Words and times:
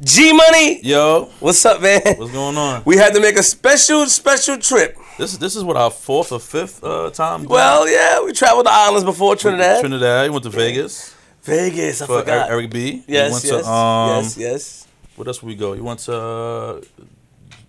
G 0.00 0.32
Money, 0.32 0.80
Yo, 0.82 1.30
what's 1.38 1.64
up, 1.66 1.80
man? 1.82 2.00
what's 2.16 2.32
going 2.32 2.56
on? 2.56 2.82
We 2.84 2.96
had 2.96 3.12
to 3.14 3.20
make 3.20 3.36
a 3.36 3.42
special, 3.42 4.06
special 4.06 4.56
trip. 4.56 4.96
This 5.18 5.32
is 5.34 5.38
this 5.38 5.54
is 5.54 5.62
what 5.62 5.76
our 5.76 5.90
fourth 5.90 6.32
or 6.32 6.40
fifth 6.40 6.82
uh, 6.82 7.10
time. 7.10 7.44
Well, 7.44 7.88
yeah, 7.88 8.24
we 8.24 8.32
traveled 8.32 8.66
the 8.66 8.72
islands 8.72 9.04
before 9.04 9.36
Trinidad. 9.36 9.80
Trinidad. 9.80 10.26
You 10.26 10.32
went 10.32 10.44
to 10.44 10.50
Vegas 10.50 11.14
Vegas, 11.42 12.00
I 12.00 12.06
for 12.06 12.20
forgot. 12.20 12.50
Eric 12.50 12.70
B. 12.70 13.04
Yes, 13.06 13.44
yes, 13.44 13.64
to, 13.64 13.70
um, 13.70 14.22
yes, 14.24 14.36
yes. 14.38 14.88
What 15.16 15.26
else 15.28 15.42
we 15.42 15.54
go? 15.54 15.74
You 15.74 15.84
went 15.84 16.00
to 16.00 16.16
uh, 16.16 16.80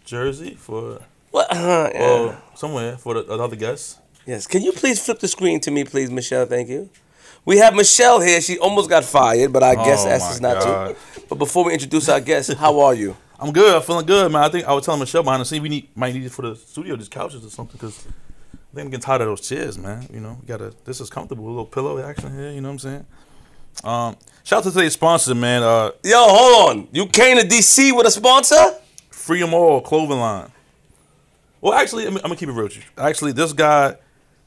Jersey 0.05 0.55
for 0.55 1.01
What? 1.31 1.51
Uh, 1.51 1.89
yeah. 1.93 2.01
or 2.01 2.41
somewhere 2.55 2.97
for 2.97 3.15
the, 3.15 3.33
another 3.33 3.55
guest. 3.57 3.99
Yes. 4.25 4.47
Can 4.47 4.61
you 4.61 4.71
please 4.71 5.03
flip 5.03 5.19
the 5.19 5.27
screen 5.27 5.59
to 5.61 5.71
me, 5.71 5.83
please, 5.83 6.09
Michelle? 6.09 6.45
Thank 6.45 6.69
you. 6.69 6.89
We 7.45 7.57
have 7.57 7.75
Michelle 7.75 8.21
here. 8.21 8.39
She 8.41 8.57
almost 8.57 8.89
got 8.89 9.03
fired, 9.03 9.51
but 9.51 9.63
I 9.63 9.75
guess 9.75 10.05
Oh, 10.05 10.39
my 10.41 10.49
not 10.53 10.63
God. 10.63 10.95
to. 11.15 11.21
But 11.27 11.35
before 11.35 11.65
we 11.65 11.73
introduce 11.73 12.07
our 12.09 12.21
guest, 12.21 12.53
how 12.53 12.79
are 12.79 12.93
you? 12.93 13.15
I'm 13.39 13.51
good. 13.51 13.75
I'm 13.75 13.81
feeling 13.81 14.05
good, 14.05 14.31
man. 14.31 14.43
I 14.43 14.49
think 14.49 14.65
I 14.65 14.73
was 14.73 14.85
telling 14.85 14.99
Michelle 15.01 15.23
behind 15.23 15.41
the 15.41 15.45
scene 15.45 15.61
we 15.61 15.69
need 15.69 15.89
might 15.95 16.13
need 16.13 16.23
it 16.23 16.31
for 16.31 16.43
the 16.43 16.55
studio, 16.55 16.95
just 16.95 17.11
couches 17.11 17.45
or 17.45 17.49
something, 17.49 17.73
because 17.73 18.05
I 18.07 18.75
think 18.75 18.85
I'm 18.85 18.89
getting 18.91 18.99
tired 19.01 19.21
of 19.21 19.27
those 19.27 19.41
chairs, 19.47 19.77
man. 19.77 20.07
You 20.13 20.21
know, 20.21 20.37
we 20.39 20.47
gotta. 20.47 20.73
This 20.85 21.01
is 21.01 21.09
comfortable. 21.09 21.45
A 21.45 21.49
little 21.49 21.65
pillow 21.65 21.99
action 22.01 22.33
here. 22.37 22.51
You 22.51 22.61
know 22.61 22.69
what 22.69 22.73
I'm 22.73 22.79
saying? 22.79 23.05
Um, 23.83 24.15
shout 24.43 24.59
out 24.59 24.63
to 24.65 24.71
today's 24.71 24.93
sponsor, 24.93 25.35
man. 25.35 25.63
Uh, 25.63 25.91
Yo, 26.03 26.15
hold 26.15 26.69
on. 26.69 26.87
You 26.93 27.07
came 27.07 27.37
to 27.37 27.45
DC 27.45 27.91
with 27.97 28.05
a 28.07 28.11
sponsor? 28.11 28.75
Free 29.09 29.41
'em 29.43 29.53
all 29.53 29.81
clothing 29.81 30.19
line. 30.19 30.51
Well, 31.59 31.73
actually, 31.73 32.05
I'm, 32.05 32.15
I'm 32.17 32.21
gonna 32.23 32.35
keep 32.35 32.49
it 32.49 32.53
real 32.53 32.65
with 32.65 32.77
you. 32.77 32.83
Actually, 32.97 33.31
this 33.33 33.51
guy 33.51 33.95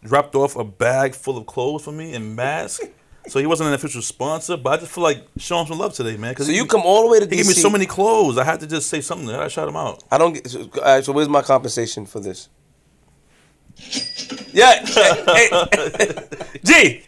dropped 0.05 0.35
off 0.35 0.57
a 0.57 0.65
bag 0.65 1.15
full 1.15 1.37
of 1.39 1.47
clothes 1.47 1.85
for 1.85 1.93
me 1.93 2.15
and 2.15 2.37
masks. 2.37 2.85
so 3.29 3.39
he 3.41 3.47
wasn't 3.47 3.69
an 3.69 3.75
official 3.75 4.03
sponsor, 4.03 4.57
but 4.57 4.71
I 4.71 4.77
just 4.79 4.93
feel 4.93 5.03
like 5.05 5.27
showing 5.37 5.67
some 5.67 5.79
love 5.79 5.95
today, 5.95 6.17
man. 6.17 6.35
Cause 6.35 6.47
So 6.47 6.53
he, 6.53 6.59
you 6.59 6.67
come 6.67 6.83
all 6.85 7.03
the 7.03 7.09
way 7.11 7.19
to 7.21 7.27
DC. 7.27 7.31
he 7.31 7.37
gave 7.39 7.47
me 7.49 7.55
so 7.55 7.71
many 7.71 7.87
clothes. 7.87 8.39
I 8.39 8.45
had 8.45 8.61
to 8.61 8.67
just 8.67 8.89
say 8.89 9.01
something. 9.01 9.29
I 9.31 9.49
shout 9.49 9.69
him 9.69 9.77
out. 9.77 10.05
I 10.11 10.19
don't 10.19 10.33
get. 10.35 10.49
So, 10.49 10.69
right, 10.83 11.05
so 11.05 11.13
where's 11.13 11.29
my 11.29 11.43
compensation 11.43 12.07
for 12.07 12.21
this? 12.21 12.49
Yeah. 14.53 14.83
hey, 14.87 15.49
hey, 15.51 16.29
G. 16.65 17.03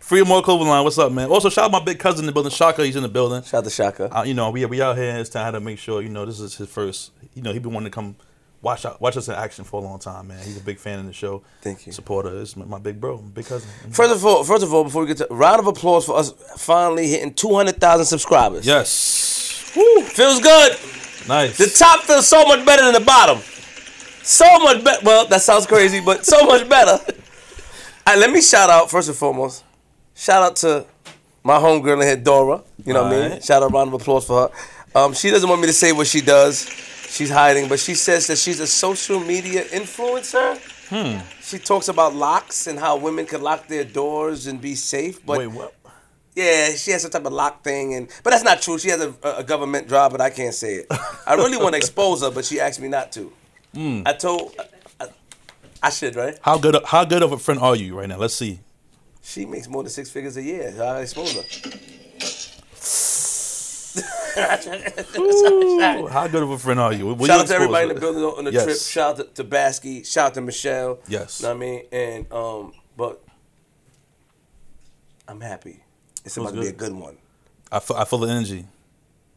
Free 0.00 0.20
'em 0.20 0.30
all 0.32 0.42
clothing 0.42 0.66
line. 0.68 0.82
What's 0.82 0.98
up, 0.98 1.12
man? 1.12 1.28
Also, 1.30 1.48
shout 1.48 1.66
out 1.66 1.70
my 1.70 1.80
big 1.84 1.98
cousin 2.00 2.20
in 2.24 2.26
the 2.26 2.32
building, 2.32 2.50
Shaka. 2.50 2.84
He's 2.84 2.96
in 2.96 3.02
the 3.04 3.08
building. 3.08 3.42
Shout 3.42 3.58
out 3.58 3.64
to 3.64 3.70
Shaka. 3.70 4.16
Uh, 4.18 4.22
you 4.24 4.34
know, 4.34 4.50
we 4.50 4.64
we 4.66 4.82
out 4.82 4.96
here. 4.96 5.16
It's 5.16 5.30
time 5.30 5.52
to 5.52 5.60
make 5.60 5.78
sure. 5.78 6.02
You 6.02 6.08
know, 6.08 6.24
this 6.26 6.40
is 6.40 6.56
his 6.56 6.68
first. 6.68 7.12
You 7.34 7.42
know, 7.42 7.52
he 7.52 7.60
been 7.60 7.72
wanting 7.72 7.90
to 7.90 7.94
come 7.94 8.16
watch 8.62 8.84
out, 8.84 9.00
watch 9.00 9.16
us 9.16 9.28
in 9.28 9.34
action 9.34 9.64
for 9.64 9.80
a 9.80 9.84
long 9.84 9.98
time, 9.98 10.28
man. 10.28 10.42
He's 10.44 10.56
a 10.56 10.62
big 10.62 10.78
fan 10.78 10.98
of 10.98 11.06
the 11.06 11.12
show. 11.12 11.42
Thank 11.62 11.86
you. 11.86 11.92
Supporter. 11.92 12.40
It's 12.40 12.56
my, 12.56 12.78
big 12.78 13.00
bro, 13.00 13.18
my 13.18 13.28
big 13.28 13.46
cousin. 13.46 13.68
First 13.90 14.14
of 14.14 14.24
all, 14.24 14.44
first 14.44 14.62
of 14.62 14.72
all, 14.72 14.84
before 14.84 15.02
we 15.02 15.08
get 15.08 15.18
to 15.18 15.26
round 15.30 15.60
of 15.60 15.66
applause 15.66 16.06
for 16.06 16.16
us 16.18 16.32
finally 16.56 17.08
hitting 17.08 17.34
two 17.34 17.54
hundred 17.54 17.80
thousand 17.80 18.06
subscribers. 18.06 18.66
Yes. 18.66 19.72
Woo, 19.76 20.02
feels 20.02 20.40
good. 20.40 20.72
Nice. 21.28 21.58
The 21.58 21.66
top 21.66 22.00
feels 22.00 22.26
so 22.28 22.44
much 22.46 22.64
better 22.64 22.84
than 22.84 22.94
the 22.94 23.00
bottom. 23.00 23.38
So 24.22 24.46
much 24.60 24.82
better. 24.82 25.00
Well, 25.04 25.26
that 25.28 25.42
sounds 25.42 25.66
crazy, 25.66 26.00
but 26.00 26.24
so 26.24 26.44
much 26.46 26.68
better. 26.68 26.92
All 28.06 28.14
right, 28.14 28.18
let 28.18 28.30
me 28.30 28.40
shout 28.40 28.70
out 28.70 28.90
first 28.90 29.08
and 29.08 29.16
foremost. 29.16 29.64
Shout 30.14 30.42
out 30.42 30.56
to 30.56 30.86
my 31.42 31.58
homegirl 31.58 32.00
in 32.00 32.06
here, 32.06 32.16
Dora. 32.16 32.62
You 32.84 32.94
know 32.94 33.04
what 33.04 33.12
I 33.12 33.28
mean? 33.28 33.40
Shout 33.40 33.62
out, 33.62 33.72
round 33.72 33.88
of 33.88 34.00
applause 34.00 34.24
for 34.26 34.48
her. 34.48 34.98
Um, 34.98 35.12
she 35.12 35.30
doesn't 35.30 35.48
want 35.48 35.60
me 35.60 35.66
to 35.66 35.72
say 35.72 35.92
what 35.92 36.06
she 36.06 36.20
does. 36.20 36.68
She's 37.16 37.30
hiding, 37.30 37.66
but 37.66 37.80
she 37.80 37.94
says 37.94 38.26
that 38.26 38.36
she's 38.36 38.60
a 38.60 38.66
social 38.66 39.18
media 39.18 39.64
influencer. 39.64 40.58
Hmm. 40.90 41.26
She 41.40 41.58
talks 41.58 41.88
about 41.88 42.14
locks 42.14 42.66
and 42.66 42.78
how 42.78 42.98
women 42.98 43.24
can 43.24 43.40
lock 43.40 43.68
their 43.68 43.84
doors 43.84 44.46
and 44.46 44.60
be 44.60 44.74
safe. 44.74 45.24
But 45.24 45.38
Wait, 45.38 45.46
what? 45.46 45.74
yeah, 46.34 46.72
she 46.72 46.90
has 46.90 47.00
some 47.00 47.10
type 47.10 47.24
of 47.24 47.32
lock 47.32 47.64
thing, 47.64 47.94
and 47.94 48.08
but 48.22 48.32
that's 48.32 48.44
not 48.44 48.60
true. 48.60 48.78
She 48.78 48.90
has 48.90 49.00
a, 49.00 49.14
a 49.22 49.42
government 49.42 49.88
job, 49.88 50.12
but 50.12 50.20
I 50.20 50.28
can't 50.28 50.52
say 50.52 50.74
it. 50.74 50.86
I 51.26 51.36
really 51.36 51.56
want 51.56 51.72
to 51.72 51.78
expose 51.78 52.20
her, 52.20 52.30
but 52.30 52.44
she 52.44 52.60
asked 52.60 52.82
me 52.82 52.88
not 52.88 53.12
to. 53.12 53.32
Hmm. 53.72 54.02
I 54.04 54.12
told, 54.12 54.54
I, 55.00 55.06
I 55.84 55.88
should, 55.88 56.16
right? 56.16 56.38
How 56.42 56.58
good? 56.58 56.76
How 56.84 57.06
good 57.06 57.22
of 57.22 57.32
a 57.32 57.38
friend 57.38 57.60
are 57.60 57.76
you 57.76 57.98
right 57.98 58.10
now? 58.10 58.18
Let's 58.18 58.34
see. 58.34 58.60
She 59.22 59.46
makes 59.46 59.68
more 59.68 59.82
than 59.82 59.90
six 59.90 60.10
figures 60.10 60.36
a 60.36 60.42
year. 60.42 60.70
So 60.70 60.84
I 60.84 61.00
expose 61.00 61.32
her. 61.32 61.70
Ooh, 65.18 66.06
how 66.08 66.26
good 66.28 66.42
of 66.42 66.50
a 66.50 66.58
friend 66.58 66.78
are 66.80 66.92
you? 66.92 67.06
Will 67.06 67.26
Shout 67.26 67.36
you 67.36 67.42
out 67.42 67.46
to 67.48 67.54
everybody 67.54 67.88
in 67.88 67.94
the 67.94 68.00
building 68.00 68.22
on 68.22 68.44
the 68.44 68.52
Yes. 68.52 68.64
trip. 68.64 68.76
Shout 68.78 69.10
out 69.20 69.26
to, 69.28 69.42
to 69.42 69.44
Basky. 69.44 70.02
Shout 70.02 70.26
out 70.28 70.34
to 70.34 70.40
Michelle. 70.40 70.98
Yes. 71.08 71.40
You 71.40 71.46
know 71.48 71.54
what 71.54 71.56
I 71.56 71.60
mean? 71.60 71.82
And 71.92 72.32
um, 72.32 72.72
but 72.96 73.22
I'm 75.28 75.40
happy. 75.40 75.82
It's 76.24 76.36
about 76.36 76.54
to 76.54 76.60
be 76.60 76.66
a 76.68 76.72
good. 76.72 76.90
good 76.90 76.92
one. 76.92 77.16
I 77.72 77.78
feel, 77.80 77.96
I 77.96 78.04
feel 78.04 78.18
the 78.20 78.28
energy. 78.28 78.66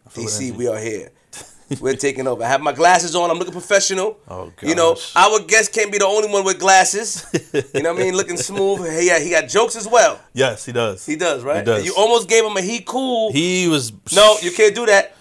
I 0.06 0.10
feel 0.10 0.24
the 0.26 0.30
DC, 0.30 0.42
energy. 0.48 0.58
we 0.58 0.68
are 0.68 0.78
here. 0.80 1.12
We're 1.80 1.96
taking 1.96 2.26
over. 2.28 2.44
I 2.44 2.48
have 2.48 2.62
my 2.62 2.72
glasses 2.74 3.16
on. 3.16 3.30
I'm 3.30 3.38
looking 3.38 3.54
professional. 3.54 4.18
Oh, 4.28 4.52
You 4.64 4.74
know, 4.76 4.98
our 5.16 5.40
guest 5.42 5.72
can't 5.72 5.92
be 5.92 6.00
the 6.00 6.06
only 6.06 6.28
one 6.28 6.44
with 6.44 6.60
glasses. 6.60 7.26
you 7.54 7.84
know 7.84 7.94
what 7.94 8.02
I 8.02 8.06
mean? 8.06 8.16
Looking 8.16 8.38
smooth. 8.38 8.90
He 9.00 9.08
got, 9.08 9.22
he 9.22 9.30
got 9.30 9.48
jokes 9.50 9.76
as 9.76 9.88
well. 9.88 10.20
Yes, 10.34 10.66
he 10.66 10.72
does. 10.72 11.06
He 11.06 11.16
does, 11.16 11.44
right? 11.44 11.58
He 11.60 11.64
does. 11.66 11.86
You 11.86 11.94
almost 11.96 12.28
gave 12.28 12.44
him 12.44 12.58
a 12.58 12.62
he 12.62 12.80
cool. 12.82 13.32
He 13.32 13.68
was. 13.68 13.94
no, 14.16 14.38
you 14.42 14.52
can't 14.52 14.74
do 14.74 14.86
that. 14.88 15.16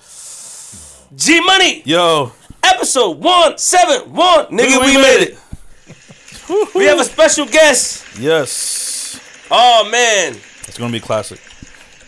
G 1.17 1.41
Money, 1.41 1.83
Yo, 1.85 2.33
episode 2.63 3.19
171. 3.19 4.47
Nigga, 4.47 4.81
we, 4.85 4.97
made 4.97 5.35
it. 5.37 6.75
we 6.75 6.85
have 6.85 7.01
a 7.01 7.05
special 7.05 7.47
guest. 7.47 8.05
yes, 8.19 9.19
Oh, 9.51 9.89
man. 9.91 10.35
it's 10.67 10.77
gonna 10.79 10.93
be 10.93 11.01
classic. 11.01 11.41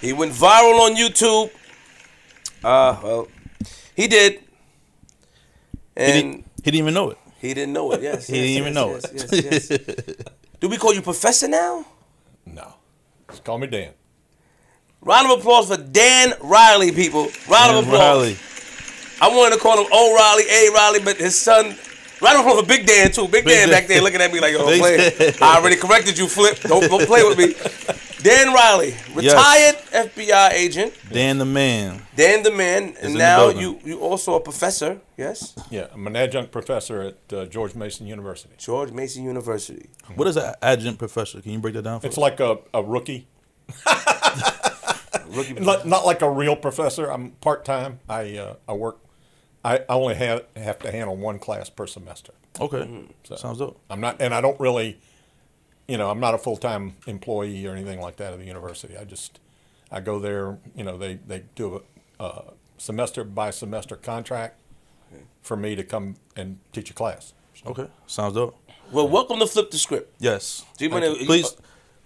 He 0.00 0.12
went 0.12 0.32
viral 0.32 0.80
on 0.80 0.96
YouTube. 0.96 1.50
Uh, 2.62 2.98
well, 3.02 3.28
he 4.00 4.08
did. 4.08 4.32
He 4.32 4.40
And 5.96 6.12
didn't, 6.12 6.44
he 6.56 6.70
didn't 6.70 6.78
even 6.78 6.94
know 6.94 7.10
it. 7.10 7.18
He 7.40 7.54
didn't 7.54 7.72
know 7.74 7.92
it. 7.92 8.02
Yes. 8.02 8.26
He 8.30 8.36
yes, 8.36 8.46
didn't 8.46 8.58
even 8.58 8.74
yes, 8.74 8.74
know 8.74 8.90
yes, 8.92 9.32
it. 9.32 9.44
Yes, 9.44 9.70
yes. 9.70 10.16
Do 10.60 10.68
we 10.68 10.76
call 10.76 10.94
you 10.94 11.02
Professor 11.02 11.48
now? 11.48 11.84
No. 12.46 12.74
Just 13.28 13.44
call 13.44 13.58
me 13.58 13.66
Dan. 13.66 13.92
Round 15.02 15.30
of 15.30 15.38
applause 15.38 15.68
for 15.68 15.76
Dan 15.76 16.34
Riley, 16.42 16.92
people. 16.92 17.28
Round 17.48 17.76
of 17.78 17.84
applause. 17.84 18.00
Riley. 18.00 18.36
I 19.22 19.28
wanted 19.34 19.56
to 19.56 19.60
call 19.60 19.78
him 19.78 19.90
O'Reilly, 19.92 20.44
A. 20.50 20.70
Riley, 20.74 21.00
but 21.00 21.16
his 21.16 21.38
son. 21.38 21.76
Round 22.20 22.38
of 22.38 22.40
applause 22.40 22.60
for 22.60 22.66
Big 22.66 22.86
Dan 22.86 23.10
too. 23.10 23.22
Big, 23.24 23.44
Big 23.44 23.54
Dan, 23.54 23.68
Dan. 23.68 23.70
back 23.70 23.86
there 23.86 24.02
looking 24.02 24.20
at 24.20 24.32
me 24.32 24.40
like, 24.40 24.52
"Yo, 24.52 24.58
don't 24.58 24.78
play. 24.78 25.32
I 25.40 25.56
already 25.56 25.76
corrected 25.76 26.18
you, 26.18 26.26
Flip. 26.26 26.58
Don't, 26.60 26.82
don't 26.88 27.06
play 27.06 27.22
with 27.24 27.38
me." 27.38 27.54
Dan 28.22 28.52
Riley, 28.52 28.94
retired 29.14 29.76
FBI 29.92 30.50
agent. 30.52 30.92
Dan 31.10 31.38
the 31.38 31.44
man. 31.44 32.02
Dan 32.16 32.42
the 32.42 32.50
man, 32.50 32.90
in 32.90 32.96
and 33.02 33.14
now 33.14 33.48
you 33.48 33.78
you 33.84 34.00
also 34.00 34.34
a 34.34 34.40
professor. 34.40 35.00
Yes, 35.16 35.54
Yeah, 35.70 35.86
I'm 35.92 36.06
an 36.06 36.16
adjunct 36.16 36.50
professor 36.52 37.02
at 37.02 37.32
uh, 37.32 37.46
George 37.46 37.74
Mason 37.74 38.06
University. 38.06 38.54
George 38.58 38.92
Mason 38.92 39.24
University. 39.24 39.88
What 40.14 40.28
is 40.28 40.36
an 40.36 40.54
adjunct 40.62 40.98
professor? 40.98 41.40
Can 41.40 41.52
you 41.52 41.58
break 41.58 41.74
that 41.74 41.82
down 41.82 42.00
for 42.00 42.06
me? 42.06 42.08
It's 42.08 42.18
us? 42.18 42.22
like 42.22 42.40
a, 42.40 42.58
a 42.74 42.82
rookie. 42.82 43.26
Rookie. 45.30 45.54
Not, 45.54 45.86
not 45.86 46.04
like 46.04 46.22
a 46.22 46.30
real 46.30 46.56
professor. 46.56 47.08
I'm 47.08 47.30
part 47.32 47.64
time. 47.64 48.00
I 48.08 48.36
uh, 48.36 48.54
I 48.68 48.72
work. 48.72 48.98
I 49.64 49.78
I 49.78 49.94
only 49.94 50.14
have 50.16 50.44
have 50.56 50.78
to 50.80 50.90
handle 50.90 51.16
one 51.16 51.38
class 51.38 51.70
per 51.70 51.86
semester. 51.86 52.32
Okay, 52.60 53.06
sounds 53.36 53.58
dope. 53.58 53.80
I'm 53.88 54.00
not, 54.00 54.20
and 54.20 54.34
I 54.34 54.40
don't 54.40 54.58
really, 54.58 54.98
you 55.90 55.98
know, 55.98 56.08
I'm 56.10 56.20
not 56.20 56.34
a 56.34 56.38
full 56.38 56.56
time 56.56 56.94
employee 57.06 57.66
or 57.66 57.72
anything 57.74 58.00
like 58.00 58.16
that 58.16 58.32
at 58.32 58.38
the 58.38 58.44
university. 58.46 58.96
I 58.96 59.04
just 59.04 59.40
I 59.90 60.00
go 60.00 60.18
there. 60.18 60.58
You 60.76 60.84
know, 60.84 60.96
they 60.96 61.14
they 61.26 61.42
do 61.54 61.82
a, 62.20 62.24
a 62.24 62.42
semester 62.78 63.24
by 63.24 63.50
semester 63.50 63.96
contract 63.96 64.56
for 65.42 65.56
me 65.56 65.74
to 65.74 65.82
come 65.82 66.16
and 66.36 66.58
teach 66.72 66.90
a 66.90 66.94
class. 66.94 67.32
Okay, 67.66 67.88
sounds 68.06 68.34
dope. 68.34 68.56
Well, 68.92 69.08
welcome 69.08 69.38
to 69.40 69.46
Flip 69.46 69.70
the 69.70 69.78
Script. 69.78 70.14
Yes. 70.20 70.64
Do 70.78 70.84
you 70.84 70.90
Thank 70.90 71.04
wanna- 71.04 71.18
you. 71.18 71.26
Please, 71.26 71.56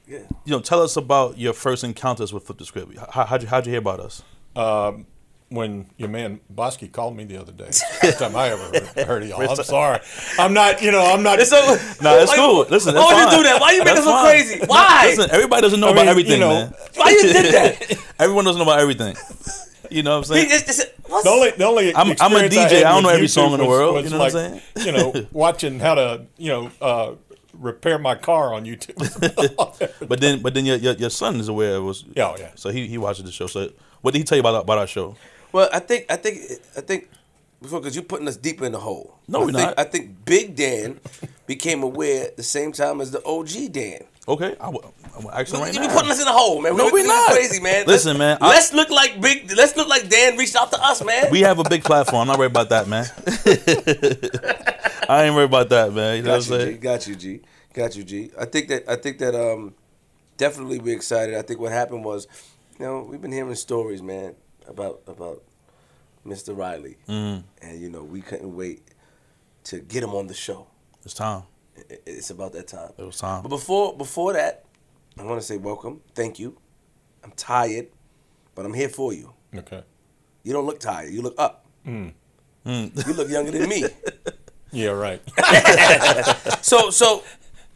Yeah. 0.07 0.19
Uh, 0.19 0.23
you 0.45 0.51
know, 0.53 0.61
tell 0.61 0.83
us 0.83 0.97
about 0.97 1.39
your 1.39 1.53
first 1.55 1.83
encounters 1.85 2.33
with 2.33 2.45
Flip 2.45 2.59
the 2.59 2.65
Script. 2.67 2.97
How, 3.11 3.25
how'd 3.25 3.43
you 3.43 3.49
how'd 3.49 3.67
you 3.67 3.71
hear 3.73 3.81
about 3.81 4.01
us? 4.01 4.23
Um, 4.57 5.07
when 5.55 5.91
your 5.97 6.09
man 6.09 6.41
Bosky 6.53 6.91
called 6.91 7.17
me 7.17 7.25
the 7.25 7.37
other 7.41 7.53
day. 7.53 7.71
First 8.01 8.19
time 8.19 8.35
I 8.37 8.49
ever 8.51 8.63
heard, 8.63 9.07
heard 9.07 9.23
of 9.23 9.29
y'all. 9.29 9.49
I'm 9.49 9.57
sorry. 9.65 10.01
I'm 10.39 10.53
not, 10.53 10.83
you 10.83 10.91
know, 10.91 11.03
I'm 11.05 11.23
not. 11.23 11.39
It's 11.41 11.51
so, 11.51 11.57
no, 12.03 12.19
it's 12.19 12.31
why- 12.31 12.37
cool. 12.37 12.67
Listen, 12.69 12.95
why 12.95 13.15
that's 13.15 13.25
would 13.27 13.33
you 13.33 13.39
do 13.39 13.43
that? 13.51 13.61
Why 13.61 13.73
you 13.73 13.79
make 13.79 13.87
That's 13.87 14.01
us 14.01 14.07
look 14.07 14.25
crazy? 14.25 14.61
Why? 14.67 15.03
Listen, 15.17 15.31
everybody 15.31 15.63
doesn't 15.63 15.81
know 15.81 15.89
I 15.89 15.93
about 15.93 16.09
everything, 16.09 16.33
you 16.33 16.39
know, 16.41 16.51
man. 16.55 16.75
Why 16.95 17.11
you 17.11 17.23
did 17.23 17.55
that? 17.55 17.99
Everyone 18.19 18.45
doesn't 18.45 18.59
know 18.59 18.65
about 18.65 18.81
everything. 18.81 19.17
You 19.91 20.03
know 20.03 20.13
what 20.19 20.29
I'm 20.31 20.35
saying? 20.35 20.49
just- 20.49 20.67
just- 20.67 20.91
the 21.07 21.31
only, 21.31 21.51
the 21.53 21.65
only 21.65 21.95
I'm- 21.95 22.15
I'm 22.21 22.33
a 22.33 22.49
DJ. 22.49 22.55
had 22.71 22.73
I 22.85 22.93
don't 22.93 23.03
know 23.03 23.09
every 23.11 23.27
YouTube 23.27 23.31
song 23.31 23.53
in 23.53 23.59
the 23.59 23.65
was- 23.65 23.69
world, 23.79 23.95
was 23.97 24.05
you 24.05 24.11
know 24.11 24.19
what 24.19 24.35
I'm 24.35 24.53
like, 24.53 24.63
saying? 24.75 24.87
You 24.87 24.93
know, 24.93 25.27
watching 25.33 25.79
how 25.79 25.95
to, 25.95 26.27
you 26.37 26.49
know, 26.49 26.71
uh, 26.81 27.15
repair 27.53 27.99
my 27.99 28.15
car 28.17 28.53
on 28.55 28.65
YouTube. 28.65 28.99
But 30.09 30.21
then, 30.21 30.43
but 30.43 30.55
then 30.55 30.65
your, 30.65 30.77
your 30.77 30.95
your 30.95 31.11
son 31.11 31.37
is 31.37 31.49
aware. 31.49 31.77
It 31.77 31.81
was 31.81 32.05
Yeah, 32.17 32.31
oh, 32.31 32.37
yeah. 32.39 32.51
So 32.57 32.71
he 32.71 32.87
he 32.89 32.99
watches 32.99 33.25
the 33.25 33.33
show. 33.33 33.47
So 33.47 33.71
what 34.01 34.13
did 34.13 34.19
he 34.19 34.25
tell 34.25 34.37
you 34.37 34.41
about 34.41 34.63
about 34.63 34.79
our 34.79 34.87
show? 34.87 35.17
Well, 35.55 35.69
I 35.73 35.79
think 35.79 36.07
I 36.11 36.17
think 36.17 36.39
I 36.77 36.81
think 36.81 37.09
before 37.63 37.79
because 37.81 37.95
you're 37.95 38.03
putting 38.05 38.27
us 38.27 38.37
deeper 38.37 38.65
in 38.67 38.73
the 38.73 38.81
hole. 38.81 39.21
No, 39.29 39.43
I 39.43 39.45
we're 39.45 39.53
think, 39.53 39.67
not. 39.69 39.79
I 39.79 39.85
think 39.85 40.25
Big 40.25 40.57
Dan 40.57 40.99
became 41.47 41.85
aware 41.85 42.25
at 42.27 42.37
the 42.37 42.43
same 42.43 42.73
time 42.73 43.01
as 43.01 43.13
the 43.13 43.25
OG 43.25 43.71
Dan. 43.73 44.03
Okay, 44.27 44.57
I 44.59 44.69
will, 44.71 44.93
I 45.15 45.19
will 45.23 45.31
ask 45.31 45.53
right 45.55 45.73
you 45.73 45.79
now. 45.81 45.87
be 45.87 45.93
putting 45.95 46.11
us 46.11 46.21
in 46.21 46.27
a 46.27 46.33
hole, 46.33 46.61
man. 46.61 46.77
No, 46.77 46.87
we 46.87 47.03
we 47.03 47.03
not. 47.07 47.31
crazy, 47.31 47.61
man. 47.63 47.87
Listen, 47.87 48.19
man, 48.19 48.39
I- 48.41 48.49
Let's 48.49 48.73
look 48.73 48.91
like 48.91 49.21
big. 49.21 49.49
Let's 49.57 49.77
look 49.77 49.87
like 49.87 50.09
Dan 50.09 50.37
reached 50.37 50.57
out 50.57 50.73
to 50.73 50.83
us, 50.83 51.05
man. 51.05 51.31
we 51.31 51.43
have 51.43 51.61
a 51.61 51.65
big 51.65 51.85
platform. 51.85 52.23
I'm 52.23 52.27
not 52.27 52.39
worried 52.41 52.51
about 52.51 52.71
that, 52.71 52.89
man. 52.89 53.07
I 55.09 55.25
ain't 55.25 55.35
worried 55.37 55.45
about 55.45 55.69
that, 55.69 55.93
man. 55.93 56.17
You 56.17 56.23
know 56.23 56.39
got 56.41 56.49
what 56.49 56.51
I'm 56.51 56.59
you, 56.61 56.65
G. 56.65 56.65
saying? 56.65 56.81
Got 56.81 57.07
you, 57.07 57.15
G. 57.15 57.41
Got 57.75 57.97
you, 57.97 58.05
G. 58.05 58.31
I 58.39 58.45
think 58.47 58.69
that 58.69 58.89
I 58.89 58.97
think 58.97 59.19
that 59.19 59.35
um, 59.37 59.75
definitely 60.37 60.79
we 60.81 60.93
excited. 60.93 61.37
I 61.37 61.43
think 61.43 61.61
what 61.61 61.71
happened 61.71 62.05
was, 62.05 62.27
you 62.81 62.87
know, 62.87 63.03
we've 63.09 63.21
been 63.21 63.31
hearing 63.33 63.55
stories, 63.55 64.03
man, 64.03 64.35
about 64.69 65.03
about 65.07 65.43
Mr. 66.27 66.57
Riley, 66.57 66.97
Mm, 67.09 67.45
and 67.63 67.81
you 67.81 67.91
know, 67.91 68.03
we 68.03 68.21
couldn't 68.23 68.55
wait 68.57 68.83
to 69.65 69.79
get 69.81 70.03
him 70.03 70.11
on 70.15 70.27
the 70.27 70.35
show. 70.35 70.67
it's 71.05 71.15
time. 71.15 71.43
It's 72.07 72.31
about 72.31 72.53
that 72.53 72.69
time. 72.69 72.93
It 72.97 73.03
was 73.05 73.19
time. 73.19 73.43
But 73.43 73.49
before 73.49 73.97
before 73.97 74.33
that, 74.35 74.65
I 75.19 75.23
want 75.25 75.41
to 75.41 75.47
say 75.47 75.57
welcome, 75.57 76.01
thank 76.15 76.39
you. 76.39 76.57
I'm 77.23 77.33
tired, 77.33 77.89
but 78.55 78.65
I'm 78.65 78.75
here 78.75 78.89
for 78.89 79.13
you. 79.13 79.33
Okay. 79.55 79.83
You 80.43 80.53
don't 80.53 80.67
look 80.67 80.79
tired. 80.81 81.13
You 81.13 81.23
look 81.23 81.35
up. 81.39 81.67
Mm. 81.87 82.13
You 82.67 83.13
look 83.15 83.29
younger 83.31 83.51
than 83.51 83.69
me. 83.69 83.85
Yeah, 84.73 84.89
right. 84.91 85.23
So 86.63 86.91
so, 86.91 87.23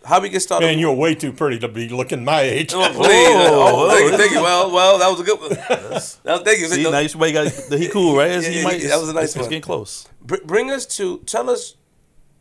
how 0.08 0.20
we 0.20 0.31
get 0.31 0.40
started? 0.40 0.66
Man, 0.66 0.78
you're 0.78 0.94
way 0.94 1.14
too 1.14 1.32
pretty 1.32 1.58
to 1.58 1.69
be 1.69 1.88
looking 1.90 2.25
my 2.25 2.40
age. 2.40 2.72
Oh, 2.75 2.82
please. 2.94 3.28
Oh, 3.50 3.90
thank 3.90 4.10
you, 4.10 4.16
thank 4.19 4.32
you. 4.32 4.43
Well, 4.43 4.70
well, 4.72 4.99
that 4.99 5.08
was 5.10 5.20
a 5.20 5.22
good 5.22 5.38
one. 5.38 5.50
That 5.50 5.90
was, 5.90 6.14
thank 6.44 6.58
you. 6.60 6.66
See, 6.69 6.82
No, 6.82 6.90
now 6.90 7.00
you 7.00 7.08
somebody 7.08 7.32
got 7.32 7.52
he 7.52 7.88
cool, 7.88 8.16
right? 8.16 8.31
Yeah, 8.31 8.40
he 8.40 8.58
yeah, 8.58 8.64
might, 8.64 8.81
that 8.82 8.99
was 8.99 9.10
a 9.10 9.12
nice 9.12 9.25
it's, 9.25 9.37
it's 9.37 9.43
one. 9.43 9.50
getting 9.50 9.62
close. 9.62 10.08
br- 10.22 10.44
bring 10.44 10.70
us 10.70 10.87
to 10.96 11.19
tell 11.26 11.50
us 11.50 11.75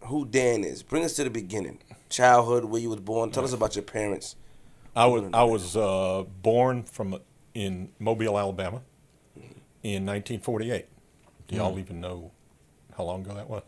who 0.05 0.25
Dan 0.25 0.63
is. 0.63 0.81
Bring 0.81 1.03
us 1.03 1.13
to 1.17 1.25
the 1.25 1.29
beginning, 1.29 1.79
childhood, 2.09 2.65
where 2.65 2.81
you 2.81 2.89
was 2.89 3.01
born. 3.01 3.31
Tell 3.31 3.43
us 3.43 3.51
about 3.51 3.75
your 3.75 3.83
parents. 3.83 4.37
I 4.95 5.05
was 5.05 5.29
I 5.33 5.43
was 5.43 5.75
uh, 5.75 6.23
born 6.41 6.83
from 6.83 7.19
in 7.53 7.89
Mobile, 7.99 8.39
Alabama, 8.39 8.81
in 9.83 10.05
1948. 10.05 10.85
Do 11.49 11.55
y'all 11.55 11.77
even 11.79 11.99
know 11.99 12.31
how 12.95 13.03
long 13.03 13.25
ago 13.25 13.35
that 13.35 13.49
was? 13.49 13.63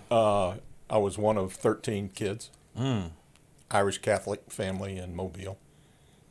uh, 0.10 0.54
I 0.92 0.98
was 0.98 1.16
one 1.16 1.38
of 1.38 1.54
13 1.54 2.10
kids, 2.10 2.50
Irish 3.70 3.98
Catholic 3.98 4.52
family 4.52 4.98
in 4.98 5.16
Mobile, 5.16 5.58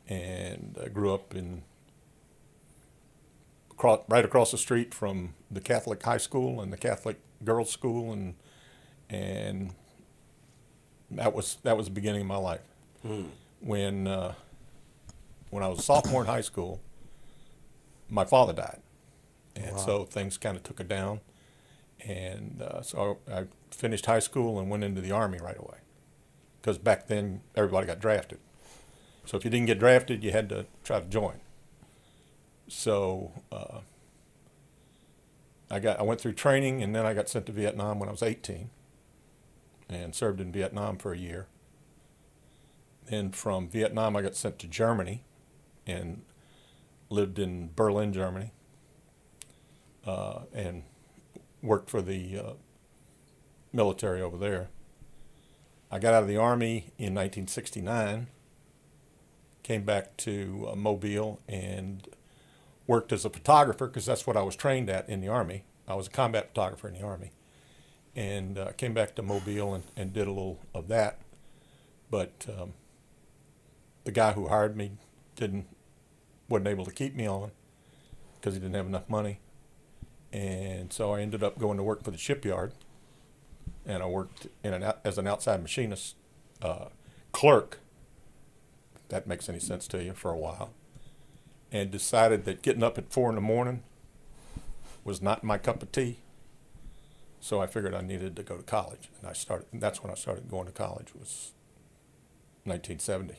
and 0.08 0.76
I 0.82 0.88
grew 0.88 1.12
up 1.12 1.34
in 1.34 1.64
across, 3.72 4.00
right 4.08 4.24
across 4.24 4.52
the 4.52 4.58
street 4.58 4.94
from 4.94 5.34
the 5.50 5.60
Catholic 5.60 6.00
high 6.02 6.18
school 6.18 6.60
and 6.60 6.72
the 6.72 6.76
Catholic 6.76 7.18
girls' 7.44 7.70
school, 7.70 8.12
and 8.12 8.34
and 9.10 9.74
that 11.10 11.34
was 11.34 11.56
that 11.64 11.76
was 11.76 11.86
the 11.86 11.92
beginning 11.92 12.20
of 12.20 12.28
my 12.28 12.36
life. 12.36 12.60
When 13.60 14.06
uh, 14.06 14.34
when 15.50 15.64
I 15.64 15.68
was 15.68 15.80
a 15.80 15.82
sophomore 15.82 16.20
in 16.22 16.28
high 16.28 16.40
school, 16.40 16.80
my 18.08 18.24
father 18.24 18.52
died, 18.52 18.80
and 19.56 19.76
so 19.80 20.04
things 20.04 20.38
kind 20.38 20.56
of 20.56 20.62
took 20.62 20.78
a 20.78 20.84
down, 20.84 21.18
and 22.04 22.62
uh, 22.62 22.82
so 22.82 23.18
I 23.32 23.46
finished 23.70 24.06
high 24.06 24.18
school 24.18 24.58
and 24.58 24.70
went 24.70 24.84
into 24.84 25.00
the 25.00 25.12
army 25.12 25.38
right 25.38 25.58
away, 25.58 25.78
because 26.60 26.78
back 26.78 27.06
then 27.06 27.42
everybody 27.54 27.86
got 27.86 28.00
drafted. 28.00 28.38
So 29.24 29.36
if 29.36 29.44
you 29.44 29.50
didn't 29.50 29.66
get 29.66 29.78
drafted, 29.78 30.24
you 30.24 30.32
had 30.32 30.48
to 30.48 30.66
try 30.82 31.00
to 31.00 31.06
join. 31.06 31.40
So 32.68 33.32
uh, 33.50 33.80
I 35.70 35.78
got 35.78 35.98
I 36.00 36.02
went 36.02 36.20
through 36.20 36.34
training 36.34 36.82
and 36.82 36.94
then 36.94 37.06
I 37.06 37.14
got 37.14 37.28
sent 37.28 37.46
to 37.46 37.52
Vietnam 37.52 37.98
when 37.98 38.08
I 38.08 38.12
was 38.12 38.22
18 38.22 38.70
and 39.88 40.14
served 40.14 40.40
in 40.40 40.52
Vietnam 40.52 40.98
for 40.98 41.12
a 41.12 41.18
year. 41.18 41.46
Then 43.06 43.30
from 43.30 43.68
Vietnam 43.68 44.16
I 44.16 44.22
got 44.22 44.34
sent 44.34 44.58
to 44.60 44.66
Germany 44.66 45.24
and 45.86 46.22
lived 47.10 47.38
in 47.38 47.70
Berlin, 47.74 48.12
Germany, 48.12 48.52
uh, 50.06 50.40
and 50.52 50.84
worked 51.62 51.88
for 51.88 52.02
the 52.02 52.38
uh, 52.38 52.52
military 53.72 54.20
over 54.20 54.36
there. 54.36 54.68
I 55.90 55.98
got 55.98 56.14
out 56.14 56.22
of 56.22 56.28
the 56.28 56.36
army 56.36 56.92
in 56.98 57.14
1969, 57.14 58.28
came 59.62 59.84
back 59.84 60.16
to 60.18 60.68
uh, 60.72 60.74
Mobile 60.74 61.40
and 61.48 62.08
worked 62.86 63.12
as 63.12 63.24
a 63.24 63.30
photographer 63.30 63.86
because 63.86 64.06
that's 64.06 64.26
what 64.26 64.36
I 64.36 64.42
was 64.42 64.56
trained 64.56 64.90
at 64.90 65.08
in 65.08 65.20
the 65.20 65.28
army. 65.28 65.64
I 65.86 65.94
was 65.94 66.06
a 66.06 66.10
combat 66.10 66.48
photographer 66.48 66.88
in 66.88 66.94
the 66.94 67.02
army, 67.02 67.32
and 68.16 68.58
uh, 68.58 68.72
came 68.72 68.94
back 68.94 69.14
to 69.16 69.22
Mobile 69.22 69.74
and, 69.74 69.84
and 69.96 70.12
did 70.12 70.26
a 70.26 70.30
little 70.30 70.60
of 70.74 70.88
that. 70.88 71.18
But 72.10 72.46
um, 72.58 72.74
the 74.04 74.12
guy 74.12 74.32
who 74.32 74.48
hired 74.48 74.76
me 74.76 74.92
didn't 75.36 75.66
wasn't 76.48 76.68
able 76.68 76.84
to 76.84 76.90
keep 76.90 77.14
me 77.14 77.26
on 77.26 77.50
because 78.38 78.54
he 78.54 78.60
didn't 78.60 78.74
have 78.74 78.86
enough 78.86 79.08
money, 79.08 79.40
and 80.32 80.92
so 80.92 81.12
I 81.12 81.20
ended 81.20 81.42
up 81.42 81.58
going 81.58 81.76
to 81.76 81.82
work 81.82 82.02
for 82.04 82.10
the 82.10 82.18
shipyard, 82.18 82.72
and 83.84 84.02
I 84.02 84.06
worked 84.06 84.46
in 84.62 84.74
an 84.74 84.92
as 85.04 85.18
an 85.18 85.26
outside 85.26 85.62
machinist 85.62 86.16
uh, 86.60 86.86
clerk. 87.32 87.80
That 89.08 89.26
makes 89.26 89.48
any 89.48 89.58
sense 89.58 89.86
to 89.88 90.02
you 90.02 90.14
for 90.14 90.30
a 90.30 90.38
while 90.38 90.72
and 91.72 91.90
decided 91.90 92.44
that 92.44 92.62
getting 92.62 92.82
up 92.82 92.98
at 92.98 93.10
four 93.10 93.30
in 93.30 93.34
the 93.34 93.40
morning 93.40 93.82
was 95.04 95.22
not 95.22 95.42
my 95.42 95.58
cup 95.58 95.82
of 95.82 95.90
tea. 95.90 96.18
So 97.40 97.60
I 97.60 97.66
figured 97.66 97.94
I 97.94 98.02
needed 98.02 98.36
to 98.36 98.42
go 98.42 98.56
to 98.56 98.62
college, 98.62 99.10
and 99.18 99.28
I 99.28 99.32
started. 99.32 99.66
And 99.72 99.80
that's 99.80 100.02
when 100.02 100.12
I 100.12 100.14
started 100.14 100.48
going 100.48 100.66
to 100.66 100.72
college. 100.72 101.08
Was 101.18 101.52
1970. 102.64 103.34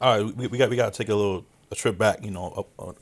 All 0.00 0.24
right, 0.24 0.36
we, 0.36 0.46
we 0.46 0.56
got 0.58 0.70
we 0.70 0.76
got 0.76 0.92
to 0.92 0.98
take 0.98 1.10
a 1.10 1.14
little 1.14 1.44
a 1.70 1.74
trip 1.74 1.98
back. 1.98 2.24
You 2.24 2.30
know, 2.30 2.66
up, 2.78 2.96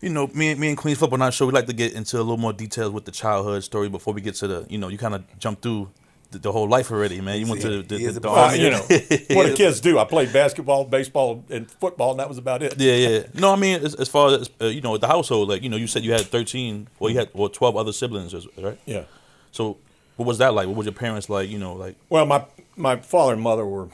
you 0.00 0.10
know, 0.10 0.28
me 0.28 0.50
and 0.50 0.60
me 0.60 0.68
and 0.68 0.76
Queens 0.76 0.98
Football 0.98 1.18
Night 1.18 1.34
Show. 1.34 1.46
We 1.46 1.52
like 1.52 1.66
to 1.66 1.72
get 1.72 1.92
into 1.94 2.16
a 2.16 2.18
little 2.18 2.36
more 2.36 2.52
details 2.52 2.92
with 2.92 3.04
the 3.04 3.12
childhood 3.12 3.64
story 3.64 3.88
before 3.88 4.14
we 4.14 4.20
get 4.20 4.34
to 4.36 4.46
the. 4.46 4.66
You 4.68 4.78
know, 4.78 4.88
you 4.88 4.98
kind 4.98 5.14
of 5.14 5.24
jump 5.38 5.62
through 5.62 5.90
the, 6.30 6.38
the 6.38 6.52
whole 6.52 6.68
life 6.68 6.90
already, 6.90 7.20
man. 7.20 7.40
You 7.40 7.46
went 7.46 7.62
to 7.62 7.82
the, 7.82 7.96
the, 7.96 8.06
the, 8.06 8.20
the. 8.20 8.28
Well, 8.28 8.56
you 8.56 8.70
know 8.70 8.80
what 9.36 9.46
do 9.46 9.54
kids 9.54 9.80
do? 9.80 9.98
I 9.98 10.04
played 10.04 10.32
basketball, 10.32 10.84
baseball, 10.84 11.44
and 11.50 11.70
football, 11.70 12.12
and 12.12 12.20
that 12.20 12.28
was 12.28 12.38
about 12.38 12.62
it. 12.62 12.78
Yeah, 12.78 12.94
yeah. 12.94 13.26
No, 13.34 13.52
I 13.52 13.56
mean, 13.56 13.82
as, 13.82 13.94
as 13.94 14.08
far 14.08 14.34
as 14.34 14.50
uh, 14.60 14.66
you 14.66 14.80
know, 14.80 14.96
the 14.98 15.08
household, 15.08 15.48
like 15.48 15.62
you 15.62 15.68
know, 15.68 15.76
you 15.76 15.86
said 15.86 16.04
you 16.04 16.12
had 16.12 16.22
thirteen, 16.22 16.88
or 16.98 17.10
you 17.10 17.18
had 17.18 17.30
or 17.32 17.48
twelve 17.48 17.76
other 17.76 17.92
siblings, 17.92 18.34
right? 18.58 18.78
Yeah. 18.86 19.04
So, 19.52 19.78
what 20.16 20.26
was 20.26 20.38
that 20.38 20.54
like? 20.54 20.66
What 20.66 20.76
was 20.76 20.86
your 20.86 20.94
parents 20.94 21.28
like? 21.30 21.48
You 21.48 21.58
know, 21.58 21.74
like 21.74 21.96
Well, 22.08 22.26
my 22.26 22.44
my 22.76 22.96
father 22.96 23.32
and 23.32 23.42
mother 23.42 23.64
were, 23.64 23.88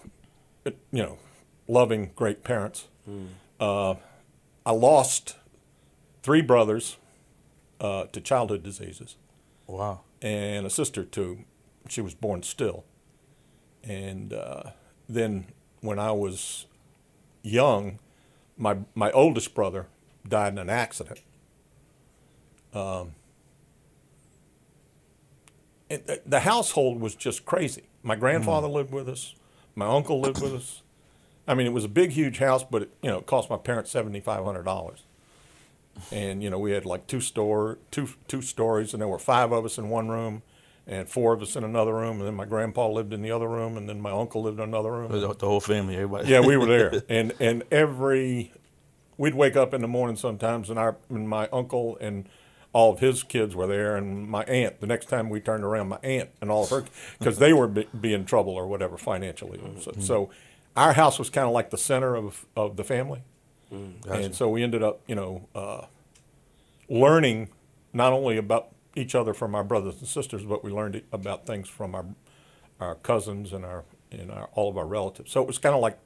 you 0.64 0.74
know, 0.90 1.18
loving, 1.68 2.10
great 2.16 2.42
parents. 2.42 2.88
Uh, 3.60 3.94
I 4.64 4.72
lost 4.72 5.36
three 6.22 6.42
brothers 6.42 6.96
uh, 7.80 8.04
to 8.12 8.20
childhood 8.20 8.62
diseases. 8.62 9.16
wow, 9.66 10.00
and 10.20 10.66
a 10.66 10.70
sister 10.70 11.04
too. 11.04 11.44
She 11.88 12.00
was 12.00 12.14
born 12.14 12.42
still. 12.44 12.84
And 13.82 14.32
uh, 14.32 14.62
then 15.08 15.46
when 15.80 15.98
I 15.98 16.12
was 16.12 16.66
young, 17.42 17.98
my 18.56 18.78
my 18.94 19.10
oldest 19.10 19.54
brother 19.54 19.86
died 20.28 20.52
in 20.52 20.58
an 20.58 20.70
accident. 20.70 21.20
Um, 22.72 23.12
and 25.90 26.04
the- 26.06 26.22
the 26.24 26.40
household 26.40 27.00
was 27.00 27.14
just 27.14 27.44
crazy. 27.44 27.82
My 28.02 28.14
grandfather 28.16 28.68
lived 28.68 28.92
with 28.92 29.08
us. 29.08 29.34
My 29.74 29.86
uncle 29.86 30.20
lived 30.20 30.40
with 30.40 30.54
us. 30.54 30.82
I 31.46 31.54
mean, 31.54 31.66
it 31.66 31.72
was 31.72 31.84
a 31.84 31.88
big, 31.88 32.10
huge 32.12 32.38
house, 32.38 32.62
but 32.62 32.82
it, 32.82 32.90
you 33.02 33.10
know, 33.10 33.18
it 33.18 33.26
cost 33.26 33.50
my 33.50 33.56
parents 33.56 33.90
seventy 33.90 34.20
five 34.20 34.44
hundred 34.44 34.62
dollars 34.64 35.02
and 36.10 36.42
you 36.42 36.50
know 36.50 36.58
we 36.58 36.72
had 36.72 36.84
like 36.84 37.06
two 37.06 37.20
store 37.20 37.78
two 37.90 38.08
two 38.28 38.42
stories 38.42 38.92
and 38.92 39.00
there 39.00 39.08
were 39.08 39.18
five 39.18 39.52
of 39.52 39.64
us 39.64 39.78
in 39.78 39.88
one 39.88 40.08
room 40.08 40.42
and 40.86 41.08
four 41.08 41.32
of 41.32 41.42
us 41.42 41.54
in 41.54 41.62
another 41.64 41.94
room 41.94 42.18
and 42.18 42.26
then 42.26 42.34
my 42.34 42.44
grandpa 42.44 42.88
lived 42.88 43.12
in 43.12 43.22
the 43.22 43.30
other 43.30 43.48
room 43.48 43.76
and 43.76 43.88
then 43.88 44.00
my 44.00 44.10
uncle 44.10 44.42
lived 44.42 44.58
in 44.58 44.64
another 44.64 44.90
room. 44.90 45.12
The, 45.12 45.34
the 45.34 45.46
whole 45.46 45.60
family, 45.60 45.94
everybody. 45.94 46.28
yeah 46.28 46.40
we 46.40 46.56
were 46.56 46.66
there. 46.66 47.02
And 47.08 47.32
and 47.40 47.62
every 47.70 48.52
we'd 49.16 49.34
wake 49.34 49.56
up 49.56 49.74
in 49.74 49.80
the 49.80 49.88
morning 49.88 50.16
sometimes 50.16 50.70
and 50.70 50.78
our 50.78 50.96
and 51.08 51.28
my 51.28 51.48
uncle 51.52 51.96
and 52.00 52.28
all 52.72 52.92
of 52.92 53.00
his 53.00 53.22
kids 53.22 53.54
were 53.54 53.66
there 53.66 53.96
and 53.96 54.26
my 54.26 54.44
aunt 54.44 54.80
the 54.80 54.86
next 54.86 55.06
time 55.06 55.28
we 55.28 55.40
turned 55.40 55.62
around 55.62 55.88
my 55.88 55.98
aunt 56.02 56.30
and 56.40 56.50
all 56.50 56.64
of 56.64 56.70
her 56.70 56.84
because 57.18 57.38
they 57.38 57.52
were 57.52 57.68
be, 57.68 57.86
be 57.98 58.14
in 58.14 58.24
trouble 58.24 58.54
or 58.54 58.66
whatever 58.66 58.96
financially. 58.96 59.58
Mm-hmm. 59.58 59.80
So, 59.80 59.92
so 59.98 60.30
our 60.74 60.94
house 60.94 61.18
was 61.18 61.28
kind 61.28 61.46
of 61.46 61.52
like 61.52 61.70
the 61.70 61.78
center 61.78 62.16
of 62.16 62.46
of 62.56 62.76
the 62.76 62.84
family 62.84 63.22
Gotcha. 64.02 64.24
and 64.24 64.34
so 64.34 64.48
we 64.48 64.62
ended 64.62 64.82
up, 64.82 65.00
you 65.06 65.14
know, 65.14 65.48
uh, 65.54 65.86
learning 66.88 67.48
not 67.92 68.12
only 68.12 68.36
about 68.36 68.68
each 68.94 69.14
other 69.14 69.32
from 69.32 69.54
our 69.54 69.64
brothers 69.64 69.98
and 69.98 70.08
sisters, 70.08 70.42
but 70.44 70.62
we 70.62 70.70
learned 70.70 71.02
about 71.12 71.46
things 71.46 71.68
from 71.68 71.94
our 71.94 72.04
our 72.80 72.94
cousins 72.96 73.52
and 73.52 73.64
our 73.64 73.84
and 74.10 74.30
our, 74.30 74.48
all 74.54 74.68
of 74.68 74.76
our 74.76 74.86
relatives. 74.86 75.30
So 75.30 75.40
it 75.40 75.46
was 75.46 75.58
kind 75.58 75.74
of 75.74 75.80
like 75.80 75.98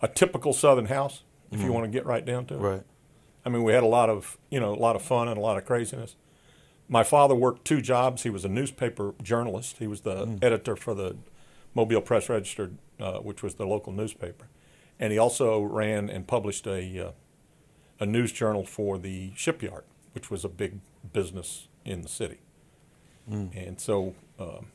a 0.00 0.08
typical 0.08 0.52
Southern 0.52 0.86
house, 0.86 1.22
if 1.52 1.62
you 1.62 1.72
want 1.72 1.84
to 1.84 1.90
get 1.90 2.04
right 2.04 2.24
down 2.24 2.46
to 2.46 2.54
it. 2.54 2.58
right. 2.58 2.82
I 3.44 3.48
mean, 3.48 3.62
we 3.62 3.72
had 3.72 3.84
a 3.84 3.86
lot 3.86 4.10
of 4.10 4.36
you 4.50 4.58
know 4.58 4.74
a 4.74 4.80
lot 4.80 4.96
of 4.96 5.02
fun 5.02 5.28
and 5.28 5.38
a 5.38 5.40
lot 5.40 5.56
of 5.56 5.64
craziness. 5.64 6.16
My 6.88 7.02
father 7.02 7.34
worked 7.34 7.64
two 7.64 7.80
jobs. 7.80 8.22
He 8.22 8.30
was 8.30 8.44
a 8.44 8.48
newspaper 8.48 9.14
journalist. 9.22 9.78
He 9.78 9.86
was 9.86 10.02
the 10.02 10.38
editor 10.42 10.76
for 10.76 10.94
the 10.94 11.16
Mobile 11.74 12.00
Press 12.00 12.28
Register, 12.28 12.72
uh, 13.00 13.18
which 13.18 13.42
was 13.42 13.54
the 13.54 13.66
local 13.66 13.92
newspaper, 13.92 14.48
and 14.98 15.12
he 15.12 15.18
also 15.18 15.62
ran 15.62 16.10
and 16.10 16.26
published 16.26 16.66
a 16.66 17.08
uh, 17.08 17.12
a 18.00 18.06
news 18.06 18.32
journal 18.32 18.64
for 18.64 18.98
the 18.98 19.32
shipyard, 19.36 19.84
which 20.12 20.30
was 20.30 20.44
a 20.44 20.48
big 20.48 20.80
business 21.12 21.68
in 21.84 22.02
the 22.02 22.08
city. 22.08 22.38
And 23.54 23.80
so 23.80 24.14
um, 24.38 24.66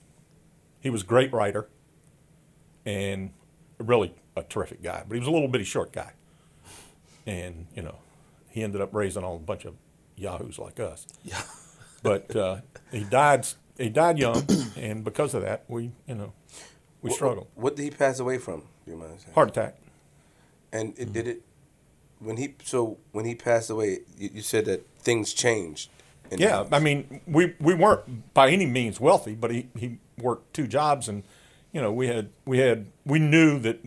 he 0.81 0.89
was 0.89 1.03
a 1.03 1.05
great 1.05 1.31
writer 1.31 1.69
and 2.85 3.31
really 3.77 4.15
a 4.35 4.43
terrific 4.43 4.81
guy, 4.81 5.03
but 5.07 5.13
he 5.15 5.19
was 5.19 5.27
a 5.27 5.31
little 5.31 5.47
bitty 5.47 5.63
short 5.63 5.93
guy. 5.93 6.13
And, 7.25 7.67
you 7.75 7.83
know, 7.83 7.95
he 8.49 8.63
ended 8.63 8.81
up 8.81 8.93
raising 8.93 9.23
all 9.23 9.35
a 9.35 9.39
bunch 9.39 9.65
of 9.65 9.75
yahoos 10.15 10.59
like 10.59 10.79
us. 10.79 11.07
Yeah. 11.23 11.41
But 12.03 12.35
uh, 12.35 12.61
he 12.91 13.03
died 13.03 13.45
he 13.77 13.89
died 13.89 14.17
young, 14.17 14.43
and 14.75 15.03
because 15.03 15.35
of 15.35 15.43
that, 15.43 15.65
we, 15.67 15.91
you 16.07 16.15
know, 16.15 16.33
we 17.03 17.11
struggled. 17.11 17.47
What 17.53 17.75
did 17.75 17.83
he 17.83 17.91
pass 17.91 18.19
away 18.19 18.39
from? 18.39 18.61
Do 18.85 18.91
you 18.91 18.97
mind 18.97 19.19
saying? 19.19 19.35
Heart 19.35 19.49
attack. 19.49 19.77
And 20.73 20.93
it 20.97 21.11
did 21.13 21.27
it 21.27 21.41
when 22.19 22.37
he 22.37 22.55
so 22.63 22.97
when 23.11 23.25
he 23.25 23.35
passed 23.35 23.69
away. 23.69 23.99
You, 24.17 24.29
you 24.35 24.41
said 24.41 24.65
that 24.65 24.87
things 24.99 25.33
changed. 25.33 25.89
Yeah. 26.31 26.65
I 26.71 26.79
mean, 26.79 27.21
we 27.27 27.55
we 27.59 27.73
weren't 27.73 28.33
by 28.33 28.49
any 28.49 28.65
means 28.65 28.99
wealthy, 28.99 29.35
but 29.35 29.51
he, 29.51 29.67
he 29.77 29.97
worked 30.17 30.53
two 30.53 30.65
jobs, 30.65 31.09
and 31.09 31.23
you 31.73 31.81
know, 31.81 31.91
we 31.91 32.07
had 32.07 32.29
we 32.45 32.59
had 32.59 32.87
we 33.05 33.19
knew 33.19 33.59
that 33.59 33.79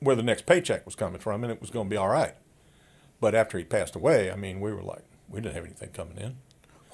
where 0.00 0.16
the 0.16 0.22
next 0.22 0.44
paycheck 0.46 0.84
was 0.84 0.94
coming 0.96 1.20
from, 1.20 1.44
and 1.44 1.52
it 1.52 1.60
was 1.60 1.70
going 1.70 1.86
to 1.86 1.90
be 1.90 1.96
all 1.96 2.08
right. 2.08 2.34
But 3.20 3.34
after 3.34 3.58
he 3.58 3.64
passed 3.64 3.94
away, 3.94 4.30
I 4.30 4.36
mean, 4.36 4.60
we 4.60 4.72
were 4.72 4.82
like, 4.82 5.04
we 5.28 5.40
didn't 5.40 5.54
have 5.54 5.64
anything 5.64 5.90
coming 5.90 6.16
in. 6.18 6.36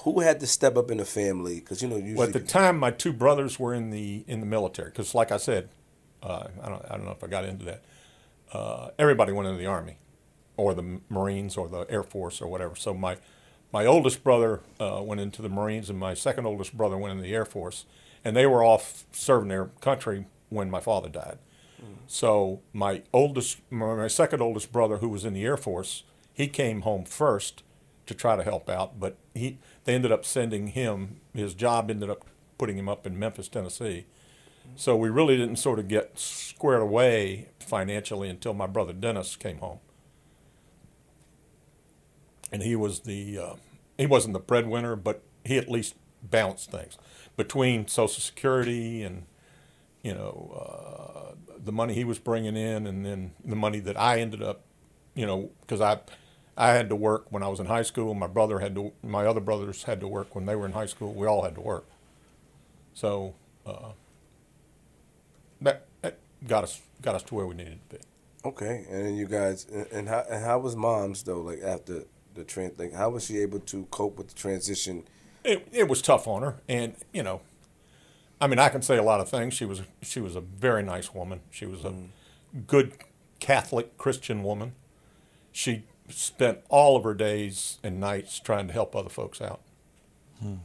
who 0.05 0.21
had 0.21 0.39
to 0.41 0.47
step 0.47 0.77
up 0.77 0.91
in 0.91 0.99
the 0.99 1.05
family? 1.05 1.61
Because 1.61 1.83
you 1.83 1.89
know 1.89 1.97
usually 1.97 2.15
Well, 2.15 2.27
at 2.27 2.33
the 2.33 2.41
time, 2.41 2.79
my 2.79 2.91
two 2.91 3.13
brothers 3.13 3.59
were 3.59 3.73
in 3.75 3.91
the 3.91 4.25
in 4.27 4.41
the 4.41 4.47
military. 4.47 4.91
Because, 4.91 5.15
like 5.15 5.33
I 5.33 5.39
said, 5.39 5.71
uh, 6.23 6.45
I 6.63 6.69
don't 6.69 6.85
I 6.91 6.97
don't 6.97 7.05
know 7.07 7.13
if 7.13 7.25
I 7.25 7.27
got 7.27 7.45
into 7.45 7.65
that. 7.65 7.83
Uh, 8.53 8.91
everybody 8.99 9.33
went 9.33 9.49
into 9.49 9.59
the 9.59 9.67
army, 9.67 9.99
or 10.57 10.75
the 10.75 11.01
Marines, 11.09 11.57
or 11.57 11.69
the 11.69 11.87
Air 11.91 12.03
Force, 12.03 12.41
or 12.41 12.49
whatever. 12.49 12.75
So 12.77 12.95
my 12.95 13.17
my 13.73 13.87
oldest 13.87 14.25
brother 14.25 14.61
uh, 14.81 15.01
went 15.03 15.21
into 15.21 15.43
the 15.43 15.49
Marines, 15.49 15.89
and 15.89 15.99
my 15.99 16.15
second 16.15 16.47
oldest 16.47 16.77
brother 16.77 16.97
went 16.97 17.13
in 17.13 17.23
the 17.23 17.35
Air 17.35 17.45
Force, 17.45 17.85
and 18.25 18.37
they 18.37 18.47
were 18.47 18.65
off 18.65 19.05
serving 19.13 19.49
their 19.49 19.67
country 19.81 20.27
when 20.49 20.71
my 20.71 20.81
father 20.81 21.09
died. 21.09 21.39
So 22.07 22.61
my 22.73 23.03
oldest, 23.13 23.59
my 23.71 24.09
second 24.09 24.43
oldest 24.43 24.73
brother, 24.73 24.99
who 24.99 25.09
was 25.09 25.25
in 25.25 25.33
the 25.33 25.45
Air 25.45 25.57
Force, 25.57 26.03
he 26.33 26.49
came 26.49 26.83
home 26.83 27.05
first 27.05 27.63
to 28.07 28.15
try 28.15 28.37
to 28.37 28.43
help 28.43 28.69
out, 28.69 28.99
but 28.99 29.17
he 29.35 29.59
they 29.85 29.95
ended 29.95 30.11
up 30.13 30.25
sending 30.25 30.69
him. 30.69 31.21
His 31.33 31.55
job 31.55 31.91
ended 31.91 32.11
up 32.11 32.25
putting 32.59 32.77
him 32.77 32.89
up 32.89 33.07
in 33.07 33.19
Memphis, 33.19 33.49
Tennessee. 33.49 34.07
So 34.77 34.97
we 34.97 35.09
really 35.11 35.37
didn't 35.37 35.57
sort 35.57 35.79
of 35.79 35.89
get 35.89 36.19
squared 36.19 36.83
away 36.83 37.49
financially 37.61 38.29
until 38.29 38.55
my 38.55 38.67
brother 38.67 38.93
Dennis 38.93 39.37
came 39.37 39.59
home, 39.59 39.79
and 42.53 42.63
he 42.63 42.77
was 42.77 43.01
the 43.01 43.39
uh, 43.39 43.55
he 43.99 44.07
wasn't 44.07 44.35
the 44.35 44.41
breadwinner, 44.41 44.97
but 44.97 45.23
he 45.45 45.59
at 45.59 45.71
least 45.71 45.95
balanced 46.23 46.71
things 46.71 46.99
between 47.37 47.89
Social 47.89 48.21
Security 48.21 49.03
and 49.03 49.27
you 50.03 50.15
know 50.15 51.33
uh, 51.33 51.35
the 51.63 51.73
money 51.73 51.95
he 51.95 52.05
was 52.05 52.19
bringing 52.19 52.57
in, 52.57 52.87
and 52.87 53.05
then 53.05 53.33
the 53.45 53.57
money 53.57 53.81
that 53.81 53.99
I 53.99 54.21
ended 54.21 54.43
up, 54.43 54.63
you 55.15 55.27
know, 55.27 55.51
because 55.63 55.81
I 55.81 56.01
I 56.57 56.73
had 56.73 56.89
to 56.91 56.97
work 56.97 57.27
when 57.31 57.43
I 57.43 57.49
was 57.49 57.61
in 57.61 57.67
high 57.67 57.83
school. 57.83 58.15
My 58.15 58.27
brother 58.27 58.61
had 58.61 58.75
to, 58.75 58.93
my 59.03 59.27
other 59.27 59.41
brothers 59.41 59.85
had 59.85 60.01
to 60.01 60.09
work 60.09 60.35
when 60.35 60.47
they 60.47 60.57
were 60.57 60.67
in 60.67 60.73
high 60.73 60.87
school. 60.87 61.13
We 61.15 61.27
all 61.27 61.43
had 61.45 61.55
to 61.57 61.61
work, 61.61 61.87
so 62.95 63.35
uh, 63.67 63.93
got 66.47 66.65
us 66.65 66.81
got 67.03 67.15
us 67.15 67.23
to 67.25 67.35
where 67.35 67.47
we 67.47 67.55
needed 67.55 67.79
to 67.91 67.97
be. 67.97 68.03
Okay, 68.45 68.87
and 68.89 69.07
then 69.07 69.17
you 69.17 69.27
guys, 69.27 69.67
and, 69.93 70.09
how 70.09 70.25
and 70.31 70.43
how 70.45 70.59
was 70.59 70.75
mom's 70.75 71.23
though? 71.23 71.41
Like 71.41 71.63
after 71.63 72.05
the 72.35 72.45
trans, 72.45 72.79
like 72.79 72.95
how 72.95 73.11
was 73.11 73.27
she 73.27 73.39
able 73.39 73.61
to 73.61 73.87
cope 73.91 74.17
with 74.17 74.29
the 74.29 74.35
transition? 74.35 75.05
it, 75.45 75.67
it 75.73 75.89
was 75.89 76.03
tough 76.03 76.27
on 76.27 76.43
her 76.43 76.57
and 76.69 76.95
you 77.13 77.23
know 77.23 77.41
i 78.41 78.47
mean 78.47 78.59
i 78.59 78.69
can 78.69 78.83
say 78.83 78.97
a 78.97 79.03
lot 79.03 79.21
of 79.21 79.29
things 79.29 79.55
she 79.55 79.65
was 79.65 79.83
she 80.03 80.21
was 80.21 80.37
a 80.37 80.41
very 80.41 80.83
nice 80.83 81.15
woman 81.15 81.41
she 81.51 81.67
was 81.67 81.85
a 81.85 81.91
mm. 81.91 82.09
good 82.67 82.93
catholic 83.39 83.97
christian 83.97 84.43
woman 84.43 84.75
she 85.53 85.85
spent 86.09 86.59
all 86.69 86.97
of 86.97 87.05
her 87.05 87.15
days 87.15 87.79
and 87.83 88.01
nights 88.01 88.39
trying 88.41 88.67
to 88.67 88.73
help 88.73 88.95
other 88.95 89.09
folks 89.09 89.41
out 89.41 89.61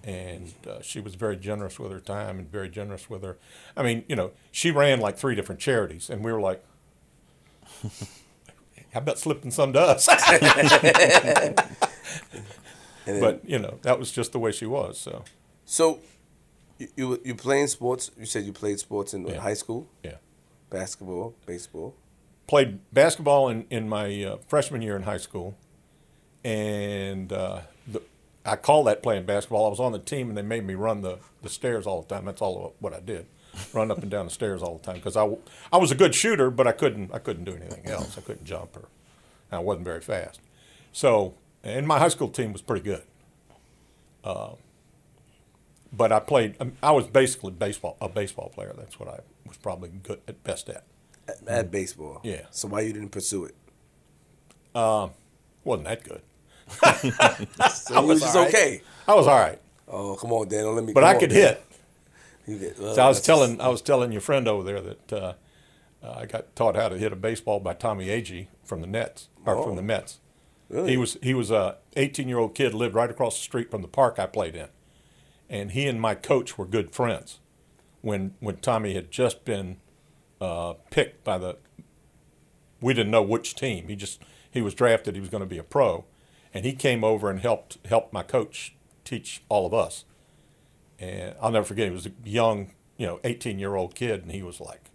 and 0.04 0.54
uh, 0.68 0.82
she 0.82 1.00
was 1.02 1.16
very 1.16 1.36
generous 1.36 1.80
with 1.80 1.92
her 1.92 2.00
time 2.00 2.40
and 2.40 2.50
very 2.52 2.70
generous 2.70 3.10
with 3.10 3.24
her 3.24 3.38
i 3.76 3.84
mean 3.84 4.04
you 4.08 4.16
know 4.16 4.32
she 4.52 4.72
ran 4.72 5.00
like 5.00 5.18
three 5.18 5.36
different 5.36 5.60
charities 5.60 6.10
and 6.10 6.24
we 6.24 6.32
were 6.32 6.40
like 6.40 6.64
how 8.94 9.00
about 9.00 9.20
slipping 9.20 9.52
some 9.52 9.74
to 9.74 9.80
us 9.82 10.06
then, 13.06 13.20
but 13.20 13.42
you 13.48 13.60
know 13.60 13.80
that 13.82 14.00
was 14.00 14.12
just 14.12 14.32
the 14.32 14.40
way 14.40 14.52
she 14.52 14.66
was 14.66 14.98
so 15.00 15.24
so, 15.68 16.00
you, 16.78 16.88
you 16.96 17.22
you 17.26 17.34
playing 17.36 17.66
sports? 17.68 18.12
You 18.20 18.28
said 18.28 18.46
you 18.46 18.54
played 18.54 18.78
sports 18.80 19.16
in 19.16 19.26
Yeah. 19.26 19.40
high 19.40 19.56
school, 19.56 19.88
yeah 20.04 20.18
basketball, 20.70 21.34
baseball. 21.48 21.96
played 22.48 22.80
basketball 22.94 23.50
in, 23.50 23.66
in 23.72 23.90
my 23.90 24.24
uh, 24.24 24.38
freshman 24.48 24.84
year 24.84 24.96
in 24.96 25.04
high 25.04 25.18
school, 25.18 25.56
and 26.44 27.34
uh, 27.34 27.58
the, 27.58 27.64
I 28.46 28.56
call 28.56 28.84
that 28.86 29.02
playing 29.02 29.26
basketball. 29.26 29.66
I 29.66 29.70
was 29.70 29.80
on 29.80 29.92
the 29.92 30.00
team, 30.00 30.30
and 30.30 30.38
they 30.38 30.42
made 30.44 30.66
me 30.66 30.76
run 30.76 31.02
the, 31.02 31.18
the 31.42 31.50
stairs 31.50 31.88
all 31.88 32.02
the 32.04 32.08
time. 32.14 32.26
That's 32.26 32.42
all 32.42 32.76
what 32.80 32.94
I 32.94 33.00
did, 33.00 33.26
run 33.74 33.90
up 33.92 34.00
and 34.02 34.12
down 34.12 34.26
the 34.26 34.32
stairs 34.32 34.62
all 34.62 34.78
the 34.78 34.84
time 34.84 34.96
because 34.96 35.18
I, 35.18 35.28
I 35.74 35.78
was 35.78 35.92
a 35.92 35.96
good 35.96 36.14
shooter, 36.14 36.50
but 36.52 36.68
I 36.68 36.72
couldn't 36.72 37.14
I 37.14 37.20
couldn't 37.20 37.46
do 37.46 37.56
anything 37.56 37.88
else. 37.88 38.18
I 38.18 38.22
couldn't 38.22 38.46
jump 38.46 38.78
or 38.78 38.88
I 39.52 39.60
wasn't 39.60 39.86
very 39.86 40.02
fast. 40.02 40.40
So, 40.92 41.34
and 41.64 41.88
my 41.88 42.00
high 42.00 42.10
school 42.10 42.30
team 42.30 42.54
was 42.54 42.62
pretty 42.62 42.84
good. 42.84 43.04
Uh, 44.24 44.52
but 45.92 46.12
I 46.12 46.20
played. 46.20 46.56
um, 46.60 46.74
I 46.84 46.92
was 46.92 47.08
basically 47.08 47.52
baseball 47.52 47.98
a 48.02 48.10
baseball 48.10 48.50
player. 48.50 48.74
That's 48.78 49.00
what 49.00 49.10
I 49.10 49.20
was 49.48 49.58
probably 49.58 49.90
good 49.90 50.22
at 50.28 50.44
best 50.44 50.70
at. 50.70 50.84
At, 51.28 51.48
at 51.48 51.72
baseball. 51.72 52.22
Yeah. 52.24 52.44
So 52.52 52.68
why 52.68 52.82
you 52.82 52.94
didn't 52.94 53.10
pursue 53.10 53.46
it? 53.46 53.56
Wasn't 55.64 55.88
that 55.88 56.04
good. 56.04 56.22
So 57.72 58.04
it 58.04 58.06
was 58.06 58.22
just 58.22 58.36
right. 58.36 58.48
okay. 58.48 58.82
I 59.08 59.14
was 59.16 59.28
all 59.28 59.38
right, 59.40 59.60
Oh 59.88 60.16
come 60.16 60.32
on, 60.34 60.48
Dan! 60.48 60.64
Don't 60.64 60.76
let 60.76 60.84
me. 60.86 60.94
but 60.94 61.04
I 61.04 61.16
could 61.18 61.30
Dan. 61.30 61.40
hit. 61.40 61.64
You 62.48 62.60
get, 62.60 62.80
well, 62.80 62.96
So 62.96 63.02
I 63.04 63.08
was 63.08 63.22
telling 63.22 63.62
I 63.62 63.68
was 63.70 63.82
telling 63.82 64.12
your 64.12 64.22
friend 64.22 64.48
over 64.48 64.64
there 64.64 64.82
that 64.82 65.14
uh, 65.14 65.34
uh, 66.04 66.14
I 66.18 66.26
got 66.26 66.56
taught 66.56 66.76
how 66.76 66.90
to 66.90 66.98
hit 66.98 67.12
a 67.14 67.16
baseball 67.16 67.60
by 67.60 67.74
Tommy 67.74 68.08
Agee 68.08 68.48
from 68.64 68.82
the 68.82 68.88
Nets 68.88 69.30
or 69.46 69.56
Oh. 69.58 69.64
from 69.64 69.76
the 69.76 69.82
Mets. 69.82 70.20
Really? 70.70 70.92
He 70.92 70.98
was 70.98 71.18
he 71.22 71.34
was 71.36 71.52
a 71.52 71.78
18 71.96 72.28
year 72.28 72.40
old 72.40 72.56
kid 72.56 72.74
lived 72.74 72.96
right 72.96 73.10
across 73.12 73.38
the 73.38 73.44
street 73.44 73.70
from 73.70 73.82
the 73.84 73.88
park 73.88 74.18
I 74.18 74.26
played 74.26 74.56
in, 74.56 74.68
and 75.50 75.72
he 75.72 75.88
and 75.88 76.02
my 76.02 76.16
coach 76.16 76.58
were 76.58 76.66
good 76.66 76.92
friends. 76.92 77.40
When 78.02 78.34
when 78.40 78.58
Tommy 78.58 78.94
had 78.96 79.12
just 79.12 79.46
been 79.46 79.78
uh, 80.42 80.74
picked 80.92 81.24
by 81.24 81.38
the, 81.38 81.58
we 82.82 82.94
didn't 82.94 83.12
know 83.12 83.22
which 83.22 83.56
team. 83.56 83.88
He 83.88 83.96
just 83.96 84.22
he 84.52 84.62
was 84.62 84.74
drafted. 84.74 85.14
He 85.16 85.22
was 85.22 85.30
going 85.30 85.42
to 85.44 85.48
be 85.50 85.58
a 85.58 85.64
pro, 85.64 86.06
and 86.56 86.66
he 86.66 86.74
came 86.74 87.04
over 87.04 87.30
and 87.30 87.42
helped 87.42 87.78
helped 87.86 88.14
my 88.14 88.24
coach 88.24 88.74
teach 89.04 89.44
all 89.50 89.66
of 89.68 89.74
us. 89.74 90.06
And 90.98 91.36
I'll 91.42 91.52
never 91.52 91.66
forget. 91.66 91.88
He 91.88 91.94
was 91.94 92.08
a 92.08 92.12
young, 92.24 92.72
you 92.98 93.06
know, 93.06 93.20
18 93.26 93.60
year 93.60 93.76
old 93.76 93.94
kid, 93.94 94.24
and 94.24 94.32
he 94.32 94.42
was 94.42 94.62
like, 94.62 94.90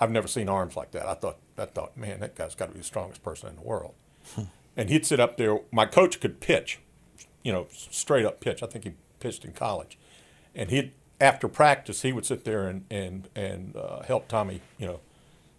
I've 0.00 0.10
never 0.10 0.26
seen 0.26 0.48
arms 0.48 0.74
like 0.74 0.92
that. 0.92 1.06
I 1.06 1.14
thought, 1.14 1.36
I 1.58 1.66
thought, 1.66 1.96
man, 1.96 2.20
that 2.20 2.34
guy's 2.34 2.54
got 2.54 2.66
to 2.66 2.72
be 2.72 2.78
the 2.78 2.84
strongest 2.84 3.22
person 3.22 3.50
in 3.50 3.56
the 3.56 3.62
world. 3.62 3.94
and 4.76 4.88
he'd 4.88 5.04
sit 5.04 5.20
up 5.20 5.36
there. 5.36 5.60
My 5.70 5.84
coach 5.84 6.18
could 6.18 6.40
pitch, 6.40 6.80
you 7.42 7.52
know, 7.52 7.66
straight 7.70 8.24
up 8.24 8.40
pitch. 8.40 8.62
I 8.62 8.66
think 8.66 8.84
he 8.84 8.94
pitched 9.20 9.44
in 9.44 9.52
college, 9.52 9.98
and 10.54 10.70
he'd 10.70 10.92
after 11.20 11.46
practice 11.48 12.02
he 12.02 12.12
would 12.12 12.24
sit 12.24 12.44
there 12.44 12.66
and 12.68 12.86
and 12.90 13.28
and 13.36 13.76
uh, 13.76 14.02
help 14.02 14.28
Tommy, 14.28 14.62
you 14.78 14.86
know, 14.86 15.00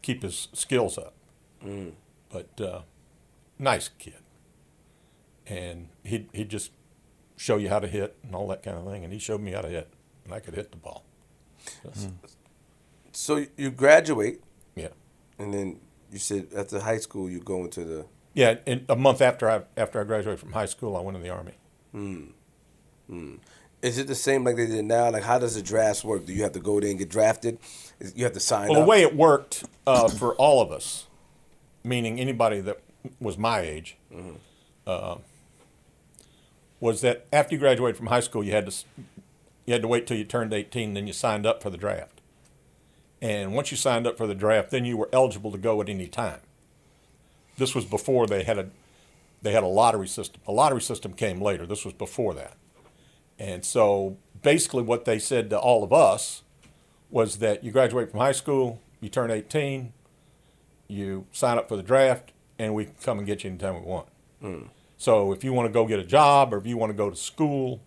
keep 0.02 0.24
his 0.24 0.48
skills 0.54 0.98
up. 0.98 1.14
But 2.30 2.60
uh, 2.60 2.82
nice 3.60 3.90
kid, 3.90 4.18
and 5.50 5.90
he'd 6.04 6.30
he'd 6.34 6.50
just 6.50 6.72
show 7.36 7.58
you 7.58 7.70
how 7.70 7.80
to 7.80 7.88
hit 7.88 8.18
and 8.24 8.34
all 8.36 8.48
that 8.50 8.64
kind 8.64 8.78
of 8.78 8.86
thing. 8.86 9.04
And 9.04 9.14
he 9.14 9.20
showed 9.20 9.42
me 9.42 9.52
how 9.52 9.62
to 9.62 9.70
hit, 9.70 9.90
and 10.26 10.34
I 10.34 10.40
could 10.40 10.56
hit 10.56 10.72
the 10.72 10.78
ball. 10.78 11.04
So 13.12 13.46
you 13.58 13.72
graduate, 13.72 14.42
Yeah. 14.76 14.90
and 15.40 15.54
then 15.54 15.80
you 16.12 16.20
said 16.20 16.48
after 16.56 16.80
high 16.80 16.98
school 17.00 17.30
you 17.30 17.40
go 17.40 17.64
into 17.64 17.84
the. 17.84 18.06
Yeah, 18.34 18.56
and 18.68 18.86
a 18.90 18.96
month 18.96 19.22
after 19.22 19.50
I 19.50 19.64
after 19.76 20.00
I 20.00 20.04
graduated 20.04 20.40
from 20.40 20.52
high 20.54 20.68
school, 20.68 20.96
I 20.96 21.02
went 21.02 21.18
in 21.18 21.24
the 21.24 21.30
army. 21.30 21.54
Is 23.82 23.98
it 24.00 24.08
the 24.08 24.16
same 24.16 24.44
like 24.44 24.56
they 24.58 24.68
did 24.68 24.86
now? 24.86 25.10
Like 25.12 25.24
how 25.24 25.40
does 25.40 25.56
the 25.56 25.62
drafts 25.62 26.04
work? 26.04 26.26
Do 26.26 26.34
you 26.34 26.44
have 26.44 26.52
to 26.54 26.60
go 26.60 26.80
there 26.80 26.90
and 26.90 27.00
get 27.00 27.10
drafted? 27.10 27.58
You 28.16 28.24
have 28.26 28.34
to 28.34 28.40
sign 28.40 28.70
Well, 28.70 28.80
up. 28.80 28.86
the 28.86 28.90
way 28.90 29.02
it 29.02 29.16
worked 29.16 29.64
uh, 29.86 30.08
for 30.10 30.36
all 30.36 30.62
of 30.62 30.72
us, 30.72 31.08
meaning 31.84 32.20
anybody 32.20 32.60
that 32.62 32.80
was 33.20 33.38
my 33.38 33.60
age, 33.62 33.98
uh, 34.86 35.16
was 36.80 37.02
that 37.02 37.26
after 37.32 37.56
you 37.56 37.60
graduated 37.60 37.98
from 37.98 38.08
high 38.08 38.20
school, 38.20 38.44
you 38.44 38.52
had 38.52 38.70
to 38.70 38.86
you 39.66 39.74
had 39.74 39.82
to 39.82 39.88
wait 39.88 40.08
till 40.08 40.18
you 40.18 40.24
turned 40.24 40.54
eighteen, 40.54 40.94
then 40.94 41.08
you 41.08 41.14
signed 41.14 41.46
up 41.46 41.62
for 41.62 41.70
the 41.70 41.78
draft. 41.78 42.22
And 43.22 43.54
once 43.54 43.72
you 43.72 43.78
signed 43.78 44.06
up 44.06 44.18
for 44.18 44.28
the 44.28 44.36
draft, 44.36 44.70
then 44.70 44.86
you 44.86 44.96
were 44.96 45.10
eligible 45.12 45.52
to 45.52 45.58
go 45.58 45.82
at 45.82 45.90
any 45.90 46.08
time. 46.08 46.40
This 47.58 47.74
was 47.74 47.86
before 47.86 48.28
they 48.28 48.44
had 48.44 48.58
a 48.58 48.70
they 49.42 49.52
had 49.52 49.64
a 49.64 49.68
lottery 49.68 50.08
system. 50.08 50.42
A 50.48 50.52
lottery 50.52 50.82
system 50.82 51.14
came 51.14 51.42
later. 51.42 51.66
This 51.66 51.86
was 51.86 51.94
before 51.94 52.34
that. 52.36 52.58
And 53.40 53.64
so 53.64 54.18
basically 54.42 54.84
what 54.84 55.06
they 55.06 55.20
said 55.20 55.50
to 55.52 55.60
all 55.60 55.84
of 55.84 55.94
us 55.94 56.44
was 57.10 57.38
that 57.38 57.64
you 57.64 57.72
graduate 57.72 58.12
from 58.12 58.20
high 58.20 58.32
school, 58.32 58.82
you 59.00 59.10
turn 59.10 59.32
18, 59.32 59.94
you 60.88 61.26
sign 61.32 61.58
up 61.58 61.70
for 61.70 61.76
the 61.76 61.84
draft, 61.84 62.32
and 62.58 62.74
we 62.74 62.86
can 62.86 62.96
come 63.02 63.18
and 63.20 63.28
get 63.28 63.44
you 63.44 63.50
anytime 63.50 63.76
we 63.76 63.82
want. 63.82 64.08
Hmm. 64.42 64.62
So 64.98 65.32
if 65.32 65.44
you 65.44 65.54
want 65.54 65.68
to 65.68 65.74
go 65.74 65.86
get 65.86 66.00
a 66.00 66.04
job 66.04 66.54
or 66.54 66.58
if 66.58 66.66
you 66.66 66.78
want 66.78 66.90
to 66.92 66.96
go 66.98 67.10
to 67.10 67.16
school 67.16 67.82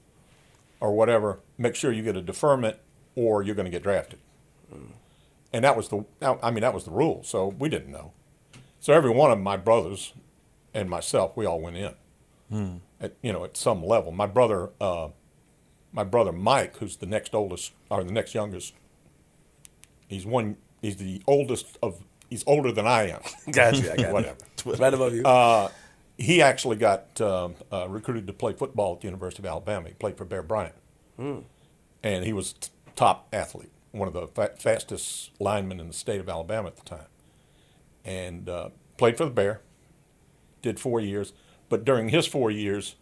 or 0.80 0.92
whatever, 0.94 1.40
make 1.58 1.74
sure 1.74 1.92
you 1.92 2.02
get 2.02 2.16
a 2.16 2.22
deferment 2.22 2.76
or 3.16 3.42
you're 3.42 3.54
going 3.54 3.64
to 3.66 3.70
get 3.70 3.82
drafted. 3.82 4.18
And 5.52 5.64
that 5.64 5.76
was 5.76 5.88
the, 5.88 6.04
I 6.22 6.50
mean, 6.50 6.60
that 6.60 6.72
was 6.72 6.84
the 6.84 6.92
rule. 6.92 7.22
So 7.24 7.48
we 7.48 7.68
didn't 7.68 7.90
know. 7.90 8.12
So 8.78 8.92
every 8.92 9.10
one 9.10 9.30
of 9.32 9.38
my 9.40 9.56
brothers 9.56 10.14
and 10.72 10.88
myself, 10.88 11.36
we 11.36 11.44
all 11.46 11.60
went 11.60 11.76
in. 11.76 11.94
At, 13.00 13.14
you 13.22 13.32
know, 13.32 13.44
at 13.44 13.56
some 13.56 13.84
level. 13.84 14.12
My 14.12 14.26
brother, 14.26 14.70
uh, 14.80 15.08
my 15.92 16.04
brother 16.04 16.32
Mike, 16.32 16.76
who's 16.78 16.96
the 16.96 17.06
next 17.06 17.34
oldest 17.34 17.72
or 17.88 18.04
the 18.04 18.12
next 18.12 18.34
youngest, 18.34 18.74
he's 20.08 20.26
one. 20.26 20.56
He's 20.82 20.96
the 20.96 21.22
oldest 21.26 21.78
of. 21.82 22.02
He's 22.28 22.44
older 22.46 22.70
than 22.72 22.86
I 22.86 23.08
am. 23.10 23.20
Got 23.52 23.76
you. 23.76 23.90
I 23.90 23.96
got 24.02 24.12
Whatever. 24.12 24.36
Right 24.82 24.94
above 24.94 25.14
you. 25.14 25.24
He 26.20 26.42
actually 26.42 26.76
got 26.76 27.18
um, 27.20 27.54
uh, 27.72 27.88
recruited 27.88 28.26
to 28.26 28.32
play 28.34 28.52
football 28.52 28.94
at 28.94 29.00
the 29.00 29.06
University 29.06 29.40
of 29.42 29.46
Alabama. 29.46 29.88
He 29.88 29.94
played 29.94 30.18
for 30.18 30.26
Bear 30.26 30.42
Bryant, 30.42 30.74
and 32.02 32.24
he 32.24 32.32
was 32.34 32.52
t- 32.52 32.68
top 32.94 33.26
athlete, 33.32 33.72
one 33.92 34.06
of 34.06 34.12
the 34.14 34.26
fa- 34.26 34.54
fastest 34.58 35.30
linemen 35.40 35.80
in 35.80 35.86
the 35.88 35.94
state 35.94 36.20
of 36.20 36.28
Alabama 36.28 36.68
at 36.68 36.76
the 36.76 36.84
time, 36.84 37.06
and 38.04 38.48
uh, 38.50 38.68
played 38.98 39.16
for 39.16 39.24
the 39.24 39.30
Bear. 39.30 39.62
Did 40.62 40.78
four 40.78 41.00
years, 41.00 41.32
but 41.70 41.86
during 41.86 42.10
his 42.10 42.26
four 42.26 42.50
years, 42.50 42.96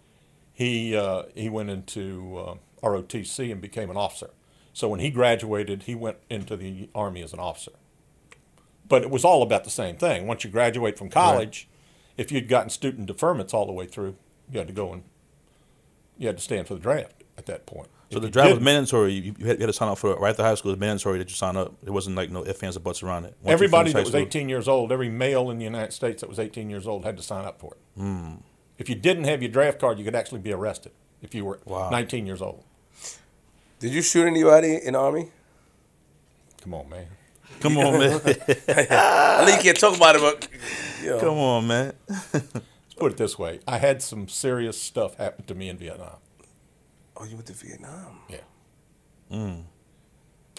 he 0.52 0.96
uh, 0.96 1.25
he 1.34 1.48
went 1.48 1.70
into 1.70 2.37
uh, 2.38 2.54
ROTC 2.87 3.50
and 3.50 3.60
became 3.60 3.90
an 3.90 3.96
officer. 3.96 4.30
So 4.72 4.88
when 4.88 5.00
he 5.00 5.10
graduated, 5.10 5.82
he 5.82 5.96
went 5.96 6.18
into 6.30 6.56
the 6.56 6.88
army 6.94 7.20
as 7.22 7.32
an 7.32 7.40
officer. 7.40 7.72
But 8.88 9.02
it 9.02 9.10
was 9.10 9.25
all 9.25 9.42
about 9.42 9.64
the 9.64 9.70
same 9.70 9.96
thing. 9.96 10.28
Once 10.28 10.44
you 10.44 10.50
graduate 10.50 10.96
from 10.96 11.10
college, 11.10 11.67
if 12.18 12.30
you'd 12.30 12.48
gotten 12.48 12.68
student 12.68 13.08
deferments 13.10 13.54
all 13.54 13.64
the 13.64 13.72
way 13.72 13.87
through, 13.87 14.16
you 14.52 14.58
had 14.58 14.68
to 14.68 14.75
go 14.75 14.92
and 14.92 15.04
you 16.18 16.26
had 16.26 16.37
to 16.37 16.42
stand 16.42 16.66
for 16.66 16.75
the 16.75 16.80
draft 16.80 17.22
at 17.38 17.46
that 17.46 17.64
point. 17.64 17.88
So 18.10 18.16
If 18.16 18.22
the 18.22 18.30
draft 18.30 18.50
was 18.54 18.60
mandatory. 18.60 19.12
You, 19.12 19.34
you, 19.38 19.46
had, 19.46 19.56
you 19.58 19.60
had 19.60 19.66
to 19.66 19.72
sign 19.72 19.88
up 19.88 19.98
for 19.98 20.10
it 20.12 20.18
right 20.18 20.30
after 20.30 20.42
high 20.42 20.54
school. 20.54 20.70
It 20.70 20.75
was 20.75 20.80
mandatory 20.80 21.18
that 21.18 21.28
you 21.28 21.34
sign 21.37 21.56
up. 21.56 21.75
It 21.84 21.90
wasn't 21.90 22.16
like 22.16 22.30
no 22.30 22.44
ifs, 22.44 22.62
ands, 22.62 22.76
or 22.76 22.80
buts 22.80 23.02
around 23.02 23.25
it. 23.26 23.37
Once 23.42 23.52
Everybody 23.52 23.92
that 23.92 24.00
was 24.00 24.08
school- 24.08 24.20
18 24.20 24.48
years 24.48 24.66
old, 24.66 24.90
every 24.92 25.08
male 25.10 25.50
in 25.50 25.58
the 25.58 25.64
United 25.64 25.92
States 25.92 26.20
that 26.22 26.28
was 26.28 26.38
18 26.38 26.68
years 26.70 26.87
old 26.87 27.04
had 27.04 27.16
to 27.18 27.22
sign 27.22 27.44
up 27.44 27.60
for 27.60 27.72
it. 27.75 28.00
Hmm. 28.00 28.34
If 28.78 28.88
you 28.88 28.94
didn't 28.94 29.25
have 29.25 29.42
your 29.42 29.50
draft 29.50 29.78
card, 29.78 29.98
you 29.98 30.04
could 30.04 30.14
actually 30.14 30.40
be 30.40 30.52
arrested 30.52 30.92
if 31.22 31.34
you 31.34 31.44
were 31.44 31.60
Wow. 31.66 31.90
19 31.90 32.26
years 32.26 32.40
old. 32.40 32.64
Did 33.78 33.92
you 33.92 34.02
shoot 34.02 34.26
anybody 34.26 34.76
in 34.82 34.94
the 34.94 34.98
army? 34.98 35.30
Come 36.62 36.75
on, 36.75 36.88
man. 36.88 37.06
Come 37.60 37.78
on, 37.78 37.98
man. 37.98 38.20
I 38.68 39.44
know 39.46 39.56
you 39.56 39.62
can't 39.62 39.78
talk 39.78 39.96
about 39.96 40.16
it, 40.16 40.22
but 40.22 40.48
you 41.02 41.10
know. 41.10 41.20
Come 41.20 41.38
on, 41.38 41.66
man. 41.66 41.92
Let's 42.08 42.94
put 42.96 43.12
it 43.12 43.18
this 43.18 43.38
way: 43.38 43.60
I 43.66 43.78
had 43.78 44.02
some 44.02 44.28
serious 44.28 44.80
stuff 44.80 45.16
happen 45.16 45.44
to 45.46 45.54
me 45.54 45.68
in 45.68 45.78
Vietnam. 45.78 46.16
Oh, 47.16 47.24
you 47.24 47.34
went 47.34 47.46
to 47.46 47.52
Vietnam. 47.52 48.20
Yeah. 48.28 48.38
Hmm. 49.30 49.60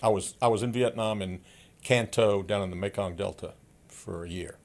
I 0.04 0.10
was 0.10 0.36
I 0.42 0.48
was 0.48 0.64
in 0.64 0.72
Vietnam 0.72 1.22
in 1.22 1.42
Can 1.84 2.08
Tho 2.12 2.44
down 2.44 2.62
in 2.62 2.70
the 2.70 2.76
Mekong 2.76 3.16
Delta 3.16 3.54
for 3.88 4.24
a 4.24 4.30
year. 4.30 4.58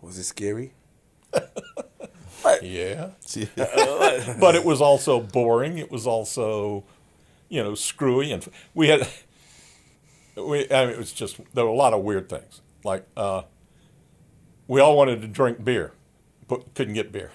Was 0.00 0.18
it 0.18 0.24
scary? 0.24 0.72
Yeah. 2.62 3.10
But 4.40 4.54
it 4.54 4.64
was 4.64 4.80
also 4.80 5.20
boring. 5.20 5.78
It 5.78 5.90
was 5.90 6.06
also, 6.06 6.84
you 7.48 7.62
know, 7.62 7.74
screwy, 7.74 8.30
and 8.32 8.46
we 8.74 8.88
had, 8.88 9.08
we 10.36 10.70
I 10.70 10.86
mean, 10.86 10.94
it 10.94 10.98
was 10.98 11.12
just 11.12 11.40
there 11.54 11.64
were 11.64 11.70
a 11.70 11.74
lot 11.74 11.92
of 11.92 12.02
weird 12.02 12.28
things. 12.28 12.60
Like 12.84 13.06
uh, 13.16 13.42
we 14.68 14.80
all 14.80 14.96
wanted 14.96 15.20
to 15.22 15.28
drink 15.28 15.64
beer, 15.64 15.92
but 16.48 16.74
couldn't 16.74 16.94
get 16.94 17.12
beer. 17.12 17.30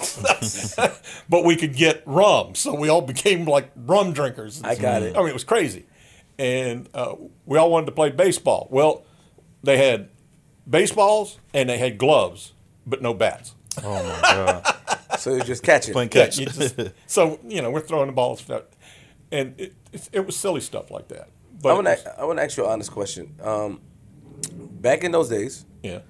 but 1.28 1.44
we 1.44 1.56
could 1.56 1.74
get 1.74 2.02
rum, 2.06 2.54
so 2.54 2.74
we 2.74 2.88
all 2.88 3.02
became 3.02 3.44
like 3.44 3.70
rum 3.76 4.12
drinkers. 4.12 4.62
I 4.62 4.74
got 4.74 5.02
it. 5.02 5.16
I 5.16 5.20
mean, 5.20 5.28
it 5.28 5.34
was 5.34 5.44
crazy, 5.44 5.86
and 6.38 6.88
uh, 6.94 7.14
we 7.46 7.58
all 7.58 7.70
wanted 7.70 7.86
to 7.86 7.92
play 7.92 8.10
baseball. 8.10 8.68
Well, 8.70 9.04
they 9.62 9.76
had 9.76 10.08
baseballs 10.68 11.38
and 11.52 11.68
they 11.68 11.78
had 11.78 11.98
gloves, 11.98 12.52
but 12.86 13.02
no 13.02 13.14
bats. 13.14 13.54
oh 13.84 14.02
my 14.02 14.20
god. 14.20 14.76
So 15.18 15.34
you're 15.34 15.44
just 15.44 15.62
catching. 15.62 15.92
Playing 15.92 16.10
Yeah, 16.12 16.24
catch. 16.26 16.38
you 16.38 16.46
just, 16.46 16.80
so 17.06 17.38
you 17.46 17.60
know 17.62 17.70
we're 17.70 17.80
throwing 17.80 18.06
the 18.06 18.12
balls, 18.12 18.42
and 19.30 19.54
it, 19.58 19.74
it, 19.92 20.08
it 20.12 20.26
was 20.26 20.36
silly 20.36 20.60
stuff 20.60 20.90
like 20.90 21.08
that. 21.08 21.28
But 21.62 21.70
I 21.70 21.72
want 21.74 21.86
to 21.86 22.20
I 22.20 22.24
want 22.24 22.38
to 22.38 22.44
ask 22.44 22.56
you 22.56 22.64
an 22.64 22.70
honest 22.70 22.90
question. 22.90 23.34
Um, 23.42 23.80
back 24.80 25.04
in 25.04 25.12
those 25.12 25.28
days, 25.28 25.66
yeah, 25.82 26.00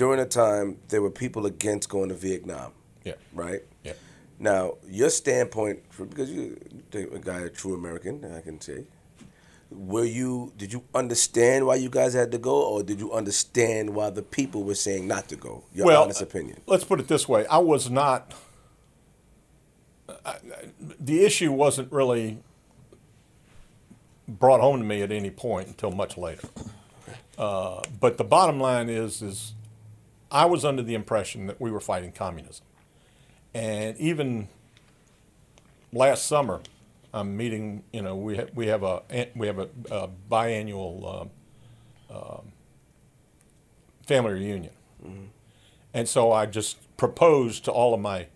during 0.00 0.18
the 0.18 0.26
time, 0.26 0.78
there 0.88 1.02
were 1.02 1.10
people 1.10 1.46
against 1.46 1.88
going 1.88 2.08
to 2.08 2.14
Vietnam, 2.14 2.72
yeah, 3.04 3.14
right? 3.32 3.60
yeah. 3.84 3.92
Now, 4.38 4.76
your 4.88 5.10
standpoint, 5.10 5.80
for, 5.90 6.06
because 6.06 6.30
you 6.30 6.58
a 6.92 7.18
guy, 7.18 7.40
a 7.40 7.50
true 7.50 7.74
American, 7.74 8.24
I 8.34 8.40
can 8.40 8.60
say, 8.60 8.84
were 9.70 10.04
you? 10.04 10.52
Did 10.56 10.72
you 10.72 10.82
understand 10.94 11.66
why 11.66 11.76
you 11.76 11.90
guys 11.90 12.14
had 12.14 12.32
to 12.32 12.38
go, 12.38 12.62
or 12.62 12.82
did 12.82 12.98
you 12.98 13.12
understand 13.12 13.94
why 13.94 14.10
the 14.10 14.22
people 14.22 14.64
were 14.64 14.74
saying 14.74 15.06
not 15.06 15.28
to 15.28 15.36
go? 15.36 15.64
Your 15.74 15.86
well, 15.86 16.02
honest 16.04 16.22
opinion. 16.22 16.60
Let's 16.66 16.84
put 16.84 16.98
it 16.98 17.08
this 17.08 17.28
way: 17.28 17.46
I 17.46 17.58
was 17.58 17.90
not. 17.90 18.34
I- 20.24 20.38
the 20.98 21.24
issue 21.24 21.52
wasn't 21.52 21.92
really 21.92 22.38
brought 24.38 24.60
home 24.60 24.78
to 24.78 24.84
me 24.84 25.02
at 25.02 25.10
any 25.12 25.30
point 25.30 25.68
until 25.68 25.90
much 25.90 26.16
later. 26.16 26.48
Uh, 27.36 27.82
but 28.00 28.16
the 28.18 28.24
bottom 28.24 28.60
line 28.60 28.88
is, 28.88 29.22
is 29.22 29.54
I 30.30 30.44
was 30.46 30.64
under 30.64 30.82
the 30.82 30.94
impression 30.94 31.46
that 31.46 31.60
we 31.60 31.70
were 31.70 31.80
fighting 31.80 32.12
communism, 32.12 32.64
and 33.54 33.96
even 33.98 34.48
last 35.92 36.26
summer, 36.26 36.60
I'm 37.12 37.36
meeting. 37.36 37.82
You 37.92 38.02
know, 38.02 38.14
we 38.16 38.36
ha- 38.36 38.46
we 38.54 38.66
have 38.68 38.82
a 38.82 39.02
we 39.34 39.46
have 39.46 39.58
a, 39.58 39.68
a 39.90 40.08
biannual 40.30 41.22
um, 41.22 41.30
um, 42.14 42.52
family 44.06 44.32
reunion, 44.34 44.72
and 45.94 46.08
so 46.08 46.30
I 46.32 46.46
just 46.46 46.76
proposed 46.96 47.64
to 47.64 47.72
all 47.72 47.94
of 47.94 48.00
my 48.00 48.26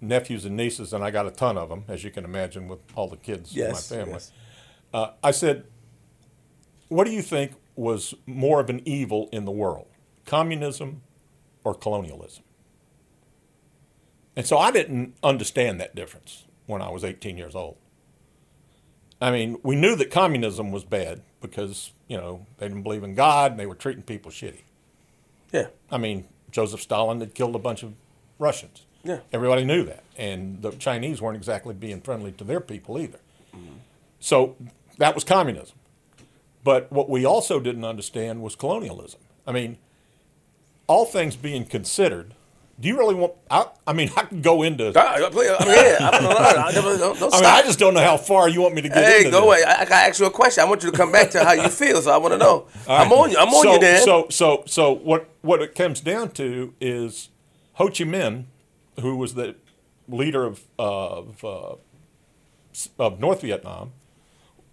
nephews 0.00 0.44
and 0.44 0.56
nieces, 0.56 0.92
and 0.92 1.02
I 1.02 1.10
got 1.10 1.26
a 1.26 1.30
ton 1.30 1.58
of 1.58 1.68
them, 1.68 1.84
as 1.88 2.04
you 2.04 2.10
can 2.10 2.24
imagine, 2.24 2.68
with 2.68 2.78
all 2.94 3.08
the 3.08 3.16
kids 3.16 3.54
Yes, 3.54 3.90
in 3.90 3.98
my 3.98 4.02
family. 4.04 4.12
yes. 4.14 4.32
Uh, 4.92 5.10
I 5.22 5.30
said, 5.30 5.64
"What 6.88 7.04
do 7.04 7.12
you 7.12 7.22
think 7.22 7.52
was 7.74 8.14
more 8.26 8.60
of 8.60 8.70
an 8.70 8.80
evil 8.84 9.28
in 9.32 9.44
the 9.44 9.50
world, 9.50 9.86
communism 10.24 11.02
or 11.64 11.74
colonialism?" 11.74 12.44
And 14.34 14.46
so 14.46 14.58
I 14.58 14.70
didn't 14.70 15.16
understand 15.22 15.80
that 15.80 15.94
difference 15.94 16.44
when 16.66 16.82
I 16.82 16.90
was 16.90 17.04
18 17.04 17.38
years 17.38 17.54
old. 17.54 17.76
I 19.20 19.30
mean, 19.30 19.58
we 19.62 19.76
knew 19.76 19.96
that 19.96 20.10
communism 20.10 20.72
was 20.72 20.84
bad 20.84 21.22
because 21.40 21.92
you 22.08 22.16
know 22.16 22.46
they 22.58 22.68
didn't 22.68 22.82
believe 22.82 23.02
in 23.02 23.14
God 23.14 23.52
and 23.52 23.60
they 23.60 23.66
were 23.66 23.74
treating 23.74 24.02
people 24.02 24.30
shitty. 24.30 24.62
Yeah, 25.52 25.68
I 25.90 25.98
mean, 25.98 26.26
Joseph 26.50 26.80
Stalin 26.80 27.20
had 27.20 27.34
killed 27.34 27.54
a 27.54 27.58
bunch 27.58 27.82
of 27.82 27.94
Russians. 28.38 28.86
Yeah. 29.04 29.20
Everybody 29.32 29.64
knew 29.64 29.84
that. 29.84 30.02
And 30.16 30.62
the 30.62 30.72
Chinese 30.72 31.22
weren't 31.22 31.36
exactly 31.36 31.74
being 31.74 32.00
friendly 32.00 32.32
to 32.32 32.44
their 32.44 32.60
people 32.60 32.98
either. 32.98 33.20
So 34.20 34.56
that 34.98 35.14
was 35.14 35.24
communism. 35.24 35.76
But 36.64 36.90
what 36.90 37.08
we 37.08 37.24
also 37.24 37.60
didn't 37.60 37.84
understand 37.84 38.42
was 38.42 38.56
colonialism. 38.56 39.20
I 39.46 39.52
mean, 39.52 39.78
all 40.88 41.04
things 41.04 41.36
being 41.36 41.64
considered, 41.64 42.34
do 42.80 42.88
you 42.88 42.98
really 42.98 43.14
want? 43.14 43.34
I, 43.50 43.66
I 43.86 43.92
mean, 43.92 44.10
I 44.16 44.22
could 44.22 44.42
go 44.42 44.62
into. 44.62 44.84
Here. 44.84 44.94
I 44.96 45.18
don't 45.18 45.32
know. 46.24 46.30
I 46.30 46.72
never, 46.72 46.96
don't, 46.98 47.18
don't 47.20 47.34
I 47.34 47.36
mean. 47.36 47.46
I 47.46 47.62
just 47.62 47.78
don't 47.78 47.94
know 47.94 48.02
how 48.02 48.16
far 48.16 48.48
you 48.48 48.60
want 48.62 48.74
me 48.74 48.82
to 48.82 48.88
get 48.88 48.98
Hey, 48.98 49.18
into 49.18 49.30
go 49.30 49.36
this. 49.42 49.46
away. 49.46 49.64
I, 49.64 49.82
I 49.82 49.84
gotta 49.84 50.08
ask 50.08 50.18
you 50.18 50.26
a 50.26 50.30
question. 50.30 50.62
I 50.62 50.66
want 50.68 50.82
you 50.82 50.90
to 50.90 50.96
come 50.96 51.12
back 51.12 51.30
to 51.30 51.44
how 51.44 51.52
you 51.52 51.68
feel. 51.68 52.02
So 52.02 52.10
I 52.10 52.16
want 52.16 52.32
to 52.34 52.38
know. 52.38 52.66
I'm 52.88 53.12
on 53.12 53.30
you. 53.30 53.38
I'm 53.38 53.48
on 53.48 53.62
so, 53.64 53.72
you, 53.74 53.80
Dan. 53.80 54.04
So, 54.04 54.26
so, 54.30 54.64
so 54.66 54.92
what, 54.92 55.28
what 55.42 55.62
it 55.62 55.74
comes 55.74 56.00
down 56.00 56.30
to 56.32 56.74
is 56.80 57.28
Ho 57.74 57.86
Chi 57.86 58.04
Minh, 58.04 58.44
who 59.00 59.16
was 59.16 59.34
the 59.34 59.54
leader 60.08 60.44
of, 60.44 60.64
of, 60.78 61.44
uh, 61.44 61.76
of 62.98 63.20
North 63.20 63.42
Vietnam, 63.42 63.92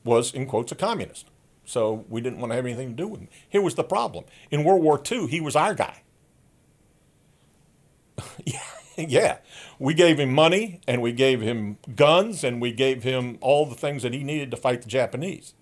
was, 0.04 0.34
in 0.34 0.48
quotes, 0.48 0.72
a 0.72 0.76
communist. 0.76 1.28
So 1.66 2.06
we 2.10 2.22
didn't 2.22 2.40
want 2.40 2.52
to 2.52 2.56
have 2.58 2.66
anything 2.66 2.90
to 2.90 2.96
do 2.96 3.08
with 3.08 3.22
him. 3.22 3.30
Here 3.50 3.62
was 3.62 3.76
the 3.76 3.84
problem. 3.84 4.26
In 4.52 4.64
World 4.64 4.84
War 4.84 5.02
II, 5.12 5.28
he 5.28 5.42
was 5.42 5.56
our 5.56 5.74
guy. 5.76 6.04
yeah, 8.46 8.62
yeah. 8.98 9.38
We 9.80 9.94
gave 9.94 10.20
him 10.20 10.34
money 10.34 10.82
and 10.88 11.02
we 11.02 11.14
gave 11.14 11.42
him 11.42 11.78
guns 11.96 12.44
and 12.44 12.62
we 12.62 12.72
gave 12.74 13.04
him 13.04 13.38
all 13.42 13.66
the 13.66 13.76
things 13.76 14.04
that 14.04 14.14
he 14.14 14.24
needed 14.24 14.52
to 14.52 14.58
fight 14.58 14.82
the 14.84 14.90
Japanese. 14.90 15.54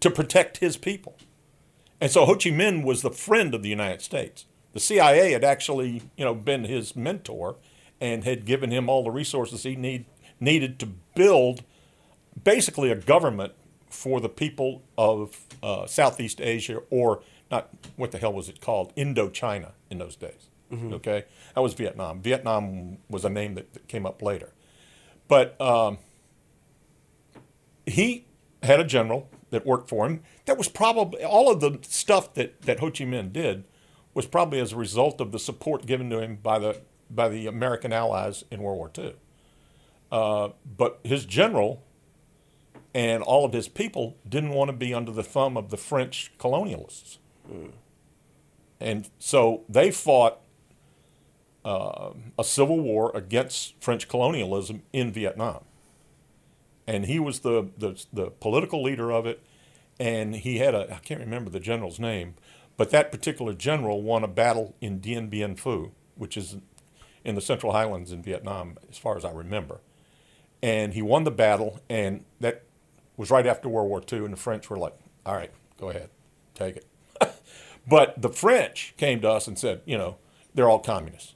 to 0.00 0.10
protect 0.10 0.58
his 0.58 0.76
people. 0.76 1.16
And 2.00 2.10
so 2.10 2.26
Ho 2.26 2.34
Chi 2.34 2.50
Minh 2.50 2.84
was 2.84 3.02
the 3.02 3.10
friend 3.10 3.54
of 3.54 3.62
the 3.62 3.70
United 3.70 4.02
States. 4.02 4.46
The 4.74 4.80
CIA 4.80 5.32
had 5.32 5.44
actually, 5.44 6.02
you 6.16 6.24
know, 6.24 6.34
been 6.34 6.64
his 6.64 6.96
mentor 6.96 7.56
and 8.00 8.24
had 8.24 8.46
given 8.46 8.70
him 8.70 8.88
all 8.88 9.04
the 9.04 9.10
resources 9.12 9.64
he 9.64 9.76
need, 9.76 10.06
needed 10.40 10.78
to 10.80 10.88
build 11.14 11.62
basically 12.44 12.90
a 12.90 12.96
government 12.96 13.54
for 13.92 14.20
the 14.20 14.28
people 14.28 14.82
of 14.96 15.38
uh, 15.62 15.86
Southeast 15.86 16.40
Asia, 16.40 16.80
or 16.90 17.22
not, 17.50 17.68
what 17.96 18.10
the 18.10 18.18
hell 18.18 18.32
was 18.32 18.48
it 18.48 18.60
called? 18.60 18.94
Indochina 18.96 19.72
in 19.90 19.98
those 19.98 20.16
days. 20.16 20.48
Okay? 20.94 21.24
That 21.54 21.60
was 21.60 21.74
Vietnam. 21.74 22.20
Vietnam 22.20 22.98
was 23.08 23.24
a 23.24 23.28
name 23.28 23.54
that, 23.54 23.74
that 23.74 23.88
came 23.88 24.06
up 24.06 24.22
later. 24.22 24.52
But 25.28 25.60
um, 25.60 25.98
he 27.86 28.24
had 28.62 28.80
a 28.80 28.84
general 28.84 29.28
that 29.50 29.66
worked 29.66 29.88
for 29.88 30.06
him. 30.06 30.22
That 30.46 30.56
was 30.56 30.68
probably 30.68 31.22
all 31.24 31.50
of 31.50 31.60
the 31.60 31.78
stuff 31.82 32.34
that, 32.34 32.62
that 32.62 32.80
Ho 32.80 32.86
Chi 32.86 33.04
Minh 33.04 33.32
did 33.32 33.64
was 34.14 34.26
probably 34.26 34.60
as 34.60 34.72
a 34.72 34.76
result 34.76 35.20
of 35.20 35.32
the 35.32 35.38
support 35.38 35.86
given 35.86 36.10
to 36.10 36.20
him 36.20 36.36
by 36.36 36.58
the 36.58 36.80
by 37.14 37.28
the 37.28 37.46
American 37.46 37.92
allies 37.92 38.44
in 38.50 38.62
World 38.62 38.78
War 38.78 38.90
II. 38.96 39.14
Uh, 40.10 40.48
but 40.64 40.98
his 41.04 41.26
general 41.26 41.82
and 42.94 43.22
all 43.22 43.44
of 43.44 43.52
his 43.52 43.68
people 43.68 44.16
didn't 44.28 44.50
want 44.50 44.68
to 44.68 44.76
be 44.76 44.92
under 44.94 45.12
the 45.12 45.22
thumb 45.22 45.56
of 45.56 45.70
the 45.70 45.76
French 45.76 46.32
colonialists, 46.38 47.18
and 48.80 49.08
so 49.18 49.64
they 49.68 49.90
fought 49.90 50.40
uh, 51.64 52.10
a 52.38 52.44
civil 52.44 52.80
war 52.80 53.12
against 53.14 53.74
French 53.80 54.08
colonialism 54.08 54.82
in 54.92 55.12
Vietnam. 55.12 55.64
And 56.86 57.06
he 57.06 57.20
was 57.20 57.40
the, 57.40 57.70
the 57.78 58.04
the 58.12 58.30
political 58.30 58.82
leader 58.82 59.12
of 59.12 59.24
it, 59.26 59.42
and 60.00 60.34
he 60.34 60.58
had 60.58 60.74
a 60.74 60.92
I 60.92 60.98
can't 60.98 61.20
remember 61.20 61.50
the 61.50 61.60
general's 61.60 62.00
name, 62.00 62.34
but 62.76 62.90
that 62.90 63.12
particular 63.12 63.54
general 63.54 64.02
won 64.02 64.24
a 64.24 64.28
battle 64.28 64.74
in 64.80 64.98
Dien 64.98 65.28
Bien 65.28 65.54
Phu, 65.54 65.92
which 66.16 66.36
is 66.36 66.56
in 67.24 67.36
the 67.36 67.40
Central 67.40 67.72
Highlands 67.72 68.10
in 68.10 68.22
Vietnam, 68.22 68.76
as 68.90 68.98
far 68.98 69.16
as 69.16 69.24
I 69.24 69.30
remember, 69.30 69.80
and 70.60 70.92
he 70.92 71.02
won 71.02 71.22
the 71.22 71.30
battle, 71.30 71.80
and 71.88 72.24
that 72.40 72.64
was 73.22 73.30
right 73.30 73.46
after 73.46 73.68
World 73.68 73.88
War 73.88 74.02
II, 74.12 74.24
and 74.24 74.32
the 74.32 74.36
French 74.36 74.68
were 74.68 74.76
like, 74.76 74.94
"All 75.24 75.34
right, 75.36 75.52
go 75.78 75.90
ahead, 75.90 76.10
take 76.54 76.76
it," 76.76 76.86
but 77.86 78.20
the 78.20 78.28
French 78.28 78.94
came 78.96 79.20
to 79.20 79.30
us 79.30 79.46
and 79.46 79.56
said, 79.56 79.80
you 79.84 79.96
know, 79.96 80.16
they're 80.54 80.68
all 80.68 80.80
communists. 80.80 81.34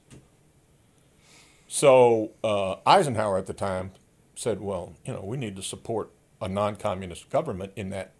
So 1.69 2.31
uh, 2.43 2.75
Eisenhower 2.85 3.37
at 3.37 3.45
the 3.45 3.53
time 3.53 3.91
said, 4.35 4.59
well, 4.59 4.95
you 5.05 5.13
know, 5.13 5.21
we 5.23 5.37
need 5.37 5.55
to 5.55 5.63
support 5.63 6.11
a 6.41 6.49
non-communist 6.49 7.29
government 7.29 7.71
in 7.77 7.89
that 7.91 8.11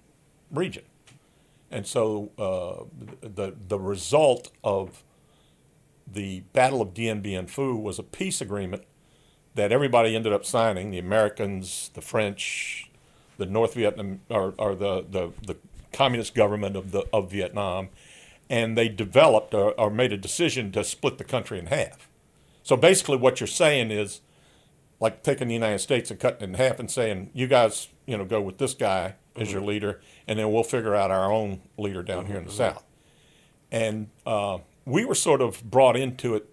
region. 0.49 0.83
And 1.69 1.85
so 1.85 2.31
uh, 2.37 2.85
the 3.19 3.53
the 3.67 3.77
result 3.77 4.51
of 4.63 5.03
the 6.09 6.41
Battle 6.53 6.81
of 6.81 6.93
Dien 6.93 7.19
Bien 7.19 7.45
Phu 7.45 7.81
was 7.81 7.99
a 7.99 8.03
peace 8.03 8.39
agreement 8.39 8.83
that 9.55 9.73
everybody 9.73 10.15
ended 10.15 10.31
up 10.31 10.45
signing: 10.45 10.91
the 10.91 10.99
Americans, 10.99 11.91
the 11.93 12.01
French, 12.01 12.86
the 13.37 13.45
North 13.45 13.73
Vietnam, 13.75 14.21
or, 14.29 14.53
or 14.57 14.75
the, 14.75 15.05
the 15.09 15.31
the 15.45 15.57
communist 15.93 16.35
government 16.35 16.75
of 16.75 16.91
the 16.91 17.07
of 17.11 17.31
Vietnam, 17.31 17.89
and 18.49 18.77
they 18.77 18.89
developed 18.89 19.53
or, 19.53 19.73
or 19.79 19.89
made 19.89 20.13
a 20.13 20.17
decision 20.17 20.71
to 20.71 20.83
split 20.83 21.17
the 21.17 21.23
country 21.23 21.59
in 21.59 21.67
half. 21.67 22.09
So 22.63 22.75
basically, 22.75 23.17
what 23.17 23.39
you're 23.39 23.47
saying 23.47 23.91
is 23.91 24.21
like 24.99 25.23
taking 25.23 25.47
the 25.47 25.53
United 25.53 25.79
States 25.79 26.11
and 26.11 26.19
cutting 26.19 26.41
it 26.41 26.43
in 26.49 26.53
half 26.55 26.79
and 26.79 26.89
saying, 26.89 27.29
you 27.33 27.47
guys, 27.47 27.87
you 28.05 28.17
know, 28.17 28.25
go 28.25 28.41
with 28.41 28.57
this 28.57 28.73
guy 28.73 29.15
as 29.35 29.51
your 29.51 29.61
leader, 29.61 30.01
and 30.27 30.39
then 30.39 30.51
we'll 30.51 30.63
figure 30.63 30.95
out 30.95 31.11
our 31.11 31.31
own 31.31 31.61
leader 31.77 32.01
down 32.01 32.25
here 32.25 32.37
in 32.37 32.45
the 32.45 32.51
South. 32.51 32.83
And 33.71 34.09
uh, 34.25 34.59
we 34.85 35.05
were 35.05 35.15
sort 35.15 35.41
of 35.41 35.63
brought 35.69 35.95
into 35.95 36.33
it 36.35 36.49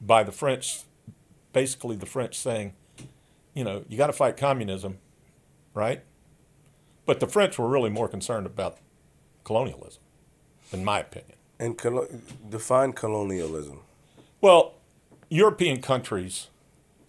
by 0.00 0.24
the 0.24 0.32
French, 0.32 0.80
basically 1.52 1.94
the 1.94 2.06
French 2.06 2.36
saying, 2.36 2.74
you 3.54 3.62
know, 3.62 3.84
you 3.88 3.96
got 3.96 4.08
to 4.08 4.12
fight 4.12 4.36
communism, 4.36 4.98
right? 5.74 6.02
But 7.06 7.20
the 7.20 7.26
French 7.26 7.58
were 7.58 7.68
really 7.68 7.90
more 7.90 8.08
concerned 8.08 8.46
about 8.46 8.78
colonialism, 9.44 10.02
in 10.72 10.84
my 10.84 11.00
opinion. 11.00 11.36
And 11.58 11.76
colo- 11.78 12.08
define 12.48 12.92
colonialism. 12.92 13.80
Well, 14.40 14.74
European 15.28 15.80
countries, 15.80 16.48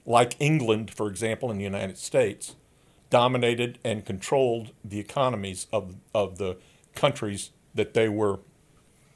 like 0.06 0.36
England, 0.40 0.92
for 0.92 1.08
example, 1.08 1.50
in 1.52 1.58
the 1.58 1.64
United 1.64 1.98
States, 1.98 2.56
dominated 3.10 3.80
and 3.84 4.06
controlled 4.06 4.72
the 4.84 5.00
economies 5.00 5.68
of, 5.72 5.96
of 6.14 6.38
the 6.38 6.58
countries 6.94 7.52
that 7.74 7.94
they 7.94 8.10
were 8.10 8.40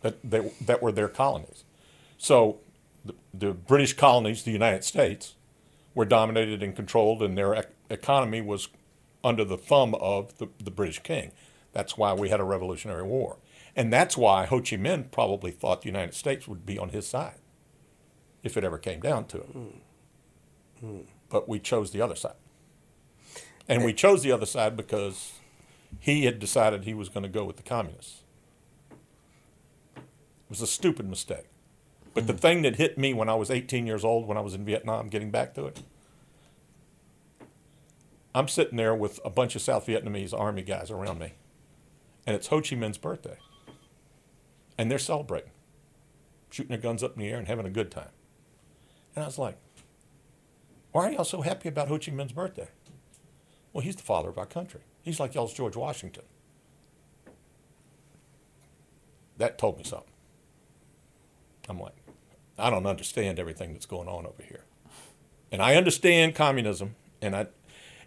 that 0.01 0.17
they, 0.23 0.51
that 0.61 0.81
were 0.81 0.93
their 0.93 1.09
colonies. 1.09 1.65
So 2.17 2.59
the, 3.03 3.15
the 3.33 3.51
British 3.51 3.93
colonies, 3.93 4.43
the 4.43 4.51
United 4.51 4.85
States, 4.85 5.35
were 5.93 6.05
dominated 6.05 6.63
and 6.63 6.73
controlled, 6.75 7.21
and 7.21 7.37
their 7.37 7.53
ec- 7.53 7.73
economy 7.89 8.39
was 8.41 8.69
under 9.23 9.43
the 9.43 9.57
thumb 9.57 9.95
of 9.95 10.37
the, 10.37 10.47
the 10.63 10.71
British 10.71 10.99
king. 10.99 11.31
That's 11.73 11.97
why 11.97 12.13
we 12.13 12.29
had 12.29 12.39
a 12.39 12.43
Revolutionary 12.43 13.03
War. 13.03 13.37
And 13.75 13.93
that's 13.93 14.17
why 14.17 14.45
Ho 14.45 14.57
Chi 14.57 14.77
Minh 14.77 15.11
probably 15.11 15.51
thought 15.51 15.81
the 15.81 15.87
United 15.89 16.13
States 16.13 16.47
would 16.47 16.65
be 16.65 16.77
on 16.77 16.89
his 16.89 17.07
side 17.07 17.39
if 18.43 18.57
it 18.57 18.63
ever 18.63 18.77
came 18.77 18.99
down 18.99 19.25
to 19.25 19.37
it. 19.37 19.47
Hmm. 19.47 19.65
Hmm. 20.79 20.99
But 21.29 21.47
we 21.47 21.59
chose 21.59 21.91
the 21.91 22.01
other 22.01 22.15
side. 22.15 22.35
And 23.67 23.83
we 23.83 23.91
eh. 23.91 23.95
chose 23.95 24.23
the 24.23 24.31
other 24.31 24.45
side 24.45 24.75
because 24.75 25.33
he 25.99 26.25
had 26.25 26.39
decided 26.39 26.83
he 26.83 26.93
was 26.93 27.09
going 27.09 27.23
to 27.23 27.29
go 27.29 27.43
with 27.43 27.57
the 27.57 27.63
communists. 27.63 28.23
It 29.95 30.49
was 30.49 30.61
a 30.61 30.67
stupid 30.67 31.07
mistake. 31.07 31.45
But 32.13 32.25
the 32.25 32.33
hmm. 32.33 32.39
thing 32.39 32.61
that 32.63 32.77
hit 32.77 32.97
me 32.97 33.13
when 33.13 33.29
I 33.29 33.35
was 33.35 33.51
18 33.51 33.85
years 33.85 34.03
old, 34.03 34.27
when 34.27 34.37
I 34.37 34.41
was 34.41 34.55
in 34.55 34.65
Vietnam, 34.65 35.07
getting 35.09 35.29
back 35.29 35.53
to 35.55 35.65
it, 35.65 35.83
I'm 38.33 38.47
sitting 38.47 38.77
there 38.77 38.93
with 38.93 39.19
a 39.25 39.29
bunch 39.29 39.55
of 39.55 39.61
South 39.61 39.87
Vietnamese 39.87 40.37
army 40.37 40.61
guys 40.61 40.91
around 40.91 41.19
me, 41.19 41.33
and 42.27 42.35
it's 42.35 42.47
Ho 42.47 42.61
Chi 42.61 42.75
Minh's 42.75 42.97
birthday. 42.97 43.37
And 44.77 44.89
they're 44.89 44.99
celebrating, 44.99 45.51
shooting 46.49 46.69
their 46.69 46.77
guns 46.77 47.03
up 47.03 47.15
in 47.15 47.19
the 47.19 47.29
air 47.29 47.37
and 47.37 47.47
having 47.47 47.65
a 47.65 47.71
good 47.71 47.91
time. 47.91 48.11
And 49.15 49.23
I 49.23 49.27
was 49.27 49.37
like, 49.37 49.57
why 50.91 51.07
are 51.07 51.11
y'all 51.11 51.25
so 51.25 51.41
happy 51.41 51.69
about 51.69 51.87
Ho 51.89 51.97
Chi 51.97 52.11
Minh's 52.11 52.31
birthday? 52.31 52.69
Well, 53.73 53.83
he's 53.83 53.95
the 53.95 54.03
father 54.03 54.29
of 54.29 54.37
our 54.37 54.45
country. 54.45 54.81
He's 55.01 55.19
like 55.19 55.35
y'all's 55.35 55.53
George 55.53 55.75
Washington. 55.75 56.23
That 59.37 59.57
told 59.57 59.77
me 59.77 59.83
something. 59.83 60.11
I'm 61.67 61.79
like, 61.79 61.95
I 62.57 62.69
don't 62.69 62.85
understand 62.85 63.39
everything 63.39 63.73
that's 63.73 63.85
going 63.85 64.07
on 64.07 64.25
over 64.25 64.43
here. 64.43 64.65
And 65.51 65.61
I 65.61 65.75
understand 65.75 66.35
communism, 66.35 66.95
and 67.21 67.35
I, 67.35 67.47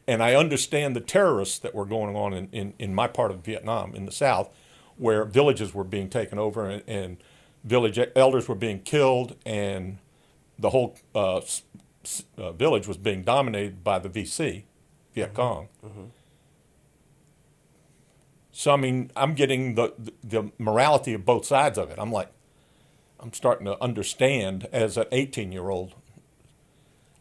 and 0.07 0.23
I 0.23 0.35
understand 0.35 0.97
the 0.97 1.01
terrorists 1.01 1.59
that 1.61 1.75
were 1.75 1.85
going 1.85 2.17
on 2.17 2.33
in, 2.35 2.49
in, 2.53 2.75
in 2.79 2.95
my 2.95 3.07
part 3.07 3.31
of 3.31 3.45
Vietnam, 3.45 3.95
in 3.95 4.05
the 4.05 4.13
South, 4.13 4.51
where 4.97 5.25
villages 5.25 5.73
were 5.75 5.85
being 5.85 6.09
taken 6.09 6.39
over 6.39 6.69
and, 6.69 6.83
and 6.87 7.17
village 7.65 7.99
elders 8.17 8.49
were 8.49 8.55
being 8.57 8.81
killed, 8.81 9.37
and 9.47 9.99
the 10.59 10.71
whole 10.71 10.97
uh, 11.15 11.37
s- 11.39 11.63
s- 12.05 12.25
uh, 12.37 12.53
village 12.53 12.87
was 12.89 12.97
being 12.97 13.23
dominated 13.23 13.85
by 13.85 13.99
the 13.99 14.09
VC, 14.09 14.65
Viet 15.15 15.33
Cong. 15.35 15.69
So 18.53 18.73
I 18.73 18.77
mean, 18.77 19.11
I'm 19.17 19.35
getting 19.35 19.77
the, 19.77 19.95
the 19.99 20.13
the 20.23 20.53
morality 20.59 21.15
of 21.15 21.25
both 21.25 21.47
sides 21.47 21.79
of 21.79 21.91
it. 21.91 21.99
I'm 21.99 22.13
like, 22.13 22.29
I'm 23.19 23.33
starting 23.33 23.65
to 23.67 23.83
understand 23.83 24.69
as 24.73 24.97
an 24.97 25.07
18 25.11 25.53
year 25.53 25.71
old. 25.71 25.95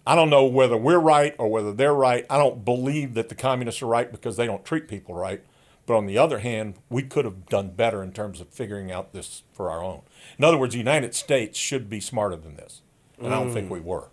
I 0.06 0.16
don't 0.16 0.30
know 0.30 0.46
whether 0.46 0.78
we're 0.78 1.00
right 1.00 1.36
or 1.38 1.48
whether 1.48 1.72
they're 1.72 1.94
right. 1.94 2.26
I 2.30 2.38
don't 2.38 2.66
believe 2.66 3.14
that 3.14 3.30
the 3.30 3.36
communists 3.36 3.82
are 3.82 3.88
right 3.88 4.12
because 4.12 4.36
they 4.36 4.46
don't 4.46 4.66
treat 4.66 4.88
people 4.88 5.16
right. 5.16 5.44
But 5.86 5.96
on 5.96 6.06
the 6.06 6.18
other 6.18 6.40
hand, 6.40 6.76
we 6.90 7.04
could 7.04 7.26
have 7.26 7.48
done 7.48 7.70
better 7.70 8.04
in 8.04 8.12
terms 8.12 8.40
of 8.40 8.50
figuring 8.50 8.92
out 8.92 9.14
this 9.14 9.44
for 9.52 9.70
our 9.70 9.84
own. 9.84 10.02
In 10.38 10.44
other 10.44 10.58
words, 10.58 10.74
the 10.74 10.80
United 10.80 11.14
States 11.16 11.58
should 11.58 11.90
be 11.90 12.00
smarter 12.00 12.36
than 12.36 12.56
this. 12.56 12.82
And 13.20 13.34
I 13.34 13.40
don't 13.40 13.54
think 13.54 13.70
we 13.70 13.80
were. 13.80 14.10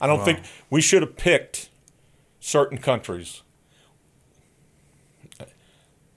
I 0.00 0.06
don't 0.06 0.24
think 0.24 0.40
we 0.70 0.80
should 0.80 1.02
have 1.02 1.16
picked 1.16 1.70
certain 2.40 2.78
countries. 2.78 3.42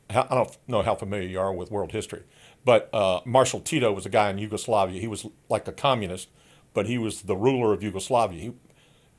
I 0.09 0.27
don't 0.29 0.57
know 0.67 0.81
how 0.81 0.95
familiar 0.95 1.27
you 1.27 1.39
are 1.39 1.53
with 1.53 1.71
world 1.71 1.91
history, 1.91 2.23
but 2.65 2.89
uh, 2.93 3.21
Marshal 3.25 3.61
Tito 3.61 3.93
was 3.93 4.05
a 4.05 4.09
guy 4.09 4.29
in 4.29 4.37
Yugoslavia. 4.37 4.99
He 4.99 5.07
was 5.07 5.25
like 5.47 5.67
a 5.67 5.71
communist, 5.71 6.29
but 6.73 6.85
he 6.85 6.97
was 6.97 7.23
the 7.23 7.35
ruler 7.35 7.73
of 7.73 7.81
Yugoslavia. 7.81 8.41
He, 8.41 8.53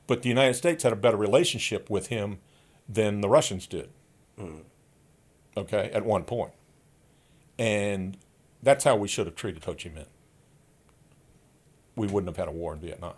but 0.07 0.21
the 0.21 0.29
United 0.29 0.55
States 0.55 0.83
had 0.83 0.93
a 0.93 0.97
better 0.97 1.17
relationship 1.17 1.89
with 1.89 2.07
him 2.07 2.39
than 2.87 3.21
the 3.21 3.29
Russians 3.29 3.67
did. 3.67 3.89
Okay, 5.55 5.91
at 5.93 6.03
one 6.05 6.23
point, 6.23 6.51
and 7.59 8.17
that's 8.61 8.83
how 8.83 8.95
we 8.95 9.07
should 9.07 9.27
have 9.27 9.35
treated 9.35 9.63
Ho 9.65 9.73
Chi 9.73 9.89
Minh. 9.89 10.05
We 11.95 12.07
wouldn't 12.07 12.29
have 12.29 12.37
had 12.37 12.47
a 12.47 12.51
war 12.51 12.73
in 12.73 12.79
Vietnam. 12.79 13.13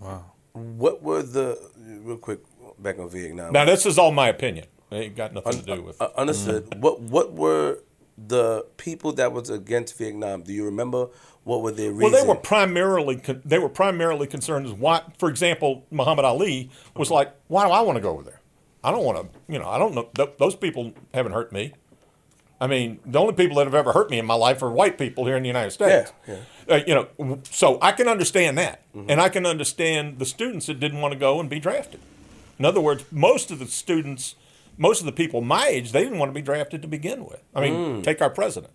Wow. 0.00 0.26
What 0.52 1.02
were 1.02 1.22
the 1.22 1.58
real 1.76 2.18
quick 2.18 2.40
back 2.78 3.00
on 3.00 3.08
Vietnam? 3.08 3.52
Now, 3.52 3.64
this 3.64 3.84
is 3.86 3.98
all 3.98 4.12
my 4.12 4.28
opinion. 4.28 4.66
It 4.92 4.96
ain't 4.96 5.16
got 5.16 5.32
nothing 5.32 5.58
to 5.58 5.74
do 5.76 5.82
with. 5.82 6.00
Uh, 6.00 6.10
understood. 6.16 6.80
What 6.80 7.00
what 7.00 7.32
were 7.32 7.80
the 8.16 8.64
people 8.76 9.12
that 9.14 9.32
was 9.32 9.50
against 9.50 9.96
Vietnam? 9.98 10.42
Do 10.42 10.52
you 10.52 10.64
remember 10.64 11.08
what 11.44 11.62
were 11.62 11.72
their 11.72 11.90
reasons? 11.92 12.12
Well, 12.12 12.22
they 12.22 12.28
were 12.28 12.34
primarily 12.36 13.16
con- 13.16 13.42
they 13.44 13.58
were 13.58 13.68
primarily 13.68 14.26
concerned 14.26 14.66
as 14.66 14.72
why. 14.72 15.02
For 15.18 15.28
example, 15.28 15.84
Muhammad 15.90 16.24
Ali 16.24 16.70
was 16.96 17.10
like, 17.10 17.34
"Why 17.48 17.66
do 17.66 17.72
I 17.72 17.80
want 17.82 17.96
to 17.96 18.02
go 18.02 18.10
over 18.10 18.22
there? 18.22 18.40
I 18.82 18.90
don't 18.90 19.04
want 19.04 19.18
to. 19.32 19.52
You 19.52 19.58
know, 19.58 19.68
I 19.68 19.78
don't 19.78 19.94
know. 19.94 20.08
Th- 20.14 20.30
those 20.38 20.54
people 20.54 20.92
haven't 21.12 21.32
hurt 21.32 21.52
me. 21.52 21.72
I 22.60 22.66
mean, 22.68 23.00
the 23.04 23.18
only 23.18 23.34
people 23.34 23.56
that 23.56 23.64
have 23.66 23.74
ever 23.74 23.92
hurt 23.92 24.10
me 24.10 24.18
in 24.18 24.24
my 24.24 24.34
life 24.34 24.62
are 24.62 24.70
white 24.70 24.96
people 24.96 25.26
here 25.26 25.36
in 25.36 25.42
the 25.42 25.48
United 25.48 25.72
States. 25.72 26.12
Yeah, 26.26 26.36
Uh, 26.68 26.80
you 26.86 26.94
know, 26.94 27.40
so 27.50 27.78
I 27.82 27.92
can 27.92 28.08
understand 28.08 28.56
that, 28.58 28.80
Mm-hmm. 28.94 29.10
and 29.10 29.20
I 29.20 29.28
can 29.28 29.44
understand 29.44 30.18
the 30.18 30.24
students 30.24 30.66
that 30.66 30.78
didn't 30.80 31.00
want 31.00 31.12
to 31.12 31.18
go 31.18 31.40
and 31.40 31.50
be 31.50 31.58
drafted. 31.58 32.00
In 32.58 32.64
other 32.64 32.80
words, 32.80 33.04
most 33.10 33.50
of 33.50 33.58
the 33.58 33.66
students, 33.66 34.36
most 34.76 35.00
of 35.00 35.06
the 35.06 35.12
people 35.12 35.40
my 35.40 35.66
age, 35.66 35.92
they 35.92 36.02
didn't 36.02 36.18
want 36.18 36.30
to 36.30 36.34
be 36.34 36.42
drafted 36.42 36.82
to 36.82 36.88
begin 36.88 37.24
with. 37.24 37.42
I 37.54 37.60
mean, 37.60 37.74
Mm. 37.74 38.02
take 38.04 38.20
our 38.22 38.30
president. 38.30 38.72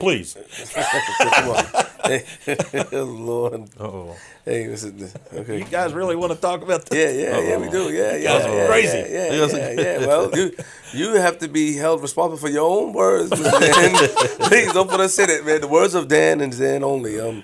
Please. 0.00 0.36
Lord. 2.92 3.68
Oh, 3.78 4.16
Hey, 4.44 4.66
this 4.66 4.84
is 4.84 5.14
okay. 5.32 5.58
You 5.58 5.64
guys 5.64 5.92
really 5.92 6.14
want 6.14 6.32
to 6.32 6.38
talk 6.38 6.62
about 6.62 6.86
this? 6.86 6.96
Yeah, 6.96 7.10
yeah, 7.10 7.40
yeah, 7.48 7.56
we 7.58 7.68
do. 7.68 7.92
Yeah, 7.92 8.14
yeah, 8.16 8.38
guys 8.38 8.46
are 8.46 8.56
yeah, 8.56 8.66
crazy. 8.68 8.98
Yeah, 8.98 9.32
yeah, 9.32 9.46
yeah, 9.46 9.70
yeah. 10.00 10.06
Well, 10.06 10.30
you 10.36 10.52
you 10.92 11.14
have 11.14 11.38
to 11.38 11.48
be 11.48 11.76
held 11.76 12.00
responsible 12.02 12.38
for 12.38 12.48
your 12.48 12.68
own 12.68 12.92
words, 12.92 13.30
Mr. 13.30 13.60
Dan. 13.60 14.38
Please 14.48 14.72
don't 14.72 14.88
put 14.88 15.00
us 15.00 15.18
in 15.18 15.30
it, 15.30 15.44
man. 15.44 15.60
The 15.60 15.68
words 15.68 15.94
of 15.94 16.06
Dan 16.08 16.40
and 16.40 16.56
Dan 16.56 16.84
only. 16.84 17.18
Um, 17.18 17.42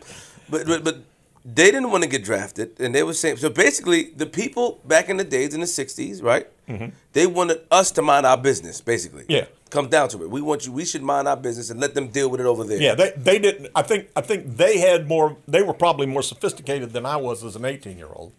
but 0.49 0.67
but 0.67 0.85
but 0.85 0.99
they 1.45 1.71
didn't 1.71 1.91
want 1.91 2.05
to 2.05 2.09
get 2.09 2.23
drafted, 2.25 2.79
and 2.81 2.95
they 2.95 3.03
were 3.03 3.15
saying 3.15 3.37
so. 3.39 3.51
Basically, 3.51 4.11
the 4.17 4.27
people 4.27 4.81
back 4.85 5.09
in 5.09 5.17
the 5.17 5.25
days 5.25 5.55
in 5.55 5.61
the 5.61 5.67
'60s, 5.67 6.23
right? 6.23 6.47
They 7.13 7.27
wanted 7.27 7.61
us 7.71 7.91
to 7.93 8.03
mind 8.03 8.25
our 8.25 8.39
business. 8.39 8.81
Basically, 8.81 9.23
Mm-hmm. 9.25 9.33
Yeah. 9.33 9.47
Comes 9.71 9.89
down 9.89 10.09
to 10.11 10.23
it. 10.23 10.29
We 10.31 10.43
want 10.43 10.67
you. 10.67 10.73
We 10.73 10.85
should 10.85 11.03
mind 11.03 11.27
our 11.27 11.37
business 11.37 11.71
and 11.71 11.81
let 11.81 11.95
them 11.95 12.09
deal 12.09 12.29
with 12.29 12.41
it 12.41 12.47
over 12.47 12.63
there. 12.63 12.79
Yeah, 12.81 12.95
they 12.95 13.13
they 13.17 13.39
didn't. 13.39 13.69
I 13.75 13.81
think 13.83 14.09
I 14.15 14.21
think 14.21 14.57
they 14.59 14.79
had 14.79 15.09
more. 15.09 15.37
They 15.49 15.63
were 15.63 15.73
probably 15.73 16.07
more 16.07 16.23
sophisticated 16.23 16.93
than 16.93 17.07
I 17.07 17.17
was 17.17 17.43
as 17.43 17.57
an 17.57 17.65
eighteen 17.65 17.97
year 17.97 18.11
old. 18.13 18.33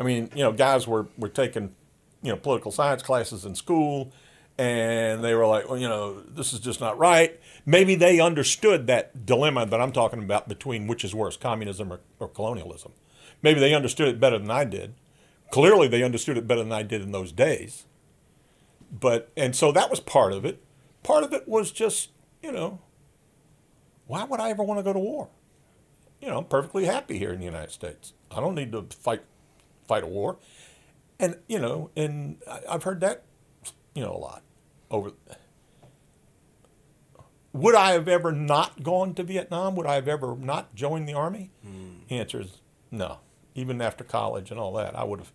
I 0.00 0.02
mean, 0.02 0.30
you 0.34 0.42
know, 0.42 0.50
guys 0.52 0.88
were 0.88 1.06
were 1.16 1.28
taking, 1.28 1.74
you 2.22 2.30
know, 2.32 2.36
political 2.36 2.72
science 2.72 3.02
classes 3.04 3.44
in 3.44 3.54
school, 3.54 4.10
and 4.60 5.24
they 5.24 5.34
were 5.34 5.46
like, 5.46 5.70
well, 5.70 5.78
you 5.78 5.88
know, 5.88 6.20
this 6.20 6.52
is 6.52 6.60
just 6.60 6.82
not 6.82 6.98
right. 6.98 7.40
Maybe 7.64 7.94
they 7.94 8.20
understood 8.20 8.88
that 8.88 9.24
dilemma 9.24 9.64
that 9.64 9.80
I'm 9.80 9.90
talking 9.90 10.22
about 10.22 10.50
between 10.50 10.86
which 10.86 11.02
is 11.02 11.14
worse, 11.14 11.38
communism 11.38 11.90
or, 11.90 12.00
or 12.18 12.28
colonialism. 12.28 12.92
Maybe 13.40 13.58
they 13.58 13.72
understood 13.72 14.08
it 14.08 14.20
better 14.20 14.38
than 14.38 14.50
I 14.50 14.64
did. 14.64 14.92
Clearly, 15.50 15.88
they 15.88 16.02
understood 16.02 16.36
it 16.36 16.46
better 16.46 16.62
than 16.62 16.72
I 16.72 16.82
did 16.82 17.00
in 17.00 17.10
those 17.10 17.32
days. 17.32 17.86
But 18.92 19.32
and 19.34 19.56
so 19.56 19.72
that 19.72 19.88
was 19.88 19.98
part 19.98 20.34
of 20.34 20.44
it. 20.44 20.62
Part 21.02 21.24
of 21.24 21.32
it 21.32 21.48
was 21.48 21.72
just, 21.72 22.10
you 22.42 22.52
know, 22.52 22.80
why 24.06 24.24
would 24.24 24.40
I 24.40 24.50
ever 24.50 24.62
want 24.62 24.78
to 24.78 24.84
go 24.84 24.92
to 24.92 24.98
war? 24.98 25.30
You 26.20 26.28
know, 26.28 26.36
I'm 26.36 26.44
perfectly 26.44 26.84
happy 26.84 27.16
here 27.16 27.32
in 27.32 27.38
the 27.38 27.46
United 27.46 27.70
States. 27.70 28.12
I 28.30 28.40
don't 28.40 28.54
need 28.54 28.72
to 28.72 28.82
fight 28.90 29.22
fight 29.88 30.04
a 30.04 30.06
war. 30.06 30.36
And 31.18 31.38
you 31.48 31.58
know, 31.58 31.88
and 31.96 32.36
I've 32.68 32.82
heard 32.82 33.00
that, 33.00 33.22
you 33.94 34.02
know, 34.02 34.12
a 34.12 34.18
lot 34.18 34.42
over. 34.90 35.12
Would 37.52 37.74
I 37.74 37.92
have 37.92 38.06
ever 38.08 38.30
not 38.32 38.82
gone 38.82 39.14
to 39.14 39.22
Vietnam? 39.24 39.74
Would 39.74 39.86
I 39.86 39.94
have 39.94 40.06
ever 40.08 40.36
not 40.36 40.74
joined 40.74 41.08
the 41.08 41.14
army? 41.14 41.50
The 42.08 42.18
answer 42.18 42.40
is 42.40 42.60
no. 42.90 43.18
Even 43.54 43.80
after 43.82 44.04
college 44.04 44.50
and 44.52 44.60
all 44.60 44.72
that, 44.74 44.96
I 44.96 45.02
would 45.04 45.18
have. 45.18 45.32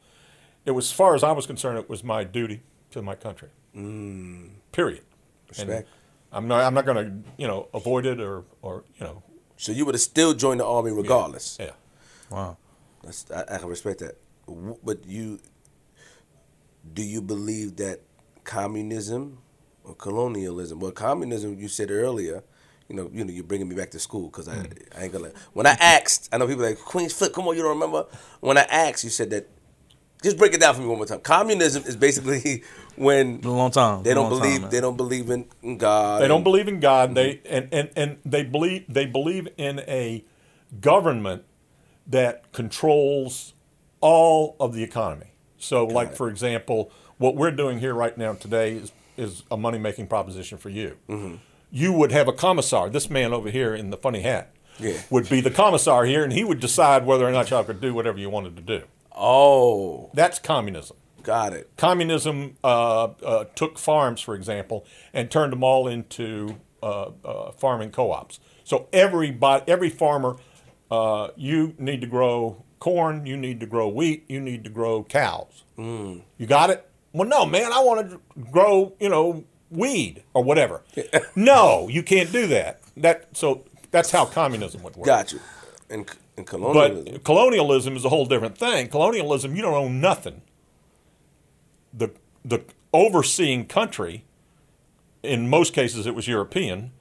It 0.66 0.72
was, 0.72 0.86
as 0.88 0.92
far 0.94 1.14
as 1.14 1.24
I 1.24 1.32
was 1.34 1.46
concerned, 1.46 1.78
it 1.78 1.90
was 1.90 2.04
my 2.04 2.24
duty 2.24 2.64
to 2.92 3.02
my 3.02 3.16
country. 3.16 3.50
Hmm. 3.74 4.48
Period. 4.72 5.04
And 5.50 5.68
Respect. 5.68 5.90
I'm 6.32 6.48
not. 6.48 6.62
I'm 6.64 6.74
not 6.74 6.86
going 6.86 7.06
to, 7.06 7.30
you 7.38 7.48
know, 7.48 7.68
avoid 7.74 8.06
it 8.06 8.20
or, 8.22 8.46
or 8.62 8.84
you 8.98 9.06
know, 9.06 9.22
So 9.58 9.72
you 9.74 9.86
would 9.86 9.94
have 9.96 10.02
still 10.02 10.34
joined 10.34 10.62
the 10.62 10.66
army 10.66 10.92
regardless. 10.92 11.58
yeah. 11.60 11.72
wow. 12.30 12.58
That's, 13.04 13.30
I, 13.30 13.44
I 13.56 13.58
can 13.60 13.68
respect 13.68 14.00
that. 14.00 14.18
W- 14.48 14.78
But 14.84 15.06
you, 15.06 15.40
do 16.94 17.04
you 17.04 17.22
believe 17.22 17.76
that 17.76 18.00
communism 18.44 19.38
or 19.86 19.96
colonialism? 19.96 20.80
Well, 20.80 20.92
communism, 20.92 21.58
you 21.58 21.68
said 21.68 21.92
earlier. 21.92 22.44
You 22.90 22.96
know, 22.96 23.10
you 23.12 23.24
know, 23.24 23.32
you're 23.32 23.44
bringing 23.44 23.68
me 23.68 23.76
back 23.76 23.92
to 23.92 24.00
school 24.00 24.28
because 24.28 24.48
I, 24.48 24.56
mm. 24.58 24.98
I 24.98 25.04
ain't 25.04 25.14
gonna. 25.14 25.32
When 25.54 25.66
I 25.66 25.72
asked, 25.72 26.30
I 26.32 26.38
know 26.38 26.48
people 26.48 26.64
like 26.64 26.78
Queens 26.78 27.14
Flip. 27.14 27.34
Come 27.34 27.48
on, 27.48 27.56
you 27.56 27.64
don't 27.64 27.74
remember? 27.74 28.06
When 28.42 28.58
I 28.58 28.62
asked, 28.64 29.04
you 29.04 29.10
said 29.10 29.32
that. 29.32 29.50
Just 30.24 30.38
break 30.38 30.54
it 30.54 30.60
down 30.60 30.74
for 30.74 30.82
me 30.82 30.88
one 30.88 30.98
more 30.98 31.06
time. 31.06 31.20
Communism 31.20 31.84
is 31.84 31.96
basically 31.96 32.64
when 32.96 33.42
a 33.44 33.50
long 33.50 33.70
time. 33.70 34.02
they 34.02 34.14
don't 34.14 34.30
believe 34.30 34.62
time, 34.62 34.70
they 34.72 34.82
don't 34.82 34.98
believe 34.98 35.30
in 35.30 35.46
in 35.62 35.78
God. 35.78 36.22
They 36.22 36.28
don't 36.28 36.44
believe 36.44 36.68
in 36.68 36.80
God. 36.80 37.16
They 37.16 37.36
mm-hmm. 37.36 37.54
and, 37.54 37.74
and, 37.74 37.90
and 37.96 38.18
they 38.24 38.44
believe 38.44 38.86
they 38.88 39.06
believe 39.06 39.48
in 39.58 39.80
a 39.82 40.24
government 40.80 41.44
that 42.08 42.52
controls 42.52 43.54
all 44.02 44.56
of 44.60 44.74
the 44.74 44.84
economy. 44.84 45.32
So, 45.58 45.86
like 45.86 46.16
for 46.16 46.30
example, 46.30 46.92
what 47.18 47.36
we're 47.36 47.52
doing 47.52 47.80
here 47.80 47.94
right 47.94 48.18
now 48.18 48.34
today 48.34 48.74
is 48.74 48.92
is 49.18 49.44
a 49.52 49.58
money 49.58 49.78
making 49.80 50.08
proposition 50.08 50.58
for 50.58 50.70
you. 50.70 50.98
Mm-hmm. 51.10 51.36
You 51.72 51.94
would 51.94 52.12
have 52.12 52.28
a 52.28 52.34
commissar. 52.34 52.90
This 52.90 53.10
man 53.10 53.34
over 53.34 53.50
here 53.50 53.74
in 53.76 53.90
the 53.90 53.98
funny 53.98 54.22
hat 54.22 54.54
Yeah. 54.80 54.98
would 55.10 55.28
be 55.30 55.42
the 55.42 55.52
commissar 55.52 56.06
here, 56.06 56.24
and 56.24 56.32
he 56.34 56.44
would 56.44 56.60
decide 56.60 57.06
whether 57.06 57.28
or 57.28 57.32
not 57.32 57.50
y'all 57.50 57.64
could 57.64 57.82
do 57.82 57.94
whatever 57.94 58.18
you 58.18 58.30
wanted 58.30 58.56
to 58.58 58.62
do. 58.62 58.84
Oh, 59.16 60.10
That's 60.14 60.40
communism. 60.40 60.98
got 61.24 61.54
it. 61.54 61.70
Communism 61.78 62.56
uh, 62.64 63.06
uh, 63.24 63.46
took 63.56 63.78
farms, 63.80 64.22
for 64.22 64.36
example, 64.36 64.86
and 65.14 65.32
turned 65.32 65.52
them 65.54 65.64
all 65.64 65.88
into 65.88 66.58
uh, 66.84 67.10
uh, 67.24 67.52
farming 67.52 67.92
co-ops. 67.92 68.40
So 68.64 68.88
everybody, 68.94 69.64
every 69.68 69.90
farmer, 69.90 70.38
uh, 70.92 71.30
you 71.36 71.74
need 71.80 72.02
to 72.02 72.08
grow 72.08 72.64
corn, 72.80 73.26
you 73.26 73.36
need 73.38 73.60
to 73.62 73.66
grow 73.66 73.88
wheat, 73.88 74.26
you 74.28 74.40
need 74.40 74.64
to 74.66 74.70
grow 74.70 75.04
cows. 75.04 75.64
You 75.78 76.22
got 76.48 76.70
it? 76.70 76.88
Well, 77.16 77.30
no, 77.30 77.46
man, 77.46 77.72
I 77.72 77.80
want 77.80 78.10
to 78.10 78.20
grow, 78.52 78.94
you 79.00 79.08
know, 79.08 79.46
weed 79.72 80.24
or 80.34 80.44
whatever. 80.44 80.84
no, 81.36 81.88
you 81.88 82.04
can't 82.04 82.30
do 82.30 82.46
that. 82.48 82.82
That 82.98 83.38
so 83.38 83.64
that's 83.90 84.12
how 84.12 84.26
communism 84.26 84.84
would 84.84 84.98
work. 84.98 85.06
Got 85.06 85.32
you. 85.32 85.40
And 85.90 86.10
and 86.36 86.46
colonialism. 86.46 87.14
But 87.14 87.24
colonialism 87.24 87.96
is 87.96 88.04
a 88.04 88.10
whole 88.10 88.26
different 88.26 88.58
thing. 88.58 88.90
Colonialism, 88.90 89.56
you 89.56 89.62
don't 89.62 89.74
own 89.74 90.02
nothing. 90.02 90.42
The 91.94 92.12
the 92.44 92.66
overseeing 92.94 93.66
country, 93.66 94.26
in 95.24 95.48
most 95.48 95.74
cases, 95.74 96.06
it 96.06 96.16
was 96.16 96.28
European. 96.28 96.92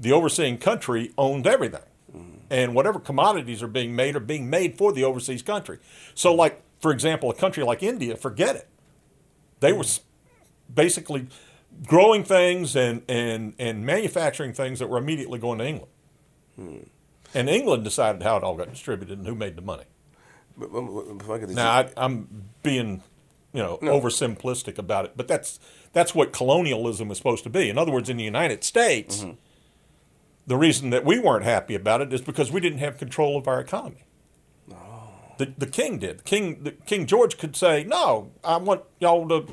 The 0.00 0.10
overseeing 0.10 0.58
country 0.58 1.12
owned 1.16 1.46
everything, 1.46 1.84
mm. 2.12 2.38
and 2.50 2.74
whatever 2.74 2.98
commodities 2.98 3.62
are 3.62 3.68
being 3.68 3.94
made 3.94 4.16
are 4.16 4.20
being 4.20 4.50
made 4.50 4.76
for 4.76 4.92
the 4.92 5.04
overseas 5.04 5.42
country. 5.42 5.78
So, 6.16 6.34
like 6.34 6.60
for 6.80 6.90
example, 6.90 7.30
a 7.30 7.34
country 7.34 7.62
like 7.62 7.84
India, 7.84 8.16
forget 8.16 8.56
it. 8.56 8.68
They 9.64 9.72
were 9.72 9.84
basically 10.72 11.28
growing 11.86 12.22
things 12.24 12.76
and, 12.76 13.02
and, 13.08 13.54
and 13.58 13.84
manufacturing 13.84 14.52
things 14.52 14.78
that 14.78 14.88
were 14.88 14.98
immediately 14.98 15.38
going 15.38 15.58
to 15.58 15.66
England. 15.66 15.92
Hmm. 16.56 16.76
And 17.34 17.48
England 17.48 17.82
decided 17.82 18.22
how 18.22 18.36
it 18.36 18.44
all 18.44 18.56
got 18.56 18.70
distributed 18.70 19.18
and 19.18 19.26
who 19.26 19.34
made 19.34 19.56
the 19.56 19.62
money. 19.62 19.84
But- 20.56 20.72
but- 20.72 21.18
but 21.18 21.42
I 21.42 21.52
now, 21.52 21.70
I, 21.70 21.90
I'm 21.96 22.44
being, 22.62 23.02
you 23.52 23.62
know, 23.62 23.78
oversimplistic 23.78 24.78
about 24.78 25.04
it, 25.04 25.12
but 25.16 25.26
that's 25.26 25.58
that's 25.92 26.14
what 26.14 26.32
colonialism 26.32 27.10
is 27.10 27.16
supposed 27.16 27.44
to 27.44 27.50
be. 27.50 27.68
In 27.68 27.78
other 27.78 27.90
words, 27.92 28.08
in 28.08 28.16
the 28.16 28.24
United 28.24 28.62
States, 28.64 29.20
mm-hmm. 29.20 29.32
the 30.46 30.56
reason 30.56 30.90
that 30.90 31.04
we 31.04 31.18
weren't 31.18 31.44
happy 31.44 31.74
about 31.74 32.00
it 32.02 32.12
is 32.12 32.20
because 32.20 32.52
we 32.52 32.60
didn't 32.60 32.78
have 32.78 32.98
control 32.98 33.36
of 33.36 33.48
our 33.48 33.60
economy. 33.60 34.04
The, 35.38 35.52
the 35.56 35.66
king 35.66 35.98
did. 35.98 36.18
The 36.18 36.22
king 36.24 36.62
the, 36.62 36.70
King 36.72 37.06
George 37.06 37.38
could 37.38 37.56
say, 37.56 37.84
"No, 37.84 38.30
I 38.42 38.56
want 38.56 38.82
y'all 39.00 39.28
to, 39.28 39.46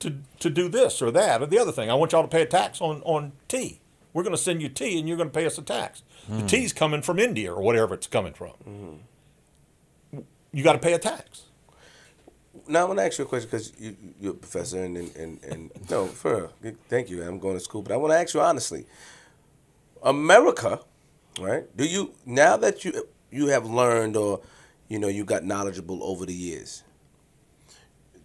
to 0.00 0.18
to 0.40 0.50
do 0.50 0.68
this 0.68 1.00
or 1.00 1.10
that 1.10 1.42
or 1.42 1.46
the 1.46 1.58
other 1.58 1.72
thing. 1.72 1.90
I 1.90 1.94
want 1.94 2.12
y'all 2.12 2.22
to 2.22 2.28
pay 2.28 2.42
a 2.42 2.46
tax 2.46 2.80
on 2.80 3.02
on 3.02 3.32
tea. 3.48 3.80
We're 4.12 4.22
going 4.22 4.36
to 4.36 4.42
send 4.42 4.62
you 4.62 4.68
tea, 4.68 4.98
and 4.98 5.08
you're 5.08 5.16
going 5.16 5.30
to 5.30 5.34
pay 5.34 5.46
us 5.46 5.58
a 5.58 5.62
tax. 5.62 6.02
The 6.28 6.40
hmm. 6.40 6.46
tea's 6.46 6.72
coming 6.72 7.02
from 7.02 7.18
India 7.18 7.52
or 7.52 7.60
whatever 7.62 7.94
it's 7.94 8.06
coming 8.06 8.32
from. 8.32 8.50
Hmm. 10.12 10.18
You 10.52 10.62
got 10.62 10.74
to 10.74 10.78
pay 10.78 10.92
a 10.92 10.98
tax." 10.98 11.42
Now 12.66 12.82
I 12.82 12.84
want 12.84 12.98
to 12.98 13.04
ask 13.04 13.18
you 13.18 13.24
a 13.24 13.28
question 13.28 13.50
because 13.50 13.72
you, 13.78 13.96
you're 14.20 14.32
a 14.32 14.36
professor 14.36 14.82
and, 14.82 14.96
and, 14.96 15.16
and, 15.16 15.44
and 15.44 15.70
no, 15.90 16.06
for 16.06 16.50
thank 16.88 17.10
you. 17.10 17.22
I'm 17.22 17.38
going 17.38 17.54
to 17.54 17.60
school, 17.60 17.82
but 17.82 17.92
I 17.92 17.96
want 17.96 18.12
to 18.12 18.18
ask 18.18 18.34
you 18.34 18.40
honestly. 18.40 18.86
America, 20.02 20.80
right? 21.40 21.64
Do 21.76 21.84
you 21.84 22.14
now 22.26 22.56
that 22.58 22.84
you 22.84 23.08
you 23.30 23.48
have 23.48 23.66
learned 23.66 24.16
or 24.16 24.40
you 24.88 24.98
know 24.98 25.08
you 25.08 25.24
got 25.24 25.44
knowledgeable 25.44 26.02
over 26.02 26.26
the 26.26 26.34
years? 26.34 26.82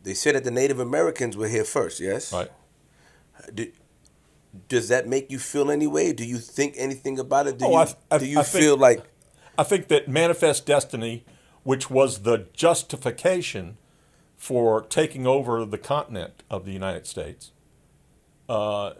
They 0.03 0.13
said 0.13 0.35
that 0.35 0.43
the 0.43 0.51
Native 0.51 0.79
Americans 0.79 1.35
were 1.37 1.47
here 1.47 1.63
first. 1.65 1.99
Yes. 1.99 2.31
Right. 2.33 2.49
Do, 3.53 3.71
does 4.67 4.87
that 4.87 5.07
make 5.07 5.29
you 5.29 5.39
feel 5.39 5.69
any 5.69 5.87
way? 5.87 6.13
Do 6.13 6.25
you 6.25 6.37
think 6.37 6.73
anything 6.77 7.19
about 7.19 7.47
it? 7.47 7.57
Do 7.59 7.65
Oh, 7.65 7.71
you, 7.71 7.77
I- 7.77 7.95
I- 8.11 8.17
do 8.17 8.25
you 8.25 8.39
I 8.39 8.43
think- 8.43 8.63
feel 8.63 8.77
like 8.77 9.03
I 9.57 9.63
think 9.63 9.87
that 9.89 10.07
manifest 10.07 10.65
destiny, 10.65 11.25
which 11.63 11.89
was 11.89 12.19
the 12.19 12.47
justification 12.53 13.77
for 14.37 14.81
taking 14.81 15.27
over 15.27 15.65
the 15.65 15.77
continent 15.77 16.43
of 16.49 16.63
the 16.65 16.71
United 16.71 17.05
States 17.05 17.51
uh, 18.47 18.91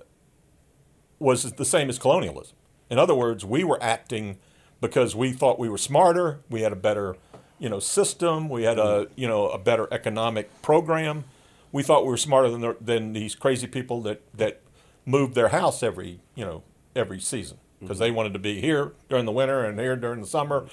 was 1.18 1.54
the 1.54 1.64
same 1.66 1.90
as 1.90 1.98
colonialism. 1.98 2.56
In 2.90 3.00
other 3.00 3.16
words, 3.16 3.46
we 3.46 3.64
were 3.64 3.82
acting 3.82 4.38
because 4.82 5.16
we 5.16 5.32
thought 5.32 5.58
we 5.60 5.70
were 5.70 5.78
smarter, 5.78 6.42
we 6.50 6.62
had 6.62 6.74
a 6.74 6.76
better, 6.76 7.16
you 7.60 7.70
know, 7.70 7.80
system, 7.80 8.50
we 8.50 8.64
had 8.64 8.80
a, 8.80 9.04
hmm. 9.04 9.14
you 9.16 9.28
know, 9.28 9.50
a 9.50 9.58
better 9.58 9.88
economic 9.92 10.62
program. 10.62 11.26
We 11.72 11.84
thought 11.84 12.04
we 12.04 12.10
were 12.10 12.18
smarter 12.18 12.50
than 12.50 12.62
the, 12.62 12.78
than 12.82 13.14
these 13.14 13.36
crazy 13.36 13.68
people 13.68 14.02
that 14.04 14.22
that 14.34 14.62
moved 15.06 15.36
their 15.36 15.50
house 15.50 15.84
every, 15.84 16.20
you 16.36 16.46
know, 16.46 16.64
every 16.96 17.20
season 17.20 17.58
because 17.80 17.98
hmm. 17.98 18.04
they 18.04 18.12
wanted 18.12 18.34
to 18.34 18.40
be 18.40 18.60
here 18.62 18.94
during 19.10 19.26
the 19.26 19.32
winter 19.32 19.64
and 19.64 19.80
here 19.80 19.96
during 19.96 20.22
the 20.22 20.28
summer. 20.28 20.68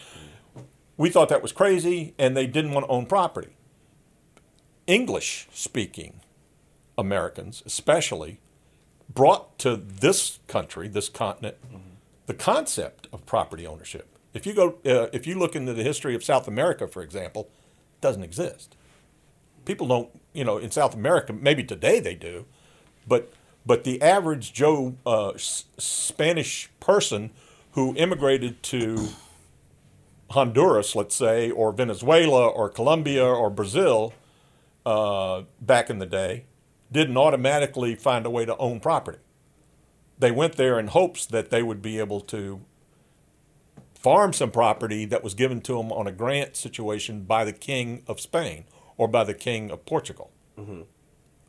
We 0.96 1.11
thought 1.11 1.29
that 1.29 1.42
was 1.42 1.53
crazy, 1.53 2.14
and 2.18 2.35
they 2.35 2.46
didn't 2.46 2.72
want 2.72 2.87
to 2.87 2.90
own 2.90 3.05
property. 3.05 3.51
English 4.87 5.46
speaking 5.53 6.20
Americans, 6.96 7.62
especially, 7.66 8.40
brought 9.12 9.59
to 9.59 9.77
this 9.77 10.38
country, 10.46 10.88
this 10.88 11.09
continent, 11.09 11.57
mm-hmm. 11.66 11.79
the 12.27 12.35
concept 12.35 13.09
of 13.12 13.27
property 13.27 13.66
ownership. 13.66 14.15
If 14.37 14.46
you 14.46 14.55
go, 14.55 14.79
uh, 14.85 15.09
if 15.12 15.27
you 15.27 15.38
look 15.38 15.57
into 15.57 15.72
the 15.72 15.83
history 15.83 16.14
of 16.14 16.22
South 16.22 16.46
America, 16.46 16.87
for 16.87 17.03
example, 17.03 17.49
it 17.94 18.01
doesn't 18.03 18.22
exist. 18.22 18.77
People 19.64 19.88
don't, 19.88 20.11
you 20.33 20.44
know, 20.44 20.59
in 20.59 20.70
South 20.70 20.94
America, 20.94 21.33
maybe 21.33 21.64
today 21.64 22.01
they 22.01 22.14
do, 22.14 22.44
but 23.09 23.33
but 23.64 23.85
the 23.85 24.01
average 24.03 24.53
Joe 24.53 24.94
uh, 25.07 25.31
S- 25.31 25.64
Spanish 25.79 26.70
person 26.79 27.31
who 27.72 27.94
immigrated 27.96 28.62
to 28.64 29.09
Honduras, 30.31 30.94
let's 30.94 31.16
say, 31.16 31.51
or 31.51 31.72
Venezuela, 31.72 32.46
or 32.46 32.68
Colombia, 32.68 33.25
or 33.25 33.51
Brazil, 33.51 34.12
uh, 34.85 35.42
back 35.61 35.90
in 35.90 35.99
the 35.99 36.07
day, 36.07 36.44
didn't 36.92 37.16
automatically 37.16 37.94
find 37.94 38.27
a 38.27 38.31
way 38.31 38.44
to 38.44 38.57
own 38.59 38.81
property. 38.81 39.18
They 40.18 40.31
went 40.31 40.57
there 40.57 40.79
in 40.79 40.88
hopes 40.88 41.27
that 41.27 41.51
they 41.51 41.62
would 41.62 41.83
be 41.83 41.99
able 41.99 42.20
to 42.22 42.61
farm 44.07 44.33
some 44.33 44.53
property 44.53 45.05
that 45.05 45.25
was 45.25 45.35
given 45.35 45.61
to 45.61 45.79
them 45.79 45.90
on 45.90 46.07
a 46.07 46.12
grant 46.12 46.55
situation 46.55 47.25
by 47.25 47.45
the 47.45 47.53
king 47.53 48.05
of 48.07 48.21
Spain 48.21 48.62
or 48.97 49.09
by 49.09 49.25
the 49.25 49.35
king 49.35 49.69
of 49.69 49.85
Portugal. 49.85 50.31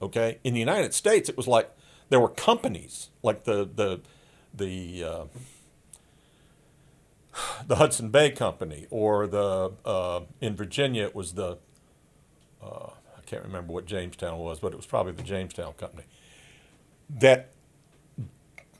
Okay, 0.01 0.39
in 0.43 0.55
the 0.55 0.59
United 0.59 0.91
States, 0.95 1.29
it 1.29 1.37
was 1.37 1.45
like 1.45 1.69
there 2.09 2.19
were 2.19 2.29
companies 2.29 3.11
like 3.21 3.43
the 3.43 3.69
the 3.75 4.01
the 4.51 5.03
uh, 5.03 5.25
the 7.67 7.75
Hudson 7.75 8.09
Bay 8.09 8.31
Company 8.31 8.87
or 8.89 9.27
the 9.27 9.73
uh, 9.85 10.21
in 10.41 10.55
Virginia 10.55 11.03
it 11.03 11.13
was 11.13 11.33
the 11.33 11.59
uh, 12.63 12.89
I 13.15 13.21
can't 13.27 13.43
remember 13.43 13.71
what 13.71 13.85
Jamestown 13.85 14.39
was, 14.39 14.59
but 14.59 14.73
it 14.73 14.77
was 14.77 14.87
probably 14.87 15.11
the 15.11 15.21
Jamestown 15.21 15.73
Company. 15.73 16.07
That 17.07 17.51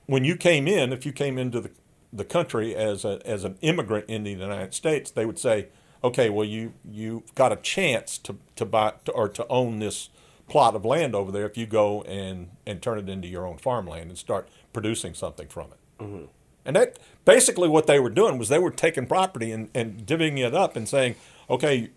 when 0.08 0.26
you 0.26 0.36
came 0.36 0.68
in, 0.68 0.92
if 0.92 1.06
you 1.06 1.12
came 1.12 1.38
into 1.38 1.62
the 1.62 1.70
the 2.12 2.26
country 2.26 2.76
as 2.76 3.06
a 3.06 3.20
as 3.26 3.44
an 3.44 3.58
immigrant 3.62 4.06
in 4.08 4.24
the 4.24 4.32
United 4.32 4.74
States, 4.74 5.12
they 5.12 5.26
would 5.26 5.40
say, 5.40 5.68
okay, 6.04 6.30
well 6.30 6.46
you 6.46 6.74
you 6.90 7.24
got 7.36 7.52
a 7.52 7.58
chance 7.58 8.18
to 8.20 8.38
to 8.56 8.66
buy 8.66 8.94
to, 9.06 9.12
or 9.12 9.30
to 9.30 9.46
own 9.48 9.80
this 9.80 10.10
plot 10.48 10.76
of 10.76 10.86
land 10.86 11.14
over 11.14 11.32
there 11.32 11.46
if 11.46 11.58
you 11.58 11.66
go 11.66 12.02
and 12.04 12.50
and 12.66 12.82
turn 12.82 12.98
it 12.98 13.10
into 13.10 13.28
your 13.28 13.46
own 13.46 13.58
farmland 13.58 14.10
and 14.10 14.18
start 14.18 14.48
producing 14.74 15.14
something 15.14 15.48
from 15.48 15.68
it. 15.68 16.04
Mm-hmm. 16.04 16.26
And 16.66 16.76
that 16.76 17.00
basically 17.24 17.70
what 17.70 17.88
they 17.88 18.00
were 18.00 18.10
doing 18.10 18.38
was 18.38 18.50
they 18.50 18.60
were 18.60 18.72
taking 18.72 19.08
property 19.08 19.52
and, 19.52 19.70
and 19.74 20.06
divvying 20.06 20.38
it 20.46 20.54
up 20.54 20.76
and 20.76 20.88
saying, 20.88 21.16
okay, 21.50 21.90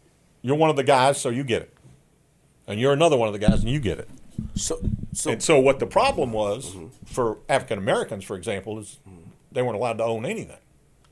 you're 0.42 0.56
one 0.56 0.70
of 0.70 0.76
the 0.76 0.84
guys, 0.84 1.20
so 1.20 1.28
you 1.28 1.42
get 1.42 1.62
it. 1.62 1.74
And 2.68 2.78
you're 2.78 2.92
another 2.92 3.16
one 3.16 3.26
of 3.26 3.32
the 3.32 3.40
guys, 3.40 3.60
and 3.60 3.68
you 3.68 3.80
get 3.80 3.98
it. 3.98 4.08
So, 4.54 4.80
so 5.12 5.32
And 5.32 5.42
so 5.42 5.58
what 5.58 5.80
the 5.80 5.86
problem 5.86 6.32
was 6.32 6.70
mm-hmm. 6.70 6.86
for 7.04 7.38
African 7.48 7.78
Americans, 7.78 8.22
for 8.22 8.36
example, 8.36 8.78
is 8.78 9.00
mm-hmm. 9.08 9.29
They 9.52 9.62
weren't 9.62 9.76
allowed 9.76 9.98
to 9.98 10.04
own 10.04 10.24
anything. 10.24 10.58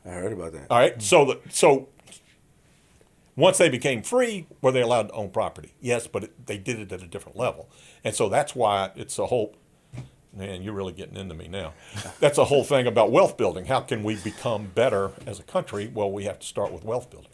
I 0.05 0.11
heard 0.11 0.33
about 0.33 0.53
that. 0.53 0.67
All 0.71 0.79
right. 0.79 1.01
So 1.03 1.25
the 1.25 1.41
so 1.51 1.89
once 3.37 3.59
they 3.59 3.69
became 3.69 4.03
free, 4.03 4.47
were 4.61 4.73
they 4.73 4.81
allowed 4.81 5.09
to 5.09 5.15
own 5.15 5.31
property? 5.31 5.75
Yes, 5.81 6.07
but 6.07 6.25
it, 6.25 6.47
they 6.47 6.59
did 6.59 6.81
it 6.81 6.93
at 6.93 7.03
a 7.03 7.07
different 7.07 7.37
level, 7.37 7.69
and 8.03 8.15
so 8.15 8.29
that's 8.29 8.55
why 8.55 8.91
it's 8.97 9.19
a 9.19 9.27
whole. 9.27 9.55
Man, 10.35 10.63
you're 10.63 10.75
really 10.75 10.93
getting 10.93 11.17
into 11.17 11.35
me 11.35 11.49
now. 11.49 11.73
That's 12.21 12.37
a 12.37 12.45
whole 12.45 12.63
thing 12.63 12.87
about 12.87 13.11
wealth 13.11 13.39
building. 13.39 13.65
How 13.65 13.81
can 13.81 14.05
we 14.05 14.15
become 14.17 14.67
better 14.67 15.11
as 15.27 15.41
a 15.41 15.43
country? 15.43 15.91
Well, 15.93 16.13
we 16.13 16.25
have 16.25 16.39
to 16.39 16.47
start 16.47 16.71
with 16.71 16.85
wealth 16.85 17.11
building. 17.11 17.31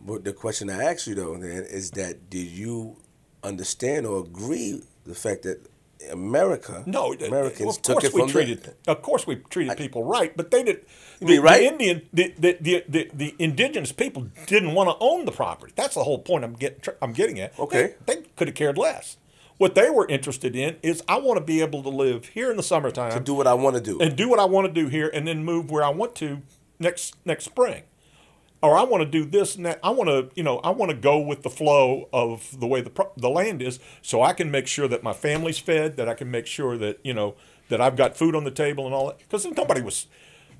But 0.00 0.24
the 0.24 0.32
question 0.32 0.70
I 0.70 0.82
ask 0.82 1.06
you 1.06 1.14
though, 1.14 1.36
then, 1.36 1.64
is 1.64 1.90
that 1.92 2.30
did 2.30 2.46
you 2.48 2.96
understand 3.44 4.06
or 4.06 4.20
agree 4.20 4.82
the 5.04 5.14
fact 5.14 5.42
that 5.42 5.66
America, 6.10 6.82
No, 6.86 7.12
it- 7.12 7.22
Americans 7.22 7.76
of 7.76 7.82
took 7.82 7.94
course 7.94 8.04
it 8.04 8.14
we 8.14 8.20
from 8.22 8.30
treated. 8.30 8.62
them? 8.64 8.74
Of 8.86 9.02
course, 9.02 9.26
we 9.26 9.36
treated 9.36 9.76
people 9.76 10.02
right, 10.04 10.36
but 10.36 10.50
they 10.50 10.62
did. 10.62 10.84
The, 11.20 11.38
right? 11.38 11.60
the 11.60 11.66
Indian, 11.66 12.08
the 12.12 12.34
the, 12.38 12.56
the 12.60 12.84
the 12.88 13.10
the 13.14 13.34
indigenous 13.38 13.92
people 13.92 14.28
didn't 14.46 14.74
want 14.74 14.90
to 14.90 14.96
own 15.00 15.24
the 15.24 15.32
property. 15.32 15.72
That's 15.76 15.94
the 15.94 16.04
whole 16.04 16.18
point 16.18 16.44
I'm 16.44 16.54
getting. 16.54 16.80
I'm 17.00 17.12
getting 17.12 17.38
at. 17.40 17.58
Okay. 17.58 17.94
they, 18.06 18.16
they 18.16 18.22
could 18.36 18.48
have 18.48 18.54
cared 18.56 18.76
less. 18.78 19.16
What 19.58 19.74
they 19.76 19.90
were 19.90 20.08
interested 20.08 20.56
in 20.56 20.76
is 20.82 21.02
I 21.06 21.18
want 21.18 21.38
to 21.38 21.44
be 21.44 21.60
able 21.60 21.82
to 21.84 21.88
live 21.88 22.26
here 22.28 22.50
in 22.50 22.56
the 22.56 22.62
summertime 22.64 23.12
to 23.12 23.20
do 23.20 23.34
what 23.34 23.46
I 23.46 23.54
want 23.54 23.76
to 23.76 23.82
do. 23.82 24.00
and 24.00 24.16
do 24.16 24.28
what 24.28 24.40
I 24.40 24.44
want 24.44 24.66
to 24.66 24.72
do 24.72 24.88
here, 24.88 25.08
and 25.12 25.26
then 25.28 25.44
move 25.44 25.70
where 25.70 25.84
I 25.84 25.90
want 25.90 26.16
to 26.16 26.42
next 26.80 27.14
next 27.24 27.44
spring. 27.44 27.84
Or 28.62 28.76
I 28.76 28.84
want 28.84 29.02
to 29.02 29.08
do 29.08 29.24
this 29.24 29.56
and 29.56 29.66
that. 29.66 29.80
I 29.82 29.90
want 29.90 30.08
to, 30.08 30.30
you 30.36 30.44
know, 30.44 30.58
I 30.58 30.70
want 30.70 30.90
to 30.90 30.96
go 30.96 31.18
with 31.18 31.42
the 31.42 31.50
flow 31.50 32.08
of 32.12 32.58
the 32.60 32.66
way 32.66 32.80
the 32.80 32.92
the 33.16 33.28
land 33.28 33.60
is, 33.60 33.80
so 34.02 34.22
I 34.22 34.32
can 34.32 34.50
make 34.52 34.68
sure 34.68 34.86
that 34.86 35.02
my 35.02 35.12
family's 35.12 35.58
fed, 35.58 35.96
that 35.96 36.08
I 36.08 36.14
can 36.14 36.30
make 36.30 36.46
sure 36.46 36.78
that 36.78 37.00
you 37.02 37.12
know 37.12 37.34
that 37.68 37.80
I've 37.80 37.96
got 37.96 38.16
food 38.16 38.36
on 38.36 38.44
the 38.44 38.50
table 38.52 38.86
and 38.86 38.94
all 38.94 39.06
that. 39.08 39.18
Because 39.18 39.44
nobody 39.46 39.80
was, 39.82 40.06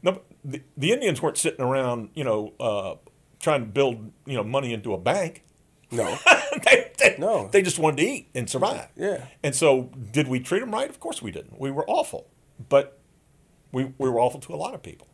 no, 0.02 0.20
the, 0.44 0.62
the 0.76 0.90
Indians 0.92 1.22
weren't 1.22 1.36
sitting 1.38 1.60
around, 1.60 2.08
you 2.14 2.24
know, 2.24 2.54
uh, 2.58 2.94
trying 3.38 3.60
to 3.60 3.66
build, 3.66 4.10
you 4.26 4.34
know, 4.36 4.42
money 4.42 4.72
into 4.72 4.94
a 4.94 4.98
bank. 4.98 5.44
no, 5.92 6.18
they, 6.64 6.90
they, 6.98 7.16
No. 7.18 7.48
they 7.52 7.62
just 7.62 7.78
wanted 7.78 7.98
to 7.98 8.02
eat 8.04 8.30
and 8.34 8.48
survive. 8.50 8.88
Yeah. 8.96 9.26
And 9.44 9.54
so, 9.54 9.90
did 10.10 10.26
we 10.26 10.40
treat 10.40 10.60
them 10.60 10.72
right? 10.72 10.88
Of 10.90 10.98
course 10.98 11.22
we 11.22 11.30
didn't. 11.30 11.60
We 11.60 11.70
were 11.70 11.84
awful, 11.88 12.26
but 12.68 12.98
we 13.70 13.92
we 13.98 14.08
were 14.10 14.18
awful 14.18 14.40
to 14.40 14.54
a 14.54 14.56
lot 14.56 14.74
of 14.74 14.82
people. 14.82 15.06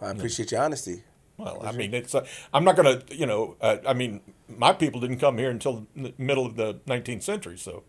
I 0.00 0.10
appreciate 0.10 0.52
your 0.52 0.62
honesty. 0.62 1.02
Well, 1.38 1.62
I 1.64 1.72
mean, 1.72 1.94
it's. 1.94 2.14
Uh, 2.14 2.26
I'm 2.52 2.64
not 2.64 2.76
going 2.76 3.00
to, 3.00 3.16
you 3.16 3.24
know. 3.24 3.56
Uh, 3.60 3.76
I 3.86 3.94
mean, 3.94 4.20
my 4.48 4.72
people 4.72 5.00
didn't 5.00 5.18
come 5.18 5.38
here 5.38 5.50
until 5.50 5.86
the 5.96 6.12
middle 6.18 6.44
of 6.44 6.56
the 6.56 6.74
19th 6.86 7.22
century, 7.22 7.56
so, 7.56 7.84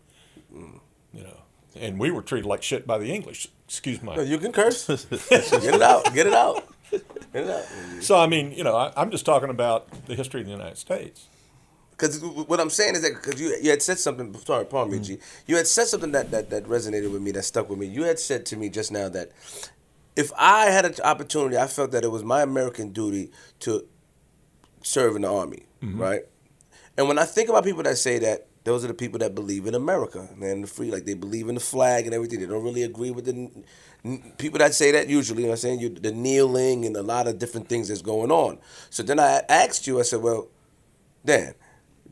you 1.12 1.22
know, 1.24 1.42
and 1.74 1.98
we 1.98 2.10
were 2.12 2.22
treated 2.22 2.46
like 2.46 2.62
shit 2.62 2.86
by 2.86 2.96
the 2.96 3.12
English. 3.12 3.48
Excuse 3.64 4.02
my. 4.02 4.16
No, 4.16 4.22
you 4.22 4.38
can 4.38 4.52
curse. 4.52 4.86
get 5.06 5.74
it 5.74 5.82
out. 5.82 6.14
Get 6.14 6.26
it 6.28 6.32
out. 6.32 6.64
Get 6.90 7.44
it 7.44 7.50
out. 7.50 7.64
So 8.00 8.18
I 8.18 8.26
mean, 8.26 8.52
you 8.52 8.64
know, 8.64 8.76
I, 8.76 8.92
I'm 8.96 9.10
just 9.10 9.26
talking 9.26 9.50
about 9.50 10.06
the 10.06 10.14
history 10.14 10.40
of 10.40 10.46
the 10.46 10.52
United 10.52 10.78
States. 10.78 11.26
Because 11.90 12.22
what 12.22 12.60
I'm 12.60 12.70
saying 12.70 12.94
is 12.94 13.02
that 13.02 13.12
because 13.14 13.40
you 13.40 13.56
you 13.60 13.70
had 13.70 13.82
said 13.82 13.98
something. 13.98 14.34
Sorry, 14.38 14.64
pardon 14.64 14.92
me, 14.94 15.00
G. 15.00 15.18
You 15.46 15.56
had 15.56 15.66
said 15.66 15.86
something 15.86 16.12
that, 16.12 16.30
that 16.30 16.50
that 16.50 16.64
resonated 16.64 17.12
with 17.12 17.20
me. 17.20 17.30
That 17.32 17.44
stuck 17.44 17.68
with 17.68 17.78
me. 17.78 17.86
You 17.86 18.04
had 18.04 18.18
said 18.18 18.46
to 18.46 18.56
me 18.56 18.68
just 18.68 18.90
now 18.90 19.08
that 19.10 19.32
if 20.16 20.32
I 20.36 20.66
had 20.66 20.84
an 20.84 20.94
opportunity, 21.04 21.56
I 21.56 21.66
felt 21.66 21.92
that 21.92 22.04
it 22.04 22.10
was 22.10 22.24
my 22.24 22.42
American 22.42 22.92
duty 22.92 23.30
to 23.60 23.86
serve 24.82 25.16
in 25.16 25.22
the 25.22 25.32
army, 25.32 25.66
mm-hmm. 25.82 26.00
right? 26.00 26.22
And 26.96 27.08
when 27.08 27.18
I 27.18 27.24
think 27.24 27.48
about 27.48 27.64
people 27.64 27.82
that 27.84 27.98
say 27.98 28.18
that, 28.18 28.46
those 28.64 28.84
are 28.84 28.88
the 28.88 28.94
people 28.94 29.18
that 29.20 29.34
believe 29.34 29.66
in 29.66 29.74
America 29.74 30.28
and 30.40 30.64
the 30.64 30.66
free, 30.66 30.90
like 30.90 31.06
they 31.06 31.14
believe 31.14 31.48
in 31.48 31.54
the 31.54 31.60
flag 31.60 32.04
and 32.04 32.14
everything. 32.14 32.40
They 32.40 32.46
don't 32.46 32.62
really 32.62 32.82
agree 32.82 33.10
with 33.10 33.24
the 33.24 33.32
n- 33.32 33.64
n- 34.04 34.32
people 34.36 34.58
that 34.58 34.74
say 34.74 34.90
that 34.92 35.08
usually. 35.08 35.42
You 35.42 35.48
know 35.48 35.52
what 35.52 35.64
I'm 35.64 35.78
saying? 35.78 35.80
You, 35.80 35.88
the 35.88 36.12
kneeling 36.12 36.84
and 36.84 36.94
a 36.96 37.02
lot 37.02 37.26
of 37.26 37.38
different 37.38 37.68
things 37.68 37.88
that's 37.88 38.02
going 38.02 38.30
on. 38.30 38.58
So 38.90 39.02
then 39.02 39.18
I 39.18 39.42
asked 39.48 39.86
you, 39.86 39.98
I 39.98 40.02
said, 40.02 40.20
well, 40.20 40.48
Dan, 41.24 41.54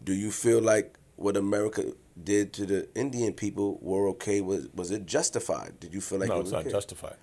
do 0.02 0.14
you 0.14 0.30
feel 0.30 0.62
like 0.62 0.98
what 1.16 1.36
America 1.36 1.92
did 2.22 2.54
to 2.54 2.64
the 2.64 2.88
Indian 2.94 3.34
people 3.34 3.78
were 3.82 4.08
okay? 4.08 4.40
Was 4.40 4.68
was 4.74 4.90
it 4.90 5.04
justified? 5.04 5.78
Did 5.80 5.92
you 5.92 6.00
feel 6.00 6.18
like 6.18 6.30
no, 6.30 6.36
it 6.36 6.40
it's 6.40 6.44
was 6.44 6.52
not 6.52 6.62
okay? 6.62 6.70
justified. 6.70 7.16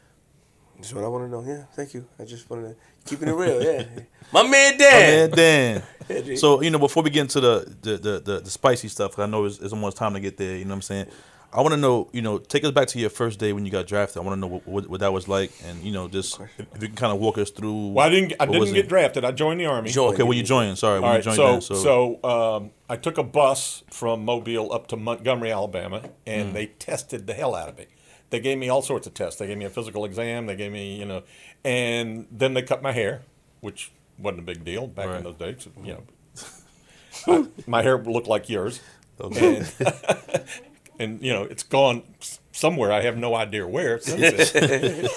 That's 0.77 0.93
what 0.93 1.03
I 1.03 1.07
want 1.07 1.25
to 1.25 1.29
know. 1.29 1.43
Yeah, 1.45 1.63
thank 1.75 1.93
you. 1.93 2.05
I 2.19 2.25
just 2.25 2.49
wanted 2.49 2.69
to 2.69 2.75
keeping 3.09 3.27
it 3.27 3.33
real. 3.33 3.61
Yeah, 3.63 3.85
my 4.33 4.43
man 4.43 4.77
Dan. 4.77 5.29
man, 5.29 5.29
Dan. 5.31 5.83
So 6.37 6.61
you 6.61 6.69
know, 6.69 6.79
before 6.79 7.01
we 7.03 7.09
get 7.09 7.21
into 7.21 7.39
the 7.39 7.75
the 7.81 7.97
the, 7.97 8.19
the, 8.19 8.39
the 8.41 8.49
spicy 8.51 8.87
stuff, 8.89 9.15
'cause 9.15 9.23
I 9.23 9.25
know 9.25 9.45
it's, 9.45 9.59
it's 9.59 9.73
almost 9.73 9.97
time 9.97 10.13
to 10.13 10.19
get 10.19 10.37
there. 10.37 10.55
You 10.55 10.65
know 10.65 10.69
what 10.69 10.75
I'm 10.75 10.81
saying? 10.83 11.07
I 11.53 11.61
want 11.61 11.71
to 11.73 11.77
know, 11.77 12.09
you 12.11 12.21
know, 12.21 12.37
take 12.37 12.65
us 12.65 12.71
back 12.71 12.89
to 12.89 12.99
your 12.99 13.09
first 13.09 13.39
day 13.39 13.53
when 13.53 13.65
you 13.65 13.71
got 13.71 13.87
drafted. 13.87 14.21
I 14.21 14.25
want 14.25 14.35
to 14.35 14.41
know 14.41 14.47
what, 14.47 14.67
what, 14.67 14.89
what 14.89 14.99
that 14.99 15.13
was 15.13 15.29
like, 15.29 15.53
and 15.63 15.81
you 15.83 15.91
know, 15.93 16.09
just 16.09 16.37
if 16.57 16.81
you 16.81 16.87
can 16.89 16.97
kind 16.97 17.13
of 17.13 17.19
walk 17.19 17.37
us 17.37 17.49
through. 17.49 17.91
Well, 17.93 18.05
I 18.05 18.09
didn't. 18.09 18.33
I 18.41 18.45
didn't 18.45 18.65
get 18.73 18.85
it? 18.85 18.89
drafted. 18.89 19.23
I 19.23 19.31
joined 19.31 19.61
the 19.61 19.65
army. 19.65 19.89
Join. 19.89 20.13
Okay, 20.13 20.23
when 20.23 20.37
you 20.37 20.43
joined, 20.43 20.77
sorry, 20.77 20.99
when 20.99 21.09
All 21.11 21.15
you 21.15 21.21
joined. 21.23 21.37
so 21.37 21.47
then, 21.51 21.61
so, 21.61 21.75
so 21.75 22.23
um, 22.57 22.71
I 22.89 22.97
took 22.97 23.17
a 23.17 23.23
bus 23.23 23.83
from 23.89 24.25
Mobile 24.25 24.73
up 24.73 24.87
to 24.87 24.97
Montgomery, 24.97 25.51
Alabama, 25.51 26.01
and 26.27 26.53
they 26.53 26.65
tested 26.67 27.25
the 27.25 27.33
hell 27.33 27.55
out 27.55 27.69
of 27.69 27.77
me. 27.77 27.85
They 28.31 28.39
gave 28.39 28.57
me 28.57 28.69
all 28.69 28.81
sorts 28.81 29.07
of 29.07 29.13
tests. 29.13 29.39
They 29.39 29.47
gave 29.47 29.57
me 29.57 29.65
a 29.65 29.69
physical 29.69 30.03
exam. 30.05 30.45
They 30.47 30.55
gave 30.55 30.71
me, 30.71 30.95
you 30.97 31.05
know, 31.05 31.23
and 31.63 32.27
then 32.31 32.53
they 32.53 32.61
cut 32.63 32.81
my 32.81 32.91
hair, 32.91 33.21
which 33.61 33.91
wasn't 34.17 34.39
a 34.39 34.43
big 34.43 34.63
deal 34.65 34.87
back 34.87 35.07
Right. 35.07 35.17
in 35.17 35.23
those 35.23 35.35
days. 35.35 35.67
You 35.83 35.93
know, 35.93 36.03
I, 37.27 37.47
my 37.67 37.81
hair 37.81 37.97
looked 37.97 38.27
like 38.27 38.49
yours, 38.49 38.81
and, 39.19 39.71
and 40.99 41.21
you 41.21 41.31
know 41.33 41.43
it's 41.43 41.63
gone 41.63 42.03
somewhere. 42.51 42.91
I 42.91 43.01
have 43.01 43.17
no 43.17 43.35
idea 43.35 43.67
where. 43.67 43.99
Since 44.01 44.51
then. 44.51 45.07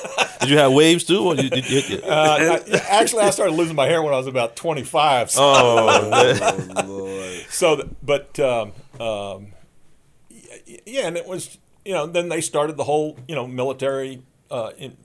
Did 0.41 0.51
you 0.51 0.59
have 0.59 0.73
waves 0.73 1.05
too? 1.05 1.25
Or 1.25 1.35
you, 1.35 1.51
did 1.51 1.69
you, 1.89 1.99
Uh, 2.03 2.61
I, 2.73 2.77
actually, 2.91 3.23
I 3.23 3.31
started 3.31 3.53
losing 3.55 3.75
my 3.75 3.87
hair 3.87 4.03
when 4.03 4.15
I 4.15 4.17
was 4.19 4.27
about 4.29 4.55
25. 4.55 5.31
So, 5.33 5.43
oh, 5.43 6.39
Oh 6.43 6.83
Lord. 6.87 7.47
so 7.51 7.89
but 8.03 8.39
um, 8.39 8.73
um, 9.01 9.49
yeah, 10.87 11.07
and 11.09 11.17
it 11.17 11.27
was 11.27 11.59
you 11.85 11.93
know 11.93 12.07
then 12.07 12.29
they 12.29 12.41
started 12.41 12.77
the 12.77 12.85
whole 12.85 13.19
you 13.27 13.35
know 13.35 13.47
military 13.47 14.23
uh, 14.51 14.71
in, 14.79 14.97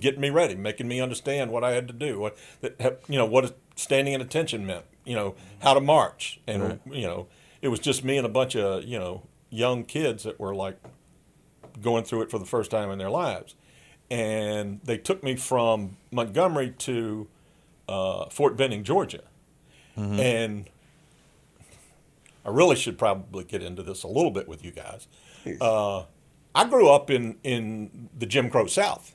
getting 0.00 0.20
me 0.20 0.30
ready, 0.30 0.54
making 0.54 0.88
me 0.88 1.00
understand 1.00 1.50
what 1.50 1.64
I 1.64 1.72
had 1.72 1.86
to 1.88 1.94
do, 1.94 2.18
what 2.18 2.36
that 2.60 3.00
you 3.08 3.16
know 3.16 3.26
what 3.26 3.56
standing 3.76 4.14
at 4.14 4.20
attention 4.20 4.66
meant, 4.66 4.84
you 5.04 5.14
know 5.14 5.34
how 5.60 5.74
to 5.74 5.80
march, 5.80 6.40
and 6.46 6.80
you 6.90 7.02
know 7.02 7.26
it 7.62 7.68
was 7.68 7.80
just 7.80 8.04
me 8.04 8.16
and 8.16 8.26
a 8.26 8.30
bunch 8.30 8.54
of 8.56 8.84
you 8.84 8.98
know 8.98 9.22
young 9.50 9.84
kids 9.84 10.24
that 10.24 10.38
were 10.38 10.54
like 10.54 10.78
going 11.80 12.04
through 12.04 12.22
it 12.22 12.30
for 12.30 12.38
the 12.38 12.44
first 12.44 12.70
time 12.70 12.90
in 12.90 12.98
their 12.98 13.10
lives, 13.10 13.54
and 14.10 14.80
they 14.84 14.98
took 14.98 15.22
me 15.22 15.36
from 15.36 15.96
Montgomery 16.10 16.74
to 16.78 17.28
uh, 17.88 18.26
Fort 18.30 18.56
Benning, 18.56 18.84
Georgia, 18.84 19.22
and 19.96 20.68
I 22.44 22.50
really 22.50 22.76
should 22.76 22.98
probably 22.98 23.44
get 23.44 23.62
into 23.62 23.82
this 23.82 24.02
a 24.04 24.08
little 24.08 24.30
bit 24.30 24.48
with 24.48 24.64
you 24.64 24.70
guys. 24.70 25.08
Uh, 25.60 26.04
I 26.54 26.64
grew 26.68 26.88
up 26.88 27.10
in 27.10 27.36
in 27.42 28.08
the 28.16 28.26
Jim 28.26 28.50
Crow 28.50 28.66
South 28.66 29.14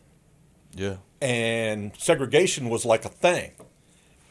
yeah. 0.75 0.97
and 1.21 1.91
segregation 1.97 2.69
was 2.69 2.85
like 2.85 3.05
a 3.05 3.09
thing. 3.09 3.51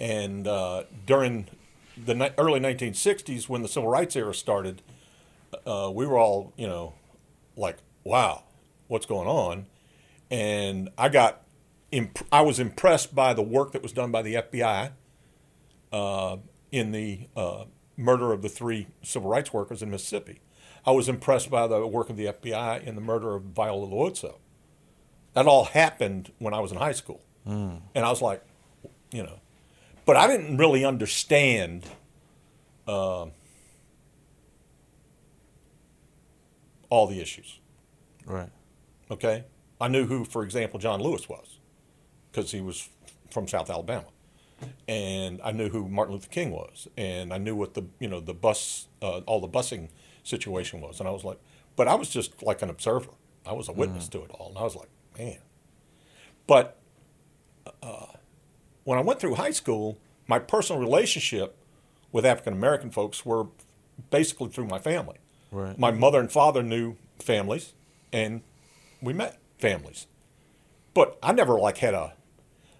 And 0.00 0.46
uh, 0.48 0.84
during 1.06 1.48
the 1.96 2.14
ni- 2.14 2.30
early 2.38 2.60
1960s, 2.60 3.48
when 3.48 3.62
the 3.62 3.68
civil 3.68 3.88
rights 3.88 4.16
era 4.16 4.34
started, 4.34 4.82
uh, 5.66 5.90
we 5.94 6.06
were 6.06 6.18
all, 6.18 6.52
you 6.56 6.66
know, 6.66 6.94
like, 7.56 7.78
wow, 8.04 8.44
what's 8.88 9.06
going 9.06 9.28
on? 9.28 9.66
And 10.30 10.88
I 10.98 11.08
got, 11.08 11.42
imp- 11.92 12.26
I 12.32 12.40
was 12.40 12.58
impressed 12.58 13.14
by 13.14 13.34
the 13.34 13.42
work 13.42 13.72
that 13.72 13.82
was 13.82 13.92
done 13.92 14.10
by 14.10 14.22
the 14.22 14.34
FBI 14.34 14.92
uh, 15.92 16.36
in 16.72 16.90
the 16.90 17.28
uh, 17.36 17.64
murder 17.96 18.32
of 18.32 18.42
the 18.42 18.48
three 18.48 18.88
civil 19.02 19.30
rights 19.30 19.52
workers 19.52 19.82
in 19.82 19.90
Mississippi. 19.90 20.40
I 20.84 20.90
was 20.90 21.08
impressed 21.08 21.50
by 21.50 21.66
the 21.66 21.86
work 21.86 22.10
of 22.10 22.16
the 22.16 22.26
FBI 22.26 22.84
in 22.84 22.94
the 22.94 23.00
murder 23.00 23.34
of 23.34 23.42
Viola 23.42 23.86
Liuzzo 23.86 24.36
that 25.34 25.46
all 25.46 25.64
happened 25.64 26.32
when 26.38 26.52
I 26.54 26.60
was 26.60 26.72
in 26.72 26.78
high 26.78 26.92
school. 26.92 27.22
And 27.94 28.04
I 28.04 28.10
was 28.10 28.22
like, 28.22 28.42
you 29.12 29.22
know, 29.22 29.40
but 30.04 30.16
I 30.16 30.26
didn't 30.26 30.56
really 30.56 30.84
understand 30.84 31.84
um 32.86 33.32
all 36.88 37.06
the 37.06 37.20
issues. 37.20 37.58
Right. 38.26 38.50
Okay. 39.10 39.44
I 39.80 39.88
knew 39.88 40.06
who, 40.06 40.24
for 40.24 40.42
example, 40.44 40.78
John 40.78 41.00
Lewis 41.00 41.28
was 41.28 41.58
because 42.30 42.52
he 42.52 42.60
was 42.60 42.88
from 43.30 43.48
South 43.48 43.70
Alabama. 43.70 44.06
And 44.86 45.40
I 45.42 45.52
knew 45.52 45.70
who 45.70 45.88
Martin 45.88 46.14
Luther 46.14 46.28
King 46.28 46.50
was. 46.52 46.86
And 46.96 47.32
I 47.32 47.38
knew 47.38 47.56
what 47.56 47.74
the, 47.74 47.84
you 47.98 48.08
know, 48.08 48.20
the 48.20 48.34
bus, 48.34 48.86
uh, 49.00 49.18
all 49.20 49.40
the 49.40 49.48
busing 49.48 49.88
situation 50.22 50.80
was. 50.80 51.00
And 51.00 51.08
I 51.08 51.12
was 51.12 51.24
like, 51.24 51.38
but 51.76 51.88
I 51.88 51.94
was 51.94 52.08
just 52.08 52.42
like 52.42 52.62
an 52.62 52.70
observer. 52.70 53.10
I 53.46 53.52
was 53.52 53.68
a 53.68 53.72
witness 53.72 54.08
to 54.08 54.22
it 54.22 54.30
all. 54.30 54.50
And 54.50 54.58
I 54.58 54.62
was 54.62 54.76
like, 54.76 54.88
man. 55.18 55.38
But 56.46 56.78
uh, 57.82 58.06
when 58.84 58.98
I 58.98 59.02
went 59.02 59.20
through 59.20 59.34
high 59.34 59.50
school, 59.50 59.98
my 60.26 60.38
personal 60.38 60.80
relationship 60.80 61.56
with 62.12 62.24
African 62.26 62.52
American 62.52 62.90
folks 62.90 63.24
were 63.24 63.46
basically 64.10 64.48
through 64.48 64.66
my 64.66 64.78
family. 64.78 65.16
Right. 65.50 65.78
My 65.78 65.90
mother 65.90 66.20
and 66.20 66.30
father 66.30 66.62
knew 66.62 66.96
families, 67.18 67.74
and 68.12 68.42
we 69.00 69.12
met 69.12 69.38
families. 69.58 70.06
But 70.94 71.18
I 71.22 71.32
never 71.32 71.58
like 71.58 71.78
had 71.78 71.94
a, 71.94 72.14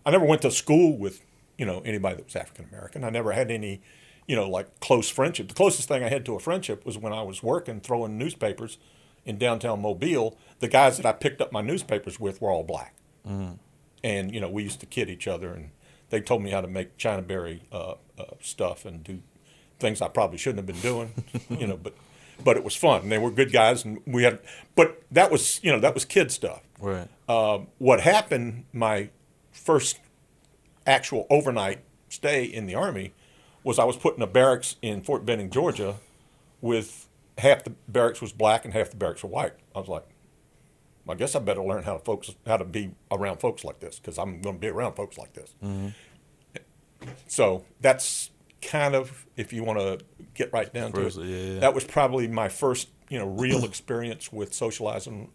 I 0.05 0.11
never 0.11 0.25
went 0.25 0.43
to 0.43 0.51
school 0.51 0.97
with, 0.97 1.23
you 1.57 1.65
know, 1.65 1.81
anybody 1.85 2.17
that 2.17 2.25
was 2.27 2.37
African 2.37 2.67
American. 2.71 3.05
I 3.05 3.11
never 3.11 3.33
had 3.33 3.51
any, 3.51 3.83
you 4.27 4.37
know, 4.37 4.49
like 4.49 4.81
close 4.81 5.09
friendship. 5.09 5.49
The 5.49 5.55
closest 5.55 5.89
thing 5.89 6.03
I 6.03 6.09
had 6.09 6.25
to 6.27 6.35
a 6.35 6.41
friendship 6.41 6.85
was 6.87 6.97
when 6.99 7.13
I 7.13 7.23
was 7.23 7.43
working 7.43 7.81
throwing 7.81 8.19
newspapers 8.19 8.79
in 9.25 9.39
downtown 9.39 9.83
Mobile. 9.83 10.37
The 10.61 10.69
guys 10.69 10.97
that 10.97 11.07
I 11.07 11.13
picked 11.13 11.41
up 11.41 11.53
my 11.53 11.61
newspapers 11.61 12.19
with 12.21 12.41
were 12.41 12.51
all 12.51 12.65
black, 12.65 12.95
and 14.05 14.35
you 14.35 14.41
know 14.41 14.49
we 14.49 14.63
used 14.63 14.81
to 14.81 14.87
kid 14.87 15.11
each 15.11 15.27
other, 15.27 15.53
and 15.53 15.71
they 16.11 16.21
told 16.21 16.43
me 16.43 16.51
how 16.51 16.61
to 16.61 16.69
make 16.69 16.97
China 16.97 17.23
berry 17.23 17.63
uh, 17.73 17.95
uh, 18.19 18.25
stuff 18.41 18.85
and 18.85 19.03
do 19.03 19.21
things 19.79 20.01
I 20.01 20.09
probably 20.09 20.39
shouldn't 20.39 20.59
have 20.59 20.67
been 20.67 20.81
doing, 20.83 21.25
you 21.61 21.67
know, 21.67 21.77
but 21.77 21.95
but 22.45 22.57
it 22.57 22.65
was 22.65 22.75
fun. 22.75 23.03
And 23.03 23.13
they 23.13 23.19
were 23.19 23.31
good 23.31 23.53
guys, 23.53 23.85
and 23.85 24.01
we 24.07 24.23
had. 24.23 24.39
But 24.75 25.03
that 25.11 25.31
was 25.31 25.61
you 25.63 25.73
know 25.73 25.81
that 25.81 25.95
was 25.95 26.05
kid 26.05 26.31
stuff. 26.31 26.63
Right. 26.81 27.09
Um, 27.29 27.69
what 27.79 28.01
happened 28.01 28.65
my 28.73 29.11
first 29.53 30.01
actual 30.87 31.27
overnight 31.31 31.81
stay 32.09 32.45
in 32.45 32.67
the 32.67 32.75
army 32.75 33.13
was 33.65 33.79
I 33.79 33.85
was 33.85 33.97
put 33.97 34.17
in 34.17 34.23
a 34.23 34.27
barracks 34.27 34.77
in 34.83 35.03
Fort 35.03 35.25
Benning, 35.25 35.51
Georgia, 35.51 35.97
with 36.61 37.09
half 37.39 37.65
the 37.65 37.71
barracks 37.89 38.21
was 38.21 38.33
black 38.33 38.65
and 38.65 38.75
half 38.75 38.91
the 38.91 38.97
barracks 38.97 39.23
were 39.23 39.29
white. 39.29 39.55
I 39.75 39.79
was 39.79 39.89
like, 39.89 40.05
I 41.09 41.15
guess 41.15 41.35
I 41.35 41.41
better 41.41 41.63
learn 41.63 41.83
how 41.83 41.95
to 41.95 41.99
folks 41.99 42.35
how 42.47 42.57
to 42.57 42.65
be 42.65 42.93
around 43.11 43.39
folks 43.39 43.65
like 43.65 43.81
this 43.81 43.99
because 43.99 44.19
I'm 44.19 44.41
going 44.41 44.57
to 44.57 44.61
be 44.61 44.69
around 44.69 44.95
folks 44.95 45.19
like 45.19 45.33
this. 45.33 45.55
Mm-hmm. 45.63 45.89
So 47.27 47.65
that's 47.81 48.31
kind 48.61 48.95
of 48.95 49.27
if 49.37 49.53
you 49.53 49.65
want 49.65 49.81
to 49.81 49.99
get 50.35 50.53
right 50.53 50.73
down 50.73 50.93
First, 50.93 51.17
to 51.17 51.23
it. 51.23 51.27
yeah, 51.27 51.55
yeah. 51.55 51.61
That 51.61 51.75
was 51.75 51.85
probably 51.85 52.29
my 52.29 52.49
first 52.49 52.89
you 53.09 53.19
know 53.19 53.27
real 53.27 53.65
experience 53.71 54.33
with 54.33 54.55
socializing 54.55 55.31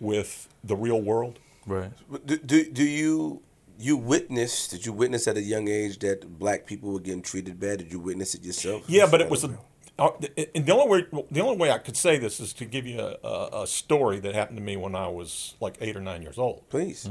with 0.00 0.48
the 0.64 0.76
real 0.76 1.00
world. 1.00 1.38
Right. 1.66 1.92
Do, 2.24 2.38
do, 2.38 2.70
do 2.70 2.82
you 2.82 3.42
you 3.82 3.96
witness? 3.96 4.68
Did 4.68 4.86
you 4.86 4.92
witness 4.92 5.26
at 5.28 5.36
a 5.36 5.42
young 5.42 5.68
age 5.68 5.98
that 6.00 6.38
black 6.38 6.66
people 6.66 6.92
were 6.92 7.00
getting 7.00 7.22
treated 7.22 7.58
bad? 7.60 7.78
Did 7.78 7.92
you 7.92 7.98
witness 8.00 8.34
it 8.34 8.44
yourself? 8.44 8.82
Yeah, 8.88 9.06
but 9.10 9.20
it 9.20 9.28
was 9.30 9.44
a. 9.44 9.58
uh, 9.98 10.10
And 10.54 10.66
the 10.66 10.72
only 10.74 10.88
way 10.88 11.24
the 11.30 11.40
only 11.40 11.56
way 11.56 11.70
I 11.70 11.78
could 11.78 11.96
say 11.96 12.18
this 12.18 12.40
is 12.40 12.52
to 12.54 12.64
give 12.64 12.86
you 12.86 13.00
a, 13.00 13.16
a, 13.26 13.62
a 13.62 13.66
story 13.66 14.18
that 14.20 14.34
happened 14.34 14.58
to 14.58 14.62
me 14.62 14.76
when 14.76 14.94
I 14.94 15.08
was 15.08 15.54
like 15.60 15.76
eight 15.80 15.96
or 15.96 16.00
nine 16.00 16.22
years 16.22 16.38
old. 16.38 16.68
Please. 16.68 17.08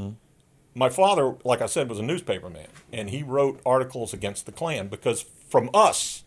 My 0.76 0.90
father, 0.90 1.36
like 1.44 1.62
I 1.62 1.66
said, 1.66 1.90
was 1.90 2.00
a 2.00 2.04
newspaper 2.04 2.50
man, 2.50 2.68
and 2.94 3.10
he 3.10 3.24
wrote 3.24 3.60
articles 3.66 4.14
against 4.14 4.46
the 4.46 4.52
Klan 4.52 4.88
because 4.88 5.26
from 5.50 5.70
us, 5.74 6.24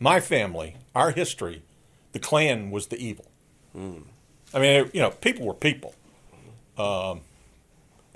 my 0.00 0.18
family, 0.18 0.76
our 0.94 1.10
history, 1.10 1.62
the 2.12 2.18
Klan 2.18 2.70
was 2.70 2.86
the 2.88 2.96
evil. 2.96 3.26
I 4.54 4.58
mean, 4.58 4.90
you 4.94 5.00
know, 5.02 5.10
people 5.10 5.44
were 5.46 5.52
people. 5.54 5.94
Um, 6.78 7.20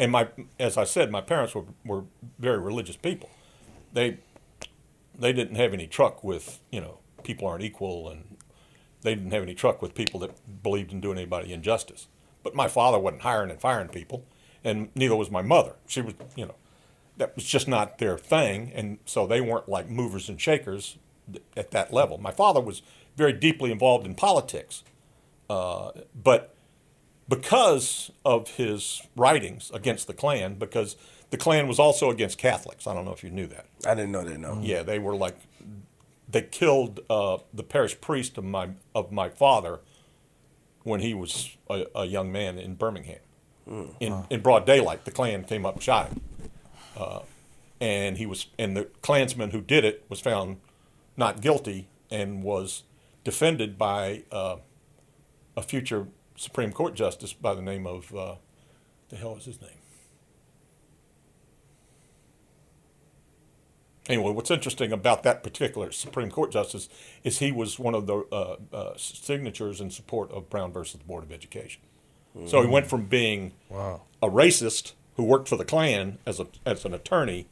and 0.01 0.11
my, 0.11 0.29
as 0.59 0.79
I 0.79 0.85
said, 0.85 1.11
my 1.11 1.21
parents 1.21 1.55
were, 1.55 1.67
were 1.85 2.05
very 2.39 2.59
religious 2.59 2.97
people. 2.97 3.29
They 3.93 4.19
they 5.17 5.35
didn't 5.35 5.57
have 5.57 5.75
any 5.75 5.87
truck 5.87 6.25
with 6.25 6.61
you 6.71 6.81
know 6.81 7.01
people 7.23 7.47
aren't 7.47 7.63
equal, 7.63 8.09
and 8.09 8.39
they 9.03 9.15
didn't 9.15 9.33
have 9.33 9.43
any 9.43 9.55
truck 9.55 9.83
with 9.83 9.95
people 9.95 10.19
that 10.21 10.63
believed 10.63 10.91
in 10.91 11.03
doing 11.03 11.19
anybody 11.19 11.53
injustice. 11.53 12.09
But 12.43 12.55
my 12.55 12.67
father 12.67 12.99
wasn't 12.99 13.23
hiring 13.23 13.51
and 13.51 13.61
firing 13.61 13.89
people, 13.89 14.25
and 14.65 14.89
neither 14.95 15.15
was 15.15 15.31
my 15.31 15.43
mother. 15.43 15.75
She 15.87 16.01
was 16.01 16.15
you 16.35 16.47
know 16.47 16.55
that 17.19 17.37
was 17.37 17.45
just 17.45 17.69
not 17.69 17.99
their 17.99 18.17
thing, 18.17 18.73
and 18.75 18.99
so 19.05 19.27
they 19.27 19.43
weren't 19.43 19.69
like 19.69 19.91
movers 19.91 20.31
and 20.31 20.41
shakers 20.41 20.97
at 21.59 21.73
that 21.73 21.93
level. 21.93 22.17
My 22.17 22.33
father 22.33 22.61
was 22.63 22.81
very 23.17 23.35
deeply 23.35 23.71
involved 23.71 24.07
in 24.07 24.15
politics, 24.15 24.83
uh, 25.51 25.91
but 26.15 26.55
because 27.31 28.11
of 28.25 28.57
his 28.57 29.01
writings 29.17 29.71
against 29.73 30.09
the 30.09 30.13
Klan, 30.13 30.57
because 30.57 30.97
the 31.31 31.37
Klan 31.37 31.69
was 31.69 31.79
also 31.79 32.11
against 32.11 32.37
Catholics. 32.39 32.89
I 32.89 32.93
don't 32.93 33.05
know 33.05 33.13
if 33.13 33.23
you 33.23 33.31
knew 33.31 33.47
that. 33.47 33.67
I 33.87 33.95
didn't 33.95 34.11
know 34.11 34.25
that. 34.25 34.39
No. 34.39 34.59
Yeah, 34.61 34.83
they 34.83 34.99
were 34.99 35.15
like 35.15 35.39
they 36.29 36.43
killed 36.43 37.01
uh, 37.09 37.39
the 37.55 37.63
parish 37.63 38.01
priest 38.01 38.37
of 38.37 38.45
my 38.45 38.71
of 38.95 39.13
my 39.13 39.29
father 39.29 39.81
when 40.83 41.01
he 41.01 41.15
was 41.15 41.57
a, 41.71 41.87
a 41.95 42.05
young 42.05 42.33
man 42.33 42.59
in 42.59 42.75
Birmingham. 42.75 43.21
In, 44.01 44.25
in 44.31 44.41
broad 44.41 44.67
daylight, 44.67 45.05
the 45.05 45.13
Klan 45.13 45.45
came 45.45 45.65
up 45.65 45.75
and 45.75 45.83
shot 45.83 46.09
him, 46.09 46.21
uh, 46.97 47.21
and 47.81 48.19
he 48.19 48.27
was 48.27 48.47
and 48.59 48.77
the 48.77 48.89
Klansman 49.01 49.51
who 49.51 49.61
did 49.61 49.85
it 49.85 50.05
was 50.09 50.19
found 50.21 50.57
not 51.17 51.41
guilty 51.41 51.87
and 52.11 52.43
was 52.43 52.83
defended 53.23 53.79
by 53.79 54.25
uh, 54.33 54.57
a 55.57 55.63
future 55.63 56.09
Supreme 56.41 56.73
Court 56.73 56.95
justice 56.95 57.35
by 57.35 57.53
the 57.53 57.61
name 57.61 57.87
of 57.87 58.15
uh, 58.17 58.37
the 59.11 59.17
hell 59.17 59.37
is 59.37 59.45
his 59.45 59.61
name? 59.61 59.77
Anyway, 64.09 64.33
what's 64.33 64.51
interesting 64.51 64.91
about 64.91 65.23
that 65.23 65.43
particular 65.43 65.93
Supreme 65.93 66.31
Court 66.31 66.51
justice 66.51 66.89
is 67.25 67.41
he 67.41 67.53
was 67.53 67.79
one 67.79 67.95
of 67.95 68.07
the 68.07 68.25
uh, 68.33 68.57
uh, 68.73 68.95
signatures 68.97 69.83
in 69.83 69.91
support 69.91 70.31
of 70.33 70.49
Brown 70.49 70.73
versus 70.73 70.99
the 70.99 71.05
Board 71.05 71.25
of 71.25 71.31
Education. 71.31 71.83
So 72.47 72.63
he 72.63 72.69
went 72.69 72.87
from 72.87 73.05
being 73.05 73.53
Wow. 73.69 74.03
a 74.23 74.29
racist 74.31 74.93
who 75.17 75.25
worked 75.25 75.47
for 75.49 75.57
the 75.57 75.65
Klan 75.65 76.19
as 76.25 76.41
a 76.41 76.47
as 76.65 76.85
an 76.87 76.95
attorney 76.95 77.49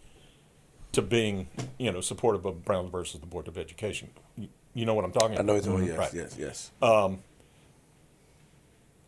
to 0.92 1.02
being, 1.02 1.48
you 1.76 1.92
know, 1.92 2.00
supportive 2.00 2.46
of 2.46 2.64
Brown 2.64 2.88
versus 2.90 3.20
the 3.20 3.26
Board 3.26 3.48
of 3.48 3.58
Education. 3.58 4.10
You, 4.36 4.48
you 4.72 4.86
know 4.86 4.94
what 4.94 5.04
I'm 5.04 5.12
talking 5.12 5.32
about? 5.32 5.40
I 5.40 5.46
know 5.46 5.56
about. 5.56 5.98
Right. 5.98 6.14
Yes, 6.14 6.36
yes, 6.38 6.70
yes. 6.80 7.20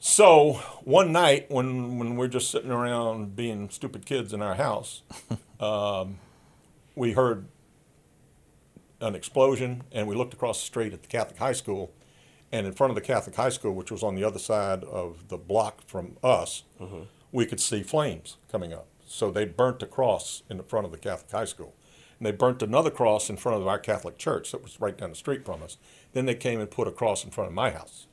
So 0.02 0.54
one 0.82 1.12
night 1.12 1.50
when 1.50 1.98
when 1.98 2.16
we're 2.16 2.26
just 2.26 2.50
sitting 2.50 2.70
around 2.70 3.36
being 3.36 3.68
stupid 3.68 4.06
kids 4.06 4.32
in 4.32 4.40
our 4.40 4.54
house, 4.54 5.02
um, 5.60 6.18
we 6.94 7.12
heard 7.12 7.48
an 9.02 9.14
explosion, 9.14 9.82
and 9.92 10.08
we 10.08 10.14
looked 10.16 10.32
across 10.32 10.58
the 10.58 10.64
street 10.64 10.94
at 10.94 11.02
the 11.02 11.08
Catholic 11.08 11.38
high 11.38 11.52
school, 11.52 11.92
and 12.50 12.66
in 12.66 12.72
front 12.72 12.90
of 12.90 12.94
the 12.94 13.02
Catholic 13.02 13.36
high 13.36 13.50
school, 13.50 13.74
which 13.74 13.90
was 13.90 14.02
on 14.02 14.14
the 14.14 14.24
other 14.24 14.38
side 14.38 14.84
of 14.84 15.28
the 15.28 15.36
block 15.36 15.86
from 15.86 16.16
us, 16.24 16.62
we 17.30 17.44
could 17.44 17.60
see 17.60 17.82
flames 17.82 18.38
coming 18.50 18.72
up. 18.72 18.86
So 19.06 19.30
they 19.30 19.44
burnt 19.44 19.82
a 19.82 19.86
cross 19.86 20.42
in 20.48 20.56
the 20.56 20.62
front 20.62 20.86
of 20.86 20.92
the 20.92 20.98
Catholic 20.98 21.30
high 21.30 21.44
school. 21.44 21.74
And 22.18 22.26
they 22.26 22.32
burnt 22.32 22.62
another 22.62 22.90
cross 22.90 23.28
in 23.28 23.36
front 23.36 23.60
of 23.60 23.66
our 23.66 23.78
Catholic 23.78 24.16
church 24.16 24.52
that 24.52 24.62
was 24.62 24.80
right 24.80 24.96
down 24.96 25.10
the 25.10 25.16
street 25.16 25.44
from 25.44 25.62
us. 25.62 25.76
Then 26.14 26.24
they 26.24 26.34
came 26.34 26.58
and 26.60 26.70
put 26.70 26.88
a 26.88 26.92
cross 26.92 27.22
in 27.22 27.30
front 27.30 27.48
of 27.48 27.54
my 27.54 27.70
house 27.70 28.06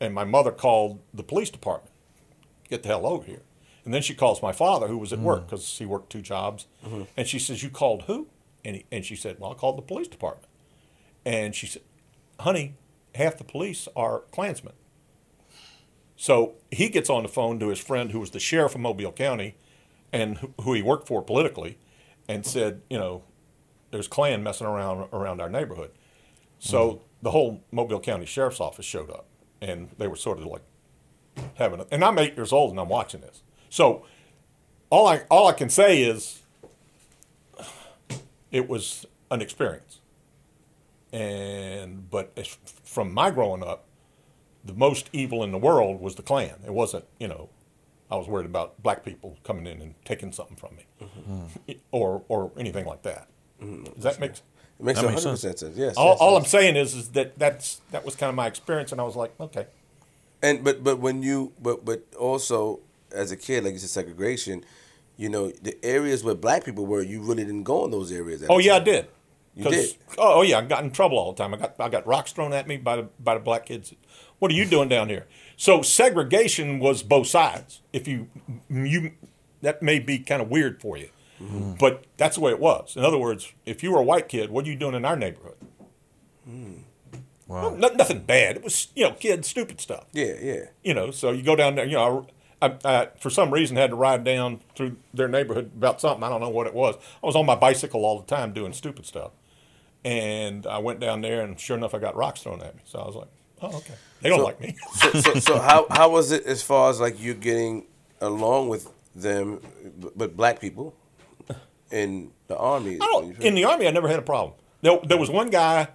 and 0.00 0.14
my 0.14 0.24
mother 0.24 0.50
called 0.50 1.00
the 1.12 1.22
police 1.22 1.50
department. 1.50 1.92
Get 2.68 2.82
the 2.82 2.88
hell 2.88 3.06
over 3.06 3.24
here. 3.24 3.42
And 3.84 3.94
then 3.94 4.02
she 4.02 4.14
calls 4.14 4.42
my 4.42 4.52
father, 4.52 4.88
who 4.88 4.98
was 4.98 5.12
at 5.12 5.18
mm-hmm. 5.18 5.26
work 5.26 5.46
because 5.46 5.78
he 5.78 5.86
worked 5.86 6.10
two 6.10 6.20
jobs, 6.20 6.66
mm-hmm. 6.84 7.02
and 7.16 7.26
she 7.26 7.38
says, 7.38 7.62
"You 7.62 7.70
called 7.70 8.02
who?" 8.02 8.26
And 8.64 8.76
he, 8.76 8.84
and 8.90 9.04
she 9.04 9.14
said, 9.14 9.38
"Well, 9.38 9.52
I 9.52 9.54
called 9.54 9.78
the 9.78 9.82
police 9.82 10.08
department." 10.08 10.48
And 11.24 11.54
she 11.54 11.66
said, 11.68 11.82
"Honey, 12.40 12.74
half 13.14 13.38
the 13.38 13.44
police 13.44 13.86
are 13.94 14.24
Klansmen." 14.32 14.72
So 16.16 16.54
he 16.72 16.88
gets 16.88 17.08
on 17.08 17.22
the 17.22 17.28
phone 17.28 17.60
to 17.60 17.68
his 17.68 17.78
friend, 17.78 18.10
who 18.10 18.18
was 18.18 18.30
the 18.30 18.40
sheriff 18.40 18.74
of 18.74 18.80
Mobile 18.80 19.12
County, 19.12 19.54
and 20.12 20.38
who, 20.38 20.54
who 20.62 20.72
he 20.72 20.82
worked 20.82 21.06
for 21.06 21.22
politically, 21.22 21.78
and 22.28 22.44
said, 22.44 22.82
"You 22.90 22.98
know, 22.98 23.22
there's 23.92 24.08
Klan 24.08 24.42
messing 24.42 24.66
around 24.66 25.08
around 25.12 25.40
our 25.40 25.48
neighborhood." 25.48 25.92
So 26.58 26.90
mm-hmm. 26.90 27.04
the 27.22 27.30
whole 27.30 27.62
Mobile 27.70 28.00
County 28.00 28.26
Sheriff's 28.26 28.58
Office 28.58 28.86
showed 28.86 29.10
up, 29.10 29.26
and 29.60 29.88
they 29.98 30.08
were 30.08 30.16
sort 30.16 30.38
of 30.38 30.46
like 30.46 30.62
having. 31.54 31.80
A, 31.80 31.86
and 31.90 32.04
I'm 32.04 32.18
eight 32.18 32.36
years 32.36 32.52
old, 32.52 32.70
and 32.70 32.80
I'm 32.80 32.88
watching 32.88 33.20
this. 33.20 33.42
So 33.68 34.04
all 34.90 35.06
I 35.06 35.22
all 35.30 35.46
I 35.46 35.52
can 35.52 35.70
say 35.70 36.02
is, 36.02 36.42
it 38.50 38.68
was 38.68 39.06
an 39.30 39.40
experience. 39.40 40.00
And 41.12 42.10
but 42.10 42.32
as, 42.36 42.58
from 42.84 43.12
my 43.12 43.30
growing 43.30 43.62
up, 43.62 43.84
the 44.64 44.74
most 44.74 45.08
evil 45.12 45.42
in 45.42 45.52
the 45.52 45.58
world 45.58 46.00
was 46.00 46.16
the 46.16 46.22
Klan. 46.22 46.56
It 46.64 46.72
wasn't, 46.72 47.04
you 47.18 47.28
know, 47.28 47.48
I 48.10 48.16
was 48.16 48.28
worried 48.28 48.46
about 48.46 48.82
black 48.82 49.04
people 49.04 49.38
coming 49.42 49.66
in 49.66 49.80
and 49.80 49.94
taking 50.04 50.32
something 50.32 50.56
from 50.56 50.76
me, 50.76 50.86
mm-hmm. 51.00 51.72
or 51.90 52.22
or 52.28 52.52
anything 52.58 52.86
like 52.86 53.02
that. 53.02 53.28
Mm-hmm. 53.62 53.94
Does 53.94 54.04
that 54.04 54.20
make 54.20 54.32
It 54.78 54.84
makes 54.84 54.98
That 55.00 55.06
a 55.06 55.08
makes 55.10 55.24
hundred 55.24 55.38
sense. 55.38 55.54
percent 55.54 55.58
sense. 55.74 55.76
Yes. 55.78 55.96
all, 55.96 56.10
yes, 56.10 56.18
all 56.20 56.32
yes. 56.34 56.42
I'm 56.42 56.48
saying 56.48 56.76
is, 56.76 56.94
is 56.94 57.08
that 57.10 57.38
that's 57.38 57.80
that 57.92 58.04
was 58.04 58.14
kind 58.16 58.28
of 58.28 58.34
my 58.36 58.46
experience, 58.46 58.92
and 58.92 59.00
I 59.00 59.04
was 59.04 59.16
like, 59.16 59.32
okay, 59.40 59.66
And 60.42 60.62
but 60.64 60.84
but 60.84 60.98
when 60.98 61.22
you 61.22 61.52
but 61.62 61.84
but 61.84 62.02
also 62.18 62.80
as 63.12 63.30
a 63.32 63.36
kid, 63.36 63.64
like 63.64 63.72
you 63.72 63.78
said, 63.78 63.90
segregation. 63.90 64.64
You 65.18 65.30
know, 65.30 65.50
the 65.62 65.82
areas 65.82 66.22
where 66.22 66.34
black 66.34 66.62
people 66.62 66.84
were, 66.84 67.00
you 67.00 67.22
really 67.22 67.42
didn't 67.42 67.62
go 67.62 67.86
in 67.86 67.90
those 67.90 68.12
areas. 68.12 68.42
at 68.42 68.50
oh 68.50 68.58
yeah, 68.58 68.74
I 68.76 68.80
did. 68.80 69.06
You 69.54 69.70
did? 69.70 69.96
Oh, 70.18 70.40
oh 70.40 70.42
yeah, 70.42 70.58
I 70.58 70.60
got 70.60 70.84
in 70.84 70.90
trouble 70.90 71.16
all 71.18 71.32
the 71.32 71.42
time. 71.42 71.54
I 71.54 71.56
got 71.56 71.74
I 71.80 71.88
got 71.88 72.06
rocks 72.06 72.32
thrown 72.32 72.52
at 72.52 72.68
me 72.68 72.76
by 72.76 72.96
the 72.96 73.08
by 73.18 73.32
the 73.32 73.40
black 73.40 73.64
kids. 73.64 73.94
What 74.38 74.50
are 74.50 74.54
you 74.54 74.66
doing 74.66 74.90
down 74.90 75.08
here? 75.08 75.24
So 75.56 75.80
segregation 75.80 76.78
was 76.78 77.02
both 77.02 77.28
sides. 77.28 77.80
If 77.94 78.06
you 78.06 78.28
you 78.68 79.12
that 79.62 79.80
may 79.82 79.98
be 80.00 80.18
kind 80.18 80.42
of 80.42 80.50
weird 80.50 80.82
for 80.82 80.98
you, 80.98 81.08
Mm-hmm. 81.42 81.72
but 81.78 82.04
that's 82.16 82.36
the 82.36 82.40
way 82.40 82.50
it 82.50 82.58
was. 82.60 82.96
In 82.96 83.04
other 83.04 83.18
words, 83.18 83.52
if 83.66 83.82
you 83.82 83.92
were 83.92 83.98
a 83.98 84.02
white 84.02 84.26
kid, 84.28 84.50
what 84.50 84.64
are 84.64 84.68
you 84.68 84.76
doing 84.76 84.94
in 84.94 85.04
our 85.04 85.16
neighborhood? 85.16 85.56
Mm. 86.48 86.80
Wow. 87.46 87.70
No, 87.76 87.88
nothing 87.88 88.20
bad. 88.20 88.56
It 88.56 88.64
was 88.64 88.88
you 88.96 89.04
know 89.04 89.12
kid 89.12 89.44
stupid 89.44 89.80
stuff. 89.80 90.06
Yeah, 90.12 90.34
yeah. 90.40 90.64
you 90.82 90.94
know, 90.94 91.10
so 91.10 91.30
you 91.30 91.42
go 91.42 91.54
down 91.54 91.74
there, 91.74 91.84
you 91.84 91.92
know, 91.96 92.26
I, 92.62 92.66
I, 92.66 92.78
I 92.84 93.08
for 93.20 93.30
some 93.30 93.52
reason 93.52 93.76
had 93.76 93.90
to 93.90 93.96
ride 93.96 94.24
down 94.24 94.60
through 94.74 94.96
their 95.14 95.28
neighborhood 95.28 95.70
about 95.76 96.00
something. 96.00 96.22
I 96.24 96.28
don't 96.28 96.40
know 96.40 96.48
what 96.48 96.66
it 96.66 96.74
was. 96.74 96.96
I 97.22 97.26
was 97.26 97.36
on 97.36 97.46
my 97.46 97.54
bicycle 97.54 98.04
all 98.04 98.18
the 98.18 98.26
time 98.26 98.52
doing 98.52 98.72
stupid 98.72 99.06
stuff. 99.06 99.32
And 100.04 100.66
I 100.66 100.78
went 100.78 101.00
down 101.00 101.20
there, 101.20 101.42
and 101.42 101.58
sure 101.58 101.76
enough, 101.76 101.94
I 101.94 101.98
got 101.98 102.14
rocks 102.16 102.42
thrown 102.42 102.62
at 102.62 102.76
me. 102.76 102.82
So 102.84 103.00
I 103.00 103.06
was 103.06 103.16
like, 103.16 103.28
oh, 103.62 103.76
okay. 103.78 103.94
They 104.22 104.28
don't 104.28 104.38
So- 104.38 104.44
like 104.44 104.60
me. 104.60 104.76
So, 104.94 105.10
so, 105.12 105.34
so 105.34 105.58
how 105.60 105.86
how 105.90 106.08
was 106.10 106.32
it 106.32 106.46
as 106.46 106.62
far 106.62 106.90
as 106.90 107.00
like 107.00 107.20
you 107.20 107.34
getting 107.34 107.86
along 108.20 108.68
with 108.68 108.88
them, 109.14 109.60
but 110.16 110.36
black 110.36 110.60
people 110.60 110.94
in 111.90 112.32
the 112.48 112.56
army? 112.56 112.96
I 112.96 113.06
don't, 113.06 113.38
in 113.40 113.54
the 113.54 113.64
Army, 113.64 113.86
I 113.86 113.90
never 113.90 114.08
had 114.08 114.18
a 114.18 114.22
problem. 114.22 114.54
There, 114.82 114.98
there 115.04 115.18
was 115.18 115.30
one 115.30 115.50
guy, 115.50 115.88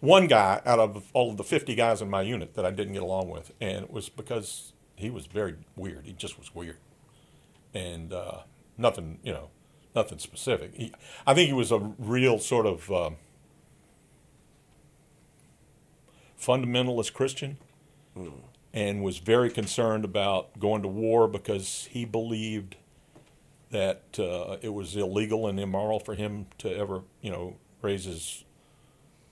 one 0.00 0.26
guy 0.26 0.60
out 0.64 0.78
of 0.78 1.10
all 1.12 1.30
of 1.30 1.36
the 1.36 1.44
50 1.44 1.74
guys 1.74 2.00
in 2.02 2.10
my 2.10 2.22
unit 2.22 2.54
that 2.54 2.64
I 2.64 2.70
didn't 2.70 2.92
get 2.92 3.02
along 3.02 3.30
with. 3.30 3.52
And 3.60 3.84
it 3.84 3.90
was 3.90 4.08
because 4.08 4.72
he 4.96 5.10
was 5.10 5.26
very 5.26 5.56
weird. 5.76 6.06
He 6.06 6.12
just 6.12 6.38
was 6.38 6.54
weird. 6.54 6.78
And 7.74 8.12
uh, 8.12 8.40
nothing, 8.76 9.18
you 9.22 9.32
know, 9.32 9.50
nothing 9.94 10.18
specific. 10.18 10.74
He, 10.74 10.92
I 11.26 11.34
think 11.34 11.48
he 11.48 11.52
was 11.52 11.72
a 11.72 11.78
real 11.98 12.38
sort 12.38 12.66
of 12.66 12.90
um, 12.90 13.16
fundamentalist 16.40 17.12
Christian 17.12 17.58
and 18.72 19.02
was 19.02 19.18
very 19.18 19.50
concerned 19.50 20.04
about 20.04 20.58
going 20.58 20.82
to 20.82 20.88
war 20.88 21.28
because 21.28 21.88
he 21.90 22.04
believed 22.04 22.76
that 23.70 24.02
uh, 24.18 24.56
it 24.62 24.70
was 24.70 24.96
illegal 24.96 25.46
and 25.46 25.58
immoral 25.60 26.00
for 26.00 26.14
him 26.14 26.46
to 26.58 26.74
ever, 26.74 27.02
you 27.20 27.30
know, 27.30 27.56
raise 27.82 28.04
his, 28.04 28.44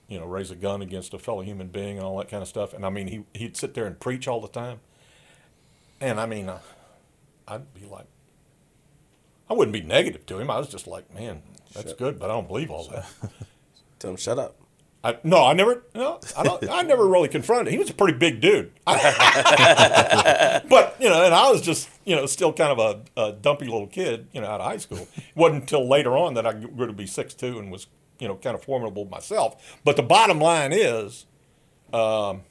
you 0.07 0.19
know, 0.19 0.25
raise 0.25 0.51
a 0.51 0.55
gun 0.55 0.81
against 0.81 1.13
a 1.13 1.19
fellow 1.19 1.41
human 1.41 1.67
being 1.67 1.97
and 1.97 2.05
all 2.05 2.17
that 2.19 2.29
kind 2.29 2.41
of 2.41 2.47
stuff. 2.47 2.73
And 2.73 2.85
I 2.85 2.89
mean, 2.89 3.07
he 3.07 3.23
he'd 3.33 3.57
sit 3.57 3.73
there 3.73 3.85
and 3.85 3.99
preach 3.99 4.27
all 4.27 4.41
the 4.41 4.47
time. 4.47 4.79
And 5.99 6.19
I 6.19 6.25
mean, 6.27 6.49
uh, 6.49 6.59
I'd 7.47 7.73
be 7.73 7.85
like, 7.85 8.05
I 9.49 9.53
wouldn't 9.53 9.73
be 9.73 9.81
negative 9.81 10.25
to 10.27 10.39
him. 10.39 10.51
I 10.51 10.59
was 10.59 10.69
just 10.69 10.87
like, 10.87 11.13
man, 11.13 11.41
that's 11.73 11.89
Shut- 11.89 11.97
good, 11.97 12.19
but 12.19 12.29
I 12.29 12.33
don't 12.33 12.47
believe 12.47 12.69
all 12.69 12.87
that. 12.89 13.05
Tell 13.99 14.11
them 14.11 14.17
shut 14.17 14.37
up. 14.37 14.55
I, 15.03 15.17
no, 15.23 15.45
I 15.45 15.53
never. 15.53 15.83
No, 15.93 16.19
I 16.35 16.43
don't. 16.43 16.69
I 16.69 16.81
never 16.81 17.07
really 17.07 17.27
confronted. 17.29 17.67
him. 17.67 17.73
He 17.73 17.79
was 17.79 17.89
a 17.89 17.93
pretty 17.93 18.17
big 18.17 18.41
dude. 18.41 18.71
but 18.85 19.05
you 20.99 21.07
know, 21.09 21.23
and 21.23 21.33
I 21.33 21.49
was 21.51 21.61
just 21.61 21.89
you 22.03 22.15
know 22.15 22.25
still 22.25 22.51
kind 22.51 22.77
of 22.77 22.79
a, 23.15 23.21
a 23.21 23.31
dumpy 23.33 23.65
little 23.65 23.87
kid, 23.87 24.27
you 24.33 24.41
know, 24.41 24.47
out 24.47 24.59
of 24.59 24.65
high 24.65 24.77
school. 24.77 25.07
It 25.15 25.35
wasn't 25.35 25.61
until 25.61 25.87
later 25.87 26.17
on 26.17 26.33
that 26.33 26.47
I 26.47 26.53
grew 26.53 26.87
to 26.87 26.93
be 26.93 27.05
six 27.05 27.33
two 27.33 27.59
and 27.59 27.71
was 27.71 27.87
you 28.19 28.27
know 28.27 28.35
kind 28.35 28.55
of 28.55 28.63
formidable 28.63 29.05
myself. 29.05 29.79
But 29.85 29.97
the 29.97 30.03
bottom 30.03 30.39
line 30.39 30.73
is, 30.73 31.25
um, 31.93 32.41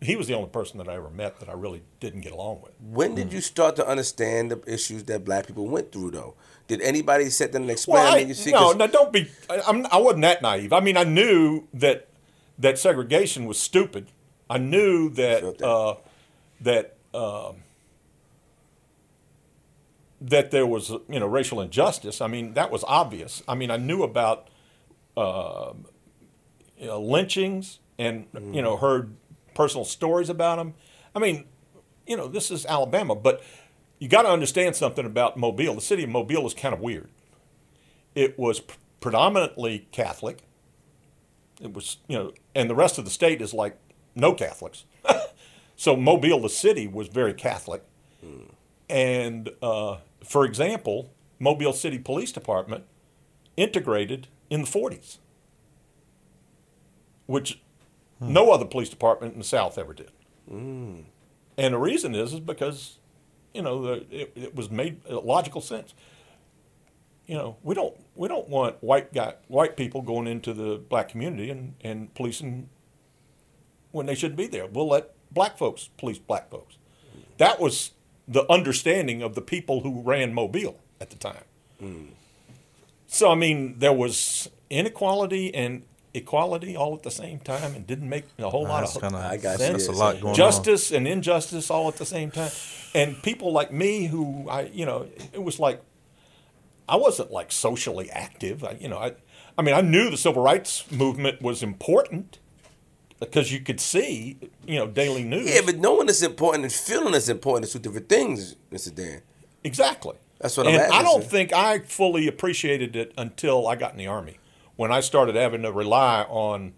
he 0.00 0.16
was 0.16 0.26
the 0.26 0.34
only 0.34 0.48
person 0.48 0.78
that 0.78 0.88
I 0.88 0.94
ever 0.94 1.10
met 1.10 1.40
that 1.40 1.48
I 1.48 1.52
really 1.52 1.82
didn't 2.00 2.22
get 2.22 2.32
along 2.32 2.62
with. 2.62 2.72
When 2.80 3.14
did 3.14 3.32
you 3.32 3.40
start 3.40 3.76
to 3.76 3.86
understand 3.86 4.50
the 4.50 4.62
issues 4.66 5.04
that 5.04 5.24
black 5.24 5.46
people 5.46 5.68
went 5.68 5.92
through, 5.92 6.12
though? 6.12 6.34
Did 6.68 6.80
anybody 6.82 7.30
sit 7.30 7.52
there 7.52 7.60
and 7.60 7.70
explain? 7.70 8.04
Well, 8.04 8.14
I 8.14 8.20
I, 8.20 8.24
mean, 8.24 8.34
see, 8.34 8.52
no, 8.52 8.72
no, 8.72 8.86
don't 8.86 9.12
be. 9.12 9.30
I, 9.50 9.60
I'm, 9.66 9.86
I 9.86 9.98
wasn't 9.98 10.22
that 10.22 10.42
naive. 10.42 10.72
I 10.72 10.80
mean, 10.80 10.96
I 10.96 11.04
knew 11.04 11.68
that 11.74 12.08
that 12.58 12.78
segregation 12.78 13.46
was 13.46 13.58
stupid. 13.58 14.08
I 14.48 14.58
knew 14.58 15.10
that 15.10 15.40
Felt 15.40 15.58
that. 15.58 15.68
uh, 15.68 15.94
that 16.60 16.96
that 20.20 20.50
there 20.50 20.66
was 20.66 20.90
you 20.90 21.20
know 21.20 21.26
racial 21.26 21.60
injustice. 21.60 22.20
I 22.20 22.26
mean, 22.28 22.54
that 22.54 22.70
was 22.70 22.84
obvious. 22.86 23.42
I 23.48 23.54
mean, 23.54 23.70
I 23.70 23.76
knew 23.76 24.02
about 24.02 24.48
uh, 25.16 25.72
you 26.78 26.86
know, 26.86 27.00
lynchings 27.00 27.80
and 27.98 28.26
you 28.52 28.62
know 28.62 28.76
heard 28.76 29.14
personal 29.54 29.84
stories 29.84 30.28
about 30.30 30.56
them. 30.56 30.74
I 31.14 31.18
mean, 31.18 31.44
you 32.06 32.16
know, 32.16 32.28
this 32.28 32.50
is 32.50 32.64
Alabama, 32.66 33.14
but 33.14 33.42
you 34.02 34.08
got 34.08 34.22
to 34.22 34.28
understand 34.30 34.74
something 34.74 35.06
about 35.06 35.36
Mobile. 35.36 35.76
The 35.76 35.80
city 35.80 36.02
of 36.02 36.10
Mobile 36.10 36.44
is 36.44 36.54
kind 36.54 36.74
of 36.74 36.80
weird. 36.80 37.08
It 38.16 38.36
was 38.36 38.58
p- 38.58 38.74
predominantly 38.98 39.86
Catholic. 39.92 40.40
It 41.60 41.72
was, 41.72 41.98
you 42.08 42.18
know, 42.18 42.32
and 42.52 42.68
the 42.68 42.74
rest 42.74 42.98
of 42.98 43.04
the 43.04 43.12
state 43.12 43.40
is 43.40 43.54
like 43.54 43.78
no 44.16 44.34
Catholics. 44.34 44.86
so 45.76 45.94
Mobile, 45.94 46.40
the 46.40 46.48
city, 46.48 46.88
was 46.88 47.06
very 47.06 47.32
Catholic. 47.32 47.84
Hmm. 48.20 48.46
And 48.90 49.50
uh, 49.62 49.98
for 50.24 50.44
example, 50.44 51.12
Mobile 51.38 51.72
City 51.72 52.00
Police 52.00 52.32
Department 52.32 52.82
integrated 53.56 54.26
in 54.50 54.62
the 54.62 54.66
40s, 54.66 55.18
which 57.26 57.60
hmm. 58.18 58.32
no 58.32 58.50
other 58.50 58.64
police 58.64 58.88
department 58.88 59.34
in 59.34 59.38
the 59.38 59.44
South 59.44 59.78
ever 59.78 59.94
did. 59.94 60.10
Hmm. 60.48 61.02
And 61.56 61.74
the 61.74 61.78
reason 61.78 62.16
is 62.16 62.32
is 62.32 62.40
because, 62.40 62.98
you 63.54 63.62
know, 63.62 64.00
it, 64.10 64.32
it 64.34 64.54
was 64.54 64.70
made 64.70 65.00
logical 65.08 65.60
sense. 65.60 65.94
You 67.26 67.36
know, 67.36 67.56
we 67.62 67.74
don't 67.74 67.94
we 68.14 68.28
don't 68.28 68.48
want 68.48 68.82
white 68.82 69.12
guy 69.12 69.34
white 69.48 69.76
people 69.76 70.02
going 70.02 70.26
into 70.26 70.52
the 70.52 70.76
black 70.76 71.08
community 71.08 71.50
and, 71.50 71.74
and 71.82 72.12
policing 72.14 72.68
when 73.92 74.06
they 74.06 74.14
shouldn't 74.14 74.36
be 74.38 74.46
there. 74.46 74.66
We'll 74.66 74.88
let 74.88 75.10
black 75.30 75.56
folks 75.56 75.90
police 75.96 76.18
black 76.18 76.50
folks. 76.50 76.76
That 77.38 77.60
was 77.60 77.92
the 78.26 78.50
understanding 78.50 79.22
of 79.22 79.34
the 79.34 79.40
people 79.40 79.80
who 79.80 80.02
ran 80.02 80.34
Mobile 80.34 80.78
at 81.00 81.10
the 81.10 81.16
time. 81.16 81.44
Mm. 81.82 82.08
so 83.06 83.32
I 83.32 83.34
mean, 83.34 83.78
there 83.78 83.92
was 83.92 84.48
inequality 84.70 85.54
and 85.54 85.82
equality 86.14 86.76
all 86.76 86.94
at 86.94 87.02
the 87.02 87.10
same 87.10 87.38
time, 87.38 87.74
and 87.74 87.86
didn't 87.86 88.08
make 88.08 88.24
a 88.38 88.50
whole 88.50 88.64
lot 88.64 88.80
That's 88.80 88.96
of 88.96 89.02
kind 89.02 89.14
of 89.14 89.20
I 89.20 89.36
got 89.36 89.58
you. 89.60 89.66
that's 89.66 89.88
a 89.88 89.92
lot 89.92 90.20
going 90.20 90.34
justice 90.34 90.90
and 90.92 91.08
injustice 91.08 91.70
all 91.70 91.88
at 91.88 91.96
the 91.96 92.06
same 92.06 92.30
time. 92.30 92.50
And 92.94 93.22
people 93.22 93.52
like 93.52 93.72
me 93.72 94.06
who 94.06 94.48
I, 94.48 94.62
you 94.72 94.84
know, 94.84 95.06
it 95.32 95.42
was 95.42 95.58
like 95.58 95.82
I 96.88 96.96
wasn't 96.96 97.30
like 97.30 97.50
socially 97.52 98.10
active. 98.10 98.64
I, 98.64 98.76
you 98.80 98.88
know, 98.88 98.98
I, 98.98 99.12
I 99.56 99.62
mean, 99.62 99.74
I 99.74 99.80
knew 99.80 100.10
the 100.10 100.16
civil 100.16 100.42
rights 100.42 100.90
movement 100.90 101.40
was 101.40 101.62
important 101.62 102.38
because 103.20 103.52
you 103.52 103.60
could 103.60 103.80
see, 103.80 104.36
you 104.66 104.78
know, 104.78 104.86
daily 104.86 105.22
news. 105.24 105.48
Yeah, 105.48 105.60
but 105.64 105.78
knowing 105.78 106.08
it's 106.08 106.22
important 106.22 106.64
and 106.64 106.72
feeling 106.72 107.14
it's 107.14 107.28
important 107.28 107.66
is 107.66 107.72
two 107.72 107.78
different 107.78 108.08
things, 108.08 108.56
Mr. 108.70 108.94
Dan. 108.94 109.22
exactly. 109.64 110.16
That's 110.40 110.56
what 110.56 110.66
I'm 110.66 110.74
and 110.74 110.92
I 110.92 111.02
don't 111.02 111.22
think 111.22 111.52
I 111.52 111.78
fully 111.78 112.26
appreciated 112.26 112.96
it 112.96 113.14
until 113.16 113.68
I 113.68 113.76
got 113.76 113.92
in 113.92 113.98
the 113.98 114.08
army. 114.08 114.38
When 114.76 114.90
I 114.92 115.00
started 115.00 115.34
having 115.34 115.62
to 115.62 115.72
rely 115.72 116.22
on, 116.28 116.72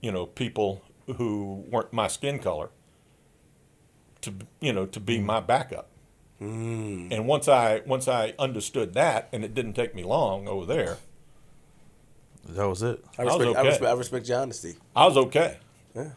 you 0.00 0.12
know, 0.12 0.26
people 0.26 0.82
who 1.16 1.64
weren't 1.68 1.92
my 1.92 2.06
skin 2.08 2.38
color 2.38 2.70
to, 4.20 4.32
you 4.60 4.72
know, 4.72 4.86
to 4.86 5.00
Mm. 5.00 5.06
be 5.06 5.18
my 5.20 5.40
backup. 5.40 5.88
And 6.40 7.26
once 7.26 7.48
I 7.48 7.82
once 7.84 8.06
I 8.06 8.32
understood 8.38 8.94
that, 8.94 9.28
and 9.32 9.44
it 9.44 9.54
didn't 9.54 9.72
take 9.72 9.92
me 9.94 10.04
long 10.04 10.46
over 10.46 10.64
there. 10.66 10.98
That 12.50 12.66
was 12.68 12.82
it. 12.82 13.04
I 13.18 13.22
respect, 13.22 13.42
I 13.56 13.60
okay. 13.60 13.68
respect, 13.68 13.90
I 13.90 13.92
respect 13.94 14.28
your 14.28 14.40
honesty. 14.40 14.76
I 14.94 15.04
was 15.06 15.16
okay. 15.16 15.58
Yeah. 15.96 16.10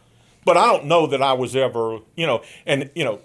But 0.45 0.57
I 0.57 0.67
don't 0.67 0.85
know 0.85 1.07
that 1.07 1.21
I 1.23 1.33
was 1.33 1.55
ever, 1.55 1.99
you 2.15 2.27
know, 2.27 2.43
and 2.67 2.91
you 2.93 3.03
know, 3.03 3.19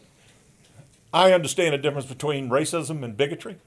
I 1.12 1.32
understand 1.32 1.74
the 1.74 1.78
difference 1.78 2.06
between 2.06 2.48
racism 2.48 3.04
and 3.04 3.14
bigotry. 3.16 3.58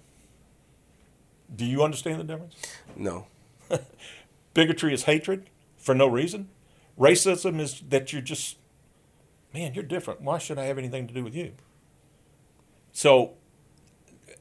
Do 1.56 1.66
you 1.66 1.84
understand 1.84 2.20
the 2.20 2.24
difference? 2.24 2.56
No. 2.96 3.28
Bigotry 4.54 4.94
is 4.94 5.04
hatred 5.04 5.50
for 5.78 5.94
no 5.96 6.08
reason. 6.08 6.50
Racism 7.00 7.60
is 7.60 7.82
that 7.90 8.12
you're 8.12 8.22
just, 8.22 8.58
man, 9.54 9.74
you're 9.74 9.84
different. 9.84 10.22
Why 10.22 10.38
should 10.38 10.58
I 10.58 10.66
have 10.66 10.78
anything 10.78 11.08
to 11.08 11.14
do 11.14 11.24
with 11.24 11.36
you? 11.36 11.54
So, 12.92 13.34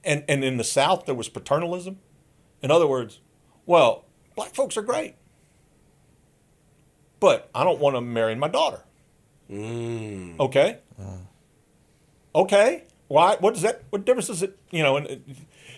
and 0.05 0.25
and 0.29 0.43
in 0.43 0.57
the 0.57 0.65
South 0.65 1.07
there 1.07 1.15
was 1.15 1.29
paternalism. 1.29 1.99
In 2.63 2.71
other 2.71 2.87
words, 2.87 3.21
well, 3.67 4.05
black 4.35 4.55
folks 4.55 4.77
are 4.77 4.83
great, 4.83 5.15
but 7.21 7.49
I 7.55 7.65
don't 7.65 7.79
want 7.79 7.97
to 7.97 8.01
marry 8.01 8.35
my 8.35 8.49
daughter. 8.49 8.83
Mm. 9.51 10.39
Okay. 10.41 10.79
Uh. 11.01 11.19
Okay. 12.35 12.85
Why? 13.09 13.37
What 13.41 13.55
does 13.55 13.63
that? 13.63 13.83
What 13.91 14.05
difference 14.05 14.27
does 14.29 14.43
it? 14.43 14.59
You 14.71 14.83
know, 14.83 14.97
and 14.97 15.07
it- 15.07 15.23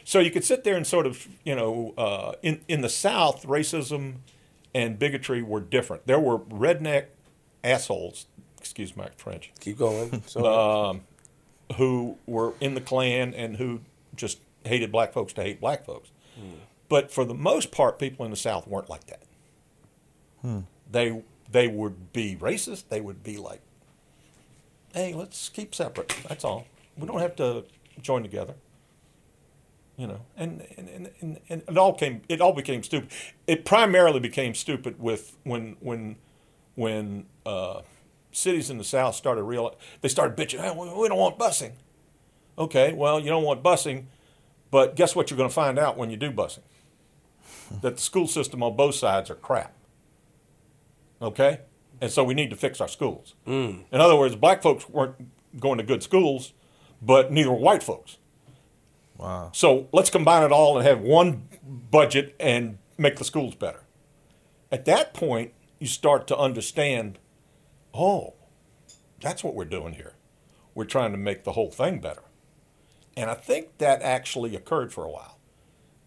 so 0.04 0.18
you 0.18 0.30
could 0.30 0.44
sit 0.44 0.64
there 0.64 0.76
and 0.76 0.86
sort 0.86 1.06
of, 1.06 1.26
you 1.44 1.54
know, 1.54 1.94
uh, 1.98 2.32
in 2.42 2.60
in 2.68 2.80
the 2.80 2.88
South, 2.88 3.44
racism 3.46 4.16
and 4.74 4.98
bigotry 4.98 5.42
were 5.42 5.60
different. 5.60 6.06
There 6.06 6.20
were 6.20 6.38
redneck 6.38 7.06
assholes. 7.64 8.26
Excuse 8.58 8.96
my 8.96 9.08
French. 9.16 9.50
Keep 9.60 9.78
going. 9.78 10.22
So, 10.26 10.44
Uh, 10.44 10.94
who 11.76 12.18
were 12.26 12.52
in 12.60 12.74
the 12.74 12.80
Klan 12.80 13.32
and 13.34 13.56
who 13.56 13.80
just 14.16 14.38
hated 14.64 14.90
black 14.92 15.12
folks 15.12 15.32
to 15.34 15.42
hate 15.42 15.60
black 15.60 15.84
folks. 15.84 16.10
But 16.88 17.10
for 17.12 17.24
the 17.24 17.34
most 17.34 17.70
part, 17.70 17.98
people 17.98 18.24
in 18.24 18.30
the 18.32 18.36
South 18.36 18.66
weren't 18.66 18.88
like 18.90 19.06
that. 19.06 19.22
They 20.90 21.22
they 21.50 21.68
would 21.68 22.12
be 22.12 22.36
racist. 22.36 22.84
They 22.88 23.00
would 23.00 23.22
be 23.22 23.36
like, 23.36 23.60
"Hey, 24.94 25.12
let's 25.14 25.48
keep 25.48 25.74
separate. 25.74 26.14
That's 26.28 26.44
all. 26.44 26.66
We 26.96 27.06
don't 27.06 27.20
have 27.20 27.36
to 27.36 27.64
join 28.00 28.22
together." 28.22 28.54
You 30.00 30.06
know, 30.06 30.20
and 30.34 30.66
and, 30.78 31.10
and, 31.20 31.40
and, 31.50 31.62
it 31.68 31.76
all 31.76 31.92
came. 31.92 32.22
It 32.26 32.40
all 32.40 32.54
became 32.54 32.82
stupid. 32.82 33.10
It 33.46 33.66
primarily 33.66 34.18
became 34.18 34.54
stupid 34.54 34.98
with 34.98 35.36
when 35.44 35.76
when 35.80 36.16
when 36.74 37.26
uh, 37.44 37.82
cities 38.32 38.70
in 38.70 38.78
the 38.78 38.84
South 38.84 39.14
started 39.14 39.42
real. 39.42 39.76
They 40.00 40.08
started 40.08 40.38
bitching. 40.38 40.60
Hey, 40.60 40.70
we, 40.70 40.88
we 41.02 41.06
don't 41.06 41.18
want 41.18 41.38
busing. 41.38 41.72
Okay, 42.56 42.94
well, 42.94 43.20
you 43.20 43.28
don't 43.28 43.42
want 43.42 43.62
busing, 43.62 44.06
but 44.70 44.96
guess 44.96 45.14
what? 45.14 45.30
You're 45.30 45.36
going 45.36 45.50
to 45.50 45.54
find 45.54 45.78
out 45.78 45.98
when 45.98 46.08
you 46.08 46.16
do 46.16 46.32
busing 46.32 46.62
that 47.82 47.96
the 47.96 48.02
school 48.02 48.26
system 48.26 48.62
on 48.62 48.76
both 48.76 48.94
sides 48.94 49.28
are 49.28 49.34
crap. 49.34 49.74
Okay, 51.20 51.60
and 52.00 52.10
so 52.10 52.24
we 52.24 52.32
need 52.32 52.48
to 52.48 52.56
fix 52.56 52.80
our 52.80 52.88
schools. 52.88 53.34
In 53.92 54.00
other 54.00 54.16
words, 54.16 54.34
black 54.34 54.62
folks 54.62 54.88
weren't 54.88 55.16
going 55.60 55.76
to 55.76 55.84
good 55.84 56.02
schools, 56.02 56.54
but 57.02 57.30
neither 57.30 57.50
were 57.50 57.58
white 57.58 57.82
folks. 57.82 58.16
Wow. 59.20 59.50
So 59.52 59.88
let's 59.92 60.08
combine 60.08 60.44
it 60.44 60.50
all 60.50 60.78
and 60.78 60.86
have 60.86 61.00
one 61.00 61.46
budget 61.62 62.34
and 62.40 62.78
make 62.96 63.16
the 63.16 63.24
schools 63.24 63.54
better. 63.54 63.82
At 64.72 64.86
that 64.86 65.12
point, 65.12 65.52
you 65.78 65.86
start 65.86 66.26
to 66.28 66.36
understand 66.36 67.18
oh, 67.92 68.34
that's 69.20 69.42
what 69.44 69.54
we're 69.54 69.64
doing 69.64 69.94
here. 69.94 70.14
We're 70.74 70.84
trying 70.84 71.10
to 71.10 71.18
make 71.18 71.44
the 71.44 71.52
whole 71.52 71.70
thing 71.70 72.00
better. 72.00 72.22
And 73.16 73.28
I 73.28 73.34
think 73.34 73.78
that 73.78 74.00
actually 74.00 74.54
occurred 74.54 74.92
for 74.92 75.04
a 75.04 75.10
while 75.10 75.38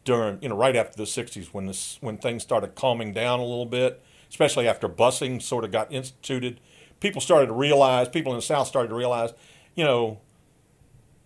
during, 0.05 0.41
you 0.41 0.49
know, 0.49 0.55
right 0.55 0.75
after 0.75 0.95
the 0.95 1.03
60s 1.03 1.47
when, 1.47 1.65
this, 1.67 1.97
when 1.99 2.17
things 2.17 2.41
started 2.41 2.73
calming 2.73 3.13
down 3.13 3.39
a 3.39 3.45
little 3.45 3.65
bit, 3.65 4.01
especially 4.29 4.67
after 4.67 4.87
busing 4.87 5.41
sort 5.41 5.65
of 5.65 5.71
got 5.71 5.91
instituted. 5.91 6.61
People 7.01 7.21
started 7.21 7.47
to 7.47 7.53
realize, 7.53 8.07
people 8.07 8.31
in 8.31 8.37
the 8.37 8.41
South 8.41 8.67
started 8.67 8.89
to 8.89 8.95
realize, 8.95 9.33
you 9.75 9.83
know, 9.83 10.21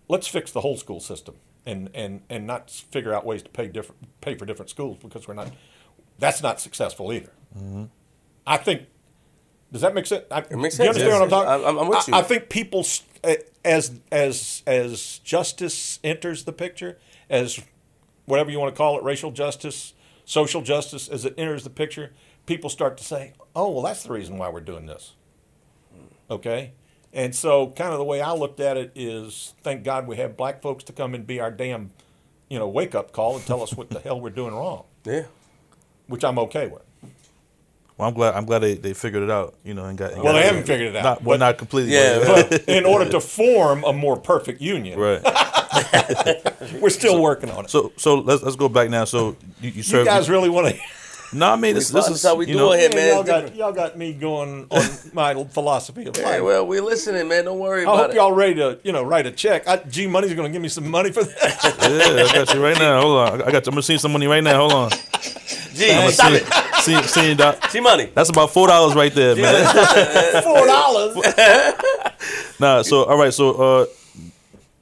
let's 0.10 0.28
fix 0.28 0.52
the 0.52 0.62
whole 0.62 0.76
school 0.76 1.00
system 1.00 1.36
and, 1.68 1.90
and, 1.94 2.22
and 2.30 2.48
not 2.48 2.72
figure 2.72 3.14
out 3.14 3.26
ways 3.26 3.44
to 3.44 3.50
pay 3.50 3.68
different 3.68 4.22
pay 4.22 4.36
for 4.36 4.46
different 4.46 4.70
schools 4.70 4.98
because 5.02 5.28
we're 5.28 5.34
not 5.34 5.52
that's 6.18 6.42
not 6.42 6.60
successful 6.60 7.14
either. 7.14 7.32
Mm-hmm. 7.56 7.86
I 8.46 8.58
think 8.58 8.88
does 9.72 9.82
that 9.82 9.94
make 9.94 10.06
sense? 10.06 10.24
I, 10.32 10.40
It 10.40 10.58
makes 10.58 10.78
do 10.78 10.84
you 10.84 10.90
understand 10.90 11.12
yes. 11.12 11.20
what 11.20 11.24
I'm 11.24 11.30
talking? 11.30 11.66
I'm- 11.66 11.78
I'm 11.80 11.88
with 11.90 12.14
I, 12.14 12.20
I 12.20 12.22
think 12.24 12.50
people 12.50 12.86
as 13.66 13.92
as 14.12 14.64
as 14.66 15.20
justice 15.24 16.00
enters 16.04 16.46
the 16.46 16.54
picture, 16.54 16.98
as 17.30 17.60
whatever 18.26 18.50
you 18.50 18.60
want 18.60 18.74
to 18.74 18.78
call 18.78 18.98
it, 18.98 19.04
racial 19.04 19.32
justice, 19.32 19.94
social 20.26 20.62
justice, 20.62 21.10
as 21.10 21.26
it 21.26 21.34
enters 21.38 21.64
the 21.66 21.70
picture, 21.70 22.14
people 22.46 22.70
start 22.70 22.98
to 22.98 23.04
say, 23.04 23.34
"Oh, 23.56 23.70
well, 23.72 23.84
that's 23.84 24.04
the 24.04 24.12
reason 24.14 24.38
why 24.38 24.48
we're 24.50 24.62
doing 24.62 24.86
this." 24.86 25.14
Okay, 26.32 26.72
and 27.14 27.34
so 27.36 27.68
kind 27.68 27.92
of 27.92 27.98
the 27.98 28.04
way 28.04 28.22
I 28.22 28.34
looked 28.34 28.60
at 28.60 28.78
it 28.78 28.92
is, 28.96 29.54
thank 29.64 29.84
God 29.84 30.08
we 30.08 30.18
have 30.18 30.38
black 30.38 30.62
folks 30.62 30.84
to 30.86 30.94
come 30.94 31.14
and 31.14 31.26
be 31.26 31.40
our 31.40 31.52
damn, 31.52 31.92
you 32.50 32.60
know, 32.60 32.68
wake 32.68 32.94
up 32.96 33.12
call 33.12 33.36
and 33.36 33.46
tell 33.46 33.62
us 33.64 33.74
what 33.74 33.90
the 33.90 34.00
hell 34.04 34.20
we're 34.20 34.30
doing 34.30 34.54
wrong, 34.54 34.84
yeah. 35.06 35.24
which 36.08 36.24
I'm 36.24 36.38
okay 36.40 36.68
with. 36.68 36.82
Well, 37.98 38.08
I'm 38.08 38.14
glad. 38.14 38.36
I'm 38.36 38.46
glad 38.46 38.60
they, 38.60 38.76
they 38.76 38.94
figured 38.94 39.24
it 39.24 39.32
out. 39.32 39.56
You 39.64 39.74
know, 39.74 39.86
and 39.86 39.98
got. 39.98 40.12
and 40.14 40.22
Well, 40.22 40.34
got 40.34 40.40
they 40.40 40.46
haven't 40.46 40.68
figured 40.68 40.90
it 40.90 40.96
out, 40.96 41.04
Not, 41.04 41.24
well, 41.24 41.34
but- 41.40 41.46
not 41.46 41.58
completely. 41.58 41.94
Yeah, 41.94 42.20
but- 42.24 42.50
But 42.52 42.62
in 42.70 42.86
order 42.86 43.10
to 43.10 43.20
form 43.20 43.84
a 43.84 43.92
more 43.92 44.16
perfect 44.18 44.62
union, 44.62 45.00
right. 45.00 45.20
we're 46.82 46.92
still 46.92 47.20
working 47.22 47.50
on 47.50 47.66
it. 47.66 47.72
So 47.72 47.92
so 47.98 48.16
let's 48.20 48.44
let's 48.44 48.56
go 48.56 48.70
back 48.70 48.90
now. 48.92 49.06
So 49.06 49.36
you, 49.62 49.70
you 49.70 49.72
you 49.72 49.84
served. 49.84 50.06
guys 50.08 50.30
really 50.30 50.50
want 50.50 50.68
to? 50.76 50.80
No, 51.34 51.52
I 51.52 51.56
mean 51.56 51.76
this, 51.76 51.90
this 51.90 52.08
is 52.10 52.24
how 52.24 52.36
we 52.36 52.48
you 52.48 52.54
do 52.54 52.60
know, 52.60 52.72
it 52.74 52.80
here, 52.80 52.90
man. 52.96 53.08
y'all 53.14 53.24
got 53.24 53.56
y'all 53.56 53.72
got 53.74 53.98
me 53.98 54.14
going 54.14 54.68
on 54.70 54.84
my 55.14 55.44
philosophy 55.46 56.06
of 56.06 56.16
Hey, 56.16 56.24
life. 56.24 56.42
well, 56.44 56.66
we're 56.68 56.82
listening, 56.82 57.28
man. 57.28 57.46
Don't 57.46 57.60
worry 57.60 57.82
I 57.82 57.84
about 57.84 57.98
hope 58.08 58.16
y'all 58.16 58.32
ready 58.32 58.56
to 58.56 58.80
you 58.84 58.92
know 58.92 59.04
write 59.04 59.26
a 59.26 59.32
check. 59.32 59.68
I, 59.68 59.78
G 59.78 60.08
Money's 60.08 60.34
going 60.34 60.48
to 60.48 60.52
give 60.54 60.62
me 60.62 60.70
some 60.70 60.90
money 60.90 61.12
for 61.12 61.24
that. 61.24 61.76
Yeah, 61.88 62.24
I 62.24 62.34
got 62.46 62.54
you 62.54 62.64
right 62.64 62.78
now. 62.78 63.02
Hold 63.02 63.18
on, 63.18 63.42
I 63.42 63.52
got. 63.52 63.66
You. 63.66 63.70
I'm 63.70 63.74
gonna 63.76 63.82
see 63.82 63.98
some 63.98 64.12
money 64.12 64.28
right 64.28 64.44
now. 64.44 64.58
Hold 64.58 64.74
on. 64.74 64.90
Gee, 65.74 65.92
I'm 65.92 66.12
stop 66.12 66.32
see, 66.32 66.94
it. 66.94 67.04
See, 67.04 67.04
see, 67.04 67.34
doc. 67.36 67.70
G 67.72 67.80
money. 67.80 68.12
That's 68.14 68.30
about 68.30 68.52
four 68.52 68.68
dollars 68.68 68.96
right 68.96 69.14
there, 69.14 69.36
man. 69.36 70.44
Four 70.44 70.66
dollars. 70.66 71.16
Nah, 72.60 72.82
so 72.82 73.04
all 73.04 73.18
right, 73.18 73.34
so 73.34 73.52
uh, 73.54 73.86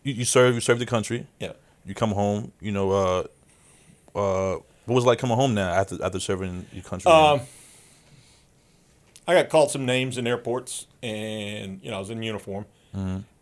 you, 0.04 0.14
you 0.14 0.26
serve, 0.26 0.56
you 0.56 0.62
serve 0.62 0.80
the 0.80 0.86
country. 0.86 1.26
Yeah. 1.40 1.52
You 1.86 1.94
come 1.94 2.12
home. 2.12 2.52
You 2.62 2.72
know, 2.72 2.92
uh, 2.92 3.24
uh, 4.18 4.60
what 4.86 4.96
was 4.96 5.04
it 5.04 5.08
like 5.08 5.20
coming 5.20 5.36
home 5.36 5.54
now 5.54 5.72
after 5.72 6.04
after 6.04 6.20
serving 6.20 6.66
your 6.72 6.84
country? 6.84 7.12
Um, 7.12 7.42
I 9.28 9.34
got 9.34 9.50
called 9.50 9.72
some 9.72 9.86
names 9.86 10.18
in 10.18 10.28
airports, 10.28 10.88
and 11.02 11.80
you 11.84 11.90
know 11.90 11.98
I 11.98 12.00
was 12.00 12.10
in 12.10 12.22
uniform, 12.22 12.66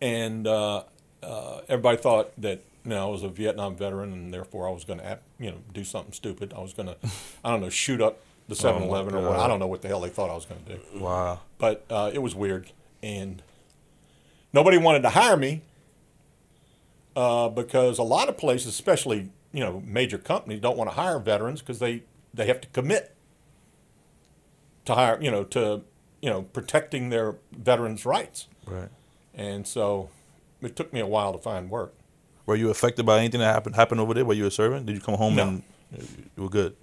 and 0.01 0.47
uh, 0.47 0.83
uh, 1.21 1.61
everybody 1.67 1.97
thought 1.97 2.31
that 2.41 2.63
you 2.83 2.89
know 2.89 3.07
I 3.07 3.11
was 3.11 3.23
a 3.23 3.29
Vietnam 3.29 3.75
veteran, 3.75 4.13
and 4.13 4.33
therefore 4.33 4.67
I 4.67 4.71
was 4.71 4.85
going 4.85 4.99
to 4.99 5.19
you 5.39 5.51
know 5.51 5.57
do 5.73 5.83
something 5.83 6.13
stupid. 6.13 6.53
I 6.55 6.61
was 6.61 6.73
going 6.73 6.87
to, 6.87 6.95
I 7.43 7.51
don't 7.51 7.61
know, 7.61 7.69
shoot 7.69 8.01
up 8.01 8.19
the 8.47 8.55
7-Eleven 8.55 9.15
or 9.15 9.21
what. 9.29 9.39
I 9.39 9.47
don't 9.47 9.59
know 9.59 9.67
what 9.67 9.81
the 9.81 9.87
hell 9.87 10.01
they 10.01 10.09
thought 10.09 10.29
I 10.29 10.35
was 10.35 10.45
going 10.45 10.63
to 10.65 10.75
do. 10.75 10.99
wow. 10.99 11.39
but 11.57 11.85
uh, 11.89 12.11
it 12.13 12.19
was 12.19 12.35
weird, 12.35 12.71
and 13.01 13.41
nobody 14.53 14.77
wanted 14.77 15.01
to 15.03 15.09
hire 15.09 15.37
me 15.37 15.61
uh, 17.15 17.49
because 17.49 17.97
a 17.99 18.03
lot 18.03 18.29
of 18.29 18.37
places, 18.37 18.67
especially 18.67 19.29
you 19.53 19.59
know 19.61 19.81
major 19.85 20.17
companies, 20.17 20.59
don't 20.59 20.77
want 20.77 20.89
to 20.89 20.95
hire 20.95 21.19
veterans 21.19 21.61
because 21.61 21.79
they 21.79 22.03
they 22.33 22.47
have 22.47 22.59
to 22.61 22.67
commit 22.69 23.15
to 24.85 24.95
hire 24.95 25.17
you 25.21 25.31
know 25.31 25.43
to 25.45 25.81
you 26.21 26.29
know 26.29 26.43
protecting 26.43 27.09
their 27.09 27.35
veterans' 27.51 28.05
rights, 28.05 28.47
Right. 28.65 28.89
and 29.33 29.65
so 29.67 30.09
it 30.61 30.75
took 30.75 30.91
me 30.93 30.99
a 30.99 31.07
while 31.07 31.33
to 31.33 31.39
find 31.39 31.69
work. 31.69 31.93
Were 32.45 32.55
you 32.55 32.69
affected 32.69 33.05
by 33.05 33.19
anything 33.19 33.39
that 33.39 33.53
happened 33.53 33.75
happened 33.75 34.01
over 34.01 34.13
there 34.13 34.25
while 34.25 34.35
you 34.35 34.43
were 34.43 34.49
serving? 34.49 34.85
Did 34.85 34.95
you 34.95 35.01
come 35.01 35.15
home 35.15 35.35
No, 35.35 35.47
and 35.47 35.63
You 36.35 36.43
were 36.43 36.49
good. 36.49 36.75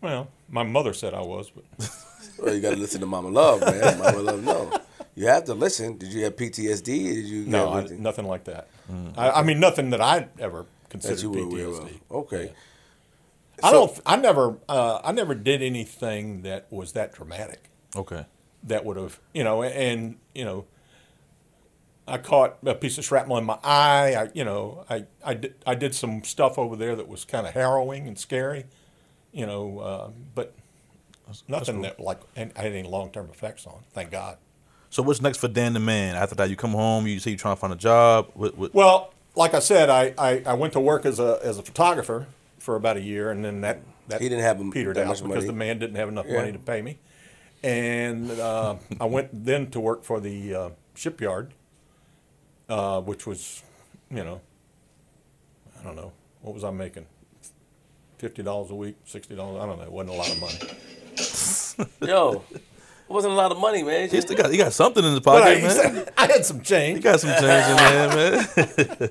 Well, 0.00 0.28
my 0.48 0.62
mother 0.62 0.92
said 0.94 1.14
I 1.14 1.20
was, 1.22 1.50
but 1.50 1.64
Well, 2.38 2.54
you 2.54 2.60
got 2.60 2.70
to 2.70 2.76
listen 2.76 3.00
to 3.00 3.06
Mama 3.06 3.28
Love, 3.28 3.60
man. 3.60 3.98
Mama 3.98 4.18
Love, 4.18 4.42
no. 4.42 4.70
You 5.14 5.26
have 5.26 5.44
to 5.44 5.54
listen. 5.54 5.98
Did 5.98 6.12
you 6.12 6.24
have 6.24 6.36
PTSD? 6.36 6.84
Did 6.84 7.26
you 7.26 7.44
no, 7.46 7.72
I, 7.74 7.82
nothing 7.98 8.26
like 8.26 8.44
that. 8.44 8.68
Mm. 8.90 9.12
I, 9.18 9.30
I 9.30 9.42
mean, 9.42 9.60
nothing 9.60 9.90
that 9.90 10.00
I 10.00 10.28
ever 10.38 10.64
that 10.79 10.79
considered 10.90 11.22
you 11.22 11.30
PTSD. 11.30 12.00
Okay. 12.10 12.52
I 13.62 13.70
So- 13.70 13.86
don't. 13.86 14.00
I 14.06 14.16
never. 14.16 14.58
Uh, 14.68 15.00
I 15.02 15.12
never 15.12 15.34
did 15.34 15.62
anything 15.62 16.42
that 16.42 16.66
was 16.70 16.92
that 16.92 17.12
dramatic. 17.14 17.64
Okay. 17.96 18.26
That 18.64 18.84
would 18.84 18.98
have, 18.98 19.18
you 19.32 19.42
know, 19.42 19.62
and 19.62 20.16
you 20.34 20.44
know, 20.44 20.66
I 22.06 22.18
caught 22.18 22.58
a 22.64 22.74
piece 22.74 22.98
of 22.98 23.04
shrapnel 23.04 23.38
in 23.38 23.44
my 23.44 23.58
eye. 23.64 24.14
I, 24.14 24.28
you 24.34 24.44
know, 24.44 24.84
I, 24.90 25.04
I 25.24 25.34
did, 25.34 25.54
I 25.66 25.74
did 25.74 25.94
some 25.94 26.22
stuff 26.24 26.58
over 26.58 26.76
there 26.76 26.94
that 26.96 27.08
was 27.08 27.24
kind 27.24 27.46
of 27.46 27.54
harrowing 27.54 28.06
and 28.06 28.18
scary, 28.18 28.64
you 29.32 29.46
know, 29.46 29.78
uh, 29.78 30.10
but 30.34 30.54
nothing 31.48 31.82
that 31.82 32.00
like 32.00 32.20
and 32.36 32.52
had 32.56 32.72
any 32.72 32.86
long 32.86 33.10
term 33.10 33.28
effects 33.30 33.66
on. 33.66 33.80
Thank 33.92 34.10
God. 34.10 34.36
So 34.90 35.02
what's 35.04 35.22
next 35.22 35.38
for 35.38 35.48
Dan 35.48 35.72
the 35.72 35.80
Man? 35.80 36.16
After 36.16 36.34
that, 36.36 36.50
you 36.50 36.56
come 36.56 36.72
home. 36.72 37.06
You 37.06 37.18
say 37.20 37.30
you're 37.30 37.38
trying 37.38 37.54
to 37.56 37.60
find 37.60 37.72
a 37.72 37.76
job. 37.76 38.30
What, 38.34 38.58
what, 38.58 38.74
Well, 38.74 39.14
like 39.36 39.54
I 39.54 39.58
said, 39.60 39.88
I, 39.90 40.14
I, 40.18 40.42
I 40.46 40.54
went 40.54 40.72
to 40.74 40.80
work 40.80 41.04
as 41.06 41.18
a 41.20 41.38
as 41.42 41.58
a 41.58 41.62
photographer 41.62 42.26
for 42.58 42.76
about 42.76 42.96
a 42.96 43.00
year, 43.00 43.30
and 43.30 43.44
then 43.44 43.60
that 43.62 43.80
that 44.08 44.20
He 44.20 44.28
didn't 44.28 44.44
have 44.44 44.58
petered 44.72 44.96
that 44.96 45.02
out 45.02 45.08
much 45.08 45.22
because 45.22 45.34
money. 45.36 45.46
the 45.46 45.52
man 45.52 45.78
didn't 45.78 45.96
have 45.96 46.08
enough 46.08 46.26
Yeah. 46.28 46.36
money 46.40 46.52
to 46.52 46.58
pay 46.58 46.82
me, 46.82 46.98
and 47.62 48.30
uh, 48.30 48.76
I 49.00 49.04
went 49.06 49.44
then 49.44 49.70
to 49.70 49.80
work 49.80 50.04
for 50.04 50.20
the 50.20 50.54
uh, 50.54 50.70
shipyard, 50.94 51.52
uh, 52.68 53.00
which 53.00 53.26
was, 53.26 53.62
you 54.10 54.24
know, 54.24 54.40
I 55.80 55.84
don't 55.84 55.96
know 55.96 56.12
what 56.42 56.54
was 56.54 56.64
I 56.64 56.70
making, 56.70 57.06
fifty 58.18 58.42
dollars 58.42 58.70
a 58.70 58.74
week, 58.74 58.96
sixty 59.04 59.34
dollars. 59.36 59.62
I 59.62 59.66
don't 59.66 59.78
know. 59.78 59.84
It 59.84 59.92
wasn't 59.92 60.14
a 60.14 60.18
lot 60.18 60.30
of 60.32 60.40
money. 60.40 60.58
Yo, 62.02 62.44
it 62.52 62.62
wasn't 63.12 63.32
a 63.32 63.36
lot 63.36 63.50
of 63.52 63.58
money, 63.58 63.82
man. 63.82 64.08
he 64.08 64.20
still 64.20 64.36
got, 64.36 64.50
he 64.50 64.56
got 64.56 64.72
something 64.72 65.04
in 65.04 65.10
his 65.10 65.20
pocket, 65.20 65.58
I, 65.58 65.60
man. 65.60 66.08
I 66.16 66.26
had 66.26 66.44
some 66.44 66.60
change. 66.60 66.98
He 66.98 67.02
got 67.02 67.20
some 67.20 67.30
change 67.30 67.66
in 67.70 67.76
there, 67.76 68.08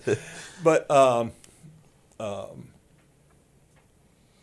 man. 0.08 0.18
But 0.64 0.91
um, 0.91 1.32
um, 2.20 2.70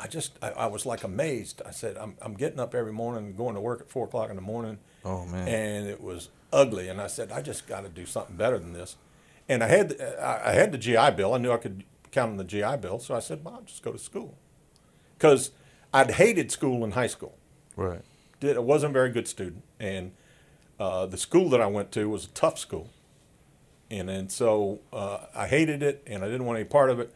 I 0.01 0.07
just 0.07 0.33
I, 0.43 0.51
I 0.51 0.67
was 0.67 0.87
like 0.87 1.05
amazed. 1.05 1.63
I 1.67 1.71
said 1.71 1.97
I'm 1.97 2.17
I'm 2.23 2.35
getting 2.35 2.59
up 2.59 2.75
every 2.75 2.93
morning 2.93 3.27
and 3.27 3.37
going 3.37 3.55
to 3.55 3.61
work 3.61 3.81
at 3.81 3.91
four 3.91 4.07
o'clock 4.07 4.31
in 4.31 4.37
the 4.37 4.43
morning. 4.43 4.79
Oh, 5.05 5.25
man. 5.27 5.47
And 5.47 5.87
it 5.87 6.01
was 6.01 6.31
ugly, 6.53 6.89
and 6.89 7.01
I 7.01 7.07
said 7.07 7.31
I 7.33 7.43
just 7.43 7.67
got 7.67 7.83
to 7.83 7.89
do 7.89 8.07
something 8.07 8.37
better 8.37 8.59
than 8.59 8.73
this. 8.73 8.97
And 9.49 9.63
I 9.63 9.69
had 9.69 10.01
I 10.01 10.43
I 10.47 10.53
had 10.53 10.73
the 10.73 10.79
GI 10.79 11.13
Bill. 11.17 11.35
I 11.35 11.39
knew 11.39 11.53
I 11.53 11.59
could 11.59 11.85
count 12.11 12.31
on 12.31 12.37
the 12.39 12.45
GI 12.45 12.79
Bill, 12.81 12.99
so 12.99 13.15
I 13.15 13.21
said, 13.21 13.45
"Well, 13.45 13.55
I'll 13.55 13.63
just 13.63 13.83
go 13.83 13.93
to 13.93 13.99
school," 13.99 14.37
because 15.19 15.51
I'd 15.93 16.13
hated 16.13 16.51
school 16.51 16.83
in 16.85 16.93
high 16.93 17.07
school. 17.07 17.37
right. 17.77 18.03
Did 18.41 18.57
I 18.57 18.61
wasn't 18.61 18.91
a 18.91 18.93
very 18.93 19.11
good 19.11 19.29
student, 19.29 19.63
and 19.81 20.13
uh, 20.79 21.07
the 21.07 21.17
school 21.17 21.49
that 21.51 21.61
I 21.61 21.67
went 21.67 21.91
to 21.93 22.09
was 22.09 22.25
a 22.27 22.29
tough 22.29 22.59
school, 22.59 22.91
and 23.91 24.11
and 24.11 24.31
so 24.31 24.81
uh, 24.93 25.21
I 25.35 25.47
hated 25.47 25.83
it, 25.83 26.03
and 26.07 26.23
I 26.23 26.27
didn't 26.27 26.45
want 26.45 26.59
any 26.59 26.69
part 26.69 26.91
of 26.91 27.01
it. 27.01 27.15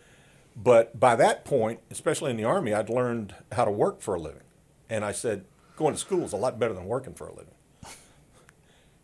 But 0.56 0.98
by 0.98 1.16
that 1.16 1.44
point, 1.44 1.80
especially 1.90 2.30
in 2.30 2.36
the 2.36 2.44
army, 2.44 2.72
I'd 2.74 2.88
learned 2.88 3.34
how 3.52 3.64
to 3.64 3.70
work 3.70 4.00
for 4.00 4.14
a 4.14 4.20
living, 4.20 4.42
and 4.88 5.04
I 5.04 5.12
said 5.12 5.44
going 5.76 5.94
to 5.94 6.00
school 6.00 6.24
is 6.24 6.32
a 6.32 6.36
lot 6.36 6.58
better 6.58 6.74
than 6.74 6.86
working 6.86 7.14
for 7.14 7.26
a 7.26 7.34
living. 7.34 7.54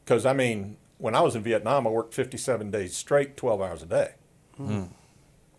Because 0.04 0.24
I 0.26 0.32
mean, 0.32 0.76
when 0.98 1.14
I 1.14 1.20
was 1.20 1.34
in 1.36 1.42
Vietnam, 1.42 1.86
I 1.86 1.90
worked 1.90 2.14
57 2.14 2.70
days 2.70 2.96
straight, 2.96 3.36
12 3.36 3.60
hours 3.60 3.82
a 3.82 3.86
day. 3.86 4.10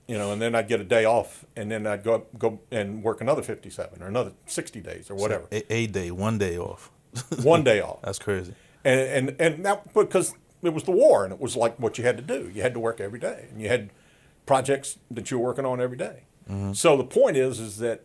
You 0.07 0.17
know, 0.17 0.31
and 0.31 0.41
then 0.41 0.55
I'd 0.55 0.69
get 0.69 0.79
a 0.79 0.85
day 0.85 1.03
off, 1.03 1.43
and 1.57 1.69
then 1.69 1.85
I'd 1.85 2.03
go 2.03 2.25
go 2.37 2.59
and 2.71 3.03
work 3.03 3.19
another 3.19 3.41
57 3.41 4.01
or 4.01 4.07
another 4.07 4.31
60 4.45 4.79
days 4.79 5.11
or 5.11 5.15
whatever. 5.15 5.45
A, 5.51 5.73
a 5.73 5.87
day, 5.87 6.11
one 6.11 6.37
day 6.37 6.57
off. 6.57 6.91
One 7.43 7.63
day 7.63 7.81
off. 7.81 8.01
That's 8.03 8.19
crazy. 8.19 8.53
and 8.85 8.99
and 8.99 9.41
and 9.41 9.65
that 9.65 9.93
because 9.93 10.33
it 10.61 10.73
was 10.73 10.83
the 10.83 10.91
war 10.91 11.23
and 11.23 11.33
it 11.33 11.39
was 11.39 11.55
like 11.55 11.77
what 11.77 11.97
you 11.97 12.03
had 12.03 12.15
to 12.17 12.23
do 12.23 12.49
you 12.53 12.61
had 12.61 12.73
to 12.73 12.79
work 12.79 12.99
every 12.99 13.19
day 13.19 13.47
and 13.51 13.61
you 13.61 13.67
had 13.67 13.89
projects 14.45 14.97
that 15.09 15.29
you 15.31 15.39
were 15.39 15.45
working 15.47 15.65
on 15.65 15.79
every 15.81 15.97
day. 15.97 16.23
so 16.73 16.95
the 16.97 17.03
point 17.03 17.35
is 17.37 17.59
is 17.59 17.77
that 17.79 18.01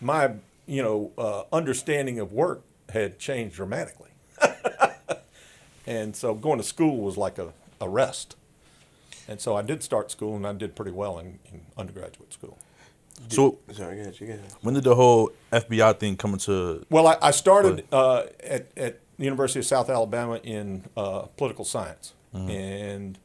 my 0.00 0.32
you 0.66 0.82
know 0.82 1.12
uh, 1.16 1.42
understanding 1.52 2.18
of 2.18 2.32
work 2.32 2.62
had 2.90 3.18
changed 3.18 3.54
dramatically 3.56 4.10
and 5.86 6.14
so 6.16 6.34
going 6.34 6.58
to 6.58 6.64
school 6.64 6.98
was 6.98 7.16
like 7.16 7.38
a, 7.38 7.52
a 7.80 7.88
rest 7.88 8.36
and 9.28 9.40
so 9.40 9.56
i 9.56 9.62
did 9.62 9.82
start 9.82 10.10
school 10.10 10.36
and 10.36 10.46
i 10.46 10.52
did 10.52 10.74
pretty 10.76 10.90
well 10.90 11.18
in, 11.18 11.38
in 11.52 11.60
undergraduate 11.76 12.32
school. 12.32 12.58
So 13.28 13.58
Sorry, 13.72 13.94
go 13.96 14.02
ahead, 14.02 14.20
you 14.20 14.26
go 14.26 14.38
when 14.62 14.74
did 14.74 14.82
the 14.84 14.96
whole 14.96 15.30
FBI 15.52 15.98
thing 16.00 16.16
come 16.16 16.32
into? 16.32 16.84
Well, 16.90 17.06
I, 17.06 17.16
I 17.22 17.30
started 17.30 17.86
uh, 17.92 18.24
at, 18.42 18.70
at 18.76 19.00
the 19.18 19.24
University 19.24 19.60
of 19.60 19.66
South 19.66 19.88
Alabama 19.88 20.40
in 20.42 20.84
uh, 20.96 21.22
political 21.36 21.64
science, 21.64 22.12
and 22.32 23.16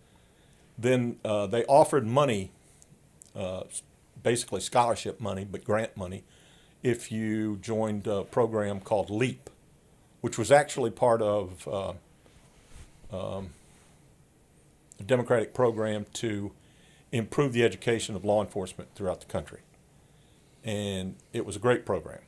then 0.77 1.17
uh, 1.25 1.47
they 1.47 1.65
offered 1.65 2.05
money, 2.05 2.51
uh, 3.35 3.63
basically 4.21 4.61
scholarship 4.61 5.19
money, 5.19 5.43
but 5.43 5.63
grant 5.63 5.97
money, 5.97 6.23
if 6.83 7.11
you 7.11 7.57
joined 7.57 8.05
a 8.05 8.23
program 8.23 8.79
called 8.81 9.09
LEEP, 9.09 9.49
which 10.21 10.37
was 10.37 10.51
actually 10.51 10.91
part 10.91 11.21
of 11.23 11.67
uh, 11.67 11.93
um, 13.11 13.49
a 14.99 15.03
Democratic 15.03 15.53
program 15.53 16.05
to 16.13 16.51
improve 17.11 17.53
the 17.53 17.63
education 17.63 18.15
of 18.15 18.23
law 18.23 18.41
enforcement 18.41 18.89
throughout 18.95 19.19
the 19.19 19.25
country 19.25 19.61
and 20.63 21.15
it 21.33 21.45
was 21.45 21.55
a 21.55 21.59
great 21.59 21.85
program, 21.85 22.21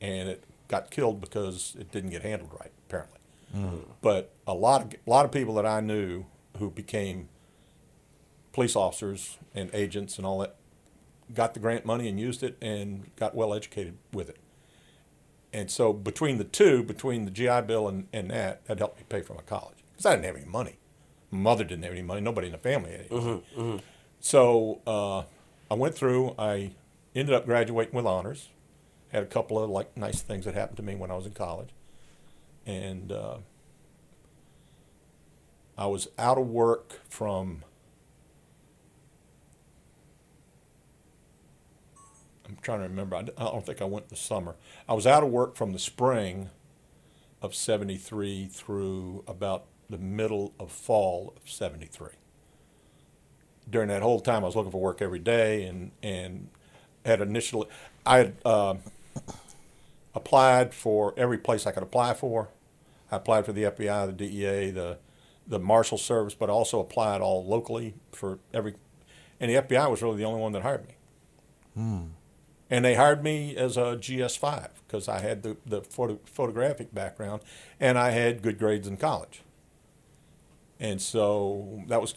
and 0.00 0.28
it 0.28 0.44
got 0.68 0.90
killed 0.90 1.20
because 1.20 1.76
it 1.78 1.90
didn't 1.90 2.10
get 2.10 2.22
handled 2.22 2.50
right, 2.58 2.72
apparently. 2.88 3.18
Mm-hmm. 3.54 3.90
But 4.00 4.32
a 4.46 4.54
lot 4.54 4.82
of 4.82 4.94
a 5.06 5.10
lot 5.10 5.24
of 5.24 5.32
people 5.32 5.54
that 5.54 5.66
I 5.66 5.80
knew 5.80 6.26
who 6.58 6.70
became 6.70 7.28
police 8.52 8.76
officers 8.76 9.38
and 9.54 9.70
agents 9.72 10.16
and 10.16 10.26
all 10.26 10.38
that 10.38 10.56
got 11.32 11.54
the 11.54 11.60
grant 11.60 11.84
money 11.84 12.08
and 12.08 12.20
used 12.20 12.42
it 12.42 12.56
and 12.60 13.10
got 13.16 13.34
well 13.34 13.52
educated 13.52 13.96
with 14.12 14.28
it. 14.28 14.38
And 15.52 15.70
so 15.70 15.92
between 15.92 16.38
the 16.38 16.44
two, 16.44 16.82
between 16.82 17.24
the 17.24 17.30
GI 17.30 17.62
Bill 17.62 17.88
and, 17.88 18.06
and 18.12 18.30
that, 18.30 18.64
that 18.66 18.78
helped 18.78 18.98
me 18.98 19.04
pay 19.08 19.22
for 19.22 19.34
my 19.34 19.42
college 19.42 19.78
because 19.92 20.06
I 20.06 20.12
didn't 20.14 20.26
have 20.26 20.36
any 20.36 20.46
money. 20.46 20.78
Mother 21.34 21.64
didn't 21.64 21.82
have 21.84 21.92
any 21.92 22.02
money. 22.02 22.20
Nobody 22.20 22.46
in 22.46 22.52
the 22.52 22.58
family 22.58 22.92
had 22.92 23.06
any 23.10 23.20
money. 23.20 23.42
So 24.20 24.80
uh, 24.86 25.24
I 25.70 25.74
went 25.74 25.94
through. 25.94 26.34
I 26.38 26.70
ended 27.14 27.34
up 27.34 27.44
graduating 27.44 27.94
with 27.94 28.06
honors. 28.06 28.48
Had 29.08 29.22
a 29.22 29.26
couple 29.26 29.62
of 29.62 29.68
like 29.70 29.96
nice 29.96 30.22
things 30.22 30.44
that 30.44 30.54
happened 30.54 30.76
to 30.78 30.82
me 30.82 30.94
when 30.94 31.10
I 31.10 31.14
was 31.14 31.26
in 31.26 31.32
college, 31.32 31.70
and 32.66 33.12
uh, 33.12 33.36
I 35.76 35.86
was 35.86 36.08
out 36.18 36.38
of 36.38 36.48
work 36.48 37.00
from. 37.08 37.64
I'm 42.48 42.58
trying 42.62 42.80
to 42.80 42.88
remember. 42.88 43.16
I 43.16 43.22
don't 43.22 43.64
think 43.64 43.80
I 43.80 43.84
went 43.84 44.08
the 44.08 44.16
summer. 44.16 44.56
I 44.88 44.94
was 44.94 45.06
out 45.06 45.22
of 45.22 45.30
work 45.30 45.54
from 45.56 45.72
the 45.72 45.78
spring 45.78 46.50
of 47.40 47.54
'73 47.54 48.46
through 48.46 49.24
about 49.26 49.66
the 49.88 49.98
middle 49.98 50.52
of 50.58 50.70
fall 50.72 51.34
of 51.36 51.50
'73 51.50 52.10
during 53.68 53.88
that 53.88 54.02
whole 54.02 54.20
time, 54.20 54.42
I 54.42 54.46
was 54.46 54.56
looking 54.56 54.72
for 54.72 54.80
work 54.80 55.00
every 55.00 55.18
day, 55.18 55.64
and 55.64 55.90
and 56.02 56.48
had 57.04 57.20
initially, 57.20 57.68
I 58.04 58.18
had 58.18 58.34
uh, 58.44 58.74
applied 60.14 60.74
for 60.74 61.14
every 61.16 61.38
place 61.38 61.66
I 61.66 61.72
could 61.72 61.82
apply 61.82 62.14
for. 62.14 62.48
I 63.10 63.16
applied 63.16 63.46
for 63.46 63.52
the 63.52 63.64
FBI, 63.64 64.06
the 64.06 64.12
DEA, 64.12 64.70
the 64.70 64.98
the 65.46 65.58
Marshal 65.58 65.98
Service, 65.98 66.34
but 66.34 66.48
also 66.48 66.80
applied 66.80 67.20
all 67.20 67.44
locally 67.44 67.94
for 68.12 68.38
every. 68.52 68.74
And 69.40 69.50
the 69.50 69.56
FBI 69.56 69.90
was 69.90 70.02
really 70.02 70.16
the 70.16 70.24
only 70.24 70.40
one 70.40 70.52
that 70.52 70.62
hired 70.62 70.86
me. 70.86 70.94
Hmm. 71.74 72.02
And 72.70 72.84
they 72.84 72.94
hired 72.94 73.22
me 73.22 73.54
as 73.56 73.76
a 73.76 73.96
GS 73.96 74.36
five 74.36 74.82
because 74.86 75.08
I 75.08 75.20
had 75.20 75.42
the 75.42 75.56
the 75.66 75.82
photo, 75.82 76.18
photographic 76.24 76.94
background, 76.94 77.42
and 77.78 77.98
I 77.98 78.10
had 78.10 78.42
good 78.42 78.58
grades 78.58 78.88
in 78.88 78.96
college. 78.96 79.43
And 80.84 81.00
so 81.00 81.82
that 81.86 82.02
was 82.02 82.14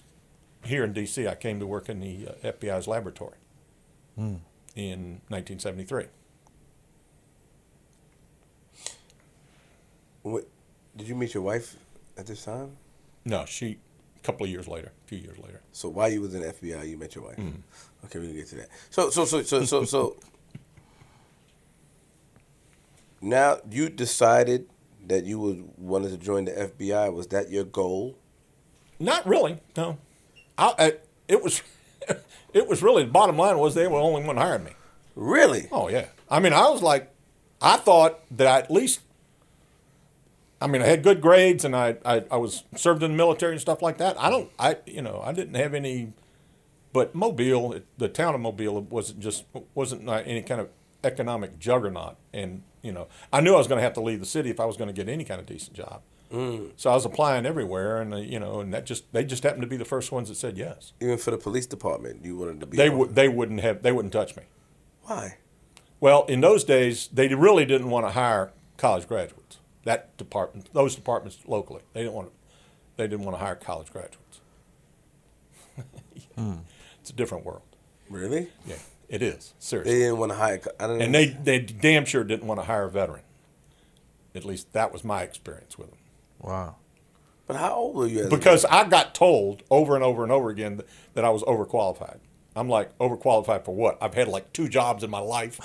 here 0.65 0.83
in 0.83 0.91
D.C. 0.91 1.25
I 1.25 1.35
came 1.35 1.57
to 1.61 1.65
work 1.65 1.87
in 1.87 2.01
the 2.01 2.27
uh, 2.27 2.51
FBI's 2.51 2.85
laboratory 2.85 3.37
in 4.75 5.21
1973. 5.29 6.07
What, 10.23 10.49
did 10.97 11.07
you 11.07 11.15
meet 11.15 11.33
your 11.33 11.43
wife 11.43 11.77
at 12.17 12.27
this 12.27 12.43
time? 12.43 12.75
No, 13.23 13.45
she 13.45 13.77
a 14.17 14.19
couple 14.19 14.43
of 14.43 14.51
years 14.51 14.67
later, 14.67 14.91
a 15.05 15.07
few 15.07 15.19
years 15.19 15.37
later. 15.37 15.61
So 15.71 15.87
while 15.87 16.09
you 16.09 16.19
was 16.19 16.35
in 16.35 16.41
the 16.41 16.51
FBI, 16.51 16.89
you 16.89 16.97
met 16.97 17.15
your 17.15 17.23
wife. 17.23 17.39
Okay, 18.05 18.19
we 18.19 18.27
can 18.27 18.35
get 18.35 18.47
to 18.47 18.55
that. 18.55 18.69
So 18.89 19.09
so 19.09 19.23
so 19.23 19.43
so 19.43 19.63
so 19.63 19.85
so. 19.85 20.17
now 23.21 23.59
you 23.71 23.87
decided 23.87 24.67
that 25.07 25.23
you 25.23 25.39
would 25.39 25.69
wanted 25.77 26.09
to 26.09 26.17
join 26.17 26.43
the 26.43 26.51
FBI. 26.51 27.13
Was 27.13 27.27
that 27.27 27.49
your 27.49 27.63
goal? 27.63 28.17
Not 28.99 29.27
really, 29.27 29.59
no. 29.75 29.97
I, 30.57 30.73
I, 30.77 30.93
it 31.27 31.43
was, 31.43 31.61
it 32.53 32.67
was 32.67 32.81
really 32.81 33.03
the 33.03 33.11
bottom 33.11 33.37
line 33.37 33.57
was 33.57 33.75
they 33.75 33.87
were 33.87 33.99
the 33.99 34.03
only 34.03 34.23
one 34.23 34.37
hiring 34.37 34.63
me. 34.63 34.71
Really? 35.15 35.67
Oh 35.71 35.89
yeah. 35.89 36.07
I 36.29 36.39
mean, 36.39 36.53
I 36.53 36.69
was 36.69 36.81
like, 36.81 37.11
I 37.61 37.77
thought 37.77 38.19
that 38.37 38.47
I 38.47 38.59
at 38.59 38.71
least. 38.71 39.01
I 40.59 40.65
mean, 40.67 40.81
I 40.81 40.85
had 40.85 41.03
good 41.03 41.21
grades, 41.21 41.63
and 41.65 41.75
I, 41.75 41.97
I 42.03 42.23
I 42.31 42.37
was 42.37 42.63
served 42.75 43.03
in 43.03 43.11
the 43.11 43.17
military 43.17 43.53
and 43.53 43.61
stuff 43.61 43.81
like 43.81 43.97
that. 43.99 44.19
I 44.19 44.29
don't, 44.29 44.49
I 44.57 44.77
you 44.85 45.01
know, 45.01 45.21
I 45.23 45.31
didn't 45.31 45.53
have 45.55 45.73
any, 45.73 46.13
but 46.93 47.13
Mobile, 47.13 47.79
the 47.97 48.07
town 48.07 48.33
of 48.35 48.41
Mobile, 48.41 48.81
wasn't 48.81 49.19
just 49.19 49.45
wasn't 49.75 50.07
any 50.09 50.41
kind 50.41 50.61
of 50.61 50.69
economic 51.03 51.59
juggernaut, 51.59 52.15
and 52.33 52.63
you 52.81 52.91
know, 52.91 53.07
I 53.31 53.41
knew 53.41 53.53
I 53.53 53.57
was 53.57 53.67
going 53.67 53.77
to 53.77 53.83
have 53.83 53.93
to 53.93 54.01
leave 54.01 54.19
the 54.19 54.25
city 54.25 54.49
if 54.49 54.59
I 54.59 54.65
was 54.65 54.77
going 54.77 54.87
to 54.87 54.93
get 54.93 55.09
any 55.09 55.23
kind 55.23 55.39
of 55.39 55.45
decent 55.45 55.75
job. 55.75 56.01
So 56.31 56.89
I 56.89 56.93
was 56.93 57.05
applying 57.05 57.45
everywhere, 57.45 58.01
and 58.01 58.13
uh, 58.13 58.17
you 58.17 58.39
know, 58.39 58.59
and 58.59 58.73
that 58.73 58.85
just 58.85 59.11
they 59.13 59.23
just 59.23 59.43
happened 59.43 59.61
to 59.61 59.67
be 59.67 59.77
the 59.77 59.85
first 59.85 60.11
ones 60.11 60.29
that 60.29 60.35
said 60.35 60.57
yes. 60.57 60.93
Even 61.01 61.17
for 61.17 61.31
the 61.31 61.37
police 61.37 61.65
department, 61.65 62.23
you 62.25 62.37
wanted 62.37 62.59
to 62.59 62.65
be. 62.65 62.77
They 62.77 62.89
would 62.89 63.15
they 63.15 63.29
wouldn't 63.29 63.61
have 63.61 63.81
they 63.81 63.91
wouldn't 63.91 64.13
touch 64.13 64.35
me. 64.35 64.43
Why? 65.03 65.37
Well, 65.99 66.25
in 66.25 66.41
those 66.41 66.63
days, 66.63 67.07
they 67.11 67.33
really 67.33 67.65
didn't 67.65 67.89
want 67.89 68.05
to 68.05 68.11
hire 68.11 68.51
college 68.77 69.07
graduates. 69.07 69.57
That 69.83 70.15
department, 70.17 70.71
those 70.73 70.95
departments 70.95 71.39
locally, 71.47 71.81
they 71.93 72.01
didn't 72.01 72.13
want 72.13 72.27
to. 72.27 72.33
They 72.97 73.07
didn't 73.07 73.25
want 73.25 73.37
to 73.37 73.43
hire 73.43 73.55
college 73.55 73.91
graduates. 73.91 74.41
It's 76.99 77.13
a 77.13 77.15
different 77.15 77.45
world. 77.45 77.61
Really? 78.09 78.49
Yeah, 78.65 78.75
it 79.07 79.21
is 79.21 79.53
Seriously. 79.59 79.93
They 79.93 79.99
didn't 80.01 80.17
want 80.17 80.33
to 80.33 80.37
hire. 80.37 80.61
I 80.77 80.87
don't 80.87 81.01
And 81.01 81.15
they 81.15 81.27
they 81.27 81.59
damn 81.59 82.03
sure 82.03 82.25
didn't 82.25 82.47
want 82.47 82.59
to 82.59 82.65
hire 82.65 82.83
a 82.83 82.89
veteran. 82.91 83.21
At 84.35 84.43
least 84.43 84.73
that 84.73 84.91
was 84.91 85.05
my 85.05 85.21
experience 85.23 85.77
with 85.77 85.89
them. 85.89 85.96
Wow. 86.39 86.75
But 87.47 87.55
how 87.55 87.73
old 87.73 87.95
were 87.95 88.07
you? 88.07 88.27
Because 88.27 88.65
I 88.65 88.87
got 88.87 89.15
told 89.15 89.63
over 89.71 89.95
and 89.95 90.03
over 90.03 90.23
and 90.23 90.31
over 90.31 90.49
again 90.49 90.77
that, 90.77 90.87
that 91.13 91.25
I 91.25 91.29
was 91.29 91.43
overqualified. 91.43 92.19
I'm 92.55 92.67
like 92.67 92.97
overqualified 92.97 93.63
for 93.63 93.73
what? 93.73 93.97
I've 94.01 94.15
had 94.15 94.27
like 94.27 94.51
two 94.51 94.67
jobs 94.67 95.03
in 95.03 95.09
my 95.09 95.19
life. 95.19 95.59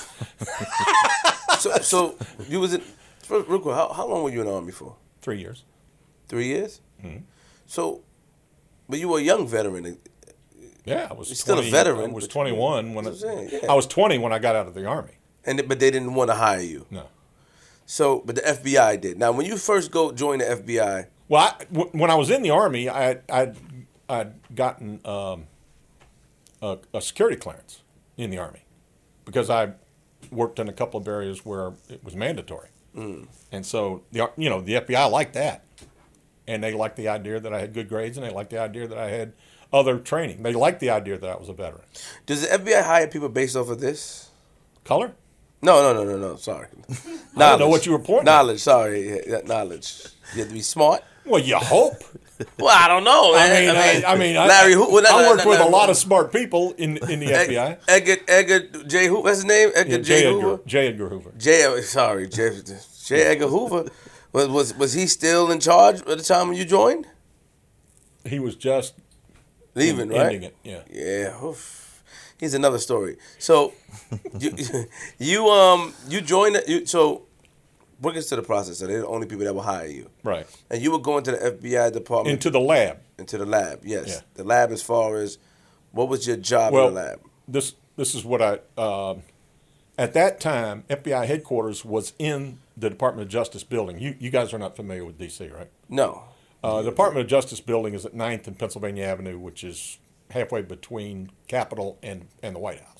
so, 1.59 1.73
so 1.77 2.17
you 2.49 2.61
was 2.61 2.75
in. 2.75 2.83
Real 3.29 3.43
real 3.45 3.61
quick, 3.61 3.75
how, 3.75 3.93
how 3.93 4.07
long 4.07 4.23
were 4.25 4.31
you 4.31 4.41
in 4.41 4.47
the 4.47 4.53
army 4.53 4.73
for? 4.73 4.97
Three 5.23 5.39
years. 5.39 5.65
Three 6.29 6.47
years. 6.47 6.81
Mm-hmm. 7.03 7.25
So, 7.67 8.03
but 8.89 8.99
you 8.99 9.09
were 9.09 9.19
a 9.19 9.23
young 9.23 9.49
veteran. 9.49 9.99
Yeah, 10.85 11.09
I 11.11 11.15
was 11.15 11.29
You're 11.29 11.37
still 11.37 11.59
a 11.59 11.63
veteran, 11.63 12.11
I 12.11 12.13
was 12.13 12.29
21 12.29 12.95
when 12.95 13.07
I, 13.07 13.13
yeah. 13.13 13.71
I 13.71 13.75
was 13.75 13.87
20 13.87 14.19
when 14.19 14.33
I 14.33 14.39
got 14.39 14.57
out 14.57 14.67
of 14.67 14.75
the 14.75 14.85
army. 14.85 15.13
And 15.45 15.67
but 15.69 15.81
they 15.81 15.91
didn't 15.91 16.15
want 16.15 16.31
to 16.31 16.35
hire 16.35 16.61
you. 16.61 16.87
No. 16.91 17.07
So, 17.87 18.23
but 18.25 18.37
the 18.37 18.43
FBI 18.43 19.01
did. 19.01 19.19
Now, 19.19 19.33
when 19.33 19.47
you 19.47 19.57
first 19.57 19.91
go 19.91 20.13
join 20.13 20.39
the 20.39 20.45
FBI, 20.47 21.07
Well, 21.29 21.43
I, 21.59 21.65
w- 21.73 21.91
when 21.93 22.11
I 22.11 22.15
was 22.15 22.31
in 22.31 22.43
the 22.43 22.51
army, 22.51 22.89
I 22.89 23.19
I 23.31 23.53
I'd 24.09 24.33
gotten 24.55 25.01
um, 25.05 25.47
a, 26.61 26.79
a 26.95 27.01
security 27.01 27.37
clearance 27.37 27.83
in 28.17 28.31
the 28.31 28.39
army 28.39 28.65
because 29.25 29.51
I 29.51 29.73
worked 30.31 30.59
in 30.59 30.69
a 30.69 30.73
couple 30.73 31.01
of 31.01 31.09
areas 31.09 31.45
where 31.45 31.73
it 31.89 32.03
was 32.05 32.15
mandatory, 32.15 32.69
and 32.95 33.67
so 33.67 34.03
the 34.13 34.31
you 34.37 34.49
know 34.49 34.61
the 34.61 34.75
FBI 34.75 35.11
liked 35.11 35.35
that, 35.35 35.65
and 36.47 36.63
they 36.63 36.73
liked 36.73 36.97
the 36.97 37.09
idea 37.09 37.41
that 37.41 37.53
I 37.53 37.61
had 37.61 37.73
good 37.75 37.89
grades, 37.89 38.17
and 38.17 38.27
they 38.27 38.31
liked 38.33 38.51
the 38.51 38.59
idea 38.59 38.87
that 38.87 38.99
I 38.99 39.09
had 39.09 39.33
other 39.73 39.99
training. 39.99 40.43
They 40.43 40.53
liked 40.53 40.81
the 40.81 40.91
idea 40.91 41.19
that 41.19 41.29
I 41.31 41.37
was 41.37 41.49
a 41.49 41.53
veteran. 41.55 41.85
does 42.27 42.43
the 42.43 42.49
FBI 42.59 42.83
hire 42.85 43.07
people 43.09 43.29
based 43.29 43.57
off 43.57 43.69
of 43.71 43.81
this? 43.81 44.29
Color? 44.85 45.15
No, 45.63 45.93
no, 45.93 46.05
no, 46.05 46.11
no, 46.11 46.19
no. 46.19 46.37
Sorry. 46.37 46.67
I 47.37 47.51
don't 47.51 47.61
know 47.61 47.69
what 47.69 47.87
you 47.87 47.93
were 47.93 47.99
pointing 48.01 48.29
at. 48.29 48.33
Knowledge. 48.33 48.61
Sorry, 48.61 49.21
yeah, 49.29 49.39
knowledge. 49.45 50.07
You 50.35 50.41
have 50.41 50.49
to 50.49 50.55
be 50.55 50.61
smart. 50.61 51.03
Well, 51.25 51.41
you 51.41 51.57
hope. 51.57 51.95
Well, 52.59 52.77
I 52.77 52.89
don't 52.89 53.05
know. 53.05 53.35
I 53.37 53.49
man. 53.49 53.67
mean, 53.67 54.05
I, 54.05 54.13
I 54.15 54.17
mean, 54.17 54.35
Larry. 54.35 54.73
Who, 54.73 54.93
well, 54.93 55.05
no, 55.05 55.17
I 55.17 55.23
no, 55.23 55.29
worked 55.31 55.45
no, 55.45 55.51
with 55.51 55.61
a 55.61 55.65
lot 55.69 55.91
of 55.91 55.97
smart 55.97 56.33
people 56.33 56.73
in 56.77 56.97
in 57.09 57.21
the 57.21 57.33
Ed- 57.33 57.49
FBI. 57.51 57.79
Edgar, 57.87 58.17
Edgar 58.27 58.83
J. 58.89 59.07
Hoover. 59.07 59.21
What's 59.23 59.37
his 59.37 59.45
name? 59.45 59.71
Edgar 59.77 59.93
Yeah, 59.93 59.99
J. 59.99 60.23
J. 60.23 60.33
Hoover. 60.33 60.61
J. 60.67 60.89
Edgar 60.89 61.09
Hoover. 61.09 61.33
J. 61.39 61.81
Sorry, 61.83 62.27
J. 62.29 62.51
J. 63.07 63.23
Edgar 63.23 63.47
Hoover. 63.47 63.85
Was, 64.33 64.49
was 64.49 64.75
was 64.77 64.93
he 64.95 65.07
still 65.07 65.53
in 65.53 65.61
charge 65.61 66.01
at 66.01 66.07
the 66.07 66.17
time 66.25 66.49
when 66.49 66.57
you 66.57 66.65
joined? 66.65 67.07
He 68.25 68.41
was 68.41 68.57
just 68.57 68.95
Leaving, 69.77 70.11
en- 70.13 70.19
right? 70.19 70.27
ending 70.35 70.43
it. 70.43 70.57
Yeah. 70.65 70.81
Yeah. 70.91 71.45
oof. 71.45 71.82
Here's 72.43 72.55
another 72.55 72.79
story. 72.79 73.19
So, 73.39 73.73
you 74.37 74.51
you 75.21 75.49
um 75.49 75.95
you 76.09 76.21
joined. 76.21 76.61
You, 76.67 76.85
so, 76.87 77.23
bring 78.01 78.17
us 78.17 78.27
to 78.31 78.37
the 78.37 78.43
process. 78.43 78.79
So 78.79 78.89
they're 78.89 79.03
the 79.03 79.07
only 79.07 79.29
people 79.29 79.45
that 79.45 79.55
will 79.55 79.63
hire 79.63 79.87
you, 79.87 80.11
Right. 80.25 80.45
and 80.69 80.83
you 80.83 80.91
were 80.91 80.99
going 80.99 81.23
to 81.23 81.31
the 81.31 81.37
FBI 81.53 81.93
department 81.93 82.33
Into 82.35 82.51
the 82.51 82.59
lab. 82.59 82.99
into 83.17 83.39
the 83.39 83.47
lab. 83.47 83.83
Yes, 83.85 84.09
Yeah. 84.09 84.21
the 84.35 84.43
lab. 84.43 84.73
As 84.73 84.83
far 84.83 85.19
as 85.19 85.39
what 85.93 86.09
was 86.09 86.27
your 86.27 86.37
job 86.37 86.73
Well, 86.73 86.89
in 86.89 86.95
the 86.95 87.01
lab? 87.01 87.21
this 87.47 87.75
this 87.97 88.13
is 88.13 88.25
what 88.25 88.43
I 88.43 88.59
um 88.77 89.23
at 89.97 90.13
that 90.15 90.41
time 90.41 90.83
FBI 90.91 91.27
headquarters 91.27 91.85
was 91.85 92.13
in 92.19 92.59
the 92.77 92.91
Department 92.91 93.25
of 93.25 93.31
Justice 93.31 93.63
building. 93.63 94.01
You 94.01 94.17
you 94.19 94.31
guys 94.31 94.53
are 94.53 94.59
not 94.59 94.75
familiar 94.75 95.05
with 95.05 95.17
DC, 95.17 95.49
right? 95.57 95.71
No. 95.89 96.25
Uh, 96.65 96.83
the 96.83 96.91
Department 96.91 97.25
of 97.25 97.31
Justice 97.31 97.61
building 97.61 97.95
is 97.95 98.05
at 98.05 98.15
9th 98.15 98.49
and 98.49 98.59
Pennsylvania 98.59 99.05
Avenue, 99.05 99.39
which 99.39 99.63
is 99.63 99.99
halfway 100.33 100.63
between 100.63 101.31
Capitol 101.47 101.99
and, 102.03 102.27
and 102.43 102.55
the 102.55 102.61
White 102.61 102.81
House. 102.81 102.93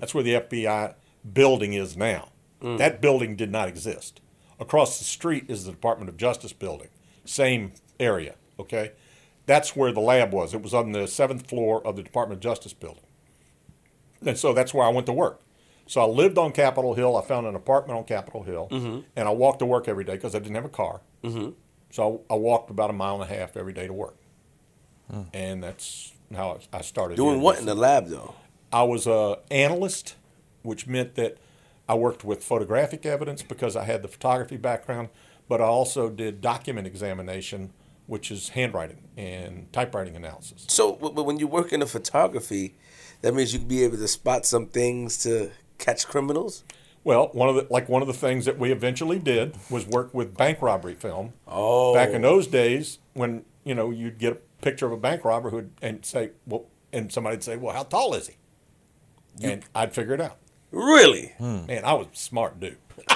That's 0.00 0.14
where 0.14 0.24
the 0.24 0.34
FBI 0.34 0.94
building 1.32 1.72
is 1.72 1.96
now. 1.96 2.28
Mm. 2.62 2.78
That 2.78 3.00
building 3.00 3.36
did 3.36 3.50
not 3.50 3.68
exist. 3.68 4.20
Across 4.60 4.98
the 4.98 5.04
street 5.04 5.46
is 5.48 5.64
the 5.64 5.72
Department 5.72 6.08
of 6.08 6.16
Justice 6.16 6.52
building, 6.52 6.88
same 7.24 7.72
area, 7.98 8.34
okay? 8.58 8.92
That's 9.46 9.74
where 9.74 9.92
the 9.92 10.00
lab 10.00 10.32
was. 10.32 10.54
It 10.54 10.62
was 10.62 10.74
on 10.74 10.92
the 10.92 11.06
seventh 11.06 11.48
floor 11.48 11.84
of 11.86 11.96
the 11.96 12.02
Department 12.02 12.38
of 12.38 12.42
Justice 12.42 12.72
building. 12.72 13.04
And 14.24 14.38
so 14.38 14.52
that's 14.52 14.72
where 14.72 14.86
I 14.86 14.90
went 14.90 15.06
to 15.06 15.12
work. 15.12 15.40
So 15.86 16.00
I 16.00 16.06
lived 16.06 16.38
on 16.38 16.52
Capitol 16.52 16.94
Hill. 16.94 17.16
I 17.16 17.22
found 17.22 17.46
an 17.46 17.54
apartment 17.54 17.98
on 17.98 18.04
Capitol 18.04 18.42
Hill, 18.42 18.68
mm-hmm. 18.70 19.00
and 19.16 19.28
I 19.28 19.32
walked 19.32 19.58
to 19.58 19.66
work 19.66 19.86
every 19.86 20.04
day 20.04 20.14
because 20.14 20.34
I 20.34 20.38
didn't 20.38 20.54
have 20.54 20.64
a 20.64 20.70
car. 20.70 21.02
Mm-hmm. 21.22 21.50
So 21.90 22.24
I, 22.30 22.34
I 22.34 22.36
walked 22.36 22.70
about 22.70 22.88
a 22.88 22.94
mile 22.94 23.20
and 23.20 23.30
a 23.30 23.34
half 23.34 23.56
every 23.56 23.74
day 23.74 23.86
to 23.86 23.92
work, 23.92 24.16
hmm. 25.10 25.22
and 25.34 25.62
that's 25.62 26.13
how 26.34 26.58
I 26.72 26.82
started. 26.82 27.16
Doing 27.16 27.40
what 27.40 27.58
in 27.58 27.66
the 27.66 27.74
lab 27.74 28.08
though? 28.08 28.34
I 28.72 28.82
was 28.82 29.06
a 29.06 29.38
analyst, 29.50 30.16
which 30.62 30.86
meant 30.86 31.14
that 31.14 31.38
I 31.88 31.94
worked 31.94 32.24
with 32.24 32.42
photographic 32.42 33.06
evidence 33.06 33.42
because 33.42 33.76
I 33.76 33.84
had 33.84 34.02
the 34.02 34.08
photography 34.08 34.56
background, 34.56 35.10
but 35.48 35.60
I 35.60 35.64
also 35.64 36.08
did 36.10 36.40
document 36.40 36.86
examination, 36.86 37.72
which 38.06 38.30
is 38.30 38.50
handwriting 38.50 39.02
and 39.16 39.72
typewriting 39.72 40.16
analysis. 40.16 40.64
So, 40.68 40.96
w- 40.96 41.22
when 41.22 41.38
you 41.38 41.46
work 41.46 41.72
in 41.72 41.80
the 41.80 41.86
photography, 41.86 42.74
that 43.20 43.34
means 43.34 43.52
you 43.52 43.58
can 43.58 43.68
be 43.68 43.84
able 43.84 43.98
to 43.98 44.08
spot 44.08 44.46
some 44.46 44.66
things 44.66 45.18
to 45.24 45.50
catch 45.78 46.06
criminals. 46.06 46.64
Well, 47.04 47.28
one 47.32 47.50
of 47.50 47.54
the 47.56 47.66
like 47.70 47.88
one 47.88 48.00
of 48.00 48.08
the 48.08 48.14
things 48.14 48.46
that 48.46 48.58
we 48.58 48.72
eventually 48.72 49.18
did 49.18 49.54
was 49.68 49.86
work 49.86 50.14
with 50.14 50.36
bank 50.36 50.62
robbery 50.62 50.94
film. 50.94 51.34
Oh. 51.46 51.94
Back 51.94 52.10
in 52.10 52.22
those 52.22 52.46
days, 52.46 52.98
when 53.12 53.44
you 53.62 53.74
know 53.74 53.90
you'd 53.90 54.18
get 54.18 54.42
picture 54.64 54.86
of 54.86 54.92
a 54.92 54.96
bank 54.96 55.24
robber 55.24 55.50
who'd 55.50 55.70
and 55.82 56.04
say, 56.04 56.30
well, 56.46 56.64
and 56.92 57.12
somebody'd 57.12 57.42
say, 57.42 57.56
well, 57.56 57.74
how 57.74 57.82
tall 57.84 58.14
is 58.14 58.28
he? 58.28 58.34
and 59.42 59.64
I'd 59.74 59.92
figure 59.92 60.14
it 60.14 60.20
out. 60.20 60.38
Really? 60.70 61.32
Man, 61.40 61.84
I 61.84 61.92
was 61.94 62.06
a 62.12 62.16
smart 62.16 62.60
dude. 62.60 62.78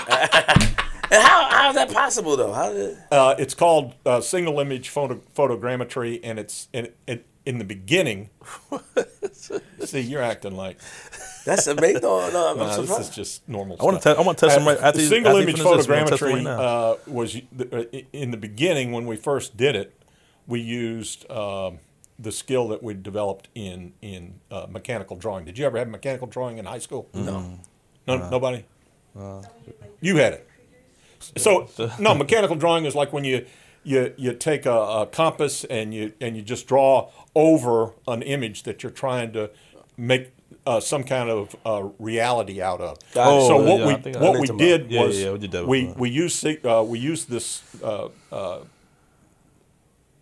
And 1.10 1.22
how 1.22 1.48
how 1.48 1.68
is 1.70 1.74
that 1.76 1.90
possible 1.90 2.36
though? 2.36 2.52
How 2.52 2.70
did? 2.70 2.98
Uh, 3.10 3.34
it's 3.38 3.54
called 3.54 3.94
uh, 4.04 4.20
single 4.20 4.60
image 4.60 4.90
photo, 4.90 5.22
photogrammetry, 5.34 6.20
and 6.22 6.38
it's 6.38 6.68
in, 6.74 6.90
in, 7.06 7.24
in 7.46 7.56
the 7.58 7.64
beginning. 7.64 8.28
see, 9.32 10.00
you're 10.00 10.20
acting 10.20 10.54
like 10.54 10.76
That's 11.46 11.66
amazing. 11.66 12.02
No, 12.02 12.30
no, 12.30 12.50
I'm 12.50 12.58
nah, 12.58 12.76
this 12.76 12.90
is 12.98 13.08
just 13.08 13.48
normal. 13.48 13.78
I 13.80 13.84
wanna 13.84 14.00
stuff. 14.02 14.16
te- 14.16 14.22
I 14.22 14.26
wanna 14.26 14.36
test 14.38 14.58
him 14.58 14.66
right 14.66 14.78
after 14.78 15.00
you- 15.00 15.06
single 15.06 15.30
after 15.32 15.42
image 15.44 15.56
finish 15.62 15.76
this, 15.78 15.88
we're 15.88 15.94
gonna 15.96 16.10
test 16.10 16.22
him 16.22 16.28
photogrammetry 16.28 16.44
right 16.44 16.64
uh, 16.64 16.96
was 17.06 17.36
uh, 17.36 18.00
in 18.12 18.30
the 18.30 18.36
beginning 18.36 18.92
when 18.92 19.06
we 19.06 19.16
first 19.16 19.56
did 19.56 19.76
it. 19.76 19.94
We 20.48 20.60
used 20.60 21.30
um, 21.30 21.78
the 22.18 22.32
skill 22.32 22.66
that 22.68 22.82
we 22.82 22.94
developed 22.94 23.48
in 23.54 23.92
in 24.02 24.40
uh, 24.50 24.66
mechanical 24.68 25.14
drawing. 25.16 25.44
Did 25.44 25.56
you 25.58 25.66
ever 25.66 25.78
have 25.78 25.88
mechanical 25.88 26.26
drawing 26.26 26.58
in 26.58 26.64
high 26.64 26.80
school? 26.80 27.08
No, 27.14 27.60
no, 28.08 28.28
nobody. 28.30 28.64
You 30.00 30.16
had 30.16 30.32
it. 30.32 30.48
So 31.36 31.68
no, 31.98 32.14
mechanical 32.14 32.56
drawing 32.56 32.84
is 32.86 32.94
like 32.96 33.12
when 33.12 33.24
you 33.24 33.46
you 33.84 34.14
you 34.16 34.32
take 34.32 34.66
a, 34.66 34.72
a 35.02 35.06
compass 35.06 35.64
and 35.64 35.92
you 35.94 36.12
and 36.20 36.36
you 36.36 36.42
just 36.42 36.66
draw 36.66 37.10
over 37.34 37.92
an 38.08 38.22
image 38.22 38.62
that 38.64 38.82
you're 38.82 38.92
trying 38.92 39.32
to 39.32 39.50
make 39.96 40.32
uh, 40.66 40.80
some 40.80 41.04
kind 41.04 41.30
of 41.30 41.56
uh, 41.64 41.88
reality 41.98 42.60
out 42.62 42.80
of. 42.80 42.98
Got 43.14 43.38
it. 43.38 43.46
so 43.46 43.58
Oh, 43.58 43.64
what 43.64 44.06
yeah, 44.06 44.12
we 44.20 44.26
what 44.26 44.40
we 44.40 44.46
did 44.58 44.90
was 44.90 45.18
Yeah, 45.18 45.26
yeah, 45.26 45.32
we 45.32 45.38
did 45.38 45.52
that 45.52 45.66
we 45.66 45.80
before. 45.86 46.00
we 46.02 46.10
used 46.10 46.46
uh, 46.64 46.84
we 46.86 46.98
used 46.98 47.28
this 47.30 47.62
uh, 47.82 48.08
uh, 48.32 48.58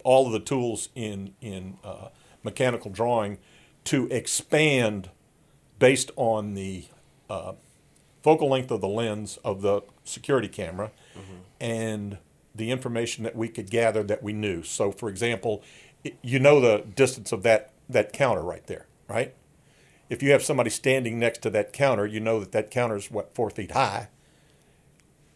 all 0.07 0.27
of 0.27 0.33
the 0.33 0.39
tools 0.41 0.89
in 0.95 1.35
in 1.41 1.77
uh, 1.83 2.09
mechanical 2.45 2.91
drawing 2.91 3.39
to 3.85 4.07
expand 4.09 5.11
based 5.81 6.11
on 6.17 6.55
the 6.55 6.85
uh, 7.29 7.53
focal 8.23 8.49
length 8.49 8.71
of 8.71 8.81
the 8.81 8.89
lens 8.89 9.39
of 9.45 9.63
the 9.63 9.83
security 10.05 10.49
camera 10.49 10.91
and 11.61 12.19
the 12.55 12.71
information 12.71 13.25
that 13.25 13.35
we 13.35 13.49
could 13.49 13.69
gather 13.71 14.03
that 14.05 14.23
we 14.23 14.33
knew. 14.33 14.63
So, 14.63 14.93
for 14.93 15.09
example, 15.09 15.63
i- 16.05 16.15
you 16.23 16.39
know 16.39 16.61
the 16.61 16.85
distance 16.95 17.33
of 17.33 17.43
that 17.43 17.73
that 17.89 18.13
counter 18.13 18.43
right 18.43 18.67
there, 18.67 18.87
right? 19.09 19.35
if 20.09 20.23
you 20.23 20.31
have 20.31 20.41
somebody 20.43 20.71
standing 20.71 21.19
next 21.19 21.43
to 21.43 21.51
that 21.51 21.73
counter, 21.73 22.07
you 22.07 22.21
know 22.21 22.39
that 22.39 22.53
that 22.53 22.71
counter 22.71 22.95
is 22.97 23.11
what 23.11 23.35
four 23.35 23.51
feet 23.51 23.73
high. 23.73 24.07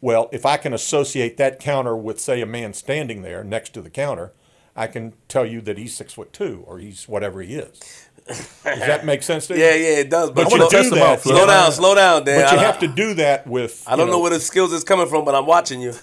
Well, 0.01 0.29
if 0.33 0.47
I 0.47 0.57
can 0.59 0.73
associate 0.73 1.37
that 1.39 1.59
counter 1.59 1.97
with, 1.97 2.21
say, 2.21 2.41
a 2.41 2.47
man 2.47 2.73
standing 2.73 3.23
there 3.23 3.43
next 3.43 3.71
to 3.75 3.83
the 3.83 3.91
counter, 3.91 4.33
I 4.77 4.87
can 4.87 5.13
tell 5.29 5.45
you 5.45 5.61
that 5.63 5.79
he's 5.79 5.97
six 5.97 6.13
foot 6.15 6.33
two 6.33 6.65
or 6.67 6.79
he's 6.79 7.09
whatever 7.09 7.43
he 7.43 7.55
is. 7.57 7.79
Does 8.27 8.59
that 8.63 9.05
make 9.05 9.23
sense 9.23 9.47
to 9.49 9.55
you? 9.57 9.61
Yeah, 9.65 9.75
yeah, 9.75 9.99
it 9.99 10.11
does. 10.11 10.31
But, 10.31 10.45
But 10.45 10.53
you 10.53 10.59
know, 10.59 10.69
do 10.71 10.91
that. 10.91 11.03
out, 11.03 11.21
slow 11.21 11.47
down, 11.47 11.73
slow 11.73 11.95
down, 11.95 12.25
Dan. 12.25 12.43
But 12.43 12.53
you 12.53 12.59
have 12.59 12.79
to 12.81 12.89
do 12.89 13.15
that 13.15 13.47
with. 13.47 13.83
I 13.87 13.97
don't 13.97 14.07
you 14.07 14.13
know 14.13 14.21
where 14.21 14.31
the 14.31 14.39
skills 14.41 14.73
is 14.73 14.85
coming 14.85 15.09
from, 15.09 15.25
but 15.25 15.35
I'm 15.35 15.47
watching 15.47 15.81
you. 15.81 15.95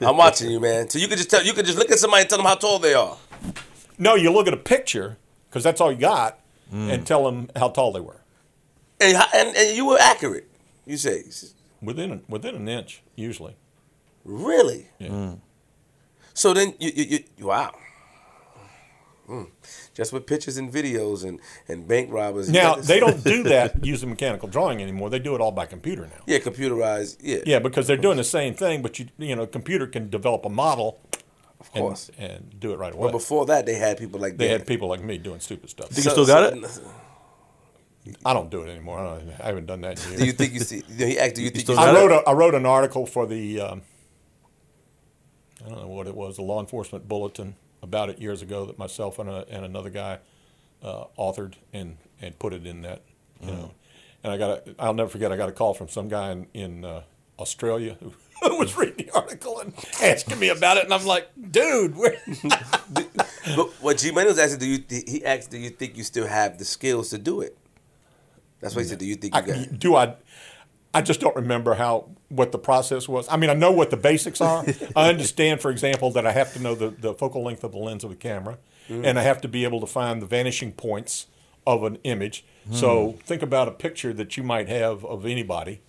I'm 0.00 0.16
watching 0.16 0.50
you, 0.50 0.58
man. 0.60 0.88
So 0.88 0.98
you 0.98 1.08
could 1.08 1.18
just 1.18 1.28
tell, 1.30 1.44
you 1.44 1.52
could 1.52 1.66
just 1.66 1.76
look 1.78 1.90
at 1.90 1.98
somebody 1.98 2.22
and 2.22 2.30
tell 2.30 2.38
them 2.38 2.46
how 2.46 2.54
tall 2.54 2.78
they 2.78 2.94
are. 2.94 3.16
No, 3.98 4.14
you 4.14 4.32
look 4.32 4.46
at 4.46 4.54
a 4.54 4.58
picture 4.58 5.18
because 5.48 5.62
that's 5.64 5.80
all 5.80 5.92
you 5.92 5.98
got, 5.98 6.38
Mm. 6.74 6.92
and 6.92 7.06
tell 7.06 7.24
them 7.24 7.48
how 7.54 7.68
tall 7.68 7.92
they 7.92 8.00
were 8.00 8.22
And, 9.00 9.16
and, 9.32 9.56
and 9.56 9.76
you 9.76 9.86
were 9.86 9.98
accurate. 10.00 10.48
You 10.84 10.96
say, 10.96 11.22
within 11.80 12.10
a, 12.10 12.20
within 12.28 12.56
an 12.56 12.66
inch 12.68 13.02
usually. 13.14 13.54
really? 14.24 14.88
Yeah. 14.98 15.34
So 16.34 16.52
then 16.54 16.74
you, 16.80 16.90
you, 16.94 17.18
you 17.36 17.46
wow. 17.46 17.72
Hmm. 19.26 19.44
Just 19.92 20.12
with 20.12 20.26
pictures 20.26 20.56
and 20.56 20.72
videos 20.72 21.24
and, 21.24 21.40
and 21.66 21.88
bank 21.88 22.12
robbers. 22.12 22.48
Now 22.48 22.76
they 22.76 23.00
don't 23.00 23.24
do 23.24 23.42
that 23.44 23.84
using 23.84 24.08
mechanical 24.10 24.48
drawing 24.48 24.80
anymore. 24.80 25.10
They 25.10 25.18
do 25.18 25.34
it 25.34 25.40
all 25.40 25.50
by 25.50 25.66
computer 25.66 26.02
now. 26.02 26.22
Yeah, 26.26 26.38
computerized. 26.38 27.18
Yeah, 27.20 27.38
Yeah, 27.44 27.58
because 27.58 27.88
they're 27.88 27.96
doing 27.96 28.18
the 28.18 28.24
same 28.24 28.54
thing, 28.54 28.82
but 28.82 28.98
you 28.98 29.08
you 29.18 29.34
know, 29.34 29.42
a 29.42 29.46
computer 29.46 29.86
can 29.88 30.10
develop 30.10 30.44
a 30.44 30.48
model 30.48 31.00
of 31.58 31.72
course. 31.72 32.10
and 32.18 32.54
do 32.60 32.72
it 32.72 32.78
right 32.78 32.94
away. 32.94 33.08
But 33.08 33.12
before 33.12 33.46
that, 33.46 33.66
they 33.66 33.74
had 33.74 33.98
people 33.98 34.20
like 34.20 34.36
they 34.36 34.46
that. 34.46 34.60
had 34.60 34.66
people 34.66 34.88
like 34.88 35.02
me 35.02 35.18
doing 35.18 35.40
stupid 35.40 35.70
stuff. 35.70 35.88
Think 35.88 36.04
you 36.04 36.10
still 36.10 36.26
got 36.26 36.52
it? 36.52 36.80
I 38.24 38.32
don't 38.32 38.50
do 38.50 38.62
it 38.62 38.68
anymore. 38.70 39.00
I, 39.00 39.18
don't, 39.18 39.40
I 39.40 39.46
haven't 39.46 39.66
done 39.66 39.80
that 39.80 40.00
in 40.04 40.10
years. 40.10 40.20
Do 40.20 40.26
you 40.26 40.32
think 40.32 40.52
you 40.54 40.60
see? 40.60 40.82
He 40.96 41.18
asked, 41.18 41.34
do 41.34 41.42
you 41.42 41.50
think 41.50 41.62
still 41.62 41.74
you 41.74 41.80
got 41.80 41.96
I 41.96 41.98
it? 41.98 42.06
wrote 42.06 42.22
a, 42.24 42.28
I 42.28 42.32
wrote 42.34 42.54
an 42.54 42.64
article 42.64 43.04
for 43.06 43.26
the 43.26 43.60
um, 43.60 43.82
I 45.64 45.68
don't 45.68 45.80
know 45.80 45.88
what 45.88 46.06
it 46.06 46.14
was, 46.14 46.36
the 46.36 46.42
law 46.42 46.60
enforcement 46.60 47.08
bulletin 47.08 47.56
about 47.86 48.10
it 48.10 48.18
years 48.18 48.42
ago 48.42 48.66
that 48.66 48.78
myself 48.78 49.18
and, 49.18 49.28
a, 49.30 49.46
and 49.48 49.64
another 49.64 49.90
guy 49.90 50.18
uh, 50.82 51.04
authored 51.18 51.54
and, 51.72 51.96
and 52.20 52.38
put 52.38 52.52
it 52.52 52.66
in 52.66 52.82
that, 52.82 53.02
you 53.40 53.50
know. 53.50 53.72
And 54.22 54.32
I 54.32 54.36
got 54.36 54.50
a, 54.50 54.74
I'll 54.78 54.94
never 54.94 55.08
forget. 55.08 55.30
I 55.30 55.36
got 55.36 55.48
a 55.48 55.52
call 55.52 55.72
from 55.72 55.88
some 55.88 56.08
guy 56.08 56.32
in, 56.32 56.46
in 56.52 56.84
uh, 56.84 57.02
Australia 57.38 57.96
who 58.00 58.12
was 58.58 58.76
reading 58.76 59.06
the 59.06 59.10
article 59.14 59.60
and 59.60 59.72
asking 60.02 60.38
me 60.38 60.48
about 60.48 60.76
it, 60.78 60.84
and 60.84 60.92
I'm 60.92 61.06
like, 61.06 61.28
dude, 61.50 61.96
where? 61.96 62.16
But 63.54 63.68
what 63.80 63.98
G 63.98 64.10
Money 64.10 64.26
was 64.26 64.40
asking, 64.40 64.58
do 64.58 64.66
you? 64.66 64.84
He 65.06 65.24
asked, 65.24 65.52
do 65.52 65.58
you 65.58 65.70
think 65.70 65.96
you 65.96 66.02
still 66.02 66.26
have 66.26 66.58
the 66.58 66.64
skills 66.64 67.10
to 67.10 67.18
do 67.18 67.42
it? 67.42 67.56
That's 68.60 68.74
what 68.74 68.82
he 68.82 68.88
said. 68.88 68.98
Do 68.98 69.06
you 69.06 69.14
think 69.14 69.34
you 69.36 69.40
I, 69.40 69.46
got? 69.46 69.78
do 69.78 69.94
I? 69.94 70.14
I 70.96 71.02
just 71.02 71.20
don't 71.20 71.36
remember 71.36 71.74
how 71.74 72.08
what 72.28 72.52
the 72.52 72.58
process 72.58 73.06
was. 73.06 73.28
I 73.28 73.36
mean, 73.36 73.50
I 73.50 73.54
know 73.54 73.70
what 73.70 73.90
the 73.90 73.96
basics 73.96 74.40
are. 74.40 74.64
I 74.96 75.10
understand, 75.10 75.60
for 75.60 75.70
example, 75.70 76.10
that 76.12 76.26
I 76.26 76.32
have 76.32 76.52
to 76.54 76.58
know 76.60 76.74
the, 76.74 76.88
the 76.88 77.12
focal 77.12 77.44
length 77.44 77.62
of 77.64 77.72
the 77.72 77.78
lens 77.78 78.02
of 78.02 78.10
the 78.10 78.16
camera, 78.16 78.58
and 78.88 79.18
I 79.18 79.22
have 79.22 79.40
to 79.42 79.48
be 79.48 79.64
able 79.64 79.80
to 79.80 79.86
find 79.86 80.22
the 80.22 80.26
vanishing 80.26 80.72
points 80.72 81.26
of 81.66 81.82
an 81.82 81.98
image. 82.04 82.44
So 82.70 83.16
think 83.24 83.42
about 83.42 83.68
a 83.68 83.72
picture 83.72 84.12
that 84.14 84.36
you 84.36 84.42
might 84.42 84.68
have 84.68 85.04
of 85.04 85.24
anybody 85.26 85.82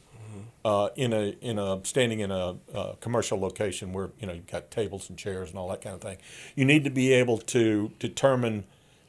uh, 0.66 0.90
in 0.96 1.14
a 1.14 1.36
in 1.42 1.58
a 1.58 1.80
standing 1.84 2.20
in 2.20 2.30
a 2.30 2.58
uh, 2.74 2.94
commercial 3.00 3.40
location 3.40 3.94
where 3.94 4.10
you 4.20 4.28
know 4.28 4.34
you've 4.34 4.48
got 4.48 4.70
tables 4.70 5.10
and 5.10 5.18
chairs 5.18 5.50
and 5.50 5.58
all 5.58 5.70
that 5.70 5.82
kind 5.82 5.96
of 5.96 6.02
thing. 6.02 6.18
You 6.56 6.66
need 6.66 6.84
to 6.84 6.90
be 6.90 7.14
able 7.14 7.38
to 7.38 7.94
determine 8.00 8.66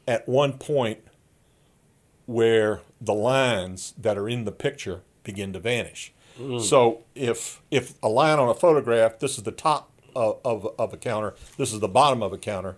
at 0.07 0.29
one 0.29 0.53
point 0.53 1.01
where 2.27 2.83
the 3.01 3.15
lines 3.15 3.95
that 3.99 4.17
are 4.17 4.29
in 4.29 4.45
the 4.45 4.53
picture 4.53 5.03
begin 5.25 5.53
to 5.53 5.59
vanish. 5.61 6.13
So 6.61 7.03
if 7.17 7.61
if 7.71 7.95
a 8.01 8.09
line 8.09 8.39
on 8.39 8.49
a 8.49 8.55
photograph, 8.55 9.19
this 9.19 9.39
is 9.39 9.43
the 9.45 9.51
top 9.51 9.91
of, 10.15 10.39
of, 10.45 10.69
of 10.79 10.93
a 10.95 10.97
counter, 10.97 11.35
this 11.57 11.73
is 11.73 11.81
the 11.81 11.89
bottom 11.89 12.23
of 12.23 12.33
a 12.33 12.39
counter. 12.39 12.77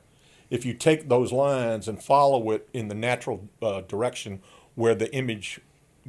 If 0.49 0.65
you 0.65 0.73
take 0.73 1.09
those 1.09 1.31
lines 1.31 1.87
and 1.87 2.03
follow 2.03 2.51
it 2.53 2.69
in 2.73 2.89
the 2.89 2.95
natural 2.95 3.49
uh, 3.61 3.83
direction 3.83 4.41
where 4.77 4.95
the 4.95 5.13
image 5.15 5.61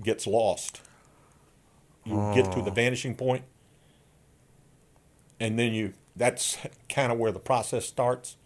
gets 0.02 0.26
lost, 0.26 0.82
you 2.06 2.32
get 2.34 2.52
to 2.54 2.62
the 2.62 2.72
vanishing 2.72 3.16
point, 3.16 3.44
and 5.40 5.60
then 5.60 5.74
you 5.74 5.94
that's 6.16 6.58
kind 6.90 7.12
of 7.12 7.18
where 7.18 7.32
the 7.34 7.40
process 7.40 7.86
starts. 7.86 8.38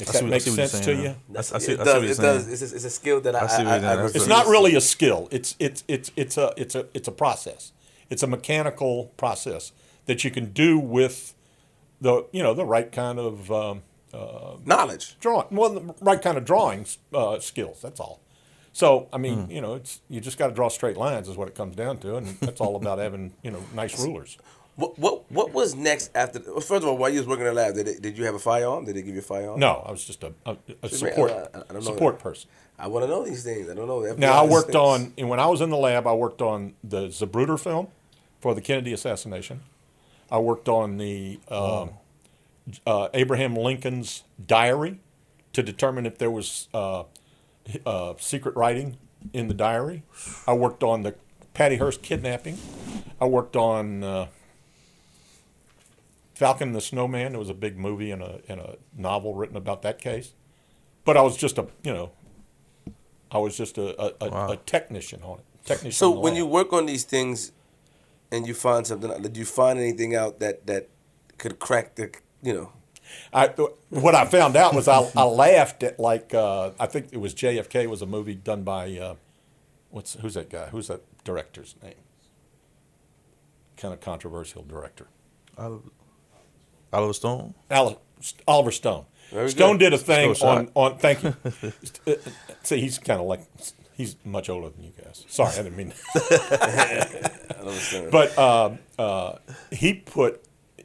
If 0.00 0.08
that 0.08 0.22
what- 0.22 0.24
I 0.24 0.30
makes 0.30 0.44
see 0.44 0.50
what 0.50 0.68
sense 0.68 0.84
to 0.86 0.94
you. 0.94 1.08
I, 1.08 1.38
I 1.38 1.42
see, 1.42 1.72
it 1.72 1.76
does. 1.84 2.18
It 2.18 2.22
does. 2.22 2.48
It's 2.48 2.72
a, 2.72 2.76
it's 2.76 2.84
a 2.84 2.90
skill 2.90 3.20
that 3.20 3.34
I. 3.36 3.40
I 3.40 3.62
I. 3.62 3.78
I, 3.78 3.94
I 3.94 4.04
It's 4.06 4.16
It's 4.16 4.26
not 4.26 4.46
really 4.46 4.74
a 4.74 4.80
skill. 4.80 5.28
It's 5.30 5.54
it's 5.58 5.84
it's 5.86 6.10
it's 6.16 6.36
a 6.36 6.52
it's 6.56 6.74
a 6.74 6.86
it's 6.94 7.08
a 7.08 7.12
process. 7.12 7.72
It's 8.10 8.22
a 8.22 8.26
mechanical 8.26 9.12
process 9.16 9.72
that 10.06 10.24
you 10.24 10.30
can 10.30 10.52
do 10.52 10.78
with 10.78 11.34
the 12.00 12.26
you 12.32 12.42
know 12.42 12.54
the 12.54 12.64
right 12.64 12.90
kind 12.90 13.18
of 13.18 13.50
um, 13.52 13.82
knowledge. 14.64 15.16
drawing. 15.20 15.46
Well, 15.50 15.70
the 15.70 15.94
right 16.00 16.20
kind 16.20 16.36
of 16.36 16.44
drawing 16.44 16.86
uh, 17.12 17.38
skills. 17.40 17.80
That's 17.80 18.00
all. 18.00 18.20
So 18.72 19.08
I 19.12 19.18
mean, 19.18 19.48
you 19.50 19.60
know, 19.60 19.74
it's 19.74 20.00
you 20.08 20.20
just 20.20 20.38
got 20.38 20.48
to 20.48 20.52
draw 20.54 20.68
straight 20.68 20.96
lines 20.96 21.28
is 21.28 21.36
what 21.36 21.46
it 21.46 21.54
comes 21.54 21.76
down 21.76 21.98
to, 21.98 22.16
and 22.16 22.26
that's 22.40 22.60
all 22.60 22.74
about 22.74 22.98
having 22.98 23.32
you 23.42 23.52
know 23.52 23.62
nice 23.72 23.98
rulers. 24.04 24.36
What 24.76 24.98
what 24.98 25.30
what 25.30 25.52
was 25.52 25.74
next 25.76 26.10
after? 26.16 26.40
well, 26.46 26.60
First 26.60 26.82
of 26.82 26.86
all, 26.86 26.96
while 26.98 27.10
you 27.10 27.18
was 27.18 27.26
working 27.28 27.46
in 27.46 27.54
the 27.54 27.60
lab, 27.60 27.74
did, 27.74 27.86
it, 27.86 28.02
did 28.02 28.18
you 28.18 28.24
have 28.24 28.34
a 28.34 28.38
firearm? 28.40 28.84
Did 28.84 28.96
they 28.96 29.02
give 29.02 29.14
you 29.14 29.20
a 29.20 29.22
firearm? 29.22 29.60
No, 29.60 29.84
I 29.86 29.90
was 29.92 30.04
just 30.04 30.24
a, 30.24 30.32
a, 30.44 30.56
a 30.82 30.88
support 30.88 31.30
I- 31.30 31.58
I 31.58 31.60
don't 31.72 31.74
know 31.74 31.80
support 31.80 32.18
person. 32.18 32.50
I 32.76 32.88
want 32.88 33.04
to 33.04 33.08
know 33.08 33.24
these 33.24 33.44
things. 33.44 33.70
I 33.70 33.74
don't 33.74 33.86
know. 33.86 34.02
The 34.02 34.16
Now 34.18 34.42
I 34.42 34.46
worked 34.46 34.72
things. 34.72 34.76
on, 34.76 35.12
and 35.16 35.28
when 35.28 35.38
I 35.38 35.46
was 35.46 35.60
in 35.60 35.70
the 35.70 35.76
lab, 35.76 36.08
I 36.08 36.12
worked 36.12 36.42
on 36.42 36.74
the 36.82 37.06
Zapruder 37.06 37.58
film 37.58 37.86
for 38.40 38.52
the 38.52 38.60
Kennedy 38.60 38.92
assassination. 38.92 39.60
I 40.28 40.38
worked 40.40 40.68
on 40.68 40.96
the 40.96 41.38
um, 41.48 41.90
uh, 42.84 43.08
Abraham 43.14 43.54
Lincoln's 43.54 44.24
diary 44.44 44.98
to 45.52 45.62
determine 45.62 46.04
if 46.04 46.18
there 46.18 46.32
was 46.32 46.66
uh, 46.74 47.04
uh, 47.86 48.14
secret 48.18 48.56
writing 48.56 48.96
in 49.32 49.46
the 49.46 49.54
diary. 49.54 50.02
I 50.48 50.54
worked 50.54 50.82
on 50.82 51.02
the 51.04 51.14
Patty 51.54 51.76
Hearst 51.76 52.02
kidnapping. 52.02 52.58
I 53.20 53.26
worked 53.26 53.54
on 53.54 54.02
uh, 54.02 54.26
Falcon 56.34 56.68
and 56.68 56.76
the 56.76 56.80
Snowman. 56.80 57.32
There 57.32 57.38
was 57.38 57.50
a 57.50 57.54
big 57.54 57.78
movie 57.78 58.10
and 58.10 58.22
a 58.22 58.40
and 58.48 58.60
a 58.60 58.76
novel 58.96 59.34
written 59.34 59.56
about 59.56 59.82
that 59.82 60.00
case. 60.00 60.34
But 61.04 61.16
I 61.16 61.22
was 61.22 61.36
just 61.36 61.58
a 61.58 61.66
you 61.82 61.92
know, 61.92 62.12
I 63.30 63.38
was 63.38 63.56
just 63.56 63.78
a 63.78 64.00
a, 64.02 64.12
a, 64.20 64.52
a 64.52 64.56
technician 64.56 65.22
on 65.22 65.38
it. 65.38 65.44
Technician. 65.64 65.92
So 65.92 66.10
when 66.10 66.34
lab. 66.34 66.38
you 66.38 66.46
work 66.46 66.72
on 66.72 66.86
these 66.86 67.04
things, 67.04 67.52
and 68.30 68.46
you 68.46 68.54
find 68.54 68.86
something, 68.86 69.10
out, 69.10 69.22
did 69.22 69.36
you 69.36 69.44
find 69.44 69.78
anything 69.78 70.14
out 70.14 70.40
that 70.40 70.66
that 70.66 70.88
could 71.38 71.58
crack 71.58 71.94
the 71.94 72.12
you 72.42 72.52
know? 72.52 72.72
I, 73.32 73.48
what 73.90 74.14
I 74.14 74.24
found 74.24 74.56
out 74.56 74.74
was 74.74 74.88
I, 74.88 75.08
I 75.14 75.24
laughed 75.24 75.82
at 75.82 76.00
like 76.00 76.34
uh, 76.34 76.70
I 76.80 76.86
think 76.86 77.08
it 77.12 77.18
was 77.18 77.34
JFK 77.34 77.86
was 77.86 78.02
a 78.02 78.06
movie 78.06 78.34
done 78.34 78.62
by 78.62 78.96
uh, 78.98 79.14
what's 79.90 80.14
who's 80.14 80.34
that 80.34 80.50
guy? 80.50 80.66
Who's 80.66 80.88
that 80.88 81.02
director's 81.22 81.76
name? 81.82 81.94
Kind 83.76 83.92
of 83.92 84.00
controversial 84.00 84.62
director. 84.62 85.08
Oliver, 85.58 85.90
Oliver 86.94 87.12
Stone. 87.12 87.54
Al- 87.70 88.00
Oliver 88.46 88.70
Stone. 88.70 89.04
Very 89.32 89.50
Stone 89.50 89.78
good. 89.78 89.90
did 89.90 89.92
a 89.94 89.98
thing 89.98 90.30
on 90.42 90.70
on. 90.74 90.98
Thank 90.98 91.22
you. 91.22 91.34
Uh, 92.06 92.12
See, 92.62 92.80
he's 92.80 92.98
kind 92.98 93.20
of 93.20 93.26
like 93.26 93.40
he's 93.94 94.16
much 94.24 94.48
older 94.48 94.70
than 94.70 94.84
you 94.84 94.92
guys. 95.02 95.24
Sorry, 95.28 95.52
I 95.52 95.62
didn't 95.62 95.76
mean. 95.76 95.92
I. 96.14 98.08
But 98.10 98.38
um, 98.38 98.78
uh, 98.98 99.36
he 99.70 99.94
put 99.94 100.42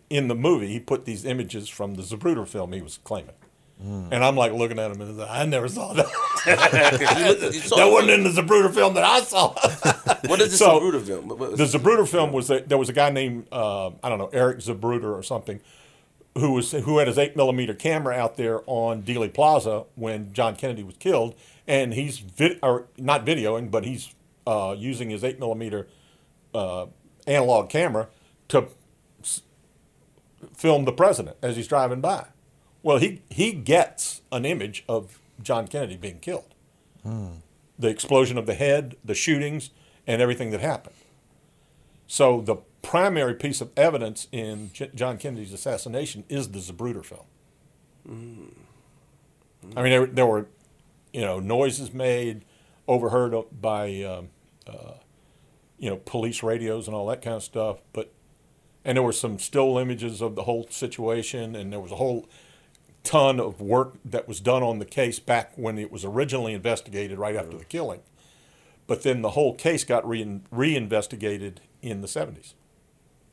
in 0.10 0.28
the 0.28 0.36
movie, 0.36 0.68
he 0.68 0.80
put 0.80 1.06
these 1.06 1.26
images 1.26 1.70
from 1.70 1.96
the 1.96 2.02
Zapruder 2.02 2.48
film 2.48 2.74
he 2.74 2.82
was 2.82 3.00
claiming. 3.04 3.36
And 3.82 4.14
I'm 4.26 4.36
like 4.36 4.52
looking 4.52 4.78
at 4.78 4.92
him 4.92 5.00
and 5.00 5.22
I 5.22 5.46
never 5.46 5.70
saw 5.70 5.94
that. 5.94 6.06
you 6.46 7.26
looked, 7.28 7.56
you 7.56 7.62
saw 7.62 7.78
that 7.78 7.90
wasn't 7.90 8.12
in 8.12 8.24
the 8.26 8.30
Zapruder 8.42 8.74
film 8.74 8.94
that 8.96 9.06
I 9.06 9.22
saw. 9.22 9.54
What 10.28 10.42
is 10.42 10.50
this 10.52 10.60
so- 10.60 10.78
Zapruder 10.82 11.02
film? 11.02 11.30
What- 11.30 11.40
what- 11.40 11.58
the 11.58 11.64
Zapruder 11.64 12.06
film 12.06 12.34
was 12.34 12.50
that 12.50 12.68
there 12.68 12.78
was 12.78 12.90
a 12.90 12.94
guy 12.94 13.10
named 13.10 13.48
uh, 13.54 13.88
I 14.04 14.10
don't 14.10 14.18
know 14.18 14.30
Eric 14.34 14.58
Zapruder 14.58 15.18
or 15.18 15.24
something 15.24 15.62
who 16.38 16.54
was 16.54 16.72
who 16.72 16.98
had 17.00 17.08
his 17.08 17.18
eight 17.18 17.36
millimeter 17.36 17.74
camera 17.74 18.16
out 18.16 18.38
there 18.38 18.62
on 18.66 19.04
Dealey 19.04 19.34
Plaza 19.34 19.86
when 19.96 20.32
John 20.34 20.56
Kennedy 20.56 20.84
was 20.84 20.96
killed, 20.98 21.36
and 21.68 21.94
he's 21.94 22.20
vid- 22.20 22.60
or 22.64 22.86
not 22.98 23.26
videoing, 23.26 23.70
but 23.72 23.86
he's 23.86 24.14
uh, 24.48 24.76
using 24.78 25.10
his 25.10 25.24
eight 25.24 25.40
millimeter 25.40 25.88
uh, 26.54 26.86
analog 27.28 27.70
camera 27.70 28.08
to 28.50 28.68
s- 29.22 29.42
film 30.56 30.86
the 30.86 30.92
president 30.92 31.38
as 31.42 31.56
he's 31.56 31.68
driving 31.68 32.02
by. 32.02 32.28
Well, 32.84 32.98
he 32.98 33.22
he 33.30 33.52
gets 33.52 34.22
an 34.32 34.46
image 34.46 34.84
of 34.88 35.20
John 35.42 35.68
Kennedy 35.68 35.98
being 35.98 36.20
killed, 36.20 36.54
the 37.78 37.88
explosion 37.88 38.38
of 38.38 38.46
the 38.46 38.54
head, 38.54 38.96
the 39.04 39.16
shootings, 39.16 39.72
and 40.08 40.22
everything 40.22 40.52
that 40.52 40.62
happened. 40.62 40.96
So 42.08 42.42
the 42.42 42.58
primary 42.82 43.36
piece 43.36 43.62
of 43.62 43.72
evidence 43.78 44.28
in 44.32 44.72
J- 44.74 44.92
John 44.96 45.18
Kennedy's 45.18 45.54
assassination 45.54 46.24
is 46.30 46.50
the 46.50 46.60
Zapruder 46.60 47.06
film. 47.06 47.26
I 49.76 49.84
mean, 49.84 49.92
there, 49.92 50.06
there 50.06 50.26
were, 50.26 50.48
you 51.14 51.22
know, 51.22 51.40
noises 51.40 51.94
made, 51.94 52.46
overheard 52.88 53.36
by 53.62 54.02
um, 54.04 54.30
uh, 54.68 54.94
you 55.78 55.90
know 55.90 55.98
police 55.98 56.44
radios 56.44 56.88
and 56.88 56.96
all 56.96 57.08
that 57.08 57.22
kind 57.22 57.36
of 57.36 57.44
stuff. 57.44 57.80
But 57.94 58.12
and 58.84 58.98
there 58.98 59.04
were 59.04 59.14
some 59.14 59.40
still 59.40 59.78
images 59.78 60.22
of 60.22 60.36
the 60.36 60.44
whole 60.44 60.68
situation, 60.70 61.56
and 61.56 61.72
there 61.72 61.80
was 61.80 61.92
a 61.92 61.98
whole 61.98 62.28
ton 63.04 63.40
of 63.40 63.62
work 63.62 63.96
that 64.04 64.28
was 64.28 64.40
done 64.40 64.64
on 64.64 64.80
the 64.80 64.86
case 64.86 65.20
back 65.20 65.54
when 65.56 65.78
it 65.78 65.92
was 65.92 66.04
originally 66.04 66.54
investigated 66.54 67.18
right 67.18 67.36
after 67.36 67.58
the 67.58 67.66
killing. 67.66 68.02
But 68.88 69.04
then 69.04 69.22
the 69.22 69.32
whole 69.32 69.54
case 69.54 69.84
got 69.84 70.08
re- 70.08 70.42
reinvestigated 70.52 71.62
in 71.82 72.02
the 72.02 72.08
70s 72.08 72.54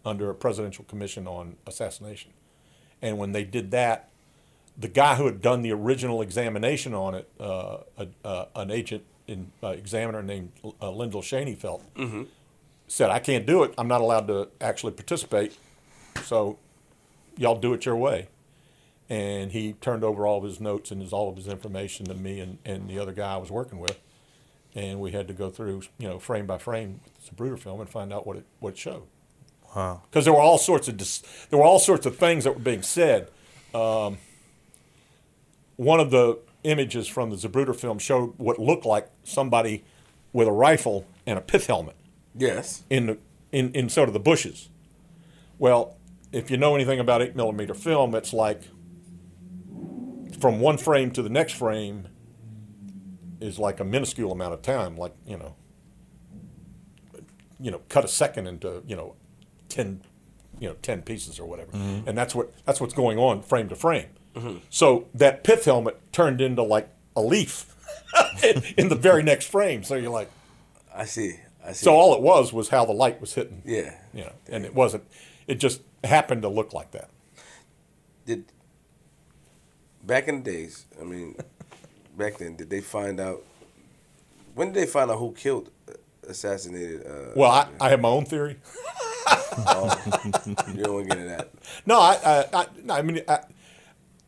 under 0.06 0.30
a 0.30 0.34
presidential 0.34 0.84
commission 0.84 1.26
on 1.26 1.56
assassination. 1.66 2.30
And 3.02 3.18
when 3.18 3.32
they 3.32 3.44
did 3.44 3.72
that, 3.72 4.08
the 4.78 4.88
guy 4.88 5.16
who 5.16 5.26
had 5.26 5.42
done 5.42 5.62
the 5.62 5.72
original 5.72 6.22
examination 6.22 6.94
on 6.94 7.14
it, 7.14 7.30
uh, 7.40 7.78
a, 7.98 8.08
uh, 8.24 8.46
an 8.54 8.70
agent 8.70 9.04
in, 9.26 9.50
uh, 9.62 9.68
examiner 9.68 10.22
named 10.22 10.52
uh, 10.64 10.90
Lyndal 10.90 11.22
Shaneyfelt, 11.22 11.82
said, 12.86 13.10
I 13.10 13.18
can't 13.18 13.46
do 13.46 13.64
it. 13.64 13.74
I'm 13.76 13.88
not 13.88 14.00
allowed 14.00 14.28
to 14.28 14.48
actually 14.60 14.92
participate. 14.92 15.58
So 16.22 16.58
y'all 17.36 17.58
do 17.58 17.74
it 17.74 17.84
your 17.84 17.96
way. 17.96 18.28
And 19.08 19.52
he 19.52 19.72
turned 19.74 20.04
over 20.04 20.26
all 20.26 20.38
of 20.38 20.44
his 20.44 20.60
notes 20.60 20.90
and 20.90 21.00
his, 21.00 21.12
all 21.12 21.28
of 21.28 21.36
his 21.36 21.48
information 21.48 22.06
to 22.06 22.14
me 22.14 22.40
and, 22.40 22.58
and 22.64 22.88
the 22.88 22.98
other 22.98 23.12
guy 23.12 23.34
I 23.34 23.36
was 23.36 23.50
working 23.50 23.78
with. 23.78 23.98
And 24.74 25.00
we 25.00 25.12
had 25.12 25.26
to 25.28 25.34
go 25.34 25.48
through, 25.50 25.82
you 25.98 26.06
know, 26.06 26.18
frame 26.18 26.46
by 26.46 26.58
frame 26.58 27.00
with 27.16 27.26
the 27.26 27.34
Bruder 27.34 27.56
film 27.56 27.80
and 27.80 27.88
find 27.88 28.12
out 28.12 28.26
what 28.26 28.36
it, 28.36 28.44
what 28.60 28.74
it 28.74 28.78
showed 28.78 29.04
Wow. 29.76 30.00
because 30.10 30.24
there 30.24 30.32
were 30.32 30.40
all 30.40 30.56
sorts 30.58 30.88
of 30.88 30.96
dis- 30.96 31.22
there 31.50 31.58
were 31.58 31.64
all 31.64 31.78
sorts 31.78 32.06
of 32.06 32.16
things 32.16 32.44
that 32.44 32.54
were 32.54 32.60
being 32.60 32.80
said. 32.82 33.28
Um, 33.74 34.16
one 35.76 36.00
of 36.00 36.10
the 36.10 36.38
images 36.64 37.06
from 37.06 37.28
the 37.28 37.36
Zapruder 37.36 37.76
film 37.76 37.98
showed 37.98 38.32
what 38.38 38.58
looked 38.58 38.86
like 38.86 39.08
somebody 39.22 39.84
with 40.32 40.48
a 40.48 40.52
rifle 40.52 41.06
and 41.26 41.38
a 41.38 41.42
pith 41.42 41.66
helmet 41.66 41.94
Yes. 42.34 42.84
in 42.88 43.06
the 43.06 43.18
in, 43.52 43.70
in 43.72 43.88
sort 43.90 44.08
of 44.08 44.14
the 44.14 44.20
bushes. 44.20 44.70
Well, 45.58 45.96
if 46.32 46.50
you 46.50 46.56
know 46.56 46.74
anything 46.74 46.98
about 46.98 47.20
eight 47.22 47.36
millimeter 47.36 47.74
film, 47.74 48.14
it's 48.14 48.32
like 48.32 48.62
from 50.40 50.58
one 50.60 50.78
frame 50.78 51.10
to 51.12 51.22
the 51.22 51.28
next 51.30 51.52
frame 51.52 52.08
is 53.40 53.58
like 53.58 53.78
a 53.80 53.84
minuscule 53.84 54.32
amount 54.32 54.54
of 54.54 54.62
time, 54.62 54.96
like 54.96 55.12
you 55.26 55.36
know, 55.36 55.54
you 57.60 57.70
know, 57.70 57.82
cut 57.90 58.04
a 58.04 58.08
second 58.08 58.46
into 58.46 58.82
you 58.86 58.96
know, 58.96 59.14
ten, 59.68 60.02
you 60.58 60.68
know, 60.68 60.76
ten 60.82 61.02
pieces 61.02 61.38
or 61.38 61.46
whatever, 61.46 61.72
mm-hmm. 61.72 62.08
and 62.08 62.16
that's 62.16 62.34
what 62.34 62.52
that's 62.64 62.80
what's 62.80 62.94
going 62.94 63.18
on 63.18 63.42
frame 63.42 63.68
to 63.68 63.76
frame. 63.76 64.08
Mm-hmm. 64.34 64.58
So 64.70 65.08
that 65.14 65.44
pith 65.44 65.64
helmet 65.64 66.00
turned 66.12 66.40
into 66.40 66.62
like 66.62 66.88
a 67.14 67.22
leaf 67.22 67.74
in, 68.44 68.62
in 68.76 68.88
the 68.88 68.94
very 68.94 69.22
next 69.22 69.46
frame. 69.46 69.82
So 69.82 69.94
you're 69.94 70.10
like, 70.10 70.30
I 70.94 71.04
see. 71.04 71.40
I 71.64 71.72
see. 71.72 71.84
so 71.84 71.94
all 71.94 72.14
it 72.14 72.20
was 72.20 72.52
was 72.52 72.68
how 72.68 72.84
the 72.84 72.92
light 72.92 73.20
was 73.20 73.34
hitting. 73.34 73.62
yeah. 73.64 73.94
You 74.14 74.22
know, 74.22 74.32
and 74.48 74.64
it 74.64 74.74
wasn't. 74.74 75.04
It 75.46 75.56
just 75.56 75.80
happened 76.04 76.42
to 76.42 76.48
look 76.48 76.72
like 76.72 76.92
that. 76.92 77.10
Did 78.24 78.44
back 80.04 80.28
in 80.28 80.42
the 80.42 80.50
days? 80.50 80.86
I 81.00 81.04
mean, 81.04 81.36
back 82.16 82.38
then, 82.38 82.56
did 82.56 82.70
they 82.70 82.80
find 82.80 83.20
out? 83.20 83.44
When 84.54 84.72
did 84.72 84.82
they 84.82 84.86
find 84.86 85.10
out 85.10 85.18
who 85.18 85.32
killed, 85.32 85.70
assassinated? 86.28 87.06
Uh, 87.06 87.32
Well, 87.34 87.50
I, 87.50 87.68
I 87.80 87.88
have 87.90 88.00
my 88.00 88.08
own 88.08 88.24
theory. 88.24 88.56
you 89.58 89.64
don't 89.64 89.84
want 89.86 90.04
to 90.04 91.04
get 91.08 91.18
into 91.18 91.28
that. 91.28 91.50
No, 91.86 92.00
I, 92.00 92.18
I, 92.24 92.44
I, 92.52 92.66
no, 92.84 92.94
I 92.94 93.02
mean, 93.02 93.22
I, 93.28 93.40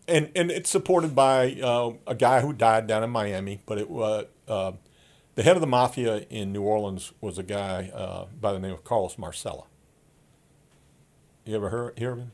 and 0.07 0.31
and 0.35 0.51
it's 0.51 0.71
supported 0.71 1.15
by 1.15 1.53
uh, 1.63 1.93
a 2.07 2.15
guy 2.15 2.41
who 2.41 2.53
died 2.53 2.87
down 2.87 3.05
in 3.05 3.11
Miami. 3.11 3.61
But 3.67 3.79
it 3.79 3.91
was 3.91 4.27
uh, 4.49 4.73
the 5.35 5.43
head 5.43 5.57
of 5.57 5.61
the 5.61 5.67
mafia 5.67 6.27
in 6.31 6.53
New 6.53 6.63
Orleans 6.63 7.13
was 7.21 7.39
a 7.39 7.43
guy 7.43 7.91
uh, 7.95 8.27
by 8.41 8.53
the 8.53 8.59
name 8.59 8.73
of 8.73 8.85
Carlos 8.85 9.19
Marcello. 9.19 9.67
You 11.45 11.57
ever 11.57 11.69
heard 11.69 11.99
hear 11.99 12.13
of 12.13 12.19
him? 12.19 12.33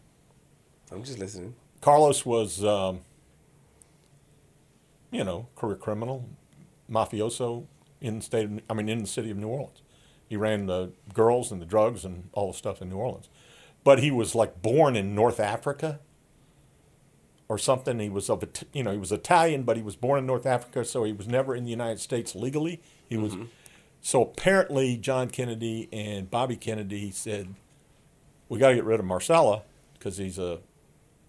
I'm 0.90 1.02
just 1.02 1.18
listening. 1.18 1.54
Carlos 1.80 2.24
was, 2.24 2.64
um, 2.64 3.00
you 5.10 5.22
know, 5.24 5.48
career 5.54 5.76
criminal, 5.76 6.28
mafioso 6.90 7.66
in 8.04 8.18
the 8.18 8.24
state. 8.24 8.44
Of, 8.46 8.60
I 8.68 8.74
mean, 8.74 8.88
in 8.88 9.00
the 9.00 9.06
city 9.06 9.30
of 9.30 9.36
New 9.36 9.48
Orleans. 9.48 9.82
He 10.28 10.36
ran 10.36 10.66
the 10.66 10.92
girls 11.12 11.52
and 11.52 11.60
the 11.60 11.66
drugs 11.66 12.04
and 12.04 12.30
all 12.32 12.52
the 12.52 12.58
stuff 12.58 12.80
in 12.80 12.88
New 12.88 12.96
Orleans. 12.96 13.28
But 13.84 13.98
he 13.98 14.10
was 14.10 14.34
like 14.34 14.62
born 14.62 14.96
in 14.96 15.14
North 15.14 15.38
Africa 15.38 16.00
or 17.48 17.58
something. 17.58 17.98
He 17.98 18.08
was 18.08 18.30
of, 18.30 18.42
you 18.72 18.82
know, 18.82 18.90
he 18.90 18.98
was 18.98 19.12
Italian, 19.12 19.64
but 19.64 19.76
he 19.76 19.82
was 19.82 19.96
born 19.96 20.18
in 20.18 20.26
North 20.26 20.46
Africa, 20.46 20.84
so 20.84 21.04
he 21.04 21.12
was 21.12 21.28
never 21.28 21.54
in 21.54 21.64
the 21.64 21.70
United 21.70 22.00
States 22.00 22.34
legally. 22.34 22.80
He 23.08 23.16
was. 23.16 23.34
Mm-hmm. 23.34 23.44
So 24.00 24.22
apparently, 24.22 24.96
John 24.96 25.28
Kennedy 25.28 25.88
and 25.92 26.30
Bobby 26.30 26.56
Kennedy 26.56 27.10
said, 27.10 27.54
"We 28.48 28.58
got 28.58 28.70
to 28.70 28.74
get 28.74 28.84
rid 28.84 29.00
of 29.00 29.06
Marcello 29.06 29.62
because 29.94 30.16
he's 30.16 30.38
a 30.38 30.60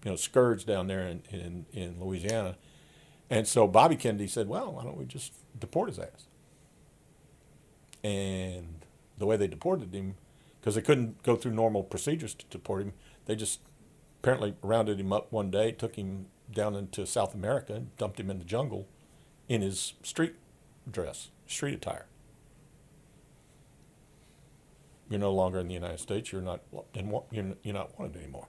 you 0.06 0.12
know, 0.12 0.16
scourge 0.16 0.64
down 0.64 0.86
there 0.86 1.00
in, 1.00 1.22
in, 1.30 1.66
in 1.72 2.00
Louisiana. 2.00 2.56
And 3.28 3.48
so 3.48 3.66
Bobby 3.66 3.96
Kennedy 3.96 4.28
said, 4.28 4.48
well, 4.48 4.72
why 4.72 4.84
don't 4.84 4.96
we 4.96 5.04
just 5.04 5.32
deport 5.58 5.88
his 5.88 5.98
ass? 5.98 6.25
And 8.06 8.84
the 9.18 9.26
way 9.26 9.36
they 9.36 9.48
deported 9.48 9.92
him, 9.92 10.14
because 10.60 10.76
they 10.76 10.80
couldn't 10.80 11.24
go 11.24 11.34
through 11.34 11.52
normal 11.52 11.82
procedures 11.82 12.34
to 12.34 12.46
deport 12.50 12.82
him, 12.82 12.92
they 13.24 13.34
just 13.34 13.58
apparently 14.22 14.54
rounded 14.62 15.00
him 15.00 15.12
up 15.12 15.32
one 15.32 15.50
day, 15.50 15.72
took 15.72 15.96
him 15.96 16.26
down 16.52 16.76
into 16.76 17.04
South 17.04 17.34
America, 17.34 17.74
and 17.74 17.96
dumped 17.96 18.20
him 18.20 18.30
in 18.30 18.38
the 18.38 18.44
jungle 18.44 18.86
in 19.48 19.60
his 19.60 19.94
street 20.04 20.36
dress, 20.88 21.30
street 21.48 21.74
attire. 21.74 22.06
You're 25.10 25.18
no 25.18 25.32
longer 25.32 25.58
in 25.58 25.66
the 25.66 25.74
United 25.74 25.98
States. 25.98 26.30
You're 26.30 26.42
not, 26.42 26.60
you're 27.32 27.54
not 27.64 27.98
wanted 27.98 28.16
anymore. 28.16 28.46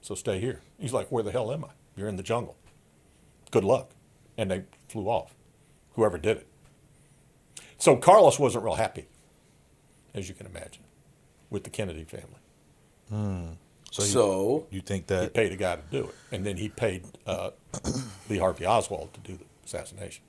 So 0.00 0.16
stay 0.16 0.40
here. 0.40 0.62
He's 0.76 0.92
like, 0.92 1.12
Where 1.12 1.22
the 1.22 1.32
hell 1.32 1.52
am 1.52 1.64
I? 1.64 1.70
You're 1.96 2.08
in 2.08 2.16
the 2.16 2.22
jungle. 2.24 2.56
Good 3.52 3.64
luck. 3.64 3.92
And 4.36 4.50
they 4.50 4.64
flew 4.88 5.06
off, 5.06 5.34
whoever 5.94 6.18
did 6.18 6.38
it. 6.38 6.46
So 7.78 7.96
Carlos 7.96 8.38
wasn't 8.38 8.64
real 8.64 8.74
happy, 8.74 9.06
as 10.14 10.28
you 10.28 10.34
can 10.34 10.46
imagine, 10.46 10.82
with 11.50 11.64
the 11.64 11.70
Kennedy 11.70 12.04
family. 12.04 13.56
So, 13.92 14.02
you, 14.02 14.08
So 14.08 14.66
you 14.70 14.80
think 14.80 15.08
He 15.08 15.28
paid 15.28 15.52
a 15.52 15.56
guy 15.56 15.76
to 15.76 15.82
do 15.90 16.04
it. 16.08 16.14
And 16.32 16.44
then 16.44 16.56
he 16.56 16.68
paid 16.68 17.04
uh, 17.26 17.50
Lee 18.28 18.38
Harvey 18.38 18.66
Oswald 18.66 19.12
to 19.14 19.20
do 19.20 19.36
the 19.36 19.44
assassination. 19.64 20.24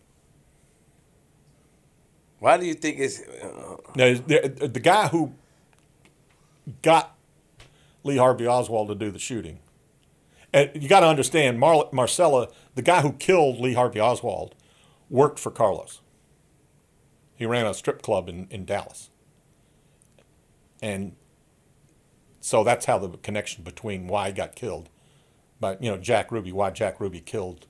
why 2.40 2.58
do 2.58 2.66
you 2.66 2.74
think 2.76 3.00
it's? 3.00 3.22
Uh, 3.22 3.78
Now, 3.96 4.14
the, 4.14 4.70
the 4.72 4.80
guy 4.80 5.08
who 5.08 5.34
got 6.82 7.16
Lee 8.04 8.18
Harvey 8.18 8.46
Oswald 8.48 8.90
to 8.90 8.96
do 8.96 9.10
the 9.10 9.20
shooting, 9.20 9.60
and 10.54 10.70
you 10.76 10.88
got 10.88 11.00
to 11.02 11.08
understand, 11.08 11.60
Mar- 11.60 11.90
Marcello, 11.92 12.52
the 12.76 12.82
guy 12.82 13.02
who 13.02 13.14
killed 13.14 13.60
Lee 13.60 13.74
Harvey 13.74 14.00
Oswald, 14.00 14.54
worked 15.10 15.40
for 15.40 15.50
Carlos. 15.52 16.02
He 17.38 17.46
ran 17.46 17.66
a 17.66 17.74
strip 17.74 18.02
club 18.02 18.28
in, 18.28 18.48
in 18.50 18.66
Dallas. 18.66 19.10
And 20.82 21.16
so 22.42 22.64
that's 22.64 22.86
how 22.86 22.98
the 22.98 23.10
connection 23.18 23.64
between 23.64 24.08
why 24.08 24.28
he 24.28 24.34
got 24.34 24.56
killed. 24.56 24.90
But, 25.60 25.82
you 25.82 25.90
know, 25.90 25.98
Jack 25.98 26.32
Ruby, 26.32 26.52
why 26.52 26.70
Jack 26.72 27.00
Ruby 27.00 27.20
killed 27.22 27.68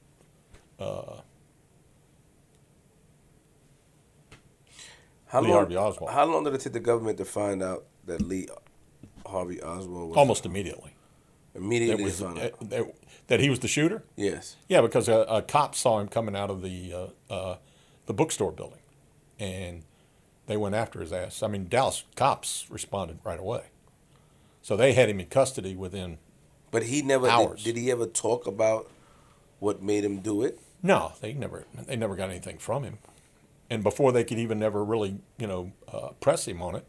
how 5.28 5.42
Lee 5.42 5.48
long? 5.48 5.58
Harvey 5.58 5.76
Oswald. 5.78 6.12
How 6.12 6.26
long 6.26 6.44
did 6.44 6.54
it 6.54 6.62
take 6.62 6.74
the 6.74 6.80
government 6.80 7.18
to 7.18 7.26
find 7.26 7.62
out 7.62 7.86
that 8.06 8.22
Lee 8.22 8.48
Harvey 9.26 9.62
Oswald 9.62 10.10
was 10.10 10.18
almost 10.18 10.46
immediately. 10.46 10.94
immediately 11.56 11.98
That, 11.98 12.04
was, 12.04 12.20
found 12.22 12.40
out? 12.40 12.54
uh, 12.54 12.56
that, 12.62 12.96
that 13.28 13.40
he 13.40 13.50
was 13.50 13.60
the 13.60 13.68
shooter? 13.68 14.04
yes. 14.16 14.56
Yeah, 14.70 14.82
because 14.82 15.10
a, 15.10 15.26
a 15.30 15.42
cop 15.42 15.76
saw 15.76 16.00
him 16.00 16.08
coming 16.08 16.36
out 16.36 16.50
of 16.50 16.62
the 16.62 16.94
uh, 17.30 17.34
uh, 17.34 17.58
the 18.06 18.14
bookstore 18.14 18.52
building, 18.54 18.80
and 19.40 19.84
they 20.48 20.58
went 20.58 20.76
after 20.76 21.00
his 21.02 21.12
ass. 21.14 21.44
I 21.44 21.48
mean, 21.48 21.68
Dallas 21.68 22.04
cops 22.16 22.66
responded 22.70 23.20
right 23.24 23.40
away, 23.40 23.66
so 24.62 24.76
they 24.78 24.94
had 24.94 25.10
him 25.10 25.20
in 25.20 25.28
custody 25.28 25.76
within. 25.76 26.18
But 26.72 26.84
he 26.84 27.02
never 27.02 27.28
did, 27.28 27.34
Hours. 27.34 27.64
did. 27.64 27.78
he 27.78 27.90
ever 27.92 28.06
talk 28.06 28.46
about 28.48 28.90
what 29.60 29.82
made 29.82 30.04
him 30.04 30.20
do 30.20 30.44
it? 30.44 30.60
No, 30.84 31.14
they 31.22 31.34
never 31.34 31.66
they 31.88 31.96
never 31.96 32.16
got 32.16 32.30
anything 32.30 32.58
from 32.58 32.84
him, 32.84 33.00
and 33.70 33.84
before 33.84 34.12
they 34.12 34.24
could 34.24 34.38
even 34.40 34.62
ever 34.62 34.84
really 34.84 35.20
you 35.38 35.48
know 35.48 35.72
uh, 35.92 36.10
press 36.20 36.48
him 36.48 36.62
on 36.62 36.76
it, 36.76 36.86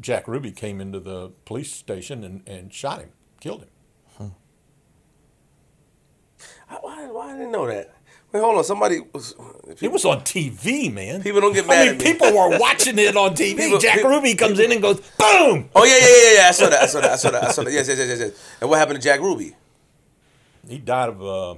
Jack 0.00 0.26
Ruby 0.28 0.52
came 0.52 0.80
into 0.80 0.98
the 1.00 1.32
police 1.44 1.72
station 1.72 2.24
and, 2.24 2.42
and 2.46 2.72
shot 2.72 3.00
him, 3.00 3.10
killed 3.40 3.62
him. 3.62 4.32
I- 6.68 6.78
Why, 6.80 7.06
why 7.10 7.30
I 7.32 7.36
didn't 7.36 7.52
know 7.52 7.66
that? 7.66 7.94
Wait, 8.36 8.44
hold 8.44 8.58
on. 8.58 8.64
Somebody 8.64 9.00
was. 9.12 9.34
It 9.80 9.90
was 9.90 10.04
on 10.04 10.20
TV, 10.20 10.92
man. 10.92 11.22
People 11.22 11.40
don't 11.40 11.52
get 11.54 11.64
I 11.64 11.84
mean, 11.84 11.88
at 11.94 11.98
me. 11.98 12.04
people 12.04 12.28
were 12.32 12.58
watching 12.58 12.98
it 12.98 13.16
on 13.16 13.30
TV. 13.34 13.56
People- 13.56 13.78
Jack 13.78 13.96
people- 13.96 14.10
Ruby 14.10 14.34
comes 14.34 14.58
in 14.58 14.70
and 14.72 14.80
goes, 14.82 15.00
boom! 15.18 15.68
Oh 15.74 15.84
yeah, 15.84 15.96
yeah, 15.98 16.06
yeah, 16.32 16.42
yeah. 16.42 16.48
I 16.48 16.50
saw 16.52 16.68
that. 16.68 16.82
I 16.82 16.86
saw 16.86 17.00
that. 17.00 17.12
I 17.12 17.16
saw 17.16 17.30
that. 17.30 17.44
I 17.44 17.50
saw 17.50 17.62
that. 17.64 17.72
Yes, 17.72 17.88
yes, 17.88 17.98
yes, 17.98 18.08
yes, 18.08 18.18
yes. 18.20 18.50
And 18.60 18.70
what 18.70 18.78
happened 18.78 19.00
to 19.00 19.02
Jack 19.04 19.20
Ruby? 19.20 19.54
He 20.68 20.78
died 20.78 21.08
of, 21.08 21.22
uh, 21.22 21.52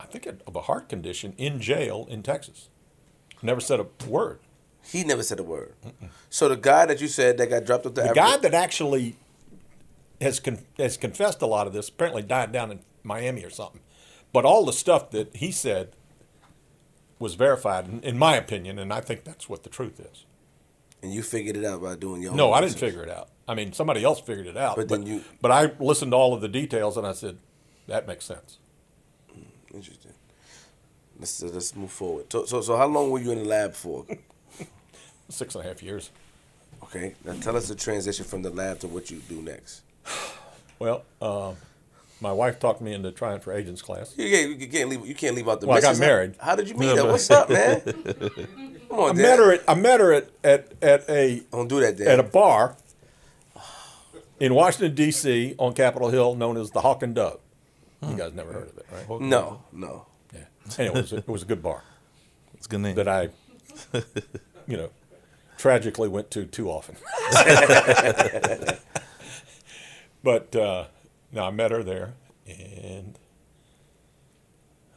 I 0.00 0.06
think, 0.06 0.26
of 0.26 0.56
a 0.56 0.62
heart 0.62 0.88
condition 0.88 1.34
in 1.38 1.60
jail 1.60 2.06
in 2.10 2.22
Texas. 2.22 2.68
Never 3.42 3.60
said 3.60 3.80
a 3.80 3.86
word. 4.06 4.38
He 4.84 5.04
never 5.04 5.22
said 5.22 5.38
a 5.38 5.42
word. 5.44 5.74
So 6.30 6.48
the 6.48 6.56
guy 6.56 6.86
that 6.86 7.00
you 7.00 7.06
said 7.08 7.38
that 7.38 7.48
got 7.50 7.64
dropped 7.64 7.86
off 7.86 7.94
the, 7.94 8.02
The 8.02 8.14
guy 8.14 8.36
that 8.38 8.54
actually 8.54 9.16
has 10.20 10.40
con- 10.40 10.64
has 10.78 10.96
confessed 10.96 11.40
a 11.42 11.46
lot 11.46 11.66
of 11.66 11.72
this 11.72 11.88
apparently 11.88 12.22
died 12.22 12.52
down 12.52 12.70
in 12.72 12.80
Miami 13.04 13.44
or 13.44 13.50
something. 13.50 13.80
But 14.32 14.44
all 14.44 14.64
the 14.64 14.72
stuff 14.72 15.10
that 15.10 15.36
he 15.36 15.50
said 15.52 15.94
was 17.18 17.34
verified, 17.34 17.86
in, 17.88 18.00
in 18.00 18.18
my 18.18 18.34
opinion, 18.36 18.78
and 18.78 18.92
I 18.92 19.00
think 19.00 19.24
that's 19.24 19.48
what 19.48 19.62
the 19.62 19.68
truth 19.70 20.00
is. 20.00 20.24
and 21.02 21.12
you 21.12 21.22
figured 21.22 21.56
it 21.56 21.64
out 21.64 21.82
by 21.82 21.94
doing 21.96 22.22
your. 22.22 22.32
No, 22.34 22.52
I 22.52 22.60
didn't 22.60 22.78
figure 22.78 23.02
it 23.02 23.10
out. 23.10 23.28
I 23.48 23.54
mean, 23.54 23.72
somebody 23.72 24.04
else 24.04 24.20
figured 24.20 24.46
it 24.46 24.56
out. 24.56 24.76
But 24.76 24.88
But, 24.88 24.98
then 24.98 25.06
you- 25.06 25.24
but 25.40 25.50
I 25.50 25.72
listened 25.80 26.12
to 26.12 26.16
all 26.16 26.32
of 26.32 26.40
the 26.40 26.48
details 26.48 26.96
and 26.96 27.06
I 27.06 27.12
said, 27.12 27.38
that 27.88 28.06
makes 28.06 28.24
sense. 28.24 28.58
Interesting. 29.74 30.12
Let's 31.18 31.42
let's 31.42 31.74
move 31.76 31.90
forward. 31.90 32.30
So, 32.32 32.44
so 32.46 32.60
so 32.60 32.76
how 32.76 32.86
long 32.86 33.10
were 33.10 33.20
you 33.20 33.30
in 33.32 33.38
the 33.38 33.44
lab 33.48 33.74
for? 33.74 34.04
Six 35.28 35.54
and 35.54 35.64
a 35.64 35.68
half 35.68 35.82
years. 35.82 36.10
Okay, 36.84 37.14
now 37.24 37.34
tell 37.40 37.56
us 37.56 37.68
the 37.68 37.74
transition 37.74 38.24
from 38.24 38.42
the 38.42 38.50
lab 38.50 38.80
to 38.80 38.88
what 38.88 39.10
you 39.10 39.18
do 39.28 39.40
next. 39.42 39.82
Well, 40.78 41.04
um, 41.20 41.56
my 42.22 42.32
wife 42.32 42.58
talked 42.60 42.80
me 42.80 42.94
into 42.94 43.10
trying 43.12 43.40
for 43.40 43.52
agents 43.52 43.82
class. 43.82 44.14
You 44.16 44.30
can't, 44.30 44.60
you 44.60 44.68
can't 44.68 44.88
leave 44.88 45.06
you 45.06 45.14
can't 45.14 45.34
leave 45.34 45.48
out 45.48 45.60
the. 45.60 45.66
Well, 45.66 45.76
I 45.76 45.80
got 45.80 45.98
married. 45.98 46.34
How 46.38 46.54
did 46.56 46.68
you 46.68 46.76
meet 46.76 46.86
Yeah, 46.94 47.02
her? 47.02 47.10
What's 47.12 47.30
up, 47.30 47.50
man? 47.50 47.80
Come 48.88 48.98
on, 48.98 49.10
I 49.10 49.12
Dad. 49.14 49.16
met 49.16 49.38
her 49.38 49.52
at 49.52 49.62
I 49.68 49.74
met 49.74 50.00
her 50.00 50.12
at, 50.12 50.30
at, 50.44 50.72
at 50.80 51.10
a 51.10 51.40
Don't 51.50 51.68
do 51.68 51.80
that, 51.80 51.96
Dad. 51.96 52.06
at 52.08 52.18
a 52.20 52.22
bar 52.22 52.76
in 54.38 54.54
Washington 54.54 54.94
D.C. 54.94 55.54
on 55.58 55.74
Capitol 55.74 56.08
Hill, 56.10 56.34
known 56.34 56.56
as 56.56 56.70
the 56.70 56.80
Hawk 56.80 57.02
and 57.02 57.14
Dove. 57.14 57.40
You 58.08 58.16
guys 58.16 58.32
never 58.32 58.52
heard 58.52 58.68
of 58.68 58.78
it, 58.78 58.86
right? 58.92 59.20
no, 59.20 59.62
no. 59.72 60.06
Yeah. 60.34 60.40
Anyway, 60.78 60.98
it 60.98 61.02
was 61.02 61.12
a, 61.12 61.16
it 61.18 61.28
was 61.28 61.42
a 61.42 61.46
good 61.46 61.62
bar 61.62 61.82
It's 62.54 62.66
a 62.66 62.68
good 62.68 62.80
name. 62.80 62.94
that 62.96 63.06
I, 63.06 63.28
you 64.66 64.76
know, 64.76 64.90
tragically 65.56 66.08
went 66.08 66.30
to 66.32 66.44
too 66.44 66.68
often. 66.68 66.96
but 70.24 70.54
uh, 70.56 70.86
no, 71.32 71.44
I 71.44 71.50
met 71.50 71.70
her 71.70 71.82
there, 71.82 72.12
and 72.46 73.18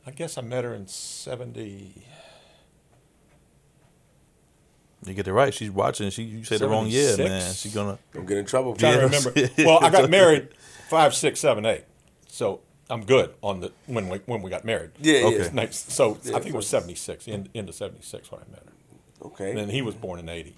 I 0.06 0.12
guess 0.12 0.38
I 0.38 0.42
met 0.42 0.64
her 0.64 0.74
in 0.74 0.88
'70. 0.88 2.06
you 5.06 5.14
get 5.14 5.28
it 5.28 5.34
right. 5.34 5.54
She's 5.54 5.70
watching. 5.72 6.10
She 6.10 6.24
you 6.24 6.44
say 6.44 6.58
the 6.58 6.68
wrong 6.68 6.88
year, 6.88 7.10
76? 7.12 7.30
man. 7.30 7.54
She's 7.54 7.74
gonna. 7.74 7.98
I'm 8.16 8.22
getting 8.24 8.40
in 8.40 8.46
trouble. 8.46 8.76
trying 8.76 9.00
Yes. 9.12 9.24
to 9.24 9.30
remember. 9.32 9.54
Well, 9.66 9.80
I 9.84 9.90
got 9.90 10.10
married 10.10 10.50
five, 10.90 11.14
six, 11.14 11.40
seven, 11.40 11.66
eight. 11.66 11.84
So 12.28 12.62
I'm 12.90 13.06
good 13.06 13.34
on 13.42 13.60
the 13.62 13.72
when 13.86 14.10
we 14.10 14.18
when 14.26 14.42
we 14.42 14.50
got 14.50 14.66
married. 14.66 14.92
Yeah, 15.00 15.20
yeah. 15.20 15.26
Okay. 15.28 15.50
Next, 15.54 15.92
so 15.92 16.18
Yeah, 16.24 16.36
I 16.36 16.40
think 16.40 16.54
it 16.54 16.58
was 16.58 16.68
seventy 16.68 16.96
six, 16.96 17.28
in, 17.28 17.50
into 17.54 17.72
seventy 17.72 18.02
six 18.04 18.32
when 18.32 18.42
I 18.42 18.52
met 18.52 18.64
her. 18.66 19.28
Okay. 19.28 19.60
And 19.60 19.72
he 19.72 19.82
was 19.82 19.96
born 19.96 20.20
in 20.20 20.28
eighty. 20.30 20.56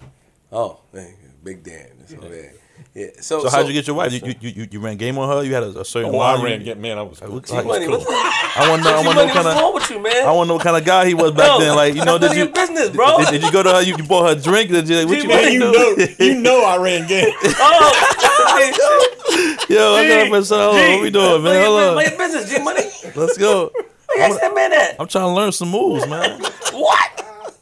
Oh, 0.50 0.80
man, 0.94 1.14
Big 1.44 1.62
Dan. 1.62 1.90
That's 1.98 2.14
all 2.14 2.20
that. 2.20 2.54
Yeah. 2.94 3.06
So, 3.20 3.42
So 3.42 3.50
how'd 3.50 3.66
you 3.68 3.72
get 3.72 3.86
your 3.86 3.94
wife? 3.96 4.12
You 4.12 4.34
you, 4.40 4.50
you, 4.50 4.68
you 4.72 4.80
ran 4.80 4.96
game 4.96 5.18
on 5.18 5.28
her. 5.28 5.44
You 5.44 5.54
had 5.54 5.62
a, 5.62 5.80
a 5.80 5.84
certain 5.84 6.12
Oh, 6.14 6.18
line. 6.18 6.40
I 6.40 6.44
ran 6.44 6.64
game. 6.64 6.80
man. 6.80 6.98
I 6.98 7.02
was. 7.02 7.18
It 7.20 7.24
I 7.24 7.28
was 7.28 7.44
cool. 7.48 7.62
what 7.64 7.82
I 7.82 8.68
want 8.68 8.82
to 8.82 8.90
know. 8.90 8.96
I 8.96 9.02
G 9.02 9.06
want 9.06 9.08
to 9.08 9.08
know 9.14 9.14
what 9.14 9.26
what's 9.26 9.32
kind 9.34 9.46
wrong 9.46 9.68
of. 9.68 9.74
with 9.74 9.90
you, 9.90 10.02
man? 10.02 10.26
I 10.26 10.32
want 10.32 10.46
to 10.46 10.48
know 10.48 10.54
what 10.54 10.62
kind 10.64 10.76
of 10.76 10.84
guy 10.84 11.06
he 11.06 11.14
was 11.14 11.30
back 11.32 11.46
No, 11.46 11.60
then. 11.60 11.76
Like 11.76 11.94
you 11.94 12.04
know, 12.04 12.18
did 12.18 12.32
you 12.32 12.38
your 12.44 12.52
business, 12.52 12.90
bro. 12.90 13.18
Did, 13.18 13.28
did 13.30 13.42
you 13.42 13.52
go 13.52 13.62
to 13.62 13.72
her? 13.74 13.82
You, 13.82 13.96
you 13.96 14.04
bought 14.04 14.30
her 14.34 14.38
a 14.38 14.42
drink? 14.42 14.70
Did 14.70 14.88
you, 14.88 15.06
what 15.06 15.16
you, 15.16 15.22
G 15.22 15.28
what 15.28 15.36
Money, 15.42 15.52
you 15.52 15.58
know, 15.60 15.96
you 16.18 16.34
know, 16.40 16.64
I 16.64 16.76
ran 16.78 17.06
game. 17.06 17.32
Oh, 17.60 17.92
Yo, 19.68 19.94
I 19.94 20.08
got 20.08 20.22
G, 20.24 20.28
a 20.28 20.30
person. 20.30 20.58
Hold 20.58 20.76
on, 20.76 20.90
what 20.92 21.02
we 21.02 21.10
doing, 21.10 21.42
man? 21.42 21.54
Mind 21.54 21.64
Hold 21.64 21.80
your- 21.80 21.88
on. 21.90 21.94
mind 21.96 22.08
your 22.10 22.18
business, 22.18 22.50
G 22.50 22.58
Money. 22.62 22.82
Let's 23.14 23.36
go. 23.38 23.70
Ask 24.18 24.40
that 24.40 24.54
man 24.54 24.70
that. 24.70 24.96
I'm 24.98 25.06
trying 25.06 25.24
to 25.26 25.32
learn 25.32 25.52
some 25.52 25.68
moves, 25.70 26.06
man. 26.08 26.40
What? 26.72 27.17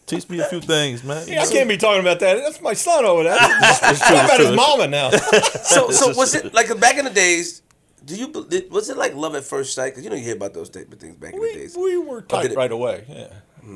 Teach 0.06 0.28
me 0.28 0.38
a 0.40 0.44
few 0.44 0.60
things, 0.60 1.02
man. 1.02 1.28
I 1.28 1.46
can't 1.46 1.68
be 1.68 1.76
talking 1.76 2.00
about 2.00 2.20
that. 2.20 2.36
That's 2.36 2.60
my 2.60 2.74
son 2.74 3.04
over 3.04 3.24
there. 3.24 3.36
Talk 3.36 4.24
about 4.24 4.40
his 4.40 4.52
mama 4.52 4.86
now. 4.86 5.10
So, 5.66 5.90
so 5.90 6.14
was 6.16 6.34
it 6.34 6.54
like 6.54 6.68
back 6.78 6.96
in 6.96 7.04
the 7.04 7.10
days? 7.10 7.62
Do 8.04 8.14
you 8.14 8.28
was 8.70 8.88
it 8.88 8.96
like 8.96 9.14
love 9.14 9.34
at 9.34 9.42
first 9.42 9.74
sight? 9.74 9.90
Because 9.90 10.04
you 10.04 10.10
know 10.10 10.16
you 10.16 10.22
hear 10.22 10.36
about 10.36 10.54
those 10.54 10.70
type 10.70 10.92
of 10.92 11.00
things 11.00 11.16
back 11.16 11.34
in 11.34 11.40
the 11.40 11.42
we, 11.46 11.54
days. 11.54 11.76
we 11.76 11.98
were 11.98 12.22
tight 12.22 12.52
it- 12.52 12.56
right 12.56 12.70
away. 12.70 13.04
Yeah. 13.08 13.72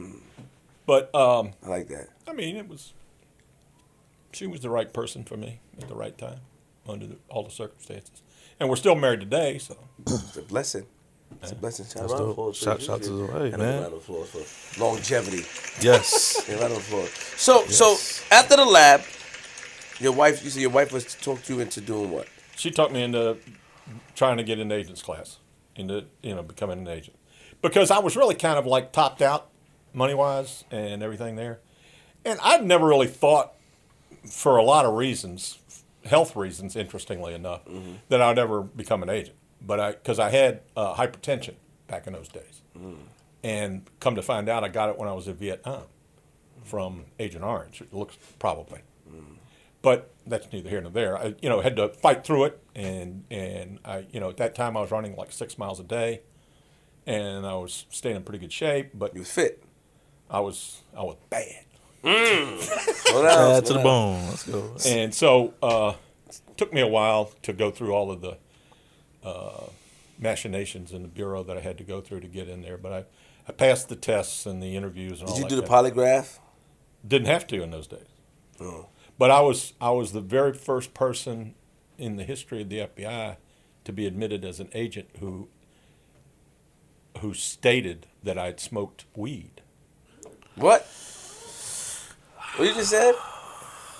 But 0.87 1.13
um, 1.15 1.51
I 1.65 1.69
like 1.69 1.89
that. 1.89 2.09
I 2.29 2.33
mean, 2.33 2.57
it 2.57 2.69
was. 2.69 2.93
She 4.33 4.47
was 4.47 4.61
the 4.61 4.71
right 4.71 4.93
person 4.93 5.25
for 5.25 5.37
me 5.37 5.59
at 5.83 5.89
the 5.89 5.95
right 5.97 6.17
time, 6.17 6.39
under 6.89 7.07
the, 7.09 7.17
all 7.29 7.43
the 7.43 7.51
circumstances, 7.51 8.23
and 8.61 8.69
we're 8.69 8.77
still 8.77 8.95
married 8.95 9.21
today. 9.21 9.59
So 9.59 9.77
It's 10.07 10.37
a 10.37 10.43
blessing. 10.43 10.87
It's 11.43 11.53
a 11.53 11.55
blessing. 11.55 11.87
Shout 11.87 11.95
That's 12.03 12.13
round 12.13 12.31
of 12.31 12.37
dope. 12.37 12.55
Shout- 12.55 12.83
shout 12.83 13.03
to 13.03 13.11
you. 13.11 13.27
the 13.27 13.33
way, 13.33 13.45
And 13.47 13.55
a 13.55 13.59
man. 13.59 13.83
round 13.83 13.95
of 13.95 14.01
applause 14.01 14.29
for 14.29 14.81
longevity. 14.81 15.45
Yes. 15.81 16.45
Yeah, 16.49 16.61
round 16.61 16.73
of 16.73 16.79
applause. 16.79 17.11
So, 17.37 17.67
so 17.67 17.97
after 18.31 18.57
the 18.57 18.65
lab, 18.65 19.03
your 19.99 20.13
wife, 20.13 20.45
you 20.45 20.51
said 20.51 20.61
your 20.61 20.71
wife 20.71 20.93
was 20.93 21.05
to 21.07 21.21
talk 21.21 21.49
you 21.49 21.61
into 21.61 21.81
doing 21.81 22.11
what? 22.11 22.27
she 22.61 22.71
talked 22.71 22.93
me 22.93 23.03
into 23.03 23.39
trying 24.15 24.37
to 24.37 24.43
get 24.43 24.59
into 24.59 24.75
agents 24.75 25.03
class, 25.03 25.39
into 25.77 26.05
you 26.23 26.35
know 26.35 26.43
becoming 26.43 26.79
an 26.79 26.89
agent, 26.89 27.17
because 27.63 27.91
I 27.91 27.99
was 27.99 28.17
really 28.17 28.35
kind 28.35 28.59
of 28.59 28.67
like 28.67 28.93
topped 28.93 29.23
out 29.23 29.49
money 29.95 30.15
wise 30.15 30.65
and 30.71 31.03
everything 31.03 31.37
there, 31.37 31.61
and 32.25 32.39
I'd 32.43 32.65
never 32.65 32.87
really 32.87 33.07
thought, 33.07 33.55
for 34.31 34.57
a 34.59 34.63
lot 34.63 34.85
of 34.85 34.95
reasons, 34.95 35.59
health 36.05 36.37
reasons, 36.37 36.77
interestingly 36.77 37.33
enough, 37.35 37.65
mm-hmm. 37.65 37.95
that 38.11 38.21
I'd 38.21 38.39
ever 38.39 38.61
become 38.63 39.03
an 39.03 39.09
agent. 39.09 39.37
But 39.61 39.81
I 39.81 39.93
because 39.93 40.19
I 40.19 40.31
had 40.31 40.61
uh, 40.77 40.95
hypertension 40.95 41.55
back 41.87 42.07
in 42.07 42.13
those 42.13 42.29
days, 42.29 42.63
and 43.43 43.83
come 44.01 44.15
to 44.15 44.23
find 44.23 44.49
out, 44.49 44.65
I 44.65 44.69
got 44.69 44.89
it 44.91 44.99
when 44.99 45.09
I 45.09 45.13
was 45.13 45.29
in 45.29 45.35
Vietnam 45.35 45.83
from 46.65 47.05
Agent 47.19 47.45
Orange. 47.45 47.81
It 47.81 47.93
looks 47.93 48.17
probably 48.39 48.81
but 49.83 50.11
that's 50.27 50.53
neither 50.53 50.69
here 50.69 50.81
nor 50.83 50.91
there. 50.91 51.17
I, 51.17 51.35
you 51.41 51.49
know, 51.49 51.61
had 51.63 51.77
to 51.77 51.89
fight 51.89 52.23
through 52.25 52.45
it, 52.45 52.61
and 52.75 53.25
and 53.31 53.79
I, 53.85 54.05
you 54.13 54.21
know, 54.21 54.29
at 54.29 54.37
that 54.37 54.55
time 54.55 54.77
I 54.77 54.81
was 54.83 54.91
running 54.91 55.17
like 55.17 55.33
six 55.33 55.57
miles 55.57 55.81
a 55.81 55.85
day, 55.85 56.21
and 57.07 57.47
I 57.47 57.55
was 57.55 57.87
staying 57.91 58.17
in 58.17 58.23
pretty 58.23 58.39
good 58.41 58.53
shape, 58.53 58.91
but 58.95 59.15
You 59.15 59.21
was 59.21 59.31
fit. 59.31 59.63
I 60.29 60.41
was 60.41 60.83
I 60.97 61.03
was 61.03 61.17
bad, 61.31 61.65
Slow 62.03 63.23
down, 63.23 63.57
Add 63.57 63.67
to 63.67 63.73
the 63.73 63.79
bone. 63.81 64.23
Let's 64.29 64.43
go. 64.47 64.77
and 64.87 65.15
so 65.15 65.55
uh, 65.63 65.95
it 66.29 66.41
took 66.59 66.73
me 66.73 66.81
a 66.83 66.87
while 66.87 67.33
to 67.43 67.53
go 67.53 67.71
through 67.71 67.93
all 67.93 68.11
of 68.11 68.21
the 68.21 68.37
uh, 69.25 69.65
machinations 70.19 70.93
in 70.93 71.03
the 71.03 71.09
bureau 71.09 71.43
that 71.43 71.57
I 71.57 71.61
had 71.61 71.79
to 71.79 71.85
go 71.85 72.01
through 72.01 72.21
to 72.21 72.29
get 72.29 72.49
in 72.49 72.63
there, 72.63 72.77
but 72.77 72.93
I. 72.93 73.05
I 73.49 73.53
passed 73.53 73.89
the 73.89 73.97
tests 73.97 74.47
and 74.47 74.63
the 74.63 74.77
interviews 74.77 75.21
and 75.21 75.29
all 75.29 75.35
Did 75.35 75.43
you 75.43 75.49
do 75.49 75.57
the 75.57 75.67
polygraph? 75.67 76.39
Didn't 77.05 77.27
have 77.27 77.49
to 77.49 77.63
in 77.65 77.73
those 77.73 77.89
days. 77.89 78.07
Oh. 78.61 78.91
But 79.19 79.33
I 79.33 79.41
was 79.41 79.73
I 79.81 79.91
was 79.91 80.13
the 80.13 80.21
very 80.21 80.53
first 80.53 80.95
person 80.95 81.57
in 81.99 82.15
the 82.15 82.23
history 82.23 82.63
of 82.63 82.69
the 82.69 82.79
FBI 82.79 83.39
to 83.85 83.93
be 83.93 84.07
admitted 84.07 84.45
as 84.45 84.61
an 84.61 84.69
agent 84.73 85.09
who 85.19 85.49
who 87.21 87.35
stated 87.35 88.07
that 88.23 88.39
I 88.39 88.47
had 88.47 88.61
smoked 88.61 89.05
weed. 89.17 89.63
What? 90.55 90.87
What 92.57 92.69
you 92.69 92.75
just 92.75 92.91
said? 92.91 93.15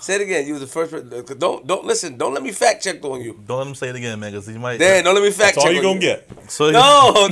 Say 0.01 0.15
it 0.15 0.21
again. 0.21 0.47
You 0.47 0.53
was 0.53 0.61
the 0.61 0.67
first. 0.67 0.91
Don't 1.39 1.65
don't 1.67 1.85
listen. 1.85 2.17
Don't 2.17 2.33
let 2.33 2.41
me 2.43 2.51
fact 2.51 2.83
check 2.83 3.03
on 3.05 3.21
you. 3.21 3.39
Don't 3.45 3.59
let 3.59 3.67
him 3.67 3.75
say 3.75 3.89
it 3.89 3.95
again, 3.95 4.19
man, 4.19 4.31
because 4.31 4.47
he 4.47 4.57
might. 4.57 4.77
Dan, 4.79 5.03
don't 5.03 5.13
let 5.13 5.23
me 5.23 5.29
fact 5.29 5.55
That's 5.55 5.57
all 5.59 5.63
check. 5.65 5.73
you're 5.81 5.85
on 5.91 5.99
gonna 5.99 6.05
you. 6.05 6.35
get. 6.37 6.51
So 6.51 6.71
No, 6.71 7.13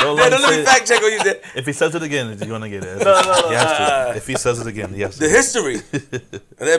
Don't 0.00 0.16
Dan, 0.16 0.30
let 0.30 0.30
don't 0.30 0.42
let 0.42 0.50
me 0.50 0.56
it. 0.62 0.64
fact 0.64 0.86
check 0.86 1.02
on 1.02 1.12
you. 1.12 1.18
Dan. 1.24 1.34
If 1.56 1.66
he 1.66 1.72
says 1.72 1.94
it 1.94 2.02
again, 2.02 2.38
you're 2.38 2.48
gonna 2.48 2.68
get 2.68 2.84
it. 2.84 2.98
No, 3.04 3.20
no, 3.20 3.40
no, 3.42 3.48
He 3.48 3.54
has 3.54 4.12
to. 4.12 4.16
If 4.16 4.26
he 4.28 4.36
says 4.36 4.60
it 4.60 4.66
again, 4.68 4.94
yes. 4.96 5.16
The 5.18 5.28
history 5.28 5.76
of 5.76 5.82
the 5.90 6.30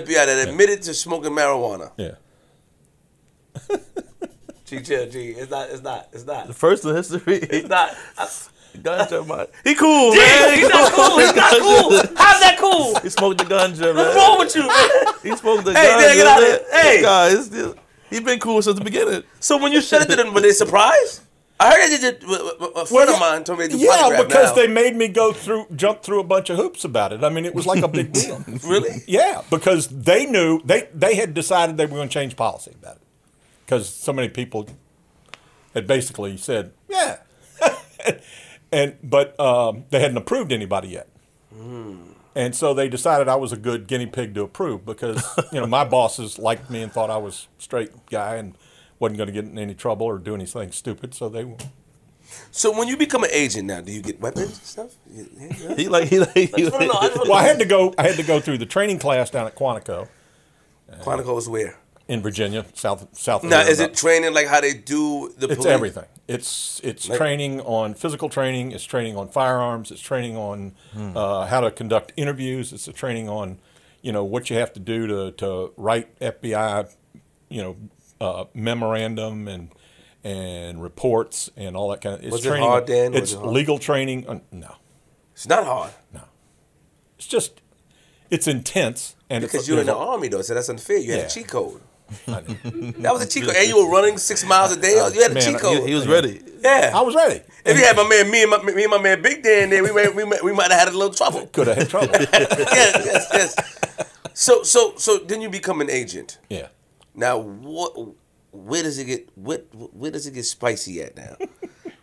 FBI 0.06 0.26
that 0.26 0.48
admitted 0.48 0.82
to 0.84 0.94
smoking 0.94 1.32
marijuana. 1.32 1.92
Yeah. 1.98 2.12
G, 4.66 4.82
chill, 4.82 5.10
G. 5.10 5.30
It's 5.32 5.52
not. 5.52 5.70
It's 5.70 5.82
not. 5.84 6.08
It's 6.14 6.26
not. 6.26 6.48
The 6.48 6.54
first 6.54 6.86
in 6.86 6.96
history. 6.96 7.22
It's 7.38 7.68
not. 7.68 7.96
I, 8.18 8.28
ganja, 8.80 9.28
man. 9.28 9.48
He 9.64 9.76
cool, 9.76 10.16
man. 10.16 10.58
he's 10.58 10.70
not 10.70 10.91
cool. 10.94 11.20
He's 11.20 11.36
not 11.36 11.52
cool. 11.60 11.91
How's 12.18 12.40
that 12.41 12.56
cool? 12.60 13.00
He 13.00 13.10
smoked 13.10 13.38
the 13.40 13.45
ganja, 13.45 13.94
man. 13.94 13.95
What's 13.95 14.16
wrong 14.16 14.40
with 14.40 14.56
you, 14.56 14.68
man? 14.68 15.14
He 15.24 15.36
smoked 15.36 15.66
the 15.66 15.74
Hey, 15.74 15.88
ganja. 15.88 16.00
Dan, 16.00 16.16
get 16.16 16.28
out 16.28 16.44
of. 16.44 16.72
Hey. 16.72 16.94
This 16.98 17.02
guy 17.02 17.28
is 17.28 17.45
still. 17.45 17.76
He 18.10 18.20
been 18.20 18.40
cool 18.40 18.62
since 18.62 18.78
the 18.78 18.84
beginning. 18.84 19.24
So 19.40 19.58
when 19.58 19.72
you 19.72 19.82
said 19.82 20.04
it 20.04 20.10
to 20.10 20.16
them, 20.16 20.34
were 20.34 20.41
they 20.41 20.52
surprised? 20.52 21.22
I 21.60 21.72
heard 21.72 21.91
that 21.91 22.02
did. 22.02 22.24
A 22.76 22.86
friend 22.86 23.10
of 23.10 23.20
mine 23.20 23.44
told 23.44 23.60
me 23.60 23.68
to 23.68 23.72
do 23.72 23.78
Yeah, 23.78 24.22
because 24.24 24.50
now. 24.50 24.56
they 24.56 24.68
made 24.68 24.95
me 24.95 25.08
go 25.08 25.32
through 25.32 25.66
jump 25.76 26.02
through 26.04 26.20
a 26.20 26.24
bunch 26.24 26.50
of 26.50 26.58
hoops 26.58 26.84
about 26.84 27.14
it. 27.14 27.24
I 27.24 27.30
mean, 27.30 27.45
it 27.45 27.56
was 27.56 27.66
like 27.66 27.84
a 27.84 27.88
big 27.88 28.12
deal. 28.20 28.44
really. 28.66 29.02
Yeah, 29.08 29.44
because 29.50 29.88
they 29.88 30.26
knew 30.26 30.62
they 30.66 30.90
they 30.94 31.16
had 31.16 31.34
decided 31.34 31.78
they 31.78 31.86
were 31.86 31.95
going 31.95 32.10
to 32.10 32.14
change 32.14 32.36
policy 32.36 32.72
about 32.82 32.98
it 32.98 33.02
because 33.66 33.88
so 33.88 34.12
many 34.12 34.30
people 34.30 34.68
had 35.74 35.88
basically 35.88 36.36
said, 36.38 36.74
"Yeah," 36.90 37.18
and 38.74 38.98
but 39.04 39.40
um, 39.40 39.86
they 39.91 40.00
hadn't 40.02 40.18
approved 40.18 40.52
anybody 40.52 40.90
yet, 40.90 41.08
and 42.36 42.56
so 42.56 42.74
they 42.74 42.90
decided 42.90 43.28
I 43.28 43.36
was 43.36 43.52
a 43.54 43.58
good 43.58 43.88
guinea 43.88 44.08
pig 44.08 44.34
to 44.36 44.41
approve 44.41 44.86
because 44.86 45.24
you 45.54 45.60
know 45.62 45.68
my 45.68 45.84
bosses 45.98 46.40
liked 46.40 46.70
me 46.70 46.82
and 46.82 46.91
thought 46.91 47.10
I 47.10 47.18
was 47.18 47.48
straight 47.58 47.91
guy 48.10 48.36
and 48.36 48.56
wasn't 49.00 49.18
going 49.18 49.28
to 49.28 49.34
get 49.34 49.45
in 49.45 49.58
any 49.60 49.76
trouble 49.76 50.06
or 50.08 50.18
do 50.18 50.36
anything 50.36 50.72
stupid, 50.72 51.14
so 51.14 51.30
they 51.30 51.45
So 52.52 52.78
when 52.78 52.88
you 52.88 52.98
become 52.98 53.24
an 53.24 53.30
agent 53.32 53.68
now, 53.68 53.82
do 53.82 53.91
you 53.91 54.02
get 54.02 54.20
weapons 54.22 54.50
and 54.58 54.68
stuff? 54.76 54.91
Yeah, 55.12 55.24
yeah. 55.60 55.76
He 55.76 55.90
like 55.90 56.08
he 56.10 56.20
like. 56.20 56.34
He 56.34 56.48
just 56.48 56.72
wanna 56.74 56.88
know, 56.88 56.94
I 56.94 57.10
Well, 57.24 57.34
I 57.34 57.44
had 57.44 57.60
to 57.60 57.66
go. 57.66 57.94
I 57.98 58.04
had 58.04 58.16
to 58.18 58.24
go 58.24 58.40
through 58.40 58.58
the 58.60 58.66
training 58.66 59.00
class 59.00 59.30
down 59.30 59.45
at 59.48 59.56
Quantico 59.56 60.08
Quantico 61.02 61.38
is 61.38 61.50
where? 61.50 61.78
in 62.08 62.22
Virginia, 62.22 62.66
south 62.74 63.08
south. 63.14 63.44
of 63.44 63.50
Now, 63.50 63.62
here, 63.64 63.72
is 63.72 63.80
it 63.80 63.95
training 63.95 64.34
like 64.34 64.48
how 64.48 64.62
they 64.62 64.74
do 64.74 65.34
the 65.38 65.48
It's 65.48 65.56
police? 65.56 65.66
everything. 65.72 66.06
It's 66.28 66.80
it's 66.84 67.10
Like- 67.10 67.18
training 67.18 67.60
on 67.62 67.94
physical 67.95 68.30
training. 68.30 68.72
It's 68.72 68.86
training 68.86 69.18
on 69.18 69.28
firearms. 69.28 69.91
It's 69.91 70.02
training 70.02 70.38
on 70.38 70.74
uh, 70.95 71.45
how 71.48 71.60
to 71.62 71.70
conduct 71.72 72.14
interviews. 72.16 72.72
It's 72.72 72.88
a 72.88 72.94
training 72.94 73.28
on, 73.28 73.60
you 74.02 74.12
know, 74.14 74.24
what 74.24 74.50
you 74.50 74.56
have 74.58 74.72
to 74.74 74.80
do 74.80 75.06
to 75.08 75.32
to 75.34 75.74
write 75.76 76.18
FBI, 76.20 76.90
you 77.50 77.62
know, 77.62 77.76
uh, 78.22 78.45
memorandum 78.54 79.48
and 79.50 79.70
and 80.24 80.82
reports 80.82 81.50
and 81.58 81.76
all 81.76 81.90
that 81.90 82.00
kind 82.00 82.16
of. 82.16 82.24
It's 82.24 82.32
Was 82.32 82.45
it 82.45 82.50
training. 82.50 82.70
hard, 82.70 82.86
Dan? 82.86 83.12
Was 83.12 83.22
It's 83.22 83.34
it 83.34 83.40
hard? 83.40 83.52
legal 83.52 83.78
training. 83.78 84.26
Uh, 84.26 84.40
no, 84.54 84.76
It's 85.34 85.48
not 85.50 85.66
hard 85.66 85.91
No, 86.14 86.22
it's 87.18 87.28
just 87.28 87.60
it's 88.30 88.48
intense 88.48 89.18
and 89.30 89.41
because 89.44 89.68
you're 89.68 89.82
in 89.82 89.88
the 89.88 89.95
army 89.95 90.30
though, 90.30 90.41
so 90.41 90.54
that's 90.54 90.70
unfair. 90.70 90.98
You 91.00 91.12
had 91.12 91.20
Yeah. 91.20 91.26
a 91.26 91.30
cheat 91.30 91.50
code. 91.50 91.82
That 92.26 93.14
was 93.14 93.23
a 93.23 93.27
cheat 93.27 93.45
code, 93.45 93.56
and 93.56 93.68
you 93.68 93.77
were 93.77 93.91
running 93.91 94.18
six 94.18 94.45
miles 94.45 94.76
a 94.76 94.80
day. 94.80 94.94
You 94.94 95.22
had 95.22 95.31
a 95.31 95.34
Man, 95.34 95.44
cheat 95.44 95.53
he- 95.53 95.60
code. 95.60 95.84
He, 95.84 95.90
he 95.90 95.95
was 95.95 96.07
ready. 96.07 96.41
yeah, 96.61 96.91
I 96.94 97.02
was 97.02 97.15
ready. 97.15 97.41
If 97.65 97.77
you 97.77 97.85
had 97.85 97.95
my 97.95 98.07
man, 98.07 98.30
me 98.30 98.44
and 98.44 98.52
my, 98.52 98.61
me 98.61 98.84
and 98.84 98.91
my 98.91 99.02
man 99.02 99.22
Big 99.22 99.44
Dan 99.44 99.69
there, 99.69 99.84
we 99.84 99.91
might, 99.91 100.14
we 100.15 100.26
might, 100.26 100.44
we 100.44 100.53
might 100.53 100.72
have 100.72 100.80
had 100.80 100.88
a 100.90 100.98
little 100.98 101.14
trouble. 101.14 101.48
Could 101.48 101.68
have 101.68 101.77
had 101.77 101.90
trouble. 101.90 102.14
yes, 102.19 103.06
yes, 103.06 103.27
yes. 103.34 103.99
So, 104.34 104.64
so, 104.64 104.94
so 104.98 105.18
then 105.19 105.41
you 105.41 105.49
become 105.49 105.81
an 105.81 105.90
agent. 105.90 106.40
yeah. 106.49 106.68
Now, 107.15 107.38
what? 107.38 108.15
Where 108.52 108.84
does 108.84 108.98
it 108.98 109.06
get? 109.06 109.30
What? 109.35 109.68
Where 109.73 110.11
does 110.11 110.27
it 110.27 110.34
get 110.34 110.45
spicy 110.45 111.02
at 111.02 111.15
now? 111.15 111.38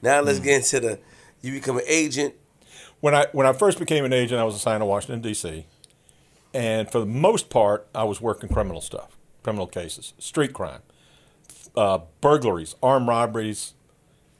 now 0.03 0.21
let's 0.21 0.39
hmm. 0.39 0.45
get 0.45 0.57
into 0.57 0.81
the. 0.81 0.99
You 1.43 1.53
become 1.53 1.79
an 1.79 1.85
agent. 1.87 2.35
when 3.01 3.15
I 3.15 3.27
when 3.33 3.47
I 3.47 3.53
first 3.53 3.79
became 3.79 4.05
an 4.05 4.13
agent, 4.13 4.41
I 4.41 4.45
was 4.45 4.55
assigned 4.55 4.83
to 4.83 4.85
Washington 4.87 5.21
D.C. 5.21 5.67
And 6.53 6.91
for 6.91 6.99
the 6.99 7.07
most 7.07 7.49
part, 7.51 7.87
I 7.95 8.05
was 8.05 8.21
working 8.21 8.49
criminal 8.49 8.81
stuff, 8.81 9.17
criminal 9.43 9.67
cases, 9.67 10.15
street 10.19 10.53
crime, 10.53 10.83
uh, 11.77 12.01
burglaries, 12.21 12.75
armed 12.83 13.09
robberies, 13.09 13.75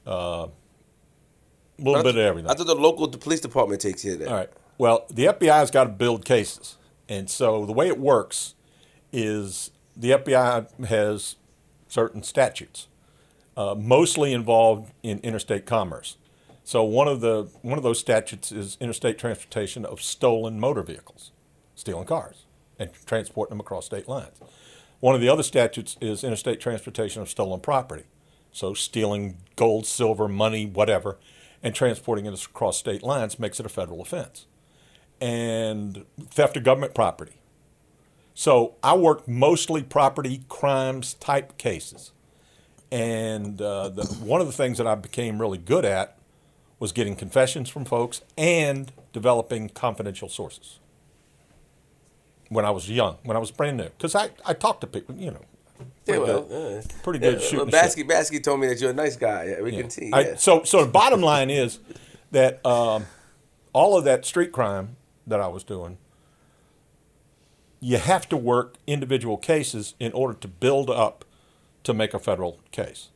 uh, 0.05 0.47
a 1.79 1.83
little 1.83 2.03
bit 2.03 2.15
of 2.15 2.21
everything. 2.21 2.49
I 2.49 2.53
thought 2.53 2.67
the 2.67 2.75
local 2.75 3.07
the 3.07 3.17
police 3.17 3.39
department 3.39 3.81
takes 3.81 4.03
care 4.03 4.13
of 4.13 4.19
that. 4.19 4.27
All 4.27 4.35
right. 4.35 4.49
Well, 4.77 5.05
the 5.09 5.25
FBI's 5.25 5.71
got 5.71 5.83
to 5.85 5.89
build 5.89 6.25
cases, 6.25 6.77
and 7.07 7.29
so 7.29 7.65
the 7.65 7.73
way 7.73 7.87
it 7.87 7.99
works 7.99 8.55
is 9.11 9.71
the 9.95 10.11
FBI 10.11 10.85
has 10.85 11.35
certain 11.87 12.23
statutes, 12.23 12.87
uh, 13.57 13.75
mostly 13.77 14.33
involved 14.33 14.91
in 15.03 15.19
interstate 15.19 15.65
commerce. 15.65 16.17
So 16.63 16.83
one 16.83 17.07
of 17.07 17.21
the 17.21 17.49
one 17.61 17.77
of 17.77 17.83
those 17.83 17.99
statutes 17.99 18.51
is 18.51 18.77
interstate 18.79 19.17
transportation 19.17 19.85
of 19.85 20.01
stolen 20.01 20.59
motor 20.59 20.83
vehicles, 20.83 21.31
stealing 21.75 22.05
cars 22.05 22.45
and 22.79 22.89
transporting 23.05 23.51
them 23.51 23.59
across 23.59 23.85
state 23.85 24.07
lines. 24.07 24.39
One 25.01 25.15
of 25.15 25.21
the 25.21 25.29
other 25.29 25.43
statutes 25.43 25.97
is 25.99 26.23
interstate 26.23 26.61
transportation 26.61 27.23
of 27.23 27.29
stolen 27.29 27.59
property, 27.59 28.03
so 28.51 28.75
stealing 28.75 29.37
gold, 29.55 29.87
silver, 29.87 30.27
money, 30.27 30.67
whatever, 30.67 31.17
and 31.63 31.73
transporting 31.73 32.27
it 32.27 32.45
across 32.45 32.77
state 32.77 33.01
lines 33.01 33.39
makes 33.39 33.59
it 33.59 33.65
a 33.65 33.69
federal 33.69 34.01
offense. 34.01 34.45
And 35.19 36.05
theft 36.29 36.55
of 36.55 36.63
government 36.63 36.93
property. 36.93 37.33
So 38.35 38.75
I 38.83 38.95
worked 38.95 39.27
mostly 39.27 39.81
property 39.81 40.43
crimes 40.47 41.15
type 41.15 41.57
cases. 41.57 42.11
And 42.91 43.59
uh, 43.59 43.89
the, 43.89 44.05
one 44.05 44.39
of 44.39 44.47
the 44.47 44.53
things 44.53 44.77
that 44.77 44.85
I 44.85 44.93
became 44.95 45.41
really 45.41 45.57
good 45.57 45.85
at 45.85 46.17
was 46.77 46.91
getting 46.91 47.15
confessions 47.15 47.69
from 47.69 47.85
folks 47.85 48.21
and 48.37 48.91
developing 49.13 49.69
confidential 49.69 50.29
sources. 50.29 50.79
When 52.51 52.65
I 52.65 52.69
was 52.69 52.89
young, 52.89 53.17
when 53.23 53.37
I 53.37 53.39
was 53.39 53.49
brand 53.49 53.77
new, 53.77 53.85
because 53.85 54.13
I, 54.13 54.29
I 54.45 54.53
talked 54.53 54.81
to 54.81 54.87
people, 54.87 55.15
you 55.15 55.31
know, 55.31 55.39
Yeah, 55.79 55.85
pretty 56.05 56.19
well, 56.21 56.41
good, 56.43 56.83
uh, 56.83 56.87
pretty 57.01 57.19
good 57.19 57.33
yeah, 57.35 57.39
shooting. 57.39 57.57
well, 57.59 57.65
the 57.67 57.71
shit. 57.71 57.81
Basky, 57.81 58.03
Basky 58.03 58.39
told 58.41 58.59
me 58.59 58.67
that 58.67 58.81
you're 58.81 58.89
a 58.89 58.93
nice 58.93 59.15
guy. 59.15 59.45
Yeah, 59.45 59.61
we 59.61 59.71
Yeah. 59.71 59.81
can 59.81 59.89
see. 59.89 60.11
I- 60.11 60.19
Yeah. 60.21 60.35
so, 60.35 60.63
so 60.63 60.83
the 60.83 60.91
bottom 60.91 61.21
line 61.21 61.49
is 61.49 61.79
that 62.31 62.63
um, 62.65 63.05
all 63.71 63.97
of 63.97 64.03
that 64.03 64.25
street 64.25 64.51
crime 64.51 64.97
that 65.25 65.39
I 65.39 65.47
was 65.47 65.63
doing, 65.63 65.97
you 67.79 67.97
have 67.97 68.27
to 68.29 68.35
work 68.37 68.75
individual 68.85 69.37
cases 69.37 69.95
in 69.97 70.11
order 70.11 70.33
to 70.39 70.47
build 70.49 70.89
up 70.89 71.23
to 71.83 71.93
make 71.93 72.13
a 72.13 72.19
federal 72.19 72.59
case. 72.71 73.07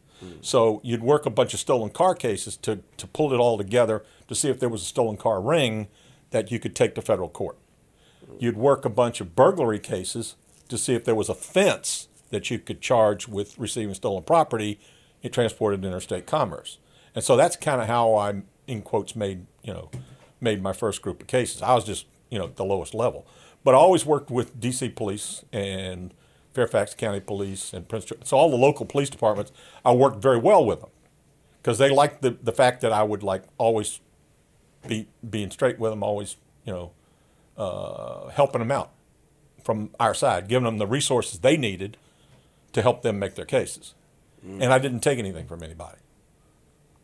So 0.41 0.79
you'd 0.83 1.03
work 1.03 1.25
a 1.27 1.29
bunch 1.29 1.53
of 1.53 1.59
stolen 1.59 1.91
car 1.91 2.15
cases 2.15 2.57
to, 2.57 2.79
to 2.97 3.05
pull 3.05 3.31
it 3.33 3.37
all 3.37 3.57
together 3.59 4.03
to 4.27 4.33
see 4.33 4.49
if 4.49 4.59
there 4.59 4.69
was 4.69 4.81
a 4.81 4.85
stolen 4.85 5.17
car 5.17 5.39
ring 5.41 5.87
that 6.31 6.51
you 6.51 6.57
could 6.59 6.73
take 6.75 6.95
to 6.95 7.01
federal 7.03 7.29
court. 7.29 7.57
You'd 8.39 8.57
work 8.57 8.85
a 8.85 8.89
bunch 8.89 9.21
of 9.21 9.35
burglary 9.35 9.79
cases 9.79 10.35
to 10.69 10.77
see 10.77 10.93
if 10.93 11.05
there 11.05 11.15
was 11.15 11.29
a 11.29 11.35
fence 11.35 12.07
that 12.29 12.49
you 12.49 12.59
could 12.59 12.81
charge 12.81 13.27
with 13.27 13.57
receiving 13.57 13.93
stolen 13.93 14.23
property 14.23 14.79
and 15.23 15.31
transported 15.31 15.79
in 15.79 15.85
interstate 15.85 16.25
commerce. 16.25 16.79
And 17.13 17.23
so 17.23 17.35
that's 17.35 17.55
kind 17.55 17.81
of 17.81 17.87
how 17.87 18.15
I, 18.15 18.41
in 18.67 18.81
quotes, 18.81 19.15
made 19.15 19.45
you 19.63 19.73
know, 19.73 19.89
made 20.41 20.61
my 20.61 20.73
first 20.73 21.01
group 21.01 21.21
of 21.21 21.27
cases. 21.27 21.61
I 21.61 21.73
was 21.73 21.83
just 21.83 22.05
you 22.29 22.37
know 22.37 22.45
at 22.45 22.55
the 22.55 22.65
lowest 22.65 22.93
level, 22.93 23.25
but 23.63 23.73
I 23.73 23.77
always 23.77 24.05
worked 24.05 24.29
with 24.29 24.59
D.C. 24.59 24.89
police 24.89 25.43
and 25.51 26.13
Fairfax 26.53 26.93
County 26.93 27.19
Police 27.19 27.73
and 27.73 27.87
Prince. 27.87 28.05
George. 28.05 28.25
So 28.25 28.37
all 28.37 28.49
the 28.49 28.57
local 28.57 28.85
police 28.85 29.09
departments, 29.09 29.51
I 29.83 29.93
worked 29.93 30.21
very 30.21 30.37
well 30.37 30.65
with 30.65 30.81
them 30.81 30.89
because 31.61 31.77
they 31.77 31.89
liked 31.89 32.21
the 32.21 32.37
the 32.41 32.51
fact 32.51 32.81
that 32.81 32.91
I 32.91 33.03
would 33.03 33.23
like 33.23 33.43
always 33.57 33.99
be 34.87 35.07
being 35.27 35.51
straight 35.51 35.79
with 35.79 35.91
them, 35.91 36.03
always 36.03 36.37
you 36.65 36.73
know 36.73 36.91
uh, 37.57 38.29
helping 38.29 38.59
them 38.59 38.71
out 38.71 38.91
from 39.63 39.91
our 39.99 40.13
side, 40.13 40.47
giving 40.47 40.65
them 40.65 40.77
the 40.77 40.87
resources 40.87 41.39
they 41.39 41.57
needed 41.57 41.97
to 42.73 42.81
help 42.81 43.01
them 43.01 43.17
make 43.17 43.35
their 43.35 43.45
cases. 43.45 43.93
Mm. 44.45 44.61
And 44.61 44.73
I 44.73 44.79
didn't 44.79 44.99
take 44.99 45.17
anything 45.17 45.47
from 45.47 45.63
anybody. 45.63 45.97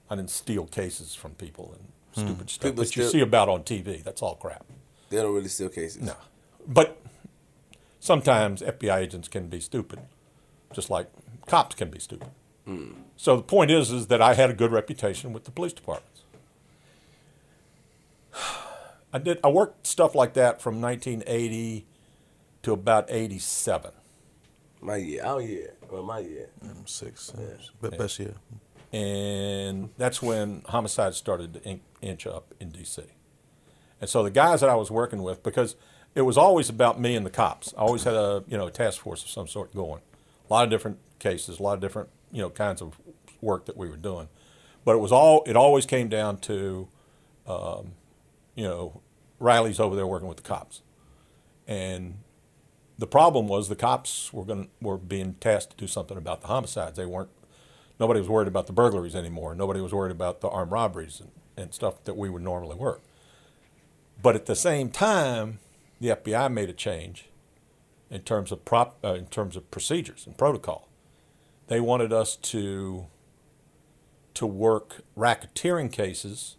I 0.10 0.16
didn't 0.16 0.30
steal 0.30 0.66
cases 0.66 1.16
from 1.16 1.32
people 1.36 1.74
and 1.74 1.88
hmm. 2.14 2.30
stupid 2.30 2.50
stuff 2.50 2.70
People 2.70 2.84
that 2.84 2.96
you 2.98 3.08
see 3.08 3.22
about 3.22 3.48
on 3.48 3.64
TV. 3.64 4.04
That's 4.04 4.22
all 4.22 4.36
crap. 4.36 4.66
they 5.10 5.18
don't 5.18 5.34
really 5.34 5.48
steal 5.48 5.70
cases. 5.70 6.02
No. 6.02 6.16
But 6.68 7.02
sometimes 8.02 8.62
FBI 8.62 8.98
agents 8.98 9.30
can 9.30 9.48
be 9.48 9.62
stupid, 9.62 10.00
just 10.74 10.90
like 10.90 11.08
cops 11.48 11.76
can 11.76 11.90
be 11.90 12.00
stupid. 12.00 12.28
Hmm. 12.66 12.92
So 13.16 13.38
the 13.38 13.44
point 13.44 13.72
is, 13.72 13.90
is 13.90 14.08
that 14.08 14.22
I 14.22 14.34
had 14.34 14.50
a 14.50 14.54
good 14.54 14.74
reputation 14.74 15.32
with 15.32 15.46
the 15.46 15.52
police 15.52 15.74
departments. 15.74 16.24
I 19.14 19.20
did. 19.20 19.40
I 19.44 19.50
worked 19.50 19.88
stuff 19.88 20.16
like 20.16 20.34
that 20.36 20.62
from 20.62 20.82
1980 20.82 21.86
to 22.64 22.74
about 22.74 23.06
87, 23.10 23.92
My 24.82 24.96
year. 24.98 25.24
Our 25.24 25.42
year. 25.42 25.74
Well, 25.90 26.04
my 26.04 26.20
year. 26.20 26.50
Six. 26.86 27.34
Yeah. 27.38 27.90
Best 27.90 28.20
year. 28.20 28.36
and 28.94 29.90
that's 29.98 30.22
when 30.22 30.62
homicides 30.68 31.18
started 31.18 31.54
to 31.56 31.80
inch 32.02 32.26
up 32.28 32.54
in 32.60 32.70
D.C. 32.70 33.02
And 34.00 34.10
so 34.10 34.24
the 34.24 34.32
guys 34.32 34.62
that 34.62 34.70
I 34.70 34.76
was 34.76 34.90
working 34.90 35.22
with, 35.22 35.44
because 35.44 35.76
it 36.16 36.22
was 36.22 36.38
always 36.38 36.70
about 36.70 37.00
me 37.00 37.16
and 37.16 37.26
the 37.26 37.30
cops. 37.30 37.74
I 37.78 37.82
always 37.82 38.04
had 38.04 38.14
a 38.14 38.44
you 38.48 38.58
know 38.58 38.68
a 38.68 38.72
task 38.72 39.02
force 39.02 39.24
of 39.24 39.30
some 39.30 39.48
sort 39.48 39.74
going. 39.76 40.02
A 40.50 40.54
lot 40.54 40.64
of 40.64 40.70
different 40.70 41.00
cases, 41.20 41.60
a 41.60 41.64
lot 41.64 41.74
of 41.74 41.82
different 41.82 42.10
you 42.32 42.42
know 42.42 42.50
kinds 42.50 42.82
of 42.82 43.00
work 43.42 43.66
that 43.66 43.76
we 43.78 43.90
were 43.90 43.98
doing, 43.98 44.30
but 44.86 44.94
it 44.96 45.00
was 45.00 45.12
all 45.12 45.44
it 45.46 45.56
always 45.56 45.86
came 45.86 46.08
down 46.10 46.38
to, 46.38 46.88
um, 47.48 47.94
you 48.56 48.64
know, 48.64 49.02
Riley's 49.40 49.80
over 49.80 49.96
there 49.96 50.08
working 50.08 50.28
with 50.28 50.38
the 50.38 50.44
cops, 50.44 50.82
and 51.68 52.20
the 52.98 53.08
problem 53.08 53.48
was 53.48 53.70
the 53.70 53.76
cops 53.76 54.32
were 54.32 54.46
going 54.46 54.70
were 54.82 54.98
being 54.98 55.36
tasked 55.36 55.72
to 55.72 55.78
do 55.78 55.88
something 55.88 56.18
about 56.18 56.42
the 56.42 56.48
homicides. 56.48 56.98
They 56.98 57.06
weren't. 57.06 57.30
Nobody 58.00 58.20
was 58.20 58.30
worried 58.30 58.48
about 58.48 58.68
the 58.68 58.74
burglaries 58.74 59.16
anymore. 59.16 59.56
Nobody 59.56 59.82
was 59.82 59.94
worried 59.94 60.12
about 60.12 60.42
the 60.42 60.50
armed 60.50 60.72
robberies 60.72 61.20
and, 61.20 61.32
and 61.56 61.74
stuff 61.74 62.04
that 62.06 62.18
we 62.18 62.30
would 62.30 62.42
normally 62.42 62.76
work. 62.76 63.02
But 64.22 64.36
at 64.36 64.46
the 64.46 64.56
same 64.56 64.90
time, 64.90 65.60
the 66.00 66.10
FBI 66.10 66.52
made 66.52 66.70
a 66.70 66.74
change 66.74 67.30
in 68.10 68.22
terms 68.22 68.52
of 68.52 68.66
prop, 68.66 68.98
uh, 69.04 69.14
in 69.14 69.28
terms 69.28 69.56
of 69.56 69.70
procedures 69.72 70.28
and 70.28 70.38
protocol. 70.38 70.88
They 71.68 71.80
wanted 71.80 72.12
us 72.12 72.36
to 72.36 73.08
to 74.34 74.46
work 74.46 75.02
racketeering 75.18 75.92
cases 75.92 76.56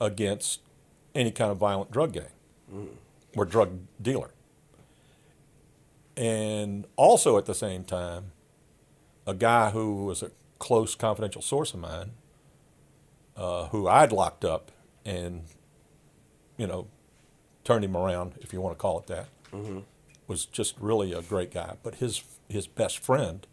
against 0.00 0.60
any 1.14 1.30
kind 1.30 1.50
of 1.50 1.58
violent 1.58 1.90
drug 1.90 2.12
gang 2.12 2.88
or 3.36 3.44
drug 3.44 3.78
dealer. 4.02 4.30
And 6.16 6.86
also 6.96 7.38
at 7.38 7.46
the 7.46 7.54
same 7.54 7.84
time, 7.84 8.32
a 9.26 9.34
guy 9.34 9.70
who 9.70 10.04
was 10.06 10.22
a 10.22 10.30
close 10.58 10.94
confidential 10.94 11.42
source 11.42 11.74
of 11.74 11.80
mine, 11.80 12.12
uh, 13.36 13.66
who 13.68 13.88
I'd 13.88 14.12
locked 14.12 14.44
up 14.44 14.70
and, 15.04 15.42
you 16.56 16.66
know, 16.66 16.86
turned 17.64 17.84
him 17.84 17.96
around, 17.96 18.34
if 18.40 18.52
you 18.52 18.60
want 18.60 18.76
to 18.76 18.80
call 18.80 18.98
it 19.00 19.06
that, 19.08 19.28
was 20.26 20.46
just 20.46 20.74
really 20.80 21.12
a 21.12 21.22
great 21.22 21.52
guy. 21.52 21.76
But 21.82 21.96
his 21.96 22.22
his 22.48 22.66
best 22.66 22.98
friend 22.98 23.46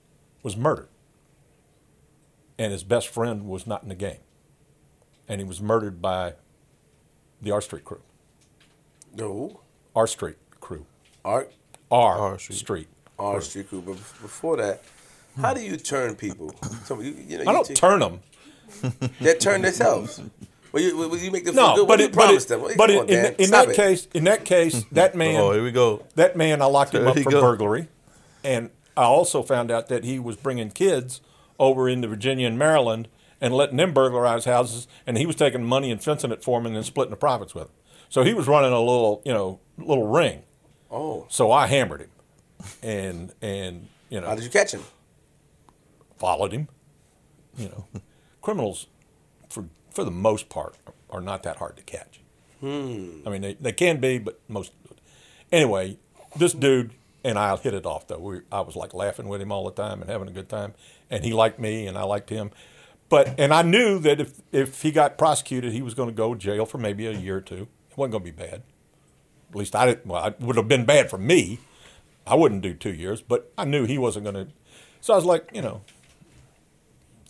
was 0.44 0.58
murdered, 0.58 0.90
and 2.60 2.72
his 2.72 2.84
best 2.84 3.08
friend 3.08 3.48
was 3.48 3.66
not 3.68 3.84
in 3.84 3.90
the 3.90 3.96
game. 3.96 4.20
and 5.28 5.40
he 5.40 5.46
was 5.48 5.62
murdered 5.62 6.02
by 6.02 6.34
the 7.42 7.52
R 7.52 7.62
Street 7.62 7.84
crew. 7.86 8.02
No. 9.16 9.60
R 9.96 10.08
Street 10.08 10.38
crew. 10.60 10.86
Art 11.26 11.52
R, 11.92 12.20
R 12.20 12.40
Street. 12.40 12.56
Street. 12.58 12.88
R 13.20 13.42
Street 13.42 13.70
Crew. 13.70 13.82
But 13.82 13.96
before 13.96 14.58
that, 14.58 14.82
how 15.40 15.54
do 15.54 15.62
you 15.62 15.78
turn 15.78 16.16
people? 16.16 16.54
So 16.86 17.00
you, 17.02 17.16
you 17.28 17.38
know, 17.38 17.44
I 17.44 17.48
you 17.48 17.54
don't 17.54 17.66
take- 17.68 17.78
turn 17.78 18.00
them. 18.00 18.20
They 19.20 19.34
turn 19.36 19.62
themselves. 19.62 20.22
Well, 20.72 20.82
you, 20.82 20.98
well, 20.98 21.14
you 21.18 21.30
make 21.30 21.44
them 21.44 21.56
No, 21.56 21.76
feel 21.76 21.86
good. 21.86 21.88
but 21.88 21.88
What 21.90 22.00
it, 22.00 22.04
you 22.04 22.10
but, 22.10 22.24
promise 22.26 22.46
it, 22.46 22.48
them? 22.50 22.62
Well, 22.62 22.74
but 22.78 22.90
it, 22.90 22.98
on, 23.00 23.10
in, 23.10 23.24
Dan. 23.24 23.36
in 23.38 23.52
that 23.52 23.70
it. 23.70 23.76
case, 23.76 24.08
in 24.14 24.24
that 24.24 24.46
case, 24.46 24.86
that 24.94 25.14
man, 25.16 25.36
Oh, 25.42 25.52
here 25.52 25.62
we 25.64 25.72
go. 25.72 26.06
that 26.16 26.38
man, 26.38 26.62
I 26.62 26.66
locked 26.66 26.96
him 26.96 27.06
up 27.06 27.20
for 27.20 27.30
go. 27.30 27.42
burglary, 27.42 27.90
and 28.46 28.70
I 28.96 29.04
also 29.04 29.44
found 29.44 29.70
out 29.70 29.90
that 29.90 30.06
he 30.06 30.18
was 30.18 30.38
bringing 30.38 30.72
kids 30.72 31.20
over 31.60 31.90
into 31.90 32.08
Virginia 32.08 32.48
and 32.48 32.58
Maryland 32.58 33.10
and 33.42 33.54
letting 33.54 33.78
them 33.78 33.92
burglarize 33.94 34.46
houses, 34.46 34.88
and 35.06 35.18
he 35.18 35.26
was 35.26 35.36
taking 35.36 35.66
money 35.66 35.92
and 35.92 36.02
fencing 36.02 36.32
it 36.32 36.44
for 36.44 36.60
them 36.60 36.68
and 36.68 36.76
then 36.76 36.84
splitting 36.84 37.12
the 37.12 37.18
profits 37.18 37.54
with 37.56 37.66
them. 37.66 37.74
So 38.10 38.24
he 38.24 38.34
was 38.34 38.48
running 38.48 38.72
a 38.72 38.80
little, 38.80 39.22
you 39.26 39.34
know, 39.34 39.60
little 39.78 40.08
ring. 40.08 40.44
Oh, 40.92 41.26
So 41.30 41.52
I 41.52 41.68
hammered 41.68 42.02
him, 42.02 42.10
and 42.84 43.34
and 43.42 43.88
you 44.10 44.22
know 44.22 44.28
how 44.28 44.36
did 44.36 44.44
you 44.44 44.50
catch 44.50 44.74
him? 44.74 44.82
followed 46.18 46.52
him. 46.52 46.68
You 47.58 47.70
know, 47.70 48.02
criminals, 48.42 48.88
for 49.50 49.66
for 49.90 50.04
the 50.04 50.12
most 50.12 50.48
part, 50.50 50.76
are 51.10 51.22
not 51.22 51.44
that 51.44 51.58
hard 51.58 51.78
to 51.78 51.84
catch. 51.84 52.20
Hmm. 52.60 53.22
I 53.26 53.30
mean, 53.30 53.42
they, 53.42 53.54
they 53.56 53.72
can 53.72 54.00
be, 54.00 54.20
but 54.20 54.40
most. 54.48 54.72
Anyway, 55.52 55.98
this 56.36 56.54
dude 56.54 56.92
and 57.24 57.38
I 57.38 57.56
hit 57.58 57.74
it 57.74 57.86
off 57.86 58.08
though. 58.08 58.20
We, 58.20 58.42
I 58.52 58.62
was 58.62 58.76
like 58.76 58.94
laughing 58.94 59.28
with 59.28 59.42
him 59.42 59.52
all 59.52 59.66
the 59.66 59.72
time 59.82 60.02
and 60.02 60.10
having 60.10 60.28
a 60.28 60.32
good 60.32 60.50
time, 60.50 60.74
and 61.10 61.24
he 61.24 61.34
liked 61.34 61.60
me 61.60 61.88
and 61.88 61.98
I 61.98 62.04
liked 62.04 62.30
him. 62.30 62.52
But 63.12 63.38
and 63.38 63.54
I 63.54 63.62
knew 63.62 64.00
that 64.00 64.22
if 64.22 64.42
if 64.54 64.82
he 64.82 64.90
got 64.90 65.18
prosecuted, 65.18 65.74
he 65.74 65.82
was 65.82 65.94
going 65.94 66.08
to 66.08 66.16
go 66.16 66.34
to 66.34 66.40
jail 66.40 66.66
for 66.66 66.78
maybe 66.78 67.06
a 67.08 67.12
year 67.12 67.38
or 67.38 67.42
two. 67.42 67.68
It 67.90 67.98
wasn't 67.98 68.14
going 68.14 68.24
to 68.24 68.32
be 68.32 68.32
bad. 68.32 68.64
At 69.50 69.56
least 69.56 69.76
I 69.76 69.86
didn't. 69.86 70.08
Well, 70.08 70.28
it 70.28 70.40
would 70.40 70.56
have 70.56 70.70
been 70.70 70.86
bad 70.86 71.10
for 71.10 71.18
me. 71.18 71.60
I 72.26 72.36
wouldn't 72.36 72.62
do 72.62 72.74
two 72.74 72.94
years, 72.94 73.22
but 73.22 73.52
I 73.58 73.66
knew 73.66 73.86
he 73.86 73.98
wasn't 73.98 74.24
going 74.24 74.48
to. 74.48 74.48
So 75.02 75.12
I 75.12 75.18
was 75.18 75.26
like, 75.26 75.50
you 75.52 75.62
know, 75.62 75.82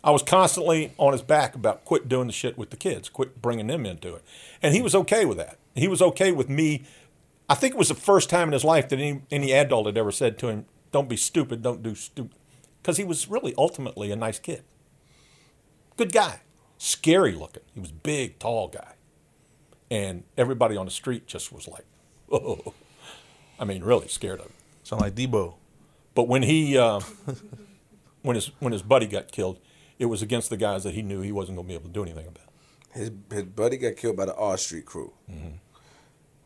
I 0.03 0.11
was 0.11 0.21
constantly 0.21 0.91
on 0.99 1.13
his 1.13 1.23
back 1.23 1.55
about 1.55 1.83
quit 1.83 2.07
doing 2.07 2.27
the 2.27 2.33
shit 2.33 2.59
with 2.59 2.69
the 2.69 2.77
kids, 2.77 3.09
quit 3.09 3.41
bringing 3.41 3.65
them 3.65 3.87
into 3.87 4.13
it. 4.13 4.23
And 4.61 4.75
he 4.75 4.83
was 4.83 4.93
okay 4.93 5.25
with 5.25 5.37
that. 5.37 5.57
He 5.73 5.87
was 5.87 6.01
okay 6.01 6.31
with 6.31 6.47
me. 6.47 6.83
I 7.49 7.55
think 7.55 7.73
it 7.73 7.77
was 7.77 7.87
the 7.87 7.95
first 7.95 8.29
time 8.29 8.49
in 8.49 8.53
his 8.53 8.63
life 8.63 8.89
that 8.89 8.99
any, 8.99 9.23
any 9.31 9.51
adult 9.51 9.87
had 9.87 9.97
ever 9.97 10.11
said 10.11 10.37
to 10.39 10.47
him, 10.49 10.65
don't 10.91 11.09
be 11.09 11.17
stupid, 11.17 11.63
don't 11.63 11.81
do 11.81 11.95
stupid. 11.95 12.37
Because 12.83 12.97
he 12.97 13.03
was 13.03 13.27
really 13.27 13.55
ultimately 13.57 14.11
a 14.11 14.15
nice 14.15 14.37
kid. 14.37 14.63
Good 16.01 16.13
guy. 16.13 16.39
Scary 16.79 17.33
looking. 17.33 17.61
He 17.75 17.79
was 17.79 17.91
big, 17.91 18.39
tall 18.39 18.69
guy. 18.69 18.93
And 19.91 20.23
everybody 20.35 20.75
on 20.75 20.85
the 20.85 20.91
street 20.91 21.27
just 21.27 21.53
was 21.53 21.67
like, 21.67 21.85
oh. 22.31 22.73
I 23.59 23.65
mean, 23.65 23.83
really 23.83 24.07
scared 24.07 24.39
of 24.39 24.47
him. 24.47 24.53
Sound 24.81 25.03
like 25.03 25.13
Debo. 25.13 25.53
But 26.15 26.27
when 26.27 26.41
he, 26.41 26.75
uh, 26.75 27.01
when 28.23 28.33
his 28.33 28.47
when 28.57 28.73
his 28.73 28.81
buddy 28.81 29.05
got 29.05 29.31
killed, 29.31 29.59
it 29.99 30.05
was 30.07 30.23
against 30.23 30.49
the 30.49 30.57
guys 30.57 30.83
that 30.83 30.95
he 30.95 31.03
knew 31.03 31.21
he 31.21 31.31
wasn't 31.31 31.57
going 31.57 31.67
to 31.67 31.69
be 31.69 31.75
able 31.75 31.89
to 31.89 31.93
do 31.93 32.01
anything 32.01 32.25
about. 32.25 32.49
His 32.93 33.11
his 33.31 33.43
buddy 33.43 33.77
got 33.77 33.95
killed 33.95 34.17
by 34.17 34.25
the 34.25 34.33
R 34.33 34.57
Street 34.57 34.87
Crew. 34.87 35.13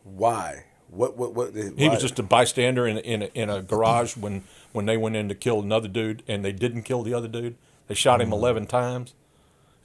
Why? 0.03 0.65
What? 0.89 1.15
What? 1.15 1.33
What? 1.33 1.53
Mm-hmm. 1.53 1.77
He 1.77 1.87
was 1.87 2.01
just 2.01 2.19
a 2.19 2.23
bystander 2.23 2.85
in 2.85 2.97
in 2.97 3.21
a, 3.21 3.25
in 3.33 3.49
a 3.49 3.61
garage 3.61 4.17
when 4.17 4.43
when 4.73 4.85
they 4.85 4.97
went 4.97 5.15
in 5.15 5.29
to 5.29 5.35
kill 5.35 5.61
another 5.61 5.87
dude, 5.87 6.23
and 6.27 6.43
they 6.43 6.51
didn't 6.51 6.83
kill 6.83 7.03
the 7.03 7.13
other 7.13 7.29
dude. 7.29 7.55
They 7.87 7.95
shot 7.95 8.19
him 8.19 8.33
eleven 8.33 8.67
times. 8.67 9.13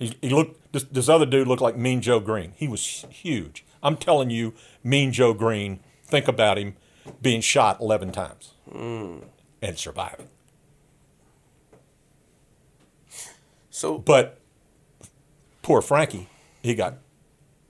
He, 0.01 0.16
he 0.20 0.31
looked. 0.31 0.72
This, 0.72 0.82
this 0.85 1.09
other 1.09 1.27
dude 1.27 1.47
looked 1.47 1.62
like 1.62 1.77
Mean 1.77 2.01
Joe 2.01 2.18
Greene. 2.18 2.55
He 2.56 2.66
was 2.66 3.05
huge. 3.10 3.64
I'm 3.82 3.97
telling 3.97 4.31
you, 4.31 4.55
Mean 4.82 5.12
Joe 5.12 5.32
Greene. 5.35 5.78
Think 6.02 6.27
about 6.27 6.59
him 6.59 6.74
being 7.22 7.40
shot 7.40 7.81
eleven 7.81 8.10
times 8.10 8.55
hmm. 8.68 9.18
and 9.62 9.78
surviving. 9.78 10.28
so. 13.68 13.98
But 13.98 14.39
poor 15.62 15.82
Frankie, 15.82 16.28
he 16.62 16.74
got 16.74 16.98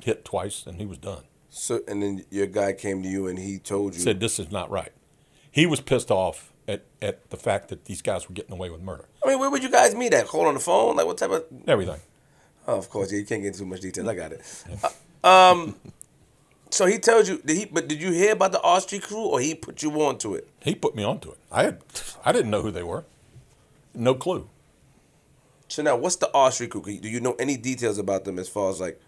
hit 0.03 0.25
twice 0.25 0.67
and 0.67 0.79
he 0.79 0.87
was 0.87 0.99
done. 0.99 1.25
So 1.51 1.81
and 1.89 2.03
then 2.03 2.25
your 2.31 2.47
guy 2.47 2.73
came 2.73 3.03
to 3.03 3.09
you 3.09 3.27
and 3.27 3.39
he 3.39 3.59
told 3.59 3.95
you. 3.95 4.01
Said 4.01 4.21
this 4.21 4.39
is 4.39 4.51
not 4.51 4.71
right. 4.71 4.93
He 5.51 5.67
was 5.67 5.81
pissed 5.81 6.13
off 6.13 6.53
at, 6.69 6.85
at 7.03 7.29
the 7.31 7.37
fact 7.37 7.69
that 7.71 7.87
these 7.87 8.03
guys 8.03 8.29
were 8.29 8.35
getting 8.35 8.53
away 8.53 8.71
with 8.71 8.81
murder. 8.81 9.07
I 9.25 9.29
mean, 9.29 9.41
where 9.41 9.51
would 9.51 9.65
you 9.65 9.71
guys 9.71 9.97
meet 9.97 10.15
at? 10.15 10.29
Call 10.29 10.47
on 10.47 10.55
the 10.55 10.61
phone? 10.61 10.97
Like 10.97 11.07
what 11.07 11.19
type 11.19 11.31
of? 11.31 11.45
Everything. 11.67 12.01
Oh, 12.71 12.79
of 12.79 12.89
course, 12.89 13.13
yeah. 13.13 13.19
You 13.19 13.25
can't 13.27 13.43
get 13.43 13.49
into 13.49 13.61
too 13.61 13.67
much 13.67 13.81
detail. 13.81 14.09
I 14.09 14.15
got 14.15 14.33
it. 14.33 14.43
Uh, 15.23 15.53
um. 15.53 15.75
So 16.71 16.87
he 16.87 16.99
tells 16.99 17.29
you. 17.29 17.43
Did 17.45 17.57
he? 17.57 17.65
But 17.67 17.89
did 17.89 18.01
you 18.01 18.13
hear 18.13 18.33
about 18.33 18.53
the 18.53 18.61
R 18.63 18.81
Street 18.81 19.03
Crew, 19.03 19.25
or 19.33 19.41
he 19.41 19.55
put 19.55 19.83
you 19.83 19.91
onto 20.01 20.35
it? 20.35 20.49
He 20.61 20.75
put 20.75 20.95
me 20.95 21.03
onto 21.03 21.31
it. 21.33 21.39
I 21.51 21.65
had 21.65 21.79
I 22.25 22.33
didn't 22.33 22.51
know 22.51 22.63
who 22.63 22.71
they 22.71 22.83
were. 22.85 23.05
No 23.93 24.15
clue. 24.15 24.49
So 25.69 25.83
now, 25.83 25.97
what's 25.97 26.17
the 26.17 26.31
R 26.33 26.51
Street 26.53 26.71
Crew? 26.71 26.83
Do 26.83 27.09
you 27.09 27.21
know 27.21 27.35
any 27.39 27.57
details 27.57 27.99
about 27.99 28.25
them 28.25 28.39
as 28.39 28.49
far 28.49 28.71
as 28.71 28.81
like 28.81 29.01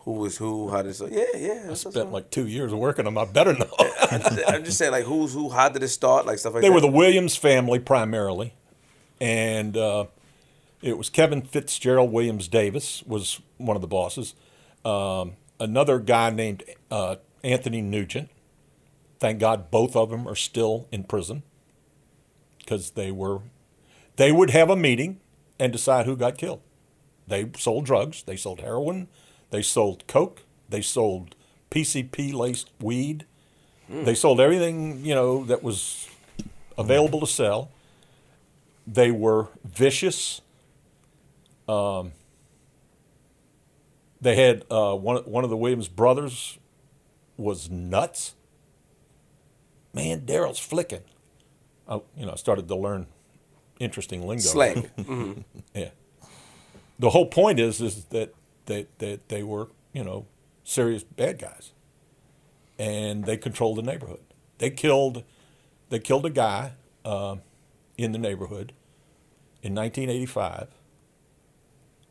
who 0.00 0.12
was 0.12 0.36
who, 0.36 0.70
how 0.70 0.82
did 0.82 1.00
it? 1.00 1.10
Yeah, 1.12 1.24
yeah. 1.64 1.70
I 1.70 1.74
spent 1.74 2.12
like 2.12 2.30
two 2.30 2.46
years 2.46 2.72
working 2.72 3.06
them. 3.06 3.18
I 3.18 3.24
better 3.24 3.54
know. 3.54 3.70
I'm 4.12 4.62
just- 4.64 4.78
saying, 4.78 4.92
like, 4.92 5.04
who's 5.04 5.32
who? 5.32 5.48
How 5.48 5.68
did 5.68 5.82
it 5.82 5.88
start? 5.88 6.26
Like 6.26 6.38
stuff 6.38 6.54
like 6.54 6.62
they 6.62 6.68
that. 6.68 6.74
were 6.74 6.80
the 6.80 6.86
Williams 7.02 7.34
family 7.36 7.80
primarily, 7.80 8.54
and 9.20 9.76
uh, 9.76 10.04
it 10.82 10.98
was 10.98 11.10
Kevin 11.10 11.42
Fitzgerald 11.42 12.12
Williams 12.12 12.48
Davis 12.48 13.02
was 13.06 13.40
one 13.56 13.76
of 13.76 13.80
the 13.80 13.88
bosses. 13.88 14.34
Um, 14.84 15.34
another 15.58 15.98
guy 15.98 16.30
named 16.30 16.62
uh, 16.90 17.16
Anthony 17.42 17.80
Nugent. 17.82 18.30
Thank 19.18 19.40
God 19.40 19.70
both 19.70 19.96
of 19.96 20.10
them 20.10 20.28
are 20.28 20.34
still 20.34 20.86
in 20.92 21.04
prison 21.04 21.42
because 22.58 22.90
they 22.90 23.10
were 23.10 23.40
they 24.16 24.32
would 24.32 24.50
have 24.50 24.70
a 24.70 24.76
meeting 24.76 25.20
and 25.58 25.72
decide 25.72 26.06
who 26.06 26.16
got 26.16 26.36
killed. 26.36 26.60
They 27.26 27.50
sold 27.56 27.86
drugs. 27.86 28.22
They 28.22 28.36
sold 28.36 28.60
heroin. 28.60 29.08
They 29.50 29.62
sold 29.62 30.06
coke. 30.06 30.42
They 30.68 30.82
sold 30.82 31.34
PCP 31.70 32.32
laced 32.34 32.70
weed. 32.80 33.24
They 33.88 34.14
sold 34.14 34.40
everything 34.40 35.04
you 35.04 35.14
know 35.14 35.44
that 35.44 35.62
was 35.62 36.08
available 36.76 37.20
to 37.20 37.26
sell. 37.26 37.70
They 38.86 39.10
were 39.10 39.48
vicious. 39.64 40.40
Um, 41.68 42.12
they 44.20 44.36
had 44.36 44.64
uh, 44.70 44.94
one 44.94 45.18
one 45.24 45.44
of 45.44 45.50
the 45.50 45.56
Williams 45.56 45.88
brothers 45.88 46.58
was 47.36 47.70
nuts. 47.70 48.34
Man, 49.92 50.22
Daryl's 50.22 50.58
flicking. 50.58 51.02
I, 51.88 52.00
you 52.16 52.26
know, 52.26 52.32
I 52.32 52.36
started 52.36 52.68
to 52.68 52.76
learn 52.76 53.06
interesting 53.78 54.26
lingo. 54.26 54.42
slang. 54.42 54.90
Mhm. 54.98 55.44
Yeah. 55.74 55.90
The 56.98 57.10
whole 57.10 57.26
point 57.26 57.60
is 57.60 57.80
is 57.80 58.04
that 58.06 58.34
that 58.66 58.98
that 58.98 59.28
they 59.28 59.42
were 59.42 59.68
you 59.92 60.02
know 60.04 60.26
serious 60.64 61.02
bad 61.04 61.38
guys, 61.38 61.72
and 62.78 63.24
they 63.24 63.36
controlled 63.36 63.76
the 63.78 63.82
neighborhood. 63.82 64.20
They 64.58 64.70
killed 64.70 65.24
they 65.90 65.98
killed 65.98 66.24
a 66.26 66.30
guy 66.30 66.72
uh, 67.04 67.36
in 67.98 68.12
the 68.12 68.18
neighborhood 68.18 68.72
in 69.62 69.74
1985 69.74 70.68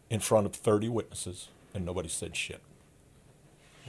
in 0.10 0.19
front 0.19 0.45
of 0.45 0.53
30 0.53 0.90
witnesses, 0.90 1.49
and 1.73 1.86
nobody 1.86 2.10
said 2.10 2.36
shit. 2.36 2.61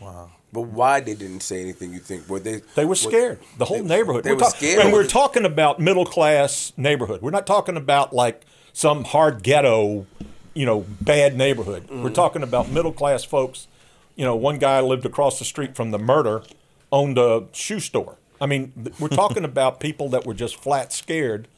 Wow. 0.01 0.31
But 0.53 0.63
why 0.63 1.01
they 1.01 1.15
didn't 1.15 1.41
say 1.41 1.61
anything? 1.61 1.93
You 1.93 1.99
think? 2.01 2.29
Were 2.29 2.39
they? 2.39 2.61
They 2.75 2.85
were 2.85 2.95
scared. 2.95 3.41
The 3.59 3.65
whole 3.65 3.83
they- 3.83 3.97
neighborhood. 3.97 4.25
they 4.25 4.33
We're 4.33 4.39
were 4.39 4.45
scared 4.51 4.81
And 4.81 4.93
we're 4.93 5.07
talking 5.07 5.45
about 5.45 5.81
middle 5.81 6.05
class 6.07 6.73
neighborhood. 6.77 7.23
We're 7.23 7.31
not 7.31 7.47
talking 7.47 7.77
about 7.77 8.13
like 8.15 8.45
some 8.73 9.05
hard 9.05 9.43
ghetto, 9.43 10.07
you 10.55 10.67
know, 10.67 10.85
bad 11.01 11.37
neighborhood. 11.37 11.85
Mm-hmm. 11.85 12.03
We're 12.03 12.11
talking 12.11 12.43
about 12.43 12.71
middle 12.71 12.93
class 12.93 13.25
folks. 13.25 13.69
You 14.17 14.25
know, 14.25 14.37
one 14.37 14.59
guy 14.59 14.81
lived 14.81 15.05
across 15.05 15.39
the 15.39 15.45
street 15.45 15.75
from 15.77 15.91
the 15.91 15.99
murder, 15.99 16.43
owned 16.93 17.19
a 17.19 17.47
shoe 17.53 17.81
store. 17.81 18.17
I 18.41 18.47
mean, 18.47 18.93
we're 18.99 19.09
talking 19.25 19.45
about 19.45 19.81
people 19.81 20.09
that 20.11 20.27
were 20.27 20.35
just 20.35 20.57
flat 20.57 20.93
scared 20.93 21.49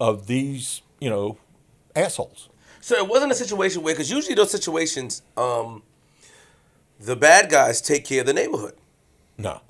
of 0.00 0.26
these, 0.26 0.82
you 1.00 1.10
know, 1.10 1.38
assholes. 1.94 2.48
So 2.84 2.96
it 2.96 3.08
wasn't 3.08 3.32
a 3.32 3.34
situation 3.34 3.82
where, 3.82 3.94
because 3.94 4.10
usually 4.10 4.34
those 4.34 4.50
situations, 4.50 5.22
um, 5.38 5.84
the 7.00 7.16
bad 7.16 7.48
guys 7.48 7.80
take 7.80 8.04
care 8.04 8.20
of 8.20 8.26
the 8.26 8.34
neighborhood. 8.34 8.74
No. 9.38 9.62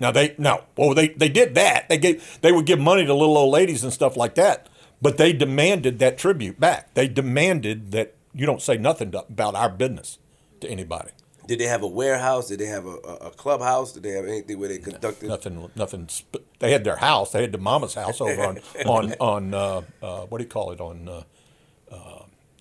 Now 0.00 0.10
they 0.10 0.34
no. 0.38 0.64
Well, 0.76 0.92
they 0.92 1.10
they 1.10 1.28
did 1.28 1.54
that. 1.54 1.88
They 1.88 1.98
gave 1.98 2.40
they 2.40 2.50
would 2.50 2.66
give 2.66 2.80
money 2.80 3.06
to 3.06 3.14
little 3.14 3.38
old 3.38 3.52
ladies 3.52 3.84
and 3.84 3.92
stuff 3.92 4.16
like 4.16 4.34
that. 4.34 4.68
But 5.00 5.18
they 5.18 5.32
demanded 5.32 6.00
that 6.00 6.18
tribute 6.18 6.58
back. 6.58 6.92
They 6.94 7.06
demanded 7.06 7.92
that 7.92 8.16
you 8.34 8.44
don't 8.44 8.60
say 8.60 8.76
nothing 8.76 9.12
to- 9.12 9.24
about 9.28 9.54
our 9.54 9.68
business 9.68 10.18
to 10.62 10.68
anybody. 10.68 11.12
Did 11.46 11.60
they 11.60 11.66
have 11.66 11.84
a 11.84 11.86
warehouse? 11.86 12.48
Did 12.48 12.58
they 12.58 12.66
have 12.66 12.86
a, 12.86 12.96
a, 12.96 13.30
clubhouse? 13.30 13.92
Did 13.92 14.02
they 14.02 14.10
have 14.10 14.24
anything 14.24 14.58
where 14.58 14.68
they 14.68 14.78
conducted? 14.78 15.28
Nothing. 15.28 15.70
Nothing. 15.76 16.08
Sp- 16.10 16.42
they 16.58 16.72
had 16.72 16.82
their 16.82 16.96
house. 16.96 17.30
They 17.30 17.42
had 17.42 17.52
the 17.52 17.58
mama's 17.58 17.94
house 17.94 18.20
over 18.20 18.42
on 18.42 18.58
on 18.86 19.12
on 19.20 19.54
uh, 19.54 19.82
uh, 20.02 20.20
what 20.22 20.38
do 20.38 20.44
you 20.44 20.50
call 20.50 20.72
it 20.72 20.80
on 20.80 21.08
uh, 21.08 21.22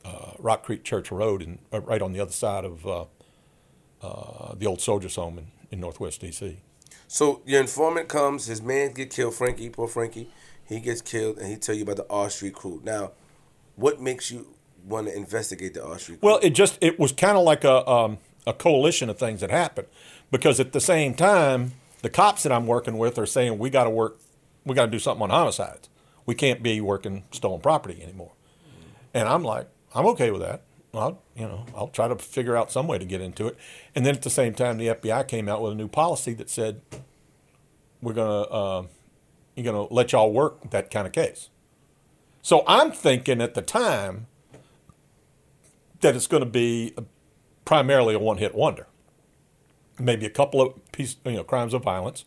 uh, 0.06 0.34
Rock 0.40 0.64
Creek 0.64 0.84
Church 0.84 1.12
Road, 1.12 1.42
and 1.42 1.60
uh, 1.72 1.82
right 1.82 2.02
on 2.02 2.14
the 2.14 2.20
other 2.20 2.32
side 2.32 2.66
of 2.66 2.86
uh, 2.86 3.06
uh, 4.02 4.56
the 4.56 4.66
old 4.66 4.82
Soldiers 4.82 5.16
Home 5.16 5.38
in, 5.38 5.48
in 5.72 5.80
Northwest 5.80 6.22
DC. 6.22 6.58
So 7.08 7.42
your 7.46 7.60
informant 7.62 8.08
comes, 8.08 8.46
his 8.46 8.62
man 8.62 8.94
get 8.94 9.10
killed, 9.10 9.36
Frankie, 9.36 9.70
poor 9.70 9.88
Frankie. 9.88 10.30
He 10.66 10.80
gets 10.80 11.02
killed, 11.02 11.38
and 11.38 11.48
he 11.48 11.58
tell 11.58 11.76
you 11.76 11.84
about 11.84 11.98
the 11.98 12.08
R 12.10 12.30
Street 12.30 12.54
crew. 12.54 12.82
Now, 12.84 13.12
what 13.76 14.00
makes 14.00 14.32
you 14.32 14.56
want 14.86 15.08
to 15.08 15.16
investigate 15.16 15.74
the 15.74 15.86
R 15.86 16.00
Street 16.00 16.22
crew? 16.22 16.30
Well, 16.30 16.40
it 16.42 16.52
just 16.52 16.78
it 16.82 16.98
was 17.00 17.12
kind 17.12 17.38
of 17.38 17.44
like 17.44 17.64
a 17.64 17.88
um, 17.90 18.20
a 18.48 18.54
coalition 18.54 19.10
of 19.10 19.20
things 19.20 19.42
that 19.42 19.52
happened, 19.52 19.88
because 20.32 20.60
at 20.60 20.72
the 20.72 20.80
same 20.80 21.14
time, 21.14 21.74
the 22.02 22.10
cops 22.10 22.44
that 22.44 22.52
I'm 22.52 22.68
working 22.68 22.98
with 22.98 23.18
are 23.18 23.26
saying 23.26 23.60
we 23.60 23.70
got 23.70 23.84
to 23.84 23.90
work, 23.90 24.20
we 24.66 24.74
got 24.74 24.86
to 24.86 24.92
do 24.92 25.00
something 25.00 25.24
on 25.24 25.30
homicides. 25.30 25.90
We 26.26 26.36
can't 26.36 26.64
be 26.64 26.80
working 26.80 27.26
stolen 27.32 27.62
property 27.62 28.02
anymore. 28.02 28.32
And 29.14 29.28
I'm 29.28 29.44
like, 29.44 29.68
I'm 29.94 30.06
okay 30.08 30.32
with 30.32 30.42
that. 30.42 30.64
I'll, 30.94 31.22
you 31.36 31.44
know, 31.44 31.66
I'll 31.76 31.88
try 31.88 32.08
to 32.08 32.16
figure 32.16 32.58
out 32.58 32.72
some 32.72 32.88
way 32.88 32.98
to 32.98 33.06
get 33.06 33.22
into 33.22 33.48
it. 33.48 33.58
And 33.96 34.06
then 34.06 34.16
at 34.16 34.24
the 34.24 34.30
same 34.30 34.54
time, 34.54 34.78
the 34.78 34.88
FBI 34.88 35.28
came 35.28 35.48
out 35.48 35.62
with 35.62 35.72
a 35.72 35.76
new 35.76 35.88
policy 35.88 36.34
that 36.34 36.50
said 36.50 36.82
we're 38.02 38.14
gonna 38.14 38.42
uh, 38.42 38.84
you're 39.56 39.66
gonna 39.66 39.92
let 39.94 40.12
y'all 40.12 40.34
work 40.34 40.70
that 40.72 40.92
kind 40.92 41.08
of 41.08 41.14
case. 41.14 41.50
So 42.42 42.64
I'm 42.68 42.92
thinking 42.92 43.42
at 43.42 43.54
the 43.54 43.62
time 43.62 44.28
that 46.02 46.16
it's 46.16 46.28
going 46.28 46.44
to 46.44 46.50
be 46.50 46.94
primarily 47.66 48.16
a 48.16 48.20
one-hit 48.20 48.56
wonder. 48.56 48.88
Maybe 50.00 50.26
a 50.26 50.32
couple 50.32 50.62
of 50.62 50.92
piece, 50.92 51.16
you 51.24 51.34
know, 51.34 51.44
crimes 51.44 51.74
of 51.74 51.84
violence. 51.84 52.26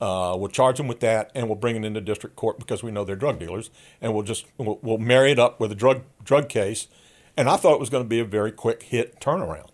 Uh, 0.00 0.36
we'll 0.38 0.50
charge 0.50 0.76
them 0.76 0.88
with 0.88 1.00
that, 1.00 1.30
and 1.34 1.48
we'll 1.48 1.56
bring 1.56 1.76
it 1.76 1.84
into 1.84 2.00
district 2.00 2.36
court 2.36 2.58
because 2.58 2.82
we 2.82 2.90
know 2.90 3.04
they're 3.04 3.16
drug 3.16 3.38
dealers, 3.38 3.70
and 4.00 4.12
we'll 4.12 4.22
just 4.22 4.46
we'll, 4.58 4.78
we'll 4.82 4.98
marry 4.98 5.32
it 5.32 5.38
up 5.38 5.58
with 5.58 5.72
a 5.72 5.74
drug 5.74 6.02
drug 6.22 6.48
case. 6.48 6.88
And 7.36 7.48
I 7.48 7.56
thought 7.56 7.74
it 7.74 7.80
was 7.80 7.90
going 7.90 8.04
to 8.04 8.08
be 8.08 8.18
a 8.18 8.24
very 8.24 8.52
quick 8.52 8.84
hit 8.84 9.20
turnaround. 9.20 9.70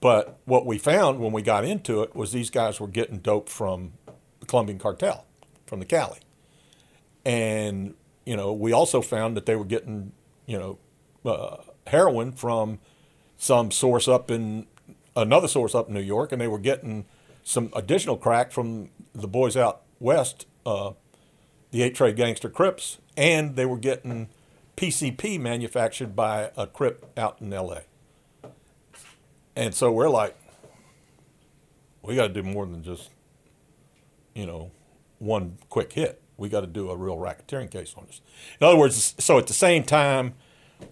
But 0.00 0.38
what 0.44 0.64
we 0.64 0.78
found 0.78 1.18
when 1.18 1.32
we 1.32 1.42
got 1.42 1.64
into 1.64 2.02
it 2.02 2.14
was 2.14 2.32
these 2.32 2.50
guys 2.50 2.78
were 2.78 2.86
getting 2.86 3.18
dope 3.18 3.48
from 3.48 3.92
the 4.38 4.46
Colombian 4.46 4.78
cartel, 4.78 5.26
from 5.66 5.80
the 5.80 5.84
Cali. 5.84 6.20
And, 7.24 7.94
you 8.24 8.36
know, 8.36 8.52
we 8.52 8.72
also 8.72 9.02
found 9.02 9.36
that 9.36 9.46
they 9.46 9.56
were 9.56 9.64
getting, 9.64 10.12
you 10.46 10.58
know, 10.58 10.78
uh, 11.28 11.56
heroin 11.88 12.32
from 12.32 12.78
some 13.36 13.70
source 13.72 14.06
up 14.06 14.30
in 14.30 14.66
another 15.16 15.48
source 15.48 15.74
up 15.74 15.88
in 15.88 15.94
New 15.94 16.00
York, 16.00 16.30
and 16.30 16.40
they 16.40 16.46
were 16.46 16.60
getting 16.60 17.04
some 17.48 17.70
additional 17.74 18.18
crack 18.18 18.52
from 18.52 18.90
the 19.14 19.26
boys 19.26 19.56
out 19.56 19.80
west, 20.00 20.46
uh, 20.66 20.92
the 21.70 21.82
Eight 21.82 21.94
Tray 21.94 22.12
gangster 22.12 22.50
Crips, 22.50 22.98
and 23.16 23.56
they 23.56 23.64
were 23.64 23.78
getting 23.78 24.28
PCP 24.76 25.40
manufactured 25.40 26.14
by 26.14 26.50
a 26.58 26.66
Crip 26.66 27.10
out 27.16 27.40
in 27.40 27.50
L.A. 27.50 27.84
And 29.56 29.74
so 29.74 29.90
we're 29.90 30.10
like, 30.10 30.36
we 32.02 32.16
got 32.16 32.26
to 32.26 32.34
do 32.34 32.42
more 32.42 32.66
than 32.66 32.82
just, 32.82 33.08
you 34.34 34.44
know, 34.44 34.70
one 35.18 35.56
quick 35.70 35.94
hit. 35.94 36.20
We 36.36 36.50
got 36.50 36.60
to 36.60 36.66
do 36.66 36.90
a 36.90 36.96
real 36.96 37.16
racketeering 37.16 37.70
case 37.70 37.94
on 37.96 38.04
this. 38.08 38.20
In 38.60 38.66
other 38.66 38.76
words, 38.76 39.14
so 39.18 39.38
at 39.38 39.46
the 39.46 39.54
same 39.54 39.84
time, 39.84 40.34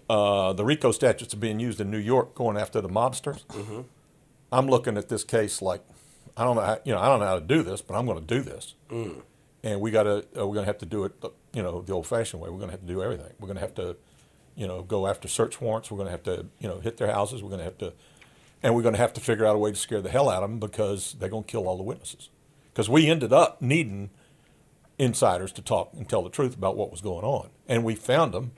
uh, 0.09 0.53
the 0.53 0.65
RICO 0.65 0.91
statutes 0.91 1.35
are 1.35 1.37
being 1.37 1.59
used 1.59 1.79
in 1.79 1.91
New 1.91 1.99
York 1.99 2.33
going 2.33 2.57
after 2.57 2.81
the 2.81 2.89
mobsters. 2.89 3.43
I'm 4.51 4.67
looking 4.67 4.97
at 4.97 5.07
this 5.07 5.23
case 5.23 5.61
like, 5.61 5.81
I 6.37 6.43
don't 6.43 6.55
know, 6.55 6.61
how, 6.61 6.79
you 6.85 6.93
know, 6.93 6.99
I 6.99 7.07
don't 7.07 7.19
know 7.19 7.25
how 7.25 7.39
to 7.39 7.45
do 7.45 7.63
this, 7.63 7.81
but 7.81 7.95
I'm 7.95 8.05
going 8.05 8.19
to 8.19 8.35
do 8.35 8.41
this. 8.41 8.75
And 9.63 9.81
we 9.81 9.89
got 9.89 10.03
to, 10.03 10.17
uh, 10.37 10.47
we're 10.47 10.53
going 10.53 10.65
to 10.65 10.71
have 10.71 10.77
to 10.77 10.85
do 10.85 11.03
it, 11.05 11.13
uh, 11.23 11.29
you 11.51 11.63
know, 11.63 11.81
the 11.81 11.93
old-fashioned 11.93 12.41
way. 12.41 12.49
We're 12.49 12.59
going 12.59 12.69
to 12.69 12.73
have 12.73 12.81
to 12.81 12.87
do 12.87 13.01
everything. 13.01 13.33
We're 13.39 13.47
going 13.47 13.55
to 13.57 13.61
have 13.61 13.73
to, 13.75 13.97
you 14.55 14.67
know, 14.67 14.83
go 14.83 15.07
after 15.07 15.27
search 15.27 15.59
warrants. 15.59 15.89
We're 15.89 15.97
going 15.97 16.07
to 16.07 16.11
have 16.11 16.23
to, 16.23 16.45
you 16.59 16.67
know, 16.67 16.79
hit 16.79 16.97
their 16.97 17.11
houses. 17.11 17.41
We're 17.41 17.49
going 17.49 17.59
to 17.59 17.65
have 17.65 17.79
to, 17.79 17.93
and 18.61 18.75
we're 18.75 18.83
going 18.83 18.93
to 18.93 19.01
have 19.01 19.13
to 19.13 19.21
figure 19.21 19.45
out 19.45 19.55
a 19.55 19.57
way 19.57 19.71
to 19.71 19.75
scare 19.75 19.99
the 19.99 20.11
hell 20.11 20.29
out 20.29 20.43
of 20.43 20.49
them 20.49 20.59
because 20.59 21.15
they're 21.19 21.27
going 21.27 21.43
to 21.43 21.51
kill 21.51 21.67
all 21.67 21.75
the 21.75 21.83
witnesses. 21.83 22.29
Because 22.71 22.87
we 22.87 23.09
ended 23.09 23.33
up 23.33 23.59
needing 23.59 24.11
insiders 24.99 25.51
to 25.53 25.61
talk 25.63 25.91
and 25.93 26.07
tell 26.07 26.21
the 26.21 26.29
truth 26.29 26.55
about 26.55 26.77
what 26.77 26.91
was 26.91 27.01
going 27.01 27.25
on, 27.25 27.49
and 27.67 27.83
we 27.83 27.95
found 27.95 28.33
them 28.33 28.51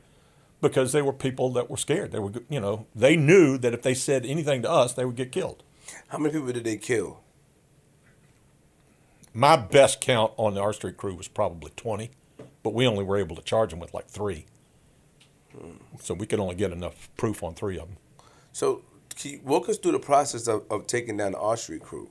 because 0.62 0.92
they 0.92 1.02
were 1.02 1.14
people 1.14 1.52
that 1.54 1.70
were 1.70 1.78
scared. 1.78 2.12
They 2.12 2.20
were, 2.20 2.34
you 2.50 2.60
know, 2.60 2.86
they 2.94 3.16
knew 3.16 3.58
that 3.58 3.74
if 3.74 3.82
they 3.82 3.94
said 3.94 4.26
anything 4.26 4.62
to 4.64 4.70
us, 4.70 4.94
they 4.94 5.06
would 5.06 5.16
get 5.16 5.32
killed. 5.32 5.64
How 6.10 6.18
many 6.18 6.34
people 6.34 6.52
did 6.52 6.66
they 6.66 6.76
kill? 6.76 7.22
My 9.34 9.56
best 9.56 10.02
count 10.02 10.34
on 10.38 10.56
the 10.56 10.62
R 10.62 10.74
Street 10.74 10.98
crew 10.98 11.16
was 11.16 11.28
probably 11.28 11.72
20, 11.76 12.12
but 12.64 12.74
we 12.74 12.88
only 12.88 13.04
were 13.04 13.18
able 13.18 13.36
to 13.36 13.42
charge 13.42 13.70
them 13.72 13.80
with 13.80 13.94
like 13.94 14.08
three. 14.08 14.46
So 16.02 16.14
we 16.14 16.26
could 16.26 16.40
only 16.40 16.56
get 16.56 16.72
enough 16.72 17.10
proof 17.18 17.44
on 17.44 17.54
three 17.54 17.78
of 17.78 17.88
them. 17.88 17.98
So, 18.52 18.84
can 19.16 19.32
you 19.32 19.42
walk 19.44 19.68
us 19.70 19.78
through 19.78 19.92
the 19.94 20.00
process 20.00 20.48
of, 20.48 20.64
of 20.70 20.88
taking 20.88 21.18
down 21.18 21.34
the 21.34 21.40
R 21.40 21.58
Street 21.58 21.82
crew? 21.82 22.10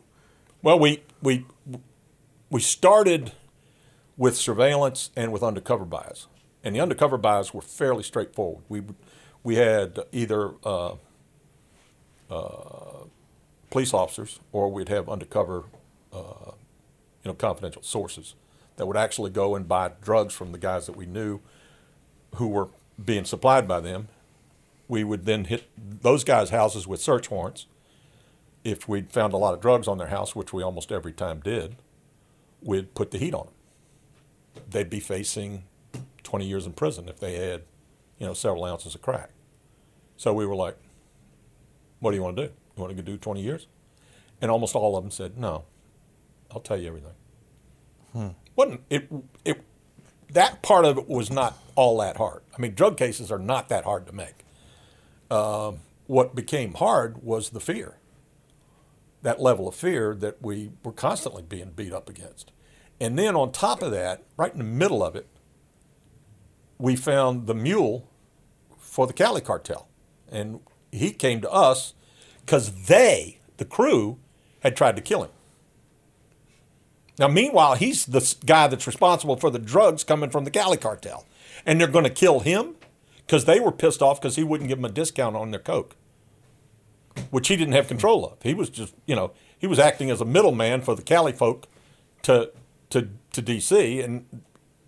Well, 0.62 0.78
we 0.78 1.02
we 1.22 1.46
we 2.50 2.60
started 2.60 3.32
with 4.16 4.36
surveillance 4.36 5.10
and 5.16 5.32
with 5.32 5.42
undercover 5.42 5.84
buys, 5.84 6.26
and 6.62 6.74
the 6.74 6.80
undercover 6.80 7.16
buys 7.16 7.54
were 7.54 7.62
fairly 7.62 8.02
straightforward. 8.02 8.64
We 8.68 8.82
we 9.42 9.56
had 9.56 9.98
either 10.12 10.52
uh, 10.64 10.94
uh, 12.30 13.04
police 13.70 13.94
officers 13.94 14.40
or 14.52 14.70
we'd 14.70 14.88
have 14.88 15.08
undercover, 15.08 15.64
uh, 16.12 16.52
you 17.28 17.34
know, 17.34 17.36
confidential 17.36 17.82
sources 17.82 18.34
that 18.76 18.86
would 18.86 18.96
actually 18.96 19.30
go 19.30 19.54
and 19.54 19.68
buy 19.68 19.92
drugs 20.00 20.32
from 20.32 20.50
the 20.50 20.56
guys 20.56 20.86
that 20.86 20.96
we 20.96 21.04
knew 21.04 21.40
who 22.36 22.48
were 22.48 22.68
being 23.02 23.26
supplied 23.26 23.68
by 23.68 23.80
them. 23.80 24.08
We 24.88 25.04
would 25.04 25.26
then 25.26 25.44
hit 25.44 25.68
those 25.76 26.24
guys' 26.24 26.48
houses 26.48 26.86
with 26.86 27.02
search 27.02 27.30
warrants 27.30 27.66
if 28.64 28.88
we'd 28.88 29.12
found 29.12 29.34
a 29.34 29.36
lot 29.36 29.52
of 29.52 29.60
drugs 29.60 29.86
on 29.86 29.98
their 29.98 30.06
house, 30.06 30.34
which 30.34 30.54
we 30.54 30.62
almost 30.62 30.90
every 30.90 31.12
time 31.12 31.40
did, 31.40 31.76
we'd 32.62 32.94
put 32.94 33.10
the 33.10 33.18
heat 33.18 33.34
on 33.34 33.46
them. 33.46 34.62
They'd 34.70 34.88
be 34.88 35.00
facing 35.00 35.64
20 36.22 36.46
years 36.46 36.64
in 36.64 36.72
prison 36.72 37.10
if 37.10 37.20
they 37.20 37.34
had, 37.34 37.64
you 38.18 38.26
know, 38.26 38.32
several 38.32 38.64
ounces 38.64 38.94
of 38.94 39.02
crack. 39.02 39.30
So 40.16 40.32
we 40.32 40.46
were 40.46 40.56
like, 40.56 40.78
what 42.00 42.12
do 42.12 42.16
you 42.16 42.22
want 42.22 42.38
to 42.38 42.46
do? 42.46 42.52
You 42.76 42.82
want 42.82 42.96
to 42.96 43.02
do 43.02 43.18
20 43.18 43.42
years? 43.42 43.66
And 44.40 44.50
almost 44.50 44.74
all 44.74 44.96
of 44.96 45.04
them 45.04 45.10
said, 45.10 45.36
no, 45.36 45.64
I'll 46.50 46.60
tell 46.60 46.78
you 46.78 46.88
everything. 46.88 47.12
Wasn't 48.56 48.80
it, 48.90 49.08
it, 49.44 49.62
that 50.32 50.62
part 50.62 50.84
of 50.84 50.98
it 50.98 51.08
was 51.08 51.30
not 51.30 51.56
all 51.74 51.98
that 51.98 52.16
hard. 52.16 52.42
I 52.56 52.60
mean, 52.60 52.74
drug 52.74 52.96
cases 52.96 53.30
are 53.30 53.38
not 53.38 53.68
that 53.68 53.84
hard 53.84 54.06
to 54.06 54.12
make. 54.12 54.44
Um, 55.30 55.80
what 56.06 56.34
became 56.34 56.74
hard 56.74 57.22
was 57.22 57.50
the 57.50 57.60
fear 57.60 57.96
that 59.22 59.40
level 59.40 59.68
of 59.68 59.74
fear 59.74 60.14
that 60.14 60.40
we 60.40 60.70
were 60.84 60.92
constantly 60.92 61.42
being 61.42 61.70
beat 61.70 61.92
up 61.92 62.08
against. 62.08 62.52
And 63.00 63.18
then 63.18 63.36
on 63.36 63.52
top 63.52 63.82
of 63.82 63.90
that, 63.92 64.22
right 64.36 64.52
in 64.52 64.58
the 64.58 64.64
middle 64.64 65.02
of 65.02 65.16
it, 65.16 65.26
we 66.78 66.96
found 66.96 67.46
the 67.46 67.54
mule 67.54 68.08
for 68.78 69.06
the 69.06 69.12
Cali 69.12 69.40
cartel. 69.40 69.88
And 70.30 70.60
he 70.92 71.10
came 71.10 71.40
to 71.40 71.50
us 71.50 71.94
because 72.44 72.86
they, 72.86 73.40
the 73.56 73.64
crew, 73.64 74.18
had 74.60 74.76
tried 74.76 74.96
to 74.96 75.02
kill 75.02 75.24
him. 75.24 75.30
Now, 77.18 77.28
meanwhile, 77.28 77.74
he's 77.74 78.06
the 78.06 78.36
guy 78.46 78.68
that's 78.68 78.86
responsible 78.86 79.36
for 79.36 79.50
the 79.50 79.58
drugs 79.58 80.04
coming 80.04 80.30
from 80.30 80.44
the 80.44 80.50
Cali 80.50 80.76
cartel. 80.76 81.26
And 81.66 81.80
they're 81.80 81.88
going 81.88 82.04
to 82.04 82.10
kill 82.10 82.40
him 82.40 82.76
because 83.18 83.44
they 83.44 83.60
were 83.60 83.72
pissed 83.72 84.02
off 84.02 84.20
because 84.20 84.36
he 84.36 84.44
wouldn't 84.44 84.68
give 84.68 84.78
them 84.78 84.84
a 84.84 84.92
discount 84.92 85.36
on 85.36 85.50
their 85.50 85.60
Coke 85.60 85.96
which 87.30 87.48
he 87.48 87.56
didn't 87.56 87.74
have 87.74 87.88
control 87.88 88.24
of. 88.26 88.36
He 88.42 88.54
was 88.54 88.70
just, 88.70 88.94
you 89.06 89.16
know, 89.16 89.32
he 89.58 89.66
was 89.66 89.78
acting 89.78 90.10
as 90.10 90.20
a 90.20 90.24
middleman 90.24 90.82
for 90.82 90.94
the 90.94 91.02
Cali 91.02 91.32
folk 91.32 91.66
to 92.22 92.50
to 92.90 93.08
to 93.32 93.42
DC, 93.42 94.02
and 94.04 94.24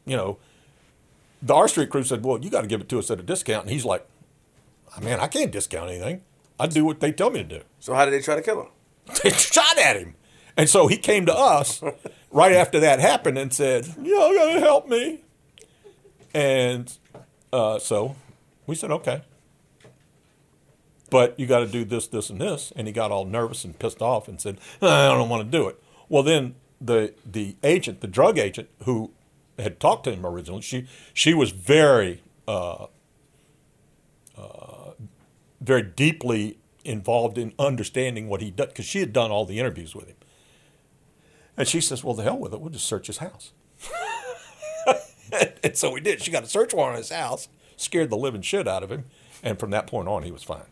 you 0.07 0.17
know, 0.17 0.39
the 1.43 1.55
R 1.55 1.69
Street 1.69 1.91
crew 1.91 2.05
said, 2.05 2.25
"Well, 2.25 2.39
you 2.43 2.51
got 2.51 2.63
to 2.63 2.67
give 2.67 2.81
it 2.81 2.89
to 2.91 2.99
us 2.99 3.11
at 3.11 3.19
a 3.19 3.23
discount," 3.23 3.65
and 3.65 3.71
he's 3.71 3.85
like, 3.85 4.07
"Ah, 4.97 5.01
"Man, 5.01 5.21
I 5.21 5.27
can't 5.27 5.51
discount 5.51 5.91
anything. 5.91 6.23
I 6.59 6.67
do 6.67 6.85
what 6.85 7.01
they 7.01 7.13
tell 7.13 7.31
me 7.31 7.43
to 7.43 7.49
do." 7.59 7.63
So, 7.79 7.95
how 7.95 8.05
did 8.05 8.13
they 8.13 8.23
try 8.23 8.37
to 8.37 8.43
kill 8.43 8.63
him? 8.63 8.69
They 9.23 9.31
shot 9.31 9.79
at 9.79 9.97
him, 9.97 10.15
and 10.57 10.69
so 10.69 10.87
he 10.87 10.97
came 10.97 11.27
to 11.27 11.35
us 11.35 11.83
right 12.31 12.53
after 12.53 12.81
that 12.81 13.01
happened 13.01 13.39
and 13.39 13.53
said, 13.53 13.87
"Y'all 14.03 14.35
got 14.35 14.53
to 14.53 14.61
help 14.61 14.89
me," 14.89 15.23
and 16.35 16.97
uh, 17.53 17.79
so 17.79 18.17
we 18.67 18.75
said, 18.75 18.91
"Okay." 18.91 19.23
but 21.11 21.39
you 21.39 21.47
got 21.47 21.59
to 21.61 21.67
do 21.67 21.85
this, 21.85 22.07
this, 22.07 22.31
and 22.31 22.41
this. 22.41 22.73
And 22.75 22.87
he 22.87 22.93
got 22.93 23.11
all 23.11 23.25
nervous 23.25 23.65
and 23.65 23.79
pissed 23.79 24.01
off 24.01 24.29
and 24.29 24.41
said, 24.41 24.59
I 24.81 25.09
don't 25.09 25.29
want 25.29 25.45
to 25.45 25.59
do 25.59 25.69
it. 25.69 25.83
Well, 26.09 26.23
then 26.23 26.55
the 26.81 27.13
the 27.27 27.57
agent, 27.63 28.01
the 28.01 28.07
drug 28.07 28.39
agent 28.39 28.69
who 28.85 29.13
had 29.59 29.79
talked 29.79 30.05
to 30.05 30.13
him 30.13 30.25
originally, 30.25 30.63
she 30.63 30.87
she 31.13 31.35
was 31.35 31.51
very 31.51 32.23
uh, 32.49 32.87
uh, 34.37 34.93
very 35.61 35.83
deeply 35.83 36.59
involved 36.85 37.37
in 37.37 37.53
understanding 37.59 38.29
what 38.29 38.41
he 38.41 38.51
did 38.51 38.69
because 38.69 38.87
she 38.87 39.01
had 39.01 39.13
done 39.13 39.31
all 39.31 39.45
the 39.45 39.59
interviews 39.59 39.95
with 39.95 40.07
him. 40.07 40.17
And 41.61 41.69
she 41.69 41.81
says, 41.81 42.03
"Well, 42.03 42.15
the 42.15 42.23
hell 42.23 42.39
with 42.39 42.55
it. 42.55 42.61
We'll 42.61 42.71
just 42.71 42.87
search 42.87 43.07
his 43.07 43.19
house." 43.19 43.53
and 45.63 45.77
so 45.77 45.93
we 45.93 46.01
did. 46.01 46.23
She 46.23 46.31
got 46.31 46.43
a 46.43 46.47
search 46.47 46.73
warrant 46.73 46.95
on 46.95 47.03
his 47.03 47.11
house. 47.11 47.49
scared 47.77 48.09
the 48.09 48.17
living 48.17 48.41
shit 48.41 48.67
out 48.67 48.83
of 48.83 48.91
him. 48.91 49.05
And 49.43 49.59
from 49.59 49.71
that 49.71 49.87
point 49.87 50.09
on, 50.09 50.23
he 50.23 50.31
was 50.31 50.43
fine 50.43 50.67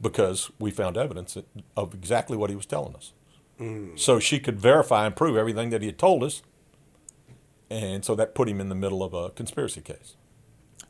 because 0.00 0.50
we 0.58 0.70
found 0.70 0.96
evidence 0.96 1.36
of 1.76 1.94
exactly 1.94 2.36
what 2.36 2.50
he 2.50 2.56
was 2.56 2.66
telling 2.66 2.94
us. 2.96 3.12
Mm. 3.60 3.98
So 3.98 4.18
she 4.18 4.40
could 4.40 4.60
verify 4.60 5.06
and 5.06 5.14
prove 5.14 5.36
everything 5.36 5.70
that 5.70 5.82
he 5.82 5.86
had 5.86 5.98
told 5.98 6.24
us. 6.24 6.42
And 7.70 8.04
so 8.04 8.14
that 8.16 8.34
put 8.34 8.48
him 8.48 8.60
in 8.60 8.68
the 8.68 8.74
middle 8.74 9.02
of 9.02 9.14
a 9.14 9.30
conspiracy 9.30 9.80
case. 9.80 10.16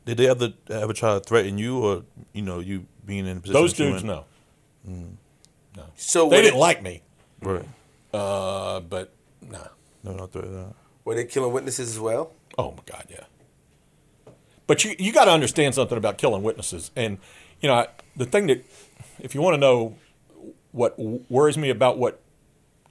Did 0.05 0.17
they 0.17 0.27
ever 0.27 0.53
ever 0.69 0.93
try 0.93 1.13
to 1.13 1.19
threaten 1.19 1.57
you, 1.57 1.79
or 1.79 2.03
you 2.33 2.41
know, 2.41 2.59
you 2.59 2.87
being 3.05 3.27
in 3.27 3.37
a 3.37 3.39
position? 3.41 3.61
Those 3.61 3.73
that 3.73 3.83
you 3.83 3.89
dudes, 3.91 4.03
mm. 4.03 4.07
no. 4.07 5.83
So 5.95 6.29
They 6.29 6.41
didn't 6.41 6.59
like 6.59 6.81
me, 6.83 7.01
Right. 7.41 7.65
Uh, 8.15 8.79
but 8.81 9.13
nah. 9.41 9.67
No, 10.03 10.13
not 10.13 10.31
threat. 10.31 10.45
Uh, 10.45 10.73
were 11.03 11.15
they 11.15 11.25
killing 11.25 11.51
witnesses 11.51 11.89
as 11.89 11.99
well? 11.99 12.33
Oh 12.57 12.71
my 12.71 12.83
God, 12.85 13.05
yeah. 13.09 13.23
But 14.67 14.83
you 14.83 14.95
you 14.97 15.11
got 15.11 15.25
to 15.25 15.31
understand 15.31 15.75
something 15.75 15.97
about 15.97 16.17
killing 16.17 16.43
witnesses, 16.43 16.91
and 16.95 17.17
you 17.61 17.67
know 17.69 17.75
I- 17.75 17.87
the 18.15 18.25
thing 18.25 18.47
that, 18.47 18.65
if 19.19 19.35
you 19.35 19.41
want 19.41 19.55
to 19.55 19.57
know 19.59 19.95
what 20.71 20.97
worries 21.29 21.57
me 21.57 21.69
about 21.69 21.97
what 21.97 22.21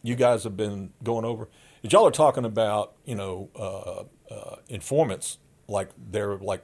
you 0.03 0.15
guys 0.15 0.45
have 0.45 0.57
been 0.57 0.91
going 1.03 1.25
over, 1.25 1.49
is 1.83 1.93
y'all 1.93 2.07
are 2.07 2.11
talking 2.11 2.45
about 2.45 2.93
you 3.05 3.15
know 3.15 3.49
uh, 3.57 4.05
uh, 4.35 4.57
informants 4.69 5.39
like 5.69 5.91
they're 6.11 6.37
like 6.37 6.63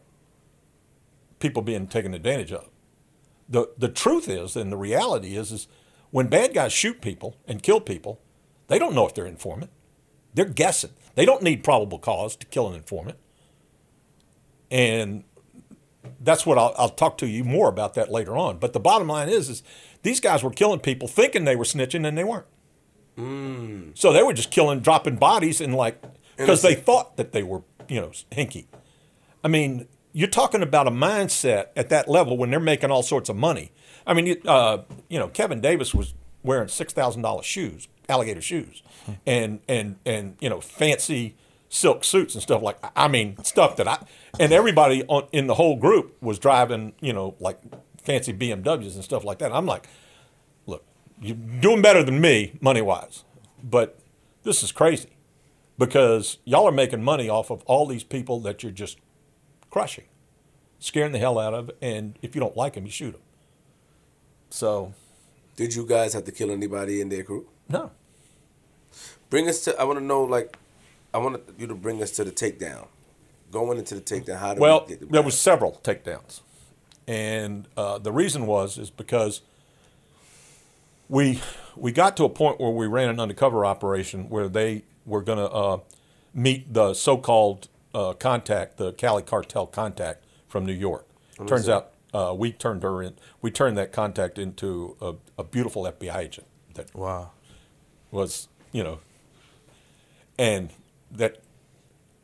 people 1.38 1.62
being 1.62 1.86
taken 1.86 2.14
advantage 2.14 2.52
of. 2.52 2.68
The 3.48 3.68
the 3.78 3.88
truth 3.88 4.28
is, 4.28 4.56
and 4.56 4.70
the 4.70 4.76
reality 4.76 5.36
is, 5.36 5.50
is 5.50 5.68
when 6.10 6.28
bad 6.28 6.54
guys 6.54 6.72
shoot 6.72 7.00
people 7.00 7.36
and 7.48 7.62
kill 7.62 7.80
people, 7.80 8.20
they 8.70 8.78
don't 8.78 8.94
know 8.94 9.05
if 9.05 9.14
they're 9.14 9.26
informant. 9.26 9.70
They're 10.32 10.44
guessing. 10.44 10.90
They 11.16 11.24
don't 11.26 11.42
need 11.42 11.64
probable 11.64 11.98
cause 11.98 12.36
to 12.36 12.47
kill 12.47 12.68
an 12.68 12.76
informant. 12.76 13.18
And 14.70 15.24
that's 16.20 16.47
what 16.47 16.56
I'll, 16.56 16.72
I'll 16.78 16.88
talk 16.88 17.18
to 17.18 17.26
you 17.26 17.42
more 17.42 17.68
about 17.68 17.94
that 17.94 18.12
later 18.12 18.36
on. 18.36 18.59
But 18.59 18.72
the 18.72 18.78
bottom 18.78 19.09
line 19.09 19.28
is, 19.28 19.48
is 19.48 19.64
these 20.02 20.20
guys 20.20 20.44
were 20.44 20.51
killing 20.51 20.78
people 20.78 21.09
thinking 21.09 21.44
they 21.44 21.56
were 21.56 21.64
snitching 21.64 22.06
and 22.06 22.16
they 22.16 22.22
weren't. 22.22 22.47
So 23.97 24.12
they 24.12 24.22
were 24.22 24.32
just 24.32 24.52
killing, 24.52 24.80
dropping 24.80 25.16
bodies 25.16 25.60
and 25.60 25.74
like 25.74 26.01
because 26.36 26.62
they 26.62 26.74
thought 26.76 27.16
that 27.16 27.32
they 27.32 27.42
were, 27.42 27.62
you 27.88 28.01
know, 28.01 28.12
hinky. 28.30 28.66
I 29.42 29.48
mean, 29.48 29.88
you're 30.12 30.28
talking 30.28 30.62
about 30.62 30.86
a 30.86 30.92
mindset 30.92 31.66
at 31.76 31.88
that 31.88 32.09
level 32.09 32.38
when 32.38 32.51
they're 32.51 32.60
making 32.60 32.92
all 32.92 33.02
sorts 33.02 33.28
of 33.28 33.36
money. 33.36 33.72
I 34.06 34.14
mean, 34.14 34.40
uh, 34.47 34.78
you 35.09 35.18
know, 35.18 35.28
Kevin 35.28 35.60
Davis 35.60 35.92
was 35.92 36.14
wearing 36.42 36.68
six 36.68 36.92
thousand 36.92 37.22
dollars 37.22 37.46
shoes, 37.46 37.88
alligator 38.08 38.40
shoes, 38.40 38.82
and 39.26 39.60
and 39.68 39.96
and 40.04 40.36
you 40.40 40.48
know, 40.48 40.60
fancy 40.60 41.36
silk 41.68 42.04
suits 42.04 42.34
and 42.34 42.42
stuff 42.42 42.62
like. 42.62 42.78
I 42.96 43.08
mean, 43.08 43.42
stuff 43.44 43.76
that 43.76 43.88
I 43.88 44.04
and 44.38 44.52
everybody 44.52 45.04
on, 45.04 45.26
in 45.32 45.46
the 45.46 45.54
whole 45.54 45.76
group 45.76 46.20
was 46.22 46.38
driving, 46.38 46.94
you 47.00 47.12
know, 47.12 47.34
like 47.40 47.60
fancy 48.02 48.32
BMWs 48.32 48.94
and 48.94 49.04
stuff 49.04 49.24
like 49.24 49.38
that. 49.38 49.52
I'm 49.52 49.66
like, 49.66 49.88
look, 50.66 50.84
you're 51.20 51.36
doing 51.36 51.82
better 51.82 52.02
than 52.02 52.20
me 52.20 52.58
money 52.60 52.82
wise, 52.82 53.24
but 53.62 53.98
this 54.42 54.62
is 54.62 54.72
crazy 54.72 55.10
because 55.78 56.38
y'all 56.44 56.66
are 56.66 56.72
making 56.72 57.02
money 57.02 57.28
off 57.28 57.50
of 57.50 57.62
all 57.62 57.86
these 57.86 58.04
people 58.04 58.40
that 58.40 58.62
you're 58.62 58.72
just 58.72 58.98
crushing, 59.70 60.04
scaring 60.78 61.12
the 61.12 61.18
hell 61.18 61.38
out 61.38 61.54
of, 61.54 61.70
and 61.80 62.18
if 62.22 62.34
you 62.34 62.40
don't 62.40 62.56
like 62.56 62.74
them, 62.74 62.84
you 62.84 62.90
shoot 62.90 63.12
them. 63.12 63.20
So 64.50 64.92
Did 65.60 65.74
you 65.74 65.84
guys 65.84 66.14
have 66.14 66.24
to 66.24 66.32
kill 66.32 66.50
anybody 66.50 67.02
in 67.02 67.10
their 67.10 67.22
crew? 67.22 67.46
no, 67.68 67.90
Bring 69.28 69.46
us 69.46 69.62
to. 69.64 69.78
I 69.78 69.84
want 69.84 69.98
to 69.98 70.04
know. 70.04 70.24
Like, 70.24 70.56
I 71.12 71.18
want 71.18 71.42
you 71.58 71.66
to 71.66 71.74
bring 71.74 72.02
us 72.02 72.10
to 72.12 72.24
the 72.24 72.30
takedown. 72.30 72.88
Going 73.52 73.76
into 73.76 73.94
the 73.94 74.00
takedown, 74.00 74.38
how 74.38 74.54
did 74.54 74.60
well, 74.60 74.84
we 74.88 74.94
get 74.94 75.00
the 75.00 75.06
there 75.06 75.20
was 75.22 75.38
several 75.38 75.78
takedowns, 75.84 76.40
and 77.06 77.68
uh, 77.76 77.98
the 77.98 78.10
reason 78.10 78.46
was 78.46 78.78
is 78.78 78.88
because 78.88 79.42
we 81.10 81.42
we 81.76 81.92
got 81.92 82.16
to 82.16 82.24
a 82.24 82.30
point 82.30 82.58
where 82.58 82.70
we 82.70 82.86
ran 82.86 83.10
an 83.10 83.20
undercover 83.20 83.66
operation 83.66 84.30
where 84.30 84.48
they 84.48 84.84
were 85.04 85.20
going 85.20 85.38
to 85.38 85.50
uh, 85.50 85.80
meet 86.32 86.72
the 86.72 86.94
so-called 86.94 87.68
uh, 87.92 88.14
contact, 88.14 88.78
the 88.78 88.94
Cali 88.94 89.22
cartel 89.22 89.66
contact 89.66 90.24
from 90.48 90.64
New 90.64 90.72
York. 90.72 91.04
Turns 91.46 91.68
out 91.68 91.92
uh, 92.12 92.34
we 92.36 92.52
turned 92.52 92.82
her 92.82 93.02
in. 93.02 93.14
We 93.40 93.50
turned 93.50 93.76
that 93.78 93.92
contact 93.92 94.38
into 94.38 94.96
a, 95.00 95.14
a 95.38 95.44
beautiful 95.44 95.84
FBI 95.84 96.16
agent 96.16 96.46
that 96.74 96.94
wow. 96.94 97.30
was, 98.10 98.48
you 98.72 98.82
know, 98.82 99.00
and 100.38 100.72
that. 101.10 101.38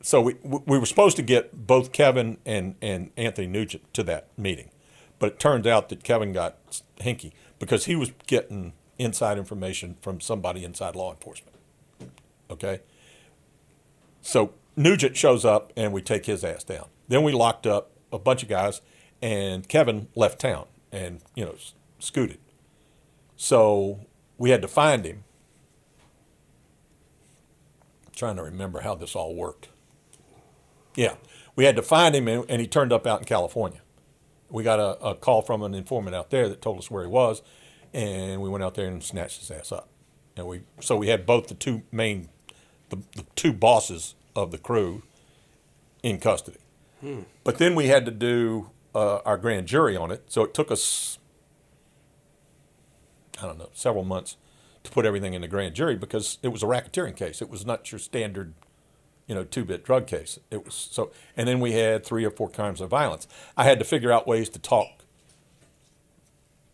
So 0.03 0.21
we 0.21 0.37
we 0.43 0.79
were 0.79 0.87
supposed 0.87 1.17
to 1.17 1.23
get 1.23 1.67
both 1.67 1.93
Kevin 1.93 2.39
and 2.47 2.77
and 2.81 3.11
Anthony 3.17 3.47
Nugent 3.47 3.93
to 3.95 4.03
that 4.05 4.29
meeting, 4.37 4.71
but 5.19 5.33
it 5.33 5.39
turned 5.41 5.67
out 5.67 5.89
that 5.89 6.05
Kevin 6.05 6.33
got 6.33 6.57
hinky 7.01 7.33
because 7.59 7.87
he 7.87 7.97
was 7.97 8.13
getting 8.27 8.73
inside 8.99 9.39
information 9.39 9.97
from 10.01 10.21
somebody 10.21 10.65
inside 10.65 10.95
law 10.95 11.13
enforcement. 11.13 11.57
Okay. 12.51 12.81
So 14.23 14.53
Nugent 14.77 15.17
shows 15.17 15.45
up 15.45 15.73
and 15.77 15.93
we 15.93 16.03
take 16.03 16.27
his 16.27 16.45
ass 16.45 16.65
down. 16.65 16.87
Then 17.09 17.23
we 17.23 17.33
locked 17.33 17.67
up 17.67 17.91
a 18.13 18.19
bunch 18.19 18.43
of 18.43 18.49
guys, 18.49 18.81
and 19.23 19.69
Kevin 19.69 20.09
left 20.15 20.41
town 20.41 20.67
and 20.93 21.21
you 21.35 21.45
know 21.45 21.57
scooted. 21.99 22.39
So 23.37 24.01
we 24.39 24.51
had 24.51 24.63
to 24.63 24.69
find 24.69 25.05
him. 25.05 25.25
trying 28.17 28.37
to 28.37 28.43
remember 28.43 28.81
how 28.81 28.95
this 28.95 29.15
all 29.15 29.35
worked. 29.35 29.69
Yeah, 30.97 31.15
we 31.55 31.65
had 31.65 31.77
to 31.77 31.83
find 31.83 32.15
him, 32.15 32.27
and, 32.27 32.45
and 32.49 32.61
he 32.61 32.67
turned 32.67 32.93
up 32.93 33.07
out 33.07 33.21
in 33.21 33.27
California. 33.27 33.81
We 34.49 34.65
got 34.65 34.81
a, 34.81 34.99
a 35.05 35.15
call 35.15 35.43
from 35.43 35.63
an 35.63 35.75
informant 35.75 36.17
out 36.17 36.31
there 36.31 36.49
that 36.49 36.63
told 36.63 36.79
us 36.79 36.91
where 36.91 37.03
he 37.03 37.09
was, 37.09 37.43
and 37.93 38.41
we 38.41 38.49
went 38.49 38.65
out 38.65 38.75
there 38.75 38.89
and 38.89 39.03
snatched 39.03 39.41
his 39.41 39.51
ass 39.51 39.71
up. 39.71 39.89
And 40.37 40.47
we 40.47 40.63
so 40.81 40.97
we 40.97 41.09
had 41.09 41.27
both 41.27 41.49
the 41.49 41.55
two 41.55 41.83
main, 41.93 42.29
the, 42.89 42.97
the 43.15 43.25
two 43.35 43.53
bosses 43.53 44.15
of 44.35 44.51
the 44.51 44.59
crew 44.59 45.03
in 46.03 46.19
custody. 46.19 46.59
Hmm. 47.01 47.23
But 47.45 47.59
then 47.59 47.75
we 47.75 47.89
had 47.89 48.07
to 48.07 48.11
do 48.11 48.71
uh, 48.97 49.21
our 49.25 49.37
grand 49.37 49.67
jury 49.67 49.97
on 49.97 50.11
it, 50.11 50.25
so 50.29 50.43
it 50.43 50.55
took 50.55 50.71
us 50.71 51.19
I 53.41 53.47
don't 53.47 53.59
know 53.59 53.71
several 53.75 54.05
months 54.05 54.37
to 54.85 54.91
put 54.91 55.05
everything 55.05 55.35
in 55.35 55.43
the 55.43 55.49
grand 55.49 55.75
jury 55.75 55.97
because 55.97 56.39
it 56.43 56.49
was 56.49 56.63
a 56.63 56.67
racketeering 56.67 57.17
case. 57.17 57.43
It 57.43 57.51
was 57.51 57.67
not 57.67 57.91
your 57.93 57.99
standard, 57.99 58.55
you 59.27 59.35
know, 59.35 59.45
two-bit 59.45 59.85
drug 59.85 60.07
case. 60.07 60.39
It 60.51 60.65
was 60.65 60.75
so, 60.75 61.11
and 61.37 61.47
then 61.49 61.61
we 61.61 61.73
had 61.73 62.05
three 62.07 62.25
or 62.25 62.31
four 62.31 62.49
crimes 62.49 62.81
of 62.81 62.89
violence. 62.89 63.27
I 63.57 63.65
had 63.65 63.79
to 63.81 63.85
figure 63.85 64.13
out 64.13 64.27
ways 64.27 64.49
to 64.51 64.59
talk 64.59 65.05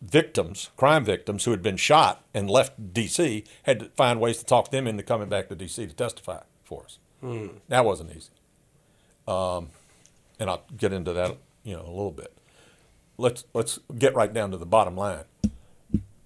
victims, 0.01 0.69
crime 0.77 1.03
victims 1.03 1.45
who 1.45 1.51
had 1.51 1.61
been 1.63 1.77
shot 1.77 2.23
and 2.33 2.49
left 2.49 2.93
D.C. 2.93 3.43
Had 3.63 3.79
to 3.79 3.85
find 3.95 4.19
ways 4.19 4.37
to 4.37 4.45
talk 4.45 4.69
them 4.71 4.87
into 4.87 5.03
coming 5.03 5.29
back 5.29 5.49
to 5.49 5.55
D.C. 5.55 5.87
to 5.87 5.93
testify 5.93 6.41
for 6.63 6.83
us. 6.85 6.99
That 7.69 7.83
wasn't 7.85 8.11
easy. 8.15 8.29
Um, 9.27 9.69
and 10.39 10.49
I'll 10.49 10.63
get 10.77 10.91
into 10.93 11.13
that, 11.13 11.37
you 11.63 11.75
know, 11.75 11.81
a 11.81 11.89
little 11.89 12.11
bit. 12.11 12.37
Let's 13.17 13.45
let's 13.53 13.79
get 13.97 14.15
right 14.15 14.33
down 14.33 14.51
to 14.51 14.57
the 14.57 14.65
bottom 14.65 14.95
line. 14.97 15.25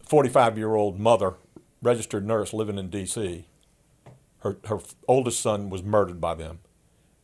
45 0.01 0.57
year 0.57 0.73
old 0.73 0.99
mother, 0.99 1.33
registered 1.81 2.25
nurse 2.25 2.53
living 2.53 2.77
in 2.77 2.89
D.C. 2.89 3.45
Her, 4.39 4.57
her 4.65 4.79
oldest 5.07 5.41
son 5.41 5.69
was 5.69 5.83
murdered 5.83 6.21
by 6.21 6.35
them, 6.35 6.59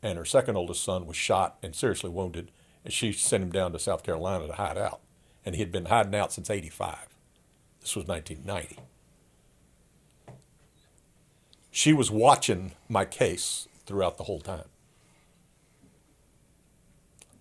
and 0.02 0.18
her 0.18 0.26
second 0.26 0.58
oldest 0.58 0.84
son 0.84 1.06
was 1.06 1.16
shot 1.16 1.58
and 1.64 1.76
seriously 1.76 2.10
wounded, 2.10 2.52
and 2.84 2.94
she 2.94 3.14
sent 3.14 3.44
him 3.44 3.52
down 3.52 3.72
to 3.72 3.80
South 3.80 4.04
Carolina 4.04 4.48
to 4.48 4.54
hide 4.54 4.78
out. 4.78 5.00
And 5.46 5.56
he 5.56 5.62
had 5.62 5.72
been 5.72 5.86
hiding 5.86 6.16
out 6.16 6.32
since 6.32 6.50
85. 6.50 7.08
This 7.82 7.96
was 7.96 8.08
1990. 8.08 8.82
She 11.70 11.92
was 11.92 12.12
watching 12.12 12.74
my 12.88 13.04
case 13.04 13.68
throughout 13.86 14.18
the 14.18 14.24
whole 14.26 14.40
time. 14.40 14.66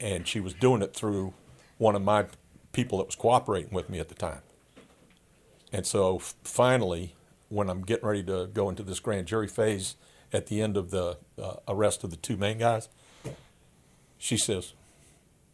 And 0.03 0.29
she 0.29 0.41
was 0.41 0.53
doing 0.53 0.83
it 0.83 0.95
through 0.95 1.33
one 1.79 1.95
of 1.95 2.03
my 2.03 2.27
people 2.73 2.99
that 2.99 3.07
was 3.07 3.15
cooperating 3.15 3.73
with 3.73 3.89
me 3.89 3.99
at 3.99 4.09
the 4.09 4.15
time. 4.15 4.43
And 5.73 5.87
so 5.87 6.19
finally, 6.19 7.15
when 7.49 7.71
I'm 7.71 7.83
getting 7.83 8.07
ready 8.07 8.23
to 8.25 8.49
go 8.53 8.69
into 8.69 8.83
this 8.83 9.01
grand 9.01 9.27
jury 9.27 9.49
phase 9.49 9.97
at 10.33 10.49
the 10.49 10.61
end 10.61 10.77
of 10.77 10.91
the 10.91 11.19
uh, 11.41 11.55
arrest 11.69 12.05
of 12.05 12.11
the 12.11 12.17
two 12.17 12.37
main 12.37 12.59
guys, 12.59 12.89
she 14.19 14.37
says, 14.37 14.75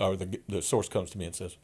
or 0.01 0.17
the, 0.17 0.41
the 0.49 0.63
source 0.63 0.89
comes 0.89 1.11
to 1.11 1.19
me 1.19 1.27
and 1.27 1.35
says, 1.35 1.57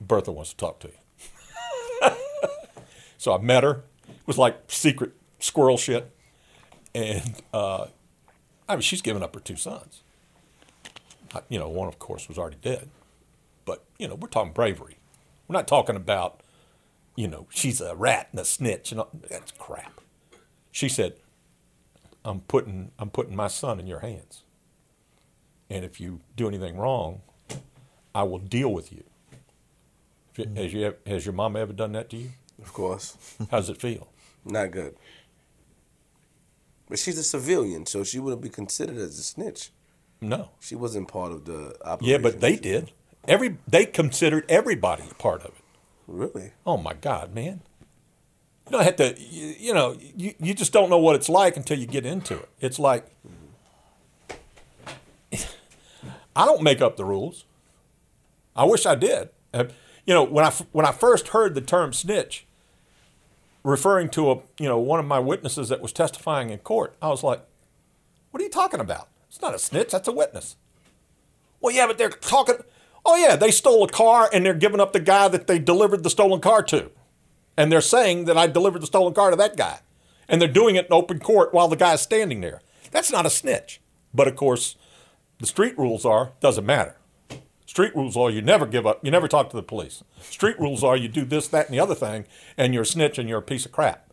Bertha 0.00 0.32
wants 0.32 0.50
to 0.50 0.56
talk 0.56 0.80
to 0.80 0.88
you. 0.88 2.10
so 3.18 3.34
I 3.34 3.38
met 3.38 3.64
her. 3.64 3.84
It 4.08 4.26
was 4.26 4.38
like 4.38 4.58
secret 4.68 5.12
squirrel 5.38 5.76
shit. 5.76 6.10
And 6.94 7.42
uh, 7.52 7.86
I 8.68 8.74
mean, 8.74 8.82
she's 8.82 9.02
given 9.02 9.22
up 9.22 9.34
her 9.34 9.40
two 9.40 9.56
sons. 9.56 10.02
I- 11.34 11.42
You 11.48 11.58
know, 11.58 11.68
one, 11.68 11.88
of 11.88 11.98
course, 11.98 12.28
was 12.28 12.38
already 12.38 12.58
dead. 12.62 12.88
But, 13.64 13.84
you 13.98 14.06
know, 14.08 14.14
we're 14.14 14.28
talking 14.28 14.52
bravery. 14.52 14.96
We're 15.48 15.54
not 15.54 15.68
talking 15.68 15.96
about 15.96 16.40
you 17.16 17.28
know, 17.28 17.46
she's 17.48 17.80
a 17.80 17.94
rat 17.94 18.26
and 18.32 18.40
a 18.40 18.44
snitch 18.44 18.90
and 18.90 19.00
all, 19.00 19.08
that's 19.30 19.52
crap. 19.52 20.00
She 20.72 20.88
said, 20.88 21.14
"I'm 22.24 22.40
putting 22.40 22.90
I'm 22.98 23.08
putting 23.10 23.36
my 23.36 23.46
son 23.48 23.78
in 23.80 23.86
your 23.86 24.00
hands." 24.00 24.42
and 25.70 25.82
if 25.84 25.98
you 26.00 26.20
do 26.36 26.46
anything 26.46 26.76
wrong, 26.76 27.22
I 28.14 28.22
will 28.24 28.38
deal 28.38 28.72
with 28.72 28.92
you- 28.92 29.04
Has 30.56 30.72
you 30.74 30.94
has 31.06 31.24
your 31.24 31.32
mom 31.34 31.54
ever 31.56 31.72
done 31.72 31.92
that 31.92 32.10
to 32.10 32.16
you? 32.16 32.30
Of 32.60 32.72
course, 32.72 33.16
How 33.50 33.58
does 33.58 33.70
it 33.70 33.80
feel? 33.80 34.08
not 34.44 34.72
good. 34.72 34.96
But 36.88 36.98
she's 36.98 37.16
a 37.18 37.22
civilian, 37.24 37.86
so 37.86 38.02
she 38.04 38.18
wouldn't 38.18 38.42
be 38.42 38.50
considered 38.50 38.96
as 38.98 39.18
a 39.18 39.22
snitch. 39.22 39.70
No. 40.28 40.50
She 40.60 40.74
wasn't 40.74 41.08
part 41.08 41.32
of 41.32 41.44
the 41.44 41.76
operation. 41.84 42.10
Yeah, 42.10 42.18
but 42.18 42.40
they 42.40 42.56
did. 42.56 42.92
Every 43.28 43.58
they 43.68 43.86
considered 43.86 44.44
everybody 44.48 45.04
a 45.10 45.14
part 45.14 45.40
of 45.42 45.48
it. 45.48 45.64
Really? 46.06 46.52
Oh 46.66 46.76
my 46.76 46.92
God, 46.94 47.34
man! 47.34 47.62
You 48.66 48.72
don't 48.72 48.84
have 48.84 48.96
to. 48.96 49.14
You, 49.18 49.54
you 49.58 49.74
know, 49.74 49.96
you, 50.16 50.34
you 50.38 50.52
just 50.54 50.72
don't 50.72 50.90
know 50.90 50.98
what 50.98 51.16
it's 51.16 51.28
like 51.30 51.56
until 51.56 51.78
you 51.78 51.86
get 51.86 52.04
into 52.04 52.34
it. 52.34 52.48
It's 52.60 52.78
like 52.78 53.06
I 56.36 56.44
don't 56.44 56.62
make 56.62 56.80
up 56.80 56.96
the 56.96 57.04
rules. 57.04 57.44
I 58.56 58.64
wish 58.64 58.86
I 58.86 58.94
did. 58.94 59.30
Uh, 59.52 59.64
You 60.06 60.12
know, 60.14 60.22
when 60.24 60.44
I 60.44 60.50
when 60.72 60.84
I 60.84 60.92
first 60.92 61.28
heard 61.28 61.54
the 61.54 61.60
term 61.62 61.92
snitch, 61.94 62.44
referring 63.62 64.10
to 64.10 64.30
a 64.32 64.34
you 64.58 64.68
know 64.68 64.78
one 64.78 65.00
of 65.00 65.06
my 65.06 65.18
witnesses 65.18 65.70
that 65.70 65.80
was 65.80 65.92
testifying 65.92 66.50
in 66.50 66.58
court, 66.58 66.94
I 67.00 67.08
was 67.08 67.22
like, 67.22 67.40
"What 68.30 68.40
are 68.40 68.44
you 68.44 68.50
talking 68.50 68.80
about? 68.80 69.08
It's 69.34 69.42
not 69.42 69.52
a 69.52 69.58
snitch. 69.58 69.90
That's 69.90 70.06
a 70.06 70.12
witness." 70.12 70.54
Well, 71.60 71.74
yeah, 71.74 71.88
but 71.88 71.98
they're 71.98 72.08
talking. 72.08 72.54
Oh 73.04 73.16
yeah, 73.16 73.34
they 73.34 73.50
stole 73.50 73.82
a 73.82 73.88
car 73.88 74.30
and 74.32 74.46
they're 74.46 74.54
giving 74.54 74.78
up 74.78 74.92
the 74.92 75.00
guy 75.00 75.26
that 75.26 75.48
they 75.48 75.58
delivered 75.58 76.04
the 76.04 76.10
stolen 76.10 76.40
car 76.40 76.62
to, 76.62 76.92
and 77.56 77.72
they're 77.72 77.80
saying 77.80 78.26
that 78.26 78.38
I 78.38 78.46
delivered 78.46 78.80
the 78.80 78.86
stolen 78.86 79.12
car 79.12 79.30
to 79.30 79.36
that 79.36 79.56
guy, 79.56 79.80
and 80.28 80.40
they're 80.40 80.48
doing 80.48 80.76
it 80.76 80.86
in 80.86 80.92
open 80.92 81.18
court 81.18 81.52
while 81.52 81.66
the 81.66 81.74
guy's 81.74 82.00
standing 82.00 82.42
there. 82.42 82.62
That's 82.92 83.10
not 83.10 83.26
a 83.26 83.30
snitch. 83.30 83.80
But 84.14 84.28
of 84.28 84.36
course, 84.36 84.76
the 85.40 85.46
street 85.46 85.76
rules 85.76 86.04
are 86.04 86.30
doesn't 86.38 86.64
matter. 86.64 86.96
Street 87.66 87.96
rules 87.96 88.16
are 88.16 88.30
you 88.30 88.40
never 88.40 88.66
give 88.66 88.86
up, 88.86 89.04
you 89.04 89.10
never 89.10 89.26
talk 89.26 89.50
to 89.50 89.56
the 89.56 89.62
police. 89.62 90.04
Street 90.20 90.60
rules 90.60 90.84
are 90.84 90.96
you 90.96 91.08
do 91.08 91.24
this, 91.24 91.48
that, 91.48 91.66
and 91.66 91.74
the 91.74 91.80
other 91.80 91.96
thing, 91.96 92.24
and 92.56 92.72
you're 92.72 92.84
a 92.84 92.86
snitch 92.86 93.18
and 93.18 93.28
you're 93.28 93.40
a 93.40 93.42
piece 93.42 93.66
of 93.66 93.72
crap. 93.72 94.12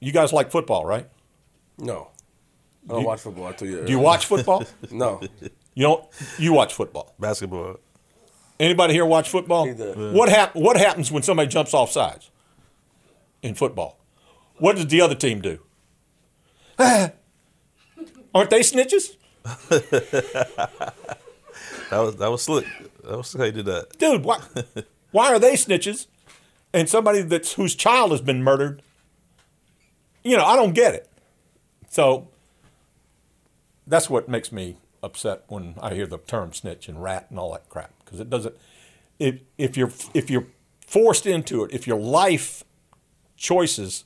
You 0.00 0.12
guys 0.12 0.34
like 0.34 0.50
football, 0.50 0.84
right? 0.84 1.08
No. 1.78 2.10
I 2.88 2.92
don't 2.94 3.04
watch 3.04 3.20
football. 3.20 3.46
I 3.46 3.52
tell 3.52 3.68
you. 3.68 3.84
Do 3.84 3.92
you 3.92 3.98
watch 3.98 4.26
football? 4.26 4.64
No. 4.90 5.20
You 5.74 5.82
don't. 5.84 6.04
You 6.38 6.52
watch 6.52 6.74
football. 6.74 7.14
Basketball. 7.20 7.78
Anybody 8.58 8.94
here 8.94 9.04
watch 9.06 9.28
football? 9.28 9.66
Neither. 9.66 10.12
What 10.12 10.28
hap- 10.28 10.56
What 10.56 10.76
happens 10.76 11.12
when 11.12 11.22
somebody 11.22 11.48
jumps 11.48 11.72
off 11.74 11.90
sides 11.92 12.30
in 13.42 13.54
football? 13.54 13.98
What 14.58 14.74
does 14.76 14.86
the 14.88 15.00
other 15.00 15.14
team 15.14 15.40
do? 15.40 15.60
Aren't 18.34 18.50
they 18.50 18.60
snitches, 18.60 19.16
That 21.90 22.00
was 22.00 22.16
that 22.16 22.30
was 22.30 22.42
slick. 22.42 22.66
That 23.04 23.16
was 23.16 23.32
how 23.32 23.44
you 23.44 23.52
did 23.52 23.66
that. 23.66 23.98
dude? 23.98 24.24
Why? 24.24 24.40
why 25.12 25.32
are 25.32 25.38
they 25.38 25.54
snitches? 25.54 26.06
And 26.72 26.88
somebody 26.88 27.22
that's 27.22 27.54
whose 27.54 27.74
child 27.74 28.10
has 28.10 28.20
been 28.20 28.42
murdered. 28.42 28.82
You 30.22 30.36
know, 30.36 30.44
I 30.44 30.54
don't 30.56 30.74
get 30.74 30.94
it. 30.94 31.08
So 31.88 32.28
that's 33.88 34.10
what 34.10 34.28
makes 34.28 34.52
me 34.52 34.76
upset 35.02 35.44
when 35.48 35.74
I 35.80 35.94
hear 35.94 36.06
the 36.06 36.18
term 36.18 36.52
snitch 36.52 36.88
and 36.88 37.02
rat 37.02 37.26
and 37.30 37.38
all 37.38 37.52
that 37.52 37.68
crap 37.68 37.92
because 38.04 38.20
it 38.20 38.30
doesn't. 38.30 38.56
If 39.18 39.40
if 39.56 39.76
you're 39.76 39.92
if 40.14 40.30
you're 40.30 40.46
forced 40.86 41.26
into 41.26 41.64
it, 41.64 41.72
if 41.72 41.86
your 41.86 41.98
life 41.98 42.64
choices 43.36 44.04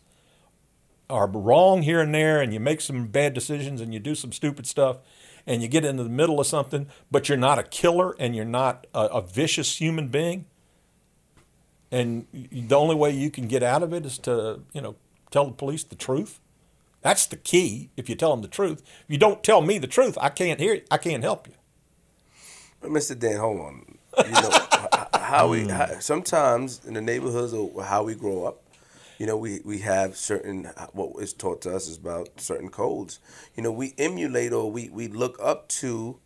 are 1.11 1.27
wrong 1.27 1.83
here 1.83 2.01
and 2.01 2.15
there, 2.15 2.41
and 2.41 2.55
you 2.55 2.61
make 2.61 2.81
some 2.81 3.07
bad 3.07 3.35
decisions 3.35 3.81
and 3.81 3.93
you 3.93 4.01
do 4.01 4.15
some 4.15 4.33
stupid 4.33 4.67
stuff, 4.67 4.99
and 5.47 5.61
you 5.63 5.69
get 5.69 5.85
into 5.85 6.03
the 6.03 6.09
middle 6.09 6.41
of 6.41 6.47
something, 6.47 6.87
but 7.11 7.29
you're 7.29 7.39
not 7.39 7.59
a 7.59 7.63
killer 7.63 8.17
and 8.19 8.35
you're 8.35 8.45
not 8.45 8.87
a, 8.95 9.01
a 9.07 9.21
vicious 9.21 9.81
human 9.81 10.09
being, 10.09 10.47
and 11.91 12.27
the 12.33 12.75
only 12.75 12.95
way 12.95 13.11
you 13.11 13.31
can 13.31 13.47
get 13.47 13.63
out 13.63 13.83
of 13.83 13.93
it 13.93 14.07
is 14.07 14.19
to 14.19 14.61
you 14.73 14.81
know 14.81 14.97
tell 15.31 15.47
the 15.47 15.53
police 15.53 15.85
the 15.85 15.97
truth. 15.97 16.41
That's 17.03 17.27
the 17.27 17.37
key. 17.37 17.91
If 17.97 18.09
you 18.09 18.15
tell 18.15 18.31
them 18.31 18.43
the 18.43 18.49
truth, 18.49 18.83
if 18.83 19.11
you 19.11 19.19
don't 19.19 19.43
tell 19.43 19.61
me 19.61 19.79
the 19.79 19.87
truth, 19.87 20.17
I 20.21 20.29
can't 20.29 20.61
hear. 20.61 20.75
It. 20.75 20.87
I 20.91 20.99
can't 20.99 21.23
help 21.23 21.49
you. 21.49 21.55
But 22.81 22.91
Mr. 22.91 23.19
Dan, 23.19 23.39
hold 23.39 23.61
on. 23.61 23.99
You 24.19 24.33
know 24.33 24.51
how 25.15 25.49
we 25.49 25.69
how, 25.69 25.99
sometimes 26.01 26.85
in 26.85 26.95
the 26.95 27.01
neighborhoods 27.01 27.53
or 27.53 27.83
how 27.85 28.03
we 28.03 28.15
grow 28.15 28.45
up, 28.45 28.63
you 29.19 29.27
know, 29.27 29.37
we 29.37 29.61
we 29.65 29.79
have 29.79 30.17
certain 30.17 30.65
what 30.93 31.23
is 31.23 31.33
taught 31.33 31.63
to 31.63 31.75
us 31.75 31.89
is 31.89 31.97
about 31.97 32.41
certain 32.41 32.69
codes. 32.69 33.21
You 33.57 33.63
know, 33.63 33.73
we 33.73 33.95
emulate 33.99 34.53
or 34.53 34.71
we 34.71 34.89
we 34.89 35.09
look 35.09 35.39
up 35.41 35.69
to 35.69 36.19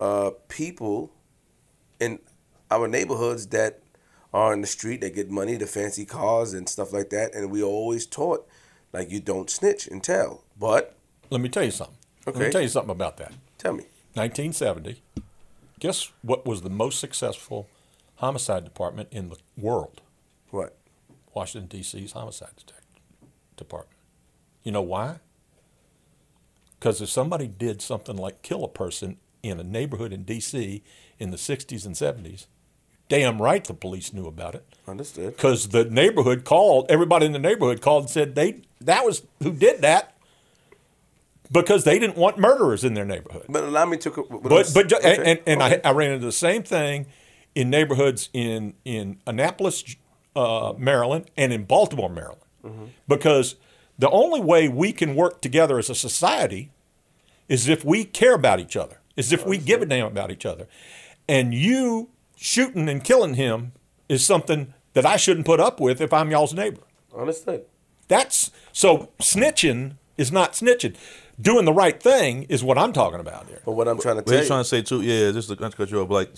uh, 0.00 0.30
people 0.48 1.12
in 2.00 2.18
our 2.70 2.88
neighborhoods 2.88 3.48
that 3.48 3.80
are 4.32 4.52
in 4.52 4.60
the 4.60 4.66
street 4.66 5.00
that 5.00 5.14
get 5.14 5.30
money, 5.30 5.56
the 5.56 5.66
fancy 5.66 6.04
cars 6.04 6.52
and 6.52 6.68
stuff 6.68 6.92
like 6.92 7.10
that, 7.10 7.34
and 7.34 7.50
we 7.50 7.62
always 7.62 8.04
taught 8.04 8.46
like 8.94 9.10
you 9.10 9.20
don't 9.20 9.50
snitch 9.50 9.86
and 9.88 10.02
tell. 10.02 10.44
But 10.58 10.94
Let 11.28 11.40
me 11.42 11.48
tell 11.50 11.64
you 11.64 11.70
something. 11.72 11.96
Let 12.26 12.36
me 12.36 12.42
Okay. 12.42 12.50
tell 12.52 12.62
you 12.62 12.68
something 12.68 12.90
about 12.92 13.16
that. 13.18 13.32
tell 13.58 13.72
me, 13.74 13.84
1970. 14.14 15.02
Guess 15.80 16.12
what 16.22 16.46
was 16.46 16.62
the 16.62 16.70
most 16.70 16.98
successful 17.00 17.68
homicide 18.16 18.64
department 18.64 19.08
in 19.10 19.28
the 19.28 19.36
world? 19.58 20.00
what? 20.50 20.76
Washington 21.34 21.66
D.C.'s 21.68 22.12
homicide 22.12 22.50
department. 23.56 23.98
You 24.62 24.70
know 24.70 24.82
why? 24.82 25.16
Because 26.78 27.00
if 27.02 27.08
somebody 27.08 27.48
did 27.48 27.82
something 27.82 28.16
like 28.16 28.42
kill 28.42 28.62
a 28.64 28.68
person 28.68 29.16
in 29.42 29.58
a 29.58 29.64
neighborhood 29.64 30.12
in 30.12 30.22
D.C. 30.22 30.82
in 31.18 31.30
the 31.32 31.36
60s 31.36 31.84
and 31.84 31.94
70s, 31.96 32.46
damn 33.08 33.42
right 33.42 33.64
the 33.64 33.74
police 33.74 34.12
knew 34.12 34.26
about 34.28 34.54
it. 34.54 34.64
Understood. 34.86 35.34
Because 35.36 35.68
the 35.70 35.84
neighborhood 35.84 36.44
called, 36.44 36.86
everybody 36.88 37.26
in 37.26 37.32
the 37.32 37.38
neighborhood 37.40 37.80
called 37.80 38.04
and 38.04 38.10
said 38.10 38.34
they 38.36 38.62
that 38.84 39.04
was 39.04 39.22
who 39.42 39.52
did 39.52 39.82
that 39.82 40.14
because 41.52 41.84
they 41.84 41.98
didn't 41.98 42.16
want 42.16 42.38
murderers 42.38 42.84
in 42.84 42.94
their 42.94 43.04
neighborhood. 43.04 43.46
But 43.48 43.64
allow 43.64 43.84
me 43.84 43.96
to. 43.98 44.10
But 44.10 44.70
But 44.74 44.92
okay, 44.92 45.16
and, 45.32 45.40
and 45.46 45.62
okay. 45.62 45.80
I, 45.84 45.90
I 45.90 45.92
ran 45.92 46.12
into 46.12 46.26
the 46.26 46.32
same 46.32 46.62
thing 46.62 47.06
in 47.54 47.70
neighborhoods 47.70 48.30
in 48.32 48.74
in 48.84 49.18
Annapolis, 49.26 49.84
uh, 50.34 50.74
Maryland, 50.78 51.30
and 51.36 51.52
in 51.52 51.64
Baltimore, 51.64 52.08
Maryland, 52.10 52.40
Mm-hmm. 52.64 52.84
because 53.06 53.56
the 53.98 54.08
only 54.08 54.40
way 54.40 54.68
we 54.68 54.90
can 54.92 55.14
work 55.14 55.42
together 55.42 55.78
as 55.78 55.90
a 55.90 55.94
society 55.94 56.70
is 57.46 57.68
if 57.68 57.84
we 57.84 58.04
care 58.04 58.34
about 58.34 58.58
each 58.58 58.74
other, 58.74 59.00
is 59.16 59.32
if 59.34 59.44
we 59.44 59.58
give 59.58 59.82
a 59.82 59.86
damn 59.86 60.06
about 60.06 60.30
each 60.30 60.46
other, 60.46 60.66
and 61.28 61.52
you 61.52 62.08
shooting 62.36 62.88
and 62.88 63.04
killing 63.04 63.34
him 63.34 63.72
is 64.08 64.24
something 64.24 64.72
that 64.94 65.04
I 65.04 65.16
shouldn't 65.18 65.44
put 65.44 65.60
up 65.60 65.78
with 65.78 66.00
if 66.00 66.10
I'm 66.12 66.30
y'all's 66.30 66.54
neighbor. 66.54 66.80
Understood. 67.16 67.66
That's 68.08 68.50
so 68.72 69.10
snitching 69.20 69.96
is 70.16 70.30
not 70.32 70.52
snitching. 70.52 70.96
Doing 71.40 71.64
the 71.64 71.72
right 71.72 72.00
thing 72.00 72.44
is 72.44 72.62
what 72.62 72.78
I'm 72.78 72.92
talking 72.92 73.18
about 73.18 73.48
here. 73.48 73.60
But 73.64 73.72
what 73.72 73.88
I'm 73.88 73.98
trying 73.98 74.16
to 74.16 74.22
What 74.22 74.26
tell 74.26 74.42
you, 74.42 74.46
trying 74.46 74.62
to 74.62 74.68
say 74.68 74.82
too, 74.82 75.02
yeah, 75.02 75.32
just 75.32 75.48
to 75.48 75.56
not 75.56 75.72
to 75.72 75.76
cut 75.76 75.90
you 75.90 76.00
off, 76.00 76.10
like 76.10 76.30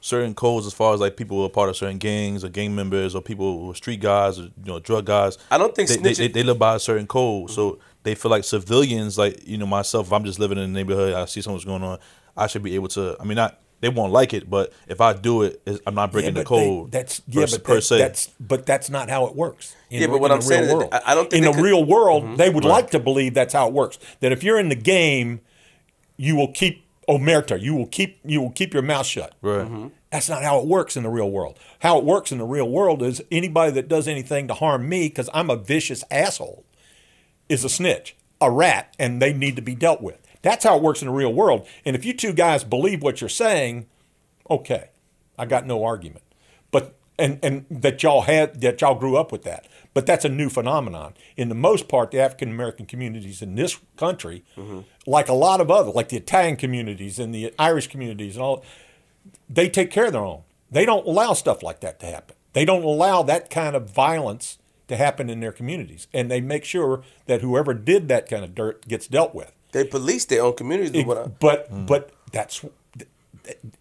certain 0.00 0.34
codes 0.34 0.66
as 0.66 0.72
far 0.72 0.92
as 0.94 1.00
like 1.00 1.16
people 1.16 1.36
who 1.36 1.44
are 1.44 1.48
part 1.48 1.68
of 1.68 1.76
certain 1.76 1.98
gangs 1.98 2.42
or 2.42 2.48
gang 2.48 2.74
members 2.74 3.14
or 3.14 3.22
people 3.22 3.60
who 3.60 3.70
are 3.70 3.74
street 3.74 4.00
guys 4.00 4.38
or 4.40 4.42
you 4.42 4.52
know 4.64 4.80
drug 4.80 5.06
guys. 5.06 5.38
I 5.50 5.58
don't 5.58 5.74
think 5.76 5.88
they, 5.88 5.96
they, 5.96 6.10
snitching- 6.10 6.16
they, 6.16 6.28
they 6.28 6.42
live 6.42 6.58
by 6.58 6.74
a 6.74 6.80
certain 6.80 7.06
code, 7.06 7.50
so 7.50 7.78
they 8.02 8.16
feel 8.16 8.30
like 8.32 8.42
civilians, 8.42 9.16
like 9.16 9.46
you 9.46 9.58
know 9.58 9.66
myself. 9.66 10.08
If 10.08 10.12
I'm 10.12 10.24
just 10.24 10.40
living 10.40 10.58
in 10.58 10.72
the 10.72 10.76
neighborhood, 10.76 11.14
I 11.14 11.26
see 11.26 11.40
something's 11.40 11.64
going 11.64 11.84
on, 11.84 12.00
I 12.36 12.48
should 12.48 12.64
be 12.64 12.74
able 12.74 12.88
to. 12.88 13.16
I 13.20 13.24
mean, 13.24 13.36
not 13.36 13.60
they 13.82 13.90
won't 13.90 14.12
like 14.12 14.32
it, 14.32 14.48
but 14.48 14.72
if 14.88 15.00
I 15.02 15.12
do 15.12 15.42
it, 15.42 15.60
I'm 15.86 15.94
not 15.94 16.10
breaking 16.12 16.32
the 16.34 16.44
but 16.44 16.48
they- 16.56 16.66
code. 16.66 16.92
that's 16.92 17.20
yeah, 17.28 17.44
per, 17.44 17.50
but 17.50 17.64
per 17.64 17.74
that- 17.74 17.82
se. 17.82 17.98
that's 17.98 18.30
but 18.40 18.64
that's 18.64 18.88
not 18.88 19.10
how 19.10 19.26
it 19.26 19.36
works. 19.36 19.76
In, 19.90 20.00
Yeah, 20.00 20.06
but 20.06 20.20
what 20.20 20.30
in 20.30 20.36
I'm 20.36 20.40
the 20.40 20.46
saying 20.46 20.62
real 20.62 20.70
is 20.70 20.74
world. 20.76 20.88
I- 20.94 21.02
I 21.04 21.14
don't 21.14 21.28
think 21.28 21.44
in 21.44 21.50
the 21.50 21.54
could- 21.56 21.64
real 21.64 21.84
world 21.84 22.22
Mm-hmm. 22.24 22.36
they 22.36 22.48
would 22.48 22.64
like 22.64 22.90
to 22.92 22.98
believe 22.98 23.34
that's 23.34 23.52
how 23.52 23.66
it 23.68 23.74
works. 23.74 23.98
That 24.20 24.32
if 24.32 24.42
you're 24.42 24.58
in 24.58 24.70
the 24.70 24.74
game, 24.76 25.40
you 26.16 26.36
will 26.36 26.52
keep 26.52 26.86
omerta. 27.08 27.60
You 27.60 27.74
will 27.74 27.86
keep 27.88 28.20
you 28.24 28.40
will 28.40 28.50
keep 28.52 28.72
your 28.72 28.82
mouth 28.82 29.04
shut. 29.06 29.34
right. 29.42 29.66
Mm-hmm. 29.66 29.88
That's 30.12 30.28
not 30.28 30.42
how 30.44 30.58
it 30.60 30.66
works 30.66 30.96
in 30.96 31.02
the 31.04 31.08
real 31.08 31.30
world. 31.30 31.58
How 31.80 31.98
it 31.98 32.04
works 32.04 32.30
in 32.32 32.38
the 32.38 32.44
real 32.44 32.68
world 32.68 33.02
is 33.02 33.22
anybody 33.32 33.72
that 33.72 33.88
does 33.88 34.06
anything 34.06 34.46
to 34.48 34.54
harm 34.54 34.88
me 34.88 35.08
because 35.08 35.28
I'm 35.34 35.50
a 35.50 35.56
vicious 35.56 36.04
asshole 36.10 36.64
is 37.48 37.64
a 37.64 37.68
snitch, 37.68 38.14
a 38.40 38.50
rat, 38.50 38.94
and 38.98 39.20
they 39.20 39.32
need 39.32 39.56
to 39.56 39.62
be 39.62 39.74
dealt 39.74 40.00
with. 40.02 40.18
That's 40.42 40.64
how 40.64 40.76
it 40.76 40.82
works 40.82 41.02
in 41.02 41.08
the 41.08 41.14
real 41.14 41.32
world. 41.32 41.66
And 41.84 41.96
if 41.96 42.04
you 42.04 42.12
two 42.12 42.32
guys 42.32 42.64
believe 42.64 43.02
what 43.02 43.20
you're 43.20 43.30
saying, 43.30 43.86
okay, 44.50 44.90
I 45.38 45.46
got 45.46 45.66
no 45.66 45.84
argument. 45.84 46.24
But 46.70 46.96
and 47.18 47.38
and 47.42 47.66
that 47.70 48.02
y'all 48.02 48.22
had 48.22 48.60
that 48.60 48.80
y'all 48.80 48.94
grew 48.94 49.16
up 49.16 49.32
with 49.32 49.42
that. 49.44 49.66
But 49.94 50.06
that's 50.06 50.24
a 50.24 50.28
new 50.28 50.48
phenomenon. 50.48 51.14
In 51.36 51.48
the 51.48 51.54
most 51.54 51.86
part, 51.88 52.10
the 52.10 52.18
African 52.20 52.50
American 52.50 52.86
communities 52.86 53.42
in 53.42 53.54
this 53.54 53.78
country, 53.96 54.42
like 55.06 55.28
a 55.28 55.34
lot 55.34 55.60
of 55.60 55.70
other, 55.70 55.90
like 55.90 56.08
the 56.08 56.16
Italian 56.16 56.56
communities 56.56 57.18
and 57.18 57.34
the 57.34 57.54
Irish 57.58 57.86
communities 57.88 58.36
and 58.36 58.42
all, 58.42 58.64
they 59.48 59.68
take 59.68 59.90
care 59.90 60.06
of 60.06 60.12
their 60.12 60.24
own. 60.24 60.42
They 60.70 60.86
don't 60.86 61.06
allow 61.06 61.34
stuff 61.34 61.62
like 61.62 61.80
that 61.80 62.00
to 62.00 62.06
happen. 62.06 62.34
They 62.54 62.64
don't 62.64 62.82
allow 62.82 63.22
that 63.22 63.50
kind 63.50 63.76
of 63.76 63.90
violence 63.90 64.58
to 64.88 64.96
happen 64.96 65.30
in 65.30 65.40
their 65.40 65.52
communities, 65.52 66.06
and 66.12 66.30
they 66.30 66.40
make 66.40 66.64
sure 66.64 67.02
that 67.26 67.40
whoever 67.40 67.72
did 67.74 68.08
that 68.08 68.28
kind 68.28 68.44
of 68.44 68.54
dirt 68.54 68.86
gets 68.88 69.06
dealt 69.06 69.34
with. 69.34 69.52
They 69.72 69.84
police 69.84 70.24
their 70.26 70.42
own 70.42 70.54
communities. 70.54 70.92
It- 70.94 71.06
but 71.06 71.16
what 71.16 71.18
I- 71.18 71.30
but 71.40 71.70
mm-hmm. 71.72 71.86
but 71.86 72.10
that's 72.32 72.64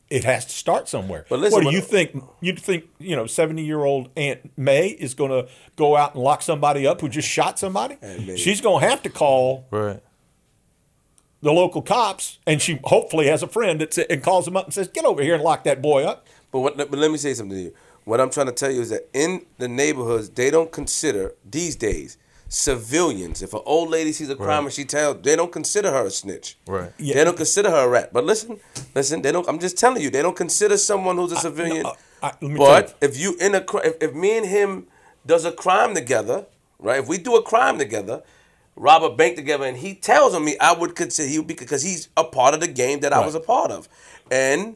it 0.09 0.23
has 0.23 0.45
to 0.45 0.51
start 0.53 0.89
somewhere. 0.89 1.25
But 1.29 1.39
listen, 1.39 1.53
what 1.53 1.59
do 1.61 1.65
when- 1.67 1.75
you 1.75 1.81
think? 1.81 2.23
You 2.41 2.55
think 2.55 2.85
you 2.99 3.15
know 3.15 3.27
seventy 3.27 3.63
year 3.63 3.83
old 3.83 4.09
Aunt 4.17 4.51
May 4.57 4.87
is 4.87 5.13
going 5.13 5.29
to 5.31 5.47
go 5.75 5.95
out 5.95 6.15
and 6.15 6.23
lock 6.23 6.41
somebody 6.41 6.87
up 6.87 6.99
who 7.01 7.07
just 7.09 7.27
shot 7.29 7.59
somebody? 7.59 7.97
She's 8.35 8.59
going 8.61 8.81
to 8.81 8.89
have 8.89 9.03
to 9.03 9.09
call 9.09 9.65
Right. 9.69 10.01
the 11.41 11.51
local 11.51 11.81
cops, 11.81 12.39
and 12.47 12.61
she 12.61 12.79
hopefully 12.85 13.27
has 13.27 13.43
a 13.43 13.47
friend 13.47 13.79
that 13.81 13.97
and 14.09 14.23
calls 14.23 14.45
them 14.45 14.57
up 14.57 14.65
and 14.65 14.73
says, 14.73 14.87
"Get 14.87 15.05
over 15.05 15.21
here 15.21 15.35
and 15.35 15.43
lock 15.43 15.63
that 15.65 15.81
boy 15.81 16.03
up." 16.03 16.25
But 16.51 16.59
what, 16.61 16.77
but 16.77 16.91
let 16.93 17.11
me 17.11 17.17
say 17.17 17.33
something 17.33 17.55
to 17.57 17.63
you. 17.63 17.73
What 18.03 18.19
I'm 18.19 18.29
trying 18.31 18.47
to 18.47 18.51
tell 18.51 18.71
you 18.71 18.81
is 18.81 18.89
that 18.89 19.07
in 19.13 19.45
the 19.59 19.67
neighborhoods, 19.67 20.29
they 20.31 20.49
don't 20.49 20.71
consider 20.71 21.35
these 21.49 21.75
days 21.75 22.17
civilians. 22.51 23.41
If 23.41 23.53
an 23.53 23.61
old 23.65 23.89
lady 23.89 24.11
sees 24.11 24.29
a 24.29 24.35
crime 24.35 24.65
and 24.65 24.73
she 24.73 24.83
tells, 24.83 25.21
they 25.21 25.35
don't 25.37 25.51
consider 25.51 25.89
her 25.89 26.05
a 26.05 26.11
snitch. 26.11 26.57
Right. 26.67 26.91
Yeah. 26.97 27.15
They 27.15 27.23
don't 27.23 27.37
consider 27.37 27.69
her 27.71 27.85
a 27.85 27.87
rat. 27.87 28.11
But 28.11 28.25
listen, 28.25 28.59
listen. 28.93 29.21
They 29.21 29.31
don't. 29.31 29.47
I'm 29.47 29.57
just 29.59 29.77
telling 29.77 30.01
you, 30.03 30.09
they 30.09 30.21
don't 30.21 30.35
consider 30.35 30.77
someone 30.77 31.15
who's 31.15 31.31
a 31.31 31.37
civilian. 31.37 31.85
I- 31.85 31.93
let 32.23 32.41
me 32.43 32.57
but 32.57 32.87
tell 32.99 33.09
if 33.09 33.17
you 33.17 33.35
in 33.39 33.55
a, 33.55 33.61
cri- 33.61 33.81
if, 33.85 33.95
if 33.99 34.13
me 34.13 34.37
and 34.37 34.45
him 34.45 34.85
does 35.25 35.43
a 35.45 35.51
crime 35.51 35.95
together, 35.95 36.45
right? 36.77 36.99
If 36.99 37.07
we 37.07 37.17
do 37.17 37.35
a 37.35 37.41
crime 37.41 37.79
together, 37.79 38.21
rob 38.75 39.03
a 39.03 39.09
bank 39.15 39.37
together, 39.37 39.65
and 39.65 39.77
he 39.77 39.95
tells 39.95 40.35
on 40.35 40.45
me, 40.45 40.55
I 40.59 40.73
would 40.73 40.95
consider 40.95 41.27
he 41.29 41.39
would 41.39 41.47
be 41.47 41.55
because 41.55 41.81
he's 41.81 42.09
a 42.17 42.23
part 42.23 42.53
of 42.53 42.59
the 42.59 42.67
game 42.67 42.99
that 42.99 43.11
I 43.13 43.25
was 43.25 43.33
a 43.33 43.39
part 43.39 43.71
of, 43.71 43.89
and 44.29 44.75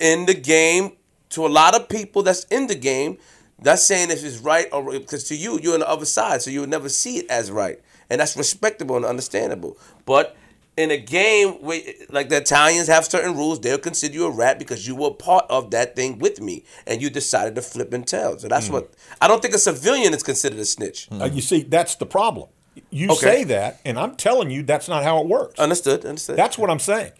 in 0.00 0.24
the 0.26 0.32
game 0.34 0.92
to 1.30 1.44
a 1.44 1.48
lot 1.48 1.74
of 1.74 1.88
people 1.88 2.22
that's 2.22 2.44
in 2.44 2.66
the 2.68 2.74
game 2.76 3.18
that's 3.64 3.82
saying 3.84 4.10
if 4.10 4.24
it's 4.24 4.38
right 4.38 4.66
or 4.72 4.92
because 4.92 5.24
to 5.24 5.36
you 5.36 5.58
you're 5.62 5.74
on 5.74 5.80
the 5.80 5.88
other 5.88 6.06
side 6.06 6.40
so 6.42 6.50
you'll 6.50 6.66
never 6.66 6.88
see 6.88 7.18
it 7.18 7.26
as 7.28 7.50
right 7.50 7.80
and 8.10 8.20
that's 8.20 8.36
respectable 8.36 8.96
and 8.96 9.04
understandable 9.04 9.76
but 10.06 10.36
in 10.76 10.90
a 10.90 10.96
game 10.98 11.50
where 11.62 11.80
like 12.10 12.28
the 12.28 12.36
italians 12.36 12.88
have 12.88 13.04
certain 13.04 13.34
rules 13.36 13.60
they'll 13.60 13.78
consider 13.78 14.14
you 14.14 14.26
a 14.26 14.30
rat 14.30 14.58
because 14.58 14.86
you 14.88 14.94
were 14.94 15.10
part 15.12 15.44
of 15.48 15.70
that 15.70 15.94
thing 15.96 16.18
with 16.18 16.40
me 16.40 16.64
and 16.86 17.00
you 17.02 17.08
decided 17.10 17.54
to 17.54 17.62
flip 17.62 17.92
and 17.92 18.06
tell 18.06 18.38
so 18.38 18.48
that's 18.48 18.68
what 18.68 18.92
i 19.20 19.28
don't 19.28 19.40
think 19.42 19.54
a 19.54 19.58
civilian 19.58 20.12
is 20.14 20.22
considered 20.22 20.58
a 20.58 20.64
snitch 20.64 21.08
Uh, 21.20 21.26
you 21.26 21.40
see, 21.40 21.62
that's 21.62 21.94
the 21.96 22.06
problem. 22.06 22.48
You 22.90 23.10
Okay. 23.10 23.20
say 23.30 23.44
that, 23.44 23.80
and 23.84 23.96
I'm 23.96 24.16
telling 24.16 24.50
you 24.50 24.64
that's 24.64 24.88
not 24.88 25.04
how 25.04 25.20
it 25.22 25.28
works. 25.28 25.60
understood 25.60 26.04
understood 26.04 26.36
That's 26.36 26.58
what 26.58 26.70
I'm 26.70 26.80
saying. 26.80 27.12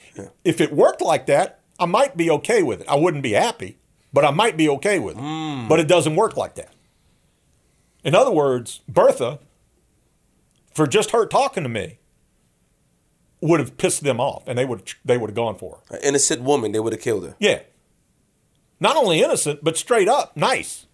If 0.45 0.61
it 0.61 0.73
worked 0.73 1.01
like 1.01 1.27
that, 1.27 1.61
I 1.79 1.87
might 1.87 2.17
be 2.17 2.29
okay 2.39 2.63
with 2.65 2.81
it. 2.81 2.89
I 2.89 2.97
wouldn't 2.97 3.23
be 3.23 3.33
happy, 3.47 3.79
but 4.15 4.25
I 4.25 4.31
might 4.31 4.57
be 4.57 4.69
okay 4.71 4.99
with 4.99 5.17
it. 5.17 5.21
Hmm. 5.21 5.69
But 5.69 5.81
it 5.81 5.89
doesn't 5.89 6.17
work 6.17 6.37
like 6.37 6.55
that. 6.55 6.73
In 8.05 8.15
other 8.15 8.31
words, 8.31 8.81
Bertha, 8.89 9.41
for 10.73 10.87
just 10.87 11.11
her 11.11 11.27
talking 11.27 11.63
to 11.65 11.69
me, 11.69 11.99
would 13.41 13.61
have 13.61 13.77
pissed 13.77 14.03
them 14.03 14.21
off, 14.21 14.45
and 14.47 14.57
they 14.59 14.65
would 14.65 14.91
they 15.05 15.19
would 15.19 15.31
have 15.31 15.37
gone 15.37 15.57
for 15.57 15.81
her. 15.91 15.97
an 15.97 16.03
innocent 16.03 16.43
woman 16.43 16.73
they 16.73 16.81
would 16.81 16.95
have 16.95 17.03
killed 17.03 17.25
her 17.25 17.37
Yeah. 17.39 17.61
Not 18.81 18.97
only 18.97 19.23
innocent, 19.23 19.63
but 19.63 19.77
straight 19.77 20.09
up 20.09 20.37
nice. 20.37 20.87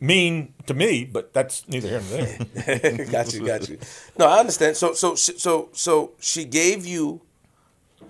Mean 0.00 0.54
to 0.66 0.74
me, 0.74 1.04
but 1.04 1.32
that's 1.32 1.68
neither 1.68 1.88
here 1.88 2.02
nor 2.10 2.64
there. 2.64 3.06
got 3.10 3.32
you, 3.32 3.46
got 3.46 3.68
you. 3.68 3.78
No, 4.18 4.26
I 4.26 4.40
understand. 4.40 4.76
So, 4.76 4.94
so, 4.94 5.14
so, 5.14 5.68
so 5.72 6.12
she 6.18 6.44
gave 6.44 6.84
you 6.84 7.20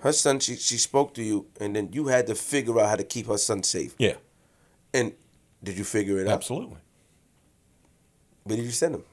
her 0.03 0.11
son. 0.13 0.39
She 0.39 0.55
she 0.55 0.77
spoke 0.77 1.13
to 1.15 1.23
you, 1.23 1.47
and 1.59 1.75
then 1.75 1.89
you 1.91 2.07
had 2.07 2.27
to 2.27 2.35
figure 2.35 2.79
out 2.79 2.89
how 2.89 2.95
to 2.95 3.03
keep 3.03 3.27
her 3.27 3.37
son 3.37 3.63
safe. 3.63 3.95
yeah, 3.97 4.15
And 4.93 5.13
did 5.63 5.77
you 5.77 5.83
figure 5.83 6.19
it 6.19 6.27
out? 6.27 6.33
absolutely. 6.33 6.77
Where 8.43 8.57
did 8.57 8.65
you 8.65 8.71
send 8.71 8.95
him? 8.95 9.03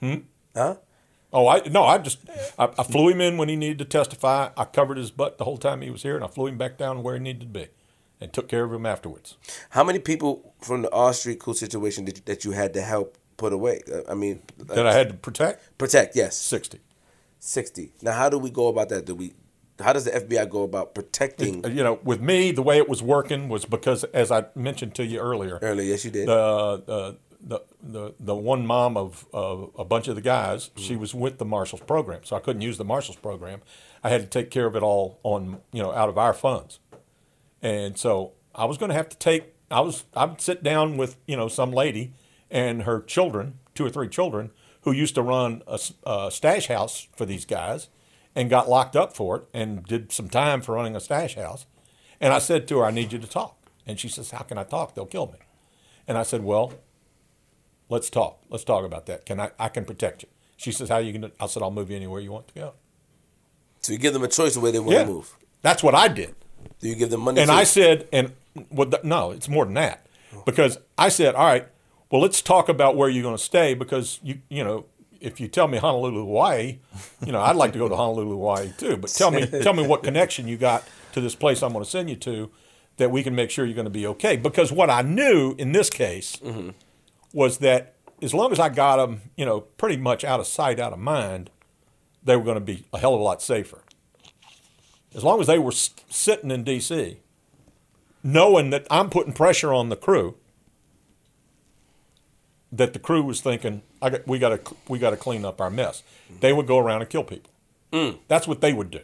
Hmm. 0.00 0.14
Huh? 0.56 0.76
Oh, 1.32 1.48
I 1.48 1.60
no, 1.68 1.82
I 1.84 1.98
just 1.98 2.18
I, 2.58 2.64
I 2.78 2.82
flew 2.84 3.08
him 3.08 3.20
in 3.20 3.36
when 3.38 3.48
he 3.48 3.56
needed 3.56 3.78
to 3.78 3.84
testify. 3.84 4.50
I 4.56 4.64
covered 4.64 4.98
his 4.98 5.10
butt 5.10 5.38
the 5.38 5.44
whole 5.44 5.58
time 5.58 5.80
he 5.82 5.90
was 5.90 6.02
here, 6.02 6.14
and 6.16 6.24
I 6.24 6.28
flew 6.28 6.46
him 6.46 6.58
back 6.58 6.78
down 6.78 7.02
where 7.02 7.14
he 7.14 7.20
needed 7.20 7.40
to 7.40 7.46
be, 7.60 7.66
and 8.20 8.32
took 8.32 8.48
care 8.48 8.64
of 8.64 8.72
him 8.72 8.86
afterwards. 8.86 9.36
How 9.70 9.82
many 9.84 9.98
people 9.98 10.54
from 10.60 10.82
the 10.82 10.90
R 10.92 11.12
Street 11.12 11.40
Cool 11.40 11.54
situation 11.54 12.04
did 12.04 12.24
that 12.26 12.44
you 12.44 12.52
had 12.52 12.72
to 12.74 12.82
help 12.82 13.18
put 13.36 13.52
away? 13.52 13.80
Uh, 13.92 14.02
I 14.08 14.14
mean, 14.14 14.42
That 14.58 14.86
I 14.86 14.92
had 14.92 15.08
to 15.08 15.14
protect 15.14 15.76
protect. 15.78 16.14
Yes, 16.16 16.36
sixty. 16.36 16.78
sixty. 17.40 17.92
Now, 18.02 18.12
how 18.12 18.28
do 18.28 18.38
we 18.38 18.50
go 18.50 18.68
about 18.68 18.88
that? 18.90 19.04
Do 19.04 19.14
we? 19.16 19.32
How 19.80 19.92
does 19.92 20.04
the 20.04 20.12
FBI 20.12 20.48
go 20.48 20.62
about 20.62 20.94
protecting? 20.94 21.64
You 21.64 21.82
know, 21.82 21.98
with 22.04 22.20
me, 22.20 22.52
the 22.52 22.62
way 22.62 22.78
it 22.78 22.88
was 22.88 23.02
working 23.02 23.48
was 23.48 23.64
because, 23.64 24.04
as 24.04 24.30
I 24.30 24.46
mentioned 24.54 24.94
to 24.96 25.04
you 25.04 25.18
earlier, 25.18 25.58
Earlier, 25.60 25.86
yes, 25.90 26.04
you 26.04 26.10
did. 26.10 26.28
the 26.28 26.32
uh, 26.38 27.12
the 27.46 27.60
the 27.82 28.14
the 28.20 28.34
one 28.34 28.66
mom 28.66 28.96
of, 28.96 29.26
of 29.32 29.70
a 29.76 29.84
bunch 29.84 30.08
of 30.08 30.14
the 30.14 30.22
guys, 30.22 30.70
she 30.76 30.96
was 30.96 31.14
with 31.14 31.38
the 31.38 31.44
Marshals 31.44 31.82
program, 31.82 32.20
so 32.24 32.36
I 32.36 32.40
couldn't 32.40 32.62
use 32.62 32.78
the 32.78 32.84
Marshals 32.84 33.16
program. 33.16 33.60
I 34.02 34.08
had 34.10 34.20
to 34.22 34.26
take 34.26 34.50
care 34.50 34.66
of 34.66 34.76
it 34.76 34.82
all 34.82 35.18
on 35.24 35.60
you 35.72 35.82
know 35.82 35.92
out 35.92 36.08
of 36.08 36.16
our 36.16 36.32
funds, 36.32 36.78
and 37.62 37.98
so 37.98 38.32
I 38.54 38.64
was 38.64 38.78
going 38.78 38.90
to 38.90 38.94
have 38.94 39.08
to 39.10 39.16
take. 39.18 39.54
I 39.70 39.80
was 39.80 40.04
I 40.14 40.24
would 40.26 40.40
sit 40.40 40.62
down 40.62 40.96
with 40.96 41.16
you 41.26 41.36
know 41.36 41.48
some 41.48 41.72
lady 41.72 42.14
and 42.50 42.82
her 42.84 43.00
children, 43.00 43.58
two 43.74 43.84
or 43.84 43.90
three 43.90 44.08
children, 44.08 44.50
who 44.82 44.92
used 44.92 45.14
to 45.16 45.22
run 45.22 45.62
a 45.66 46.30
stash 46.30 46.68
house 46.68 47.08
for 47.16 47.26
these 47.26 47.44
guys, 47.44 47.88
and 48.34 48.50
got 48.50 48.68
locked 48.68 48.96
up 48.96 49.14
for 49.14 49.36
it, 49.36 49.44
and 49.52 49.84
did 49.84 50.12
some 50.12 50.28
time 50.28 50.60
for 50.60 50.74
running 50.74 50.96
a 50.96 51.00
stash 51.00 51.36
house. 51.36 51.66
And 52.20 52.32
I 52.32 52.38
said 52.38 52.66
to 52.68 52.78
her, 52.78 52.84
"I 52.84 52.90
need 52.90 53.12
you 53.12 53.18
to 53.18 53.28
talk," 53.28 53.56
and 53.86 53.98
she 53.98 54.08
says, 54.08 54.30
"How 54.30 54.42
can 54.42 54.58
I 54.58 54.64
talk? 54.64 54.94
They'll 54.94 55.06
kill 55.06 55.26
me." 55.26 55.38
And 56.06 56.18
I 56.18 56.22
said, 56.22 56.44
"Well, 56.44 56.72
let's 57.88 58.10
talk. 58.10 58.42
Let's 58.48 58.64
talk 58.64 58.84
about 58.84 59.06
that. 59.06 59.26
Can 59.26 59.40
I? 59.40 59.50
I 59.58 59.68
can 59.68 59.84
protect 59.84 60.22
you." 60.22 60.28
She 60.56 60.72
says, 60.72 60.88
"How 60.88 60.96
are 60.96 61.00
you 61.00 61.12
going 61.12 61.30
to?" 61.30 61.32
I 61.40 61.46
said, 61.46 61.62
"I'll 61.62 61.70
move 61.70 61.90
you 61.90 61.96
anywhere 61.96 62.20
you 62.20 62.32
want 62.32 62.48
to 62.48 62.54
go." 62.54 62.74
so 63.84 63.92
you 63.92 63.98
give 63.98 64.14
them 64.14 64.24
a 64.24 64.28
choice 64.28 64.56
of 64.56 64.62
where 64.62 64.72
they 64.72 64.78
want 64.78 64.96
to 64.96 65.06
move. 65.06 65.36
that's 65.62 65.82
what 65.82 65.94
I 65.94 66.08
did. 66.08 66.34
Do 66.80 66.88
you 66.88 66.94
give 66.94 67.10
them 67.10 67.20
money? 67.20 67.42
And? 67.42 67.50
I 67.50 67.64
said, 67.64 68.08
and 68.12 68.32
well, 68.70 68.90
no, 69.02 69.30
it's 69.30 69.48
more 69.48 69.66
than 69.66 69.74
that, 69.74 70.06
oh. 70.34 70.42
because 70.46 70.78
I 70.96 71.10
said, 71.10 71.34
"All 71.34 71.44
right, 71.44 71.68
well, 72.10 72.22
let's 72.22 72.40
talk 72.40 72.68
about 72.68 72.96
where 72.96 73.08
you're 73.08 73.22
going 73.22 73.36
to 73.36 73.42
stay, 73.42 73.74
because 73.74 74.20
you, 74.22 74.40
you 74.48 74.64
know." 74.64 74.86
If 75.20 75.40
you 75.40 75.48
tell 75.48 75.68
me 75.68 75.78
Honolulu, 75.78 76.20
Hawaii, 76.20 76.78
you 77.24 77.32
know 77.32 77.40
I'd 77.40 77.56
like 77.56 77.72
to 77.72 77.78
go 77.78 77.88
to 77.88 77.96
Honolulu, 77.96 78.30
Hawaii 78.30 78.72
too. 78.76 78.96
But 78.96 79.10
tell 79.10 79.30
me, 79.30 79.46
tell 79.62 79.74
me 79.74 79.86
what 79.86 80.02
connection 80.02 80.48
you 80.48 80.56
got 80.56 80.84
to 81.12 81.20
this 81.20 81.34
place 81.34 81.62
I'm 81.62 81.72
going 81.72 81.84
to 81.84 81.90
send 81.90 82.10
you 82.10 82.16
to, 82.16 82.50
that 82.96 83.10
we 83.10 83.22
can 83.22 83.34
make 83.34 83.50
sure 83.50 83.64
you're 83.64 83.74
going 83.74 83.84
to 83.84 83.90
be 83.90 84.06
okay. 84.08 84.36
Because 84.36 84.70
what 84.72 84.90
I 84.90 85.02
knew 85.02 85.54
in 85.58 85.72
this 85.72 85.90
case 85.90 86.36
mm-hmm. 86.36 86.70
was 87.32 87.58
that 87.58 87.94
as 88.22 88.34
long 88.34 88.52
as 88.52 88.60
I 88.60 88.68
got 88.68 88.96
them, 88.96 89.22
you 89.36 89.44
know, 89.44 89.60
pretty 89.60 89.96
much 89.96 90.24
out 90.24 90.40
of 90.40 90.46
sight, 90.46 90.78
out 90.80 90.92
of 90.92 90.98
mind, 90.98 91.50
they 92.22 92.36
were 92.36 92.44
going 92.44 92.56
to 92.56 92.60
be 92.60 92.84
a 92.92 92.98
hell 92.98 93.14
of 93.14 93.20
a 93.20 93.22
lot 93.22 93.42
safer. 93.42 93.82
As 95.14 95.22
long 95.22 95.40
as 95.40 95.46
they 95.46 95.58
were 95.58 95.72
s- 95.72 95.90
sitting 96.08 96.50
in 96.50 96.64
D.C., 96.64 97.18
knowing 98.22 98.70
that 98.70 98.86
I'm 98.90 99.10
putting 99.10 99.32
pressure 99.32 99.72
on 99.72 99.90
the 99.90 99.96
crew, 99.96 100.36
that 102.76 102.92
the 102.92 102.98
crew 102.98 103.22
was 103.22 103.40
thinking, 103.40 103.82
I 104.02 104.10
got, 104.10 104.26
we 104.26 104.38
got 104.38 104.64
to 104.64 104.74
we 104.88 104.98
got 104.98 105.10
to 105.10 105.16
clean 105.16 105.44
up 105.44 105.60
our 105.60 105.70
mess. 105.70 106.02
They 106.40 106.52
would 106.52 106.66
go 106.66 106.78
around 106.78 107.02
and 107.02 107.10
kill 107.10 107.24
people. 107.24 107.50
That's 108.28 108.48
what 108.48 108.60
they 108.60 108.72
would 108.72 108.90
do. 108.90 109.00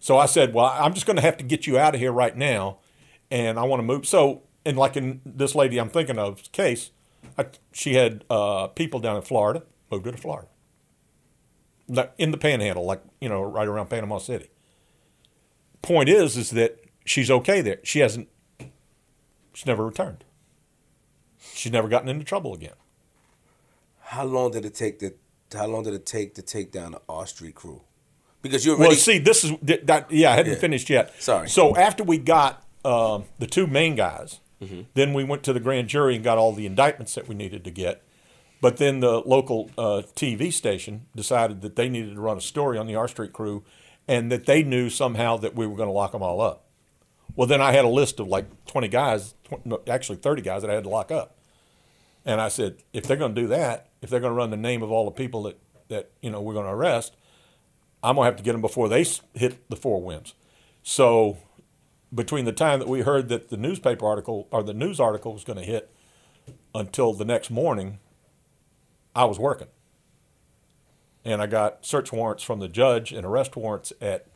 So 0.00 0.18
I 0.18 0.26
said, 0.26 0.54
well, 0.54 0.66
I'm 0.66 0.94
just 0.94 1.06
going 1.06 1.16
to 1.16 1.22
have 1.22 1.36
to 1.36 1.44
get 1.44 1.66
you 1.66 1.78
out 1.78 1.94
of 1.94 2.00
here 2.00 2.10
right 2.10 2.36
now, 2.36 2.78
and 3.30 3.58
I 3.58 3.62
want 3.62 3.80
to 3.80 3.84
move. 3.84 4.06
So, 4.06 4.42
and 4.64 4.76
like 4.76 4.96
in 4.96 5.20
this 5.24 5.54
lady 5.54 5.78
I'm 5.78 5.90
thinking 5.90 6.18
of's 6.18 6.48
case, 6.48 6.90
I, 7.38 7.46
she 7.72 7.94
had 7.94 8.24
uh, 8.28 8.68
people 8.68 8.98
down 8.98 9.16
in 9.16 9.22
Florida, 9.22 9.62
moved 9.90 10.06
her 10.06 10.12
to 10.12 10.18
Florida, 10.18 10.48
like 11.88 12.12
in 12.18 12.30
the 12.30 12.38
Panhandle, 12.38 12.84
like 12.84 13.02
you 13.20 13.28
know, 13.28 13.42
right 13.42 13.68
around 13.68 13.90
Panama 13.90 14.18
City. 14.18 14.48
Point 15.82 16.08
is, 16.08 16.36
is 16.36 16.50
that 16.50 16.78
she's 17.04 17.30
okay 17.30 17.60
there. 17.60 17.78
She 17.84 18.00
hasn't. 18.00 18.28
She's 19.52 19.66
never 19.66 19.84
returned. 19.84 20.24
She's 21.54 21.72
never 21.72 21.88
gotten 21.88 22.08
into 22.08 22.24
trouble 22.24 22.54
again. 22.54 22.74
How 24.10 24.24
long 24.24 24.50
did 24.50 24.64
it 24.64 24.74
take 24.74 24.98
to? 25.00 25.12
How 25.52 25.66
long 25.66 25.84
did 25.84 25.94
it 25.94 26.04
take 26.06 26.34
to 26.34 26.42
take 26.42 26.72
down 26.72 26.92
the 26.92 27.00
R 27.08 27.26
Street 27.26 27.54
crew? 27.54 27.82
Because 28.42 28.64
you 28.66 28.72
already. 28.72 28.88
Well, 28.88 28.96
see, 28.96 29.18
this 29.18 29.44
is 29.44 29.52
that. 29.62 30.10
Yeah, 30.10 30.32
I 30.32 30.36
hadn't 30.36 30.54
Yeah. 30.54 30.58
finished 30.58 30.90
yet. 30.90 31.14
Sorry. 31.22 31.48
So 31.48 31.76
after 31.76 32.02
we 32.02 32.18
got 32.18 32.64
um, 32.84 33.24
the 33.38 33.46
two 33.46 33.66
main 33.66 33.94
guys, 33.94 34.40
Mm-hmm. 34.60 34.80
then 34.92 35.14
we 35.14 35.24
went 35.24 35.42
to 35.44 35.54
the 35.54 35.60
grand 35.60 35.88
jury 35.88 36.14
and 36.14 36.22
got 36.22 36.36
all 36.36 36.52
the 36.52 36.66
indictments 36.66 37.14
that 37.14 37.26
we 37.26 37.34
needed 37.34 37.64
to 37.64 37.70
get. 37.70 38.02
But 38.60 38.76
then 38.76 39.00
the 39.00 39.20
local 39.20 39.70
uh, 39.78 40.02
TV 40.14 40.52
station 40.52 41.06
decided 41.16 41.62
that 41.62 41.76
they 41.76 41.88
needed 41.88 42.14
to 42.16 42.20
run 42.20 42.36
a 42.36 42.42
story 42.42 42.76
on 42.76 42.86
the 42.86 42.94
R 42.96 43.08
Street 43.08 43.32
crew, 43.32 43.62
and 44.08 44.30
that 44.32 44.44
they 44.44 44.62
knew 44.62 44.90
somehow 44.90 45.36
that 45.38 45.54
we 45.54 45.66
were 45.66 45.76
going 45.76 45.88
to 45.88 45.94
lock 45.94 46.12
them 46.12 46.22
all 46.22 46.40
up. 46.42 46.66
Well, 47.36 47.46
then 47.46 47.62
I 47.62 47.72
had 47.72 47.84
a 47.86 47.88
list 47.88 48.18
of 48.20 48.26
like 48.28 48.46
twenty 48.66 48.88
guys, 48.88 49.34
tw- 49.44 49.64
no, 49.64 49.80
actually 49.88 50.16
thirty 50.18 50.42
guys 50.42 50.60
that 50.62 50.70
I 50.70 50.74
had 50.74 50.82
to 50.84 50.90
lock 50.90 51.10
up. 51.10 51.36
And 52.24 52.40
I 52.40 52.48
said, 52.48 52.82
if 52.92 53.04
they're 53.06 53.16
going 53.16 53.34
to 53.34 53.40
do 53.42 53.48
that, 53.48 53.88
if 54.02 54.10
they're 54.10 54.20
going 54.20 54.32
to 54.32 54.36
run 54.36 54.50
the 54.50 54.56
name 54.56 54.82
of 54.82 54.90
all 54.90 55.04
the 55.04 55.10
people 55.10 55.44
that, 55.44 55.58
that 55.88 56.10
you 56.22 56.30
know 56.30 56.40
we're 56.40 56.54
going 56.54 56.66
to 56.66 56.72
arrest, 56.72 57.16
I'm 58.02 58.16
gonna 58.16 58.26
have 58.26 58.36
to 58.36 58.42
get 58.42 58.52
them 58.52 58.60
before 58.60 58.88
they 58.88 59.04
hit 59.34 59.68
the 59.70 59.76
four 59.76 60.02
winds. 60.02 60.34
So 60.82 61.38
between 62.14 62.44
the 62.46 62.52
time 62.52 62.78
that 62.80 62.88
we 62.88 63.02
heard 63.02 63.28
that 63.28 63.50
the 63.50 63.56
newspaper 63.56 64.06
article 64.06 64.48
or 64.50 64.62
the 64.62 64.74
news 64.74 65.00
article 65.00 65.32
was 65.34 65.44
going 65.44 65.58
to 65.58 65.64
hit 65.64 65.90
until 66.74 67.12
the 67.12 67.24
next 67.24 67.50
morning, 67.50 67.98
I 69.14 69.24
was 69.24 69.38
working. 69.38 69.68
and 71.24 71.42
I 71.42 71.46
got 71.46 71.84
search 71.84 72.12
warrants 72.12 72.42
from 72.42 72.60
the 72.60 72.68
judge 72.68 73.12
and 73.12 73.26
arrest 73.26 73.56
warrants 73.56 73.92
at 74.00 74.26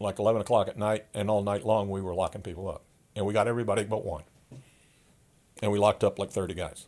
like 0.00 0.18
11 0.18 0.42
o'clock 0.42 0.68
at 0.68 0.78
night, 0.78 1.06
and 1.14 1.30
all 1.30 1.42
night 1.42 1.64
long 1.66 1.90
we 1.90 2.00
were 2.00 2.14
locking 2.14 2.42
people 2.42 2.68
up. 2.68 2.82
And 3.14 3.26
we 3.26 3.32
got 3.32 3.48
everybody 3.48 3.84
but 3.84 4.04
one. 4.04 4.24
And 5.62 5.70
we 5.72 5.78
locked 5.78 6.02
up 6.04 6.18
like 6.18 6.30
30 6.30 6.54
guys. 6.54 6.86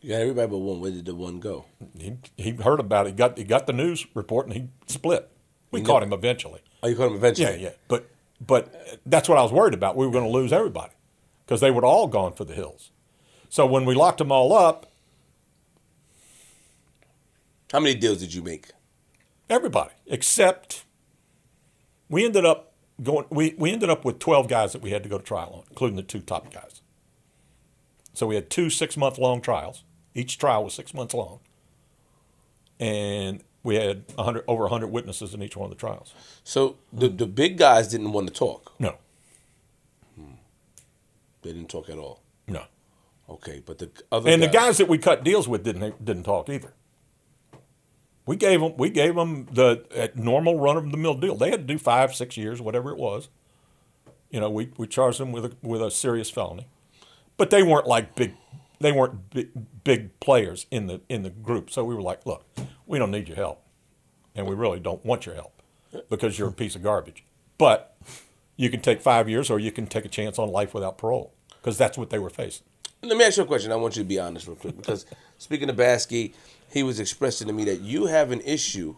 Yeah, 0.00 0.16
everybody 0.18 0.48
but 0.48 0.58
one. 0.58 0.80
Where 0.80 0.90
did 0.92 1.04
the 1.04 1.14
one 1.14 1.40
go? 1.40 1.64
He, 1.98 2.16
he 2.36 2.50
heard 2.52 2.78
about 2.80 3.06
it. 3.06 3.10
He 3.10 3.16
got, 3.16 3.36
he 3.36 3.44
got 3.44 3.66
the 3.66 3.72
news 3.72 4.06
report 4.14 4.46
and 4.46 4.54
he 4.54 4.68
split. 4.86 5.28
We 5.72 5.80
You 5.80 5.86
caught 5.86 6.02
him 6.02 6.12
eventually. 6.12 6.60
Oh, 6.82 6.88
you 6.88 6.94
caught 6.96 7.08
him 7.08 7.14
eventually. 7.16 7.54
Yeah, 7.54 7.70
yeah. 7.70 7.72
But, 7.88 8.08
but 8.40 8.72
uh, 8.74 8.96
that's 9.04 9.28
what 9.28 9.36
I 9.38 9.42
was 9.42 9.50
worried 9.52 9.74
about. 9.74 9.96
We 9.96 10.06
were 10.06 10.12
going 10.12 10.24
to 10.24 10.30
lose 10.30 10.52
everybody 10.52 10.92
because 11.44 11.60
they 11.60 11.70
would 11.72 11.82
all 11.84 12.06
gone 12.06 12.34
for 12.34 12.44
the 12.44 12.54
hills. 12.54 12.90
So 13.48 13.66
when 13.66 13.84
we 13.84 13.94
locked 13.94 14.18
them 14.18 14.30
all 14.30 14.52
up, 14.52 14.86
How 17.72 17.80
many 17.80 17.94
deals 17.96 18.18
did 18.18 18.32
you 18.34 18.42
make? 18.42 18.70
everybody 19.48 19.92
except 20.08 20.84
we 22.08 22.24
ended 22.24 22.44
up 22.44 22.72
going 23.00 23.24
we, 23.30 23.54
we 23.56 23.70
ended 23.72 23.88
up 23.88 24.04
with 24.04 24.18
12 24.18 24.48
guys 24.48 24.72
that 24.72 24.82
we 24.82 24.90
had 24.90 25.04
to 25.04 25.08
go 25.08 25.18
to 25.18 25.24
trial 25.24 25.52
on 25.54 25.62
including 25.70 25.94
the 25.96 26.02
two 26.02 26.18
top 26.18 26.52
guys 26.52 26.75
so 28.16 28.26
we 28.26 28.34
had 28.34 28.48
two 28.48 28.70
six 28.70 28.96
month 28.96 29.18
long 29.18 29.42
trials. 29.42 29.84
Each 30.14 30.38
trial 30.38 30.64
was 30.64 30.72
six 30.72 30.94
months 30.94 31.12
long. 31.12 31.40
And 32.80 33.42
we 33.62 33.74
had 33.74 34.04
100 34.14 34.44
over 34.48 34.62
100 34.62 34.86
witnesses 34.86 35.34
in 35.34 35.42
each 35.42 35.54
one 35.54 35.70
of 35.70 35.76
the 35.76 35.78
trials. 35.78 36.14
So 36.42 36.78
the 36.90 37.08
the 37.08 37.26
big 37.26 37.58
guys 37.58 37.88
didn't 37.88 38.12
want 38.12 38.28
to 38.28 38.32
talk. 38.32 38.72
no. 38.78 38.96
Hmm. 40.18 40.32
They 41.42 41.52
didn't 41.52 41.68
talk 41.68 41.90
at 41.90 41.98
all. 41.98 42.22
no. 42.48 42.62
Okay, 43.28 43.60
but 43.66 43.78
the 43.78 43.90
other 44.10 44.30
and 44.30 44.42
the 44.42 44.48
guys 44.48 44.78
that 44.78 44.88
we 44.88 44.96
cut 44.96 45.22
deals 45.22 45.46
with 45.46 45.62
didn't 45.62 46.02
didn't 46.02 46.22
talk 46.22 46.48
either. 46.48 46.72
We 48.24 48.36
gave 48.36 48.60
them 48.60 48.78
we 48.78 48.88
gave 48.88 49.14
them 49.14 49.46
the 49.52 50.10
normal 50.14 50.58
run 50.58 50.78
of 50.78 50.90
the 50.90 50.96
mill 50.96 51.14
deal. 51.14 51.34
They 51.36 51.50
had 51.50 51.68
to 51.68 51.74
do 51.74 51.78
five 51.78 52.14
six 52.14 52.38
years 52.38 52.62
whatever 52.62 52.90
it 52.92 52.96
was. 52.96 53.28
You 54.30 54.40
know 54.40 54.48
we, 54.48 54.70
we 54.78 54.86
charged 54.86 55.20
them 55.20 55.32
with 55.32 55.44
a, 55.44 55.52
with 55.60 55.82
a 55.82 55.90
serious 55.90 56.30
felony 56.30 56.66
but 57.36 57.50
they 57.50 57.62
weren't 57.62 57.86
like 57.86 58.14
big 58.14 58.34
they 58.78 58.92
weren't 58.92 59.30
big, 59.30 59.48
big 59.84 60.20
players 60.20 60.66
in 60.70 60.86
the 60.86 61.00
in 61.08 61.22
the 61.22 61.30
group 61.30 61.70
so 61.70 61.84
we 61.84 61.94
were 61.94 62.02
like 62.02 62.24
look 62.26 62.44
we 62.86 62.98
don't 62.98 63.10
need 63.10 63.28
your 63.28 63.36
help 63.36 63.62
and 64.34 64.46
we 64.46 64.54
really 64.54 64.80
don't 64.80 65.04
want 65.04 65.26
your 65.26 65.34
help 65.34 65.62
because 66.10 66.38
you're 66.38 66.48
a 66.48 66.52
piece 66.52 66.74
of 66.76 66.82
garbage 66.82 67.24
but 67.58 67.96
you 68.56 68.70
can 68.70 68.80
take 68.80 69.00
five 69.00 69.28
years 69.28 69.50
or 69.50 69.58
you 69.58 69.72
can 69.72 69.86
take 69.86 70.04
a 70.04 70.08
chance 70.08 70.38
on 70.38 70.50
life 70.50 70.74
without 70.74 70.98
parole 70.98 71.32
because 71.60 71.78
that's 71.78 71.96
what 71.98 72.10
they 72.10 72.18
were 72.18 72.30
facing 72.30 72.66
Let 73.02 73.16
me 73.16 73.24
ask 73.24 73.36
you 73.36 73.44
a 73.44 73.46
question. 73.46 73.70
I 73.72 73.76
want 73.76 73.96
you 73.96 74.02
to 74.02 74.08
be 74.08 74.18
honest 74.18 74.46
real 74.46 74.56
quick 74.56 74.76
because 74.76 75.06
speaking 75.38 75.68
of 75.70 75.76
Baskey, 75.76 76.34
he 76.72 76.82
was 76.82 76.98
expressing 77.00 77.46
to 77.46 77.52
me 77.52 77.64
that 77.64 77.80
you 77.80 78.06
have 78.06 78.30
an 78.32 78.40
issue 78.40 78.96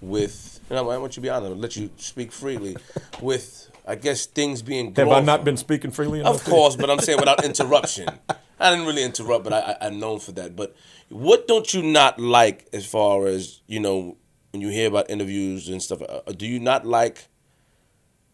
with. 0.00 0.60
And 0.68 0.78
I 0.78 0.82
I 0.82 0.98
want 0.98 1.12
you 1.12 1.20
to 1.20 1.20
be 1.20 1.30
honest. 1.30 1.52
I'll 1.52 1.56
let 1.56 1.76
you 1.76 1.90
speak 1.96 2.32
freely 2.32 2.76
with. 3.20 3.70
I 3.86 3.94
guess 3.94 4.26
things 4.26 4.62
being. 4.62 4.94
have 4.94 5.08
i 5.08 5.20
not 5.20 5.44
been 5.44 5.56
speaking 5.56 5.92
freely 5.92 6.20
enough 6.20 6.36
Of 6.36 6.44
course, 6.44 6.74
but 6.76 6.90
I'm 6.90 6.98
saying 6.98 7.18
without 7.18 7.44
interruption. 7.44 8.08
I 8.58 8.70
didn't 8.70 8.86
really 8.86 9.04
interrupt, 9.04 9.44
but 9.44 9.52
I, 9.52 9.60
I, 9.60 9.86
I'm 9.86 10.00
known 10.00 10.18
for 10.18 10.32
that. 10.32 10.56
But 10.56 10.74
what 11.08 11.46
don't 11.46 11.72
you 11.72 11.82
not 11.82 12.18
like 12.18 12.66
as 12.72 12.86
far 12.86 13.26
as, 13.26 13.60
you 13.66 13.80
know, 13.80 14.16
when 14.52 14.60
you 14.62 14.68
hear 14.68 14.88
about 14.88 15.10
interviews 15.10 15.68
and 15.68 15.82
stuff? 15.82 16.02
Uh, 16.02 16.32
do 16.32 16.46
you 16.46 16.58
not 16.58 16.86
like 16.86 17.28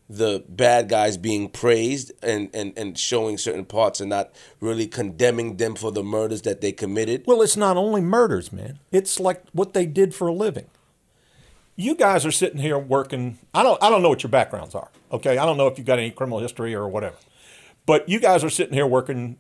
the 0.09 0.45
bad 0.49 0.89
guys 0.89 1.17
being 1.17 1.49
praised 1.49 2.13
and, 2.23 2.51
and, 2.55 2.73
and 2.77 2.99
showing 2.99 3.37
certain 3.37 3.65
parts 3.65 4.01
and 4.01 4.11
not 4.11 4.33
really 4.61 4.87
condemning 4.87 5.57
them 5.57 5.75
for 5.75 5.91
the 5.91 6.03
murders 6.03 6.43
that 6.43 6.61
they 6.61 6.73
committed? 6.73 7.25
Well, 7.27 7.43
it's 7.43 7.57
not 7.57 7.77
only 7.77 8.01
murders, 8.01 8.53
man. 8.53 8.79
It's 8.91 9.19
like 9.19 9.43
what 9.53 9.75
they 9.75 9.87
did 9.87 10.15
for 10.15 10.29
a 10.29 10.33
living. 10.33 10.67
You 11.77 11.95
guys 11.95 12.27
are 12.27 12.31
sitting 12.31 12.61
here 12.61 12.79
working. 12.79 13.39
I 13.55 13.63
don't. 13.63 13.83
I 13.83 13.89
don't 13.91 14.03
know 14.03 14.09
what 14.09 14.23
your 14.23 14.31
backgrounds 14.31 14.75
are. 14.75 14.91
Okay, 15.11 15.39
I 15.39 15.47
don't 15.47 15.57
know 15.57 15.67
if 15.67 15.79
you've 15.79 15.87
got 15.87 15.99
any 15.99 16.11
criminal 16.11 16.39
history 16.39 16.75
or 16.75 16.89
whatever. 16.89 17.17
But 17.87 18.09
you 18.09 18.21
guys 18.21 18.45
are 18.45 18.51
sitting 18.51 18.75
here 18.75 18.87
working. 18.87 19.39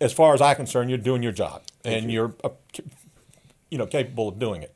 As 0.00 0.12
far 0.12 0.34
as 0.34 0.40
I'm 0.40 0.56
concerned, 0.56 0.90
you're 0.90 0.98
doing 0.98 1.22
your 1.22 1.32
job, 1.32 1.62
and 1.84 2.10
you're, 2.10 2.34
uh, 2.42 2.48
you 3.70 3.78
know, 3.78 3.86
capable 3.86 4.28
of 4.28 4.40
doing 4.40 4.60
it. 4.62 4.74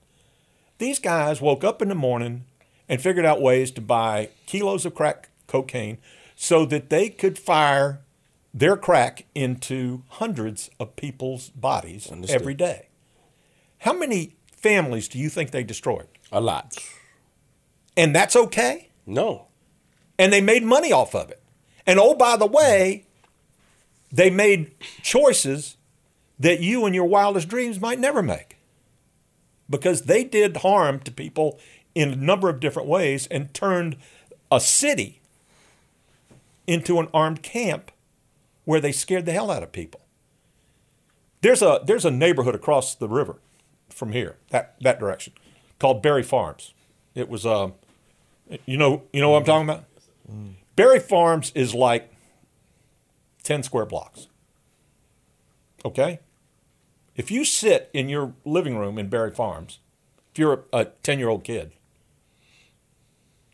These 0.79 1.01
guys 1.01 1.41
woke 1.41 1.65
up 1.65 1.83
in 1.83 1.89
the 1.89 1.97
morning 1.97 2.45
and 2.89 3.01
figured 3.03 3.27
out 3.27 3.43
ways 3.43 3.73
to 3.73 3.81
buy 3.81 4.29
kilos 4.47 4.87
of 4.87 4.95
crack 4.95 5.31
cocaine 5.49 5.99
so 6.37 6.65
that 6.67 6.89
they 6.89 7.09
could 7.09 7.37
fire 7.37 8.01
their 8.55 8.77
crack 8.77 9.27
into 9.35 10.03
hundreds 10.09 10.71
of 10.79 10.95
people's 10.95 11.51
bodies 11.51 12.11
Understood. 12.11 12.41
every 12.41 12.55
day. 12.55 12.89
How 13.79 13.93
many 13.93 14.37
families 14.57 15.09
do 15.09 15.19
you 15.19 15.29
think 15.29 15.51
they 15.51 15.65
destroyed? 15.65 16.07
A 16.31 16.41
lot. 16.41 16.77
And 17.97 18.15
that's 18.15 18.37
okay? 18.37 18.89
No. 19.07 19.47
And 20.19 20.33
they 20.33 20.41
made 20.41 20.63
money 20.63 20.93
off 20.93 21.15
of 21.15 21.31
it. 21.31 21.43
And 21.87 21.99
oh, 21.99 22.15
by 22.15 22.37
the 22.37 22.47
way, 22.47 23.07
they 24.13 24.31
made 24.31 24.73
choices 25.03 25.77
that 26.39 26.61
you 26.61 26.87
in 26.87 26.95
your 26.95 27.07
wildest 27.07 27.49
dreams 27.49 27.81
might 27.81 27.99
never 27.99 28.23
make 28.23 28.59
because 29.69 30.03
they 30.03 30.25
did 30.25 30.59
harm 30.59 31.01
to 31.01 31.11
people 31.11 31.59
in 31.95 32.13
a 32.13 32.17
number 32.17 32.49
of 32.49 32.61
different 32.61 32.89
ways 32.89 33.27
and 33.29 33.53
turned 33.53 33.97
a 34.51 34.61
city 34.61 35.21
into 36.67 37.01
an 37.01 37.09
armed 37.13 37.43
camp 37.43 37.91
where 38.65 38.81
they 38.81 38.93
scared 38.93 39.27
the 39.27 39.33
hell 39.33 39.51
out 39.51 39.63
of 39.63 39.73
people. 39.73 40.01
There's 41.41 41.63
a 41.63 41.81
there's 41.85 42.05
a 42.05 42.11
neighborhood 42.11 42.55
across 42.55 42.95
the 42.95 43.09
river 43.09 43.37
from 43.89 44.13
here, 44.13 44.37
that 44.51 44.75
that 44.81 44.99
direction, 44.99 45.33
called 45.79 46.03
Barry 46.03 46.23
Farms. 46.23 46.75
It 47.15 47.29
was 47.29 47.47
um 47.47 47.75
you 48.67 48.77
know 48.77 49.03
you 49.13 49.21
know 49.21 49.31
what 49.31 49.39
I'm 49.39 49.45
talking 49.45 49.69
about? 49.69 49.85
Barry 50.77 51.01
Farms 51.01 51.53
is 51.55 51.75
like 51.75 52.13
10 53.43 53.63
square 53.63 53.87
blocks. 53.87 54.29
Okay? 55.85 56.21
If 57.17 57.31
you 57.31 57.45
sit 57.45 57.91
in 57.93 58.09
your 58.09 58.35
living 58.45 58.77
room 58.77 58.99
in 58.99 59.09
Berry 59.09 59.33
Farms, 59.33 59.81
if 60.33 60.39
you're 60.39 60.65
a 60.73 60.85
10 60.85 61.19
year 61.19 61.29
old 61.29 61.45
kid, 61.45 61.73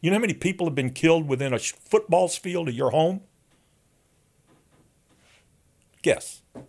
you 0.01 0.11
know 0.11 0.17
how 0.17 0.21
many 0.21 0.35
people 0.35 0.67
have 0.67 0.75
been 0.75 0.91
killed 0.91 1.27
within 1.27 1.55
a 1.55 1.59
football 1.59 2.29
field 2.29 2.69
of 2.69 2.75
your 2.75 2.91
home? 2.91 3.23
Guess. 6.03 6.43
I 6.55 6.61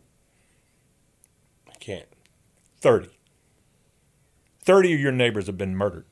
can't. 1.82 2.08
30. 2.80 3.10
30 4.66 4.94
of 4.96 5.00
your 5.00 5.12
neighbors 5.12 5.48
have 5.48 5.58
been 5.58 5.76
murdered 5.76 6.06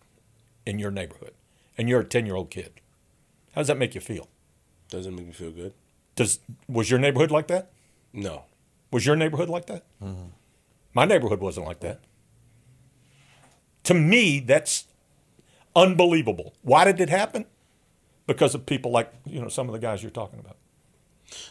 in 0.66 0.80
your 0.80 0.92
neighborhood, 0.92 1.34
and 1.78 1.90
you're 1.90 2.02
a 2.02 2.06
10 2.06 2.26
year 2.26 2.36
old 2.36 2.50
kid. 2.50 2.74
How 3.54 3.62
does 3.62 3.68
that 3.68 3.78
make 3.78 3.96
you 3.96 4.02
feel? 4.02 4.30
Doesn't 4.90 5.16
make 5.16 5.26
me 5.26 5.34
feel 5.34 5.52
good. 5.52 5.74
Does, 6.16 6.40
was 6.68 6.90
your 6.90 7.00
neighborhood 7.00 7.32
like 7.32 7.48
that? 7.48 7.72
No. 8.14 8.44
Was 8.92 9.06
your 9.06 9.16
neighborhood 9.16 9.50
like 9.50 9.66
that? 9.66 9.84
Mm-hmm. 10.02 10.28
My 10.94 11.06
neighborhood 11.06 11.40
wasn't 11.40 11.66
like 11.66 11.80
that. 11.80 12.00
To 13.86 13.94
me, 13.94 14.40
that's 14.40 14.86
unbelievable. 15.76 16.54
Why 16.62 16.86
did 16.86 17.00
it 17.00 17.10
happen? 17.10 17.46
Because 18.28 18.56
of 18.56 18.66
people 18.66 18.92
like 18.92 19.12
you 19.26 19.42
know 19.42 19.50
some 19.50 19.68
of 19.68 19.74
the 19.74 19.80
guys 19.80 20.02
you're 20.02 20.12
talking 20.12 20.40
about. 20.40 20.58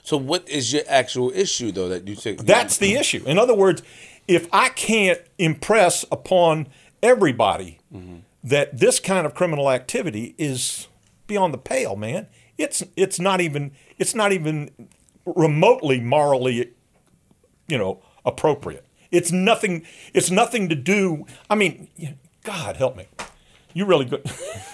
So 0.03 0.17
what 0.17 0.49
is 0.49 0.73
your 0.73 0.83
actual 0.89 1.31
issue 1.35 1.73
though 1.73 1.89
that 1.89 2.07
you 2.07 2.15
think 2.15 2.47
That's 2.47 2.79
the 2.79 2.95
issue. 2.95 3.23
In 3.27 3.39
other 3.39 3.55
words, 3.55 3.83
if 4.29 4.49
I 4.53 4.69
can't 4.71 5.21
impress 5.39 6.05
upon 6.11 6.69
everybody 7.03 7.79
mm-hmm. 7.93 8.19
that 8.45 8.79
this 8.79 9.01
kind 9.01 9.27
of 9.27 9.35
criminal 9.35 9.71
activity 9.71 10.35
is 10.39 10.89
beyond 11.27 11.53
the 11.55 11.59
pale, 11.59 11.97
man, 11.97 12.27
it's 12.59 12.83
it's 12.97 13.19
not 13.19 13.41
even 13.41 13.73
it's 13.99 14.15
not 14.15 14.33
even 14.33 14.71
remotely 15.25 16.01
morally, 16.01 16.73
you 17.69 17.79
know, 17.79 18.03
appropriate. 18.25 18.87
It's 19.11 19.31
nothing. 19.31 19.85
It's 20.15 20.31
nothing 20.31 20.69
to 20.71 20.75
do. 20.75 21.27
I 21.51 21.55
mean, 21.55 21.89
God 22.43 22.77
help 22.77 22.97
me. 22.97 23.07
You 23.75 23.87
really 23.87 24.07
good. 24.07 24.25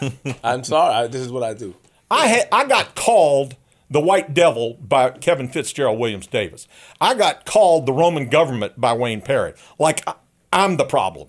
I'm 0.45 0.65
sorry. 0.65 0.95
I, 0.95 1.07
this 1.07 1.21
is 1.21 1.31
what 1.31 1.43
I 1.43 1.55
do. 1.55 1.75
I 2.11 2.27
had 2.29 2.49
I 2.53 2.65
got 2.67 2.95
called 2.95 3.57
the 3.91 4.01
White 4.01 4.35
Devil 4.35 4.75
by 4.75 5.11
Kevin 5.11 5.49
Fitzgerald 5.49 5.99
Williams 5.99 6.27
Davis. 6.27 6.69
I 7.01 7.15
got 7.15 7.47
called 7.47 7.87
the 7.87 7.93
Roman 7.93 8.29
government 8.29 8.81
by 8.81 8.93
Wayne 8.93 9.21
Perry. 9.21 9.55
Like 9.79 10.07
I- 10.07 10.15
I'm 10.53 10.77
the 10.77 10.85
problem. 10.85 11.29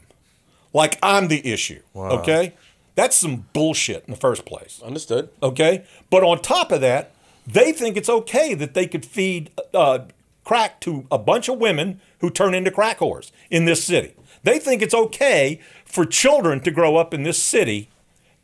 Like 0.74 1.00
I'm 1.02 1.28
the 1.28 1.46
issue. 1.46 1.82
Okay? 1.96 2.54
That's 2.96 3.16
some 3.16 3.48
bullshit 3.54 4.04
in 4.06 4.12
the 4.12 4.20
first 4.20 4.46
place. 4.46 4.82
Understood. 4.84 5.30
Okay? 5.42 5.86
But 6.10 6.24
on 6.24 6.42
top 6.42 6.72
of 6.72 6.82
that, 6.82 7.14
they 7.48 7.72
think 7.72 7.98
it's 7.98 8.10
okay 8.10 8.54
that 8.54 8.74
they 8.74 8.88
could 8.88 9.06
feed 9.06 9.52
uh, 9.74 10.00
crack 10.44 10.80
to 10.82 11.08
a 11.12 11.18
bunch 11.18 11.48
of 11.48 11.58
women 11.58 12.02
who 12.20 12.30
turn 12.30 12.54
into 12.54 12.72
crack 12.72 13.00
whores 13.00 13.32
in 13.50 13.66
this 13.66 13.84
city. 13.84 14.14
They 14.44 14.60
think 14.60 14.82
it's 14.82 14.94
okay 14.94 15.60
for 15.86 16.06
children 16.06 16.60
to 16.62 16.72
grow 16.72 16.98
up 16.98 17.14
in 17.14 17.24
this 17.24 17.42
city 17.42 17.90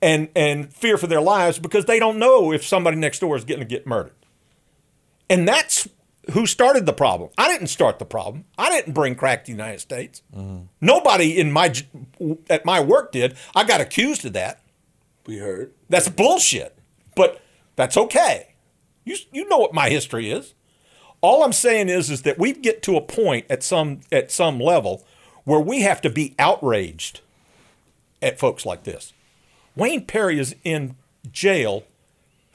and, 0.01 0.29
and 0.35 0.73
fear 0.73 0.97
for 0.97 1.07
their 1.07 1.21
lives 1.21 1.59
because 1.59 1.85
they 1.85 1.99
don't 1.99 2.19
know 2.19 2.51
if 2.51 2.65
somebody 2.65 2.97
next 2.97 3.19
door 3.19 3.35
is 3.35 3.45
going 3.45 3.59
to 3.59 3.65
get 3.65 3.87
murdered. 3.87 4.13
And 5.29 5.47
that's 5.47 5.87
who 6.31 6.45
started 6.45 6.85
the 6.85 6.93
problem. 6.93 7.29
I 7.37 7.47
didn't 7.47 7.67
start 7.67 7.99
the 7.99 8.05
problem. 8.05 8.45
I 8.57 8.69
didn't 8.69 8.93
bring 8.93 9.15
crack 9.15 9.45
to 9.45 9.51
the 9.51 9.57
United 9.57 9.79
States. 9.79 10.21
Nobody 10.81 11.37
in 11.37 11.51
my 11.51 11.73
at 12.49 12.65
my 12.65 12.79
work 12.79 13.11
did. 13.11 13.35
I 13.55 13.63
got 13.63 13.81
accused 13.81 14.25
of 14.25 14.33
that. 14.33 14.61
We 15.25 15.37
heard. 15.37 15.71
That's 15.89 16.09
bullshit. 16.09 16.77
But 17.15 17.41
that's 17.75 17.97
okay. 17.97 18.55
You 19.03 19.15
you 19.31 19.47
know 19.47 19.57
what 19.57 19.73
my 19.73 19.89
history 19.89 20.31
is. 20.31 20.53
All 21.21 21.43
I'm 21.43 21.53
saying 21.53 21.89
is 21.89 22.09
is 22.09 22.23
that 22.23 22.37
we 22.37 22.53
get 22.53 22.81
to 22.83 22.97
a 22.97 23.01
point 23.01 23.45
at 23.49 23.63
some 23.63 24.01
at 24.11 24.31
some 24.31 24.59
level 24.59 25.03
where 25.43 25.59
we 25.59 25.81
have 25.81 26.01
to 26.01 26.09
be 26.09 26.35
outraged 26.39 27.21
at 28.21 28.39
folks 28.39 28.65
like 28.65 28.83
this. 28.83 29.13
Wayne 29.75 30.05
Perry 30.05 30.39
is 30.39 30.55
in 30.63 30.95
jail 31.31 31.83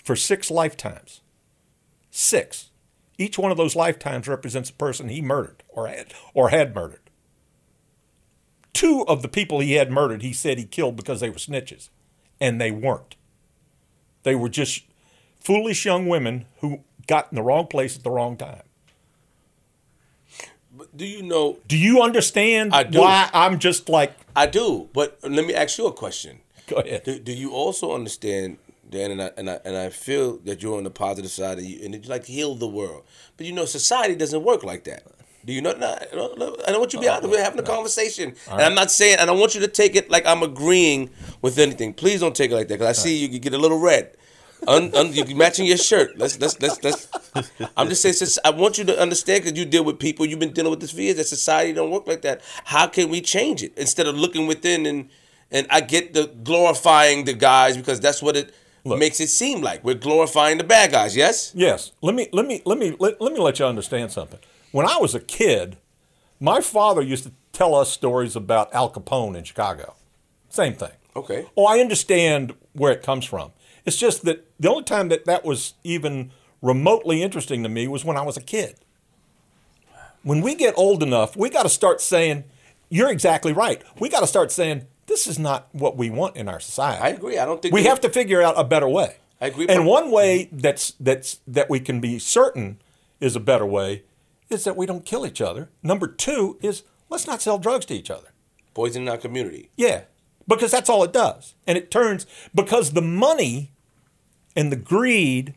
for 0.02 0.16
six 0.16 0.50
lifetimes. 0.50 1.20
Six. 2.10 2.69
Each 3.20 3.38
one 3.38 3.50
of 3.50 3.58
those 3.58 3.76
lifetimes 3.76 4.26
represents 4.26 4.70
a 4.70 4.72
person 4.72 5.10
he 5.10 5.20
murdered 5.20 5.62
or 5.68 5.88
had 5.88 6.14
or 6.32 6.48
had 6.48 6.74
murdered. 6.74 7.10
Two 8.72 9.04
of 9.06 9.20
the 9.20 9.28
people 9.28 9.60
he 9.60 9.74
had 9.74 9.90
murdered, 9.90 10.22
he 10.22 10.32
said 10.32 10.56
he 10.56 10.64
killed 10.64 10.96
because 10.96 11.20
they 11.20 11.28
were 11.28 11.36
snitches, 11.36 11.90
and 12.40 12.58
they 12.58 12.70
weren't. 12.70 13.16
They 14.22 14.34
were 14.34 14.48
just 14.48 14.84
foolish 15.38 15.84
young 15.84 16.08
women 16.08 16.46
who 16.60 16.80
got 17.06 17.30
in 17.30 17.36
the 17.36 17.42
wrong 17.42 17.66
place 17.66 17.94
at 17.94 18.04
the 18.04 18.10
wrong 18.10 18.38
time. 18.38 18.62
But 20.72 20.96
do 20.96 21.04
you 21.04 21.22
know? 21.22 21.58
Do 21.68 21.76
you 21.76 22.00
understand 22.00 22.72
I 22.74 22.84
do. 22.84 23.00
why 23.00 23.28
I'm 23.34 23.58
just 23.58 23.90
like, 23.90 24.14
I 24.34 24.46
do, 24.46 24.88
but 24.94 25.18
let 25.22 25.44
me 25.44 25.52
ask 25.54 25.76
you 25.76 25.86
a 25.86 25.92
question. 25.92 26.40
go 26.66 26.76
ahead. 26.76 27.04
Do, 27.04 27.18
do 27.18 27.32
you 27.32 27.52
also 27.52 27.94
understand, 27.94 28.56
Dan, 28.90 29.12
and 29.12 29.22
I, 29.22 29.30
and 29.36 29.48
I 29.48 29.60
and 29.64 29.76
I 29.76 29.88
feel 29.90 30.38
that 30.38 30.62
you're 30.62 30.76
on 30.76 30.84
the 30.84 30.90
positive 30.90 31.30
side 31.30 31.58
and 31.58 31.66
you, 31.66 31.80
and 31.84 31.94
you 31.94 32.00
like 32.10 32.26
heal 32.26 32.54
the 32.54 32.66
world, 32.66 33.04
but 33.36 33.46
you 33.46 33.52
know 33.52 33.64
society 33.64 34.16
doesn't 34.16 34.42
work 34.42 34.64
like 34.64 34.84
that. 34.84 35.04
Do 35.44 35.52
you 35.52 35.62
know? 35.62 35.72
no, 35.72 35.96
no, 36.12 36.34
no, 36.34 36.56
I 36.66 36.70
don't 36.70 36.80
want 36.80 36.92
you 36.92 36.98
to 36.98 37.02
be 37.02 37.08
uh, 37.08 37.16
honest. 37.16 37.30
We're 37.30 37.42
having 37.42 37.60
a 37.60 37.62
uh, 37.62 37.66
conversation, 37.66 38.34
and 38.50 38.60
I'm 38.60 38.74
not 38.74 38.90
saying. 38.90 39.18
I 39.18 39.26
don't 39.26 39.38
want 39.38 39.54
you 39.54 39.60
to 39.60 39.68
take 39.68 39.96
it 39.96 40.10
like 40.10 40.26
I'm 40.26 40.42
agreeing 40.42 41.10
with 41.40 41.58
anything. 41.58 41.94
Please 41.94 42.20
don't 42.20 42.34
take 42.34 42.50
it 42.50 42.54
like 42.54 42.68
that, 42.68 42.74
because 42.74 42.98
I 42.98 43.00
see 43.00 43.16
you, 43.16 43.28
you 43.28 43.38
get 43.38 43.54
a 43.54 43.58
little 43.58 43.78
red. 43.78 44.16
Un, 44.68 44.94
un, 44.94 45.14
you 45.14 45.34
matching 45.36 45.64
your 45.64 45.78
shirt. 45.78 46.18
Let's 46.18 46.38
let's 46.38 46.60
let's 46.60 46.82
let's. 46.84 47.08
I'm 47.76 47.88
just 47.88 48.02
saying. 48.02 48.14
Since 48.14 48.38
I 48.44 48.50
want 48.50 48.76
you 48.76 48.84
to 48.84 49.00
understand, 49.00 49.44
because 49.44 49.58
you 49.58 49.64
deal 49.64 49.84
with 49.84 49.98
people, 49.98 50.26
you've 50.26 50.40
been 50.40 50.52
dealing 50.52 50.70
with 50.70 50.80
this 50.80 50.90
for 50.90 51.00
years. 51.00 51.16
That 51.16 51.28
society 51.28 51.72
don't 51.72 51.90
work 51.90 52.06
like 52.06 52.22
that. 52.22 52.42
How 52.64 52.86
can 52.88 53.08
we 53.08 53.22
change 53.22 53.62
it 53.62 53.72
instead 53.78 54.06
of 54.06 54.16
looking 54.16 54.46
within 54.46 54.84
and 54.84 55.08
and 55.50 55.66
I 55.70 55.80
get 55.80 56.14
the 56.14 56.26
glorifying 56.44 57.24
the 57.24 57.32
guys 57.32 57.76
because 57.76 58.00
that's 58.00 58.22
what 58.22 58.36
it 58.36 58.54
makes 58.84 59.20
it 59.20 59.28
seem 59.28 59.60
like. 59.60 59.84
We're 59.84 59.94
glorifying 59.94 60.58
the 60.58 60.64
bad 60.64 60.92
guys. 60.92 61.16
Yes. 61.16 61.52
Yes. 61.54 61.92
Let 62.02 62.14
me 62.14 62.28
let 62.32 62.46
me 62.46 62.62
let 62.64 62.78
me 62.78 62.96
let, 62.98 63.20
let 63.20 63.32
me 63.32 63.40
let 63.40 63.58
you 63.58 63.66
understand 63.66 64.12
something. 64.12 64.40
When 64.72 64.86
I 64.86 64.96
was 64.98 65.14
a 65.14 65.20
kid, 65.20 65.76
my 66.38 66.60
father 66.60 67.02
used 67.02 67.24
to 67.24 67.32
tell 67.52 67.74
us 67.74 67.92
stories 67.92 68.36
about 68.36 68.72
Al 68.72 68.90
Capone 68.90 69.36
in 69.36 69.44
Chicago. 69.44 69.94
Same 70.48 70.74
thing. 70.74 70.92
Okay. 71.14 71.46
Oh, 71.56 71.66
I 71.66 71.80
understand 71.80 72.54
where 72.72 72.92
it 72.92 73.02
comes 73.02 73.24
from. 73.24 73.52
It's 73.84 73.96
just 73.96 74.24
that 74.24 74.46
the 74.58 74.70
only 74.70 74.84
time 74.84 75.08
that 75.08 75.24
that 75.24 75.44
was 75.44 75.74
even 75.84 76.30
remotely 76.62 77.22
interesting 77.22 77.62
to 77.62 77.68
me 77.68 77.88
was 77.88 78.04
when 78.04 78.16
I 78.16 78.22
was 78.22 78.36
a 78.36 78.42
kid. 78.42 78.76
When 80.22 80.40
we 80.42 80.54
get 80.54 80.74
old 80.76 81.02
enough, 81.02 81.36
we 81.36 81.48
got 81.48 81.62
to 81.62 81.68
start 81.68 82.00
saying, 82.00 82.44
"You're 82.88 83.10
exactly 83.10 83.52
right." 83.52 83.82
We 83.98 84.08
got 84.08 84.20
to 84.20 84.26
start 84.26 84.52
saying, 84.52 84.86
"This 85.10 85.26
is 85.26 85.38
not 85.38 85.68
what 85.72 85.96
we 85.98 86.08
want 86.08 86.36
in 86.36 86.48
our 86.48 86.60
society." 86.60 87.02
I 87.02 87.08
agree. 87.08 87.36
I 87.38 87.44
don't 87.44 87.60
think 87.60 87.74
we 87.74 87.82
we- 87.82 87.86
have 87.88 88.00
to 88.00 88.08
figure 88.08 88.40
out 88.40 88.54
a 88.56 88.64
better 88.64 88.88
way. 88.88 89.16
I 89.42 89.46
agree, 89.46 89.66
And 89.68 89.86
one 89.86 90.06
mhm. 90.08 90.12
way 90.12 90.48
that's 90.52 90.94
that's 91.00 91.40
that 91.46 91.68
we 91.70 91.80
can 91.80 92.00
be 92.00 92.18
certain 92.18 92.78
is 93.20 93.34
a 93.36 93.40
better 93.40 93.66
way 93.66 94.02
is 94.50 94.64
that 94.64 94.76
we 94.76 94.84
don't 94.86 95.04
kill 95.04 95.26
each 95.26 95.40
other. 95.40 95.70
Number 95.82 96.06
two 96.06 96.58
is 96.62 96.82
let's 97.08 97.26
not 97.26 97.40
sell 97.42 97.58
drugs 97.58 97.86
to 97.86 97.94
each 97.94 98.10
other. 98.10 98.28
poisoning 98.74 99.08
our 99.08 99.18
community. 99.18 99.68
Yeah, 99.76 100.02
because 100.46 100.70
that's 100.70 100.88
all 100.88 101.02
it 101.04 101.12
does, 101.12 101.54
and 101.66 101.76
it 101.76 101.90
turns 101.90 102.24
because 102.54 102.92
the 102.92 103.02
money 103.02 103.72
and 104.56 104.70
the 104.70 104.76
greed 104.76 105.54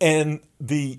and 0.00 0.40
the 0.60 0.98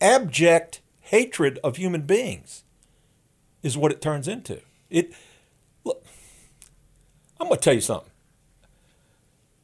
abject 0.00 0.80
hatred 1.00 1.58
of 1.64 1.76
human 1.76 2.02
beings 2.02 2.64
is 3.66 3.76
what 3.76 3.90
it 3.90 4.00
turns 4.00 4.28
into. 4.28 4.60
It 4.88 5.12
look, 5.84 6.04
I'm 7.40 7.48
going 7.48 7.58
to 7.58 7.62
tell 7.62 7.74
you 7.74 7.80
something. 7.80 8.10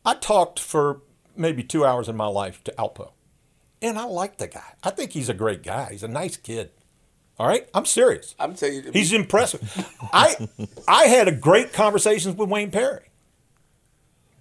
I 0.04 0.14
talked 0.14 0.58
for 0.58 1.00
maybe 1.36 1.62
two 1.62 1.84
hours 1.84 2.08
in 2.08 2.16
my 2.16 2.26
life 2.26 2.62
to 2.64 2.74
Alpo, 2.76 3.12
and 3.80 3.98
I 3.98 4.04
like 4.04 4.38
the 4.38 4.48
guy. 4.48 4.74
I 4.82 4.90
think 4.90 5.12
he's 5.12 5.28
a 5.28 5.34
great 5.34 5.62
guy. 5.62 5.90
He's 5.92 6.02
a 6.02 6.08
nice 6.08 6.36
kid. 6.36 6.70
All 7.38 7.46
right, 7.46 7.68
I'm 7.72 7.86
serious. 7.86 8.34
I'm 8.38 8.54
telling 8.54 8.84
you, 8.84 8.90
He's 8.92 9.12
impressive. 9.12 9.62
I 10.12 10.48
I 10.88 11.04
had 11.04 11.28
a 11.28 11.32
great 11.32 11.72
conversations 11.72 12.36
with 12.36 12.48
Wayne 12.48 12.70
Perry. 12.70 13.08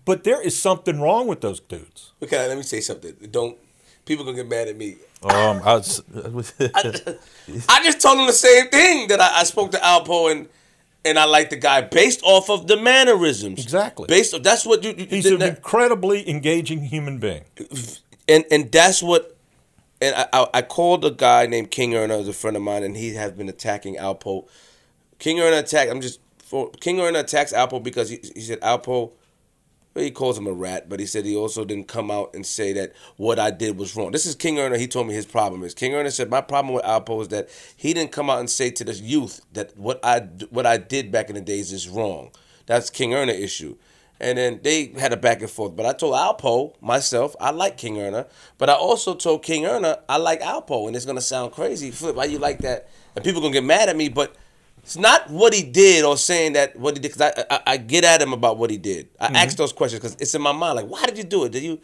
But 0.03 0.23
there 0.23 0.41
is 0.41 0.59
something 0.59 0.99
wrong 0.99 1.27
with 1.27 1.41
those 1.41 1.59
dudes. 1.59 2.13
Okay, 2.23 2.47
let 2.47 2.57
me 2.57 2.63
say 2.63 2.81
something. 2.81 3.15
Don't 3.29 3.57
people 4.05 4.25
gonna 4.25 4.37
get 4.37 4.49
mad 4.49 4.67
at 4.67 4.75
me? 4.75 4.97
Um, 5.23 5.61
I 5.63 5.75
was, 5.75 6.01
I 7.69 7.83
just 7.83 8.01
told 8.01 8.19
him 8.19 8.25
the 8.27 8.33
same 8.33 8.67
thing 8.69 9.07
that 9.09 9.21
I, 9.21 9.41
I 9.41 9.43
spoke 9.43 9.71
to 9.71 9.77
Alpo 9.77 10.31
and 10.31 10.47
and 11.03 11.17
I 11.17 11.25
like 11.25 11.49
the 11.49 11.55
guy 11.57 11.81
based 11.81 12.21
off 12.23 12.49
of 12.49 12.67
the 12.67 12.77
mannerisms. 12.77 13.59
Exactly. 13.63 14.07
Based 14.07 14.33
on 14.33 14.41
that's 14.41 14.65
what 14.65 14.83
you. 14.83 14.93
you 14.97 15.05
He's 15.05 15.23
that- 15.25 15.35
an 15.35 15.41
incredibly 15.43 16.27
engaging 16.29 16.83
human 16.83 17.17
being. 17.19 17.43
and 18.27 18.45
and 18.51 18.71
that's 18.71 19.01
what. 19.03 19.37
And 20.03 20.15
I, 20.15 20.27
I, 20.33 20.47
I 20.55 20.61
called 20.63 21.05
a 21.05 21.11
guy 21.11 21.45
named 21.45 21.69
King 21.69 21.93
Erna, 21.93 22.17
who's 22.17 22.27
a 22.27 22.33
friend 22.33 22.57
of 22.57 22.63
mine, 22.63 22.81
and 22.83 22.97
he 22.97 23.13
has 23.13 23.31
been 23.33 23.47
attacking 23.49 23.97
Alpo. 23.97 24.47
King 25.19 25.39
Erna 25.39 25.57
attacked. 25.57 25.91
I'm 25.91 26.01
just 26.01 26.19
King 26.79 26.99
Erna 26.99 27.19
attacks 27.19 27.53
Alpo 27.53 27.81
because 27.81 28.09
he, 28.09 28.17
he 28.33 28.41
said 28.41 28.59
Alpo. 28.61 29.11
He 29.93 30.11
calls 30.11 30.37
him 30.37 30.47
a 30.47 30.53
rat, 30.53 30.87
but 30.87 31.01
he 31.01 31.05
said 31.05 31.25
he 31.25 31.35
also 31.35 31.65
didn't 31.65 31.89
come 31.89 32.09
out 32.09 32.33
and 32.33 32.45
say 32.45 32.71
that 32.73 32.93
what 33.17 33.39
I 33.39 33.51
did 33.51 33.77
was 33.77 33.93
wrong. 33.95 34.11
This 34.11 34.25
is 34.25 34.35
King 34.35 34.57
Erna. 34.57 34.77
He 34.77 34.87
told 34.87 35.07
me 35.07 35.13
his 35.13 35.25
problem 35.25 35.63
is. 35.63 35.73
King 35.73 35.93
Erna 35.93 36.11
said 36.11 36.29
my 36.29 36.39
problem 36.39 36.73
with 36.73 36.85
Alpo 36.85 37.21
is 37.21 37.27
that 37.27 37.49
he 37.75 37.93
didn't 37.93 38.13
come 38.13 38.29
out 38.29 38.39
and 38.39 38.49
say 38.49 38.71
to 38.71 38.85
the 38.85 38.93
youth 38.93 39.41
that 39.51 39.77
what 39.77 39.99
I 40.03 40.21
what 40.49 40.65
I 40.65 40.77
did 40.77 41.11
back 41.11 41.29
in 41.29 41.35
the 41.35 41.41
days 41.41 41.73
is 41.73 41.89
wrong. 41.89 42.31
That's 42.67 42.89
King 42.89 43.13
Erna 43.13 43.33
issue. 43.33 43.75
And 44.21 44.37
then 44.37 44.59
they 44.63 44.93
had 44.99 45.11
a 45.11 45.17
back 45.17 45.41
and 45.41 45.49
forth. 45.49 45.75
But 45.75 45.85
I 45.85 45.93
told 45.93 46.13
Alpo 46.13 46.75
myself 46.79 47.35
I 47.41 47.51
like 47.51 47.75
King 47.75 47.99
Erna, 47.99 48.27
but 48.57 48.69
I 48.69 48.73
also 48.73 49.13
told 49.13 49.43
King 49.43 49.65
Erna 49.65 49.99
I 50.07 50.17
like 50.17 50.39
Alpo, 50.39 50.87
and 50.87 50.95
it's 50.95 51.05
gonna 51.05 51.19
sound 51.19 51.51
crazy. 51.51 51.91
Flip, 51.91 52.15
why 52.15 52.25
you 52.25 52.39
like 52.39 52.59
that? 52.59 52.89
And 53.13 53.25
people 53.25 53.41
gonna 53.41 53.53
get 53.53 53.65
mad 53.65 53.89
at 53.89 53.97
me, 53.97 54.07
but 54.07 54.37
it's 54.83 54.97
not 54.97 55.29
what 55.29 55.53
he 55.53 55.63
did 55.63 56.03
or 56.03 56.17
saying 56.17 56.53
that 56.53 56.75
what 56.77 56.95
he 56.95 57.01
did. 57.01 57.13
Because 57.13 57.33
I, 57.37 57.45
I 57.55 57.59
I 57.73 57.77
get 57.77 58.03
at 58.03 58.21
him 58.21 58.33
about 58.33 58.57
what 58.57 58.69
he 58.69 58.77
did. 58.77 59.09
I 59.19 59.27
Mm-hmm. 59.27 59.35
ask 59.35 59.57
those 59.57 59.73
questions 59.73 60.01
because 60.01 60.15
it's 60.19 60.33
in 60.35 60.41
my 60.41 60.51
mind. 60.51 60.75
Like, 60.77 60.87
why 60.87 61.05
did 61.05 61.17
you 61.17 61.23
do 61.23 61.43
it? 61.45 61.51
Did 61.51 61.63
you? 61.63 61.79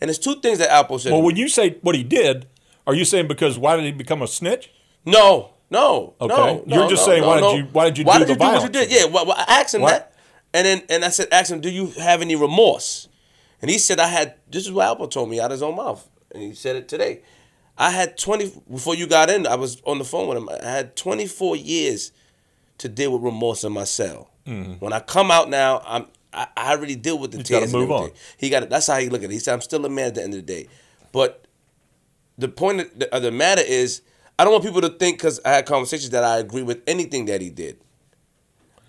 And 0.00 0.08
there's 0.08 0.18
two 0.18 0.36
things 0.36 0.58
that 0.58 0.68
Alpo 0.70 0.98
said. 1.00 1.12
Well, 1.12 1.22
when 1.22 1.36
you 1.36 1.48
say 1.48 1.78
what 1.82 1.94
he 1.94 2.02
did, 2.02 2.46
are 2.86 2.94
you 2.94 3.04
saying 3.04 3.28
because 3.28 3.58
why 3.58 3.76
did 3.76 3.84
he 3.84 3.92
become 3.92 4.20
a 4.22 4.26
snitch? 4.26 4.70
No, 5.06 5.50
no, 5.70 6.14
Okay. 6.20 6.34
no. 6.36 6.64
You're 6.66 6.84
no, 6.84 6.88
just 6.90 7.06
no, 7.06 7.12
saying, 7.12 7.24
why 7.24 7.40
did 7.40 7.56
you- 7.58 7.68
why 7.72 7.84
did 7.86 7.98
you 7.98 8.04
why 8.04 8.18
do 8.18 8.24
did 8.24 8.28
the 8.28 8.32
you 8.32 8.38
do 8.38 8.44
what 8.44 8.52
you 8.62 8.68
violence? 8.68 8.88
did? 8.88 8.90
Yeah, 8.92 9.04
well, 9.06 9.26
well, 9.26 9.36
I 9.38 9.60
asked 9.60 9.74
him 9.74 9.82
Why- 9.82 9.92
that, 9.92 10.12
and 10.54 10.66
then 10.66 10.82
and 10.90 11.04
I 11.04 11.08
said, 11.08 11.28
ask 11.32 11.50
him, 11.50 11.60
do 11.60 11.70
you 11.70 11.86
have 11.98 12.20
any 12.20 12.36
remorse? 12.36 13.08
And 13.60 13.70
he 13.70 13.78
said, 13.78 13.98
I 14.00 14.08
had. 14.08 14.34
This 14.50 14.64
is 14.66 14.72
what 14.72 14.86
Alpo 14.98 15.08
told 15.10 15.30
me 15.30 15.38
out 15.40 15.46
of 15.46 15.52
his 15.52 15.62
own 15.62 15.76
mouth, 15.76 16.06
and 16.32 16.42
he 16.42 16.52
said 16.54 16.74
it 16.76 16.88
today. 16.88 17.22
I 17.78 17.90
had 17.90 18.18
twenty 18.18 18.52
before 18.70 18.94
you 18.96 19.06
got 19.06 19.30
in. 19.30 19.46
I 19.46 19.54
was 19.54 19.80
on 19.86 19.98
the 19.98 20.04
phone 20.04 20.28
with 20.28 20.36
him. 20.36 20.48
I 20.48 20.68
had 20.68 20.94
twenty 20.96 21.26
four 21.26 21.54
years 21.56 22.10
to 22.82 22.88
deal 22.88 23.12
with 23.12 23.22
remorse 23.22 23.64
in 23.64 23.72
my 23.72 23.84
cell. 23.84 24.28
When 24.44 24.92
I 24.92 25.00
come 25.00 25.30
out 25.30 25.48
now, 25.50 25.82
I'm. 25.86 26.06
I, 26.34 26.46
I 26.56 26.72
already 26.72 26.96
deal 26.96 27.18
with 27.18 27.30
the 27.32 27.38
Mm-hmm. 27.38 27.52
gotta 27.52 27.66
tears. 27.66 27.72
move 27.74 27.90
on. 27.92 28.10
He 28.38 28.48
got. 28.50 28.68
That's 28.70 28.86
how 28.86 28.98
he 28.98 29.08
look 29.08 29.22
at 29.22 29.30
it. 29.30 29.32
He 29.34 29.38
said, 29.38 29.52
"I'm 29.54 29.60
still 29.60 29.84
a 29.84 29.88
man 29.88 30.06
at 30.08 30.14
the 30.14 30.22
end 30.22 30.32
of 30.34 30.44
the 30.44 30.54
day," 30.54 30.68
but 31.12 31.46
the 32.38 32.48
point 32.48 32.80
of 32.80 32.98
the, 32.98 33.14
of 33.14 33.22
the 33.22 33.30
matter 33.30 33.62
is, 33.64 34.00
I 34.38 34.44
don't 34.44 34.52
want 34.52 34.64
people 34.64 34.80
to 34.80 34.88
think 34.88 35.18
because 35.18 35.38
I 35.44 35.50
had 35.50 35.66
conversations 35.66 36.10
that 36.10 36.24
I 36.24 36.38
agree 36.38 36.62
with 36.62 36.80
anything 36.86 37.26
that 37.26 37.40
he 37.40 37.50
did. 37.50 37.76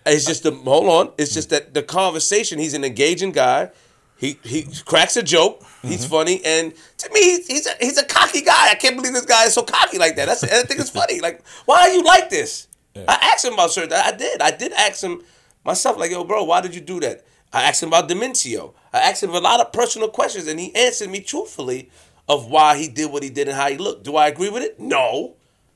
It's 0.06 0.26
just 0.26 0.44
the 0.44 0.52
hold 0.52 0.88
on. 0.90 1.14
It's 1.18 1.34
just 1.34 1.50
that 1.52 1.74
the 1.74 1.84
conversation. 1.84 2.60
He's 2.60 2.74
an 2.74 2.84
engaging 2.84 3.32
guy. 3.32 3.72
He 4.18 4.40
he 4.44 4.66
cracks 4.86 5.18
a 5.18 5.24
joke. 5.24 5.62
He's 5.82 6.06
funny, 6.06 6.42
and 6.46 6.74
to 6.98 7.10
me, 7.14 7.20
he's 7.22 7.48
he's 7.48 7.68
a, 7.68 7.72
he's 7.82 7.98
a 7.98 8.06
cocky 8.06 8.42
guy. 8.42 8.70
I 8.72 8.76
can't 8.76 8.96
believe 8.96 9.14
this 9.14 9.26
guy 9.26 9.46
is 9.46 9.54
so 9.54 9.64
cocky 9.64 9.98
like 9.98 10.16
that. 10.16 10.28
That's 10.28 10.44
I 10.44 10.64
think 10.64 10.80
it's 10.80 10.90
funny. 10.90 11.20
Like, 11.20 11.46
why 11.66 11.82
are 11.82 11.90
you 11.90 12.04
like 12.04 12.30
this? 12.30 12.68
I 12.96 13.32
asked 13.34 13.46
him 13.46 13.54
about 13.54 13.72
certain. 13.72 13.94
I 13.94 14.12
did. 14.12 14.42
I 14.42 14.52
did 14.52 14.72
ask 14.74 15.04
him 15.04 15.22
myself. 15.66 15.98
Like, 15.98 16.12
yo, 16.12 16.24
bro, 16.24 16.44
why 16.44 16.62
did 16.62 16.76
you 16.76 16.82
do 16.82 17.00
that? 17.00 17.26
I 17.52 17.64
asked 17.64 17.84
him 17.84 17.90
about 17.90 18.10
Dementio. 18.10 18.74
I 18.92 19.00
asked 19.00 19.24
him 19.24 19.32
a 19.32 19.40
lot 19.40 19.60
of 19.60 19.72
personal 19.72 20.10
questions, 20.10 20.48
and 20.48 20.60
he 20.60 20.74
answered 20.76 21.10
me 21.10 21.22
truthfully 21.22 21.90
of 22.28 22.48
why 22.48 22.78
he 22.78 22.88
did 22.88 23.12
what 23.12 23.24
he 23.24 23.30
did 23.30 23.48
and 23.48 23.58
how 23.58 23.70
he 23.70 23.78
looked. 23.78 24.04
Do 24.04 24.16
I 24.16 24.28
agree 24.28 24.50
with 24.50 24.64
it? 24.64 24.80
No. 24.80 25.36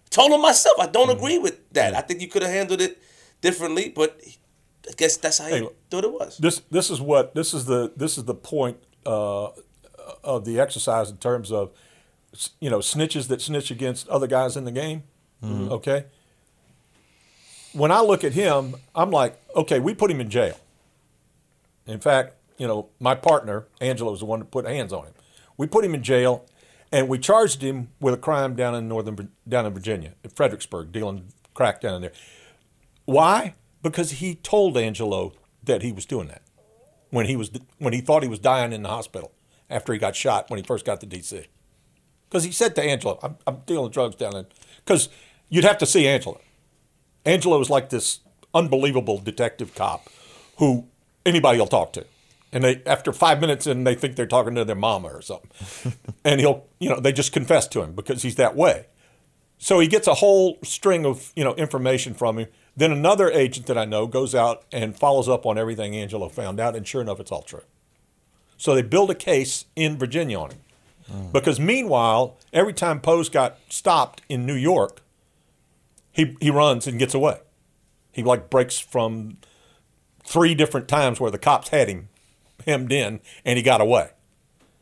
Told 0.10 0.31
him 0.31 0.41
myself 0.41 0.80
I 0.80 0.88
don't 0.88 1.10
mm-hmm. 1.10 1.18
agree 1.18 1.38
with 1.38 1.69
that. 1.73 1.94
I 1.94 2.02
think 2.02 2.22
you 2.22 2.27
could 2.27 2.41
have 2.41 2.52
handled 2.52 2.81
it 2.81 3.02
differently, 3.41 3.89
but 3.89 4.19
I 4.89 4.94
guess 4.95 5.18
that's 5.18 5.39
how 5.39 5.48
he 5.48 5.56
Hey, 5.56 5.69
thought 5.89 6.03
it 6.03 6.11
was. 6.11 6.38
This 6.38 6.61
this 6.72 6.89
is 6.89 7.02
what 7.02 7.35
this 7.35 7.53
is 7.53 7.65
the 7.65 7.91
this 7.95 8.18
is 8.18 8.23
the 8.23 8.34
point 8.34 8.77
uh, 9.06 9.48
uh 9.48 9.52
of 10.23 10.45
the 10.45 10.60
exercise 10.60 11.10
in 11.10 11.18
terms 11.18 11.52
of 11.52 11.72
you 12.60 12.69
know 12.69 12.80
snitches 12.80 13.27
that 13.27 13.41
snitch 13.41 13.69
against 13.69 14.07
other 14.07 14.27
guys 14.27 14.56
in 14.56 14.64
the 14.64 14.72
game. 14.72 15.03
Mm-hmm. 15.44 15.72
Okay. 15.73 16.06
When 17.78 17.91
I 17.91 18.02
look 18.02 18.24
at 18.24 18.34
him, 18.34 18.76
I'm 18.95 19.12
like, 19.12 19.40
okay, 19.56 19.80
we 19.80 19.94
put 19.94 20.10
him 20.10 20.20
in 20.20 20.32
jail. 20.32 20.60
In 21.86 21.99
fact, 21.99 22.34
you 22.58 22.68
know, 22.68 22.90
my 22.99 23.14
partner 23.14 23.68
Angelo 23.80 24.10
was 24.10 24.22
the 24.22 24.26
one 24.26 24.40
that 24.40 24.49
put 24.49 24.66
hands 24.66 24.91
on 24.91 25.06
him. 25.06 25.14
We 25.58 25.68
put 25.68 25.86
him 25.86 25.94
in 25.94 26.02
jail, 26.02 26.45
and 26.91 27.08
we 27.08 27.20
charged 27.20 27.62
him 27.62 27.90
with 27.99 28.16
a 28.16 28.18
crime 28.18 28.56
down 28.56 28.74
in 28.74 28.88
northern 28.88 29.30
down 29.48 29.68
in 29.68 29.74
Virginia, 29.74 30.14
in 30.24 30.32
Fredericksburg, 30.32 30.91
dealing 30.91 31.26
crack 31.54 31.80
down 31.80 31.98
in 31.98 32.02
there. 32.02 32.14
Why? 33.06 33.54
Because 33.84 34.12
he 34.12 34.34
told 34.34 34.76
Angelo 34.76 35.34
that 35.64 35.84
he 35.84 35.91
was 35.91 36.06
doing 36.06 36.30
that 36.30 36.41
when 37.12 37.28
he 37.28 37.36
was 37.36 37.52
when 37.78 37.94
he 37.94 38.02
thought 38.02 38.24
he 38.24 38.30
was 38.30 38.40
dying 38.40 38.74
in 38.74 38.82
the 38.82 38.90
hospital 38.90 39.32
after 39.70 39.94
he 39.94 39.99
got 39.99 40.16
shot 40.16 40.49
when 40.49 40.58
he 40.58 40.64
first 40.64 40.84
got 40.84 40.99
to 41.02 41.08
DC. 41.08 41.45
Because 42.28 42.44
he 42.44 42.52
said 42.52 42.76
to 42.76 42.82
Angelo, 42.84 43.20
"I'm, 43.22 43.38
I'm 43.45 43.62
dealing 43.68 43.91
drugs 43.91 44.16
down 44.16 44.36
in." 44.36 44.48
Because 44.78 45.10
you'd 45.49 45.64
have 45.64 45.78
to 45.78 45.86
see 45.86 46.08
Angelo. 46.08 46.41
Angelo 47.28 47.60
is 47.60 47.70
like 47.70 47.90
this 47.90 48.22
unbelievable 48.54 49.20
detective 49.20 49.76
cop 49.76 50.10
who 50.58 50.88
anybody 51.26 51.60
will 51.60 51.68
talk 51.68 51.94
to. 51.94 52.06
And 52.52 52.64
they 52.64 52.82
after 52.86 53.12
five 53.12 53.41
minutes 53.41 53.68
and 53.68 53.86
they 53.86 53.94
think 53.94 54.16
they're 54.16 54.26
talking 54.26 54.56
to 54.56 54.64
their 54.64 54.76
mama 54.76 55.10
or 55.10 55.22
something. 55.22 55.94
and 56.24 56.40
he'll 56.40 56.66
you 56.80 56.90
know, 56.90 56.99
they 56.99 57.12
just 57.12 57.34
confess 57.34 57.68
to 57.68 57.82
him 57.82 57.94
because 57.94 58.24
he's 58.24 58.36
that 58.36 58.56
way. 58.56 58.88
So 59.58 59.80
he 59.80 59.88
gets 59.88 60.08
a 60.08 60.16
whole 60.16 60.58
string 60.64 61.06
of, 61.06 61.34
you 61.36 61.44
know, 61.44 61.56
information 61.56 62.14
from 62.14 62.38
him. 62.38 62.48
Then 62.76 62.91
another 62.91 63.30
agent 63.32 63.66
that 63.66 63.78
I 63.78 63.86
know 63.86 64.06
goes 64.06 64.36
out 64.36 64.64
and 64.72 64.95
follows 64.95 65.28
up 65.28 65.45
on 65.45 65.58
everything 65.58 65.95
Angelo 65.95 66.30
found 66.30 66.60
out, 66.60 66.76
and 66.76 66.88
sure 66.88 67.02
enough 67.02 67.20
it's 67.20 67.32
all 67.32 67.41
true. 67.41 67.64
So 68.56 68.76
they 68.76 68.84
build 68.84 69.10
a 69.10 69.16
case 69.16 69.66
in 69.76 69.98
Virginia 69.98 70.40
on 70.40 70.52
him. 70.52 70.60
Hmm. 71.12 71.32
Because 71.32 71.60
meanwhile, 71.60 72.38
every 72.54 72.74
time 72.74 72.99
Pose 73.02 73.30
got 73.30 73.58
stopped 73.70 74.22
in 74.30 74.45
New 74.45 74.54
York, 74.54 75.02
he 76.18 76.35
he 76.41 76.49
runs 76.49 76.88
and 76.88 76.99
gets 76.99 77.14
away. 77.14 77.39
He 78.11 78.23
like 78.23 78.49
breaks 78.49 78.80
from 78.80 79.38
three 80.26 80.56
different 80.56 80.88
times 80.89 81.19
where 81.22 81.31
the 81.31 81.38
cops 81.38 81.69
had 81.69 81.88
him 81.88 82.10
hemmed 82.65 82.91
in 82.91 83.22
and 83.45 83.56
he 83.57 83.64
got 83.64 83.80
away. 83.80 84.10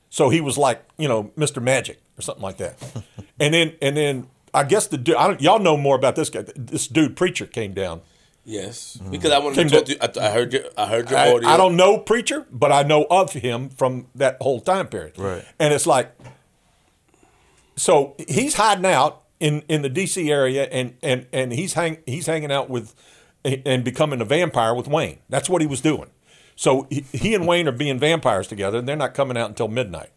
So 0.10 0.30
he 0.30 0.40
was 0.40 0.58
like, 0.58 0.84
you 0.98 1.10
know, 1.10 1.26
Mr. 1.38 1.62
Magic 1.62 2.02
or 2.18 2.22
something 2.22 2.42
like 2.42 2.58
that. 2.58 2.82
and 3.40 3.54
then 3.54 3.74
and 3.82 3.98
then 3.98 4.28
I 4.54 4.64
guess 4.64 4.88
the 4.88 4.98
dude, 4.98 5.18
I 5.18 5.28
don't, 5.28 5.42
y'all 5.42 5.60
know 5.60 5.76
more 5.76 5.98
about 5.98 6.16
this 6.16 6.30
guy. 6.30 6.46
This 6.56 6.88
dude 6.88 7.18
preacher 7.18 7.46
came 7.46 7.74
down. 7.74 8.02
Yes, 8.48 8.98
mm-hmm. 9.02 9.12
because 9.12 9.32
I 9.32 9.40
wanted 9.40 9.56
Came 9.56 9.68
to 9.70 9.76
talk 9.76 9.86
to- 9.86 9.96
to 9.96 10.20
you. 10.20 10.24
I, 10.24 10.28
I 10.28 10.32
heard 10.32 10.54
your. 10.54 10.64
I 10.78 10.86
heard 10.86 11.10
your 11.10 11.20
I, 11.20 11.34
audio. 11.34 11.50
I 11.50 11.58
don't 11.58 11.76
know 11.76 11.98
preacher, 11.98 12.46
but 12.52 12.72
I 12.72 12.84
know 12.84 13.06
of 13.10 13.34
him 13.34 13.70
from 13.70 14.08
that 14.16 14.38
whole 14.40 14.62
time 14.62 14.88
period. 14.88 15.18
Right. 15.18 15.44
And 15.60 15.74
it's 15.74 15.88
like, 15.88 16.16
so 17.76 18.16
he's 18.28 18.54
hiding 18.54 18.86
out 18.86 19.25
in, 19.40 19.64
in 19.68 19.82
the 19.82 19.90
D.C. 19.90 20.32
area, 20.32 20.64
and, 20.64 20.96
and, 21.02 21.28
and 21.34 21.52
he's 21.54 21.74
hang 21.74 21.98
he's 22.06 22.26
hanging 22.26 22.52
out 22.52 22.70
with 22.70 22.96
and 23.44 23.84
becoming 23.84 24.22
a 24.22 24.26
vampire 24.26 24.74
with 24.74 24.88
Wayne. 24.88 25.20
That's 25.30 25.50
what 25.50 25.62
he 25.62 25.68
was 25.68 25.82
doing. 25.82 26.10
So 26.56 26.88
he, 26.90 27.02
he 27.12 27.36
and 27.36 27.48
Wayne 27.48 27.68
are 27.68 27.74
being 27.74 28.00
vampires 28.00 28.48
together, 28.48 28.80
and 28.80 28.88
they're 28.88 28.96
not 28.96 29.14
coming 29.14 29.38
out 29.38 29.50
until 29.50 29.68
midnight. 29.68 30.12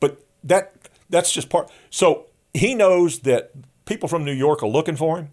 But 0.00 0.24
that 0.42 0.72
that's 1.10 1.32
just 1.32 1.48
part. 1.48 1.70
So 1.90 2.26
he 2.54 2.74
knows 2.74 3.20
that 3.20 3.52
people 3.84 4.08
from 4.08 4.24
New 4.24 4.32
York 4.32 4.62
are 4.62 4.68
looking 4.68 4.96
for 4.96 5.18
him. 5.18 5.30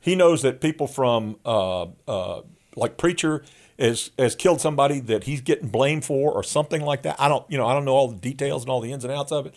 He 0.00 0.14
knows 0.14 0.42
that 0.42 0.60
people 0.60 0.86
from 0.86 1.36
uh, 1.44 1.86
uh, 2.08 2.42
like 2.76 2.96
preacher 2.96 3.44
has 3.78 4.10
has 4.18 4.34
killed 4.34 4.60
somebody 4.60 5.00
that 5.00 5.24
he's 5.24 5.40
getting 5.40 5.68
blamed 5.68 6.04
for 6.04 6.32
or 6.32 6.42
something 6.42 6.82
like 6.82 7.02
that. 7.02 7.16
I 7.18 7.28
don't 7.28 7.44
you 7.50 7.58
know 7.58 7.66
I 7.66 7.74
don't 7.74 7.84
know 7.84 7.94
all 7.94 8.08
the 8.08 8.18
details 8.18 8.62
and 8.62 8.70
all 8.70 8.80
the 8.80 8.92
ins 8.92 9.04
and 9.04 9.12
outs 9.12 9.32
of 9.32 9.46
it, 9.46 9.54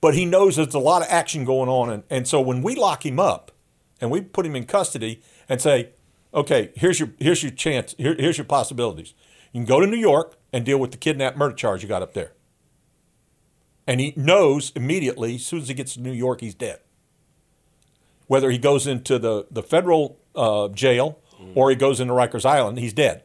but 0.00 0.14
he 0.14 0.24
knows 0.24 0.56
there's 0.56 0.74
a 0.74 0.78
lot 0.78 1.02
of 1.02 1.08
action 1.10 1.44
going 1.44 1.68
on, 1.68 1.90
and, 1.90 2.02
and 2.10 2.28
so 2.28 2.40
when 2.40 2.62
we 2.62 2.74
lock 2.74 3.04
him 3.04 3.18
up 3.18 3.52
and 4.00 4.10
we 4.10 4.20
put 4.20 4.46
him 4.46 4.56
in 4.56 4.64
custody 4.64 5.20
and 5.48 5.60
say, 5.60 5.90
okay, 6.32 6.70
here's 6.74 6.98
your 6.98 7.10
here's 7.18 7.42
your 7.42 7.52
chance, 7.52 7.94
here, 7.98 8.14
here's 8.18 8.38
your 8.38 8.44
possibilities. 8.44 9.14
You 9.52 9.60
can 9.60 9.66
go 9.66 9.80
to 9.80 9.86
New 9.86 9.96
York 9.96 10.36
and 10.52 10.64
deal 10.64 10.78
with 10.78 10.92
the 10.92 10.96
kidnap 10.96 11.36
murder 11.36 11.54
charge 11.54 11.82
you 11.82 11.88
got 11.88 12.02
up 12.02 12.14
there. 12.14 12.32
And 13.86 14.00
he 14.00 14.12
knows 14.16 14.72
immediately, 14.76 15.34
as 15.34 15.46
soon 15.46 15.62
as 15.62 15.68
he 15.68 15.74
gets 15.74 15.94
to 15.94 16.00
New 16.00 16.12
York, 16.12 16.40
he's 16.40 16.54
dead 16.54 16.80
whether 18.30 18.52
he 18.52 18.58
goes 18.58 18.86
into 18.86 19.18
the, 19.18 19.44
the 19.50 19.60
federal 19.60 20.16
uh, 20.36 20.68
jail 20.68 21.18
or 21.56 21.68
he 21.68 21.74
goes 21.74 21.98
into 21.98 22.14
Rikers 22.14 22.46
Island, 22.46 22.78
he's 22.78 22.92
dead 22.92 23.24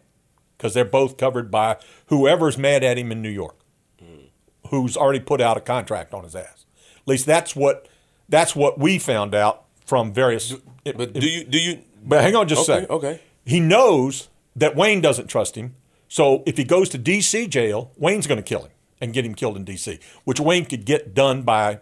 because 0.58 0.74
they're 0.74 0.84
both 0.84 1.16
covered 1.16 1.52
by 1.52 1.78
whoever's 2.08 2.58
mad 2.58 2.84
at 2.84 2.98
him 2.98 3.12
in 3.12 3.22
New 3.22 3.30
York, 3.30 3.56
who's 4.70 4.98
already 4.98 5.20
put 5.20 5.42
out 5.42 5.58
a 5.58 5.62
contract 5.62 6.12
on 6.16 6.24
his 6.24 6.36
ass. 6.36 6.65
At 7.06 7.10
least 7.10 7.26
that's 7.26 7.56
what 7.56 7.88
that's 8.28 8.56
what 8.56 8.80
we 8.80 8.98
found 8.98 9.36
out 9.36 9.66
from 9.86 10.14
various. 10.14 10.54
But 10.84 11.14
do 11.14 11.28
you? 11.28 11.44
Do 11.44 11.58
you? 11.60 11.82
But 12.04 12.22
hang 12.22 12.36
on 12.36 12.48
just 12.48 12.64
a 12.64 12.66
second. 12.66 12.90
Okay. 12.90 13.22
He 13.46 13.60
knows 13.60 14.30
that 14.56 14.76
Wayne 14.76 15.02
doesn't 15.02 15.28
trust 15.28 15.56
him. 15.56 15.76
So 16.08 16.44
if 16.46 16.58
he 16.58 16.64
goes 16.64 16.90
to 16.90 16.98
D.C. 16.98 17.48
jail, 17.48 17.92
Wayne's 17.98 18.28
going 18.28 18.38
to 18.38 18.44
kill 18.44 18.64
him 18.64 18.72
and 19.02 19.14
get 19.14 19.26
him 19.26 19.36
killed 19.36 19.58
in 19.58 19.64
D.C., 19.66 20.00
which 20.24 20.40
Wayne 20.40 20.66
could 20.66 20.86
get 20.86 21.14
done 21.14 21.42
by 21.44 21.80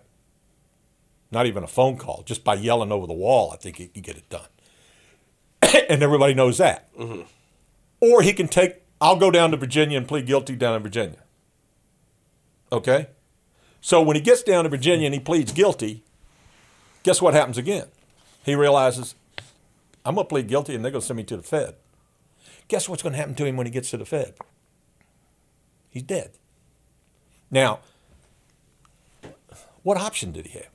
not 1.31 1.45
even 1.45 1.63
a 1.63 1.67
phone 1.67 1.97
call, 1.97 2.23
just 2.25 2.43
by 2.43 2.55
yelling 2.55 2.91
over 2.91 3.07
the 3.07 3.13
wall. 3.13 3.51
I 3.51 3.57
think 3.57 3.77
he 3.77 3.87
could 3.87 4.03
get 4.03 4.17
it 4.17 4.29
done. 4.29 4.47
and 5.89 6.03
everybody 6.03 6.33
knows 6.33 6.57
that. 6.57 6.93
Mm-hmm. 6.95 7.21
Or 7.99 8.21
he 8.21 8.33
can 8.33 8.47
take, 8.47 8.81
I'll 9.01 9.17
go 9.17 9.31
down 9.31 9.51
to 9.51 9.57
Virginia 9.57 9.97
and 9.97 10.07
plead 10.07 10.25
guilty 10.25 10.55
down 10.55 10.75
in 10.75 10.83
Virginia. 10.83 11.19
Okay? 12.71 13.07
So 13.83 14.01
when 14.01 14.15
he 14.15 14.21
gets 14.21 14.41
down 14.43 14.63
to 14.63 14.69
Virginia 14.69 15.07
and 15.07 15.13
he 15.13 15.19
pleads 15.19 15.51
guilty, 15.51 16.05
guess 17.03 17.21
what 17.21 17.33
happens 17.33 17.57
again? 17.57 17.87
He 18.45 18.55
realizes, 18.55 19.13
I'm 20.05 20.15
going 20.15 20.23
to 20.25 20.29
plead 20.29 20.47
guilty 20.47 20.73
and 20.73 20.85
they're 20.85 20.91
going 20.91 21.01
to 21.01 21.05
send 21.05 21.17
me 21.17 21.25
to 21.25 21.35
the 21.35 21.43
Fed. 21.43 21.75
Guess 22.69 22.87
what's 22.87 23.03
going 23.03 23.11
to 23.11 23.19
happen 23.19 23.35
to 23.35 23.45
him 23.45 23.57
when 23.57 23.67
he 23.67 23.71
gets 23.71 23.89
to 23.89 23.97
the 23.97 24.05
Fed? 24.05 24.35
He's 25.89 26.01
dead. 26.01 26.31
Now, 27.51 27.81
what 29.83 29.97
option 29.97 30.31
did 30.31 30.47
he 30.47 30.59
have? 30.59 30.72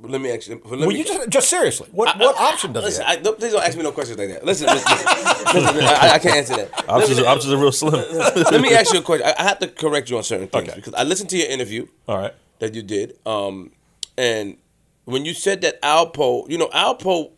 But 0.00 0.12
let 0.12 0.20
me 0.20 0.30
ask 0.30 0.46
you. 0.48 0.54
Let 0.64 0.78
Well, 0.78 0.88
me, 0.88 0.98
you 0.98 1.04
just, 1.04 1.28
just 1.28 1.48
seriously, 1.50 1.88
what, 1.90 2.16
what 2.18 2.36
option 2.36 2.72
does 2.72 2.84
listen, 2.84 3.04
he 3.04 3.08
have? 3.10 3.18
I, 3.18 3.22
don't- 3.22 3.38
please 3.38 3.52
don't 3.52 3.64
ask 3.64 3.76
me 3.76 3.82
no 3.82 3.90
questions 3.90 4.16
like 4.16 4.28
that. 4.28 4.44
Listen, 4.44 4.68
listen, 4.68 4.92
listen, 4.96 5.62
listen, 5.74 5.84
I, 5.84 6.10
I 6.14 6.18
can't 6.20 6.36
answer 6.36 6.54
that. 6.56 6.70
Options, 6.88 7.16
Let 7.18 7.22
me- 7.24 7.28
options 7.28 7.52
are 7.52 7.56
real 7.56 7.72
slim. 7.72 7.94
let 8.52 8.60
me 8.60 8.72
ask 8.74 8.92
you 8.92 9.00
a 9.00 9.02
question. 9.02 9.26
I, 9.26 9.34
I 9.40 9.42
have 9.42 9.58
to 9.58 9.66
correct 9.68 10.08
you 10.08 10.16
on 10.16 10.22
certain 10.22 10.46
things 10.46 10.68
Okay. 10.68 10.76
because 10.76 10.94
I 10.94 11.02
listened 11.02 11.30
to 11.30 11.36
your 11.36 11.48
interview 11.48 11.88
All 12.06 12.16
right. 12.16 12.32
that 12.60 12.74
you 12.76 12.82
did, 12.82 13.18
um, 13.26 13.72
and 14.16 14.56
when 15.04 15.24
you 15.24 15.34
said 15.34 15.62
that 15.62 15.82
Alpo, 15.82 16.48
you 16.48 16.58
know, 16.58 16.68
Alpo 16.68 17.32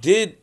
did 0.00 0.38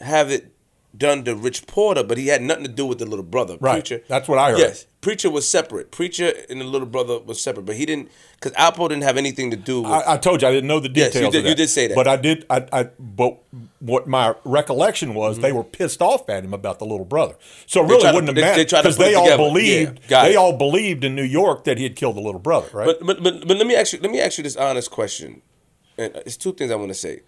have 0.00 0.30
it 0.30 0.52
done 0.98 1.24
to 1.24 1.34
Rich 1.34 1.66
Porter, 1.66 2.02
but 2.02 2.18
he 2.18 2.28
had 2.28 2.42
nothing 2.42 2.64
to 2.64 2.70
do 2.70 2.86
with 2.86 2.98
the 2.98 3.06
little 3.06 3.24
brother. 3.24 3.56
Right. 3.60 3.74
Preacher. 3.74 4.02
That's 4.08 4.28
what 4.28 4.38
I 4.38 4.50
heard. 4.50 4.58
Yes, 4.58 4.86
Preacher 5.00 5.30
was 5.30 5.48
separate. 5.48 5.90
Preacher 5.90 6.32
and 6.50 6.60
the 6.60 6.64
little 6.64 6.86
brother 6.86 7.18
was 7.20 7.40
separate, 7.40 7.66
but 7.66 7.76
he 7.76 7.86
didn't 7.86 8.10
because 8.34 8.52
Alpo 8.52 8.88
didn't 8.88 9.02
have 9.04 9.16
anything 9.16 9.50
to 9.50 9.56
do 9.56 9.82
with. 9.82 9.90
I, 9.92 10.14
I 10.14 10.16
told 10.16 10.42
you 10.42 10.48
I 10.48 10.52
didn't 10.52 10.68
know 10.68 10.80
the 10.80 10.88
details. 10.88 11.14
Yes, 11.14 11.24
you 11.24 11.30
did- 11.42 11.48
you 11.48 11.54
did 11.54 11.68
say 11.68 11.86
that. 11.88 11.94
but 11.94 12.06
I 12.08 12.16
did. 12.16 12.44
I, 12.50 12.66
I 12.72 12.82
but 12.98 13.38
what 13.80 14.06
my 14.08 14.34
recollection 14.44 15.14
was, 15.14 15.34
Mm-hmm. 15.36 15.42
they 15.42 15.52
were 15.52 15.64
pissed 15.64 16.00
off 16.02 16.28
at 16.28 16.44
him 16.44 16.52
about 16.54 16.78
the 16.78 16.84
little 16.86 17.04
brother. 17.04 17.34
So 17.66 17.84
it 17.84 17.88
really 17.88 18.12
wouldn't 18.12 18.34
they- 18.34 18.42
have 18.42 18.56
mattered 18.56 18.70
because 18.82 18.96
it 18.96 18.98
they 18.98 19.14
all 19.14 19.36
believed. 19.36 20.00
Yeah, 20.08 20.22
they 20.24 20.32
it. 20.34 20.36
all 20.36 20.56
believed 20.56 21.04
in 21.04 21.14
New 21.14 21.22
York 21.22 21.64
that 21.64 21.78
he 21.78 21.84
had 21.84 21.94
killed 21.96 22.16
the 22.16 22.20
little 22.20 22.40
brother. 22.40 22.68
Right. 22.72 22.86
But, 22.86 23.04
but 23.06 23.22
but 23.22 23.46
but 23.46 23.56
let 23.56 23.66
me 23.66 23.74
ask 23.76 23.92
you 23.92 24.00
let 24.00 24.10
me 24.10 24.20
ask 24.20 24.38
you 24.38 24.44
this 24.44 24.56
honest 24.56 24.90
question, 24.90 25.42
and 25.98 26.14
it's 26.26 26.36
two 26.36 26.52
things 26.52 26.70
I 26.70 26.74
want 26.76 26.88
to 26.88 26.94
say. 26.94 27.20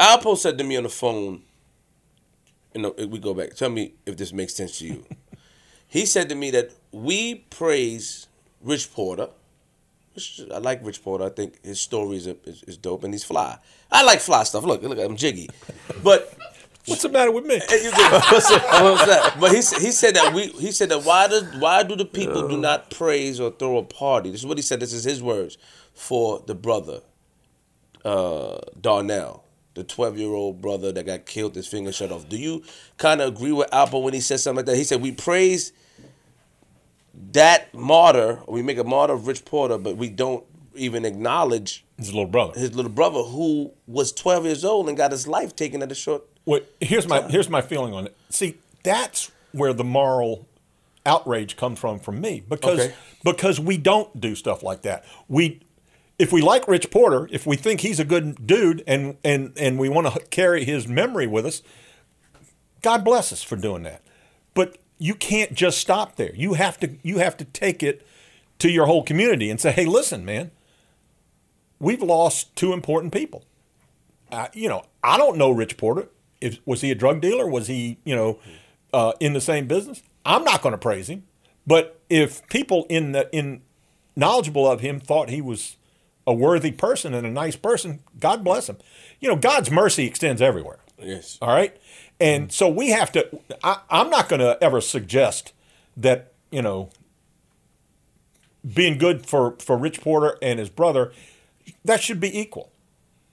Alpo 0.00 0.36
said 0.36 0.58
to 0.58 0.64
me 0.64 0.76
on 0.76 0.82
the 0.82 0.88
phone, 0.88 1.42
and 2.74 2.86
uh, 2.86 2.92
we 3.08 3.18
go 3.18 3.34
back. 3.34 3.54
Tell 3.54 3.70
me 3.70 3.94
if 4.06 4.16
this 4.16 4.32
makes 4.32 4.54
sense 4.54 4.78
to 4.78 4.86
you. 4.86 5.04
he 5.88 6.06
said 6.06 6.28
to 6.28 6.34
me 6.34 6.50
that 6.50 6.72
we 6.90 7.36
praise 7.50 8.28
Rich 8.62 8.92
Porter. 8.92 9.28
Which 10.14 10.42
I 10.52 10.58
like 10.58 10.84
Rich 10.84 11.02
Porter. 11.02 11.24
I 11.24 11.30
think 11.30 11.64
his 11.64 11.80
story 11.80 12.18
is, 12.18 12.26
is, 12.26 12.62
is 12.64 12.76
dope, 12.76 13.02
and 13.04 13.14
he's 13.14 13.24
fly. 13.24 13.58
I 13.90 14.02
like 14.02 14.20
fly 14.20 14.42
stuff. 14.42 14.64
Look, 14.64 14.82
look, 14.82 14.98
I'm 14.98 15.16
jiggy, 15.16 15.48
but 16.02 16.36
What's 16.86 17.02
the 17.02 17.08
matter 17.10 17.30
with 17.30 17.44
me? 17.44 17.54
you 17.70 17.90
did. 17.90 17.92
What's 17.92 18.48
that? 18.48 19.36
But 19.38 19.50
he 19.50 19.58
he 19.58 19.92
said 19.92 20.16
that 20.16 20.34
we 20.34 20.48
he 20.48 20.72
said 20.72 20.88
that 20.88 21.04
why 21.04 21.28
does 21.28 21.44
why 21.60 21.84
do 21.84 21.94
the 21.94 22.04
people 22.04 22.48
do 22.48 22.56
not 22.56 22.90
praise 22.90 23.38
or 23.38 23.52
throw 23.52 23.78
a 23.78 23.84
party? 23.84 24.30
This 24.30 24.40
is 24.40 24.46
what 24.46 24.58
he 24.58 24.62
said. 24.62 24.80
This 24.80 24.92
is 24.92 25.04
his 25.04 25.22
words 25.22 25.58
for 25.94 26.42
the 26.46 26.54
brother, 26.54 27.00
uh, 28.04 28.58
Darnell, 28.80 29.44
the 29.74 29.84
twelve 29.84 30.18
year 30.18 30.28
old 30.30 30.60
brother 30.60 30.92
that 30.92 31.06
got 31.06 31.26
killed, 31.26 31.54
his 31.54 31.66
finger 31.66 31.92
shut 31.92 32.12
off. 32.12 32.28
Do 32.28 32.36
you 32.36 32.62
kind 32.98 33.20
of 33.20 33.34
agree 33.34 33.52
with 33.52 33.70
Alpo 33.70 34.02
when 34.02 34.14
he 34.14 34.20
said 34.20 34.40
something 34.40 34.58
like 34.58 34.66
that? 34.66 34.76
He 34.76 34.84
said 34.84 35.00
we 35.00 35.12
praise 35.12 35.72
that 37.32 37.72
martyr, 37.74 38.42
we 38.48 38.62
make 38.62 38.78
a 38.78 38.84
martyr 38.84 39.12
of 39.14 39.26
Rich 39.26 39.44
Porter, 39.44 39.78
but 39.78 39.96
we 39.96 40.08
don't 40.08 40.44
even 40.74 41.04
acknowledge 41.04 41.84
His 41.98 42.08
little 42.14 42.26
brother. 42.30 42.58
his 42.58 42.74
little 42.74 42.90
brother 42.90 43.20
who 43.22 43.72
was 43.86 44.12
twelve 44.12 44.44
years 44.44 44.64
old 44.64 44.88
and 44.88 44.96
got 44.96 45.10
his 45.10 45.26
life 45.26 45.54
taken 45.54 45.82
at 45.82 45.92
a 45.92 45.94
short. 45.94 46.24
Well, 46.44 46.60
here's 46.80 47.06
my 47.06 47.22
here's 47.22 47.48
my 47.50 47.60
feeling 47.60 47.94
on 47.94 48.06
it. 48.06 48.16
See, 48.30 48.56
that's 48.82 49.30
where 49.52 49.72
the 49.74 49.84
moral 49.84 50.48
outrage 51.04 51.56
comes 51.56 51.78
from 51.78 51.98
from 51.98 52.20
me 52.20 52.42
because 52.48 52.80
Okay. 52.80 52.94
because 53.24 53.60
we 53.60 53.76
don't 53.76 54.18
do 54.20 54.34
stuff 54.34 54.62
like 54.62 54.82
that. 54.82 55.04
We 55.28 55.60
if 56.22 56.30
we 56.30 56.40
like 56.40 56.68
Rich 56.68 56.92
Porter, 56.92 57.28
if 57.32 57.48
we 57.48 57.56
think 57.56 57.80
he's 57.80 57.98
a 57.98 58.04
good 58.04 58.46
dude 58.46 58.84
and 58.86 59.16
and 59.24 59.52
and 59.56 59.76
we 59.76 59.88
want 59.88 60.06
to 60.06 60.20
carry 60.26 60.64
his 60.64 60.86
memory 60.86 61.26
with 61.26 61.44
us, 61.44 61.62
God 62.80 63.04
bless 63.04 63.32
us 63.32 63.42
for 63.42 63.56
doing 63.56 63.82
that. 63.82 64.02
But 64.54 64.78
you 64.98 65.16
can't 65.16 65.52
just 65.52 65.78
stop 65.78 66.14
there. 66.14 66.32
You 66.36 66.54
have 66.54 66.78
to 66.78 66.96
you 67.02 67.18
have 67.18 67.36
to 67.38 67.44
take 67.44 67.82
it 67.82 68.06
to 68.60 68.70
your 68.70 68.86
whole 68.86 69.02
community 69.02 69.50
and 69.50 69.60
say, 69.60 69.72
"Hey, 69.72 69.84
listen, 69.84 70.24
man. 70.24 70.52
We've 71.80 72.00
lost 72.02 72.54
two 72.54 72.72
important 72.72 73.12
people. 73.12 73.44
You 74.54 74.68
know, 74.68 74.84
I 75.02 75.18
don't 75.18 75.36
know 75.36 75.50
Rich 75.50 75.76
Porter. 75.76 76.06
If 76.40 76.60
was 76.64 76.82
he 76.82 76.92
a 76.92 76.94
drug 76.94 77.20
dealer? 77.20 77.48
Was 77.48 77.66
he, 77.66 77.98
you 78.04 78.14
know, 78.14 78.38
uh, 78.92 79.14
in 79.18 79.32
the 79.32 79.40
same 79.40 79.66
business? 79.66 80.04
I'm 80.24 80.44
not 80.44 80.62
going 80.62 80.72
to 80.72 80.78
praise 80.78 81.08
him. 81.08 81.24
But 81.66 82.00
if 82.08 82.46
people 82.46 82.86
in 82.88 83.10
the 83.10 83.28
in 83.36 83.62
knowledgeable 84.14 84.70
of 84.70 84.82
him 84.82 85.00
thought 85.00 85.28
he 85.28 85.42
was 85.42 85.76
a 86.26 86.32
worthy 86.32 86.72
person 86.72 87.14
and 87.14 87.26
a 87.26 87.30
nice 87.30 87.56
person, 87.56 88.00
God 88.18 88.44
bless 88.44 88.68
him. 88.68 88.78
You 89.20 89.28
know, 89.28 89.36
God's 89.36 89.70
mercy 89.70 90.06
extends 90.06 90.40
everywhere. 90.40 90.78
Yes. 90.98 91.38
All 91.42 91.54
right. 91.54 91.76
And 92.20 92.44
mm-hmm. 92.44 92.50
so 92.50 92.68
we 92.68 92.90
have 92.90 93.10
to, 93.12 93.40
I, 93.62 93.80
I'm 93.90 94.10
not 94.10 94.28
going 94.28 94.40
to 94.40 94.58
ever 94.62 94.80
suggest 94.80 95.52
that, 95.96 96.32
you 96.50 96.62
know, 96.62 96.90
being 98.74 98.98
good 98.98 99.26
for, 99.26 99.56
for 99.58 99.76
Rich 99.76 100.00
Porter 100.00 100.38
and 100.40 100.58
his 100.58 100.68
brother, 100.68 101.12
that 101.84 102.02
should 102.02 102.20
be 102.20 102.38
equal. 102.38 102.70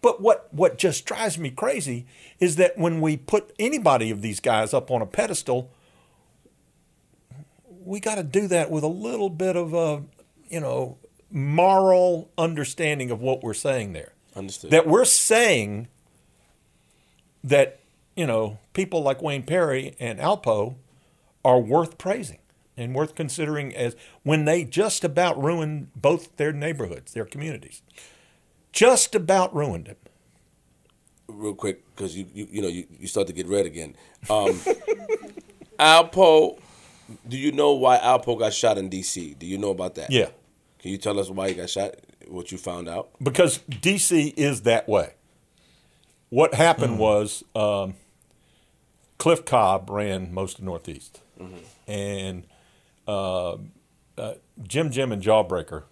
But 0.02 0.22
what, 0.22 0.48
what 0.52 0.78
just 0.78 1.06
drives 1.06 1.38
me 1.38 1.52
crazy 1.52 2.06
is 2.40 2.56
that 2.56 2.78
when 2.78 3.02
we 3.02 3.18
put 3.18 3.54
anybody 3.60 4.10
of 4.12 4.22
these 4.22 4.40
guys 4.40 4.74
up 4.74 4.90
on 4.90 5.02
a 5.02 5.06
pedestal, 5.06 5.70
we 7.84 8.00
got 8.00 8.16
to 8.16 8.24
do 8.24 8.48
that 8.48 8.72
with 8.72 8.84
a 8.84 8.88
little 8.88 9.30
bit 9.30 9.56
of 9.56 9.74
a, 9.74 10.04
you 10.50 10.60
know, 10.60 10.98
moral 11.32 12.30
understanding 12.38 13.12
of 13.12 13.22
what 13.22 13.44
we're 13.44 13.54
saying 13.54 13.94
there 13.94 14.14
Understood. 14.36 14.72
that 14.72 14.88
we're 14.88 15.06
saying 15.06 15.88
that 17.44 17.80
you 18.16 18.26
know 18.26 18.58
people 18.74 19.02
like 19.02 19.22
Wayne 19.22 19.44
Perry 19.44 19.96
and 20.00 20.20
Alpo 20.20 20.76
are 21.46 21.60
worth 21.60 21.98
praising 21.98 22.40
and 22.76 22.94
worth 22.96 23.16
considering 23.16 23.76
as 23.76 23.96
when 24.24 24.46
they 24.46 24.64
just 24.64 25.04
about 25.04 25.42
ruined 25.42 25.90
both 25.96 26.36
their 26.38 26.52
neighborhoods, 26.54 27.14
their 27.14 27.26
communities, 27.26 27.82
just 28.72 29.14
about 29.16 29.54
ruined 29.56 29.88
it. 29.88 29.98
real 31.28 31.54
quick 31.54 31.84
because 31.96 32.16
you, 32.18 32.26
you 32.34 32.48
you 32.52 32.62
know 32.62 32.68
you, 32.68 32.86
you 33.00 33.08
start 33.08 33.28
to 33.28 33.34
get 33.34 33.48
red 33.48 33.66
again. 33.66 33.96
Um, 34.30 34.60
Alpo, 35.80 36.60
do 37.28 37.38
you 37.38 37.52
know 37.52 37.72
why 37.74 37.98
Alpo 38.00 38.38
got 38.38 38.54
shot 38.54 38.78
in 38.78 38.90
D.C.? 38.90 39.36
Do 39.36 39.46
you 39.46 39.58
know 39.58 39.70
about 39.70 39.96
that? 39.96 40.12
Yeah, 40.12 40.30
Can 40.80 40.92
you 40.92 40.98
tell 40.98 41.20
us 41.20 41.30
why 41.30 41.50
he 41.50 41.56
got 41.56 41.70
shot? 41.70 41.96
What 42.28 42.52
you 42.52 42.58
found 42.58 42.88
out? 42.88 43.10
because 43.22 43.60
DC 43.70 44.34
is 44.38 44.62
that 44.62 44.88
way. 44.88 45.14
What 46.30 46.54
happened 46.54 47.00
was 47.00 47.44
um, 47.56 47.96
Cliff 49.18 49.46
Cobb 49.46 49.90
ran 49.90 50.34
most 50.34 50.60
of 50.60 50.64
Northeast, 50.66 51.22
and 51.88 52.44
uh, 53.08 53.58
uh, 54.18 54.34
Jim 54.62 54.92
Jim 54.92 55.12
and 55.12 55.24
Jawbreaker 55.24 55.84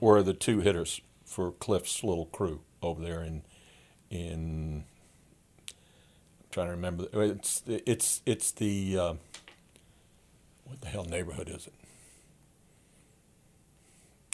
were 0.00 0.22
the 0.22 0.34
two 0.34 0.60
hitters 0.60 1.00
for 1.24 1.52
Cliff's 1.52 2.02
little 2.02 2.26
crew 2.26 2.60
over 2.82 3.00
there 3.02 3.22
in 3.22 3.42
in. 4.10 4.84
I'm 5.68 6.46
trying 6.50 6.66
to 6.66 6.72
remember. 6.72 7.06
It's 7.12 7.62
it's 7.66 8.20
it's 8.26 8.50
the 8.50 8.98
uh, 8.98 9.14
what 10.64 10.80
the 10.80 10.88
hell 10.88 11.04
neighborhood 11.04 11.48
is 11.48 11.68
it? 11.68 11.74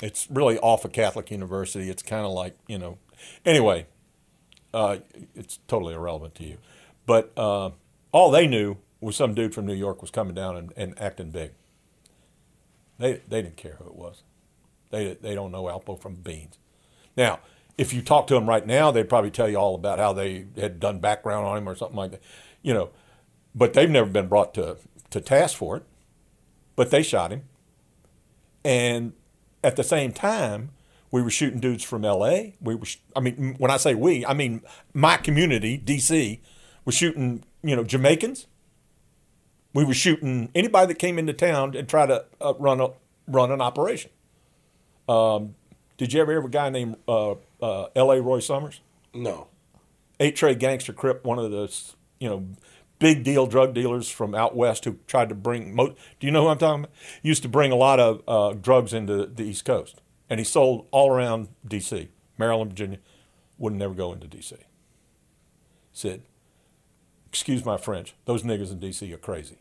It's 0.02 0.28
really 0.30 0.58
off 0.58 0.84
of 0.84 0.92
Catholic 0.92 1.30
University. 1.30 1.88
It's 1.88 2.02
kind 2.02 2.26
of 2.26 2.32
like 2.32 2.56
you 2.66 2.78
know. 2.78 2.98
Anyway, 3.44 3.86
uh, 4.72 4.98
it's 5.34 5.60
totally 5.68 5.94
irrelevant 5.94 6.34
to 6.36 6.44
you. 6.44 6.58
But 7.06 7.32
uh, 7.36 7.70
all 8.12 8.30
they 8.30 8.46
knew 8.46 8.78
was 9.00 9.16
some 9.16 9.34
dude 9.34 9.54
from 9.54 9.66
New 9.66 9.74
York 9.74 10.00
was 10.00 10.10
coming 10.10 10.34
down 10.34 10.56
and, 10.56 10.72
and 10.76 10.98
acting 11.00 11.30
big. 11.30 11.52
They 12.98 13.20
they 13.28 13.42
didn't 13.42 13.56
care 13.56 13.76
who 13.78 13.86
it 13.86 13.94
was. 13.94 14.22
They 14.90 15.14
they 15.14 15.34
don't 15.34 15.52
know 15.52 15.64
Alpo 15.64 16.00
from 16.00 16.14
beans. 16.14 16.58
Now, 17.16 17.40
if 17.76 17.92
you 17.92 18.02
talk 18.02 18.26
to 18.28 18.34
them 18.34 18.48
right 18.48 18.66
now, 18.66 18.90
they'd 18.90 19.08
probably 19.08 19.30
tell 19.30 19.48
you 19.48 19.56
all 19.56 19.74
about 19.74 19.98
how 19.98 20.12
they 20.12 20.46
had 20.56 20.80
done 20.80 21.00
background 21.00 21.46
on 21.46 21.58
him 21.58 21.68
or 21.68 21.74
something 21.74 21.96
like 21.96 22.12
that. 22.12 22.22
You 22.62 22.74
know, 22.74 22.90
but 23.54 23.74
they've 23.74 23.90
never 23.90 24.08
been 24.08 24.28
brought 24.28 24.54
to 24.54 24.78
to 25.10 25.20
task 25.20 25.56
for 25.56 25.76
it. 25.76 25.84
But 26.76 26.90
they 26.90 27.02
shot 27.02 27.30
him, 27.30 27.42
and 28.64 29.12
at 29.64 29.76
the 29.76 29.82
same 29.82 30.12
time, 30.12 30.70
we 31.10 31.22
were 31.22 31.30
shooting 31.30 31.58
dudes 31.58 31.82
from 31.82 32.04
L.A. 32.04 32.54
We 32.60 32.74
were, 32.74 32.86
I 33.16 33.20
mean, 33.20 33.54
when 33.58 33.70
I 33.70 33.78
say 33.78 33.94
we, 33.94 34.26
I 34.26 34.34
mean 34.34 34.62
my 34.92 35.16
community, 35.16 35.76
D.C., 35.76 36.40
was 36.84 36.94
shooting, 36.94 37.44
you 37.62 37.74
know, 37.74 37.82
Jamaicans. 37.82 38.46
We 39.72 39.84
were 39.84 39.94
shooting 39.94 40.50
anybody 40.54 40.88
that 40.88 40.98
came 40.98 41.18
into 41.18 41.32
town 41.32 41.74
and 41.76 41.88
tried 41.88 42.06
to 42.06 42.26
uh, 42.40 42.54
run 42.58 42.80
a 42.80 42.88
run 43.26 43.50
an 43.50 43.60
operation. 43.60 44.10
Um, 45.08 45.54
did 45.96 46.12
you 46.12 46.20
ever 46.20 46.32
hear 46.32 46.40
of 46.40 46.44
a 46.44 46.48
guy 46.48 46.68
named 46.68 46.96
uh, 47.08 47.34
uh, 47.62 47.86
L.A. 47.96 48.20
Roy 48.20 48.40
Summers? 48.40 48.80
No. 49.12 49.48
Eight 50.20 50.36
Tray 50.36 50.54
gangster 50.54 50.92
crip, 50.92 51.24
one 51.24 51.38
of 51.38 51.50
the 51.50 51.72
you 52.20 52.28
know 52.28 52.46
big 53.04 53.22
deal 53.22 53.46
drug 53.46 53.74
dealers 53.74 54.08
from 54.10 54.34
out 54.34 54.56
west 54.56 54.86
who 54.86 54.96
tried 55.06 55.28
to 55.28 55.34
bring. 55.34 55.74
Mo- 55.76 55.94
Do 56.18 56.26
you 56.26 56.30
know 56.30 56.44
who 56.44 56.48
I'm 56.48 56.56
talking 56.56 56.84
about? 56.84 56.96
Used 57.22 57.42
to 57.42 57.50
bring 57.50 57.70
a 57.70 57.76
lot 57.76 58.00
of 58.00 58.22
uh, 58.26 58.54
drugs 58.54 58.94
into 58.94 59.26
the 59.26 59.42
East 59.42 59.66
Coast, 59.66 60.00
and 60.30 60.40
he 60.40 60.44
sold 60.44 60.86
all 60.90 61.10
around 61.10 61.48
D.C., 61.68 62.08
Maryland, 62.38 62.70
Virginia. 62.70 62.98
Wouldn't 63.58 63.78
never 63.78 63.92
go 63.92 64.10
into 64.14 64.26
D.C. 64.26 64.56
Said, 65.92 66.22
"Excuse 67.28 67.62
my 67.64 67.76
French. 67.76 68.14
Those 68.24 68.42
niggas 68.42 68.72
in 68.72 68.78
D.C. 68.78 69.12
are 69.12 69.18
crazy." 69.18 69.58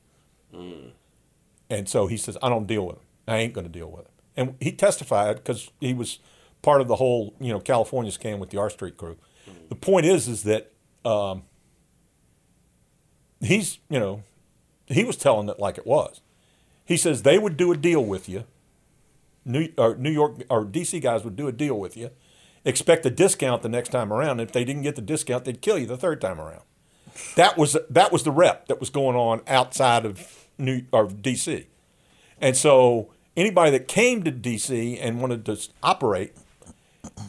And 1.69 1.89
so 1.89 2.07
he 2.07 2.15
says, 2.15 2.37
"I 2.41 2.47
don't 2.49 2.65
deal 2.65 2.85
with 2.85 2.95
them. 2.95 3.05
I 3.27 3.37
ain't 3.37 3.51
going 3.53 3.65
to 3.65 3.71
deal 3.71 3.89
with 3.91 4.05
them." 4.05 4.13
And 4.37 4.55
he 4.61 4.71
testified 4.71 5.35
because 5.35 5.69
he 5.81 5.93
was 5.93 6.19
part 6.61 6.79
of 6.79 6.87
the 6.87 6.95
whole 6.95 7.35
you 7.41 7.51
know 7.51 7.59
California 7.59 8.11
scam 8.11 8.39
with 8.39 8.51
the 8.51 8.57
R 8.57 8.69
Street 8.69 8.95
crew. 8.97 9.17
The 9.67 9.75
point 9.75 10.05
is, 10.05 10.27
is 10.29 10.43
that 10.43 10.71
um, 11.03 11.43
he's 13.43 13.79
you 13.89 13.99
know 13.99 14.23
he 14.87 15.03
was 15.03 15.17
telling 15.17 15.49
it 15.49 15.59
like 15.59 15.77
it 15.77 15.85
was. 15.85 16.21
He 16.85 16.97
says 16.97 17.21
they 17.21 17.37
would 17.37 17.57
do 17.57 17.71
a 17.71 17.77
deal 17.77 18.03
with 18.03 18.27
you. 18.27 18.45
New 19.45 19.69
or 19.77 19.95
New 19.95 20.11
York 20.11 20.43
or 20.49 20.65
DC 20.65 21.01
guys 21.01 21.23
would 21.23 21.35
do 21.35 21.47
a 21.47 21.51
deal 21.51 21.79
with 21.79 21.97
you. 21.97 22.09
Expect 22.65 23.05
a 23.05 23.09
discount 23.09 23.61
the 23.61 23.69
next 23.69 23.89
time 23.89 24.11
around. 24.11 24.39
If 24.39 24.51
they 24.51 24.63
didn't 24.63 24.83
get 24.83 24.95
the 24.95 25.01
discount, 25.01 25.45
they'd 25.45 25.61
kill 25.61 25.77
you 25.77 25.85
the 25.85 25.97
third 25.97 26.21
time 26.21 26.39
around. 26.39 26.63
That 27.35 27.57
was 27.57 27.77
that 27.89 28.11
was 28.11 28.23
the 28.23 28.31
rep 28.31 28.67
that 28.67 28.79
was 28.79 28.89
going 28.89 29.15
on 29.15 29.41
outside 29.47 30.05
of 30.05 30.47
New 30.57 30.83
or 30.91 31.07
DC, 31.07 31.65
and 32.41 32.55
so 32.55 33.11
anybody 33.35 33.71
that 33.71 33.87
came 33.87 34.23
to 34.23 34.31
DC 34.31 34.97
and 35.01 35.21
wanted 35.21 35.45
to 35.45 35.57
operate, 35.83 36.33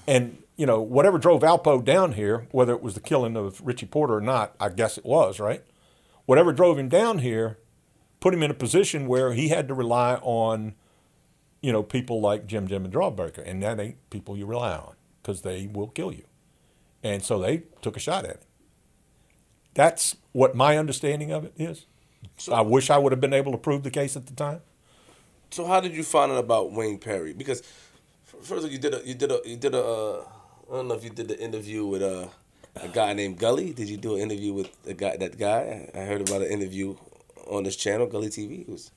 and 0.06 0.42
you 0.56 0.66
know 0.66 0.80
whatever 0.80 1.18
drove 1.18 1.42
Alpo 1.42 1.84
down 1.84 2.12
here, 2.12 2.46
whether 2.50 2.72
it 2.72 2.82
was 2.82 2.94
the 2.94 3.00
killing 3.00 3.36
of 3.36 3.60
Richie 3.66 3.86
Porter 3.86 4.14
or 4.14 4.20
not, 4.20 4.54
I 4.58 4.70
guess 4.70 4.96
it 4.96 5.04
was 5.04 5.38
right. 5.38 5.62
Whatever 6.26 6.52
drove 6.52 6.78
him 6.78 6.88
down 6.88 7.18
here, 7.18 7.58
put 8.20 8.32
him 8.34 8.42
in 8.42 8.50
a 8.50 8.54
position 8.54 9.06
where 9.06 9.32
he 9.32 9.48
had 9.48 9.68
to 9.68 9.74
rely 9.74 10.14
on, 10.22 10.74
you 11.60 11.72
know, 11.72 11.82
people 11.82 12.20
like 12.20 12.46
Jim 12.46 12.66
Jim 12.66 12.84
and 12.84 12.94
Jawbreaker, 12.94 13.42
and 13.46 13.62
that 13.62 13.78
ain't 13.78 14.10
people 14.10 14.36
you 14.36 14.46
rely 14.46 14.72
on 14.76 14.94
because 15.22 15.42
they 15.42 15.66
will 15.66 15.88
kill 15.88 16.12
you, 16.12 16.24
and 17.02 17.22
so 17.22 17.38
they 17.38 17.64
took 17.82 17.96
a 17.96 18.00
shot 18.00 18.24
at 18.24 18.36
him. 18.36 18.48
That's 19.74 20.16
what 20.32 20.54
my 20.54 20.78
understanding 20.78 21.32
of 21.32 21.44
it 21.44 21.54
is. 21.58 21.86
So, 22.36 22.52
I 22.54 22.62
wish 22.62 22.90
I 22.90 22.98
would 22.98 23.12
have 23.12 23.20
been 23.20 23.34
able 23.34 23.52
to 23.52 23.58
prove 23.58 23.82
the 23.82 23.90
case 23.90 24.16
at 24.16 24.26
the 24.26 24.34
time. 24.34 24.62
So 25.50 25.66
how 25.66 25.80
did 25.80 25.94
you 25.94 26.02
find 26.02 26.32
out 26.32 26.38
about 26.38 26.72
Wayne 26.72 26.98
Perry? 26.98 27.32
Because 27.32 27.62
first 28.24 28.50
of 28.50 28.64
all, 28.64 28.70
you 28.70 28.78
did 28.78 28.94
a 28.94 29.06
you 29.06 29.14
did 29.14 29.30
a 29.30 29.40
you 29.44 29.56
did 29.56 29.72
a 29.72 29.84
uh, 29.84 30.24
I 30.68 30.76
don't 30.76 30.88
know 30.88 30.94
if 30.94 31.04
you 31.04 31.10
did 31.10 31.28
the 31.28 31.40
interview 31.40 31.84
with 31.86 32.02
uh, 32.02 32.26
a 32.76 32.88
guy 32.88 33.12
named 33.12 33.38
Gully. 33.38 33.72
Did 33.72 33.88
you 33.88 33.96
do 33.96 34.16
an 34.16 34.22
interview 34.22 34.52
with 34.52 34.82
the 34.82 34.94
guy 34.94 35.16
that 35.16 35.38
guy? 35.38 35.90
I 35.94 35.98
heard 36.00 36.20
about 36.28 36.42
an 36.42 36.48
interview 36.50 36.96
on 37.46 37.64
this 37.64 37.76
channel, 37.76 38.06
Gully 38.06 38.28
TV. 38.28 38.68
Was 38.68 38.90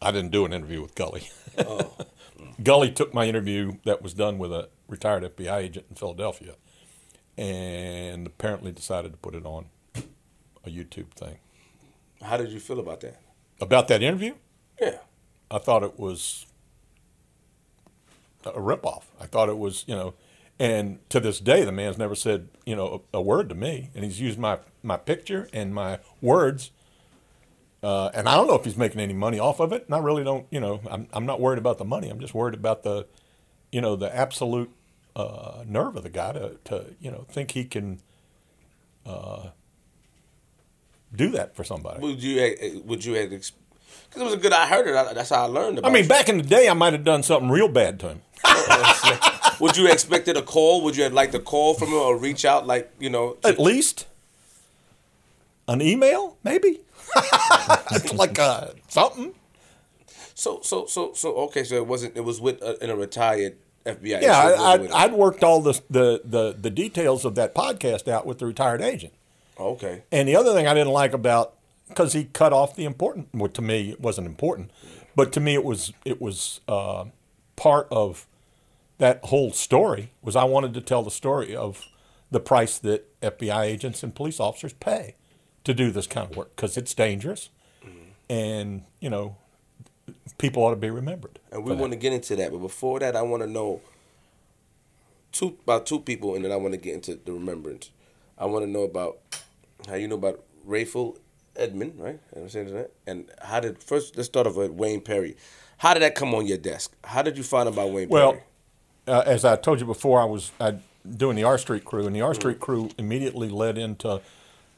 I 0.00 0.10
didn't 0.12 0.30
do 0.30 0.44
an 0.44 0.52
interview 0.52 0.82
with 0.82 0.94
Gully. 0.94 1.28
Oh. 1.58 1.96
Gully 2.62 2.90
took 2.90 3.14
my 3.14 3.24
interview 3.26 3.76
that 3.84 4.02
was 4.02 4.14
done 4.14 4.38
with 4.38 4.52
a 4.52 4.68
retired 4.88 5.22
FBI 5.36 5.56
agent 5.58 5.86
in 5.90 5.96
Philadelphia 5.96 6.54
and 7.36 8.26
apparently 8.26 8.72
decided 8.72 9.12
to 9.12 9.18
put 9.18 9.34
it 9.34 9.44
on 9.44 9.66
a 10.64 10.70
YouTube 10.70 11.10
thing. 11.12 11.38
how 12.22 12.36
did 12.36 12.50
you 12.50 12.60
feel 12.60 12.80
about 12.80 13.00
that? 13.00 13.20
About 13.60 13.88
that 13.88 14.02
interview, 14.02 14.34
Yeah. 14.80 14.98
I 15.50 15.58
thought 15.58 15.82
it 15.82 15.98
was 15.98 16.46
a 18.44 18.52
ripoff. 18.52 19.04
I 19.20 19.26
thought 19.26 19.48
it 19.48 19.58
was, 19.58 19.84
you 19.86 19.94
know, 19.94 20.14
and 20.58 20.98
to 21.10 21.20
this 21.20 21.38
day, 21.40 21.64
the 21.64 21.72
man's 21.72 21.98
never 21.98 22.14
said, 22.14 22.48
you 22.64 22.74
know, 22.76 23.02
a, 23.12 23.18
a 23.18 23.20
word 23.22 23.48
to 23.50 23.54
me, 23.54 23.90
and 23.94 24.04
he's 24.04 24.20
used 24.20 24.38
my 24.38 24.58
my 24.82 24.96
picture 24.96 25.48
and 25.52 25.74
my 25.74 25.98
words 26.20 26.70
uh, 27.82 28.10
and 28.14 28.28
I 28.28 28.34
don't 28.34 28.48
know 28.48 28.54
if 28.54 28.64
he's 28.64 28.76
making 28.76 29.00
any 29.00 29.12
money 29.12 29.38
off 29.38 29.60
of 29.60 29.72
it. 29.72 29.84
And 29.86 29.94
I 29.94 29.98
really 29.98 30.24
don't. 30.24 30.46
You 30.50 30.58
know, 30.58 30.80
I'm 30.90 31.06
I'm 31.12 31.24
not 31.24 31.40
worried 31.40 31.58
about 31.58 31.78
the 31.78 31.84
money. 31.84 32.08
I'm 32.08 32.18
just 32.18 32.34
worried 32.34 32.54
about 32.54 32.82
the, 32.82 33.06
you 33.70 33.80
know, 33.80 33.94
the 33.94 34.14
absolute 34.14 34.70
uh, 35.14 35.62
nerve 35.66 35.96
of 35.96 36.02
the 36.02 36.10
guy 36.10 36.32
to 36.32 36.56
to 36.64 36.86
you 37.00 37.10
know 37.10 37.26
think 37.30 37.52
he 37.52 37.64
can. 37.64 38.00
Uh, 39.04 39.50
do 41.14 41.30
that 41.30 41.54
for 41.54 41.62
somebody. 41.62 42.00
Would 42.00 42.20
you 42.20 42.40
eh, 42.40 42.80
would 42.84 43.04
you 43.04 43.14
because 43.14 43.52
it 44.16 44.24
was 44.24 44.34
a 44.34 44.36
good 44.36 44.52
I 44.52 44.66
heard 44.66 44.88
it. 44.88 44.96
I- 44.96 45.12
That's 45.12 45.30
how 45.30 45.44
I 45.44 45.46
learned 45.46 45.78
about. 45.78 45.88
it. 45.88 45.90
I 45.92 45.94
mean, 45.94 46.08
back 46.08 46.28
in 46.28 46.38
the 46.38 46.42
day, 46.42 46.68
I 46.68 46.72
might 46.74 46.92
have 46.92 47.04
done 47.04 47.22
something 47.22 47.48
real 47.48 47.68
bad 47.68 48.00
to 48.00 48.08
him. 48.08 48.22
would 49.60 49.76
you 49.76 49.86
expected 49.88 50.36
a 50.36 50.42
call? 50.42 50.82
Would 50.84 50.96
you 50.96 51.04
have 51.04 51.12
liked 51.12 51.34
a 51.34 51.38
call 51.40 51.74
from 51.74 51.88
him 51.88 51.94
or 51.94 52.18
reach 52.18 52.44
out 52.44 52.66
like 52.66 52.90
you 52.98 53.10
know? 53.10 53.36
At 53.44 53.58
least 53.58 54.06
an 55.68 55.80
email, 55.82 56.36
maybe. 56.44 56.80
like 58.14 58.38
uh, 58.38 58.68
something. 58.88 59.34
So 60.34 60.60
so 60.62 60.86
so 60.86 61.12
so 61.14 61.34
okay. 61.46 61.64
So 61.64 61.76
it 61.76 61.86
wasn't. 61.86 62.16
It 62.16 62.20
was 62.24 62.40
with 62.40 62.62
uh, 62.62 62.74
in 62.80 62.90
a 62.90 62.96
retired 62.96 63.56
FBI. 63.84 64.22
Yeah, 64.22 64.48
agent. 64.48 64.60
I, 64.60 64.76
with- 64.76 64.92
I, 64.92 65.04
I'd 65.04 65.12
worked 65.12 65.42
all 65.42 65.60
the, 65.62 65.80
the 65.88 66.20
the 66.24 66.56
the 66.60 66.70
details 66.70 67.24
of 67.24 67.34
that 67.36 67.54
podcast 67.54 68.08
out 68.08 68.26
with 68.26 68.38
the 68.38 68.46
retired 68.46 68.82
agent. 68.82 69.12
okay. 69.58 70.02
And 70.12 70.28
the 70.28 70.36
other 70.36 70.52
thing 70.52 70.66
I 70.66 70.74
didn't 70.74 70.92
like 70.92 71.12
about 71.12 71.54
because 71.88 72.12
he 72.12 72.24
cut 72.24 72.52
off 72.52 72.76
the 72.76 72.84
important. 72.84 73.28
Well, 73.32 73.48
to 73.50 73.62
me, 73.62 73.90
it 73.92 74.00
wasn't 74.00 74.26
important, 74.26 74.70
but 75.14 75.32
to 75.32 75.40
me, 75.40 75.54
it 75.54 75.64
was 75.64 75.92
it 76.04 76.20
was 76.20 76.60
uh, 76.68 77.06
part 77.54 77.86
of 77.90 78.26
that 78.98 79.24
whole 79.24 79.52
story. 79.52 80.12
Was 80.22 80.36
I 80.36 80.44
wanted 80.44 80.74
to 80.74 80.80
tell 80.80 81.02
the 81.02 81.10
story 81.10 81.54
of 81.54 81.84
the 82.30 82.40
price 82.40 82.78
that 82.78 83.20
FBI 83.20 83.62
agents 83.64 84.02
and 84.02 84.14
police 84.14 84.40
officers 84.40 84.72
pay 84.74 85.14
to 85.64 85.74
do 85.74 85.90
this 85.90 86.06
kind 86.06 86.30
of 86.30 86.36
work 86.36 86.54
because 86.56 86.76
it's 86.76 86.94
dangerous, 86.94 87.50
and 88.28 88.82
you 89.00 89.10
know, 89.10 89.36
people 90.38 90.62
ought 90.62 90.70
to 90.70 90.76
be 90.76 90.90
remembered. 90.90 91.38
And 91.50 91.64
we 91.64 91.74
want 91.74 91.92
to 91.92 91.98
get 91.98 92.12
into 92.12 92.36
that, 92.36 92.52
but 92.52 92.58
before 92.58 93.00
that, 93.00 93.16
I 93.16 93.22
want 93.22 93.42
to 93.42 93.48
know 93.48 93.80
two 95.32 95.56
about 95.62 95.86
two 95.86 96.00
people, 96.00 96.34
and 96.34 96.44
then 96.44 96.52
I 96.52 96.56
want 96.56 96.74
to 96.74 96.78
get 96.78 96.94
into 96.94 97.16
the 97.16 97.32
remembrance. 97.32 97.90
I 98.38 98.46
want 98.46 98.64
to 98.64 98.70
know 98.70 98.82
about 98.82 99.18
how 99.88 99.94
you 99.94 100.08
know 100.08 100.16
about 100.16 100.42
Rayful 100.66 101.18
Edmond, 101.54 101.94
right? 101.98 102.20
I'm 102.34 102.48
saying 102.48 102.74
that? 102.74 102.92
And 103.06 103.30
how 103.42 103.60
did 103.60 103.82
first? 103.82 104.16
Let's 104.16 104.28
start 104.28 104.46
off 104.46 104.56
with 104.56 104.72
Wayne 104.72 105.00
Perry. 105.00 105.36
How 105.78 105.94
did 105.94 106.02
that 106.02 106.14
come 106.14 106.34
on 106.34 106.46
your 106.46 106.58
desk? 106.58 106.94
How 107.04 107.22
did 107.22 107.36
you 107.36 107.42
find 107.42 107.68
out 107.68 107.74
about 107.74 107.90
Wayne 107.90 108.08
Well, 108.08 108.32
Perry? 108.32 108.44
Uh, 109.06 109.22
as 109.26 109.44
I 109.44 109.56
told 109.56 109.80
you 109.80 109.86
before, 109.86 110.20
I 110.20 110.24
was 110.24 110.52
uh, 110.60 110.72
doing 111.08 111.36
the 111.36 111.44
R 111.44 111.58
Street 111.58 111.84
crew, 111.84 112.06
and 112.06 112.14
the 112.14 112.22
R 112.22 112.34
Street 112.34 112.60
crew 112.60 112.90
immediately 112.98 113.48
led 113.48 113.78
into 113.78 114.20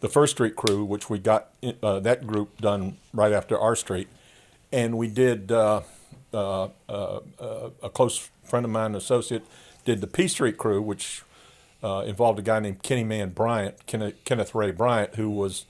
the 0.01 0.09
First 0.09 0.35
Street 0.35 0.57
crew, 0.57 0.85
which 0.85 1.11
we 1.11 1.19
got 1.19 1.49
uh, 1.83 2.01
that 2.01 2.27
group 2.27 2.61
done 2.61 2.97
right 3.13 3.33
after 3.33 3.59
R 3.59 3.77
Street, 3.77 4.09
and 4.73 4.97
we 4.99 5.09
did. 5.09 5.53
Uh, 5.53 5.83
uh, 6.33 6.69
uh, 6.89 7.21
uh, 7.39 7.71
a 7.83 7.89
close 7.89 8.31
friend 8.45 8.65
of 8.65 8.71
mine, 8.71 8.95
associate, 8.95 9.45
did 9.85 10.01
the 10.01 10.07
P 10.07 10.29
Street 10.29 10.59
crew, 10.59 10.83
which 10.83 11.23
uh, 11.83 12.05
involved 12.07 12.39
a 12.39 12.43
guy 12.43 12.61
named 12.61 12.83
Kenny 12.83 13.05
Man 13.05 13.31
Bryant, 13.31 13.87
Kenneth, 13.87 14.23
Kenneth 14.25 14.55
Ray 14.55 14.71
Bryant, 14.71 15.15
who 15.15 15.31
was 15.31 15.65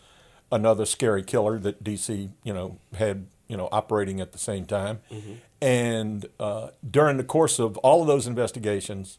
another 0.50 0.84
scary 0.84 1.22
killer 1.22 1.58
that 1.58 1.84
DC, 1.84 2.30
you 2.42 2.52
know, 2.52 2.78
had, 2.94 3.26
you 3.48 3.56
know, 3.56 3.68
operating 3.72 4.20
at 4.20 4.32
the 4.32 4.38
same 4.38 4.64
time. 4.66 5.00
And 5.60 6.26
uh, 6.38 6.68
during 6.88 7.16
the 7.16 7.24
course 7.24 7.58
of 7.58 7.76
all 7.78 8.02
of 8.02 8.06
those 8.06 8.26
investigations, 8.26 9.18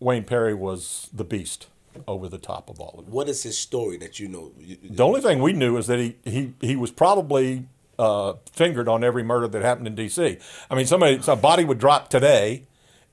Wayne 0.00 0.24
Perry 0.24 0.54
was 0.54 1.08
the 1.12 1.24
beast 1.24 1.68
over 2.08 2.28
the 2.28 2.38
top 2.38 2.70
of 2.70 2.80
all 2.80 2.96
of 2.98 3.06
it. 3.06 3.10
What 3.10 3.28
is 3.28 3.42
his 3.42 3.56
story 3.58 3.96
that 3.98 4.18
you 4.18 4.28
know? 4.28 4.52
The 4.82 5.04
only 5.04 5.20
thing 5.20 5.42
we 5.42 5.52
knew 5.52 5.76
is 5.76 5.86
that 5.86 5.98
he 5.98 6.16
he, 6.24 6.54
he 6.60 6.74
was 6.74 6.90
probably 6.90 7.66
uh, 7.98 8.34
fingered 8.50 8.88
on 8.88 9.04
every 9.04 9.22
murder 9.22 9.46
that 9.46 9.62
happened 9.62 9.86
in 9.86 9.94
D.C. 9.94 10.38
I 10.70 10.74
mean, 10.74 10.86
somebody 10.86 11.20
a 11.26 11.36
body 11.36 11.64
would 11.64 11.78
drop 11.78 12.08
today, 12.08 12.64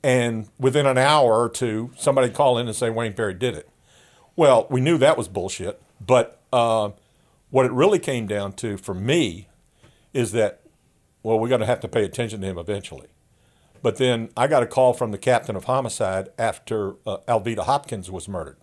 and 0.01 0.47
within 0.57 0.85
an 0.85 0.97
hour 0.97 1.41
or 1.43 1.49
two, 1.49 1.91
somebody 1.97 2.29
call 2.29 2.57
in 2.57 2.67
and 2.67 2.75
say 2.75 2.89
Wayne 2.89 3.13
Perry 3.13 3.33
did 3.33 3.55
it. 3.55 3.69
Well, 4.35 4.65
we 4.69 4.79
knew 4.79 4.97
that 4.97 5.17
was 5.17 5.27
bullshit, 5.27 5.81
but 5.99 6.39
uh, 6.53 6.91
what 7.49 7.65
it 7.65 7.71
really 7.73 7.99
came 7.99 8.25
down 8.25 8.53
to 8.53 8.77
for 8.77 8.93
me 8.93 9.48
is 10.13 10.31
that 10.33 10.61
well, 11.23 11.37
we're 11.39 11.49
going 11.49 11.59
to 11.61 11.67
have 11.67 11.81
to 11.81 11.87
pay 11.89 12.03
attention 12.05 12.39
to 12.41 12.47
him 12.47 12.57
eventually. 12.57 13.07
But 13.81 13.97
then 13.97 14.29
I 14.37 14.47
got 14.47 14.63
a 14.63 14.65
call 14.65 14.93
from 14.93 15.11
the 15.11 15.17
captain 15.17 15.55
of 15.55 15.65
homicide 15.65 16.29
after 16.37 16.95
uh, 17.05 17.17
Alvita 17.27 17.59
Hopkins 17.65 18.09
was 18.09 18.27
murdered. 18.27 18.57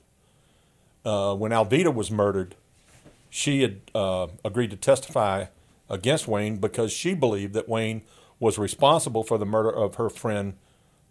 Uh, 1.05 1.35
when 1.35 1.53
Alvita 1.53 1.95
was 1.95 2.11
murdered, 2.11 2.55
she 3.31 3.63
had 3.63 3.81
uh, 3.95 4.29
agreed 4.45 4.71
to 4.71 4.77
testify 4.77 5.47
against 5.89 6.27
Wayne 6.27 6.57
because 6.57 6.93
she 6.93 7.15
believed 7.15 7.55
that 7.55 7.69
Wayne 7.69 8.03
was 8.41 8.59
responsible 8.59 9.23
for 9.23 9.39
the 9.39 9.47
murder 9.47 9.71
of 9.71 9.95
her 9.97 10.09
friend 10.11 10.55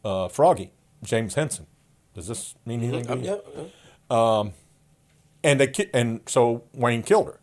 uh, 0.03 0.27
Froggy, 0.27 0.71
James 1.03 1.35
Henson. 1.35 1.67
Does 2.13 2.27
this 2.27 2.55
mean 2.65 2.81
anything? 2.83 3.05
to 3.05 3.13
Um, 3.13 3.21
you? 3.23 3.41
yeah, 4.09 4.43
yeah. 4.43 4.49
And 5.43 5.59
they 5.59 5.67
ki- 5.67 5.89
and 5.93 6.21
so 6.25 6.63
Wayne 6.73 7.03
killed 7.03 7.27
her. 7.27 7.39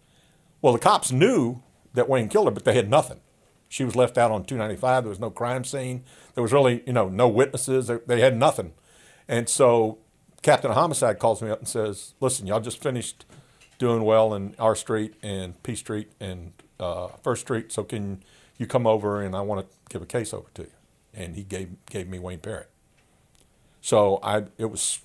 Well, 0.61 0.73
the 0.73 0.79
cops 0.81 1.13
knew 1.13 1.63
that 1.95 2.09
Wayne 2.09 2.29
killed 2.29 2.47
her, 2.47 2.51
but 2.51 2.65
they 2.65 2.75
had 2.75 2.89
nothing. 2.89 3.21
She 3.69 3.85
was 3.85 3.97
left 3.97 4.19
out 4.19 4.31
on 4.31 4.45
295. 4.45 5.05
There 5.05 5.09
was 5.09 5.19
no 5.19 5.31
crime 5.31 5.65
scene. 5.65 6.05
There 6.35 6.43
was 6.43 6.53
really, 6.53 6.83
you 6.87 6.93
know, 6.93 7.09
no 7.09 7.27
witnesses. 7.29 7.91
They, 8.07 8.21
had 8.21 8.37
nothing. 8.37 8.75
And 9.27 9.49
so 9.49 9.99
Captain 10.43 10.71
of 10.71 10.77
Homicide 10.77 11.19
calls 11.19 11.41
me 11.41 11.49
up 11.49 11.61
and 11.61 11.69
says, 11.69 12.15
"Listen, 12.21 12.47
y'all 12.47 12.61
just 12.61 12.83
finished 12.83 13.25
doing 13.79 14.05
well 14.05 14.35
in 14.35 14.55
R 14.59 14.75
Street 14.75 15.15
and 15.23 15.61
P 15.63 15.75
Street 15.75 16.13
and 16.21 16.53
uh, 16.79 17.09
First 17.23 17.43
Street. 17.43 17.73
So 17.73 17.83
can 17.83 18.23
you 18.59 18.67
come 18.67 18.87
over 18.87 19.23
and 19.23 19.35
I 19.35 19.41
want 19.41 19.67
to 19.67 19.77
give 19.89 20.03
a 20.03 20.07
case 20.07 20.35
over 20.35 20.49
to 20.55 20.63
you?" 20.63 20.73
And 21.15 21.35
he 21.35 21.43
gave 21.43 21.71
gave 21.87 22.09
me 22.09 22.19
Wayne 22.19 22.41
Perry. 22.41 22.67
So 23.81 24.19
I 24.23 24.45
it 24.59 24.67
was 24.71 25.01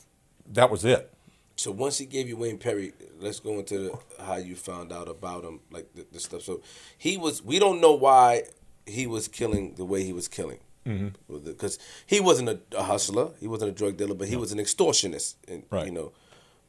that 0.45 0.69
was 0.69 0.83
it. 0.83 1.13
So 1.57 1.71
once 1.71 1.97
he 1.97 2.05
gave 2.05 2.29
you 2.29 2.37
Wayne 2.37 2.59
Perry, 2.59 2.93
let's 3.19 3.39
go 3.39 3.53
into 3.59 3.79
the, 3.79 4.23
how 4.23 4.35
you 4.35 4.55
found 4.55 4.93
out 4.93 5.09
about 5.09 5.43
him, 5.43 5.59
like 5.71 5.91
the, 5.95 6.05
the 6.11 6.19
stuff. 6.19 6.43
So 6.43 6.61
he 6.97 7.17
was. 7.17 7.43
We 7.43 7.57
don't 7.57 7.81
know 7.81 7.93
why 7.93 8.43
he 8.85 9.07
was 9.07 9.27
killing 9.27 9.73
the 9.73 9.83
way 9.83 10.03
he 10.03 10.13
was 10.13 10.27
killing, 10.27 10.59
mm-hmm. 10.85 11.37
because 11.39 11.79
he 12.05 12.19
wasn't 12.19 12.49
a, 12.49 12.59
a 12.77 12.83
hustler, 12.83 13.31
he 13.39 13.47
wasn't 13.47 13.71
a 13.71 13.73
drug 13.73 13.97
dealer, 13.97 14.15
but 14.15 14.27
he 14.27 14.35
was 14.35 14.51
an 14.51 14.59
extortionist, 14.59 15.35
and, 15.47 15.63
Right. 15.69 15.87
You 15.87 15.91
know, 15.91 16.11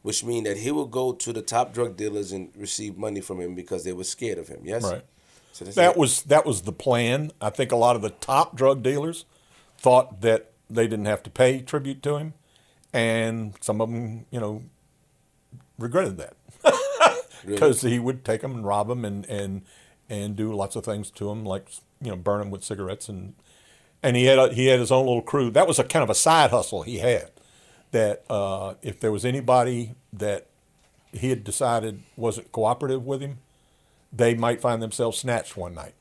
which 0.03 0.25
means 0.25 0.49
that 0.49 0.57
he 0.57 0.71
would 0.71 0.91
go 0.91 1.13
to 1.13 1.33
the 1.33 1.43
top 1.43 1.75
drug 1.75 1.97
dealers 1.97 2.33
and 2.33 2.51
receive 2.57 2.97
money 2.97 3.21
from 3.21 3.41
him 3.41 3.55
because 3.55 3.85
they 3.85 3.93
were 3.93 4.05
scared 4.05 4.39
of 4.39 4.49
him. 4.49 4.61
Yes. 4.65 4.85
Right. 4.85 5.05
So 5.53 5.65
That 5.67 5.93
it. 5.93 5.97
was 5.97 6.23
that 6.23 6.47
was 6.47 6.63
the 6.63 6.73
plan. 6.73 7.33
I 7.41 7.51
think 7.51 7.73
a 7.73 7.77
lot 7.77 7.95
of 7.95 8.03
the 8.03 8.11
top 8.11 8.57
drug 8.57 8.83
dealers 8.83 9.27
thought 9.77 10.23
that 10.23 10.53
they 10.71 10.87
didn't 10.87 11.07
have 11.07 11.23
to 11.25 11.31
pay 11.31 11.61
tribute 11.61 12.03
to 12.05 12.17
him, 12.17 12.35
and 12.93 13.55
some 13.61 13.81
of 13.81 13.91
them, 13.91 14.27
you 14.31 14.41
know, 14.41 14.63
regretted 15.79 16.19
that 16.19 16.37
because 17.47 17.83
he 17.83 17.99
would 17.99 18.25
take 18.25 18.41
them 18.43 18.55
and 18.55 18.67
rob 18.67 18.89
them 18.89 19.05
and 19.05 19.25
and 19.27 19.63
and 20.11 20.37
do 20.37 20.53
lots 20.53 20.75
of 20.77 20.85
things 20.85 21.11
to 21.13 21.27
them, 21.27 21.45
like 21.45 21.69
you 22.01 22.11
know, 22.11 22.17
burn 22.17 22.41
them 22.41 22.51
with 22.51 22.65
cigarettes 22.65 23.09
and 23.09 23.35
and 24.03 24.17
he 24.17 24.25
had 24.27 24.39
a, 24.39 24.53
he 24.53 24.67
had 24.67 24.81
his 24.81 24.93
own 24.93 25.07
little 25.07 25.23
crew. 25.23 25.51
That 25.51 25.67
was 25.67 25.79
a 25.79 25.85
kind 25.85 26.03
of 26.03 26.11
a 26.11 26.15
side 26.15 26.51
hustle 26.51 26.83
he 26.83 26.99
had. 26.99 27.31
That 27.91 28.25
uh, 28.31 28.75
if 28.83 29.01
there 29.01 29.11
was 29.11 29.25
anybody 29.25 29.95
that 30.13 30.47
he 31.13 31.31
had 31.31 31.43
decided 31.43 32.03
wasn't 32.17 32.53
cooperative 32.53 33.05
with 33.07 33.21
him, 33.21 33.39
they 34.13 34.35
might 34.35 34.61
find 34.61 34.83
themselves 34.83 35.19
snatched 35.19 35.57
one 35.57 35.75
night 35.75 35.95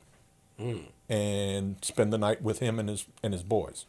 and 1.09 1.77
spend 1.81 2.11
the 2.11 2.17
night 2.17 2.41
with 2.41 2.59
him 2.59 2.77
and 2.79 2.89
his 2.89 3.05
and 3.23 3.33
his 3.33 3.43
boys. 3.43 3.85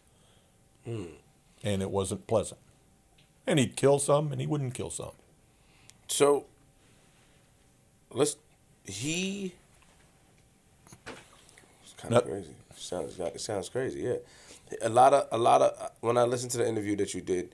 And 1.65 1.83
it 1.83 1.91
wasn't 1.91 2.27
pleasant. 2.27 2.61
And 3.47 3.59
he'd 3.59 3.77
kill 3.77 3.99
some, 3.99 4.31
and 4.33 4.41
he 4.41 4.47
wouldn't 4.47 4.75
kill 4.75 4.91
some. 4.91 5.13
So 6.09 6.47
let's 8.13 8.37
he 8.85 9.55
it's 11.83 11.95
kind 11.97 12.15
of 12.15 12.25
Nope. 12.25 12.33
crazy. 12.35 12.55
Sounds 12.77 13.19
it 13.21 13.41
sounds 13.41 13.69
crazy, 13.69 14.01
yeah. 14.01 14.17
A 14.83 14.89
lot 14.89 15.15
of 15.15 15.29
a 15.33 15.39
lot 15.39 15.63
of 15.63 15.93
when 16.01 16.17
I 16.19 16.25
listened 16.25 16.53
to 16.53 16.59
the 16.59 16.69
interview 16.69 16.97
that 16.97 17.15
you 17.15 17.21
did, 17.21 17.51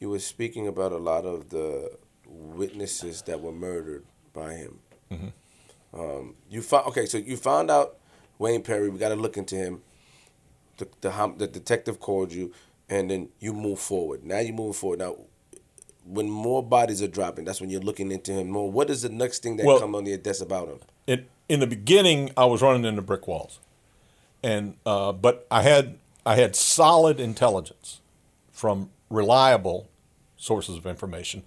you 0.00 0.10
were 0.10 0.18
speaking 0.20 0.66
about 0.68 0.92
a 0.92 0.98
lot 0.98 1.24
of 1.26 1.50
the 1.50 1.92
witnesses 2.26 3.22
that 3.22 3.40
were 3.40 3.52
murdered 3.52 4.04
by 4.34 4.54
him. 4.54 4.78
Um, 5.94 6.36
you 6.50 6.62
found 6.62 6.86
okay, 6.88 7.06
so 7.06 7.18
you 7.18 7.36
found 7.36 7.70
out 7.70 7.96
Wayne 8.38 8.62
Perry. 8.62 8.88
We 8.90 8.98
got 8.98 9.10
to 9.10 9.16
look 9.16 9.36
into 9.36 9.56
him. 9.56 9.82
The 10.78 10.88
the, 11.02 11.34
the 11.38 11.46
detective 11.48 12.00
called 12.00 12.32
you, 12.32 12.52
and 12.88 13.10
then 13.10 13.30
you 13.40 13.52
move 13.52 13.80
forward. 13.80 14.24
Now 14.24 14.40
you 14.40 14.52
move 14.52 14.76
forward. 14.76 15.00
Now 15.00 15.16
when 16.08 16.30
more 16.30 16.62
bodies 16.62 17.02
are 17.02 17.08
dropping, 17.08 17.44
that's 17.44 17.60
when 17.60 17.70
you're 17.70 17.80
looking 17.80 18.10
into 18.10 18.32
him 18.32 18.48
more. 18.48 18.70
What 18.70 18.90
is 18.90 19.02
the 19.02 19.08
next 19.08 19.42
thing 19.42 19.56
that 19.56 19.66
Well- 19.66 19.80
comes 19.80 19.94
on 19.94 20.06
your 20.06 20.18
desk 20.18 20.42
about 20.42 20.68
him? 20.68 20.80
It, 21.06 21.28
in 21.48 21.60
the 21.60 21.66
beginning, 21.66 22.30
I 22.36 22.44
was 22.46 22.62
running 22.62 22.84
into 22.84 23.02
brick 23.02 23.26
walls, 23.26 23.60
and 24.42 24.76
uh, 24.84 25.12
but 25.12 25.46
I 25.50 25.62
had 25.62 25.98
I 26.26 26.36
had 26.36 26.54
solid 26.56 27.20
intelligence 27.20 28.00
from 28.50 28.90
reliable 29.08 29.88
sources 30.36 30.76
of 30.76 30.86
information 30.86 31.42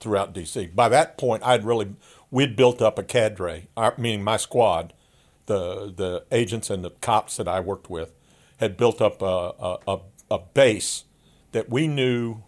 throughout 0.00 0.32
D.C. 0.34 0.66
By 0.74 0.88
that 0.90 1.16
point, 1.16 1.42
I'd 1.44 1.64
really 1.64 1.94
we'd 2.30 2.56
built 2.56 2.82
up 2.82 2.98
a 2.98 3.02
cadre, 3.02 3.68
our, 3.76 3.94
meaning 3.96 4.22
my 4.22 4.36
squad, 4.36 4.92
the 5.46 5.92
the 5.94 6.24
agents 6.30 6.68
and 6.70 6.84
the 6.84 6.90
cops 6.90 7.36
that 7.36 7.48
I 7.48 7.60
worked 7.60 7.88
with, 7.88 8.12
had 8.58 8.76
built 8.76 9.00
up 9.00 9.22
a, 9.22 9.78
a, 9.86 9.98
a 10.30 10.38
base 10.38 11.04
that 11.52 11.70
we 11.70 11.86
knew 11.86 12.42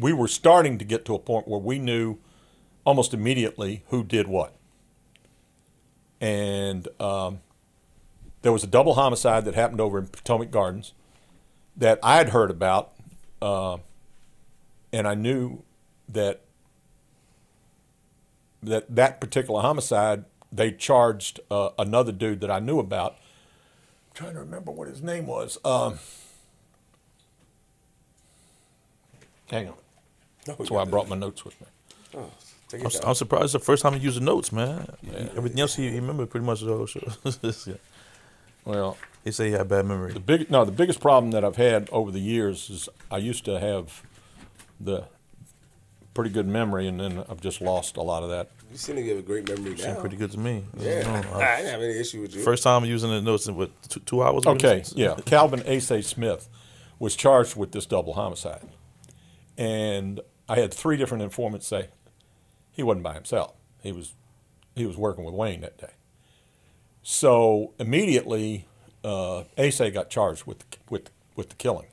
we 0.00 0.12
were 0.12 0.28
starting 0.28 0.78
to 0.78 0.84
get 0.84 1.04
to 1.04 1.14
a 1.14 1.18
point 1.18 1.46
where 1.46 1.60
we 1.60 1.78
knew 1.78 2.18
almost 2.84 3.12
immediately 3.12 3.84
who 3.88 4.02
did 4.02 4.26
what. 4.26 4.54
And 6.20 6.88
um, 6.98 7.40
there 8.42 8.52
was 8.52 8.64
a 8.64 8.66
double 8.66 8.94
homicide 8.94 9.44
that 9.44 9.54
happened 9.54 9.80
over 9.80 9.98
in 9.98 10.06
Potomac 10.06 10.50
Gardens 10.50 10.92
that 11.76 11.98
I 12.02 12.16
had 12.16 12.30
heard 12.30 12.50
about, 12.50 12.92
uh, 13.40 13.78
and 14.92 15.06
I 15.06 15.14
knew 15.14 15.62
that 16.08 16.42
that 18.62 18.94
that 18.94 19.20
particular 19.20 19.62
homicide 19.62 20.24
they 20.52 20.72
charged 20.72 21.40
uh, 21.50 21.70
another 21.78 22.12
dude 22.12 22.40
that 22.40 22.50
I 22.50 22.58
knew 22.58 22.78
about. 22.78 23.12
I'm 23.12 24.14
trying 24.14 24.34
to 24.34 24.40
remember 24.40 24.72
what 24.72 24.88
his 24.88 25.00
name 25.00 25.26
was. 25.26 25.58
Um, 25.64 25.98
hang 29.46 29.68
on. 29.68 29.74
Oh, 30.48 30.54
That's 30.58 30.70
why 30.70 30.82
I 30.82 30.84
brought 30.84 31.08
my 31.08 31.16
notes 31.16 31.44
with 31.44 31.60
me. 31.60 31.66
Oh, 32.16 32.30
take 32.68 32.84
I'm, 32.84 32.90
down. 32.90 33.02
I'm 33.06 33.14
surprised 33.14 33.52
the 33.52 33.58
first 33.58 33.82
time 33.82 33.94
you 33.94 34.00
used 34.00 34.16
the 34.16 34.24
notes, 34.24 34.52
man. 34.52 34.96
Everything 35.36 35.60
else 35.60 35.78
you, 35.78 35.90
you 35.90 35.96
remember 35.96 36.26
pretty 36.26 36.46
much 36.46 36.60
the 36.60 36.66
whole 36.76 36.86
show. 36.86 37.00
yeah. 37.66 37.74
Well, 38.64 38.96
He 39.24 39.32
said 39.32 39.46
he 39.46 39.52
had 39.52 39.68
bad 39.68 39.86
memory. 39.86 40.12
the 40.12 40.20
big 40.20 40.50
no, 40.50 40.64
the 40.64 40.72
biggest 40.72 41.00
problem 41.00 41.32
that 41.32 41.44
I've 41.44 41.56
had 41.56 41.88
over 41.90 42.10
the 42.10 42.20
years 42.20 42.70
is 42.70 42.88
I 43.10 43.18
used 43.18 43.44
to 43.44 43.58
have 43.60 44.02
the 44.78 45.04
pretty 46.14 46.30
good 46.30 46.46
memory, 46.46 46.86
and 46.86 47.00
then 47.00 47.24
I've 47.28 47.40
just 47.40 47.60
lost 47.60 47.96
a 47.96 48.02
lot 48.02 48.22
of 48.22 48.30
that. 48.30 48.50
You 48.70 48.76
seem 48.76 48.96
to 48.96 49.08
have 49.08 49.18
a 49.18 49.22
great 49.22 49.48
memory 49.48 49.74
now. 49.74 50.00
Pretty 50.00 50.16
good 50.16 50.30
to 50.32 50.38
me. 50.38 50.64
Yeah, 50.78 51.02
I 51.06 51.18
I, 51.18 51.22
don't 51.22 51.22
didn't 51.22 51.70
have 51.72 51.82
any 51.82 51.98
issue 51.98 52.20
with 52.22 52.34
you. 52.34 52.42
First 52.42 52.62
time 52.62 52.84
using 52.84 53.10
the 53.10 53.20
notes 53.20 53.46
in 53.46 53.56
what 53.56 53.70
two, 53.88 54.00
two 54.00 54.22
hours. 54.22 54.46
Okay, 54.46 54.84
yeah. 54.94 55.16
Calvin 55.24 55.62
Ace 55.66 55.88
Smith 56.06 56.48
was 56.98 57.16
charged 57.16 57.56
with 57.56 57.72
this 57.72 57.86
double 57.86 58.12
homicide. 58.12 58.62
And 59.56 60.20
I 60.50 60.58
had 60.58 60.74
three 60.74 60.96
different 60.96 61.22
informants 61.22 61.68
say 61.68 61.90
he 62.72 62.82
wasn't 62.82 63.04
by 63.04 63.14
himself. 63.14 63.54
He 63.84 63.92
was 63.92 64.14
he 64.74 64.84
was 64.84 64.96
working 64.96 65.22
with 65.24 65.32
Wayne 65.32 65.60
that 65.60 65.78
day. 65.78 65.92
So 67.04 67.72
immediately 67.78 68.66
uh, 69.04 69.44
Ace 69.56 69.78
got 69.78 70.10
charged 70.10 70.46
with 70.46 70.64
with 70.90 71.10
with 71.36 71.50
the 71.50 71.54
killing. 71.54 71.86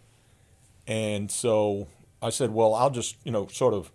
And 0.87 1.29
so 1.29 1.87
I 2.19 2.31
said, 2.31 2.51
well, 2.51 2.73
I'll 2.73 2.89
just, 2.89 3.17
you 3.23 3.31
know, 3.31 3.45
sort 3.45 3.75
of 3.75 3.91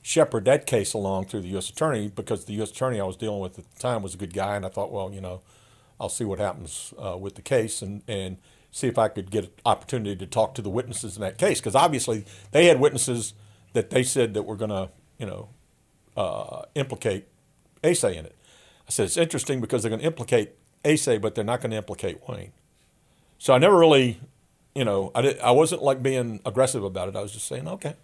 shepherd 0.00 0.44
that 0.44 0.66
case 0.66 0.92
along 0.92 1.24
through 1.24 1.40
the 1.40 1.48
U.S. 1.48 1.68
attorney 1.68 2.08
because 2.08 2.44
the 2.44 2.52
U.S. 2.54 2.70
attorney 2.70 3.00
I 3.00 3.04
was 3.04 3.16
dealing 3.16 3.40
with 3.40 3.58
at 3.58 3.64
the 3.68 3.80
time 3.80 4.00
was 4.02 4.14
a 4.14 4.18
good 4.18 4.32
guy, 4.32 4.54
and 4.54 4.64
I 4.64 4.68
thought, 4.68 4.92
well, 4.92 5.10
you 5.12 5.20
know, 5.20 5.40
I'll 5.98 6.08
see 6.08 6.24
what 6.24 6.38
happens 6.38 6.94
uh, 7.02 7.16
with 7.16 7.34
the 7.34 7.42
case 7.42 7.82
and, 7.82 8.02
and 8.06 8.36
see 8.70 8.86
if 8.86 8.96
I 8.96 9.08
could 9.08 9.30
get 9.30 9.44
an 9.44 9.50
opportunity 9.66 10.14
to 10.16 10.26
talk 10.26 10.54
to 10.54 10.62
the 10.62 10.70
witnesses 10.70 11.16
in 11.16 11.22
that 11.22 11.38
case 11.38 11.60
because 11.60 11.74
obviously 11.74 12.26
they 12.52 12.66
had 12.66 12.78
witnesses 12.78 13.34
that 13.74 13.90
they 13.90 14.02
said 14.02 14.34
that 14.34 14.42
we're 14.44 14.56
going 14.56 14.70
to, 14.70 14.88
you 15.18 15.26
know, 15.26 15.50
uh, 16.16 16.62
implicate 16.74 17.28
Asa 17.84 18.10
in 18.10 18.24
it. 18.24 18.34
I 18.88 18.90
said 18.90 19.04
it's 19.04 19.16
interesting 19.16 19.60
because 19.60 19.82
they're 19.82 19.90
going 19.90 20.00
to 20.00 20.06
implicate 20.06 20.52
Asa, 20.84 21.18
but 21.20 21.34
they're 21.34 21.44
not 21.44 21.60
going 21.60 21.72
to 21.72 21.76
implicate 21.76 22.26
Wayne. 22.28 22.52
So 23.38 23.52
I 23.52 23.58
never 23.58 23.76
really, 23.76 24.20
you 24.74 24.84
know, 24.84 25.10
I 25.14 25.22
did, 25.22 25.40
I 25.40 25.50
wasn't 25.50 25.82
like 25.82 26.02
being 26.02 26.40
aggressive 26.46 26.84
about 26.84 27.08
it. 27.08 27.16
I 27.16 27.20
was 27.20 27.32
just 27.32 27.46
saying, 27.46 27.68
okay, 27.68 27.94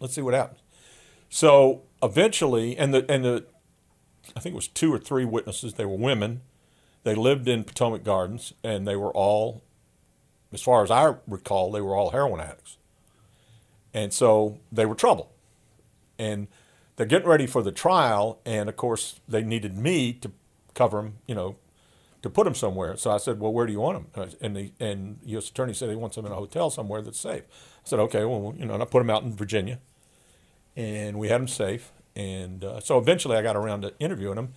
let's 0.00 0.14
see 0.14 0.22
what 0.22 0.34
happens. 0.34 0.60
So 1.28 1.82
eventually, 2.02 2.76
and 2.76 2.94
the 2.94 3.04
and 3.10 3.24
the, 3.24 3.44
I 4.34 4.40
think 4.40 4.54
it 4.54 4.56
was 4.56 4.68
two 4.68 4.92
or 4.92 4.98
three 4.98 5.24
witnesses. 5.24 5.74
They 5.74 5.84
were 5.84 5.96
women. 5.96 6.40
They 7.04 7.14
lived 7.14 7.48
in 7.48 7.64
Potomac 7.64 8.02
Gardens, 8.02 8.54
and 8.64 8.88
they 8.88 8.96
were 8.96 9.12
all, 9.12 9.62
as 10.52 10.62
far 10.62 10.82
as 10.82 10.90
I 10.90 11.16
recall, 11.26 11.70
they 11.70 11.80
were 11.80 11.94
all 11.94 12.10
heroin 12.10 12.40
addicts. 12.40 12.77
And 13.94 14.12
so 14.12 14.58
they 14.70 14.86
were 14.86 14.94
trouble. 14.94 15.32
And 16.18 16.48
they're 16.96 17.06
getting 17.06 17.28
ready 17.28 17.46
for 17.46 17.62
the 17.62 17.72
trial, 17.72 18.40
and 18.44 18.68
of 18.68 18.76
course 18.76 19.20
they 19.28 19.42
needed 19.42 19.78
me 19.78 20.12
to 20.14 20.32
cover 20.74 20.98
them, 20.98 21.18
you 21.26 21.34
know, 21.34 21.56
to 22.22 22.28
put 22.28 22.44
them 22.44 22.56
somewhere. 22.56 22.96
So 22.96 23.12
I 23.12 23.18
said, 23.18 23.38
"Well, 23.38 23.52
where 23.52 23.66
do 23.66 23.72
you 23.72 23.80
want 23.80 24.12
them?" 24.12 24.30
And 24.40 24.56
the 24.56 24.72
and 24.80 25.18
U.S. 25.24 25.48
attorney 25.48 25.74
said 25.74 25.90
he 25.90 25.96
wants 25.96 26.16
them 26.16 26.26
in 26.26 26.32
a 26.32 26.34
hotel 26.34 26.70
somewhere 26.70 27.00
that's 27.00 27.20
safe. 27.20 27.44
I 27.44 27.88
said, 27.88 28.00
"Okay, 28.00 28.24
well, 28.24 28.52
you 28.58 28.66
know," 28.66 28.74
and 28.74 28.82
I 28.82 28.86
put 28.86 28.98
them 28.98 29.10
out 29.10 29.22
in 29.22 29.32
Virginia, 29.32 29.78
and 30.76 31.18
we 31.18 31.28
had 31.28 31.40
them 31.40 31.48
safe. 31.48 31.92
And 32.16 32.64
uh, 32.64 32.80
so 32.80 32.98
eventually, 32.98 33.36
I 33.36 33.42
got 33.42 33.54
around 33.54 33.82
to 33.82 33.94
interviewing 34.00 34.34
them, 34.34 34.54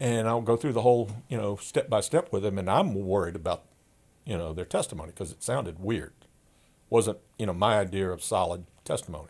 and 0.00 0.26
I'll 0.26 0.40
go 0.40 0.56
through 0.56 0.72
the 0.72 0.82
whole, 0.82 1.10
you 1.28 1.36
know, 1.36 1.54
step 1.54 1.88
by 1.88 2.00
step 2.00 2.32
with 2.32 2.42
them. 2.42 2.58
And 2.58 2.68
I'm 2.68 2.92
worried 2.94 3.36
about, 3.36 3.62
you 4.24 4.36
know, 4.36 4.52
their 4.52 4.64
testimony 4.64 5.12
because 5.12 5.30
it 5.30 5.44
sounded 5.44 5.78
weird. 5.78 6.12
Wasn't 6.92 7.18
you 7.38 7.46
know 7.46 7.54
my 7.54 7.78
idea 7.78 8.10
of 8.10 8.22
solid 8.22 8.64
testimony. 8.84 9.28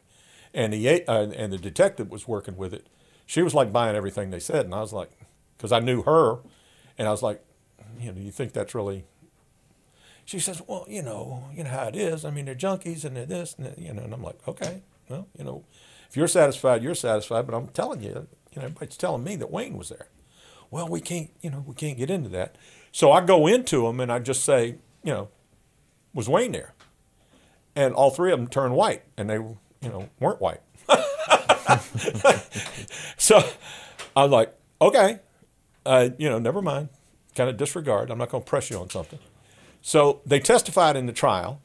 And 0.52 0.72
the 0.72 1.08
uh, 1.08 1.30
and 1.30 1.52
the 1.52 1.58
detective 1.58 2.10
was 2.10 2.28
working 2.28 2.56
with 2.56 2.74
it. 2.74 2.88
She 3.24 3.40
was 3.40 3.54
like 3.54 3.72
buying 3.72 3.96
everything 3.96 4.30
they 4.30 4.40
said, 4.40 4.66
and 4.66 4.74
I 4.74 4.80
was 4.80 4.92
like, 4.92 5.10
because 5.56 5.72
I 5.72 5.78
knew 5.80 6.02
her, 6.02 6.40
and 6.98 7.08
I 7.08 7.10
was 7.10 7.22
like, 7.22 7.42
you 7.98 8.12
know, 8.12 8.20
you 8.20 8.30
think 8.30 8.52
that's 8.52 8.74
really? 8.74 9.04
She 10.24 10.38
says, 10.38 10.62
well, 10.66 10.84
you 10.88 11.02
know, 11.02 11.44
you 11.54 11.64
know 11.64 11.70
how 11.70 11.88
it 11.88 11.96
is. 11.96 12.24
I 12.24 12.30
mean, 12.30 12.44
they're 12.44 12.54
junkies 12.54 13.04
and 13.04 13.16
they're 13.16 13.26
this 13.26 13.54
and 13.56 13.66
that, 13.66 13.78
you 13.78 13.92
know. 13.92 14.02
And 14.02 14.12
I'm 14.12 14.22
like, 14.22 14.46
okay, 14.46 14.82
well, 15.08 15.26
you 15.36 15.44
know, 15.44 15.64
if 16.08 16.16
you're 16.16 16.28
satisfied, 16.28 16.82
you're 16.82 16.94
satisfied. 16.94 17.46
But 17.46 17.56
I'm 17.56 17.68
telling 17.68 18.02
you, 18.02 18.28
you 18.52 18.60
know, 18.60 18.66
everybody's 18.66 18.96
telling 18.96 19.24
me 19.24 19.36
that 19.36 19.50
Wayne 19.50 19.76
was 19.76 19.88
there. 19.88 20.08
Well, 20.70 20.88
we 20.88 21.00
can't, 21.00 21.30
you 21.40 21.50
know, 21.50 21.64
we 21.66 21.74
can't 21.74 21.98
get 21.98 22.10
into 22.10 22.28
that. 22.30 22.56
So 22.92 23.10
I 23.10 23.20
go 23.24 23.46
into 23.46 23.82
them 23.82 24.00
and 24.00 24.12
I 24.12 24.18
just 24.20 24.44
say, 24.44 24.76
you 25.02 25.12
know, 25.12 25.28
was 26.14 26.28
Wayne 26.28 26.52
there? 26.52 26.71
And 27.74 27.94
all 27.94 28.10
three 28.10 28.32
of 28.32 28.38
them 28.38 28.48
turned 28.48 28.74
white, 28.74 29.02
and 29.16 29.30
they, 29.30 29.36
you 29.36 29.58
know, 29.82 30.08
weren't 30.20 30.40
white. 30.40 30.60
so 33.16 33.42
I 34.14 34.22
was 34.24 34.30
like, 34.30 34.54
okay, 34.80 35.20
uh, 35.86 36.10
you 36.18 36.28
know, 36.28 36.38
never 36.38 36.60
mind. 36.60 36.90
Kind 37.34 37.48
of 37.48 37.56
disregard. 37.56 38.10
I'm 38.10 38.18
not 38.18 38.28
going 38.28 38.42
to 38.42 38.48
press 38.48 38.68
you 38.68 38.78
on 38.78 38.90
something. 38.90 39.18
So 39.80 40.20
they 40.26 40.38
testified 40.38 40.96
in 40.96 41.06
the 41.06 41.12
trial, 41.12 41.60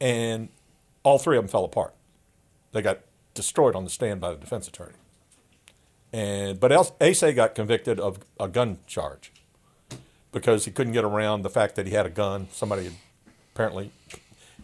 and 0.00 0.48
all 1.02 1.18
three 1.18 1.36
of 1.36 1.42
them 1.42 1.48
fell 1.48 1.64
apart. 1.64 1.94
They 2.72 2.80
got 2.80 3.00
destroyed 3.34 3.74
on 3.74 3.84
the 3.84 3.90
stand 3.90 4.20
by 4.20 4.30
the 4.30 4.38
defense 4.38 4.68
attorney. 4.68 4.94
And 6.12 6.60
but 6.60 6.70
Asa 7.00 7.32
got 7.32 7.56
convicted 7.56 7.98
of 7.98 8.20
a 8.38 8.46
gun 8.48 8.78
charge 8.86 9.32
because 10.32 10.64
he 10.64 10.70
couldn't 10.70 10.92
get 10.92 11.04
around 11.04 11.42
the 11.42 11.50
fact 11.50 11.74
that 11.74 11.86
he 11.86 11.92
had 11.92 12.06
a 12.06 12.10
gun. 12.10 12.46
Somebody 12.52 12.84
had 12.84 12.92
apparently 13.52 13.90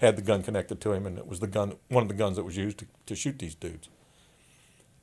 had 0.00 0.16
the 0.16 0.22
gun 0.22 0.42
connected 0.42 0.80
to 0.80 0.92
him, 0.92 1.06
and 1.06 1.18
it 1.18 1.26
was 1.26 1.40
the 1.40 1.46
gun, 1.46 1.74
one 1.88 2.02
of 2.02 2.08
the 2.08 2.14
guns 2.14 2.36
that 2.36 2.44
was 2.44 2.56
used 2.56 2.78
to, 2.78 2.86
to 3.04 3.14
shoot 3.14 3.38
these 3.38 3.54
dudes. 3.54 3.90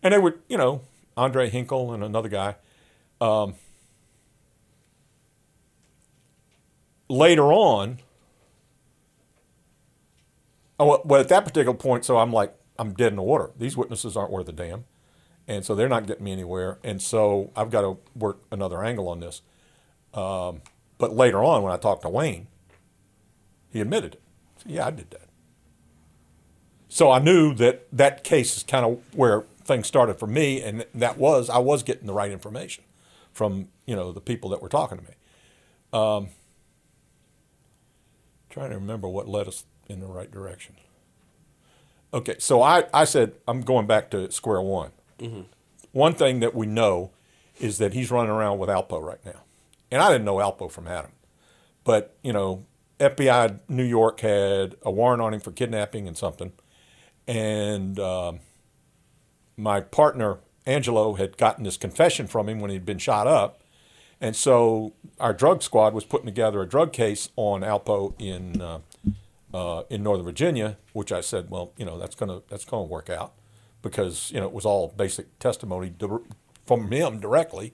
And 0.02 0.14
they 0.14 0.18
were, 0.18 0.40
you 0.49 0.57
know, 0.57 0.82
Andre 1.15 1.49
Hinkle 1.49 1.94
and 1.94 2.03
another 2.03 2.30
guy. 2.30 2.56
Um, 3.22 3.53
later 7.07 7.53
on, 7.53 7.99
oh, 10.80 11.02
well, 11.06 11.22
at 11.22 11.30
that 11.30 11.45
particular 11.45 11.78
point, 11.78 12.03
so 12.03 12.18
I'm 12.18 12.34
like, 12.34 12.56
I'm 12.80 12.94
dead 12.94 13.11
in 13.11 13.18
the 13.18 13.24
water. 13.24 13.52
These 13.56 13.78
witnesses 13.78 14.18
aren't 14.18 14.32
worth 14.32 14.49
a 14.49 14.52
damn. 14.52 14.86
And 15.48 15.64
so 15.64 15.76
they're 15.76 15.88
not 15.88 16.07
getting 16.07 16.26
me 16.26 16.32
anywhere. 16.32 16.80
And 16.84 17.02
so 17.02 17.52
I've 17.56 17.69
got 17.69 17.82
to 17.82 17.98
work 18.15 18.40
another 18.52 18.84
angle 18.84 19.07
on 19.07 19.19
this. 19.19 19.41
Um, 20.14 20.61
but 20.98 21.15
later 21.15 21.44
on, 21.44 21.61
when 21.61 21.72
I 21.72 21.78
talked 21.78 22.02
to 22.02 22.10
Wayne, 22.10 22.48
he 23.69 23.80
admitted 23.80 24.15
it. 24.15 24.22
Yeah, 24.68 24.88
I 24.88 24.91
did 24.91 25.10
that. 25.11 25.22
So 26.89 27.11
I 27.11 27.19
knew 27.19 27.53
that 27.56 27.88
that 27.91 28.23
case 28.23 28.57
is 28.57 28.64
kind 28.64 28.85
of 28.85 28.99
where 29.15 29.44
things 29.64 29.88
started 29.88 30.15
for 30.19 30.27
me, 30.27 30.61
and 30.61 30.85
that 30.95 31.18
was 31.18 31.49
I 31.49 31.57
was 31.57 31.84
getting 31.84 32.07
the 32.07 32.14
right 32.14 32.31
information 32.31 32.84
from 33.31 33.68
you 33.85 33.95
know 33.95 34.11
the 34.11 34.22
people 34.22 34.49
that 34.52 34.61
were 34.61 34.69
talking 34.69 34.98
to 34.98 35.03
me. 35.03 35.10
Um, 35.94 36.30
trying 38.49 38.69
to 38.72 38.76
remember 38.77 39.07
what 39.07 39.27
led 39.27 39.48
us 39.48 39.65
in 39.88 39.99
the 39.99 40.07
right 40.07 40.31
direction. 40.31 40.76
Okay, 42.14 42.35
so 42.39 42.61
I, 42.61 42.85
I 42.94 43.03
said 43.03 43.34
I'm 43.48 43.61
going 43.61 43.85
back 43.88 44.10
to 44.11 44.31
square 44.31 44.61
one. 44.61 44.91
One 45.91 46.14
thing 46.14 46.39
that 46.41 46.56
we 46.56 46.65
know 46.65 47.11
is 47.60 47.80
that 47.80 47.94
he's 47.94 48.11
running 48.11 48.31
around 48.31 48.60
with 48.60 48.69
Alpo 48.69 49.02
right 49.02 49.23
now, 49.26 49.41
and 49.91 50.02
I 50.02 50.11
didn't 50.11 50.26
know 50.26 50.35
Alpo 50.38 50.72
from 50.72 50.88
Adam, 50.88 51.11
but 51.84 52.15
you 52.23 52.31
know 52.34 52.65
FBI 52.99 53.60
New 53.68 53.84
York 53.84 54.22
had 54.22 54.76
a 54.84 54.91
warrant 54.91 55.22
on 55.22 55.34
him 55.34 55.40
for 55.40 55.52
kidnapping 55.52 56.07
and 56.07 56.18
something, 56.18 56.52
and 57.28 57.99
um, 57.99 58.40
my 59.56 59.82
partner 59.82 60.40
Angelo 60.65 61.14
had 61.14 61.38
gotten 61.38 61.64
this 61.64 61.78
confession 61.78 62.28
from 62.28 62.49
him 62.49 62.60
when 62.60 62.72
he'd 62.72 62.86
been 62.86 62.98
shot 62.98 63.28
up, 63.28 63.61
and 64.19 64.36
so 64.36 64.94
our 65.19 65.34
drug 65.34 65.61
squad 65.61 65.94
was 65.94 66.06
putting 66.06 66.26
together 66.26 66.61
a 66.61 66.68
drug 66.68 66.91
case 66.91 67.30
on 67.36 67.61
Alpo 67.61 68.14
in 68.19 68.61
uh, 68.61 68.80
uh, 69.53 69.84
in 69.90 70.03
Northern 70.03 70.26
Virginia, 70.26 70.78
which 70.94 71.11
I 71.11 71.22
said, 71.22 71.49
well, 71.49 71.74
you 71.78 71.86
know, 71.86 71.98
that's 71.98 72.15
gonna 72.15 72.41
that's 72.49 72.65
gonna 72.65 72.84
work 72.84 73.10
out 73.10 73.34
because 73.82 74.32
you 74.32 74.40
know 74.40 74.45
it 74.48 74.53
was 74.53 74.65
all 74.65 74.94
basic 74.98 75.40
testimony 75.40 75.94
from 76.65 76.91
him 76.91 77.19
directly. 77.19 77.74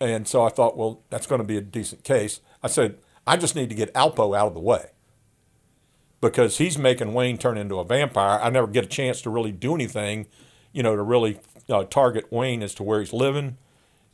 And 0.00 0.26
so 0.26 0.42
I 0.44 0.48
thought, 0.48 0.76
well, 0.76 1.02
that's 1.10 1.26
going 1.26 1.40
to 1.40 1.46
be 1.46 1.58
a 1.58 1.60
decent 1.60 2.04
case. 2.04 2.40
I 2.62 2.68
said, 2.68 2.96
I 3.26 3.36
just 3.36 3.54
need 3.54 3.68
to 3.68 3.74
get 3.74 3.92
Alpo 3.94 4.36
out 4.36 4.48
of 4.48 4.54
the 4.54 4.60
way 4.60 4.90
because 6.20 6.58
he's 6.58 6.76
making 6.78 7.14
Wayne 7.14 7.38
turn 7.38 7.56
into 7.56 7.78
a 7.78 7.84
vampire. 7.84 8.40
I 8.40 8.50
never 8.50 8.66
get 8.66 8.84
a 8.84 8.88
chance 8.88 9.22
to 9.22 9.30
really 9.30 9.52
do 9.52 9.74
anything, 9.74 10.26
you 10.72 10.82
know, 10.82 10.96
to 10.96 11.02
really 11.02 11.40
uh, 11.68 11.84
target 11.84 12.30
Wayne 12.32 12.62
as 12.62 12.74
to 12.74 12.82
where 12.82 13.00
he's 13.00 13.12
living, 13.12 13.56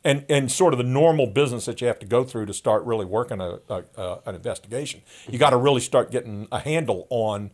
and 0.04 0.24
and 0.28 0.50
sort 0.50 0.74
of 0.74 0.78
the 0.78 0.84
normal 0.84 1.26
business 1.26 1.66
that 1.66 1.80
you 1.80 1.86
have 1.86 1.98
to 2.00 2.06
go 2.06 2.24
through 2.24 2.46
to 2.46 2.54
start 2.54 2.84
really 2.84 3.04
working 3.04 3.40
a, 3.40 3.60
a, 3.68 3.84
a 3.96 4.18
an 4.26 4.34
investigation. 4.34 5.02
You 5.28 5.38
got 5.38 5.50
to 5.50 5.56
really 5.56 5.80
start 5.80 6.10
getting 6.10 6.48
a 6.52 6.58
handle 6.58 7.06
on 7.10 7.50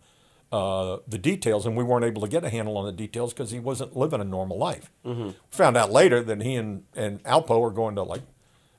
uh, 0.51 0.99
the 1.09 1.19
details, 1.19 1.65
and 1.65 1.77
we 1.77 1.85
weren't 1.85 2.05
able 2.05 2.21
to 2.23 2.29
get 2.29 2.45
a 2.45 2.51
handle 2.51 2.77
on 2.77 2.85
the 2.85 2.93
details 2.93 3.33
because 3.33 3.51
he 3.51 3.59
wasn't 3.59 3.97
living 3.97 4.21
a 4.21 4.25
normal 4.25 4.59
life. 4.59 4.91
Mm-hmm. 5.05 5.31
Found 5.51 5.77
out 5.77 5.91
later 5.91 6.23
that 6.23 6.43
he 6.43 6.57
and 6.57 6.85
and 6.95 7.23
Alpo 7.25 7.63
are 7.63 7.71
going 7.71 7.95
to 7.95 8.03
like 8.03 8.23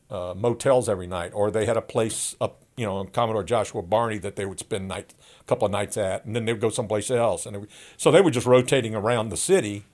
uh, 0.10 0.34
motels 0.36 0.88
every 0.88 1.08
night, 1.08 1.32
or 1.34 1.50
they 1.50 1.66
had 1.66 1.78
a 1.78 1.82
place 1.82 2.36
up, 2.40 2.63
you 2.76 2.86
know, 2.86 3.04
Commodore 3.06 3.44
Joshua 3.44 3.82
Barney 3.82 4.18
that 4.20 4.36
they 4.36 4.46
would 4.46 4.60
spend 4.60 4.88
night, 4.88 5.14
a 5.40 5.44
couple 5.44 5.66
of 5.66 5.72
nights 5.72 5.98
at, 5.98 6.26
and 6.26 6.36
then 6.36 6.46
they 6.46 6.54
would 6.54 6.62
go 6.62 6.70
someplace 6.70 7.12
else, 7.12 7.46
and 7.46 7.68
so 7.98 8.12
they 8.12 8.22
were 8.22 8.32
just 8.32 8.48
rotating 8.48 8.96
around 8.96 9.30
the 9.30 9.38
city, 9.38 9.86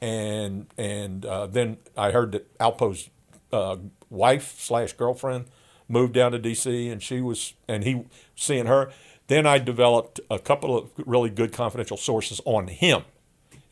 and 0.00 0.66
and 0.76 1.24
uh, 1.24 1.46
then 1.46 1.78
I 1.96 2.10
heard 2.10 2.32
that 2.32 2.58
Alpo's 2.58 3.08
uh, 3.52 3.76
wife 4.10 4.56
slash 4.58 4.92
girlfriend 4.92 5.46
moved 5.88 6.14
down 6.14 6.32
to 6.32 6.38
D.C. 6.38 6.88
and 6.88 7.02
she 7.02 7.20
was 7.20 7.54
and 7.68 7.84
he 7.84 8.04
seeing 8.34 8.66
her. 8.66 8.90
Then 9.28 9.46
I 9.46 9.58
developed 9.58 10.20
a 10.30 10.38
couple 10.38 10.76
of 10.76 10.90
really 11.04 11.30
good 11.30 11.52
confidential 11.52 11.96
sources 11.96 12.40
on 12.44 12.68
him, 12.68 13.02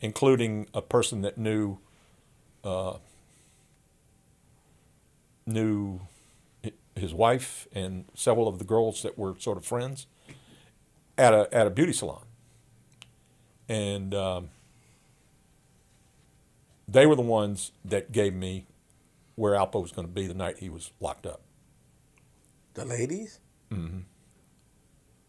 including 0.01 0.67
a 0.73 0.81
person 0.81 1.21
that 1.21 1.37
knew 1.37 1.77
uh, 2.63 2.97
knew 5.45 6.01
his 6.95 7.13
wife 7.13 7.67
and 7.73 8.05
several 8.13 8.47
of 8.47 8.59
the 8.59 8.65
girls 8.65 9.01
that 9.03 9.17
were 9.17 9.35
sort 9.39 9.57
of 9.57 9.65
friends 9.65 10.07
at 11.17 11.33
a 11.33 11.47
at 11.53 11.67
a 11.67 11.69
beauty 11.69 11.93
salon, 11.93 12.23
and 13.67 14.13
um, 14.13 14.49
they 16.87 17.05
were 17.05 17.15
the 17.15 17.21
ones 17.21 17.71
that 17.83 18.11
gave 18.11 18.33
me 18.33 18.65
where 19.35 19.53
Alpo 19.53 19.81
was 19.81 19.91
going 19.91 20.07
to 20.07 20.13
be 20.13 20.27
the 20.27 20.33
night 20.33 20.59
he 20.59 20.69
was 20.69 20.91
locked 20.99 21.25
up. 21.25 21.41
The 22.73 22.85
ladies? 22.85 23.39
Mm-hmm. 23.71 23.99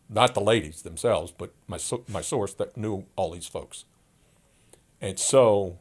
Not 0.08 0.34
the 0.34 0.40
ladies 0.40 0.82
themselves, 0.82 1.32
but 1.36 1.52
my 1.66 1.78
my 2.08 2.20
source 2.20 2.54
that 2.54 2.76
knew 2.76 3.06
all 3.16 3.32
these 3.32 3.46
folks. 3.46 3.84
And 5.00 5.18
so, 5.18 5.78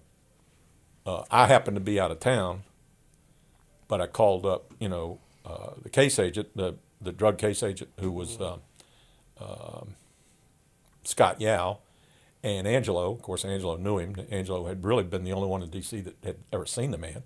uh, 1.05 1.23
I 1.31 1.47
happened 1.47 1.75
to 1.75 1.81
be 1.81 1.99
out 1.99 2.11
of 2.11 2.19
town, 2.19 2.63
but 3.87 4.01
I 4.01 4.07
called 4.07 4.45
up, 4.45 4.73
you 4.79 4.89
know, 4.89 5.19
uh, 5.45 5.71
the 5.81 5.89
case 5.89 6.19
agent, 6.19 6.49
the 6.55 6.75
the 7.01 7.11
drug 7.11 7.37
case 7.37 7.61
agent 7.61 7.91
who 7.99 8.11
was 8.11 8.39
um, 8.41 8.61
um, 9.39 9.95
Scott 11.03 11.39
Yao, 11.41 11.79
and 12.43 12.67
Angelo. 12.67 13.11
Of 13.11 13.21
course, 13.21 13.43
Angelo 13.43 13.75
knew 13.75 13.97
him. 13.97 14.15
Angelo 14.31 14.67
had 14.67 14.83
really 14.85 15.03
been 15.03 15.23
the 15.23 15.33
only 15.33 15.47
one 15.47 15.63
in 15.63 15.69
D.C. 15.69 16.01
that 16.01 16.15
had 16.23 16.37
ever 16.53 16.65
seen 16.65 16.91
the 16.91 16.97
man. 16.97 17.23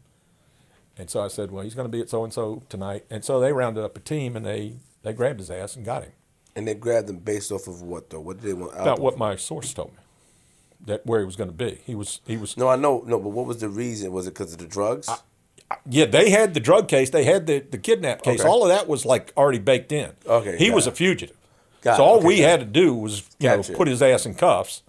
And 0.97 1.09
so 1.09 1.21
I 1.21 1.29
said, 1.29 1.51
well, 1.51 1.63
he's 1.63 1.75
going 1.75 1.87
to 1.87 1.91
be 1.91 2.01
at 2.01 2.09
so 2.09 2.23
and 2.23 2.33
so 2.33 2.63
tonight. 2.67 3.05
And 3.09 3.23
so 3.23 3.39
they 3.39 3.53
rounded 3.53 3.83
up 3.83 3.95
a 3.95 4.01
team 4.01 4.35
and 4.35 4.45
they, 4.45 4.75
they 5.01 5.13
grabbed 5.13 5.39
his 5.39 5.49
ass 5.49 5.75
and 5.75 5.85
got 5.85 6.03
him. 6.03 6.11
And 6.55 6.67
they 6.67 6.73
grabbed 6.73 7.09
him 7.09 7.19
based 7.19 7.51
off 7.51 7.67
of 7.67 7.81
what 7.81 8.09
though? 8.09 8.19
What 8.19 8.41
did 8.41 8.49
they 8.49 8.53
want? 8.53 8.73
About 8.73 8.97
Alpo? 8.97 9.01
what 9.01 9.17
my 9.17 9.37
source 9.37 9.73
told 9.73 9.91
me, 9.91 9.99
that 10.85 11.05
where 11.05 11.19
he 11.19 11.25
was 11.25 11.37
going 11.37 11.49
to 11.49 11.55
be. 11.55 11.79
He 11.85 11.95
was 11.95 12.19
he 12.25 12.35
was 12.35 12.57
No, 12.57 12.67
I 12.67 12.75
know. 12.75 13.03
No, 13.05 13.17
but 13.19 13.29
what 13.29 13.45
was 13.45 13.59
the 13.59 13.69
reason? 13.69 14.11
Was 14.11 14.27
it 14.27 14.33
because 14.33 14.51
of 14.51 14.59
the 14.59 14.67
drugs? 14.67 15.07
Yeah. 15.89 16.05
They 16.05 16.29
had 16.29 16.53
the 16.53 16.59
drug 16.59 16.87
case. 16.87 17.09
They 17.09 17.23
had 17.23 17.47
the 17.47 17.59
the 17.59 17.77
kidnap 17.77 18.21
case. 18.23 18.39
Okay. 18.41 18.49
All 18.49 18.63
of 18.63 18.69
that 18.69 18.87
was 18.87 19.05
like 19.05 19.33
already 19.37 19.59
baked 19.59 19.91
in. 19.91 20.11
Okay, 20.25 20.57
He 20.57 20.69
was 20.71 20.87
it. 20.87 20.93
a 20.93 20.95
fugitive. 20.95 21.35
Got 21.81 21.97
so 21.97 22.03
it, 22.03 22.05
all 22.07 22.17
okay, 22.17 22.27
we 22.27 22.39
had 22.39 22.59
to 22.59 22.65
do 22.65 22.93
was 22.93 23.19
you 23.39 23.49
Gotcha. 23.49 23.71
know 23.71 23.77
put 23.77 23.87
his 23.87 24.01
ass 24.01 24.25
in 24.25 24.35
cuffs, 24.35 24.83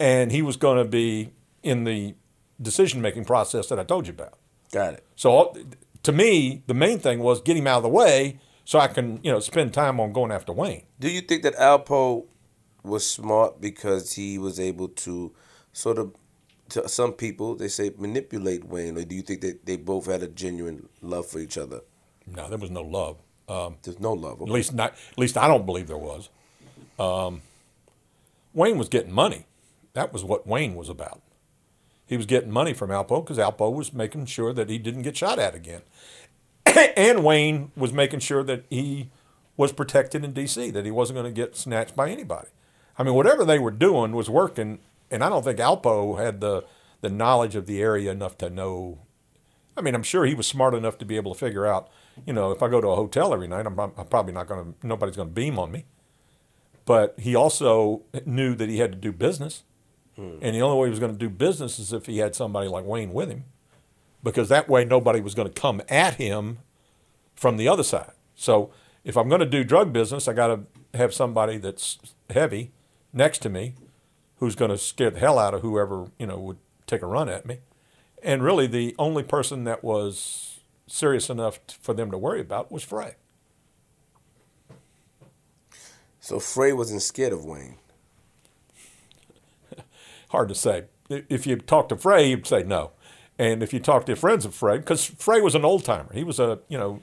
and 0.00 0.32
he 0.32 0.42
was 0.42 0.56
going 0.56 0.78
to 0.78 0.84
be 0.84 1.30
in 1.62 1.84
the 1.84 2.14
decision 2.60 3.00
making 3.00 3.24
process 3.24 3.68
that 3.68 3.78
I 3.78 3.84
told 3.84 4.06
you 4.06 4.12
about. 4.12 4.34
Got 4.72 4.94
it. 4.94 5.04
So 5.16 5.30
all- 5.30 5.56
to 6.02 6.12
me, 6.12 6.62
the 6.66 6.74
main 6.74 6.98
thing 6.98 7.20
was 7.20 7.40
get 7.40 7.56
him 7.56 7.66
out 7.68 7.76
of 7.78 7.82
the 7.84 7.88
way 7.88 8.38
so 8.64 8.78
I 8.80 8.88
can 8.88 9.20
you 9.22 9.30
know 9.30 9.38
spend 9.40 9.72
time 9.72 10.00
on 10.00 10.12
going 10.12 10.32
after 10.32 10.52
Wayne. 10.52 10.82
Do 10.98 11.08
you 11.08 11.20
think 11.20 11.42
that 11.44 11.54
Alpo 11.56 12.24
was 12.82 13.06
smart 13.08 13.60
because 13.60 14.14
he 14.14 14.38
was 14.38 14.58
able 14.58 14.88
to 14.88 15.32
sort 15.72 15.98
of, 15.98 16.12
to 16.72 16.88
some 16.88 17.12
people, 17.12 17.54
they 17.54 17.68
say 17.68 17.92
manipulate 17.98 18.64
Wayne, 18.64 18.98
or 18.98 19.04
do 19.04 19.14
you 19.14 19.22
think 19.22 19.40
that 19.42 19.66
they 19.66 19.76
both 19.76 20.06
had 20.06 20.22
a 20.22 20.28
genuine 20.28 20.88
love 21.00 21.26
for 21.26 21.38
each 21.38 21.56
other? 21.56 21.80
No, 22.26 22.48
there 22.48 22.58
was 22.58 22.70
no 22.70 22.82
love. 22.82 23.18
Um, 23.48 23.76
There's 23.82 24.00
no 24.00 24.12
love. 24.12 24.40
At 24.40 24.48
least 24.48 24.72
not. 24.72 24.92
At 25.10 25.18
least 25.18 25.36
I 25.36 25.48
don't 25.48 25.66
believe 25.66 25.88
there 25.88 25.98
was. 25.98 26.28
Um, 26.98 27.42
Wayne 28.54 28.78
was 28.78 28.88
getting 28.88 29.12
money. 29.12 29.46
That 29.94 30.12
was 30.12 30.24
what 30.24 30.46
Wayne 30.46 30.74
was 30.74 30.88
about. 30.88 31.20
He 32.06 32.16
was 32.16 32.26
getting 32.26 32.50
money 32.50 32.72
from 32.72 32.90
Alpo 32.90 33.22
because 33.22 33.38
Alpo 33.38 33.74
was 33.74 33.92
making 33.92 34.26
sure 34.26 34.52
that 34.52 34.70
he 34.70 34.78
didn't 34.78 35.02
get 35.02 35.16
shot 35.16 35.38
at 35.38 35.54
again, 35.54 35.82
and 36.96 37.24
Wayne 37.24 37.72
was 37.76 37.92
making 37.92 38.20
sure 38.20 38.42
that 38.44 38.64
he 38.70 39.10
was 39.56 39.72
protected 39.72 40.24
in 40.24 40.32
D.C. 40.32 40.70
That 40.70 40.84
he 40.84 40.90
wasn't 40.90 41.18
going 41.18 41.32
to 41.32 41.40
get 41.40 41.56
snatched 41.56 41.96
by 41.96 42.10
anybody. 42.10 42.48
I 42.98 43.02
mean, 43.02 43.14
whatever 43.14 43.44
they 43.44 43.58
were 43.58 43.70
doing 43.70 44.12
was 44.12 44.30
working, 44.30 44.78
and 45.12 45.22
I 45.22 45.28
don't 45.28 45.44
think 45.44 45.58
Alpo 45.58 46.18
had 46.22 46.40
the 46.40 46.64
the 47.00 47.10
knowledge 47.10 47.54
of 47.54 47.66
the 47.66 47.80
area 47.80 48.10
enough 48.10 48.38
to 48.38 48.50
know 48.50 48.98
I 49.76 49.80
mean, 49.80 49.94
I'm 49.94 50.02
sure 50.02 50.26
he 50.26 50.34
was 50.34 50.46
smart 50.46 50.74
enough 50.74 50.98
to 50.98 51.04
be 51.04 51.16
able 51.16 51.32
to 51.32 51.38
figure 51.38 51.66
out, 51.66 51.88
you 52.26 52.32
know, 52.32 52.50
if 52.50 52.62
I 52.62 52.68
go 52.68 52.80
to 52.80 52.88
a 52.88 52.96
hotel 52.96 53.32
every 53.32 53.48
night, 53.48 53.66
I'm, 53.66 53.78
I'm 53.78 53.92
probably 54.10 54.32
not 54.32 54.46
going 54.46 54.74
to, 54.74 54.86
nobody's 54.86 55.16
going 55.16 55.28
to 55.28 55.34
beam 55.34 55.58
on 55.58 55.72
me. 55.72 55.86
But 56.84 57.14
he 57.18 57.34
also 57.34 58.02
knew 58.26 58.54
that 58.54 58.68
he 58.68 58.78
had 58.78 58.92
to 58.92 58.98
do 58.98 59.12
business. 59.12 59.62
Hmm. 60.16 60.38
And 60.42 60.54
the 60.54 60.60
only 60.60 60.78
way 60.78 60.88
he 60.88 60.90
was 60.90 60.98
going 60.98 61.12
to 61.12 61.18
do 61.18 61.30
business 61.30 61.78
is 61.78 61.92
if 61.92 62.06
he 62.06 62.18
had 62.18 62.34
somebody 62.34 62.68
like 62.68 62.84
Wayne 62.84 63.12
with 63.12 63.30
him, 63.30 63.44
because 64.22 64.48
that 64.50 64.68
way 64.68 64.84
nobody 64.84 65.20
was 65.20 65.34
going 65.34 65.48
to 65.50 65.60
come 65.60 65.80
at 65.88 66.14
him 66.14 66.58
from 67.34 67.56
the 67.56 67.66
other 67.66 67.82
side. 67.82 68.12
So 68.34 68.72
if 69.04 69.16
I'm 69.16 69.28
going 69.28 69.40
to 69.40 69.46
do 69.46 69.64
drug 69.64 69.92
business, 69.92 70.28
I 70.28 70.34
got 70.34 70.48
to 70.48 70.98
have 70.98 71.14
somebody 71.14 71.56
that's 71.56 71.98
heavy 72.28 72.72
next 73.12 73.38
to 73.40 73.48
me 73.48 73.74
who's 74.42 74.56
going 74.56 74.72
to 74.72 74.76
scare 74.76 75.08
the 75.08 75.20
hell 75.20 75.38
out 75.38 75.54
of 75.54 75.60
whoever, 75.62 76.10
you 76.18 76.26
know, 76.26 76.36
would 76.36 76.56
take 76.88 77.00
a 77.00 77.06
run 77.06 77.28
at 77.28 77.46
me. 77.46 77.58
And 78.24 78.42
really, 78.42 78.66
the 78.66 78.92
only 78.98 79.22
person 79.22 79.62
that 79.62 79.84
was 79.84 80.58
serious 80.88 81.30
enough 81.30 81.64
t- 81.68 81.76
for 81.80 81.94
them 81.94 82.10
to 82.10 82.18
worry 82.18 82.40
about 82.40 82.72
was 82.72 82.82
Frey. 82.82 83.14
So 86.18 86.40
Frey 86.40 86.72
wasn't 86.72 87.02
scared 87.02 87.32
of 87.32 87.44
Wayne. 87.44 87.76
Hard 90.30 90.48
to 90.48 90.56
say. 90.56 90.86
If 91.08 91.46
you 91.46 91.54
talk 91.58 91.88
to 91.90 91.96
Frey, 91.96 92.30
he'd 92.30 92.44
say 92.44 92.64
no. 92.64 92.90
And 93.38 93.62
if 93.62 93.72
you 93.72 93.78
talk 93.78 94.06
to 94.06 94.16
friends 94.16 94.44
of 94.44 94.56
Frey, 94.56 94.78
because 94.78 95.04
Frey 95.06 95.40
was 95.40 95.54
an 95.54 95.64
old 95.64 95.84
timer, 95.84 96.12
he 96.12 96.24
was 96.24 96.40
a 96.40 96.58
you 96.68 96.78
know 96.78 97.00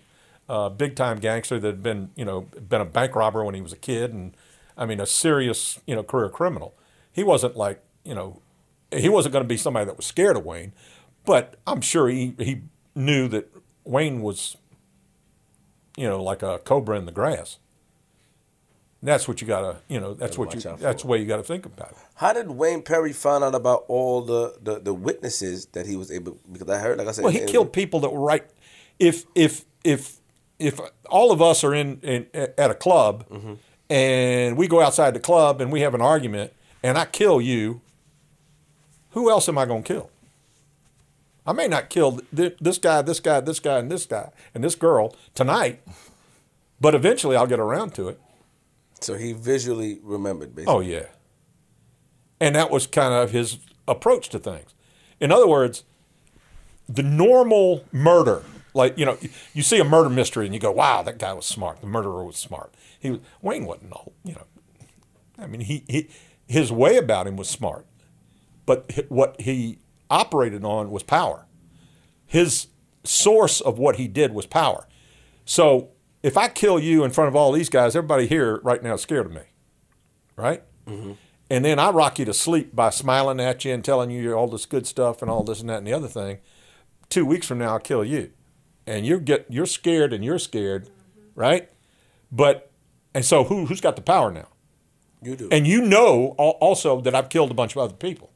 a 0.50 0.70
big 0.70 0.98
time 0.98 1.20
gangster 1.20 1.58
that 1.58 1.68
had 1.68 1.84
been 1.84 2.10
you 2.18 2.26
know 2.26 2.42
been 2.68 2.82
a 2.82 2.86
bank 2.86 3.16
robber 3.16 3.46
when 3.46 3.56
he 3.56 3.62
was 3.62 3.72
a 3.72 3.78
kid, 3.78 4.12
and 4.12 4.36
I 4.78 4.86
mean 4.86 5.00
a 5.00 5.06
serious 5.06 5.80
you 5.88 5.96
know 5.96 6.04
career 6.04 6.28
criminal. 6.28 6.74
He 7.20 7.24
wasn't 7.26 7.58
like 7.58 7.84
you 8.06 8.16
know 8.16 8.42
he 8.96 9.10
wasn't 9.10 9.34
going 9.34 9.44
to 9.44 9.48
be 9.48 9.58
somebody 9.58 9.86
that 9.88 9.98
was 9.98 10.06
scared 10.06 10.38
of 10.38 10.46
Wayne, 10.46 10.72
but 11.26 11.58
I'm 11.68 11.82
sure 11.82 12.08
he 12.08 12.34
he 12.40 12.62
knew 12.96 13.28
that 13.28 13.54
Wayne 13.84 14.22
was 14.22 14.56
you 15.98 16.08
know 16.08 16.24
like 16.24 16.42
a 16.42 16.60
cobra 16.60 16.98
in 16.98 17.06
the 17.06 17.12
grass. 17.12 17.58
That's 19.04 19.28
what 19.28 19.42
you 19.42 19.48
gotta, 19.48 19.82
you 19.90 20.00
know. 20.00 20.14
That's 20.14 20.38
what 20.38 20.56
you. 20.56 20.62
That's 20.62 21.02
the 21.02 21.10
way 21.10 21.18
you 21.18 21.26
got 21.26 21.38
to 21.38 21.44
think 21.44 21.66
about 21.66 21.92
it. 21.92 21.98
How 22.16 22.32
did 22.32 22.52
Wayne 22.52 22.84
Perry 22.84 23.12
find 23.12 23.44
out 23.44 23.54
about 23.54 23.84
all 23.90 24.22
the, 24.22 24.56
the, 24.62 24.80
the 24.80 24.94
witnesses 24.94 25.66
that 25.74 25.86
he 25.86 25.98
was 25.98 26.10
able? 26.10 26.38
Because 26.50 26.70
I 26.70 26.78
heard, 26.78 27.00
like 27.00 27.08
I 27.10 27.12
said, 27.12 27.26
Well, 27.26 27.34
he 27.34 27.42
in- 27.42 27.50
killed 27.50 27.74
people 27.74 28.00
that 28.00 28.14
were 28.14 28.22
right. 28.22 28.46
If 28.98 29.26
if 29.36 29.66
if 29.84 30.22
if 30.58 30.80
all 31.10 31.34
of 31.34 31.42
us 31.42 31.66
are 31.66 31.74
in, 31.74 32.00
in 32.00 32.28
at 32.34 32.72
a 32.72 32.76
club, 32.76 33.28
mm-hmm. 33.30 33.56
and 33.90 34.56
we 34.56 34.70
go 34.70 34.82
outside 34.82 35.14
the 35.14 35.20
club 35.20 35.60
and 35.60 35.70
we 35.70 35.82
have 35.82 35.94
an 35.94 36.02
argument, 36.02 36.54
and 36.84 36.98
I 36.98 37.06
kill 37.06 37.42
you, 37.42 37.82
who 39.12 39.30
else 39.30 39.50
am 39.50 39.58
I 39.58 39.66
going 39.66 39.84
to 39.84 39.94
kill? 39.94 40.10
I 41.46 41.52
may 41.52 41.68
not 41.68 41.90
kill 41.90 42.20
th- 42.36 42.58
this 42.62 42.78
guy, 42.78 43.02
this 43.02 43.20
guy, 43.20 43.40
this 43.42 43.60
guy, 43.60 43.80
and 43.80 43.92
this 43.92 44.06
guy, 44.06 44.30
and 44.54 44.64
this 44.64 44.76
girl 44.76 45.16
tonight, 45.34 45.82
but 46.80 46.94
eventually 46.94 47.36
I'll 47.36 47.48
get 47.48 47.60
around 47.60 47.94
to 47.96 48.08
it. 48.10 48.20
So 49.02 49.16
he 49.16 49.34
visually 49.34 50.00
remembered, 50.04 50.56
basically. 50.56 50.74
Oh 50.74 50.80
yeah. 50.82 51.08
And 52.40 52.56
that 52.56 52.70
was 52.70 52.86
kind 52.86 53.14
of 53.14 53.32
his 53.32 53.58
approach 53.88 54.30
to 54.30 54.40
things. 54.40 54.74
In 55.20 55.32
other 55.32 55.48
words, 55.48 55.84
the 56.88 57.04
normal 57.04 57.84
murder, 57.92 58.44
like 58.74 58.98
you 58.98 59.06
know, 59.06 59.18
you 59.54 59.64
see 59.64 59.80
a 59.80 59.84
murder 59.84 60.10
mystery 60.10 60.46
and 60.46 60.54
you 60.54 60.60
go, 60.60 60.72
"Wow, 60.72 61.02
that 61.04 61.18
guy 61.18 61.34
was 61.34 61.46
smart. 61.46 61.82
The 61.82 61.88
murderer 61.88 62.24
was 62.24 62.38
smart." 62.38 62.74
He 63.00 63.12
was 63.12 63.20
Wayne 63.42 63.66
wasn't 63.66 63.92
all, 63.92 64.14
you 64.24 64.34
know. 64.34 64.46
I 65.38 65.48
mean, 65.48 65.62
he, 65.62 65.84
he 65.88 66.10
his 66.50 66.72
way 66.72 66.98
about 66.98 67.28
him 67.28 67.38
was 67.38 67.48
smart, 67.48 67.86
but 68.66 68.92
what 69.08 69.40
he 69.40 69.80
operated 70.10 70.66
on 70.66 70.92
was 70.92 71.04
power. 71.04 71.48
his 72.30 72.68
source 73.04 73.60
of 73.60 73.80
what 73.80 73.96
he 73.96 74.08
did 74.08 74.34
was 74.34 74.46
power. 74.46 74.88
So 75.46 75.90
if 76.22 76.38
I 76.38 76.48
kill 76.48 76.80
you 76.80 77.04
in 77.04 77.10
front 77.12 77.28
of 77.28 77.36
all 77.36 77.52
these 77.52 77.70
guys, 77.70 77.96
everybody 77.96 78.28
here 78.28 78.60
right 78.64 78.84
now 78.84 78.94
is 78.94 79.02
scared 79.02 79.26
of 79.26 79.32
me, 79.32 79.42
right? 80.36 80.62
Mm-hmm. 80.88 81.14
And 81.50 81.66
then 81.66 81.80
I 81.80 81.90
rock 81.90 82.20
you 82.20 82.26
to 82.26 82.34
sleep 82.34 82.76
by 82.76 82.92
smiling 82.92 83.40
at 83.40 83.66
you 83.66 83.74
and 83.74 83.84
telling 83.84 84.12
you 84.12 84.34
all 84.34 84.48
this 84.48 84.68
good 84.68 84.86
stuff 84.86 85.24
and 85.24 85.32
all 85.32 85.44
this 85.44 85.60
and 85.60 85.70
that 85.70 85.80
and 85.80 85.88
the 85.88 85.94
other 85.94 86.08
thing. 86.08 86.38
Two 87.10 87.26
weeks 87.26 87.48
from 87.48 87.58
now, 87.58 87.74
I'll 87.74 87.80
kill 87.80 88.06
you, 88.06 88.32
and 88.86 89.08
you're 89.08 89.20
get 89.20 89.48
you're 89.50 89.66
scared 89.66 90.14
and 90.14 90.24
you're 90.24 90.38
scared, 90.38 90.88
right? 91.34 91.68
But 92.32 92.70
and 93.16 93.26
so 93.26 93.46
who 93.46 93.66
who's 93.66 93.82
got 93.82 93.96
the 93.96 94.04
power 94.04 94.30
now? 94.30 94.50
You 95.22 95.36
do. 95.36 95.50
And 95.52 95.68
you 95.68 95.82
know 95.82 96.30
also 96.38 97.02
that 97.02 97.14
I've 97.14 97.30
killed 97.30 97.52
a 97.52 97.54
bunch 97.54 97.76
of 97.76 97.80
other 97.80 97.94
people. 97.94 98.32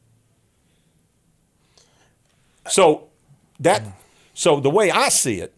So 2.68 3.08
that 3.60 3.82
so 4.34 4.60
the 4.60 4.70
way 4.70 4.90
I 4.90 5.08
see 5.08 5.40
it 5.40 5.54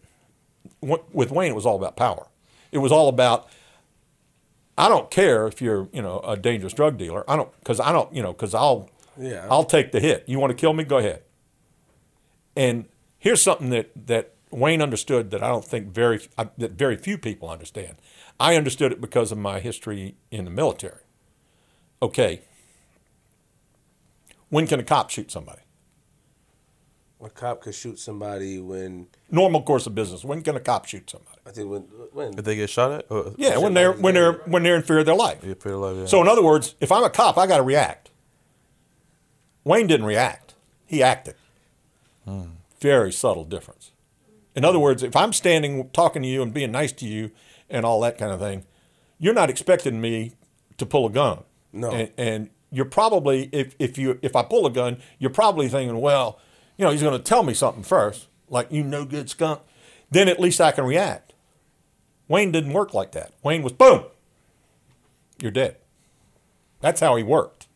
with 0.81 1.31
Wayne 1.31 1.51
it 1.51 1.55
was 1.55 1.65
all 1.65 1.75
about 1.75 1.95
power. 1.95 2.27
It 2.71 2.79
was 2.79 2.91
all 2.91 3.07
about 3.07 3.47
I 4.77 4.89
don't 4.89 5.09
care 5.09 5.47
if 5.47 5.61
you're, 5.61 5.89
you 5.91 6.01
know, 6.01 6.19
a 6.19 6.37
dangerous 6.37 6.73
drug 6.73 6.97
dealer. 6.97 7.29
I 7.29 7.35
don't 7.35 7.49
cuz 7.63 7.79
I 7.79 7.91
don't, 7.91 8.13
you 8.13 8.21
know, 8.21 8.33
cuz 8.33 8.53
I'll 8.53 8.89
Yeah. 9.19 9.47
I'll 9.49 9.65
take 9.65 9.91
the 9.91 9.99
hit. 9.99 10.23
You 10.27 10.39
want 10.39 10.51
to 10.51 10.55
kill 10.55 10.73
me? 10.73 10.83
Go 10.83 10.97
ahead. 10.97 11.23
And 12.55 12.85
here's 13.17 13.41
something 13.41 13.69
that 13.71 13.89
that 14.07 14.33
Wayne 14.51 14.81
understood 14.81 15.31
that 15.31 15.43
I 15.43 15.49
don't 15.49 15.65
think 15.65 15.87
very 15.87 16.19
that 16.37 16.71
very 16.71 16.95
few 16.95 17.17
people 17.17 17.49
understand. 17.49 17.95
I 18.39 18.55
understood 18.55 18.91
it 18.91 19.01
because 19.01 19.31
of 19.31 19.37
my 19.37 19.59
history 19.59 20.15
in 20.29 20.45
the 20.45 20.51
military. 20.51 21.01
Okay. 22.01 22.41
When 24.49 24.67
can 24.67 24.79
a 24.79 24.83
cop 24.83 25.09
shoot 25.09 25.31
somebody? 25.31 25.61
a 27.23 27.29
cop 27.29 27.61
could 27.61 27.73
shoot 27.73 27.97
somebody 27.99 28.59
when 28.59 29.07
Normal 29.31 29.63
course 29.63 29.87
of 29.87 29.95
business. 29.95 30.23
When 30.23 30.41
can 30.43 30.55
a 30.55 30.59
cop 30.59 30.85
shoot 30.85 31.09
somebody? 31.09 31.37
I 31.45 31.51
think 31.51 31.69
when 31.69 31.81
when 32.13 32.37
If 32.37 32.45
they 32.45 32.55
get 32.55 32.69
shot 32.69 32.91
at, 32.91 33.05
or, 33.09 33.33
Yeah, 33.37 33.57
when 33.57 33.73
they're 33.73 33.93
when 33.93 34.13
they're 34.13 34.33
when 34.45 34.63
they're 34.63 34.75
in 34.75 34.83
fear 34.83 34.99
of 34.99 35.05
their 35.05 35.15
life. 35.15 35.39
yeah, 35.43 35.55
pretty 35.55 35.75
life, 35.75 35.97
yeah. 35.97 36.05
So 36.05 36.21
in 36.21 36.27
other 36.27 36.43
words, 36.43 36.75
if 36.79 36.91
I'm 36.91 37.03
a 37.03 37.09
cop, 37.09 37.37
I 37.37 37.47
got 37.47 37.57
to 37.57 37.63
react. 37.63 38.11
Wayne 39.63 39.87
didn't 39.87 40.05
react; 40.05 40.53
he 40.85 41.01
acted. 41.01 41.35
Hmm. 42.25 42.43
Very 42.79 43.11
subtle 43.11 43.43
difference. 43.45 43.91
In 44.55 44.63
other 44.63 44.79
words, 44.79 45.03
if 45.03 45.15
I'm 45.15 45.33
standing 45.33 45.89
talking 45.89 46.21
to 46.21 46.27
you 46.27 46.41
and 46.41 46.53
being 46.53 46.71
nice 46.71 46.91
to 46.93 47.05
you 47.07 47.31
and 47.69 47.85
all 47.85 47.99
that 48.01 48.17
kind 48.17 48.31
of 48.31 48.39
thing, 48.39 48.65
you're 49.19 49.33
not 49.33 49.49
expecting 49.49 49.99
me 49.99 50.33
to 50.77 50.85
pull 50.85 51.05
a 51.05 51.09
gun. 51.09 51.43
No. 51.73 51.91
And, 51.91 52.11
and 52.17 52.49
you're 52.71 52.85
probably 52.85 53.49
if 53.51 53.75
if 53.79 53.97
you 53.97 54.19
if 54.21 54.35
I 54.35 54.43
pull 54.43 54.65
a 54.65 54.71
gun, 54.71 54.97
you're 55.19 55.29
probably 55.29 55.67
thinking, 55.67 55.99
well, 55.99 56.39
you 56.77 56.85
know, 56.85 56.91
he's 56.91 57.01
going 57.01 57.17
to 57.17 57.23
tell 57.23 57.43
me 57.43 57.53
something 57.53 57.83
first, 57.83 58.27
like 58.49 58.71
you 58.71 58.83
no 58.83 59.05
good 59.05 59.29
skunk. 59.29 59.61
Then 60.09 60.27
at 60.27 60.39
least 60.39 60.61
I 60.61 60.71
can 60.71 60.85
react. 60.85 61.33
Wayne 62.27 62.51
didn't 62.51 62.73
work 62.73 62.93
like 62.93 63.11
that. 63.13 63.31
Wayne 63.43 63.63
was 63.63 63.73
boom, 63.73 64.05
you're 65.41 65.51
dead. 65.51 65.77
That's 66.81 66.99
how 66.99 67.15
he 67.15 67.23
worked. 67.23 67.67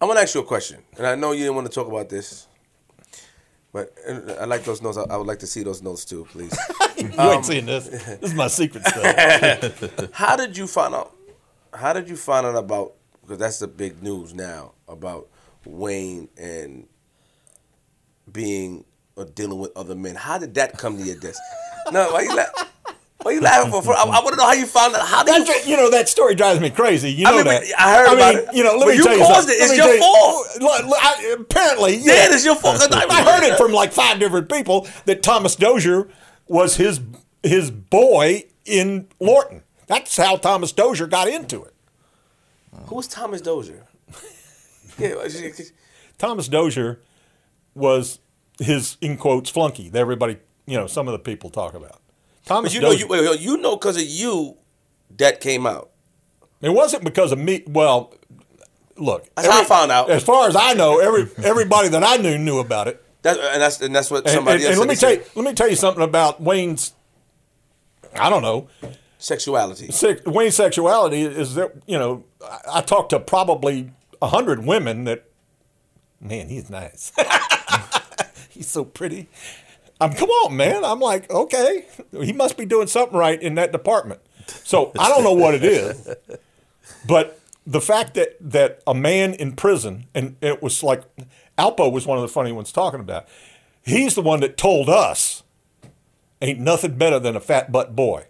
I'm 0.00 0.08
gonna 0.08 0.20
ask 0.20 0.34
you 0.34 0.42
a 0.42 0.44
question, 0.44 0.82
and 0.98 1.06
I 1.06 1.14
know 1.14 1.32
you 1.32 1.44
didn't 1.44 1.54
want 1.54 1.66
to 1.68 1.72
talk 1.72 1.88
about 1.88 2.08
this, 2.08 2.46
but 3.72 3.94
I 4.38 4.44
like 4.44 4.64
those 4.64 4.82
notes. 4.82 4.98
I, 4.98 5.04
I 5.04 5.16
would 5.16 5.26
like 5.26 5.38
to 5.38 5.46
see 5.46 5.62
those 5.62 5.82
notes 5.82 6.04
too, 6.04 6.26
please. 6.30 6.56
You 6.96 7.08
ain't 7.08 7.18
um, 7.18 7.42
seeing 7.42 7.66
this. 7.66 7.88
This 7.88 8.30
is 8.30 8.34
my 8.34 8.48
secret 8.48 8.86
stuff. 8.86 10.10
How 10.12 10.34
did 10.34 10.56
you 10.56 10.66
find 10.66 10.94
out? 10.94 11.14
How 11.76 11.92
did 11.92 12.08
you 12.08 12.16
find 12.16 12.46
out 12.46 12.56
about? 12.56 12.94
Because 13.22 13.38
that's 13.38 13.58
the 13.58 13.68
big 13.68 14.02
news 14.02 14.34
now 14.34 14.72
about 14.88 15.28
Wayne 15.64 16.28
and 16.36 16.86
being 18.30 18.84
or 19.16 19.24
dealing 19.24 19.58
with 19.58 19.72
other 19.76 19.94
men. 19.94 20.14
How 20.14 20.38
did 20.38 20.54
that 20.54 20.76
come 20.78 20.96
to 20.98 21.02
your 21.04 21.16
desk? 21.16 21.40
No, 21.92 22.10
why 22.10 22.22
you 22.22 22.34
la- 22.34 22.64
Why 23.22 23.30
you 23.30 23.40
laughing 23.40 23.70
for? 23.80 23.92
I, 23.94 24.02
I 24.02 24.06
want 24.20 24.30
to 24.30 24.36
know 24.36 24.44
how 24.46 24.54
you 24.54 24.66
found 24.66 24.96
out. 24.96 25.06
How 25.06 25.22
did 25.22 25.46
you? 25.46 25.54
You 25.70 25.76
know 25.76 25.88
that 25.92 26.08
story 26.08 26.34
drives 26.34 26.58
me 26.58 26.68
crazy. 26.68 27.12
You 27.12 27.22
know 27.26 27.30
I 27.30 27.36
mean, 27.36 27.44
that. 27.44 27.62
I 27.78 27.94
heard 27.94 28.12
about 28.12 28.34
it. 28.34 28.48
You 28.52 28.64
know, 28.64 28.72
let 28.76 28.80
But 28.80 28.88
me 28.88 28.94
you 28.96 29.04
tell 29.04 29.12
you 29.16 29.22
caused 29.24 29.48
something. 29.48 29.54
it. 29.56 29.62
It's 29.62 29.76
your 29.76 29.86
tell 29.86 29.94
you- 29.94 30.00
fault. 30.00 30.46
Look, 30.60 30.86
look, 30.90 30.98
I- 31.00 31.36
apparently, 31.38 31.96
yeah. 31.98 32.26
Dan, 32.26 32.32
it's 32.32 32.44
your 32.44 32.56
fault. 32.56 32.82
I 32.92 33.22
heard 33.22 33.44
it 33.44 33.56
from 33.56 33.70
like 33.72 33.92
five 33.92 34.18
different 34.18 34.48
people 34.50 34.88
that 35.04 35.22
Thomas 35.22 35.54
Dozier 35.54 36.08
was 36.48 36.74
his 36.74 37.00
his 37.44 37.70
boy 37.70 38.46
in 38.64 39.06
Lorton. 39.20 39.62
That's 39.86 40.16
how 40.16 40.36
Thomas 40.36 40.72
Dozier 40.72 41.06
got 41.06 41.28
into 41.28 41.62
it. 41.64 41.74
Who's 42.86 43.06
Thomas 43.08 43.40
Dozier? 43.40 43.86
yeah, 44.98 45.14
Thomas 46.18 46.48
Dozier 46.48 47.00
was 47.74 48.18
his 48.58 48.96
in 49.00 49.16
quotes 49.16 49.50
flunky 49.50 49.88
that 49.90 49.98
everybody, 49.98 50.38
you 50.66 50.76
know, 50.76 50.86
some 50.86 51.08
of 51.08 51.12
the 51.12 51.18
people 51.18 51.50
talk 51.50 51.74
about. 51.74 52.00
Thomas 52.44 52.74
you 52.74 52.80
know, 52.80 52.90
you, 52.92 53.34
you 53.34 53.56
know, 53.56 53.76
because 53.76 53.96
of 53.96 54.04
you, 54.04 54.56
that 55.16 55.40
came 55.40 55.66
out. 55.66 55.90
It 56.60 56.70
wasn't 56.70 57.04
because 57.04 57.32
of 57.32 57.38
me. 57.38 57.62
Well, 57.66 58.14
look. 58.96 59.26
That's 59.34 59.48
how 59.48 59.60
I 59.60 59.64
found 59.64 59.92
out. 59.92 60.10
As 60.10 60.22
far 60.22 60.48
as 60.48 60.56
I 60.56 60.72
know, 60.74 60.98
every 60.98 61.28
everybody 61.44 61.88
that 61.88 62.02
I 62.02 62.16
knew 62.16 62.38
knew 62.38 62.58
about 62.58 62.88
it. 62.88 63.02
That, 63.22 63.38
and 63.38 63.60
that's 63.60 63.80
and 63.80 63.94
that's 63.94 64.10
what 64.10 64.28
somebody 64.28 64.64
and- 64.64 64.64
and 64.64 64.72
else 64.74 64.78
let 64.78 64.88
me 64.88 64.94
tell 64.96 65.12
you, 65.12 65.22
let 65.34 65.44
me 65.44 65.54
tell 65.54 65.68
you 65.68 65.76
something 65.76 66.02
about 66.02 66.40
Wayne's. 66.40 66.92
I 68.14 68.30
don't 68.30 68.42
know. 68.42 68.68
Sexuality. 69.18 69.90
Sex, 69.90 70.24
Wayne's 70.24 70.56
sexuality 70.56 71.22
is 71.22 71.54
that 71.54 71.72
you 71.86 71.98
know 71.98 72.24
I, 72.44 72.58
I 72.74 72.80
talked 72.80 73.10
to 73.10 73.20
probably 73.20 73.90
a 74.20 74.28
hundred 74.28 74.64
women 74.64 75.04
that. 75.04 75.24
Man, 76.18 76.48
he's 76.48 76.70
nice. 76.70 77.12
he's 78.48 78.68
so 78.68 78.84
pretty. 78.84 79.28
I'm 80.00 80.12
come 80.12 80.30
on, 80.30 80.56
man. 80.56 80.84
I'm 80.84 81.00
like, 81.00 81.30
okay, 81.30 81.86
he 82.12 82.32
must 82.32 82.56
be 82.56 82.64
doing 82.64 82.86
something 82.86 83.18
right 83.18 83.40
in 83.40 83.54
that 83.56 83.72
department. 83.72 84.20
So 84.64 84.92
I 84.98 85.08
don't 85.08 85.24
know 85.24 85.32
what 85.32 85.54
it 85.54 85.64
is, 85.64 86.08
but 87.06 87.40
the 87.66 87.80
fact 87.80 88.14
that 88.14 88.36
that 88.40 88.80
a 88.86 88.94
man 88.94 89.34
in 89.34 89.52
prison 89.52 90.06
and 90.14 90.36
it 90.40 90.62
was 90.62 90.82
like 90.82 91.02
Alpo 91.58 91.90
was 91.90 92.06
one 92.06 92.18
of 92.18 92.22
the 92.22 92.28
funny 92.28 92.52
ones 92.52 92.72
talking 92.72 93.00
about. 93.00 93.26
He's 93.82 94.14
the 94.14 94.22
one 94.22 94.40
that 94.40 94.56
told 94.56 94.88
us 94.88 95.42
ain't 96.42 96.60
nothing 96.60 96.96
better 96.96 97.18
than 97.18 97.36
a 97.36 97.40
fat 97.40 97.72
butt 97.72 97.94
boy. 97.96 98.24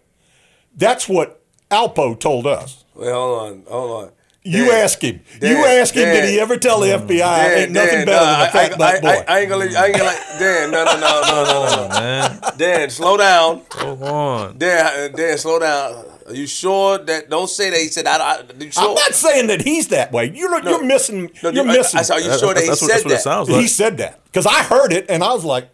That's 0.77 1.09
what 1.09 1.41
Alpo 1.71 2.19
told 2.19 2.47
us. 2.47 2.85
Wait, 2.95 3.11
hold 3.11 3.39
on, 3.51 3.63
hold 3.67 4.03
on. 4.05 4.11
You 4.43 4.65
Dan, 4.65 4.83
ask 4.85 5.01
him. 5.01 5.19
you 5.41 5.57
ask 5.65 5.93
him. 5.93 6.03
Dan. 6.03 6.21
Did 6.21 6.29
he 6.29 6.39
ever 6.39 6.55
tell 6.55 6.79
the 6.79 6.87
FBI 6.87 7.17
Dan, 7.17 7.57
ain't 7.57 7.71
nothing 7.73 7.91
Dan, 7.91 8.05
better 8.05 8.25
nah, 8.25 8.31
than 8.31 8.39
a 8.39 8.43
I- 8.43 8.49
fat 8.49 8.73
I, 8.73 8.77
butt 8.77 8.95
I, 8.95 9.01
boy? 9.01 9.07
I, 9.07 9.25
I 9.35 9.39
ain't 9.39 9.49
gonna, 9.49 9.65
let- 9.65 9.75
I 9.75 9.85
ain't 9.87 9.97
gonna 9.97 10.05
like 10.09 10.39
Dan. 10.39 10.71
No, 10.71 10.83
no, 10.85 10.93
no, 10.93 11.21
no, 11.21 11.43
no, 11.43 11.75
no, 11.75 11.87
no. 11.87 11.89
man. 11.89 12.41
Dan, 12.57 12.89
slow 12.89 13.17
down. 13.17 13.61
Hold 13.73 14.03
on. 14.03 14.57
Dan, 14.57 14.85
uh, 14.85 15.15
Dan, 15.17 15.37
slow 15.37 15.59
down. 15.59 16.05
Are 16.27 16.33
you 16.33 16.47
sure 16.47 16.97
that? 16.97 17.29
Don't 17.29 17.49
say 17.49 17.69
that 17.71 17.79
he 17.79 17.87
said. 17.89 18.07
I, 18.07 18.17
I, 18.17 18.41
you 18.57 18.71
sure? 18.71 18.87
I'm 18.87 18.93
not 18.95 19.13
saying 19.13 19.47
that 19.47 19.61
he's 19.61 19.89
that 19.89 20.13
way. 20.13 20.31
You're 20.33 20.61
you're 20.63 20.83
missing. 20.83 21.29
No, 21.43 21.49
you're 21.49 21.67
I- 21.67 21.73
missing. 21.77 21.99
I, 21.99 22.03
saw 22.03 22.15
you 22.15 22.29
That- 22.29 22.39
sure 22.39 22.53
that 22.53 22.63
he 22.63 22.73
said 22.75 23.03
what 23.03 23.09
that. 23.09 23.21
sounds 23.21 23.49
like. 23.49 23.59
he 23.61 23.67
said 23.67 23.97
that 23.97 24.23
because 24.25 24.45
I 24.45 24.63
heard 24.63 24.93
it 24.93 25.07
and 25.09 25.23
I 25.25 25.33
was 25.33 25.43
like, 25.43 25.69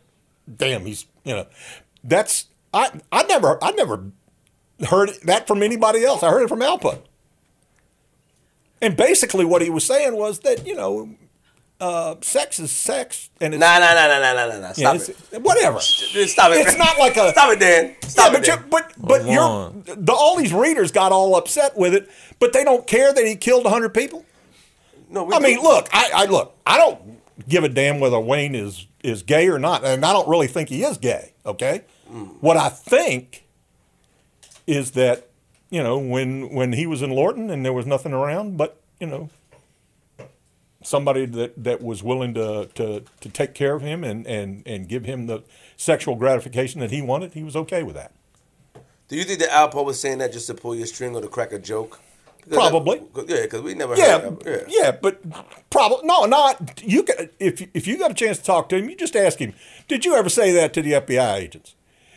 "Damn, 0.56 0.84
he's 0.86 1.06
you 1.24 1.36
know." 1.36 1.46
That's 2.04 2.46
I 2.74 2.90
I 3.12 3.24
never 3.24 3.64
I 3.64 3.72
never 3.72 4.04
heard 4.86 5.12
that 5.26 5.48
from 5.48 5.64
anybody 5.64 6.04
else. 6.04 6.24
I 6.24 6.30
heard 6.30 6.44
it 6.44 6.50
from 6.50 6.60
Alpo. 6.60 7.00
And 8.82 8.98
basically, 8.98 9.46
what 9.46 9.62
he 9.62 9.70
was 9.70 9.86
saying 9.86 10.16
was 10.16 10.40
that 10.40 10.66
you 10.68 10.76
know, 10.76 11.10
uh, 11.80 12.16
sex 12.22 12.60
is 12.60 12.72
sex, 12.72 13.30
and 13.40 13.54
it's, 13.54 13.62
Nah, 13.62 13.80
nah, 13.80 13.94
nah, 13.94 14.08
nah, 14.08 14.20
nah, 14.20 14.34
nah, 14.34 14.46
nah, 14.48 14.60
nah. 14.60 14.74
you 14.76 14.84
know, 14.84 14.98
Stop 14.98 15.16
it. 15.34 15.42
whatever. 15.42 15.80
Stop 15.80 16.52
it. 16.52 16.68
It's 16.68 16.78
not 16.78 16.98
like 17.00 17.16
a 17.18 17.30
Stop 17.32 17.54
it, 17.54 17.60
Dan. 17.60 17.96
Stop 18.04 18.34
yeah, 18.34 18.38
it, 18.40 18.42
but 18.42 18.48
you, 18.48 18.56
Dan. 18.56 18.66
but 18.70 18.94
but 18.98 19.22
Hold 19.22 19.86
you're 19.88 19.96
the, 19.96 20.12
all 20.14 20.38
these 20.38 20.54
readers 20.54 20.92
got 20.92 21.12
all 21.12 21.36
upset 21.36 21.78
with 21.78 21.94
it, 21.94 22.10
but 22.40 22.52
they 22.54 22.64
don't 22.64 22.86
care 22.86 23.14
that 23.14 23.26
he 23.26 23.36
killed 23.36 23.66
hundred 23.66 23.94
people. 23.94 24.26
No, 25.10 25.24
we 25.26 25.34
I 25.34 25.40
mean, 25.40 25.62
look, 25.62 25.88
I, 25.94 26.10
I 26.14 26.26
look, 26.26 26.56
I 26.66 26.78
don't 26.78 27.22
give 27.48 27.64
a 27.64 27.70
damn 27.70 28.00
whether 28.00 28.20
Wayne 28.20 28.56
is 28.56 28.88
is 29.04 29.24
gay 29.24 29.48
or 29.48 29.60
not, 29.60 29.86
and 29.86 30.06
I 30.06 30.12
don't 30.12 30.28
really 30.28 30.48
think 30.48 30.70
he 30.70 30.84
is 30.84 30.98
gay. 30.98 31.34
Okay, 31.46 31.84
what 32.42 32.58
I 32.58 32.70
think 32.70 33.43
is 34.68 34.92
that 34.92 35.28
you 35.70 35.82
know 35.84 35.98
when 35.98 36.54
when 36.54 36.74
he 36.74 36.86
was 36.88 37.02
in 37.02 37.12
Lorton 37.12 37.50
and 37.50 37.66
there 37.66 37.74
was 37.74 37.86
nothing 37.86 38.14
around, 38.14 38.58
but 38.58 38.80
you 39.00 39.08
know 39.08 39.30
somebody 40.84 41.26
that, 41.26 41.64
that 41.64 41.82
was 41.82 42.04
willing 42.04 42.34
to, 42.34 42.70
to 42.76 43.04
to 43.22 43.30
take 43.30 43.54
care 43.54 43.74
of 43.76 43.82
him 43.82 44.04
and 44.04 44.26
and 44.28 44.64
and 44.66 44.88
give 44.88 45.06
him 45.06 45.28
the 45.28 45.42
sexual 45.78 46.16
gratification 46.16 46.80
that 46.82 46.92
he 46.92 47.02
wanted, 47.02 47.34
he 47.34 47.44
was 47.44 47.56
okay 47.56 47.84
with 47.84 47.96
that. 47.96 48.12
Do 49.08 49.16
you 49.18 49.24
think 49.24 49.40
that 49.40 49.50
Alpo 49.50 49.86
was 49.86 50.00
saying 50.00 50.20
that 50.20 50.32
just 50.34 50.48
to 50.48 50.54
pull 50.54 50.76
your 50.76 50.88
string 50.88 51.16
or 51.16 51.22
to 51.22 51.28
crack 51.28 51.52
a 51.52 51.60
joke? 51.60 52.00
Because 52.38 52.58
Probably. 52.58 53.02
that- 53.16 53.30
yeah, 53.30 53.42
because 53.44 53.62
we 53.62 53.74
never 53.74 53.96
Yeah, 53.96 54.20
heard 54.20 54.40
that. 54.42 54.66
yeah, 54.68 54.92
but 54.92 55.22
probably 55.70 56.06
no, 56.06 56.26
not 56.26 56.82
you. 56.84 57.04
Can, 57.04 57.30
if 57.40 57.62
if 57.74 57.88
you 57.88 57.98
got 57.98 58.12
a 58.12 58.14
chance 58.14 58.38
to 58.40 58.44
talk 58.44 58.68
to 58.70 58.78
him, 58.78 58.90
you 58.90 58.96
just 58.98 59.16
ask 59.16 59.40
him. 59.40 59.54
Did 59.88 60.04
you 60.04 60.16
ever 60.16 60.30
say 60.30 60.52
that 60.52 60.74
to 60.74 60.82
the 60.82 60.94
FBI 60.94 61.36
agents? 61.38 61.76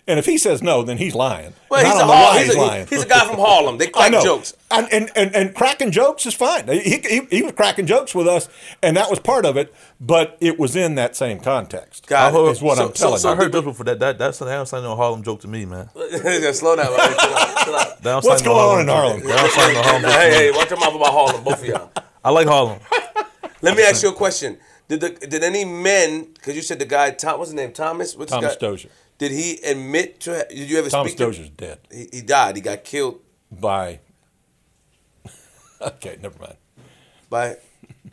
And 0.08 0.20
if 0.20 0.26
he 0.26 0.38
says 0.38 0.62
no, 0.62 0.84
then 0.84 0.98
he's 0.98 1.16
lying. 1.16 1.52
Well, 1.68 1.80
And 1.80 1.88
I 1.88 1.90
he's 1.90 1.96
a, 1.96 1.98
don't 1.98 2.06
know 2.08 2.14
Har- 2.14 2.24
why 2.32 2.38
he's, 2.38 2.46
he's 2.46 2.54
a, 2.54 2.60
lying. 2.60 2.86
he's 2.86 3.02
a 3.02 3.08
guy 3.08 3.26
from 3.26 3.38
Harlem. 3.38 3.76
They 3.78 3.86
I 3.88 3.90
crack 3.90 4.12
know. 4.12 4.22
jokes. 4.22 4.54
And, 4.70 4.88
and, 4.92 5.10
and, 5.16 5.34
and 5.34 5.52
cracking 5.54 5.90
jokes 5.90 6.26
is 6.26 6.34
fine. 6.34 6.68
He, 6.68 6.98
he, 7.04 7.20
he 7.28 7.42
was 7.42 7.52
cracking 7.52 7.86
jokes 7.86 8.14
with 8.14 8.28
us, 8.28 8.48
and 8.84 8.96
that 8.96 9.10
was 9.10 9.18
part 9.18 9.44
of 9.44 9.56
it, 9.56 9.74
but 10.00 10.36
it 10.40 10.60
was 10.60 10.76
in 10.76 10.94
that 10.94 11.16
same 11.16 11.40
context. 11.40 12.06
Got 12.06 12.34
it. 12.34 12.50
Is 12.52 12.62
what 12.62 12.76
So- 12.78 12.86
I'm 12.86 12.92
telling 12.92 13.18
so- 13.18 13.28
I 13.30 13.32
you. 13.32 13.38
heard 13.38 13.50
this 13.52 13.62
before. 13.64 13.84
That 13.84 13.98
that 13.98 14.16
that's 14.18 14.38
that 14.38 14.44
don't 14.46 14.66
sound 14.68 14.84
no 14.84 14.94
Harlem 14.94 15.24
joke 15.24 15.40
to 15.40 15.48
me, 15.48 15.64
man. 15.64 15.88
Slow 16.52 16.76
down. 16.76 16.96
man. 16.96 17.08
Chill 17.18 17.34
out, 17.34 17.64
chill 17.64 17.74
out. 17.74 18.02
That 18.02 18.14
What's 18.22 18.26
sound 18.28 18.44
no 18.44 18.54
going 18.54 18.74
on 18.74 18.80
in 18.80 18.86
joke. 18.86 18.96
Harlem? 18.96 19.22
That 19.26 19.74
no 19.74 19.82
Harlem 19.82 20.02
Hey, 20.04 20.28
me. 20.30 20.34
hey, 20.36 20.50
watch 20.52 20.70
your 20.70 20.78
mouth 20.78 20.94
about 20.94 21.12
Harlem, 21.12 21.42
both 21.44 21.60
of 21.62 21.66
y'all. 21.66 21.90
I 22.24 22.30
like 22.30 22.46
Harlem. 22.46 22.78
Let 23.60 23.76
me 23.76 23.82
ask 23.82 24.02
you 24.04 24.10
a 24.10 24.14
question. 24.14 24.58
Did 24.88 25.00
the 25.00 25.10
did 25.10 25.42
any 25.42 25.64
men? 25.64 26.28
Because 26.34 26.54
you 26.54 26.62
said 26.62 26.78
the 26.78 26.84
guy 26.84 27.10
Tom, 27.10 27.38
what's 27.38 27.50
his 27.50 27.56
name? 27.56 27.72
Thomas. 27.72 28.16
What's 28.16 28.32
his 28.32 28.40
Thomas? 28.40 28.56
Dozier. 28.56 28.90
Did 29.18 29.32
he 29.32 29.58
admit 29.62 30.20
to? 30.20 30.46
Did 30.48 30.70
you 30.70 30.78
ever 30.78 30.90
Thomas 30.90 31.12
speak 31.12 31.18
to? 31.18 31.26
Dozier's 31.26 31.50
dead 31.50 31.78
He, 31.90 32.08
he 32.12 32.20
died. 32.20 32.56
He 32.56 32.62
got 32.62 32.84
killed 32.84 33.20
by. 33.50 34.00
okay, 35.80 36.18
never 36.20 36.38
mind. 36.38 36.56
by. 37.30 37.56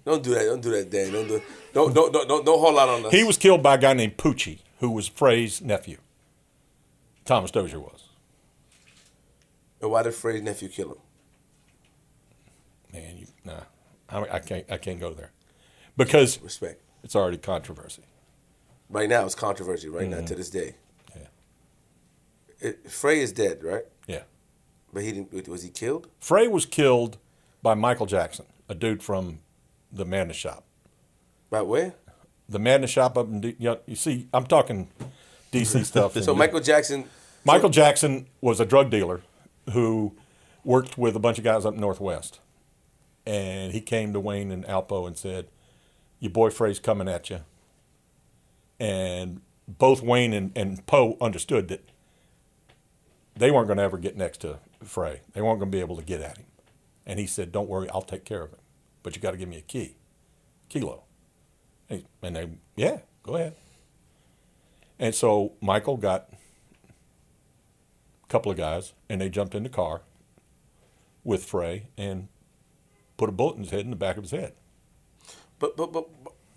Don't 0.05 0.23
do 0.23 0.33
that. 0.33 0.45
Don't 0.45 0.61
do 0.61 0.71
that, 0.71 0.89
Dan. 0.89 1.11
Don't 1.11 1.27
do. 1.27 1.41
Don't 1.73 1.93
don't 1.93 2.13
don't 2.13 2.27
don't, 2.27 2.45
don't 2.45 2.59
hold 2.59 2.77
out 2.77 2.89
on 2.89 3.05
us. 3.05 3.11
He 3.11 3.23
was 3.23 3.37
killed 3.37 3.63
by 3.63 3.75
a 3.75 3.77
guy 3.77 3.93
named 3.93 4.17
Poochie, 4.17 4.59
who 4.79 4.91
was 4.91 5.07
Frey's 5.07 5.61
nephew. 5.61 5.97
Thomas 7.25 7.51
Dozier 7.51 7.79
was. 7.79 8.03
And 9.81 9.91
why 9.91 10.03
did 10.03 10.13
Frey's 10.13 10.41
nephew 10.41 10.69
kill 10.69 10.91
him? 10.91 10.97
Man, 12.93 13.17
you 13.17 13.27
nah, 13.43 13.61
I, 14.09 14.35
I 14.35 14.39
can't. 14.39 14.65
I 14.71 14.77
can't 14.77 14.99
go 14.99 15.13
there 15.13 15.31
because 15.97 16.41
Respect. 16.41 16.81
it's 17.03 17.15
already 17.15 17.37
controversy. 17.37 18.03
Right 18.89 19.09
now, 19.09 19.25
it's 19.25 19.35
controversy. 19.35 19.89
Right 19.89 20.07
now, 20.07 20.17
mm-hmm. 20.17 20.25
to 20.27 20.35
this 20.35 20.49
day. 20.49 20.75
It, 22.63 22.89
Frey 22.89 23.19
is 23.19 23.33
dead, 23.33 23.61
right? 23.61 23.83
Yeah. 24.07 24.21
But 24.93 25.03
he 25.03 25.11
didn't. 25.11 25.47
Was 25.49 25.63
he 25.63 25.69
killed? 25.69 26.07
Frey 26.19 26.47
was 26.47 26.65
killed 26.65 27.17
by 27.61 27.73
Michael 27.73 28.05
Jackson, 28.05 28.45
a 28.69 28.73
dude 28.73 29.03
from 29.03 29.39
the 29.91 30.05
Madness 30.05 30.37
Shop. 30.37 30.63
By 31.49 31.61
where? 31.61 31.93
The 32.47 32.59
Madness 32.59 32.89
Shop 32.89 33.17
up 33.17 33.27
in 33.27 33.41
D- 33.41 33.55
you, 33.59 33.71
know, 33.71 33.79
you 33.85 33.95
see, 33.95 34.27
I'm 34.33 34.45
talking 34.45 34.89
DC 35.51 35.83
stuff. 35.85 36.13
So 36.21 36.33
Michael 36.33 36.61
Jackson. 36.61 37.05
Michael 37.45 37.69
Jackson 37.69 38.27
was 38.39 38.61
a 38.61 38.65
drug 38.65 38.89
dealer 38.89 39.21
who 39.73 40.13
worked 40.63 40.97
with 40.97 41.13
a 41.17 41.19
bunch 41.19 41.37
of 41.37 41.43
guys 41.43 41.65
up 41.65 41.75
northwest, 41.75 42.39
and 43.25 43.73
he 43.73 43.81
came 43.81 44.13
to 44.13 44.19
Wayne 44.21 44.51
and 44.51 44.63
Alpo 44.65 45.05
and 45.05 45.17
said, 45.17 45.47
"Your 46.19 46.31
boy 46.31 46.49
Frey's 46.49 46.79
coming 46.79 47.09
at 47.09 47.29
you." 47.29 47.41
And 48.79 49.41
both 49.67 50.01
Wayne 50.01 50.31
and, 50.31 50.51
and 50.55 50.85
Poe 50.85 51.17
understood 51.19 51.67
that 51.67 51.89
they 53.35 53.51
weren't 53.51 53.67
going 53.67 53.77
to 53.77 53.83
ever 53.83 53.97
get 53.97 54.15
next 54.15 54.39
to 54.39 54.59
Frey. 54.83 55.21
They 55.33 55.41
weren't 55.41 55.59
going 55.59 55.71
to 55.71 55.75
be 55.75 55.81
able 55.81 55.95
to 55.97 56.03
get 56.03 56.21
at 56.21 56.37
him. 56.37 56.45
And 57.05 57.19
he 57.19 57.27
said, 57.27 57.51
"Don't 57.51 57.67
worry, 57.69 57.89
I'll 57.89 58.01
take 58.01 58.25
care 58.25 58.43
of 58.43 58.51
him, 58.51 58.59
but 59.01 59.15
you 59.15 59.21
got 59.21 59.31
to 59.31 59.37
give 59.37 59.49
me 59.49 59.57
a 59.57 59.61
key, 59.61 59.97
kilo." 60.69 61.03
And 61.89 61.99
he- 61.99 62.05
and 62.21 62.35
they, 62.35 62.49
yeah, 62.75 62.99
go 63.23 63.35
ahead. 63.35 63.55
And 64.99 65.13
so 65.13 65.53
Michael 65.61 65.97
got 65.97 66.29
a 68.23 68.27
couple 68.29 68.51
of 68.51 68.57
guys, 68.57 68.93
and 69.09 69.19
they 69.19 69.29
jumped 69.29 69.55
in 69.55 69.63
the 69.63 69.69
car 69.69 70.01
with 71.23 71.43
Frey 71.43 71.87
and 71.97 72.27
put 73.17 73.29
a 73.29 73.33
bullet 73.33 73.55
in 73.55 73.63
his 73.63 73.71
head 73.71 73.81
in 73.81 73.89
the 73.89 73.95
back 73.95 74.17
of 74.17 74.23
his 74.23 74.31
head. 74.31 74.53
But 75.59 75.75
but 75.75 75.91
but. 75.91 76.07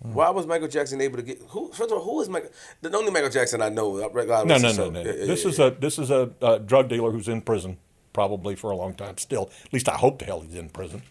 But 0.01 0.11
Why 0.11 0.29
was 0.29 0.45
Michael 0.45 0.67
Jackson 0.67 1.01
able 1.01 1.17
to 1.17 1.23
get 1.23 1.39
who? 1.49 1.69
First 1.69 1.91
of 1.91 1.97
all, 1.97 2.03
who 2.03 2.21
is 2.21 2.29
Michael? 2.29 2.49
The 2.81 2.95
only 2.95 3.11
Michael 3.11 3.29
Jackson 3.29 3.61
I 3.61 3.69
know. 3.69 3.97
uh, 3.97 4.09
No, 4.45 4.57
no, 4.57 4.71
no, 4.71 4.89
no. 4.89 5.03
this 5.03 5.43
is 5.45 5.59
a 5.59 5.71
this 5.71 5.97
is 5.97 6.11
a, 6.11 6.29
a 6.41 6.59
drug 6.59 6.87
dealer 6.89 7.11
who's 7.11 7.27
in 7.27 7.41
prison 7.41 7.77
probably 8.13 8.55
for 8.55 8.71
a 8.71 8.75
long 8.75 8.93
time 8.93 9.17
still. 9.17 9.49
At 9.65 9.73
least 9.73 9.89
I 9.89 9.95
hope 9.95 10.19
the 10.19 10.25
hell 10.25 10.41
he's 10.41 10.55
in 10.55 10.69
prison. 10.69 11.03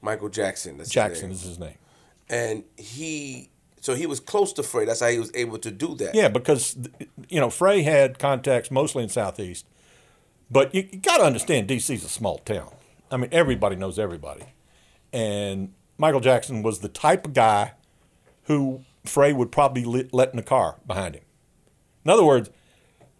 Michael 0.00 0.28
Jackson. 0.28 0.78
That's 0.78 0.88
his 0.88 0.94
Jackson 0.94 1.28
name. 1.28 1.32
is 1.32 1.42
his 1.42 1.58
name. 1.58 1.76
and 2.28 2.64
he 2.76 3.50
so 3.80 3.94
he 3.94 4.06
was 4.06 4.20
close 4.20 4.52
to 4.54 4.62
Frey. 4.62 4.84
That's 4.84 5.00
how 5.00 5.08
he 5.08 5.18
was 5.18 5.32
able 5.34 5.58
to 5.58 5.70
do 5.70 5.94
that. 5.96 6.14
Yeah, 6.14 6.28
because 6.28 6.76
you 7.28 7.40
know 7.40 7.50
Frey 7.50 7.82
had 7.82 8.18
contacts 8.20 8.70
mostly 8.70 9.02
in 9.02 9.08
southeast, 9.08 9.66
but 10.50 10.72
you, 10.74 10.88
you 10.92 10.98
got 10.98 11.18
to 11.18 11.24
understand 11.24 11.68
DC's 11.68 12.04
a 12.04 12.08
small 12.08 12.38
town. 12.38 12.70
I 13.10 13.16
mean, 13.16 13.30
everybody 13.32 13.74
knows 13.76 13.98
everybody, 13.98 14.44
and 15.12 15.72
Michael 15.98 16.20
Jackson 16.20 16.62
was 16.62 16.78
the 16.80 16.88
type 16.88 17.26
of 17.26 17.34
guy 17.34 17.72
who 18.44 18.82
Frey 19.04 19.32
would 19.32 19.50
probably 19.52 19.84
let, 19.84 20.12
let 20.12 20.32
in 20.32 20.38
a 20.38 20.42
car 20.42 20.76
behind 20.86 21.14
him. 21.16 21.22
In 22.04 22.10
other 22.10 22.24
words, 22.24 22.50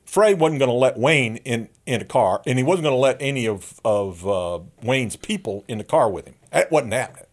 Frey 0.05 0.35
wasn't 0.35 0.59
going 0.59 0.69
to 0.71 0.75
let 0.77 0.99
Wayne 0.99 1.37
in 1.39 1.69
in 1.87 2.01
a 2.01 2.05
car, 2.05 2.43
and 2.47 2.59
he 2.59 2.65
wasn't 2.65 2.85
going 2.85 2.95
to 2.95 2.99
let 2.99 3.17
any 3.21 3.47
of 3.47 3.81
of 3.85 4.27
uh, 4.27 4.61
Wayne's 4.83 5.17
people 5.17 5.65
in 5.69 5.79
the 5.79 5.85
car 5.85 6.11
with 6.11 6.27
him. 6.27 6.35
That 6.51 6.71
wasn't 6.71 6.93
happening. 6.93 7.25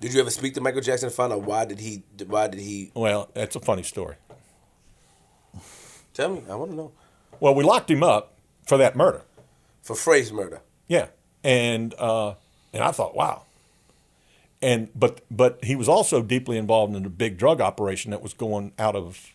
Did 0.00 0.12
you 0.12 0.20
ever 0.20 0.30
speak 0.30 0.52
to 0.54 0.60
Michael 0.60 0.82
Jackson 0.82 1.06
and 1.06 1.14
find 1.14 1.32
out 1.32 1.42
why 1.42 1.64
did 1.64 1.78
he 1.80 2.02
why 2.26 2.48
did 2.48 2.60
he 2.60 2.90
Well, 2.94 3.30
that's 3.32 3.56
a 3.56 3.60
funny 3.60 3.82
story. 3.82 4.16
tell 6.12 6.28
me? 6.28 6.42
I 6.50 6.54
want 6.54 6.72
to 6.72 6.76
know 6.76 6.92
Well, 7.40 7.54
we 7.54 7.64
locked 7.64 7.90
him 7.90 8.02
up 8.02 8.34
for 8.66 8.76
that 8.78 8.94
murder. 8.96 9.22
for 9.82 9.94
Frey's 9.96 10.32
murder. 10.32 10.60
Yeah, 10.88 11.06
and 11.42 11.94
uh, 11.98 12.34
and 12.74 12.82
I 12.84 12.90
thought, 12.92 13.16
wow. 13.16 13.44
And 14.66 14.88
but 14.96 15.20
but 15.30 15.62
he 15.62 15.76
was 15.76 15.88
also 15.88 16.22
deeply 16.22 16.58
involved 16.58 16.96
in 16.96 17.06
a 17.06 17.08
big 17.08 17.38
drug 17.38 17.60
operation 17.60 18.10
that 18.10 18.20
was 18.20 18.34
going 18.34 18.72
out 18.80 18.96
of 18.96 19.32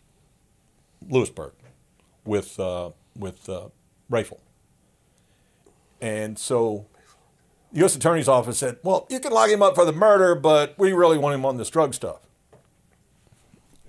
Lewisburg 1.07 1.53
with 2.25 2.59
uh, 2.59 2.89
with 3.15 3.47
uh, 3.47 3.69
Rayful. 4.11 4.39
And 6.01 6.37
so, 6.37 6.85
the 7.71 7.79
U.S. 7.79 7.95
Attorney's 7.95 8.27
Office 8.27 8.57
said, 8.57 8.79
"Well, 8.83 9.07
you 9.09 9.21
can 9.21 9.31
lock 9.31 9.49
him 9.49 9.61
up 9.61 9.75
for 9.75 9.85
the 9.85 9.93
murder, 9.93 10.35
but 10.35 10.77
we 10.77 10.91
really 10.91 11.17
want 11.17 11.33
him 11.33 11.45
on 11.45 11.55
this 11.55 11.69
drug 11.69 11.93
stuff." 11.93 12.19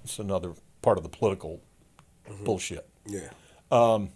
It's 0.05 0.21
another 0.21 0.53
part 0.81 0.97
of 0.97 1.03
the 1.03 1.11
political 1.11 1.61
bullshit. 2.45 2.89
Yeah. 3.05 3.31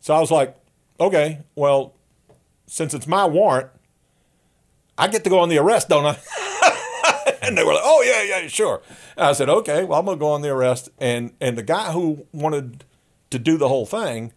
So 0.00 0.14
I 0.14 0.20
was 0.20 0.30
like, 0.30 0.56
okay, 0.98 1.40
well, 1.54 1.92
since 2.66 2.94
it's 2.94 3.06
my 3.06 3.26
warrant, 3.26 3.68
I 4.98 5.08
get 5.08 5.24
to 5.24 5.30
go 5.30 5.38
on 5.38 5.48
the 5.48 5.58
arrest, 5.58 5.88
don't 5.88 6.04
I? 6.04 6.18
and 7.42 7.56
they 7.56 7.62
were 7.62 7.72
like, 7.72 7.82
oh 7.84 8.02
yeah, 8.02 8.40
yeah, 8.40 8.48
sure. 8.48 8.82
And 9.16 9.26
I 9.26 9.32
said, 9.32 9.48
okay, 9.48 9.84
well, 9.84 10.00
I'm 10.00 10.06
gonna 10.06 10.18
go 10.18 10.28
on 10.28 10.42
the 10.42 10.50
arrest. 10.50 10.90
And 10.98 11.32
and 11.40 11.56
the 11.56 11.62
guy 11.62 11.92
who 11.92 12.26
wanted 12.32 12.84
to 13.30 13.38
do 13.38 13.56
the 13.56 13.68
whole 13.68 13.86
thing 13.86 14.32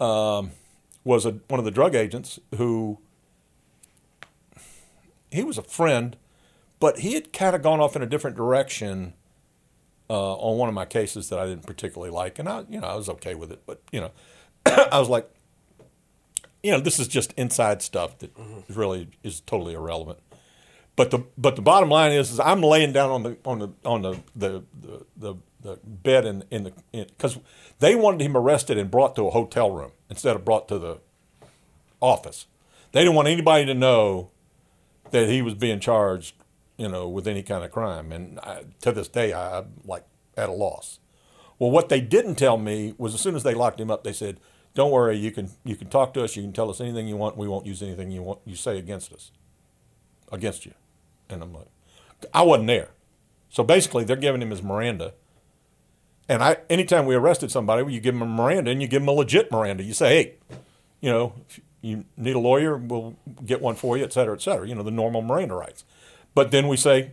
um, 0.00 0.52
was 1.04 1.26
a, 1.26 1.32
one 1.48 1.58
of 1.58 1.64
the 1.64 1.70
drug 1.70 1.94
agents 1.94 2.38
who 2.56 2.98
he 5.30 5.42
was 5.42 5.58
a 5.58 5.62
friend, 5.62 6.16
but 6.80 7.00
he 7.00 7.14
had 7.14 7.32
kind 7.32 7.56
of 7.56 7.62
gone 7.62 7.80
off 7.80 7.96
in 7.96 8.02
a 8.02 8.06
different 8.06 8.36
direction 8.36 9.14
uh, 10.08 10.34
on 10.36 10.58
one 10.58 10.68
of 10.68 10.74
my 10.74 10.84
cases 10.84 11.28
that 11.28 11.38
I 11.38 11.46
didn't 11.46 11.66
particularly 11.66 12.10
like, 12.10 12.38
and 12.38 12.48
I, 12.48 12.64
you 12.68 12.80
know, 12.80 12.86
I 12.86 12.94
was 12.94 13.08
okay 13.10 13.34
with 13.34 13.52
it, 13.52 13.62
but 13.66 13.82
you 13.92 14.00
know, 14.00 14.10
I 14.66 14.98
was 14.98 15.08
like, 15.08 15.28
you 16.62 16.72
know, 16.72 16.80
this 16.80 16.98
is 16.98 17.08
just 17.08 17.32
inside 17.36 17.82
stuff 17.82 18.18
that 18.18 18.32
really 18.68 19.08
is 19.22 19.40
totally 19.40 19.74
irrelevant. 19.74 20.18
But 20.96 21.12
the 21.12 21.24
but 21.36 21.54
the 21.54 21.62
bottom 21.62 21.88
line 21.88 22.12
is, 22.12 22.32
is 22.32 22.40
I'm 22.40 22.60
laying 22.60 22.92
down 22.92 23.10
on 23.10 23.22
the 23.22 23.36
on 23.44 23.58
the 23.60 23.68
on 23.84 24.02
the 24.02 24.20
the 24.34 24.64
the, 24.80 25.04
the, 25.16 25.34
the 25.60 25.78
bed 25.84 26.24
in 26.24 26.44
in 26.50 26.64
the 26.64 26.72
because 26.92 27.38
they 27.78 27.94
wanted 27.94 28.22
him 28.22 28.36
arrested 28.36 28.78
and 28.78 28.90
brought 28.90 29.14
to 29.16 29.28
a 29.28 29.30
hotel 29.30 29.70
room 29.70 29.92
instead 30.10 30.34
of 30.34 30.44
brought 30.44 30.66
to 30.68 30.78
the 30.78 30.98
office. 32.00 32.46
They 32.92 33.00
didn't 33.00 33.14
want 33.14 33.28
anybody 33.28 33.64
to 33.66 33.74
know 33.74 34.30
that 35.10 35.28
he 35.28 35.42
was 35.42 35.54
being 35.54 35.78
charged, 35.78 36.34
you 36.76 36.88
know, 36.88 37.08
with 37.08 37.28
any 37.28 37.42
kind 37.42 37.64
of 37.64 37.70
crime. 37.70 38.10
And 38.10 38.40
I, 38.40 38.64
to 38.80 38.92
this 38.92 39.08
day, 39.08 39.32
I'm 39.32 39.74
like 39.84 40.04
at 40.36 40.48
a 40.48 40.52
loss. 40.52 40.98
Well, 41.58 41.70
what 41.70 41.88
they 41.88 42.00
didn't 42.00 42.36
tell 42.36 42.56
me 42.56 42.94
was 42.98 43.14
as 43.14 43.20
soon 43.20 43.34
as 43.34 43.42
they 43.42 43.54
locked 43.54 43.80
him 43.80 43.90
up, 43.90 44.04
they 44.04 44.12
said, 44.12 44.40
"Don't 44.74 44.90
worry, 44.90 45.16
you 45.16 45.30
can 45.30 45.50
you 45.64 45.76
can 45.76 45.88
talk 45.88 46.14
to 46.14 46.24
us. 46.24 46.36
You 46.36 46.42
can 46.42 46.52
tell 46.52 46.70
us 46.70 46.80
anything 46.80 47.08
you 47.08 47.16
want. 47.16 47.36
We 47.36 47.48
won't 47.48 47.66
use 47.66 47.82
anything 47.82 48.10
you 48.10 48.22
want 48.22 48.40
you 48.44 48.54
say 48.54 48.78
against 48.78 49.12
us, 49.12 49.32
against 50.30 50.66
you." 50.66 50.74
And 51.28 51.42
I'm 51.42 51.52
like, 51.52 51.66
I 52.32 52.42
wasn't 52.42 52.68
there, 52.68 52.90
so 53.48 53.62
basically 53.62 54.04
they're 54.04 54.16
giving 54.16 54.42
him 54.42 54.50
his 54.50 54.62
Miranda. 54.62 55.14
And 56.30 56.42
I, 56.42 56.58
anytime 56.68 57.06
we 57.06 57.14
arrested 57.14 57.50
somebody, 57.50 57.90
you 57.92 58.00
give 58.00 58.14
them 58.14 58.22
a 58.22 58.26
Miranda 58.26 58.70
and 58.70 58.82
you 58.82 58.88
give 58.88 59.00
them 59.00 59.08
a 59.08 59.12
legit 59.12 59.50
Miranda. 59.50 59.82
You 59.82 59.94
say, 59.94 60.08
hey, 60.08 60.34
you 61.00 61.10
know, 61.10 61.32
you 61.80 62.04
need 62.18 62.36
a 62.36 62.38
lawyer, 62.38 62.76
we'll 62.76 63.16
get 63.46 63.62
one 63.62 63.76
for 63.76 63.96
you, 63.96 64.04
et 64.04 64.12
cetera, 64.12 64.34
et 64.34 64.42
cetera. 64.42 64.68
You 64.68 64.74
know, 64.74 64.82
the 64.82 64.90
normal 64.90 65.22
Miranda 65.22 65.54
rights. 65.54 65.84
But 66.34 66.50
then 66.50 66.68
we 66.68 66.76
say, 66.76 67.12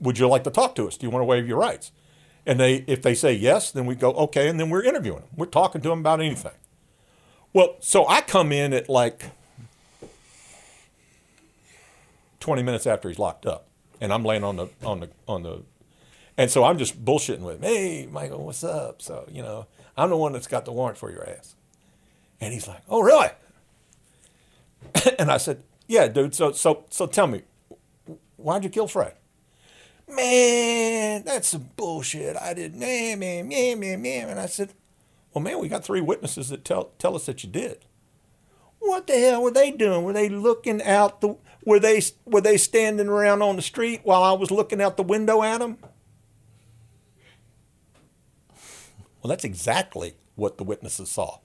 would 0.00 0.18
you 0.18 0.28
like 0.28 0.44
to 0.44 0.50
talk 0.50 0.74
to 0.76 0.86
us? 0.86 0.96
Do 0.96 1.06
you 1.06 1.10
want 1.10 1.20
to 1.20 1.26
waive 1.26 1.46
your 1.46 1.58
rights? 1.58 1.92
And 2.46 2.58
they, 2.58 2.84
if 2.86 3.02
they 3.02 3.14
say 3.14 3.34
yes, 3.34 3.70
then 3.70 3.84
we 3.84 3.94
go, 3.94 4.12
okay, 4.12 4.48
and 4.48 4.58
then 4.58 4.70
we're 4.70 4.82
interviewing 4.82 5.20
them. 5.20 5.28
We're 5.36 5.46
talking 5.46 5.82
to 5.82 5.88
them 5.90 6.00
about 6.00 6.20
anything. 6.20 6.52
Well, 7.52 7.76
so 7.80 8.06
I 8.06 8.20
come 8.20 8.52
in 8.52 8.72
at 8.72 8.88
like 8.88 9.26
20 12.40 12.62
minutes 12.62 12.86
after 12.86 13.08
he's 13.08 13.18
locked 13.18 13.46
up, 13.46 13.66
and 14.00 14.12
I'm 14.12 14.24
laying 14.24 14.44
on 14.44 14.56
the 14.56 14.68
on 14.84 15.00
the 15.00 15.10
on 15.26 15.42
the, 15.42 15.62
And 16.36 16.50
so 16.50 16.64
I'm 16.64 16.78
just 16.78 17.04
bullshitting 17.04 17.40
with 17.40 17.56
him. 17.56 17.62
Hey, 17.62 18.06
Michael, 18.10 18.44
what's 18.44 18.62
up? 18.64 19.02
So, 19.02 19.26
you 19.30 19.42
know, 19.42 19.66
I'm 19.96 20.10
the 20.10 20.16
one 20.16 20.32
that's 20.32 20.46
got 20.46 20.64
the 20.64 20.72
warrant 20.72 20.98
for 20.98 21.10
your 21.10 21.28
ass. 21.28 21.56
And 22.40 22.52
he's 22.52 22.68
like, 22.68 22.82
oh, 22.88 23.02
really? 23.02 23.30
and 25.18 25.30
I 25.30 25.38
said, 25.38 25.62
yeah, 25.88 26.06
dude. 26.06 26.34
So, 26.34 26.52
so, 26.52 26.84
so 26.90 27.06
tell 27.06 27.26
me, 27.26 27.42
why'd 28.36 28.62
you 28.62 28.70
kill 28.70 28.86
Frey? 28.86 29.12
Man, 30.08 31.24
that's 31.24 31.48
some 31.48 31.68
bullshit. 31.76 32.36
I 32.36 32.54
didn't, 32.54 32.78
man, 32.78 33.18
man, 33.18 33.48
man, 33.48 33.80
man, 33.80 34.00
man. 34.00 34.28
And 34.30 34.40
I 34.40 34.46
said, 34.46 34.72
well, 35.32 35.42
man, 35.42 35.58
we 35.60 35.68
got 35.68 35.84
three 35.84 36.00
witnesses 36.00 36.48
that 36.48 36.64
tell, 36.64 36.92
tell 36.98 37.14
us 37.14 37.26
that 37.26 37.44
you 37.44 37.50
did. 37.50 37.84
What 38.80 39.06
the 39.06 39.18
hell 39.18 39.42
were 39.42 39.50
they 39.50 39.70
doing? 39.70 40.04
Were 40.04 40.12
they 40.12 40.28
looking 40.28 40.82
out 40.82 41.20
the, 41.20 41.36
were 41.64 41.80
they, 41.80 42.00
were 42.24 42.40
they 42.40 42.56
standing 42.56 43.08
around 43.08 43.42
on 43.42 43.56
the 43.56 43.62
street 43.62 44.00
while 44.04 44.22
I 44.22 44.32
was 44.32 44.50
looking 44.50 44.80
out 44.80 44.96
the 44.96 45.02
window 45.02 45.42
at 45.42 45.58
them? 45.58 45.78
Well, 49.22 49.28
that's 49.28 49.44
exactly 49.44 50.14
what 50.36 50.58
the 50.58 50.64
witnesses 50.64 51.10
saw. 51.10 51.40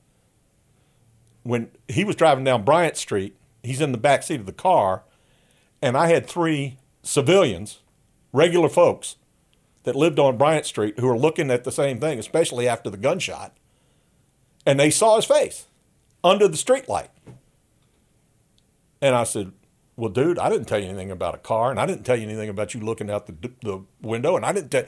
When 1.42 1.72
he 1.88 2.06
was 2.06 2.16
driving 2.16 2.44
down 2.44 2.64
Bryant 2.64 2.96
Street, 2.96 3.36
he's 3.64 3.82
in 3.82 3.92
the 3.92 3.98
back 3.98 4.24
seat 4.24 4.40
of 4.40 4.46
the 4.46 4.54
car, 4.54 5.04
and 5.82 5.98
I 5.98 6.08
had 6.08 6.28
three 6.28 6.78
civilians, 7.02 7.80
regular 8.32 8.70
folks, 8.70 9.18
that 9.84 9.96
lived 9.96 10.20
on 10.20 10.38
Bryant 10.38 10.66
Street 10.66 11.00
who 11.00 11.08
were 11.08 11.18
looking 11.18 11.52
at 11.52 11.64
the 11.64 11.72
same 11.72 12.00
thing, 12.00 12.20
especially 12.20 12.68
after 12.68 12.90
the 12.90 12.98
gunshot, 12.98 13.58
and 14.66 14.80
they 14.80 14.90
saw 14.90 15.16
his 15.16 15.26
face 15.26 15.68
under 16.24 16.48
the 16.48 16.58
streetlight. 16.58 17.10
And 19.02 19.16
I 19.16 19.24
said, 19.24 19.52
Well, 19.96 20.10
dude, 20.10 20.40
I 20.40 20.50
didn't 20.50 20.68
tell 20.68 20.80
you 20.80 20.88
anything 20.88 21.12
about 21.12 21.36
a 21.36 21.40
car, 21.40 21.72
and 21.72 21.80
I 21.80 21.86
didn't 21.86 22.06
tell 22.06 22.16
you 22.16 22.24
anything 22.24 22.50
about 22.50 22.74
you 22.74 22.80
looking 22.80 23.10
out 23.10 23.28
the, 23.28 23.52
the 23.62 23.82
window, 24.02 24.36
and 24.36 24.46
I 24.46 24.54
didn't 24.54 24.72
tell. 24.72 24.86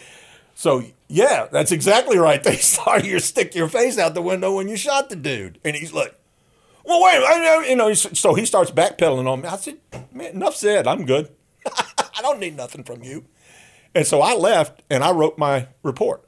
So 0.55 0.83
yeah, 1.09 1.47
that's 1.51 1.71
exactly 1.71 2.17
right. 2.17 2.41
They 2.43 2.55
saw 2.57 2.95
you 2.95 3.19
stick 3.19 3.55
your 3.55 3.67
face 3.67 3.97
out 3.97 4.13
the 4.13 4.21
window 4.21 4.55
when 4.55 4.69
you 4.69 4.77
shot 4.77 5.09
the 5.09 5.15
dude, 5.17 5.59
and 5.65 5.75
he's 5.75 5.91
like, 5.91 6.15
"Well, 6.85 7.03
wait, 7.03 7.23
I, 7.23 7.67
you 7.67 7.75
know." 7.75 7.93
So 7.93 8.33
he 8.35 8.45
starts 8.45 8.71
backpedaling 8.71 9.27
on 9.27 9.41
me. 9.41 9.49
I 9.49 9.57
said, 9.57 9.77
"Man, 10.13 10.31
enough 10.35 10.55
said. 10.55 10.87
I'm 10.87 11.05
good. 11.05 11.29
I 11.65 12.21
don't 12.21 12.39
need 12.39 12.55
nothing 12.55 12.83
from 12.83 13.03
you." 13.03 13.25
And 13.93 14.05
so 14.05 14.21
I 14.21 14.33
left, 14.33 14.81
and 14.89 15.03
I 15.03 15.11
wrote 15.11 15.37
my 15.37 15.67
report, 15.81 16.27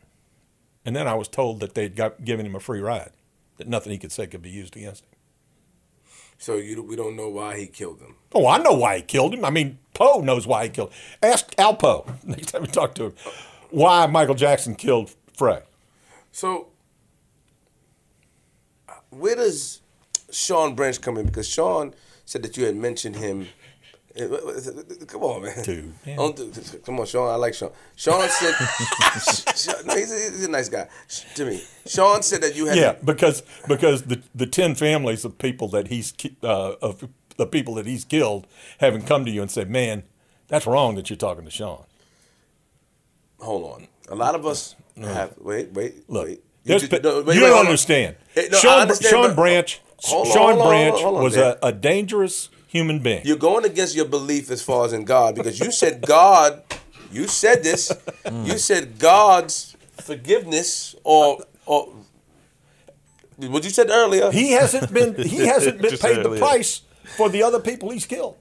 and 0.86 0.96
then 0.96 1.08
I 1.08 1.16
was 1.16 1.28
told 1.28 1.60
that 1.60 1.74
they'd 1.74 1.96
got, 1.96 2.24
given 2.24 2.46
him 2.46 2.56
a 2.56 2.62
free 2.62 2.80
ride, 2.80 3.12
that 3.58 3.68
nothing 3.68 3.92
he 3.92 3.98
could 3.98 4.12
say 4.12 4.28
could 4.28 4.42
be 4.42 4.50
used 4.50 4.76
against 4.76 5.04
him. 5.04 5.10
So 6.40 6.56
you, 6.56 6.82
we 6.84 6.96
don't 6.96 7.16
know 7.16 7.30
why 7.30 7.58
he 7.58 7.68
killed 7.68 8.00
him. 8.00 8.16
Oh, 8.34 8.48
I 8.48 8.60
know 8.60 8.74
why 8.74 8.98
he 8.98 9.02
killed 9.02 9.34
him. 9.34 9.44
I 9.44 9.50
mean, 9.50 9.80
Poe 9.94 10.22
knows 10.22 10.46
why 10.46 10.66
he 10.66 10.70
killed. 10.70 10.92
Him. 10.92 11.32
Ask 11.32 11.56
Alpo 11.56 12.24
next 12.24 12.52
time 12.52 12.62
you 12.62 12.68
talk 12.68 12.94
to 12.96 13.06
him 13.06 13.14
why 13.70 14.06
Michael 14.08 14.36
Jackson 14.36 14.76
killed 14.76 15.14
Frey. 15.36 15.62
So, 16.32 16.68
uh, 18.88 18.94
where 19.10 19.36
does 19.36 19.82
Sean 20.32 20.76
Branch 20.76 21.00
come 21.02 21.18
in? 21.18 21.26
Because 21.26 21.48
Sean 21.48 21.94
said 22.26 22.44
that 22.44 22.58
you 22.58 22.66
had 22.66 22.76
mentioned 22.76 23.16
him. 23.16 23.48
Come 24.18 25.24
on, 25.24 25.44
man. 25.44 25.64
Dude, 25.64 25.94
man. 26.06 26.18
Don't 26.18 26.36
do, 26.36 26.52
come 26.86 27.00
on, 27.00 27.06
Sean. 27.06 27.30
I 27.32 27.36
like 27.36 27.54
Sean. 27.54 27.72
Sean 27.96 28.28
said, 28.28 28.54
Sean, 29.56 29.86
no, 29.86 29.96
he's, 29.96 30.12
a, 30.12 30.32
he's 30.32 30.46
a 30.46 30.50
nice 30.52 30.70
guy 30.70 30.88
to 31.36 31.46
me. 31.46 31.62
Sean 31.86 32.22
said 32.24 32.42
that 32.42 32.56
you 32.56 32.66
had. 32.66 32.78
Yeah, 32.78 32.96
because 33.04 33.44
because 33.68 34.04
the 34.04 34.22
the 34.34 34.48
ten 34.48 34.76
families 34.76 35.24
of 35.26 35.38
people 35.38 35.68
that 35.70 35.88
he's 35.90 36.14
uh, 36.44 36.74
of 36.82 37.08
the 37.38 37.46
people 37.46 37.76
that 37.76 37.86
he's 37.86 38.04
killed 38.06 38.48
haven't 38.80 39.06
come 39.06 39.24
to 39.26 39.32
you 39.32 39.42
and 39.42 39.52
said, 39.52 39.70
"Man, 39.70 40.04
that's 40.48 40.66
wrong 40.66 40.96
that 40.96 41.10
you're 41.10 41.18
talking 41.18 41.46
to 41.46 41.52
Sean." 41.52 41.84
Hold 43.40 43.72
on. 43.74 43.88
A 44.10 44.16
lot 44.16 44.36
of 44.36 44.46
us 44.46 44.76
have. 45.00 45.36
Wait, 45.40 45.72
wait, 45.74 46.10
Look, 46.10 46.26
wait. 46.26 46.44
there's 46.64 46.82
ju- 46.82 46.88
pe- 46.88 47.02
no, 47.02 47.22
wait, 47.22 47.36
you 47.36 47.44
wait, 47.44 47.50
don't 47.50 47.66
understand. 47.66 48.16
Hey, 48.34 48.48
no, 48.52 48.58
Sean, 48.58 48.80
understand, 48.82 49.12
Sean 49.12 49.36
Branch, 49.36 49.82
Hold 50.06 50.28
on, 50.28 50.34
Sean 50.34 50.44
hold 50.54 50.62
on, 50.62 50.68
Branch 50.68 51.02
hold 51.02 51.18
on, 51.18 51.24
was 51.24 51.38
a, 51.38 51.60
a 51.62 51.72
dangerous 51.72 52.50
human 52.78 53.00
being. 53.08 53.22
You're 53.30 53.44
going 53.52 53.66
against 53.72 53.96
your 54.00 54.06
belief 54.18 54.46
as 54.56 54.62
far 54.70 54.86
as 54.86 54.94
in 54.94 55.04
God 55.06 55.36
because 55.36 55.60
you 55.60 55.72
said 55.72 55.94
God, 56.18 56.52
you 57.12 57.28
said 57.28 57.64
this, 57.64 57.92
you 58.50 58.58
said 58.70 58.84
God's 59.00 59.76
forgiveness 60.10 60.96
or 61.04 61.26
or 61.66 61.80
what 63.56 63.64
you 63.64 63.70
said 63.80 63.90
earlier. 63.90 64.32
he 64.32 64.52
hasn't 64.52 64.90
been 64.94 65.12
he 65.36 65.46
hasn't 65.54 65.78
been 65.84 65.92
Just 65.92 66.04
paid 66.04 66.18
the 66.18 66.30
earlier. 66.30 66.40
price 66.40 66.82
for 67.18 67.28
the 67.30 67.42
other 67.48 67.60
people 67.60 67.90
he's 67.96 68.06
killed. 68.06 68.36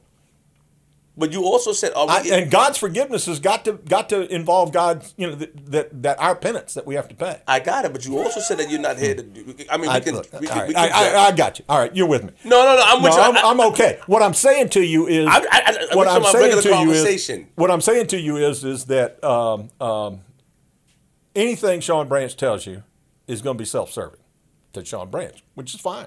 But 1.16 1.32
you 1.32 1.44
also 1.44 1.72
said, 1.72 1.92
I, 1.96 2.20
and 2.30 2.50
God's 2.50 2.78
forgiveness 2.78 3.26
has 3.26 3.40
got 3.40 3.64
to 3.64 3.72
got 3.74 4.08
to 4.10 4.32
involve 4.34 4.72
God's 4.72 5.14
you 5.16 5.26
know 5.28 5.34
that, 5.34 5.70
that 5.72 6.02
that 6.02 6.20
our 6.20 6.34
penance 6.36 6.74
that 6.74 6.86
we 6.86 6.94
have 6.94 7.08
to 7.08 7.14
pay. 7.14 7.40
I 7.46 7.60
got 7.60 7.84
it, 7.84 7.92
but 7.92 8.04
you 8.04 8.18
also 8.18 8.40
said 8.40 8.58
that 8.58 8.70
you're 8.70 8.80
not 8.80 8.98
here 8.98 9.14
to 9.14 9.22
do. 9.22 9.54
I 9.70 9.76
mean, 9.76 9.82
we 9.82 9.88
I, 9.88 10.00
can. 10.00 10.14
look, 10.14 10.28
we 10.38 10.46
right, 10.48 10.68
we 10.68 10.76
I, 10.76 10.88
can 10.88 11.16
I, 11.16 11.18
I 11.28 11.32
got 11.32 11.58
you. 11.58 11.64
All 11.68 11.78
right, 11.78 11.94
you're 11.96 12.06
with 12.06 12.24
me. 12.24 12.32
no, 12.44 12.50
no, 12.64 12.76
no. 12.76 12.82
I'm 12.84 12.98
No, 13.02 13.08
with 13.08 13.14
you. 13.14 13.20
I'm, 13.22 13.36
I- 13.36 13.42
I'm 13.50 13.60
okay. 13.72 13.98
What 14.06 14.22
I'm 14.22 14.34
saying 14.34 14.68
to 14.70 14.84
you 14.84 15.06
is, 15.06 15.26
what 15.94 16.08
I'm 16.08 16.22
saying 16.24 16.60
to 16.62 16.76
you 16.82 16.90
is, 16.92 17.30
what 17.54 17.70
I'm 17.70 17.80
saying 17.80 18.06
to 18.08 18.20
you 18.20 18.36
is, 18.36 18.64
is 18.64 18.84
that 18.86 19.22
um, 19.24 19.70
um, 19.80 20.20
anything 21.34 21.80
Sean 21.80 22.08
Branch 22.08 22.36
tells 22.36 22.66
you 22.66 22.82
is 23.26 23.42
going 23.42 23.56
to 23.56 23.60
be 23.60 23.66
self-serving 23.66 24.20
to 24.74 24.84
Sean 24.84 25.10
Branch, 25.10 25.42
which 25.54 25.74
is 25.74 25.80
fine. 25.80 26.06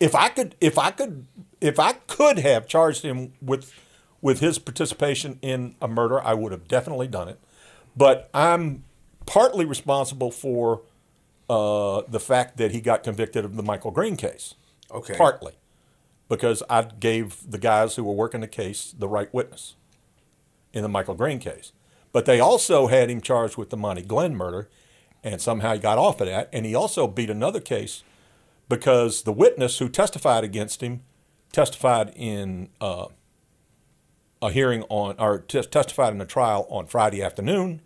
If 0.00 0.14
I 0.16 0.28
could, 0.28 0.56
if 0.60 0.76
I 0.76 0.90
could, 0.90 1.26
if 1.60 1.78
I 1.78 1.92
could 1.92 2.38
have 2.40 2.66
charged 2.66 3.02
him 3.04 3.32
with 3.40 3.72
with 4.22 4.40
his 4.40 4.58
participation 4.58 5.38
in 5.42 5.74
a 5.82 5.88
murder, 5.88 6.22
I 6.22 6.32
would 6.32 6.52
have 6.52 6.68
definitely 6.68 7.08
done 7.08 7.28
it. 7.28 7.38
But 7.94 8.30
I'm 8.32 8.84
partly 9.26 9.66
responsible 9.66 10.30
for 10.30 10.82
uh, 11.50 12.02
the 12.08 12.20
fact 12.20 12.56
that 12.56 12.70
he 12.70 12.80
got 12.80 13.02
convicted 13.02 13.44
of 13.44 13.56
the 13.56 13.62
Michael 13.62 13.90
Green 13.90 14.16
case. 14.16 14.54
Okay. 14.90 15.16
Partly 15.16 15.52
because 16.32 16.62
I 16.70 16.82
gave 16.84 17.50
the 17.50 17.58
guys 17.58 17.96
who 17.96 18.04
were 18.04 18.14
working 18.14 18.40
the 18.40 18.48
case 18.48 18.94
the 18.98 19.06
right 19.06 19.32
witness 19.34 19.74
in 20.72 20.82
the 20.82 20.88
Michael 20.88 21.14
Green 21.14 21.38
case. 21.38 21.72
But 22.10 22.24
they 22.24 22.40
also 22.40 22.86
had 22.86 23.10
him 23.10 23.20
charged 23.20 23.58
with 23.58 23.68
the 23.68 23.76
Monty 23.76 24.00
Glenn 24.00 24.34
murder, 24.34 24.70
and 25.22 25.42
somehow 25.42 25.74
he 25.74 25.78
got 25.78 25.98
off 25.98 26.22
of 26.22 26.28
that. 26.28 26.48
And 26.50 26.64
he 26.64 26.74
also 26.74 27.06
beat 27.06 27.28
another 27.28 27.60
case 27.60 28.02
because 28.66 29.24
the 29.24 29.32
witness 29.32 29.78
who 29.78 29.90
testified 29.90 30.42
against 30.42 30.82
him 30.82 31.02
testified 31.52 32.14
in 32.16 32.70
uh, 32.80 33.08
a 34.42 34.50
hearing 34.50 34.82
on, 34.90 35.14
or 35.18 35.38
tes- 35.38 35.68
testified 35.68 36.12
in 36.12 36.20
a 36.20 36.26
trial 36.26 36.66
on 36.68 36.86
Friday 36.86 37.22
afternoon, 37.22 37.80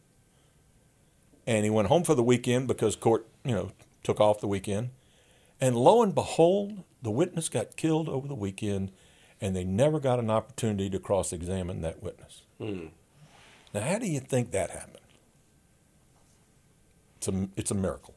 and 1.47 1.65
he 1.65 1.71
went 1.71 1.89
home 1.89 2.03
for 2.03 2.15
the 2.15 2.25
weekend 2.25 2.67
because 2.67 2.97
court, 2.97 3.29
you 3.45 3.55
know, 3.55 3.71
took 4.03 4.19
off 4.21 4.41
the 4.41 4.49
weekend. 4.49 4.91
And 5.61 5.77
lo 5.77 6.03
and 6.03 6.15
behold, 6.15 6.83
the 7.03 7.11
witness 7.11 7.49
got 7.49 7.77
killed 7.77 8.09
over 8.09 8.27
the 8.27 8.35
weekend, 8.35 8.91
and 9.41 9.55
they 9.55 9.65
never 9.65 10.01
got 10.01 10.19
an 10.19 10.31
opportunity 10.31 10.91
to 10.91 10.99
cross 10.99 11.33
examine 11.33 11.83
that 11.83 12.03
witness. 12.03 12.43
Hmm. 12.59 12.87
Now, 13.73 13.83
how 13.83 13.99
do 13.99 14.07
you 14.07 14.21
think 14.21 14.51
that 14.51 14.71
happened? 14.71 14.97
It's 17.19 17.29
a, 17.29 17.49
it's 17.57 17.71
a 17.71 17.75
miracle. 17.75 18.16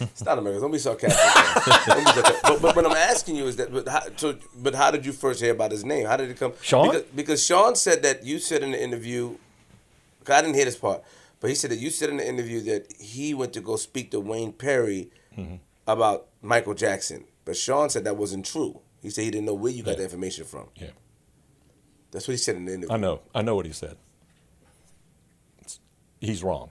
It's 0.00 0.24
not 0.24 0.38
America. 0.38 0.60
Don't 0.60 0.72
be 0.72 0.78
sarcastic. 0.78 1.84
Don't 1.86 1.98
be 2.04 2.10
sarcastic. 2.10 2.42
But, 2.42 2.62
but 2.62 2.76
what 2.76 2.84
I'm 2.86 2.92
asking 2.92 3.36
you 3.36 3.46
is 3.46 3.56
that. 3.56 3.72
But 3.72 3.88
how, 3.88 4.00
so, 4.16 4.36
but 4.56 4.74
how 4.74 4.90
did 4.90 5.06
you 5.06 5.12
first 5.12 5.40
hear 5.40 5.52
about 5.52 5.70
his 5.70 5.84
name? 5.84 6.06
How 6.06 6.16
did 6.16 6.30
it 6.30 6.38
come? 6.38 6.52
Sean? 6.62 6.88
Because, 6.90 7.02
because 7.14 7.44
Sean 7.44 7.74
said 7.76 8.02
that 8.02 8.24
you 8.24 8.38
said 8.38 8.62
in 8.62 8.72
the 8.72 8.82
interview, 8.82 9.36
I 10.28 10.40
didn't 10.42 10.54
hear 10.56 10.64
this 10.64 10.76
part, 10.76 11.02
but 11.40 11.48
he 11.48 11.54
said 11.54 11.70
that 11.70 11.78
you 11.78 11.90
said 11.90 12.10
in 12.10 12.16
the 12.16 12.28
interview 12.28 12.60
that 12.62 12.92
he 13.00 13.34
went 13.34 13.52
to 13.54 13.60
go 13.60 13.76
speak 13.76 14.10
to 14.12 14.20
Wayne 14.20 14.52
Perry 14.52 15.10
Mm-hmm. 15.36 15.56
about 15.88 16.28
Michael 16.42 16.74
Jackson. 16.74 17.24
But 17.44 17.56
Sean 17.56 17.90
said 17.90 18.04
that 18.04 18.16
wasn't 18.16 18.46
true. 18.46 18.80
He 19.02 19.10
said 19.10 19.24
he 19.24 19.30
didn't 19.32 19.46
know 19.46 19.54
where 19.54 19.72
you 19.72 19.82
got 19.82 19.92
Yeah. 19.92 19.96
the 19.96 20.02
information 20.04 20.44
from. 20.44 20.68
Yeah. 20.76 20.90
That's 22.12 22.28
what 22.28 22.32
he 22.34 22.38
said 22.38 22.54
in 22.54 22.66
the 22.66 22.74
interview. 22.74 22.94
I 22.94 22.98
know. 22.98 23.20
I 23.34 23.42
know 23.42 23.56
what 23.56 23.66
he 23.66 23.72
said. 23.72 23.96
It's- 25.58 25.80
he's 26.20 26.42
wrong. 26.44 26.70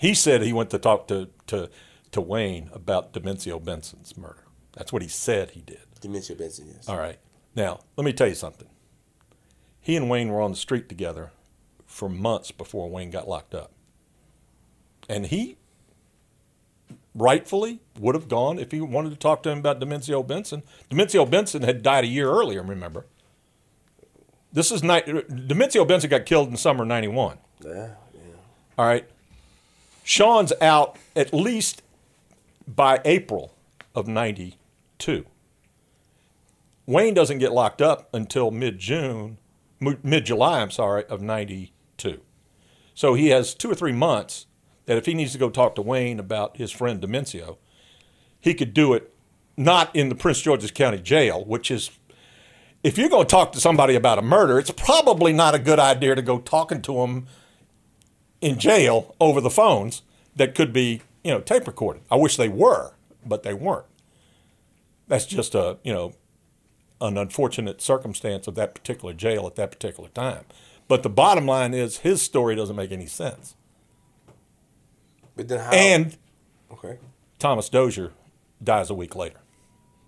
He 0.00 0.14
said 0.14 0.40
he 0.40 0.54
went 0.54 0.70
to 0.70 0.78
talk 0.78 1.08
to, 1.08 1.28
to, 1.48 1.68
to 2.12 2.20
Wayne 2.22 2.70
about 2.72 3.12
Demencio 3.12 3.62
Benson's 3.62 4.16
murder. 4.16 4.44
That's 4.72 4.94
what 4.94 5.02
he 5.02 5.08
said 5.08 5.50
he 5.50 5.60
did. 5.60 5.82
Demencio 6.00 6.38
Benson, 6.38 6.72
yes. 6.74 6.88
All 6.88 6.96
right. 6.96 7.18
Now, 7.54 7.80
let 7.98 8.06
me 8.06 8.14
tell 8.14 8.26
you 8.26 8.34
something. 8.34 8.68
He 9.78 9.96
and 9.96 10.08
Wayne 10.08 10.30
were 10.30 10.40
on 10.40 10.52
the 10.52 10.56
street 10.56 10.88
together 10.88 11.32
for 11.84 12.08
months 12.08 12.50
before 12.50 12.88
Wayne 12.88 13.10
got 13.10 13.28
locked 13.28 13.54
up. 13.54 13.72
And 15.06 15.26
he 15.26 15.58
rightfully 17.14 17.80
would 17.98 18.14
have 18.14 18.28
gone 18.28 18.58
if 18.58 18.72
he 18.72 18.80
wanted 18.80 19.10
to 19.10 19.16
talk 19.16 19.42
to 19.42 19.50
him 19.50 19.58
about 19.58 19.80
Demencio 19.80 20.26
Benson. 20.26 20.62
Demencio 20.88 21.28
Benson 21.28 21.60
had 21.60 21.82
died 21.82 22.04
a 22.04 22.06
year 22.06 22.30
earlier, 22.30 22.62
remember? 22.62 23.04
This 24.50 24.72
is 24.72 24.82
night. 24.82 25.04
Demencio 25.04 25.86
Benson 25.86 26.08
got 26.08 26.24
killed 26.24 26.48
in 26.48 26.56
summer 26.56 26.86
91. 26.86 27.36
Yeah, 27.62 27.72
yeah. 28.14 28.20
All 28.78 28.86
right. 28.86 29.06
Sean's 30.10 30.52
out 30.60 30.96
at 31.14 31.32
least 31.32 31.82
by 32.66 33.00
April 33.04 33.54
of 33.94 34.08
92. 34.08 35.24
Wayne 36.84 37.14
doesn't 37.14 37.38
get 37.38 37.52
locked 37.52 37.80
up 37.80 38.12
until 38.12 38.50
mid 38.50 38.80
June, 38.80 39.38
mid 39.78 40.26
July, 40.26 40.62
I'm 40.62 40.72
sorry, 40.72 41.04
of 41.04 41.22
92. 41.22 42.20
So 42.92 43.14
he 43.14 43.28
has 43.28 43.54
two 43.54 43.70
or 43.70 43.76
three 43.76 43.92
months 43.92 44.46
that 44.86 44.98
if 44.98 45.06
he 45.06 45.14
needs 45.14 45.30
to 45.30 45.38
go 45.38 45.48
talk 45.48 45.76
to 45.76 45.82
Wayne 45.82 46.18
about 46.18 46.56
his 46.56 46.72
friend 46.72 47.00
Demencio, 47.00 47.58
he 48.40 48.52
could 48.52 48.74
do 48.74 48.94
it 48.94 49.14
not 49.56 49.94
in 49.94 50.08
the 50.08 50.16
Prince 50.16 50.40
George's 50.40 50.72
County 50.72 50.98
Jail, 50.98 51.44
which 51.44 51.70
is 51.70 51.88
if 52.82 52.98
you're 52.98 53.10
going 53.10 53.28
to 53.28 53.30
talk 53.30 53.52
to 53.52 53.60
somebody 53.60 53.94
about 53.94 54.18
a 54.18 54.22
murder, 54.22 54.58
it's 54.58 54.72
probably 54.72 55.32
not 55.32 55.54
a 55.54 55.60
good 55.60 55.78
idea 55.78 56.16
to 56.16 56.22
go 56.22 56.40
talking 56.40 56.82
to 56.82 56.94
them 56.94 57.28
in 58.40 58.58
jail 58.58 59.14
over 59.20 59.40
the 59.40 59.50
phones 59.50 60.02
that 60.36 60.54
could 60.54 60.72
be, 60.72 61.02
you 61.22 61.30
know, 61.30 61.40
tape 61.40 61.66
recorded. 61.66 62.02
I 62.10 62.16
wish 62.16 62.36
they 62.36 62.48
were, 62.48 62.94
but 63.24 63.42
they 63.42 63.54
weren't. 63.54 63.86
That's 65.08 65.26
just 65.26 65.54
a, 65.54 65.78
you 65.82 65.92
know, 65.92 66.14
an 67.00 67.18
unfortunate 67.18 67.80
circumstance 67.80 68.46
of 68.46 68.54
that 68.54 68.74
particular 68.74 69.12
jail 69.12 69.46
at 69.46 69.56
that 69.56 69.70
particular 69.70 70.08
time. 70.10 70.44
But 70.88 71.02
the 71.02 71.10
bottom 71.10 71.46
line 71.46 71.74
is 71.74 71.98
his 71.98 72.22
story 72.22 72.54
doesn't 72.56 72.76
make 72.76 72.92
any 72.92 73.06
sense. 73.06 73.54
But 75.36 75.48
then 75.48 75.60
how? 75.60 75.70
And 75.70 76.16
okay. 76.72 76.98
Thomas 77.38 77.68
Dozier 77.68 78.12
dies 78.62 78.90
a 78.90 78.94
week 78.94 79.16
later. 79.16 79.40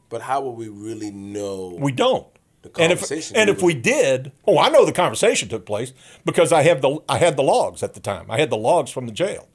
But 0.08 0.22
how 0.22 0.42
will 0.42 0.54
we 0.54 0.68
really 0.68 1.10
know? 1.10 1.76
We 1.80 1.92
don't. 1.92 2.26
The 2.62 2.70
and 2.80 2.92
if 2.92 3.10
and 3.34 3.50
if 3.50 3.60
we 3.60 3.74
did, 3.74 4.30
oh, 4.46 4.58
I 4.58 4.68
know 4.68 4.84
the 4.84 4.92
conversation 4.92 5.48
took 5.48 5.66
place 5.66 5.92
because 6.24 6.52
I 6.52 6.62
have 6.62 6.80
the 6.80 7.00
I 7.08 7.18
had 7.18 7.36
the 7.36 7.42
logs 7.42 7.82
at 7.82 7.94
the 7.94 8.00
time. 8.00 8.30
I 8.30 8.38
had 8.38 8.50
the 8.50 8.56
logs 8.56 8.90
from 8.90 9.06
the 9.06 9.12
jail. 9.12 9.48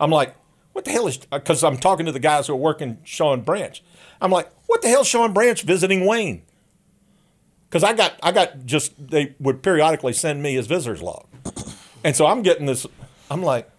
I'm 0.00 0.10
like, 0.10 0.34
what 0.72 0.84
the 0.84 0.90
hell 0.90 1.06
is? 1.06 1.20
Uh, 1.30 1.38
because 1.38 1.62
I'm 1.62 1.76
talking 1.76 2.06
to 2.06 2.12
the 2.12 2.20
guys 2.20 2.48
who 2.48 2.54
are 2.54 2.56
working 2.56 2.98
Sean 3.04 3.42
Branch. 3.42 3.82
I'm 4.20 4.32
like, 4.32 4.50
what 4.66 4.82
the 4.82 4.88
hell, 4.88 5.04
Sean 5.04 5.32
Branch 5.32 5.62
visiting 5.62 6.04
Wayne? 6.04 6.42
Because 7.68 7.84
I 7.84 7.92
got 7.92 8.18
I 8.22 8.32
got 8.32 8.66
just 8.66 8.92
they 9.08 9.36
would 9.38 9.62
periodically 9.62 10.12
send 10.12 10.42
me 10.42 10.54
his 10.54 10.66
visitors 10.66 11.00
log, 11.00 11.26
and 12.02 12.16
so 12.16 12.26
I'm 12.26 12.42
getting 12.42 12.66
this. 12.66 12.86
I'm 13.30 13.42
like, 13.42 13.70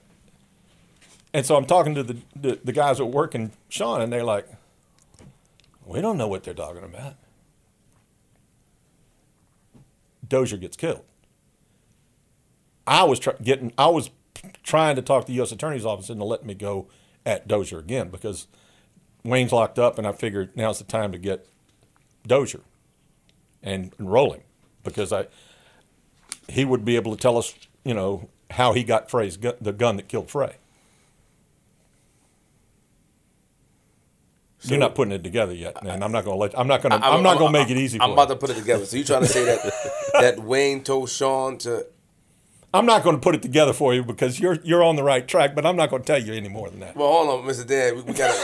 and 1.34 1.46
so 1.46 1.58
I'm 1.58 1.66
talking 1.66 1.96
to 1.96 2.04
the 2.04 2.18
the, 2.36 2.60
the 2.64 2.72
guys 2.72 3.00
who 3.00 3.04
are 3.04 3.08
working 3.08 3.52
Sean, 3.68 4.00
and 4.00 4.14
they're 4.14 4.24
like, 4.24 4.48
we 5.86 6.00
don't 6.00 6.18
know 6.18 6.28
what 6.28 6.44
they're 6.44 6.54
talking 6.54 6.84
about. 6.84 7.16
Dozier 10.30 10.58
gets 10.58 10.78
killed. 10.78 11.04
I 12.88 13.04
was 13.04 13.20
getting, 13.44 13.74
I 13.78 13.88
was 13.88 14.10
trying 14.64 14.96
to 14.96 15.02
talk 15.02 15.26
to 15.26 15.28
the 15.28 15.36
U.S. 15.38 15.52
Attorney's 15.52 15.86
Office 15.86 16.10
into 16.10 16.24
letting 16.24 16.48
me 16.48 16.54
go 16.54 16.88
at 17.26 17.48
Dozier 17.48 17.80
again 17.80 18.10
because 18.10 18.48
Wayne's 19.24 19.52
locked 19.52 19.78
up, 19.78 19.98
and 19.98 20.08
I 20.08 20.12
figured 20.12 20.56
now's 20.56 20.80
the 20.80 20.86
time 20.86 21.12
to 21.12 21.18
get 21.18 21.48
Dozier 22.26 22.62
and 23.62 23.94
enroll 24.00 24.34
him 24.34 24.42
because 24.84 25.12
I 25.12 25.28
he 26.48 26.66
would 26.66 26.84
be 26.84 26.96
able 26.96 27.16
to 27.16 27.22
tell 27.22 27.38
us, 27.38 27.54
you 27.84 27.94
know, 27.94 28.30
how 28.52 28.74
he 28.74 28.84
got 28.84 29.10
Frey's 29.10 29.38
gun, 29.38 29.56
the 29.62 29.74
gun 29.74 29.98
that 29.98 30.08
killed 30.08 30.32
Frey. 30.32 30.56
You're 34.64 34.78
not 34.78 34.94
putting 34.94 35.14
it 35.14 35.24
together 35.24 35.54
yet, 35.54 35.82
and 35.82 36.04
I'm 36.04 36.12
not 36.12 36.26
going 36.26 36.36
to 36.36 36.40
let. 36.42 36.60
I'm 36.60 36.68
not 36.68 36.82
going 36.82 36.92
to. 36.92 37.06
I'm, 37.06 37.24
not 37.24 37.38
to 37.38 37.50
make 37.50 37.70
it 37.70 37.78
easy. 37.78 37.98
For 37.98 38.04
I'm 38.04 38.12
about 38.12 38.28
you. 38.30 38.36
to 38.36 38.40
put 38.40 38.50
it 38.50 38.58
together. 38.58 38.86
So 38.86 38.98
you 38.98 39.06
trying 39.06 39.22
to 39.22 39.28
say 39.28 39.46
that 39.46 39.72
that 40.14 40.40
Wayne 40.40 40.84
told 40.84 41.10
Sean 41.10 41.58
to? 41.60 41.86
I'm 42.72 42.86
not 42.86 43.04
going 43.04 43.16
to 43.16 43.22
put 43.22 43.34
it 43.34 43.42
together 43.42 43.74
for 43.74 43.96
you 43.96 44.04
because 44.04 44.40
you're 44.40 44.60
you're 44.64 44.84
on 44.84 44.96
the 44.96 45.04
right 45.04 45.26
track, 45.26 45.56
but 45.56 45.66
I'm 45.66 45.76
not 45.76 45.90
going 45.90 46.04
to 46.04 46.06
tell 46.06 46.22
you 46.22 46.34
any 46.34 46.50
more 46.50 46.70
than 46.70 46.82
that. 46.82 46.96
Well, 46.96 47.08
hold 47.08 47.40
on, 47.40 47.48
Mr. 47.48 47.66
Dan. 47.66 47.96
We, 47.96 48.02
we 48.02 48.14
gotta, 48.14 48.38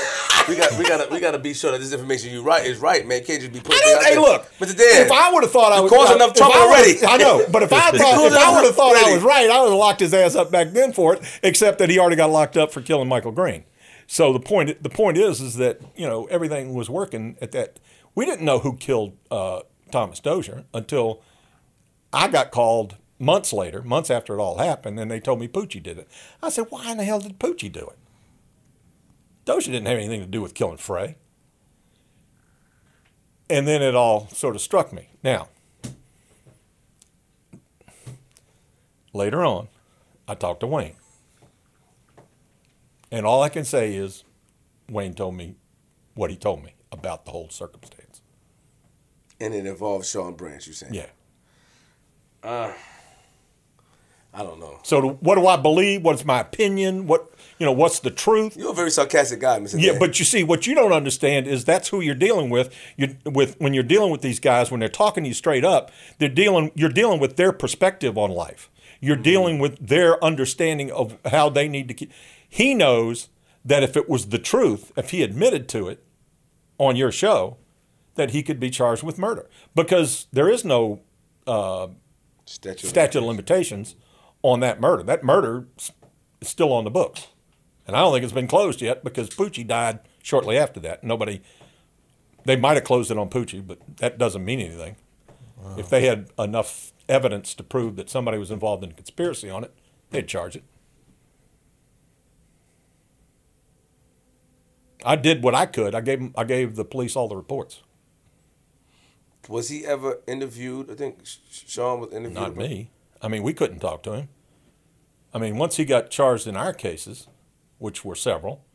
we 0.47 0.55
got, 0.55 0.77
we 0.79 0.85
gotta, 0.85 1.13
we 1.13 1.19
gotta 1.19 1.37
be 1.37 1.53
sure 1.53 1.71
that 1.73 1.79
this 1.79 1.93
information 1.93 2.31
you 2.31 2.41
right 2.41 2.65
is 2.65 2.79
right, 2.79 3.05
man. 3.05 3.23
Can't 3.23 3.41
just 3.41 3.53
be 3.53 3.59
putting. 3.59 3.81
I 3.85 3.91
don't, 3.91 4.03
hey, 4.03 4.11
there. 4.11 4.21
look, 4.21 4.51
Mr. 4.59 4.77
Dan. 4.77 5.05
if 5.05 5.11
I 5.11 5.31
would 5.31 5.43
have 5.43 5.51
thought 5.51 5.73
I 5.73 5.81
was 5.81 5.91
caused 5.91 6.15
enough 6.15 6.33
trouble 6.33 6.55
I 6.55 6.59
already. 6.59 7.05
I 7.05 7.17
know, 7.17 7.45
but 7.51 7.61
if 7.61 7.73
I 7.73 7.91
thought 7.91 8.25
if 8.25 8.33
I 8.33 8.55
would 8.55 8.65
have 8.65 8.75
thought 8.75 8.95
I 8.95 9.13
was 9.13 9.21
right, 9.21 9.49
I 9.49 9.61
would 9.61 9.69
have 9.69 9.77
locked 9.77 9.99
his 9.99 10.13
ass 10.13 10.33
up 10.35 10.49
back 10.49 10.71
then 10.71 10.93
for 10.93 11.13
it. 11.13 11.39
Except 11.43 11.77
that 11.79 11.89
he 11.89 11.99
already 11.99 12.15
got 12.15 12.31
locked 12.31 12.57
up 12.57 12.71
for 12.71 12.81
killing 12.81 13.07
Michael 13.09 13.33
Green. 13.33 13.65
So 14.07 14.31
the 14.31 14.39
point 14.39 14.81
the 14.83 14.89
point 14.89 15.17
is 15.17 15.41
is 15.41 15.55
that 15.55 15.81
you 15.95 16.07
know 16.07 16.25
everything 16.25 16.73
was 16.73 16.89
working 16.89 17.37
at 17.41 17.51
that. 17.51 17.79
We 18.13 18.25
didn't 18.25 18.45
know 18.45 18.59
who 18.59 18.77
killed 18.77 19.17
uh, 19.29 19.61
Thomas 19.91 20.19
Dozier 20.19 20.63
until 20.73 21.21
I 22.13 22.29
got 22.29 22.51
called 22.51 22.95
months 23.19 23.53
later, 23.53 23.81
months 23.81 24.09
after 24.09 24.33
it 24.33 24.39
all 24.39 24.57
happened, 24.57 24.99
and 24.99 25.09
they 25.09 25.19
told 25.19 25.39
me 25.39 25.47
Poochie 25.47 25.83
did 25.83 25.97
it. 25.97 26.07
I 26.41 26.49
said, 26.49 26.67
why 26.69 26.91
in 26.91 26.97
the 26.97 27.03
hell 27.03 27.19
did 27.19 27.39
Poochie 27.39 27.71
do 27.71 27.87
it? 27.87 27.97
Dozier 29.45 29.73
didn't 29.73 29.87
have 29.87 29.97
anything 29.97 30.21
to 30.21 30.27
do 30.27 30.41
with 30.41 30.53
killing 30.53 30.77
Frey. 30.77 31.17
And 33.49 33.67
then 33.67 33.81
it 33.81 33.95
all 33.95 34.27
sort 34.29 34.55
of 34.55 34.61
struck 34.61 34.91
me. 34.91 35.09
Now, 35.23 35.49
later 39.13 39.45
on, 39.45 39.67
I 40.27 40.33
talked 40.33 40.61
to 40.61 40.67
Wayne. 40.67 40.95
And 43.15 43.25
all 43.25 43.41
I 43.41 43.47
can 43.47 43.63
say 43.63 43.95
is 43.95 44.25
Wayne 44.89 45.13
told 45.13 45.35
me 45.35 45.55
what 46.15 46.29
he 46.29 46.35
told 46.35 46.65
me 46.65 46.75
about 46.91 47.23
the 47.23 47.31
whole 47.31 47.47
circumstance. 47.49 48.21
and 49.39 49.53
it 49.53 49.65
involves 49.65 50.09
Sean 50.09 50.33
Branch. 50.33 50.67
you're 50.67 50.73
saying? 50.73 50.93
Yeah. 50.93 51.07
Uh, 52.43 52.73
I 54.33 54.43
don't 54.43 54.59
know. 54.59 54.79
So 54.83 54.99
do- 54.99 55.17
what 55.21 55.35
do 55.35 55.47
I 55.47 55.55
believe? 55.55 56.03
What's 56.03 56.25
my 56.25 56.41
opinion? 56.41 57.07
What 57.07 57.31
you 57.57 57.65
know? 57.65 57.71
What's 57.71 57.99
the 57.99 58.11
truth? 58.11 58.57
You're 58.57 58.71
a 58.71 58.75
very 58.75 58.91
sarcastic 58.91 59.39
guy, 59.39 59.59
Mr. 59.59 59.81
Yeah, 59.81 59.91
Dan. 59.91 59.99
but 59.99 60.19
you 60.19 60.25
see, 60.25 60.43
what 60.43 60.67
you 60.67 60.75
don't 60.75 60.91
understand 60.91 61.47
is 61.47 61.63
that's 61.63 61.87
who 61.87 62.01
you're 62.01 62.15
dealing 62.15 62.49
with. 62.49 62.73
You 62.97 63.15
with 63.25 63.57
when 63.61 63.73
you're 63.73 63.83
dealing 63.83 64.11
with 64.11 64.21
these 64.21 64.41
guys, 64.41 64.71
when 64.71 64.81
they're 64.81 64.89
talking 64.89 65.23
to 65.23 65.29
you 65.29 65.33
straight 65.33 65.63
up, 65.63 65.89
they're 66.17 66.27
dealing. 66.27 66.71
You're 66.75 66.89
dealing 66.89 67.21
with 67.21 67.37
their 67.37 67.53
perspective 67.53 68.17
on 68.17 68.29
life. 68.31 68.69
You're 68.99 69.15
mm-hmm. 69.15 69.23
dealing 69.23 69.59
with 69.59 69.87
their 69.87 70.21
understanding 70.23 70.91
of 70.91 71.17
how 71.25 71.47
they 71.49 71.69
need 71.69 71.87
to 71.87 71.93
keep. 71.93 72.11
He 72.55 72.73
knows 72.73 73.27
that 73.65 73.83
if 73.83 73.97
it 73.97 74.07
was 74.07 74.27
the 74.27 74.39
truth, 74.39 74.93
if 74.95 75.09
he 75.09 75.23
admitted 75.23 75.67
to 75.67 75.89
it 75.89 76.01
on 76.77 76.95
your 76.95 77.11
show, 77.11 77.57
that 78.13 78.29
he 78.29 78.41
could 78.41 78.61
be 78.61 78.69
charged 78.69 79.03
with 79.03 79.17
murder 79.17 79.49
because 79.75 80.27
there 80.31 80.47
is 80.47 80.63
no 80.63 81.01
statute. 82.45 82.87
statute 82.87 83.19
of 83.19 83.25
limitations 83.25 83.97
on 84.41 84.61
that 84.61 84.79
murder. 84.79 85.03
That 85.03 85.21
murder 85.21 85.67
is 85.77 85.91
still 86.47 86.71
on 86.71 86.85
the 86.85 86.89
books. 86.89 87.27
And 87.85 87.93
I 87.93 87.99
don't 87.99 88.13
think 88.13 88.23
it's 88.23 88.31
been 88.31 88.47
closed 88.47 88.81
yet 88.81 89.03
because 89.03 89.29
Poochie 89.29 89.67
died 89.67 89.99
shortly 90.23 90.57
after 90.57 90.79
that. 90.79 91.03
Nobody, 91.03 91.41
they 92.45 92.55
might 92.55 92.75
have 92.75 92.85
closed 92.85 93.11
it 93.11 93.17
on 93.17 93.29
Poochie, 93.29 93.67
but 93.67 93.79
that 93.97 94.17
doesn't 94.17 94.45
mean 94.45 94.61
anything. 94.61 94.95
If 95.77 95.89
they 95.89 96.05
had 96.05 96.29
enough 96.39 96.93
evidence 97.09 97.53
to 97.55 97.63
prove 97.63 97.97
that 97.97 98.09
somebody 98.09 98.37
was 98.37 98.49
involved 98.49 98.81
in 98.85 98.91
a 98.91 98.93
conspiracy 98.93 99.49
on 99.49 99.65
it, 99.65 99.73
they'd 100.11 100.29
charge 100.29 100.55
it. 100.55 100.63
I 105.05 105.15
did 105.15 105.43
what 105.43 105.53
I 105.53 105.67
could. 105.67 105.93
I 105.93 106.01
gave 106.01 106.31
I 106.35 106.43
gave 106.43 106.75
the 106.75 106.83
police 106.83 107.15
all 107.15 107.27
the 107.27 107.37
reports. 107.37 107.83
Was 109.47 109.69
he 109.69 109.85
ever 109.85 110.19
interviewed? 110.25 110.89
I 110.89 110.95
think 110.95 111.19
Sean 111.23 111.99
was 111.99 112.11
interviewed. 112.11 112.33
Not 112.33 112.55
me. 112.55 112.89
I 113.21 113.27
mean, 113.27 113.43
we 113.43 113.53
couldn't 113.53 113.79
talk 113.79 114.01
to 114.03 114.13
him. 114.13 114.29
I 115.31 115.37
mean, 115.37 115.57
once 115.57 115.77
he 115.77 115.85
got 115.85 116.09
charged 116.09 116.47
in 116.47 116.57
our 116.57 116.73
cases, 116.73 117.27
which 117.77 118.03
were 118.03 118.15
several, 118.15 118.65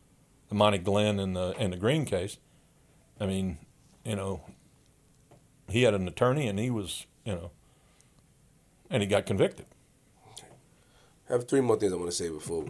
the 0.49 0.55
Monty 0.55 0.79
Glenn 0.79 1.19
and 1.19 1.35
the 1.35 1.55
and 1.59 1.73
the 1.73 1.77
Green 1.77 2.05
case, 2.05 2.39
I 3.19 3.27
mean, 3.27 3.59
you 4.05 4.15
know, 4.15 4.43
he 5.69 5.83
had 5.83 5.95
an 5.95 6.07
attorney 6.07 6.47
and 6.47 6.59
he 6.59 6.71
was, 6.71 7.07
you 7.25 7.33
know, 7.33 7.51
and 8.89 9.03
he 9.03 9.09
got 9.09 9.27
convicted. 9.27 9.67
I 11.31 11.35
have 11.35 11.47
three 11.49 11.61
more 11.61 11.77
things 11.77 11.93
I 11.93 11.97
want 11.97 12.11
to 12.11 12.17
say 12.17 12.29
before. 12.29 12.65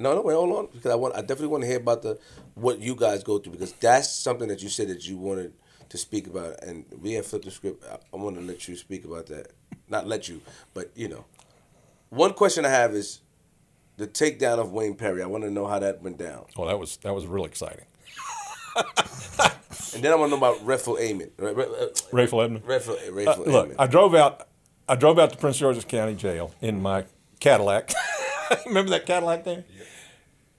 No, 0.00 0.14
no, 0.16 0.20
wait, 0.22 0.34
hold 0.34 0.56
on, 0.56 0.68
because 0.72 0.90
I 0.90 0.96
want, 0.96 1.14
I 1.14 1.20
definitely 1.20 1.46
want 1.46 1.62
to 1.62 1.68
hear 1.68 1.76
about 1.78 2.02
the 2.02 2.18
what 2.54 2.80
you 2.80 2.96
guys 2.96 3.22
go 3.22 3.38
through 3.38 3.52
because 3.52 3.72
that's 3.74 4.10
something 4.12 4.48
that 4.48 4.62
you 4.62 4.68
said 4.68 4.88
that 4.88 5.06
you 5.08 5.16
wanted 5.16 5.52
to 5.90 5.96
speak 5.98 6.26
about, 6.26 6.62
and 6.64 6.84
we 7.00 7.12
have 7.12 7.26
flipped 7.26 7.44
the 7.44 7.50
script. 7.50 7.84
I, 7.90 7.98
I 8.12 8.16
want 8.20 8.36
to 8.36 8.42
let 8.42 8.66
you 8.68 8.74
speak 8.76 9.04
about 9.04 9.26
that, 9.26 9.52
not 9.88 10.06
let 10.08 10.28
you, 10.28 10.40
but 10.74 10.90
you 10.96 11.08
know, 11.08 11.24
one 12.10 12.32
question 12.34 12.64
I 12.64 12.70
have 12.70 12.94
is 12.94 13.20
the 13.96 14.06
takedown 14.08 14.58
of 14.58 14.72
Wayne 14.72 14.94
Perry. 14.96 15.22
I 15.22 15.26
want 15.26 15.44
to 15.44 15.50
know 15.50 15.66
how 15.66 15.78
that 15.78 16.02
went 16.02 16.18
down, 16.18 16.46
Oh, 16.56 16.66
that 16.66 16.78
was 16.78 16.96
that 16.98 17.14
was 17.14 17.26
real 17.26 17.44
exciting. 17.44 17.84
and 18.76 20.02
then 20.04 20.12
I 20.12 20.14
want 20.16 20.32
to 20.32 20.36
know 20.38 20.46
about 20.46 20.64
Redfield 20.64 20.98
Amon. 21.00 21.30
Re- 21.36 21.52
Re- 21.52 21.64
uh, 21.64 21.86
Rayful 22.12 22.44
Edmond. 22.44 22.64
Redfield, 22.66 22.98
Uh, 23.28 23.34
look, 23.50 23.74
I 23.78 23.86
drove 23.86 24.14
out. 24.14 24.48
I 24.88 24.96
drove 24.96 25.18
out 25.20 25.30
to 25.30 25.36
Prince 25.36 25.58
George's 25.58 25.84
County 25.84 26.14
Jail 26.14 26.52
in 26.60 26.82
my 26.82 27.04
Cadillac. 27.40 27.92
Remember 28.66 28.90
that 28.90 29.06
Cadillac 29.06 29.44
there? 29.44 29.64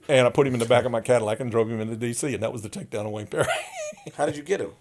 And 0.08 0.26
I 0.26 0.30
put 0.30 0.46
him 0.46 0.54
in 0.54 0.60
the 0.60 0.66
back 0.66 0.84
of 0.84 0.90
my 0.90 1.00
Cadillac 1.00 1.40
and 1.40 1.50
drove 1.50 1.70
him 1.70 1.80
into 1.80 1.96
D.C. 1.96 2.34
And 2.34 2.42
that 2.42 2.52
was 2.52 2.62
the 2.62 2.68
takedown 2.68 3.06
of 3.06 3.12
Wayne 3.12 3.28
Perry. 3.28 3.46
How 4.16 4.26
did 4.26 4.36
you 4.36 4.42
get 4.42 4.60
him? 4.60 4.72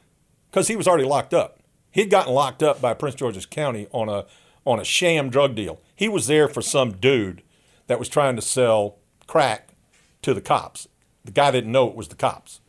because 0.51 0.67
he 0.67 0.75
was 0.75 0.87
already 0.87 1.05
locked 1.05 1.33
up. 1.33 1.59
He'd 1.91 2.09
gotten 2.09 2.33
locked 2.33 2.61
up 2.61 2.81
by 2.81 2.93
Prince 2.93 3.15
George's 3.15 3.45
County 3.45 3.87
on 3.91 4.09
a 4.09 4.25
on 4.65 4.79
a 4.79 4.83
sham 4.83 5.29
drug 5.29 5.55
deal. 5.55 5.81
He 5.95 6.07
was 6.07 6.27
there 6.27 6.47
for 6.47 6.61
some 6.61 6.91
dude 6.93 7.41
that 7.87 7.97
was 7.97 8.09
trying 8.09 8.35
to 8.35 8.41
sell 8.41 8.97
crack 9.27 9.69
to 10.21 10.33
the 10.33 10.41
cops. 10.41 10.87
The 11.25 11.31
guy 11.31 11.51
didn't 11.51 11.71
know 11.71 11.87
it 11.87 11.95
was 11.95 12.09
the 12.09 12.15
cops. 12.15 12.59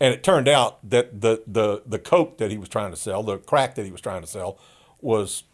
And 0.00 0.14
it 0.14 0.24
turned 0.24 0.48
out 0.48 0.78
that 0.88 1.20
the 1.20 1.42
the 1.46 1.82
the 1.86 1.98
coke 1.98 2.38
that 2.38 2.50
he 2.50 2.58
was 2.58 2.68
trying 2.68 2.90
to 2.90 2.96
sell, 2.96 3.22
the 3.22 3.38
crack 3.38 3.74
that 3.74 3.84
he 3.84 3.92
was 3.92 4.00
trying 4.00 4.22
to 4.22 4.26
sell, 4.26 4.58
was 5.00 5.44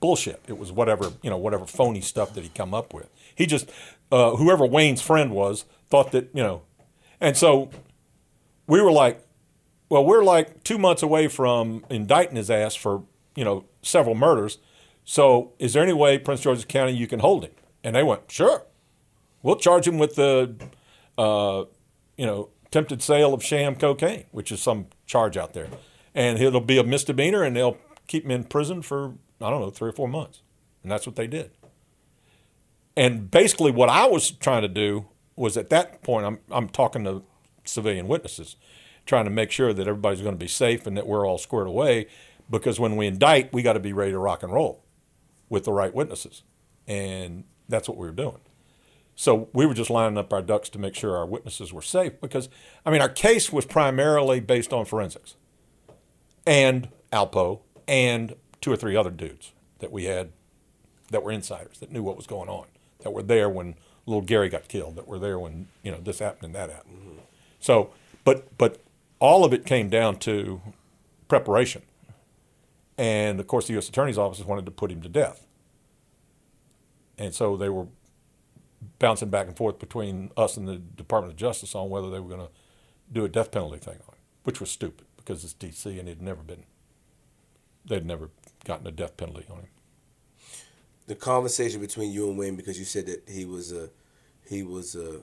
bullshit. 0.00 0.42
It 0.46 0.58
was 0.58 0.72
whatever 0.72 1.12
you 1.22 1.30
know, 1.30 1.38
whatever 1.38 1.66
phony 1.66 2.00
stuff 2.00 2.34
that 2.34 2.44
he 2.44 2.50
come 2.50 2.74
up 2.74 2.92
with. 2.92 3.08
He 3.34 3.46
just 3.46 3.70
uh, 4.10 4.36
whoever 4.36 4.66
Wayne's 4.66 5.02
friend 5.02 5.32
was 5.32 5.64
thought 5.88 6.12
that 6.12 6.30
you 6.34 6.42
know, 6.42 6.62
and 7.20 7.36
so 7.36 7.70
we 8.66 8.80
were 8.80 8.92
like, 8.92 9.24
well, 9.88 10.04
we're 10.04 10.24
like 10.24 10.64
two 10.64 10.78
months 10.78 11.02
away 11.02 11.28
from 11.28 11.84
indicting 11.90 12.36
his 12.36 12.50
ass 12.50 12.74
for 12.74 13.04
you 13.34 13.44
know 13.44 13.64
several 13.82 14.14
murders. 14.14 14.58
So 15.04 15.52
is 15.58 15.72
there 15.72 15.82
any 15.82 15.92
way 15.92 16.18
Prince 16.18 16.40
George's 16.40 16.64
County 16.64 16.92
you 16.92 17.06
can 17.06 17.20
hold 17.20 17.44
him? 17.44 17.52
And 17.84 17.94
they 17.94 18.02
went, 18.02 18.22
sure, 18.28 18.64
we'll 19.42 19.54
charge 19.54 19.86
him 19.86 19.96
with 19.96 20.16
the, 20.16 20.56
uh, 21.16 21.64
you 22.16 22.26
know, 22.26 22.48
attempted 22.66 23.00
sale 23.00 23.32
of 23.32 23.44
sham 23.44 23.76
cocaine, 23.76 24.24
which 24.32 24.50
is 24.50 24.60
some 24.60 24.88
charge 25.06 25.36
out 25.36 25.52
there, 25.52 25.68
and 26.12 26.40
it'll 26.40 26.60
be 26.60 26.78
a 26.78 26.82
misdemeanor, 26.84 27.44
and 27.44 27.54
they'll 27.54 27.78
keep 28.08 28.24
him 28.24 28.32
in 28.32 28.42
prison 28.42 28.82
for 28.82 29.14
I 29.40 29.50
don't 29.50 29.60
know 29.60 29.70
three 29.70 29.88
or 29.88 29.92
four 29.92 30.08
months, 30.08 30.42
and 30.82 30.90
that's 30.90 31.06
what 31.06 31.16
they 31.16 31.26
did. 31.26 31.50
And 32.96 33.30
basically, 33.30 33.70
what 33.70 33.88
I 33.88 34.06
was 34.06 34.30
trying 34.30 34.62
to 34.62 34.68
do 34.68 35.06
was 35.34 35.56
at 35.56 35.70
that 35.70 36.02
point, 36.02 36.26
I'm 36.26 36.38
I'm 36.50 36.68
talking 36.68 37.04
to 37.04 37.22
civilian 37.64 38.08
witnesses, 38.08 38.56
trying 39.04 39.24
to 39.24 39.30
make 39.30 39.50
sure 39.50 39.72
that 39.72 39.86
everybody's 39.86 40.22
going 40.22 40.34
to 40.34 40.38
be 40.38 40.48
safe 40.48 40.86
and 40.86 40.96
that 40.96 41.06
we're 41.06 41.26
all 41.26 41.38
squared 41.38 41.66
away, 41.66 42.06
because 42.50 42.80
when 42.80 42.96
we 42.96 43.06
indict, 43.06 43.52
we 43.52 43.62
got 43.62 43.74
to 43.74 43.80
be 43.80 43.92
ready 43.92 44.12
to 44.12 44.18
rock 44.18 44.42
and 44.42 44.52
roll 44.52 44.84
with 45.48 45.64
the 45.64 45.72
right 45.72 45.94
witnesses, 45.94 46.42
and 46.86 47.44
that's 47.68 47.88
what 47.88 47.98
we 47.98 48.06
were 48.06 48.14
doing. 48.14 48.38
So 49.18 49.48
we 49.54 49.64
were 49.64 49.74
just 49.74 49.88
lining 49.88 50.18
up 50.18 50.32
our 50.32 50.42
ducks 50.42 50.68
to 50.70 50.78
make 50.78 50.94
sure 50.94 51.16
our 51.16 51.26
witnesses 51.26 51.72
were 51.72 51.82
safe 51.82 52.20
because, 52.20 52.50
I 52.84 52.90
mean, 52.90 53.00
our 53.00 53.08
case 53.08 53.50
was 53.50 53.64
primarily 53.64 54.40
based 54.40 54.74
on 54.74 54.84
forensics 54.84 55.36
and 56.46 56.88
Alpo 57.10 57.60
and 57.88 58.34
two 58.60 58.72
or 58.72 58.76
three 58.76 58.96
other 58.96 59.10
dudes 59.10 59.52
that 59.78 59.92
we 59.92 60.04
had 60.04 60.30
that 61.10 61.22
were 61.22 61.32
insiders 61.32 61.78
that 61.78 61.92
knew 61.92 62.02
what 62.02 62.16
was 62.16 62.26
going 62.26 62.48
on, 62.48 62.66
that 63.00 63.12
were 63.12 63.22
there 63.22 63.48
when 63.48 63.74
little 64.06 64.22
Gary 64.22 64.48
got 64.48 64.68
killed, 64.68 64.96
that 64.96 65.06
were 65.06 65.18
there 65.18 65.38
when, 65.38 65.68
you 65.82 65.90
know, 65.90 66.00
this 66.00 66.18
happened 66.20 66.44
and 66.44 66.54
that 66.54 66.70
happened. 66.70 67.20
So, 67.60 67.90
but, 68.24 68.56
but 68.58 68.80
all 69.18 69.44
of 69.44 69.52
it 69.52 69.64
came 69.64 69.88
down 69.88 70.18
to 70.20 70.60
preparation. 71.28 71.82
And 72.98 73.40
of 73.40 73.46
course, 73.46 73.66
the 73.66 73.74
U.S. 73.74 73.88
Attorney's 73.88 74.18
Office 74.18 74.44
wanted 74.44 74.64
to 74.66 74.70
put 74.70 74.90
him 74.90 75.02
to 75.02 75.08
death. 75.08 75.46
And 77.18 77.34
so 77.34 77.56
they 77.56 77.68
were 77.68 77.86
bouncing 78.98 79.30
back 79.30 79.46
and 79.46 79.56
forth 79.56 79.78
between 79.78 80.30
us 80.36 80.56
and 80.56 80.68
the 80.68 80.76
Department 80.76 81.32
of 81.32 81.38
Justice 81.38 81.74
on 81.74 81.90
whether 81.90 82.10
they 82.10 82.20
were 82.20 82.28
going 82.28 82.46
to 82.46 82.52
do 83.12 83.24
a 83.24 83.28
death 83.28 83.50
penalty 83.50 83.78
thing 83.78 83.94
on 83.94 84.14
him, 84.14 84.20
which 84.44 84.60
was 84.60 84.70
stupid 84.70 85.06
because 85.16 85.44
it's 85.44 85.52
D.C. 85.52 85.98
and 85.98 86.08
it'd 86.08 86.22
never 86.22 86.42
been, 86.42 86.64
they'd 87.84 88.06
never 88.06 88.30
gotten 88.66 88.86
a 88.86 88.90
death 88.90 89.16
penalty 89.16 89.46
on 89.50 89.58
him. 89.60 89.68
The 91.06 91.14
conversation 91.14 91.80
between 91.80 92.10
you 92.10 92.28
and 92.28 92.38
Wayne, 92.38 92.56
because 92.56 92.78
you 92.78 92.84
said 92.84 93.06
that 93.06 93.22
he 93.28 93.44
was 93.44 93.72
a, 93.72 93.88
he 94.48 94.62
was 94.62 94.96
a. 94.96 95.20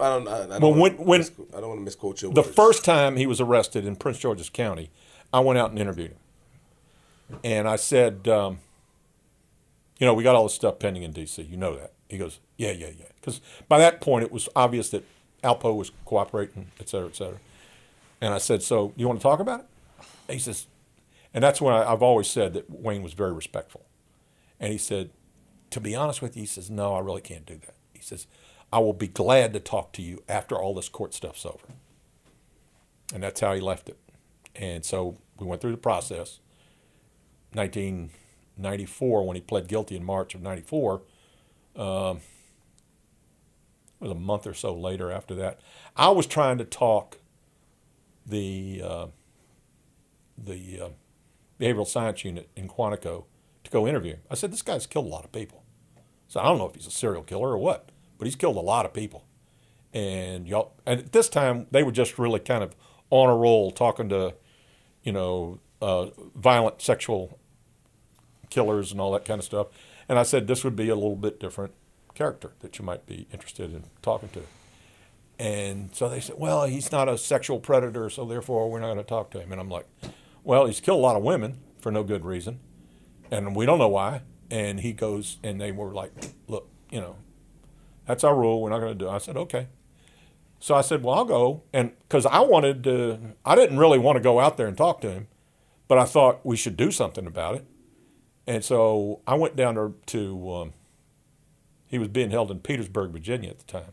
I 0.00 0.08
don't. 0.08 0.26
I, 0.28 0.44
I 0.44 0.46
don't 0.46 0.60
Well, 0.62 0.74
when- 0.74 0.96
when- 0.96 1.20
mis- 1.20 1.32
I 1.54 1.60
don't 1.60 1.68
want 1.68 1.80
to 1.80 1.84
misquote 1.84 2.22
your 2.22 2.32
The 2.32 2.40
words. 2.40 2.54
first 2.54 2.84
time 2.84 3.16
he 3.16 3.26
was 3.26 3.40
arrested 3.40 3.84
in 3.84 3.96
Prince 3.96 4.18
George's 4.18 4.48
County, 4.48 4.90
I 5.32 5.40
went 5.40 5.58
out 5.58 5.70
and 5.70 5.78
interviewed 5.78 6.12
him. 6.12 7.38
And 7.44 7.68
I 7.68 7.76
said, 7.76 8.26
um, 8.28 8.58
you 9.98 10.06
know, 10.06 10.14
we 10.14 10.22
got 10.22 10.34
all 10.34 10.44
this 10.44 10.54
stuff 10.54 10.78
pending 10.78 11.02
in 11.02 11.12
D.C. 11.12 11.42
You 11.42 11.56
know 11.56 11.76
that. 11.76 11.92
He 12.08 12.18
goes, 12.18 12.40
yeah, 12.58 12.72
yeah, 12.72 12.88
yeah. 12.98 13.06
Because 13.20 13.40
by 13.68 13.78
that 13.78 14.00
point, 14.00 14.24
it 14.24 14.32
was 14.32 14.48
obvious 14.56 14.90
that 14.90 15.04
Alpo 15.42 15.74
was 15.76 15.92
cooperating, 16.04 16.66
et 16.80 16.88
cetera, 16.88 17.08
et 17.08 17.16
cetera. 17.16 17.38
And 18.20 18.34
I 18.34 18.38
said, 18.38 18.62
so 18.62 18.92
you 18.96 19.06
want 19.08 19.18
to 19.20 19.22
talk 19.22 19.40
about 19.40 19.60
it? 19.60 19.66
He 20.34 20.38
says, 20.38 20.66
and 21.34 21.42
that's 21.42 21.60
when 21.60 21.74
I, 21.74 21.90
I've 21.90 22.02
always 22.02 22.28
said 22.28 22.54
that 22.54 22.70
Wayne 22.70 23.02
was 23.02 23.14
very 23.14 23.32
respectful. 23.32 23.86
And 24.60 24.70
he 24.70 24.78
said, 24.78 25.10
to 25.70 25.80
be 25.80 25.94
honest 25.94 26.22
with 26.22 26.36
you, 26.36 26.42
he 26.42 26.46
says, 26.46 26.70
no, 26.70 26.94
I 26.94 27.00
really 27.00 27.20
can't 27.20 27.46
do 27.46 27.56
that. 27.56 27.74
He 27.94 28.02
says, 28.02 28.26
I 28.72 28.78
will 28.78 28.92
be 28.92 29.08
glad 29.08 29.52
to 29.54 29.60
talk 29.60 29.92
to 29.92 30.02
you 30.02 30.22
after 30.28 30.56
all 30.56 30.74
this 30.74 30.88
court 30.88 31.14
stuff's 31.14 31.44
over. 31.44 31.66
And 33.12 33.22
that's 33.22 33.40
how 33.40 33.54
he 33.54 33.60
left 33.60 33.88
it. 33.88 33.98
And 34.54 34.84
so 34.84 35.18
we 35.38 35.46
went 35.46 35.60
through 35.60 35.72
the 35.72 35.76
process. 35.78 36.40
1994, 37.54 39.26
when 39.26 39.36
he 39.36 39.42
pled 39.42 39.68
guilty 39.68 39.96
in 39.96 40.04
March 40.04 40.34
of 40.34 40.42
94, 40.42 41.02
um, 41.76 42.18
it 44.00 44.06
was 44.06 44.10
a 44.10 44.14
month 44.14 44.46
or 44.46 44.54
so 44.54 44.74
later 44.74 45.10
after 45.10 45.34
that. 45.34 45.60
I 45.96 46.10
was 46.10 46.26
trying 46.26 46.58
to 46.58 46.64
talk 46.64 47.18
the 48.26 48.82
uh, 48.84 49.06
the 50.36 50.80
uh, 50.80 50.88
behavioral 51.62 51.86
science 51.86 52.24
unit 52.24 52.48
in 52.56 52.68
Quantico 52.68 53.24
to 53.64 53.70
go 53.70 53.86
interview 53.86 54.14
him. 54.14 54.22
I 54.30 54.34
said, 54.34 54.52
"This 54.52 54.62
guy's 54.62 54.86
killed 54.86 55.06
a 55.06 55.08
lot 55.08 55.24
of 55.24 55.32
people." 55.32 55.62
So 56.26 56.40
I 56.40 56.44
don't 56.44 56.58
know 56.58 56.66
if 56.66 56.74
he's 56.74 56.86
a 56.86 56.90
serial 56.90 57.22
killer 57.22 57.50
or 57.50 57.58
what, 57.58 57.90
but 58.18 58.24
he's 58.24 58.36
killed 58.36 58.56
a 58.56 58.60
lot 58.60 58.86
of 58.86 58.92
people. 58.92 59.24
And 59.92 60.48
y'all, 60.48 60.72
and 60.86 60.98
at 61.00 61.12
this 61.12 61.28
time 61.28 61.66
they 61.70 61.82
were 61.82 61.92
just 61.92 62.18
really 62.18 62.40
kind 62.40 62.64
of 62.64 62.74
on 63.10 63.28
a 63.28 63.36
roll, 63.36 63.70
talking 63.70 64.08
to, 64.08 64.34
you 65.02 65.12
know, 65.12 65.60
uh, 65.82 66.06
violent 66.34 66.80
sexual 66.80 67.38
killers 68.48 68.92
and 68.92 69.00
all 69.00 69.12
that 69.12 69.24
kind 69.24 69.38
of 69.38 69.44
stuff. 69.44 69.66
And 70.08 70.18
I 70.18 70.22
said 70.22 70.46
this 70.46 70.64
would 70.64 70.76
be 70.76 70.88
a 70.88 70.94
little 70.94 71.16
bit 71.16 71.38
different 71.38 71.74
character 72.14 72.52
that 72.60 72.78
you 72.78 72.84
might 72.84 73.06
be 73.06 73.26
interested 73.32 73.72
in 73.72 73.84
talking 74.00 74.30
to. 74.30 74.42
And 75.38 75.90
so 75.94 76.08
they 76.08 76.20
said, 76.20 76.36
well, 76.38 76.66
he's 76.66 76.92
not 76.92 77.08
a 77.08 77.18
sexual 77.18 77.58
predator, 77.58 78.08
so 78.08 78.24
therefore 78.24 78.70
we're 78.70 78.80
not 78.80 78.86
going 78.86 78.98
to 78.98 79.04
talk 79.04 79.30
to 79.32 79.40
him. 79.40 79.52
And 79.52 79.60
I'm 79.60 79.68
like, 79.68 79.86
well, 80.44 80.66
he's 80.66 80.80
killed 80.80 80.98
a 80.98 81.02
lot 81.02 81.16
of 81.16 81.22
women 81.22 81.58
for 81.78 81.90
no 81.90 82.02
good 82.02 82.24
reason, 82.24 82.60
and 83.30 83.54
we 83.56 83.66
don't 83.66 83.78
know 83.78 83.88
why. 83.88 84.22
And 84.50 84.80
he 84.80 84.92
goes, 84.92 85.38
and 85.42 85.60
they 85.60 85.72
were 85.72 85.94
like, 85.94 86.12
look, 86.46 86.68
you 86.90 87.00
know, 87.00 87.16
that's 88.06 88.22
our 88.22 88.36
rule. 88.36 88.60
We're 88.60 88.70
not 88.70 88.80
going 88.80 88.92
to 88.92 88.98
do 88.98 89.08
it. 89.08 89.12
I 89.12 89.18
said, 89.18 89.36
okay. 89.36 89.68
So 90.60 90.74
I 90.74 90.82
said, 90.82 91.02
well, 91.02 91.14
I'll 91.16 91.24
go. 91.24 91.62
And 91.72 91.92
because 92.02 92.26
I 92.26 92.40
wanted 92.40 92.84
to, 92.84 93.34
I 93.44 93.54
didn't 93.54 93.78
really 93.78 93.98
want 93.98 94.16
to 94.16 94.22
go 94.22 94.38
out 94.38 94.56
there 94.56 94.66
and 94.66 94.76
talk 94.76 95.00
to 95.00 95.10
him, 95.10 95.28
but 95.88 95.98
I 95.98 96.04
thought 96.04 96.44
we 96.44 96.56
should 96.56 96.76
do 96.76 96.90
something 96.90 97.26
about 97.26 97.56
it. 97.56 97.66
And 98.46 98.64
so 98.64 99.20
I 99.26 99.34
went 99.34 99.56
down 99.56 99.76
to, 99.76 99.94
to 100.06 100.52
um, 100.52 100.72
he 101.86 101.98
was 101.98 102.08
being 102.08 102.30
held 102.30 102.50
in 102.50 102.60
Petersburg, 102.60 103.10
Virginia 103.10 103.50
at 103.50 103.58
the 103.58 103.64
time. 103.64 103.92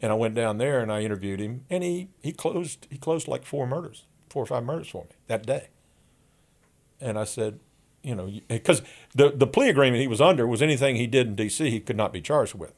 And 0.00 0.12
I 0.12 0.14
went 0.14 0.34
down 0.34 0.58
there 0.58 0.80
and 0.80 0.92
I 0.92 1.02
interviewed 1.02 1.40
him, 1.40 1.64
and 1.68 1.82
he, 1.82 2.08
he 2.22 2.32
closed 2.32 2.86
he 2.90 2.98
closed 2.98 3.26
like 3.26 3.44
four 3.44 3.66
murders, 3.66 4.04
four 4.30 4.42
or 4.42 4.46
five 4.46 4.64
murders 4.64 4.88
for 4.88 5.04
me 5.04 5.10
that 5.26 5.46
day. 5.46 5.68
And 7.00 7.18
I 7.18 7.24
said, 7.24 7.60
you 8.02 8.14
know, 8.14 8.30
because 8.48 8.82
the 9.14 9.30
the 9.30 9.46
plea 9.46 9.68
agreement 9.68 10.00
he 10.00 10.08
was 10.08 10.20
under 10.20 10.46
was 10.46 10.62
anything 10.62 10.96
he 10.96 11.06
did 11.06 11.26
in 11.26 11.34
D.C. 11.34 11.70
he 11.70 11.80
could 11.80 11.96
not 11.96 12.12
be 12.12 12.20
charged 12.20 12.54
with, 12.54 12.72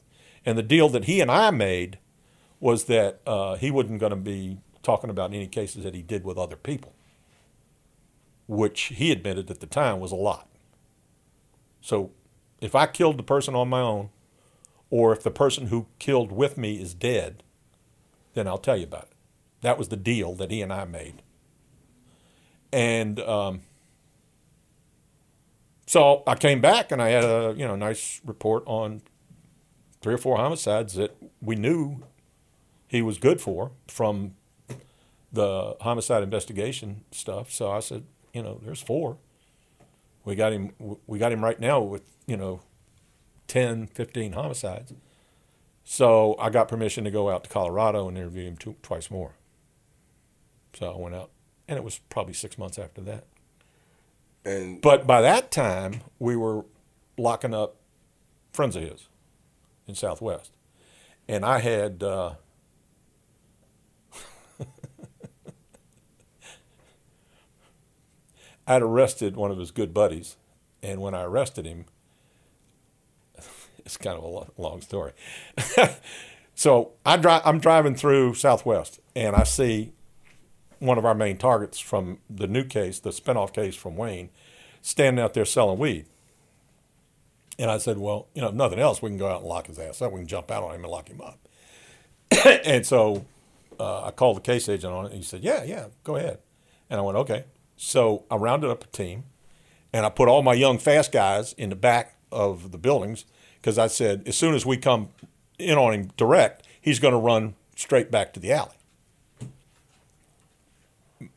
and 0.45 0.57
the 0.57 0.63
deal 0.63 0.89
that 0.89 1.05
he 1.05 1.21
and 1.21 1.31
I 1.31 1.51
made 1.51 1.99
was 2.59 2.85
that 2.85 3.21
uh, 3.25 3.55
he 3.55 3.71
wasn't 3.71 3.99
going 3.99 4.11
to 4.11 4.15
be 4.15 4.59
talking 4.83 5.09
about 5.09 5.33
any 5.33 5.47
cases 5.47 5.83
that 5.83 5.93
he 5.95 6.01
did 6.01 6.23
with 6.23 6.37
other 6.37 6.55
people, 6.55 6.93
which 8.47 8.81
he 8.81 9.11
admitted 9.11 9.49
at 9.49 9.59
the 9.59 9.65
time 9.65 9.99
was 9.99 10.11
a 10.11 10.15
lot. 10.15 10.47
So, 11.81 12.11
if 12.59 12.75
I 12.75 12.85
killed 12.85 13.17
the 13.17 13.23
person 13.23 13.55
on 13.55 13.69
my 13.69 13.81
own, 13.81 14.09
or 14.89 15.11
if 15.11 15.23
the 15.23 15.31
person 15.31 15.67
who 15.67 15.87
killed 15.97 16.31
with 16.31 16.57
me 16.57 16.79
is 16.79 16.93
dead, 16.93 17.43
then 18.33 18.47
I'll 18.47 18.57
tell 18.57 18.77
you 18.77 18.83
about 18.83 19.03
it. 19.03 19.13
That 19.61 19.77
was 19.77 19.89
the 19.89 19.97
deal 19.97 20.35
that 20.35 20.51
he 20.51 20.61
and 20.61 20.71
I 20.71 20.85
made. 20.85 21.21
And 22.73 23.19
um, 23.19 23.61
so 25.85 26.23
I 26.25 26.35
came 26.35 26.61
back 26.61 26.91
and 26.91 27.01
I 27.01 27.09
had 27.09 27.23
a 27.23 27.53
you 27.57 27.67
know 27.67 27.75
nice 27.75 28.21
report 28.25 28.63
on 28.65 29.01
three 30.01 30.13
or 30.13 30.17
four 30.17 30.37
homicides 30.37 30.93
that 30.95 31.15
we 31.41 31.55
knew 31.55 32.03
he 32.87 33.01
was 33.01 33.17
good 33.17 33.39
for 33.39 33.71
from 33.87 34.35
the 35.31 35.75
homicide 35.81 36.23
investigation 36.23 37.03
stuff. 37.11 37.51
So 37.51 37.71
I 37.71 37.79
said, 37.79 38.03
you 38.33 38.41
know, 38.43 38.59
there's 38.63 38.81
four. 38.81 39.17
We 40.25 40.35
got 40.35 40.53
him. 40.53 40.71
We 41.07 41.19
got 41.19 41.31
him 41.31 41.43
right 41.43 41.59
now 41.59 41.81
with 41.81 42.03
you 42.27 42.37
know 42.37 42.61
10, 43.47 43.87
15 43.87 44.33
homicides. 44.33 44.93
So 45.83 46.35
I 46.39 46.49
got 46.49 46.67
permission 46.67 47.03
to 47.03 47.11
go 47.11 47.29
out 47.29 47.43
to 47.43 47.49
Colorado 47.49 48.07
and 48.07 48.17
interview 48.17 48.47
him 48.47 48.55
two, 48.55 48.75
twice 48.81 49.11
more. 49.11 49.33
So 50.73 50.93
I 50.93 50.97
went 50.97 51.15
out, 51.15 51.31
and 51.71 51.77
it 51.77 51.83
was 51.85 51.99
probably 52.09 52.33
six 52.33 52.57
months 52.57 52.77
after 52.77 52.99
that. 52.99 53.23
And 54.43 54.81
But 54.81 55.07
by 55.07 55.21
that 55.21 55.51
time, 55.51 56.01
we 56.19 56.35
were 56.35 56.65
locking 57.17 57.53
up 57.53 57.77
friends 58.51 58.75
of 58.75 58.83
his 58.83 59.07
in 59.87 59.95
Southwest, 59.95 60.51
and 61.29 61.45
I 61.45 61.59
had. 61.59 62.03
Uh, 62.03 62.33
I'd 68.67 68.81
arrested 68.81 69.37
one 69.37 69.49
of 69.49 69.57
his 69.57 69.71
good 69.71 69.93
buddies, 69.93 70.35
and 70.83 70.99
when 70.99 71.13
I 71.13 71.23
arrested 71.23 71.65
him, 71.65 71.85
it's 73.85 73.95
kind 73.95 74.17
of 74.17 74.23
a 74.25 74.45
long 74.61 74.81
story. 74.81 75.13
so 76.53 76.91
I 77.05 77.15
dri- 77.15 77.39
I'm 77.45 77.59
driving 77.59 77.95
through 77.95 78.33
Southwest, 78.33 78.99
and 79.15 79.37
I 79.37 79.43
see 79.43 79.93
one 80.81 80.97
of 80.97 81.05
our 81.05 81.13
main 81.13 81.37
targets 81.37 81.79
from 81.79 82.17
the 82.27 82.47
new 82.47 82.63
case, 82.63 82.99
the 82.99 83.11
spinoff 83.11 83.53
case 83.53 83.75
from 83.75 83.95
Wayne, 83.95 84.29
standing 84.81 85.23
out 85.23 85.35
there 85.35 85.45
selling 85.45 85.77
weed. 85.77 86.07
And 87.59 87.69
I 87.69 87.77
said, 87.77 87.99
well, 87.99 88.27
you 88.33 88.41
know, 88.41 88.49
nothing 88.49 88.79
else, 88.79 89.01
we 89.01 89.11
can 89.11 89.19
go 89.19 89.27
out 89.27 89.41
and 89.41 89.47
lock 89.47 89.67
his 89.67 89.77
ass 89.77 90.01
up. 90.01 90.11
We 90.11 90.21
can 90.21 90.27
jump 90.27 90.49
out 90.49 90.63
on 90.63 90.73
him 90.73 90.83
and 90.83 90.91
lock 90.91 91.07
him 91.07 91.21
up. 91.21 91.47
and 92.65 92.83
so 92.83 93.25
uh, 93.79 94.05
I 94.05 94.11
called 94.11 94.37
the 94.37 94.41
case 94.41 94.67
agent 94.67 94.91
on 94.91 95.05
it, 95.05 95.09
and 95.09 95.17
he 95.17 95.23
said, 95.23 95.43
yeah, 95.43 95.63
yeah, 95.63 95.87
go 96.03 96.15
ahead. 96.15 96.39
And 96.89 96.99
I 96.99 97.03
went, 97.03 97.17
okay. 97.19 97.45
So 97.77 98.23
I 98.31 98.35
rounded 98.37 98.71
up 98.71 98.83
a 98.83 98.87
team, 98.87 99.25
and 99.93 100.03
I 100.03 100.09
put 100.09 100.27
all 100.27 100.41
my 100.41 100.53
young, 100.53 100.79
fast 100.79 101.11
guys 101.11 101.53
in 101.53 101.69
the 101.69 101.75
back 101.75 102.15
of 102.31 102.71
the 102.71 102.79
buildings 102.79 103.25
because 103.61 103.77
I 103.77 103.85
said, 103.85 104.23
as 104.25 104.35
soon 104.35 104.55
as 104.55 104.65
we 104.65 104.77
come 104.77 105.09
in 105.59 105.77
on 105.77 105.93
him 105.93 106.11
direct, 106.17 106.65
he's 106.81 106.97
going 106.97 107.13
to 107.13 107.19
run 107.19 107.53
straight 107.75 108.09
back 108.09 108.33
to 108.33 108.39
the 108.39 108.51
alley. 108.51 108.75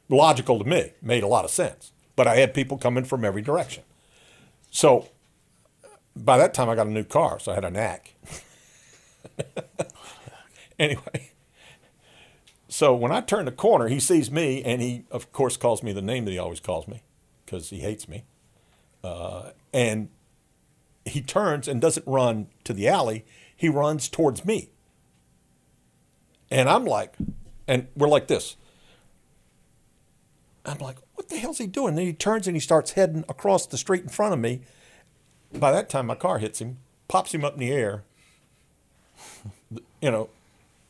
Logical 0.08 0.58
to 0.58 0.64
me, 0.64 0.92
made 1.00 1.22
a 1.22 1.28
lot 1.28 1.44
of 1.44 1.50
sense. 1.50 1.92
But 2.16 2.26
I 2.26 2.36
had 2.36 2.54
people 2.54 2.78
coming 2.78 3.04
from 3.04 3.24
every 3.24 3.42
direction. 3.42 3.82
So 4.70 5.08
by 6.16 6.38
that 6.38 6.54
time, 6.54 6.68
I 6.68 6.74
got 6.74 6.86
a 6.86 6.90
new 6.90 7.04
car, 7.04 7.38
so 7.38 7.52
I 7.52 7.54
had 7.56 7.64
a 7.64 7.70
knack. 7.70 8.14
anyway, 10.78 11.32
so 12.68 12.94
when 12.94 13.12
I 13.12 13.20
turn 13.20 13.44
the 13.44 13.52
corner, 13.52 13.88
he 13.88 14.00
sees 14.00 14.30
me, 14.30 14.62
and 14.62 14.80
he, 14.80 15.04
of 15.10 15.32
course, 15.32 15.56
calls 15.56 15.82
me 15.82 15.92
the 15.92 16.02
name 16.02 16.24
that 16.24 16.32
he 16.32 16.38
always 16.38 16.60
calls 16.60 16.88
me 16.88 17.02
because 17.44 17.70
he 17.70 17.78
hates 17.78 18.08
me. 18.08 18.24
Uh, 19.02 19.50
and 19.72 20.08
he 21.04 21.20
turns 21.20 21.68
and 21.68 21.80
doesn't 21.80 22.06
run 22.06 22.48
to 22.64 22.72
the 22.72 22.88
alley, 22.88 23.24
he 23.54 23.68
runs 23.68 24.08
towards 24.08 24.44
me. 24.44 24.70
And 26.50 26.68
I'm 26.68 26.84
like, 26.84 27.14
and 27.66 27.88
we're 27.94 28.08
like 28.08 28.28
this. 28.28 28.56
I'm 30.64 30.78
like, 30.78 30.96
what 31.14 31.28
the 31.28 31.36
hell's 31.36 31.58
he 31.58 31.66
doing? 31.66 31.94
Then 31.94 32.06
he 32.06 32.12
turns 32.12 32.46
and 32.46 32.56
he 32.56 32.60
starts 32.60 32.92
heading 32.92 33.24
across 33.28 33.66
the 33.66 33.76
street 33.76 34.02
in 34.02 34.08
front 34.08 34.32
of 34.32 34.40
me. 34.40 34.62
By 35.52 35.70
that 35.72 35.88
time, 35.88 36.06
my 36.06 36.14
car 36.14 36.38
hits 36.38 36.60
him, 36.60 36.78
pops 37.08 37.34
him 37.34 37.44
up 37.44 37.54
in 37.54 37.60
the 37.60 37.70
air. 37.70 38.04
You 40.00 40.10
know, 40.10 40.30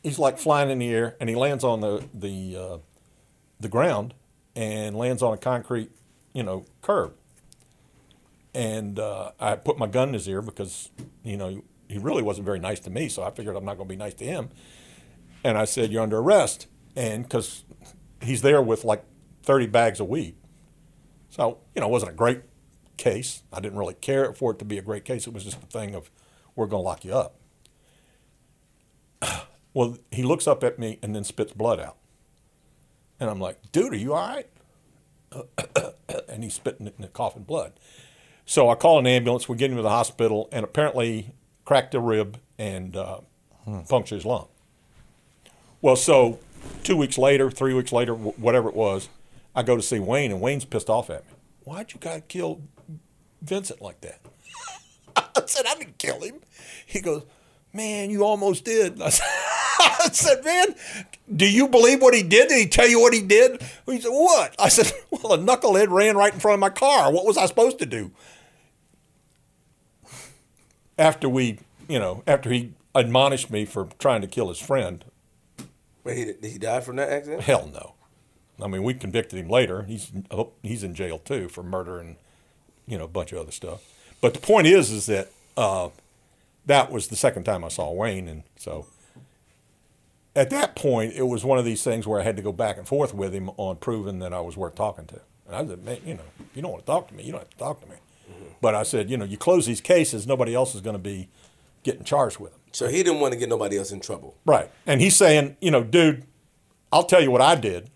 he's 0.02 0.18
like 0.18 0.38
flying 0.38 0.70
in 0.70 0.78
the 0.78 0.90
air, 0.90 1.16
and 1.20 1.28
he 1.28 1.36
lands 1.36 1.64
on 1.64 1.80
the 1.80 2.04
the 2.14 2.56
uh, 2.56 2.78
the 3.60 3.68
ground 3.68 4.14
and 4.56 4.96
lands 4.96 5.22
on 5.22 5.34
a 5.34 5.36
concrete, 5.36 5.90
you 6.32 6.42
know, 6.42 6.64
curb. 6.82 7.14
And 8.54 8.98
uh, 8.98 9.32
I 9.40 9.56
put 9.56 9.78
my 9.78 9.88
gun 9.88 10.08
in 10.08 10.14
his 10.14 10.28
ear 10.28 10.40
because, 10.40 10.90
you 11.24 11.36
know, 11.36 11.62
he 11.88 11.98
really 11.98 12.22
wasn't 12.22 12.46
very 12.46 12.60
nice 12.60 12.78
to 12.80 12.90
me, 12.90 13.08
so 13.08 13.22
I 13.22 13.30
figured 13.30 13.56
I'm 13.56 13.64
not 13.64 13.76
going 13.76 13.88
to 13.88 13.92
be 13.92 13.98
nice 13.98 14.14
to 14.14 14.24
him. 14.24 14.50
And 15.42 15.58
I 15.58 15.64
said, 15.64 15.90
"You're 15.90 16.02
under 16.02 16.18
arrest," 16.18 16.68
and 16.94 17.24
because 17.24 17.64
he's 18.22 18.42
there 18.42 18.62
with 18.62 18.84
like 18.84 19.04
30 19.44 19.66
bags 19.66 20.00
of 20.00 20.08
weed. 20.08 20.36
So, 21.30 21.58
you 21.74 21.80
know, 21.80 21.88
it 21.88 21.90
wasn't 21.90 22.12
a 22.12 22.14
great 22.14 22.42
case. 22.96 23.42
I 23.52 23.60
didn't 23.60 23.78
really 23.78 23.94
care 23.94 24.32
for 24.32 24.52
it 24.52 24.58
to 24.60 24.64
be 24.64 24.78
a 24.78 24.82
great 24.82 25.04
case. 25.04 25.26
It 25.26 25.32
was 25.32 25.44
just 25.44 25.62
a 25.62 25.66
thing 25.66 25.94
of, 25.94 26.10
we're 26.54 26.66
going 26.66 26.82
to 26.82 26.84
lock 26.84 27.04
you 27.04 27.14
up. 27.14 27.36
Well, 29.76 29.98
he 30.12 30.22
looks 30.22 30.46
up 30.46 30.62
at 30.62 30.78
me 30.78 31.00
and 31.02 31.16
then 31.16 31.24
spits 31.24 31.52
blood 31.52 31.80
out. 31.80 31.96
And 33.18 33.28
I'm 33.28 33.40
like, 33.40 33.72
dude, 33.72 33.92
are 33.92 33.96
you 33.96 34.14
all 34.14 34.24
right? 34.24 34.46
and 36.28 36.44
he's 36.44 36.54
spitting 36.54 36.86
it 36.86 36.94
and 36.96 37.12
coughing 37.12 37.42
blood. 37.42 37.72
So 38.46 38.68
I 38.68 38.74
call 38.74 38.98
an 38.98 39.06
ambulance. 39.06 39.48
We 39.48 39.56
get 39.56 39.70
him 39.70 39.76
to 39.76 39.82
the 39.82 39.90
hospital, 39.90 40.48
and 40.52 40.64
apparently 40.64 41.34
cracked 41.64 41.94
a 41.94 42.00
rib 42.00 42.38
and 42.58 42.96
uh, 42.96 43.20
punctured 43.88 44.16
his 44.16 44.24
lung. 44.24 44.48
Well, 45.80 45.96
so 45.96 46.38
two 46.82 46.96
weeks 46.96 47.18
later, 47.18 47.50
three 47.50 47.74
weeks 47.74 47.92
later, 47.92 48.14
whatever 48.14 48.68
it 48.68 48.76
was, 48.76 49.08
I 49.54 49.62
go 49.62 49.76
to 49.76 49.82
see 49.82 50.00
Wayne, 50.00 50.32
and 50.32 50.40
Wayne's 50.40 50.64
pissed 50.64 50.90
off 50.90 51.10
at 51.10 51.24
me. 51.26 51.32
Why'd 51.64 51.92
you 51.92 52.00
guys 52.00 52.22
kill 52.28 52.60
Vincent 53.40 53.80
like 53.80 54.00
that? 54.00 54.20
I 55.16 55.42
said, 55.46 55.66
I 55.66 55.74
didn't 55.76 55.98
kill 55.98 56.20
him. 56.20 56.40
He 56.86 57.00
goes, 57.00 57.24
Man, 57.72 58.10
you 58.10 58.24
almost 58.24 58.64
did. 58.64 59.00
I 59.02 59.08
said, 59.10 59.26
I 59.80 60.08
said, 60.12 60.44
Man, 60.44 60.74
do 61.34 61.48
you 61.48 61.68
believe 61.68 62.02
what 62.02 62.14
he 62.14 62.22
did? 62.22 62.48
Did 62.48 62.58
he 62.58 62.66
tell 62.68 62.88
you 62.88 63.00
what 63.00 63.14
he 63.14 63.22
did? 63.22 63.62
He 63.86 64.00
said, 64.00 64.10
What? 64.10 64.54
I 64.58 64.68
said, 64.68 64.92
Well, 65.10 65.34
a 65.34 65.38
knucklehead 65.38 65.90
ran 65.90 66.16
right 66.16 66.32
in 66.32 66.40
front 66.40 66.54
of 66.54 66.60
my 66.60 66.70
car. 66.70 67.12
What 67.12 67.26
was 67.26 67.36
I 67.36 67.46
supposed 67.46 67.78
to 67.78 67.86
do? 67.86 68.10
After 70.98 71.28
we, 71.28 71.58
you 71.88 71.98
know, 71.98 72.22
after 72.26 72.50
he 72.50 72.72
admonished 72.94 73.50
me 73.50 73.64
for 73.64 73.88
trying 73.98 74.20
to 74.20 74.28
kill 74.28 74.48
his 74.48 74.58
friend, 74.60 75.04
Wait, 76.04 76.18
he, 76.18 76.24
did 76.24 76.44
he 76.44 76.58
die 76.58 76.80
from 76.80 76.96
that 76.96 77.08
accident? 77.08 77.42
Hell 77.42 77.70
no. 77.72 77.94
I 78.62 78.66
mean, 78.66 78.82
we 78.82 78.94
convicted 78.94 79.38
him 79.38 79.48
later. 79.48 79.82
He's 79.82 80.12
oh, 80.30 80.52
he's 80.62 80.82
in 80.82 80.94
jail 80.94 81.18
too 81.18 81.48
for 81.48 81.62
murder 81.62 81.98
and 81.98 82.16
you 82.86 82.98
know 82.98 83.04
a 83.04 83.08
bunch 83.08 83.32
of 83.32 83.38
other 83.38 83.52
stuff. 83.52 83.82
But 84.20 84.34
the 84.34 84.40
point 84.40 84.66
is, 84.66 84.90
is 84.90 85.06
that 85.06 85.30
uh, 85.56 85.88
that 86.66 86.90
was 86.90 87.08
the 87.08 87.16
second 87.16 87.44
time 87.44 87.64
I 87.64 87.68
saw 87.68 87.90
Wayne, 87.92 88.28
and 88.28 88.42
so 88.56 88.86
at 90.36 90.50
that 90.50 90.74
point, 90.74 91.14
it 91.14 91.24
was 91.24 91.44
one 91.44 91.58
of 91.58 91.64
these 91.64 91.82
things 91.82 92.06
where 92.06 92.20
I 92.20 92.24
had 92.24 92.36
to 92.36 92.42
go 92.42 92.52
back 92.52 92.76
and 92.76 92.86
forth 92.86 93.14
with 93.14 93.32
him 93.32 93.50
on 93.56 93.76
proving 93.76 94.18
that 94.20 94.32
I 94.32 94.40
was 94.40 94.56
worth 94.56 94.74
talking 94.74 95.06
to. 95.06 95.20
And 95.46 95.56
I 95.56 95.66
said, 95.66 95.84
man, 95.84 95.98
you 96.04 96.14
know, 96.14 96.22
if 96.40 96.56
you 96.56 96.62
don't 96.62 96.72
want 96.72 96.84
to 96.84 96.90
talk 96.90 97.08
to 97.08 97.14
me, 97.14 97.22
you 97.24 97.32
don't 97.32 97.42
have 97.42 97.50
to 97.50 97.56
talk 97.56 97.80
to 97.82 97.88
me. 97.88 97.96
But 98.60 98.74
I 98.74 98.82
said, 98.82 99.10
you 99.10 99.16
know, 99.16 99.26
you 99.26 99.36
close 99.36 99.66
these 99.66 99.82
cases, 99.82 100.26
nobody 100.26 100.54
else 100.54 100.74
is 100.74 100.80
going 100.80 100.94
to 100.94 101.02
be 101.02 101.28
getting 101.82 102.02
charged 102.02 102.38
with 102.38 102.52
them. 102.52 102.60
So 102.72 102.88
he 102.88 103.02
didn't 103.02 103.20
want 103.20 103.32
to 103.34 103.38
get 103.38 103.48
nobody 103.48 103.76
else 103.78 103.92
in 103.92 104.00
trouble. 104.00 104.36
Right. 104.46 104.70
And 104.86 105.00
he's 105.00 105.16
saying, 105.16 105.56
you 105.60 105.70
know, 105.70 105.84
dude, 105.84 106.24
I'll 106.90 107.04
tell 107.04 107.22
you 107.22 107.30
what 107.30 107.42
I 107.42 107.54
did. 107.56 107.90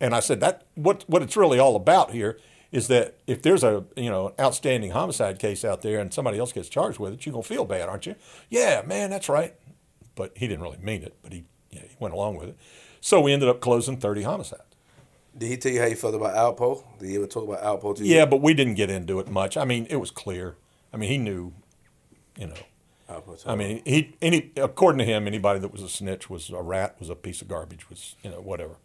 And 0.00 0.14
I 0.14 0.20
said 0.20 0.40
that 0.40 0.66
what 0.74 1.04
what 1.08 1.22
it's 1.22 1.36
really 1.36 1.58
all 1.58 1.76
about 1.76 2.10
here 2.12 2.38
is 2.72 2.88
that 2.88 3.16
if 3.26 3.42
there's 3.42 3.64
a 3.64 3.84
you 3.96 4.10
know 4.10 4.34
outstanding 4.38 4.90
homicide 4.90 5.38
case 5.38 5.64
out 5.64 5.82
there 5.82 5.98
and 5.98 6.12
somebody 6.12 6.38
else 6.38 6.52
gets 6.52 6.68
charged 6.68 6.98
with 6.98 7.12
it, 7.12 7.26
you're 7.26 7.32
gonna 7.32 7.42
feel 7.42 7.64
bad, 7.64 7.88
aren't 7.88 8.06
you? 8.06 8.14
Yeah, 8.50 8.82
man, 8.86 9.10
that's 9.10 9.28
right. 9.28 9.54
But 10.14 10.32
he 10.36 10.48
didn't 10.48 10.62
really 10.62 10.78
mean 10.78 11.02
it, 11.02 11.16
but 11.22 11.32
he 11.32 11.44
yeah, 11.70 11.82
he 11.82 11.96
went 11.98 12.14
along 12.14 12.36
with 12.36 12.48
it. 12.48 12.56
So 13.00 13.20
we 13.20 13.32
ended 13.32 13.48
up 13.48 13.60
closing 13.60 13.98
30 13.98 14.22
homicides. 14.22 14.62
Did 15.36 15.48
he 15.48 15.56
tell 15.58 15.72
you 15.72 15.80
how 15.80 15.86
you 15.86 15.96
felt 15.96 16.14
about 16.14 16.34
Alpo? 16.34 16.82
Did 16.98 17.10
he 17.10 17.16
ever 17.16 17.26
talk 17.26 17.44
about 17.44 17.62
Alpo 17.62 17.94
to 17.94 18.04
you? 18.04 18.14
Yeah, 18.14 18.24
but 18.24 18.40
we 18.40 18.54
didn't 18.54 18.74
get 18.74 18.90
into 18.90 19.20
it 19.20 19.28
much. 19.28 19.56
I 19.56 19.64
mean, 19.64 19.86
it 19.90 19.96
was 19.96 20.10
clear. 20.10 20.56
I 20.92 20.96
mean, 20.96 21.10
he 21.10 21.18
knew, 21.18 21.52
you 22.38 22.46
know. 22.46 22.54
I 23.46 23.54
mean, 23.54 23.82
he 23.84 24.16
any 24.20 24.50
according 24.56 24.98
to 24.98 25.04
him, 25.04 25.28
anybody 25.28 25.60
that 25.60 25.70
was 25.70 25.82
a 25.82 25.88
snitch 25.88 26.28
was 26.28 26.50
a 26.50 26.60
rat, 26.60 26.96
was 26.98 27.08
a 27.08 27.14
piece 27.14 27.40
of 27.40 27.46
garbage, 27.48 27.88
was 27.88 28.16
you 28.22 28.30
know 28.30 28.40
whatever. 28.40 28.78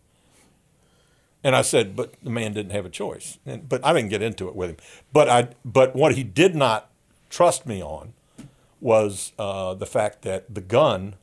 And 1.43 1.55
I 1.55 1.63
said, 1.63 1.95
but 1.95 2.13
the 2.21 2.29
man 2.29 2.53
didn't 2.53 2.71
have 2.71 2.85
a 2.85 2.89
choice. 2.89 3.39
And, 3.45 3.67
but 3.67 3.83
I 3.83 3.93
didn't 3.93 4.09
get 4.09 4.21
into 4.21 4.47
it 4.47 4.55
with 4.55 4.71
him. 4.71 4.77
But 5.11 5.29
I, 5.29 5.49
but 5.65 5.95
what 5.95 6.15
he 6.15 6.23
did 6.23 6.55
not 6.55 6.89
trust 7.29 7.65
me 7.65 7.81
on 7.81 8.13
was 8.79 9.31
uh, 9.39 9.73
the 9.73 9.85
fact 9.85 10.21
that 10.23 10.53
the 10.53 10.61
gun 10.61 11.15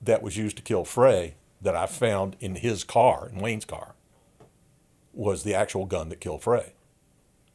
that 0.00 0.22
was 0.22 0.36
used 0.36 0.56
to 0.56 0.62
kill 0.62 0.84
Frey 0.84 1.34
that 1.60 1.74
I 1.74 1.86
found 1.86 2.36
in 2.40 2.56
his 2.56 2.84
car, 2.84 3.30
in 3.32 3.40
Wayne's 3.40 3.64
car, 3.64 3.94
was 5.12 5.42
the 5.42 5.54
actual 5.54 5.86
gun 5.86 6.08
that 6.10 6.20
killed 6.20 6.42
Frey. 6.42 6.72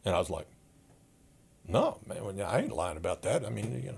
And 0.03 0.15
I 0.15 0.19
was 0.19 0.30
like, 0.30 0.48
no, 1.67 1.99
man, 2.06 2.23
well, 2.23 2.48
I 2.48 2.59
ain't 2.59 2.73
lying 2.73 2.98
about 2.98 3.22
that. 3.22 3.45
I 3.45 3.49
mean, 3.49 3.82
you 3.83 3.91
know, 3.91 3.98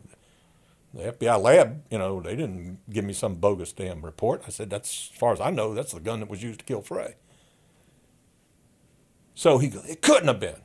the 0.93 1.11
FBI 1.11 1.41
lab, 1.41 1.81
you 1.89 1.97
know, 1.97 2.21
they 2.21 2.35
didn't 2.35 2.79
give 2.89 3.03
me 3.03 3.13
some 3.13 3.35
bogus 3.35 3.73
damn 3.73 4.05
report. 4.05 4.43
I 4.45 4.49
said, 4.49 4.69
that's, 4.69 5.09
as 5.11 5.17
far 5.17 5.33
as 5.33 5.41
I 5.41 5.49
know, 5.49 5.73
that's 5.73 5.93
the 5.93 5.99
gun 5.99 6.19
that 6.19 6.29
was 6.29 6.43
used 6.43 6.59
to 6.59 6.65
kill 6.65 6.81
Frey. 6.81 7.15
So 9.35 9.57
he 9.57 9.67
goes, 9.67 9.85
it 9.85 10.01
couldn't 10.01 10.27
have 10.27 10.39
been, 10.39 10.61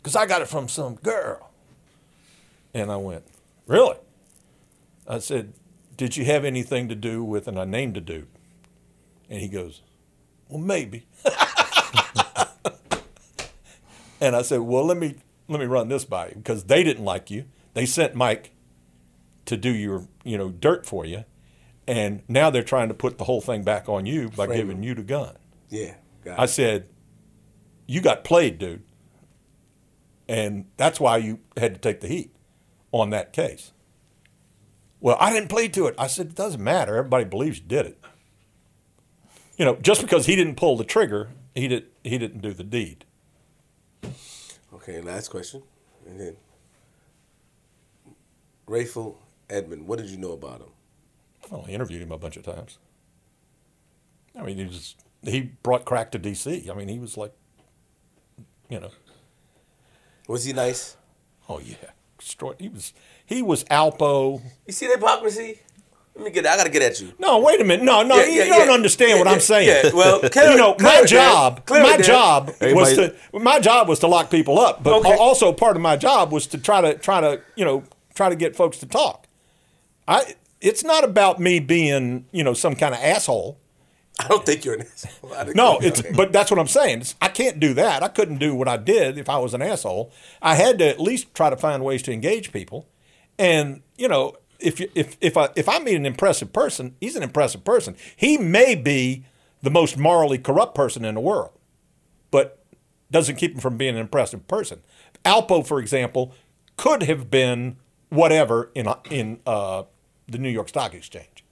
because 0.00 0.16
I 0.16 0.24
got 0.26 0.40
it 0.40 0.48
from 0.48 0.68
some 0.68 0.94
girl. 0.94 1.50
And 2.72 2.90
I 2.90 2.96
went, 2.96 3.24
really? 3.66 3.96
I 5.06 5.18
said, 5.18 5.52
did 5.96 6.16
you 6.16 6.24
have 6.24 6.44
anything 6.44 6.88
to 6.88 6.94
do 6.94 7.22
with, 7.22 7.46
and 7.48 7.58
I 7.58 7.64
named 7.64 7.96
a 7.96 8.00
dude. 8.00 8.28
And 9.28 9.40
he 9.40 9.48
goes, 9.48 9.82
well, 10.48 10.60
maybe. 10.60 11.06
and 14.20 14.36
I 14.36 14.42
said, 14.42 14.60
well, 14.60 14.84
let 14.84 14.96
me 14.96 15.16
let 15.48 15.60
me 15.60 15.66
run 15.66 15.88
this 15.88 16.04
by 16.04 16.28
you 16.28 16.34
because 16.36 16.64
they 16.64 16.82
didn't 16.82 17.04
like 17.04 17.30
you. 17.30 17.46
They 17.74 17.86
sent 17.86 18.14
Mike 18.14 18.52
to 19.46 19.56
do 19.56 19.70
your 19.70 20.06
you 20.24 20.38
know 20.38 20.50
dirt 20.50 20.86
for 20.86 21.04
you, 21.04 21.24
and 21.86 22.22
now 22.28 22.50
they're 22.50 22.62
trying 22.62 22.88
to 22.88 22.94
put 22.94 23.18
the 23.18 23.24
whole 23.24 23.40
thing 23.40 23.62
back 23.62 23.88
on 23.88 24.06
you 24.06 24.28
by 24.30 24.46
Frame 24.46 24.58
giving 24.58 24.82
you 24.82 24.94
the 24.94 25.02
gun. 25.02 25.34
yeah. 26.24 26.36
I 26.38 26.46
said, 26.46 26.86
you 27.86 28.00
got 28.00 28.24
played, 28.24 28.58
dude, 28.58 28.82
and 30.28 30.66
that's 30.76 31.00
why 31.00 31.16
you 31.18 31.40
had 31.56 31.74
to 31.74 31.80
take 31.80 32.00
the 32.00 32.08
heat 32.08 32.34
on 32.92 33.10
that 33.10 33.32
case. 33.32 33.72
Well, 35.00 35.16
I 35.18 35.32
didn't 35.32 35.48
plead 35.48 35.74
to 35.74 35.86
it. 35.86 35.94
I 35.98 36.06
said 36.06 36.26
it 36.26 36.34
doesn't 36.34 36.62
matter. 36.62 36.96
Everybody 36.96 37.24
believes 37.24 37.58
you 37.58 37.64
did 37.66 37.86
it. 37.86 37.98
You 39.56 39.64
know, 39.64 39.76
just 39.76 40.00
because 40.00 40.26
he 40.26 40.36
didn't 40.36 40.56
pull 40.56 40.76
the 40.76 40.84
trigger, 40.84 41.30
he 41.54 41.68
did 41.68 41.86
he 42.04 42.18
didn't 42.18 42.40
do 42.40 42.52
the 42.52 42.64
deed. 42.64 43.04
Okay, 44.72 45.00
last 45.00 45.28
question. 45.28 45.62
And 46.06 46.18
then 46.18 46.36
Rayful 48.66 49.16
Edmond, 49.50 49.86
what 49.86 49.98
did 49.98 50.08
you 50.08 50.16
know 50.16 50.32
about 50.32 50.60
him? 50.60 50.70
Well, 51.50 51.64
I 51.68 51.70
interviewed 51.70 52.02
him 52.02 52.12
a 52.12 52.18
bunch 52.18 52.36
of 52.36 52.44
times. 52.44 52.78
I 54.38 54.42
mean, 54.42 54.56
he 54.56 54.64
just 54.64 55.04
he 55.22 55.40
brought 55.62 55.84
crack 55.84 56.10
to 56.12 56.18
D.C. 56.18 56.68
I 56.70 56.74
mean, 56.74 56.88
he 56.88 56.98
was 56.98 57.16
like, 57.16 57.34
you 58.72 58.80
know, 58.80 58.90
Was 60.28 60.44
he 60.44 60.52
nice? 60.54 60.96
Oh 61.48 61.60
yeah, 61.60 61.74
Extraor- 62.18 62.58
he 62.60 62.68
was 62.68 62.92
he 63.26 63.42
was 63.42 63.64
Alpo. 63.64 64.40
You 64.66 64.72
see 64.72 64.86
the 64.86 64.94
hypocrisy? 64.94 65.58
Let 66.14 66.24
me 66.26 66.30
get. 66.30 66.46
I 66.46 66.56
gotta 66.56 66.70
get 66.70 66.82
at 66.82 67.00
you. 67.00 67.12
No, 67.18 67.38
wait 67.40 67.60
a 67.60 67.64
minute. 67.64 67.84
No, 67.84 68.02
no, 68.02 68.16
Yeah, 68.16 68.24
you 68.26 68.32
yeah, 68.42 68.48
don't 68.58 68.68
yeah. 68.68 68.74
understand 68.74 69.10
Yeah, 69.12 69.18
what 69.18 69.26
yeah, 69.26 69.32
I'm 69.32 69.40
saying. 69.40 69.68
yeah. 69.68 69.90
Well, 69.94 70.20
you 70.22 70.28
clear- 70.30 70.56
know, 70.56 70.74
clear 70.74 70.92
my 70.92 71.00
it, 71.00 71.06
job, 71.08 71.64
Clear 71.66 71.82
my 71.82 71.94
it, 71.94 71.96
Dan. 71.98 72.02
job 72.06 72.46
was 72.46 72.58
Everybody- 72.98 73.18
to 73.32 73.38
my 73.40 73.60
job 73.60 73.88
was 73.88 73.98
to 74.00 74.06
lock 74.06 74.30
people 74.30 74.58
up, 74.58 74.82
but 74.82 74.92
Okay. 75.00 75.16
also 75.16 75.52
part 75.52 75.76
of 75.76 75.82
my 75.82 75.96
job 75.96 76.30
was 76.32 76.46
to 76.48 76.58
try 76.58 76.80
to 76.80 76.94
try 76.94 77.20
to 77.20 77.40
you 77.56 77.64
know 77.64 77.82
try 78.14 78.28
to 78.28 78.36
get 78.36 78.56
folks 78.56 78.78
to 78.78 78.86
talk. 78.86 79.26
I 80.08 80.34
it's 80.60 80.84
not 80.84 81.02
about 81.04 81.40
me 81.40 81.60
being 81.60 82.26
you 82.30 82.44
know 82.44 82.54
some 82.54 82.74
kind 82.76 82.94
of 82.94 83.00
asshole. 83.02 83.58
I 84.18 84.28
don't 84.28 84.44
think 84.46 84.64
you're 84.64 84.74
an 84.74 84.82
asshole. 84.82 85.52
No, 85.54 85.78
it's 85.80 86.02
but 86.14 86.32
that's 86.32 86.50
what 86.50 86.60
I'm 86.60 86.68
saying. 86.68 86.98
It's- 87.00 87.14
I 87.20 87.28
can't 87.28 87.58
do 87.58 87.74
that. 87.74 88.02
I 88.02 88.08
couldn't 88.08 88.38
do 88.38 88.54
what 88.54 88.68
I 88.68 88.76
did 88.76 89.18
if 89.18 89.28
I 89.28 89.38
was 89.38 89.54
an 89.54 89.62
asshole. 89.62 90.12
I 90.40 90.54
had 90.54 90.78
to 90.78 90.88
at 90.88 91.00
least 91.00 91.34
try 91.34 91.50
to 91.50 91.56
find 91.56 91.82
ways 91.84 92.02
to 92.02 92.12
engage 92.12 92.52
people. 92.52 92.86
And 93.38 93.82
you 93.96 94.08
know, 94.08 94.36
if 94.60 94.78
you, 94.78 94.88
if 94.94 95.16
if 95.20 95.36
I 95.36 95.48
if 95.56 95.68
I 95.68 95.78
meet 95.80 95.96
an 95.96 96.06
impressive 96.06 96.52
person, 96.52 96.94
he's 97.00 97.16
an 97.16 97.22
impressive 97.22 97.64
person. 97.64 97.96
He 98.14 98.38
may 98.38 98.74
be 98.74 99.24
the 99.62 99.70
most 99.70 99.96
morally 99.98 100.38
corrupt 100.38 100.74
person 100.74 101.04
in 101.04 101.14
the 101.14 101.20
world, 101.20 101.52
but 102.30 102.58
doesn't 103.10 103.36
keep 103.36 103.54
him 103.54 103.60
from 103.60 103.76
being 103.76 103.94
an 103.94 104.00
impressive 104.00 104.46
person. 104.46 104.82
Alpo, 105.24 105.66
for 105.66 105.80
example, 105.80 106.32
could 106.76 107.02
have 107.02 107.30
been 107.30 107.76
whatever 108.08 108.70
in 108.74 108.86
in 109.10 109.40
uh, 109.46 109.82
the 110.28 110.38
New 110.38 110.50
York 110.50 110.68
Stock 110.68 110.94
Exchange. 110.94 111.44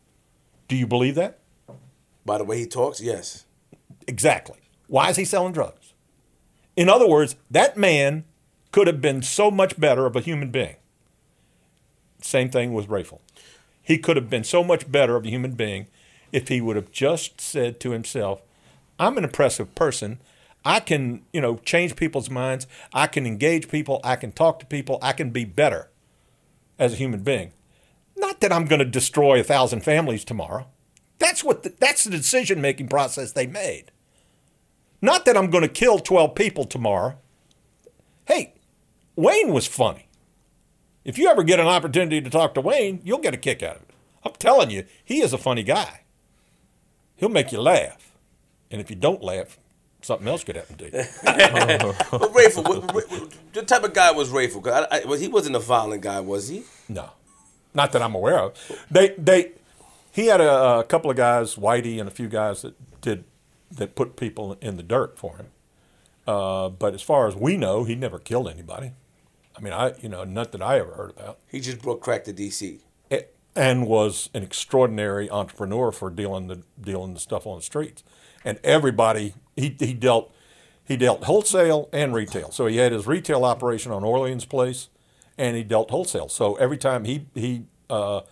Do 0.69 0.77
you 0.77 0.87
believe 0.87 1.17
that? 1.17 1.40
By 2.25 2.39
the 2.39 2.45
way 2.45 2.59
he 2.59 2.67
talks, 2.67 3.01
yes. 3.01 3.45
Exactly. 4.07 4.59
Why 4.87 5.11
is 5.11 5.17
he 5.17 5.25
selling 5.25 5.53
drugs? 5.53 5.95
In 6.77 6.89
other 6.89 7.09
words, 7.09 7.37
that 7.51 7.77
man 7.77 8.25
could 8.73 8.87
have 8.87 9.01
been 9.01 9.23
so 9.23 9.51
much 9.51 9.79
better 9.79 10.07
of 10.07 10.17
a 10.17 10.21
human 10.21 10.51
being. 10.51 10.77
Same 12.21 12.51
thing 12.51 12.73
with 12.73 12.89
Rayful. 12.89 13.21
He 13.83 13.99
could 13.99 14.17
have 14.17 14.31
been 14.31 14.45
so 14.45 14.63
much 14.63 14.91
better 14.91 15.17
of 15.17 15.25
a 15.25 15.31
human 15.31 15.53
being 15.53 15.87
if 16.33 16.49
he 16.49 16.61
would 16.61 16.77
have 16.77 16.93
just 16.93 17.41
said 17.41 17.81
to 17.81 17.91
himself, 17.91 18.43
I'm 18.99 19.17
an 19.19 19.25
impressive 19.25 19.75
person. 19.75 20.21
I 20.65 20.81
can, 20.81 21.23
you 21.33 21.41
know, 21.41 21.57
change 21.57 21.97
people's 21.97 22.31
minds. 22.31 22.67
I 22.93 23.07
can 23.07 23.27
engage 23.27 23.69
people. 23.69 24.01
I 24.05 24.17
can 24.17 24.31
talk 24.31 24.61
to 24.61 24.67
people. 24.67 24.99
I 25.01 25.13
can 25.13 25.31
be 25.31 25.45
better 25.45 25.89
as 26.79 26.93
a 26.93 26.97
human 26.97 27.23
being. 27.23 27.53
Not 28.17 28.41
that 28.41 28.53
I'm 28.53 28.67
going 28.67 28.81
to 28.81 28.85
destroy 28.85 29.41
a 29.41 29.45
thousand 29.45 29.81
families 29.81 30.25
tomorrow. 30.25 30.67
That's 31.21 31.45
what 31.45 31.63
the, 31.63 31.73
that's 31.79 32.03
the 32.05 32.11
decision 32.11 32.61
making 32.61 32.89
process 32.89 33.31
they 33.31 33.47
made. 33.47 33.93
Not 35.01 35.25
that 35.27 35.37
I'm 35.37 35.51
going 35.51 35.63
to 35.63 35.69
kill 35.69 36.01
12 36.01 36.35
people 36.35 36.65
tomorrow. 36.65 37.17
Hey, 38.25 38.55
Wayne 39.17 39.53
was 39.53 39.67
funny. 39.67 40.09
If 41.05 41.19
you 41.19 41.29
ever 41.29 41.43
get 41.43 41.61
an 41.61 41.67
opportunity 41.67 42.21
to 42.21 42.31
talk 42.31 42.55
to 42.55 42.61
Wayne, 42.61 43.01
you'll 43.05 43.19
get 43.19 43.35
a 43.35 43.39
kick 43.39 43.63
out 43.63 43.77
of 43.77 43.83
it. 43.83 43.91
I'm 44.25 44.33
telling 44.33 44.71
you, 44.71 44.85
he 45.05 45.21
is 45.21 45.33
a 45.33 45.39
funny 45.39 45.63
guy. 45.63 46.01
He'll 47.17 47.29
make 47.29 47.53
you 47.53 47.61
laugh. 47.61 48.13
And 48.71 48.81
if 48.81 48.91
you 48.91 48.97
don't 48.97 49.23
laugh, 49.23 49.59
something 50.03 50.29
else 50.29 50.45
could 50.45 50.57
happen 50.57 50.77
to 50.79 50.85
you. 50.85 50.91
But 52.11 52.33
Rayful, 52.33 52.69
what, 52.69 52.95
what, 52.95 53.11
what, 53.11 53.35
the 53.53 53.63
type 53.63 53.85
of 53.85 53.93
guy 53.95 54.11
was 54.11 54.31
Rayful? 54.31 54.67
I, 54.69 54.87
I, 54.91 55.05
well, 55.05 55.19
he 55.19 55.29
wasn't 55.29 55.57
a 55.57 55.61
violent 55.61 56.03
guy, 56.03 56.21
was 56.21 56.49
he? 56.49 56.65
No, 56.89 57.11
not 57.75 57.93
that 57.93 58.03
I'm 58.03 58.15
aware 58.15 58.39
of. 58.39 58.87
They 58.91 59.15
they 59.19 59.53
he 60.13 60.27
had 60.27 60.41
a, 60.41 60.79
a 60.79 60.85
couple 60.85 61.11
of 61.11 61.17
guys, 61.17 61.57
Whitey 61.57 61.99
and 61.99 62.09
a 62.09 62.13
few 62.13 62.29
guys 62.29 62.63
that 62.63 62.75
did 63.01 63.25
that 63.71 63.95
put 63.95 64.17
people 64.17 64.57
in 64.61 64.77
the 64.77 64.83
dirt 64.83 65.19
for 65.19 65.37
him. 65.37 65.47
Uh, 66.27 66.69
but 66.69 66.95
as 66.95 67.03
far 67.03 67.27
as 67.29 67.37
we 67.37 67.57
know, 67.57 67.85
he 67.85 67.95
never 67.95 68.19
killed 68.19 68.49
anybody. 68.49 68.93
I 69.57 69.61
mean, 69.61 69.73
I 69.73 69.95
you 70.01 70.09
know 70.09 70.25
not 70.25 70.53
that 70.53 70.63
I 70.63 70.79
ever 70.79 70.93
heard 70.93 71.11
about. 71.11 71.39
He 71.47 71.61
just 71.61 71.83
brought 71.83 72.01
crack 72.01 72.25
to 72.25 72.33
D.C. 72.33 72.81
Eh, 73.11 73.23
And 73.55 73.87
was 73.87 74.31
an 74.35 74.43
extraordinary 74.43 75.31
entrepreneur 75.31 75.93
for 75.93 76.11
dealing 76.11 76.47
the 76.49 76.63
dealing 76.81 77.15
the 77.15 77.21
stuff 77.21 77.47
on 77.47 77.59
the 77.59 77.63
streets. 77.63 78.03
And 78.45 78.59
everybody 78.65 79.35
he 79.57 79.77
he 79.79 79.93
dealt 79.95 80.33
he 80.85 80.97
dealt 80.97 81.25
wholesale 81.25 81.89
and 81.93 82.15
retail. 82.15 82.51
So 82.51 82.67
he 82.67 82.79
had 82.79 82.93
his 82.93 83.07
retail 83.07 83.45
operation 83.45 83.93
on 83.93 84.03
Orleans 84.03 84.45
Place, 84.45 84.89
and 85.39 85.57
he 85.57 85.63
dealt 85.63 85.91
wholesale. 85.91 86.29
So 86.29 86.55
every 86.57 86.79
time 86.79 87.05
he 87.05 87.27
he 87.35 87.65
uh, 87.89 88.23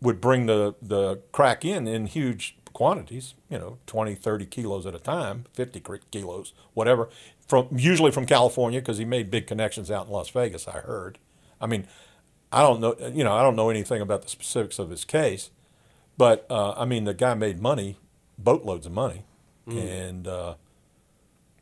would 0.00 0.20
bring 0.20 0.46
the 0.46 0.74
the 0.82 1.20
crack 1.32 1.64
in 1.64 1.86
in 1.86 2.06
huge 2.06 2.56
quantities, 2.72 3.32
you 3.48 3.58
know, 3.58 3.78
20, 3.86 4.14
30 4.14 4.44
kilos 4.44 4.84
at 4.84 4.94
a 4.94 4.98
time, 4.98 5.46
50 5.54 5.82
kilos, 6.10 6.52
whatever, 6.74 7.08
from 7.46 7.68
usually 7.72 8.10
from 8.10 8.26
California 8.26 8.80
because 8.80 8.98
he 8.98 9.04
made 9.06 9.30
big 9.30 9.46
connections 9.46 9.90
out 9.90 10.06
in 10.08 10.12
Las 10.12 10.28
Vegas, 10.28 10.68
I 10.68 10.80
heard. 10.80 11.18
I 11.58 11.66
mean, 11.66 11.86
I 12.52 12.60
don't 12.60 12.80
know, 12.80 12.94
you 13.14 13.24
know, 13.24 13.32
I 13.32 13.42
don't 13.42 13.56
know 13.56 13.70
anything 13.70 14.02
about 14.02 14.20
the 14.22 14.28
specifics 14.28 14.78
of 14.78 14.90
his 14.90 15.06
case, 15.06 15.50
but 16.18 16.46
uh, 16.50 16.72
I 16.72 16.84
mean, 16.84 17.04
the 17.04 17.14
guy 17.14 17.32
made 17.32 17.60
money, 17.62 17.96
boatloads 18.36 18.84
of 18.84 18.92
money, 18.92 19.24
and 19.78 20.28
uh, 20.28 20.54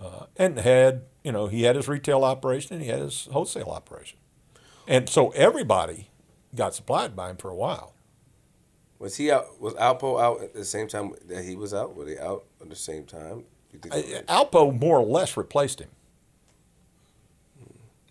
uh, 0.01 0.27
and 0.37 0.59
had 0.59 1.03
you 1.23 1.33
know 1.33 1.47
he 1.47 1.63
had 1.63 1.77
his 1.77 1.89
retail 1.89 2.25
operation 2.25 2.75
and 2.75 2.83
he 2.83 2.91
had 2.91 3.01
his 3.01 3.29
wholesale 3.31 3.71
operation, 3.71 4.19
and 4.89 5.09
so 5.09 5.31
everybody 5.31 6.11
got 6.55 6.75
supplied 6.75 7.15
by 7.17 7.31
him 7.31 7.37
for 7.37 7.51
a 7.51 7.55
while. 7.55 7.94
Was 9.05 9.17
he 9.19 9.31
out? 9.31 9.61
Was 9.61 9.75
Alpo 9.75 10.19
out 10.19 10.41
at 10.43 10.55
the 10.55 10.65
same 10.65 10.89
time 10.89 11.13
that 11.27 11.45
he 11.45 11.57
was 11.57 11.75
out? 11.75 11.95
Were 11.95 12.07
they 12.07 12.19
out 12.19 12.45
at 12.63 12.71
the 12.71 12.75
same 12.75 13.05
time? 13.05 13.45
They 13.71 13.91
Alpo 13.91 14.81
more 14.81 15.01
or 15.01 15.05
less 15.05 15.37
replaced 15.37 15.83
him. 15.83 15.91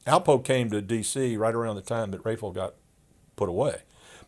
Alpo 0.05 0.45
came 0.45 0.69
to 0.69 0.83
D.C. 0.83 1.35
right 1.35 1.55
around 1.55 1.77
the 1.77 1.81
time 1.81 2.11
that 2.11 2.23
Rayful 2.23 2.53
got 2.53 2.75
put 3.35 3.49
away, 3.49 3.81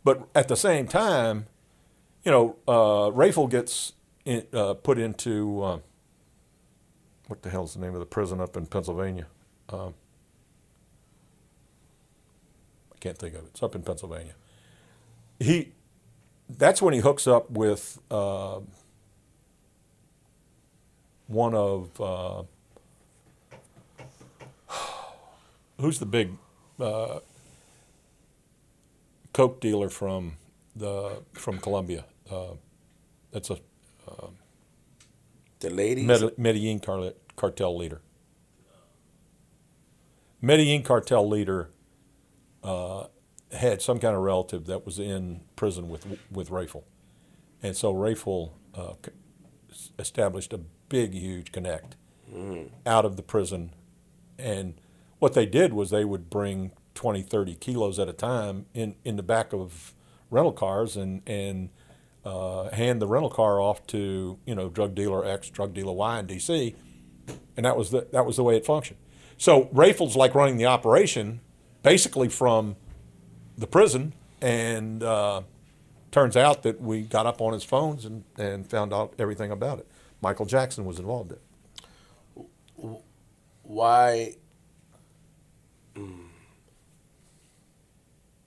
but 0.03 0.27
at 0.33 0.47
the 0.47 0.55
same 0.55 0.87
time, 0.87 1.45
you 2.23 2.31
know, 2.31 2.55
uh, 2.67 3.45
gets 3.45 3.93
in, 4.25 4.47
uh, 4.51 4.73
put 4.73 4.97
into 4.97 5.61
uh, 5.61 5.79
what 7.27 7.43
the 7.43 7.51
hell's 7.51 7.75
the 7.75 7.79
name 7.79 7.93
of 7.93 7.99
the 7.99 8.07
prison 8.07 8.41
up 8.41 8.57
in 8.57 8.65
Pennsylvania? 8.65 9.27
Um, 9.69 9.93
I 12.91 12.97
can't 12.99 13.19
think 13.19 13.35
of 13.35 13.43
it. 13.43 13.49
It's 13.51 13.61
up 13.61 13.75
in 13.75 13.83
Pennsylvania. 13.83 14.33
He, 15.39 15.74
that's 16.49 16.81
when 16.81 16.93
he 16.93 16.99
hooks 17.01 17.27
up 17.27 17.49
with. 17.51 17.99
Uh, 18.11 18.59
one 21.27 21.55
of 21.55 21.99
uh, 21.99 22.43
who's 25.79 25.99
the 25.99 26.05
big 26.05 26.31
uh, 26.79 27.19
coke 29.33 29.59
dealer 29.59 29.89
from 29.89 30.33
the 30.75 31.23
from 31.33 31.59
Colombia. 31.59 32.05
Uh, 32.29 32.53
that's 33.31 33.49
a 33.49 33.57
the 35.59 35.69
lady 35.69 36.03
Med- 36.03 36.37
Medellin 36.37 36.79
car- 36.79 37.13
cartel 37.35 37.77
leader. 37.77 38.01
Medellin 40.41 40.83
cartel 40.83 41.27
leader 41.27 41.69
uh, 42.63 43.05
had 43.51 43.81
some 43.81 43.99
kind 43.99 44.15
of 44.15 44.21
relative 44.21 44.65
that 44.65 44.85
was 44.85 44.99
in 44.99 45.41
prison 45.55 45.89
with 45.89 46.05
with 46.31 46.49
Rayful, 46.49 46.83
and 47.61 47.75
so 47.75 47.93
Rayful 47.93 48.51
uh, 48.73 48.93
established 49.99 50.53
a 50.53 50.59
big, 50.89 51.13
huge 51.13 51.51
connect 51.51 51.95
out 52.85 53.05
of 53.05 53.15
the 53.17 53.23
prison, 53.23 53.71
and 54.37 54.79
what 55.19 55.33
they 55.33 55.45
did 55.45 55.73
was 55.73 55.89
they 55.89 56.05
would 56.05 56.29
bring 56.29 56.71
20, 56.95 57.21
30 57.21 57.55
kilos 57.55 57.99
at 57.99 58.09
a 58.09 58.13
time 58.13 58.65
in, 58.73 58.95
in 59.03 59.15
the 59.15 59.23
back 59.23 59.53
of 59.53 59.93
rental 60.31 60.51
cars 60.51 60.97
and 60.97 61.21
and 61.27 61.69
uh, 62.25 62.69
hand 62.71 63.01
the 63.01 63.07
rental 63.07 63.29
car 63.29 63.61
off 63.61 63.85
to 63.87 64.39
you 64.45 64.55
know 64.55 64.69
drug 64.69 64.95
dealer 64.95 65.25
X, 65.25 65.49
drug 65.49 65.73
dealer 65.73 65.93
Y 65.93 66.19
in 66.19 66.25
D.C. 66.25 66.75
And 67.55 67.65
that 67.65 67.77
was 67.77 67.91
the 67.91 68.07
that 68.11 68.25
was 68.25 68.37
the 68.37 68.43
way 68.43 68.57
it 68.57 68.65
functioned. 68.65 68.99
So 69.37 69.65
Rayful's 69.65 70.15
like 70.15 70.33
running 70.33 70.57
the 70.57 70.65
operation, 70.65 71.41
basically 71.83 72.29
from 72.29 72.77
the 73.57 73.67
prison, 73.67 74.13
and 74.41 75.03
uh, 75.03 75.41
turns 76.11 76.37
out 76.37 76.63
that 76.63 76.81
we 76.81 77.01
got 77.01 77.25
up 77.25 77.41
on 77.41 77.53
his 77.53 77.63
phones 77.63 78.05
and, 78.05 78.23
and 78.37 78.69
found 78.69 78.93
out 78.93 79.13
everything 79.19 79.51
about 79.51 79.79
it. 79.79 79.87
Michael 80.21 80.45
Jackson 80.45 80.85
was 80.85 80.99
involved 80.99 81.31
in 81.31 81.37
it. 81.37 83.01
Why? 83.63 84.35
mm, 85.95 86.25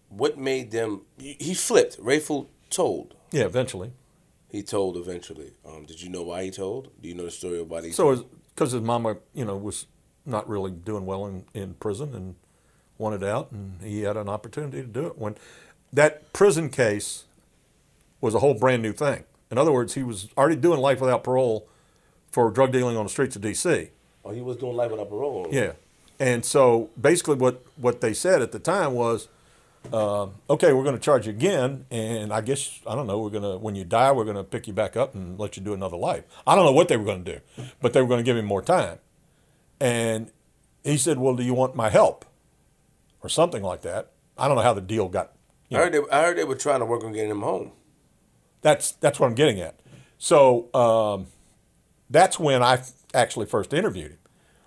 what 0.08 0.38
made 0.38 0.70
them? 0.70 1.02
He 1.18 1.54
flipped. 1.54 1.98
Rayful 1.98 2.48
told. 2.70 3.14
Yeah, 3.30 3.44
eventually. 3.44 3.92
He 4.48 4.62
told 4.62 4.96
eventually. 4.96 5.52
Um, 5.66 5.84
did 5.84 6.00
you 6.00 6.08
know 6.08 6.22
why 6.22 6.44
he 6.44 6.50
told? 6.50 6.90
Do 7.02 7.08
you 7.08 7.14
know 7.14 7.24
the 7.24 7.30
story 7.30 7.60
why 7.62 7.82
he? 7.82 7.92
So 7.92 8.26
because 8.54 8.72
his 8.72 8.82
mama, 8.82 9.18
you 9.34 9.44
know, 9.44 9.56
was 9.56 9.86
not 10.24 10.48
really 10.48 10.70
doing 10.70 11.06
well 11.06 11.26
in, 11.26 11.44
in 11.54 11.74
prison 11.74 12.14
and 12.14 12.34
wanted 12.98 13.24
out, 13.24 13.50
and 13.52 13.80
he 13.82 14.02
had 14.02 14.16
an 14.16 14.28
opportunity 14.28 14.82
to 14.82 14.86
do 14.86 15.06
it. 15.06 15.18
When 15.18 15.36
that 15.92 16.32
prison 16.32 16.68
case 16.68 17.24
was 18.20 18.34
a 18.34 18.40
whole 18.40 18.54
brand 18.54 18.82
new 18.82 18.92
thing. 18.92 19.24
In 19.50 19.56
other 19.56 19.72
words, 19.72 19.94
he 19.94 20.02
was 20.02 20.28
already 20.36 20.56
doing 20.56 20.80
life 20.80 21.00
without 21.00 21.24
parole 21.24 21.66
for 22.30 22.50
drug 22.50 22.72
dealing 22.72 22.96
on 22.96 23.04
the 23.04 23.10
streets 23.10 23.36
of 23.36 23.42
D.C. 23.42 23.88
oh, 24.24 24.30
he 24.30 24.42
was 24.42 24.56
doing 24.56 24.76
life 24.76 24.90
without 24.90 25.08
parole. 25.08 25.48
Yeah, 25.50 25.72
And 26.18 26.44
so 26.44 26.90
basically, 27.00 27.36
what 27.36 27.62
what 27.76 28.00
they 28.00 28.12
said 28.12 28.42
at 28.42 28.52
the 28.52 28.58
time 28.58 28.92
was, 28.92 29.28
uh, 29.92 30.26
okay, 30.50 30.72
we're 30.74 30.82
going 30.82 30.96
to 30.96 31.00
charge 31.00 31.26
you 31.26 31.32
again, 31.32 31.86
and 31.90 32.32
I 32.32 32.42
guess 32.42 32.80
I 32.86 32.94
don't 32.94 33.06
know. 33.06 33.18
We're 33.20 33.30
gonna 33.30 33.56
when 33.56 33.74
you 33.74 33.84
die, 33.84 34.12
we're 34.12 34.24
going 34.24 34.36
to 34.36 34.44
pick 34.44 34.66
you 34.66 34.74
back 34.74 34.96
up 34.96 35.14
and 35.14 35.38
let 35.38 35.56
you 35.56 35.62
do 35.62 35.72
another 35.72 35.96
life. 35.96 36.24
I 36.46 36.54
don't 36.54 36.66
know 36.66 36.72
what 36.72 36.88
they 36.88 36.98
were 36.98 37.04
going 37.04 37.24
to 37.24 37.34
do, 37.36 37.64
but 37.80 37.94
they 37.94 38.02
were 38.02 38.08
going 38.08 38.18
to 38.18 38.24
give 38.24 38.36
him 38.36 38.44
more 38.44 38.60
time. 38.62 38.98
And 39.80 40.30
he 40.84 40.98
said, 40.98 41.18
"Well, 41.18 41.36
do 41.36 41.42
you 41.42 41.54
want 41.54 41.74
my 41.74 41.88
help?" 41.88 42.26
Or 43.22 43.28
something 43.28 43.62
like 43.62 43.82
that. 43.82 44.12
I 44.36 44.48
don't 44.48 44.56
know 44.56 44.62
how 44.62 44.74
the 44.74 44.80
deal 44.80 45.08
got. 45.08 45.32
I 45.70 45.76
heard 45.76 45.92
they, 45.92 46.00
I 46.10 46.22
heard 46.22 46.38
they 46.38 46.44
were 46.44 46.54
trying 46.54 46.80
to 46.80 46.86
work 46.86 47.04
on 47.04 47.12
getting 47.12 47.30
him 47.30 47.42
home. 47.42 47.72
That's 48.62 48.92
that's 48.92 49.20
what 49.20 49.26
I'm 49.26 49.34
getting 49.34 49.60
at. 49.60 49.80
So 50.18 50.72
um, 50.74 51.26
that's 52.08 52.38
when 52.38 52.62
I 52.62 52.82
actually 53.14 53.46
first 53.46 53.72
interviewed 53.72 54.12
him. 54.12 54.18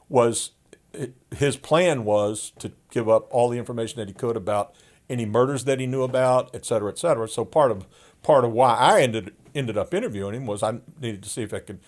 Was 0.10 0.52
his 1.36 1.58
plan 1.58 2.04
was 2.04 2.52
to 2.60 2.72
give 2.90 3.08
up 3.10 3.28
all 3.34 3.50
the 3.50 3.58
information 3.58 4.00
that 4.00 4.08
he 4.08 4.14
could 4.14 4.36
about 4.36 4.76
any 5.10 5.26
murders 5.26 5.66
that 5.66 5.80
he 5.80 5.88
knew 5.88 6.04
about, 6.04 6.54
et 6.54 6.66
cetera, 6.66 6.92
et 6.92 7.00
cetera. 7.00 7.28
So 7.28 7.46
part 7.46 7.72
of 7.72 7.88
part 8.22 8.46
of 8.46 8.52
why 8.52 8.76
I 8.76 9.02
ended 9.02 9.34
ended 9.56 9.78
up 9.78 9.94
interviewing 9.94 10.36
him 10.36 10.46
was 10.46 10.64
I 10.64 10.80
needed 11.00 11.24
to 11.24 11.30
see 11.30 11.42
if 11.42 11.54
I 11.54 11.60
could 11.60 11.80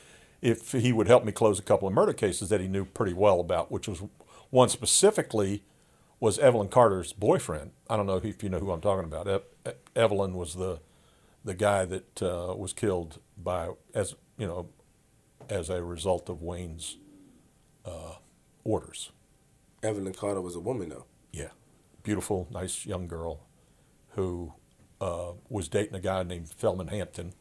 if 0.41 0.71
he 0.71 0.91
would 0.91 1.07
help 1.07 1.23
me 1.23 1.31
close 1.31 1.59
a 1.59 1.63
couple 1.63 1.87
of 1.87 1.93
murder 1.93 2.13
cases 2.13 2.49
that 2.49 2.59
he 2.59 2.67
knew 2.67 2.85
pretty 2.85 3.13
well 3.13 3.39
about, 3.39 3.71
which 3.71 3.87
was 3.87 4.03
one 4.49 4.69
specifically 4.69 5.63
was 6.23 6.39
Evelyn 6.39 6.69
Carter's 6.69 7.11
boyfriend. 7.11 7.71
I 7.89 7.97
don't 7.97 8.05
know 8.05 8.15
if 8.15 8.41
you 8.41 8.47
know 8.47 8.59
who 8.59 8.71
I'm 8.71 8.79
talking 8.79 9.03
about. 9.03 9.43
Evelyn 9.93 10.35
was 10.35 10.55
the 10.55 10.79
the 11.43 11.53
guy 11.53 11.83
that 11.83 12.23
uh, 12.23 12.55
was 12.55 12.71
killed 12.71 13.19
by 13.37 13.71
as 13.93 14.15
you 14.37 14.47
know 14.47 14.69
as 15.49 15.69
a 15.69 15.83
result 15.83 16.29
of 16.29 16.41
Wayne's 16.41 16.95
uh, 17.83 18.15
orders. 18.63 19.11
Evelyn 19.83 20.13
Carter 20.13 20.39
was 20.39 20.55
a 20.55 20.61
woman, 20.61 20.87
though. 20.87 21.07
Yeah, 21.33 21.49
beautiful, 22.03 22.47
nice 22.49 22.85
young 22.85 23.05
girl 23.05 23.41
who 24.11 24.53
uh, 25.01 25.33
was 25.49 25.67
dating 25.67 25.95
a 25.95 25.99
guy 25.99 26.23
named 26.23 26.47
Felman 26.47 26.87
Hampton, 26.87 27.33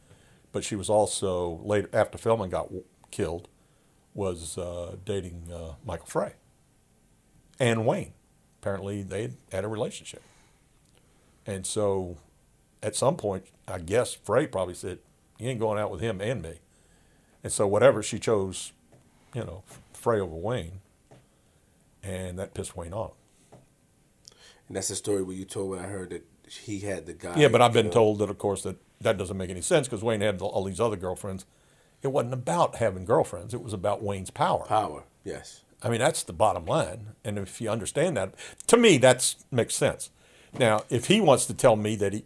but 0.50 0.64
she 0.64 0.74
was 0.74 0.90
also 0.90 1.60
later 1.62 1.88
after 1.92 2.18
Felman 2.18 2.50
got 2.50 2.64
w- 2.64 2.82
killed 3.12 3.46
was 4.12 4.58
uh, 4.58 4.96
dating 5.04 5.52
uh, 5.54 5.74
Michael 5.84 6.06
Frey 6.06 6.32
and 7.60 7.86
Wayne. 7.86 8.14
Apparently, 8.62 9.02
they 9.02 9.22
had, 9.22 9.34
had 9.50 9.64
a 9.64 9.68
relationship, 9.68 10.22
and 11.44 11.66
so 11.66 12.16
at 12.80 12.94
some 12.94 13.16
point, 13.16 13.46
I 13.66 13.80
guess 13.80 14.14
Frey 14.14 14.46
probably 14.46 14.74
said, 14.74 15.00
"You 15.36 15.48
ain't 15.48 15.58
going 15.58 15.80
out 15.80 15.90
with 15.90 16.00
him 16.00 16.20
and 16.20 16.40
me," 16.40 16.60
and 17.42 17.52
so 17.52 17.66
whatever 17.66 18.04
she 18.04 18.20
chose, 18.20 18.72
you 19.34 19.44
know, 19.44 19.64
Frey 19.92 20.20
over 20.20 20.36
Wayne, 20.36 20.80
and 22.04 22.38
that 22.38 22.54
pissed 22.54 22.76
Wayne 22.76 22.92
off. 22.92 23.12
And 24.68 24.76
that's 24.76 24.88
the 24.88 24.94
story 24.94 25.24
where 25.24 25.34
you 25.34 25.44
told 25.44 25.70
when 25.70 25.80
I 25.80 25.88
heard 25.88 26.10
that 26.10 26.24
he 26.48 26.80
had 26.80 27.06
the 27.06 27.14
guy. 27.14 27.36
Yeah, 27.36 27.48
but 27.48 27.60
I've 27.60 27.72
been 27.72 27.86
killed. 27.86 27.94
told 27.94 28.18
that, 28.20 28.30
of 28.30 28.38
course, 28.38 28.62
that 28.62 28.76
that 29.00 29.18
doesn't 29.18 29.36
make 29.36 29.50
any 29.50 29.60
sense 29.60 29.88
because 29.88 30.04
Wayne 30.04 30.20
had 30.20 30.40
all 30.40 30.62
these 30.62 30.80
other 30.80 30.96
girlfriends. 30.96 31.46
It 32.00 32.08
wasn't 32.08 32.34
about 32.34 32.76
having 32.76 33.04
girlfriends; 33.04 33.54
it 33.54 33.62
was 33.62 33.72
about 33.72 34.04
Wayne's 34.04 34.30
power. 34.30 34.64
power. 34.66 35.02
Yes. 35.24 35.62
I 35.82 35.88
mean, 35.88 35.98
that's 35.98 36.22
the 36.22 36.32
bottom 36.32 36.64
line. 36.64 37.08
And 37.24 37.38
if 37.38 37.60
you 37.60 37.70
understand 37.70 38.16
that, 38.16 38.34
to 38.68 38.76
me, 38.76 38.98
that 38.98 39.34
makes 39.50 39.74
sense. 39.74 40.10
Now, 40.58 40.84
if 40.90 41.06
he 41.06 41.20
wants 41.20 41.46
to 41.46 41.54
tell 41.54 41.76
me 41.76 41.96
that 41.96 42.12
he, 42.12 42.24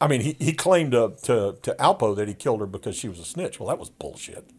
I 0.00 0.08
mean, 0.08 0.20
he, 0.20 0.36
he 0.38 0.52
claimed 0.52 0.92
to, 0.92 1.14
to, 1.22 1.56
to 1.62 1.76
Alpo 1.78 2.14
that 2.16 2.28
he 2.28 2.34
killed 2.34 2.60
her 2.60 2.66
because 2.66 2.96
she 2.96 3.08
was 3.08 3.18
a 3.18 3.24
snitch. 3.24 3.58
Well, 3.58 3.68
that 3.68 3.78
was 3.78 3.88
bullshit. 3.88 4.50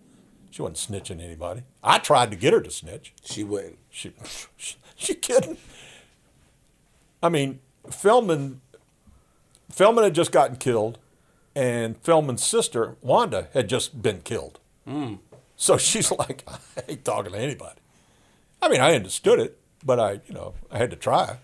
She 0.50 0.62
wasn't 0.62 1.04
snitching 1.04 1.22
anybody. 1.22 1.64
I 1.84 1.98
tried 2.00 2.32
to 2.32 2.38
get 2.38 2.54
her 2.54 2.62
to 2.62 2.72
snitch. 2.72 3.14
She 3.24 3.44
wouldn't. 3.44 3.78
She, 3.90 4.14
she, 4.58 4.76
she 4.96 5.16
kidding? 5.16 5.58
I 7.22 7.30
mean, 7.30 7.60
Feldman, 7.90 8.62
Feldman 9.70 10.06
had 10.06 10.16
just 10.16 10.32
gotten 10.32 10.58
killed, 10.58 10.98
and 11.56 11.98
Feldman's 11.98 12.46
sister 12.46 12.96
Wanda 13.02 13.48
had 13.54 13.68
just 13.68 14.02
been 14.02 14.22
killed. 14.22 14.60
Hmm. 14.88 15.16
So 15.56 15.78
she's 15.78 16.12
like, 16.20 16.44
I 16.48 16.58
ain't 16.88 17.06
talking 17.06 17.32
to 17.32 17.38
anybody. 17.38 17.80
I 18.64 18.70
mean, 18.70 18.82
I 18.82 18.96
understood 18.96 19.40
it, 19.40 19.60
but 19.86 20.00
I, 20.00 20.22
you 20.26 20.34
know, 20.34 20.54
I 20.72 20.78
had 20.78 20.90
to 20.92 20.96
try 20.96 21.38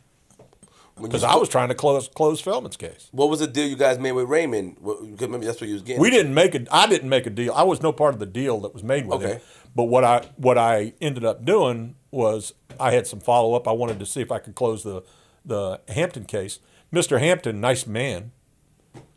because 1.01 1.23
I 1.23 1.35
was 1.35 1.49
trying 1.49 1.69
to 1.69 1.75
close 1.75 2.07
close 2.07 2.41
Feldman's 2.41 2.77
case. 2.77 3.09
What 3.11 3.29
was 3.29 3.39
the 3.39 3.47
deal 3.47 3.67
you 3.67 3.75
guys 3.75 3.99
made 3.99 4.13
with 4.13 4.27
Raymond? 4.29 4.75
Because 4.75 5.27
maybe 5.27 5.45
that's 5.45 5.59
what 5.59 5.67
you 5.67 5.73
was 5.73 5.81
getting. 5.81 6.01
We 6.01 6.09
didn't 6.09 6.33
make 6.33 6.55
a. 6.55 6.65
I 6.71 6.87
didn't 6.87 7.09
make 7.09 7.25
a 7.25 7.29
deal. 7.29 7.53
I 7.53 7.63
was 7.63 7.81
no 7.81 7.91
part 7.91 8.13
of 8.13 8.19
the 8.19 8.25
deal 8.25 8.61
that 8.61 8.73
was 8.73 8.83
made 8.83 9.05
with 9.07 9.21
him. 9.21 9.31
Okay. 9.31 9.41
But 9.75 9.85
what 9.85 10.03
I 10.03 10.25
what 10.37 10.57
I 10.57 10.93
ended 11.01 11.25
up 11.25 11.45
doing 11.45 11.95
was 12.11 12.53
I 12.79 12.91
had 12.91 13.07
some 13.07 13.19
follow 13.19 13.53
up. 13.53 13.67
I 13.67 13.71
wanted 13.71 13.99
to 13.99 14.05
see 14.05 14.21
if 14.21 14.31
I 14.31 14.39
could 14.39 14.55
close 14.55 14.83
the 14.83 15.03
the 15.45 15.81
Hampton 15.89 16.25
case. 16.25 16.59
Mr. 16.91 17.19
Hampton, 17.19 17.61
nice 17.61 17.85
man, 17.85 18.31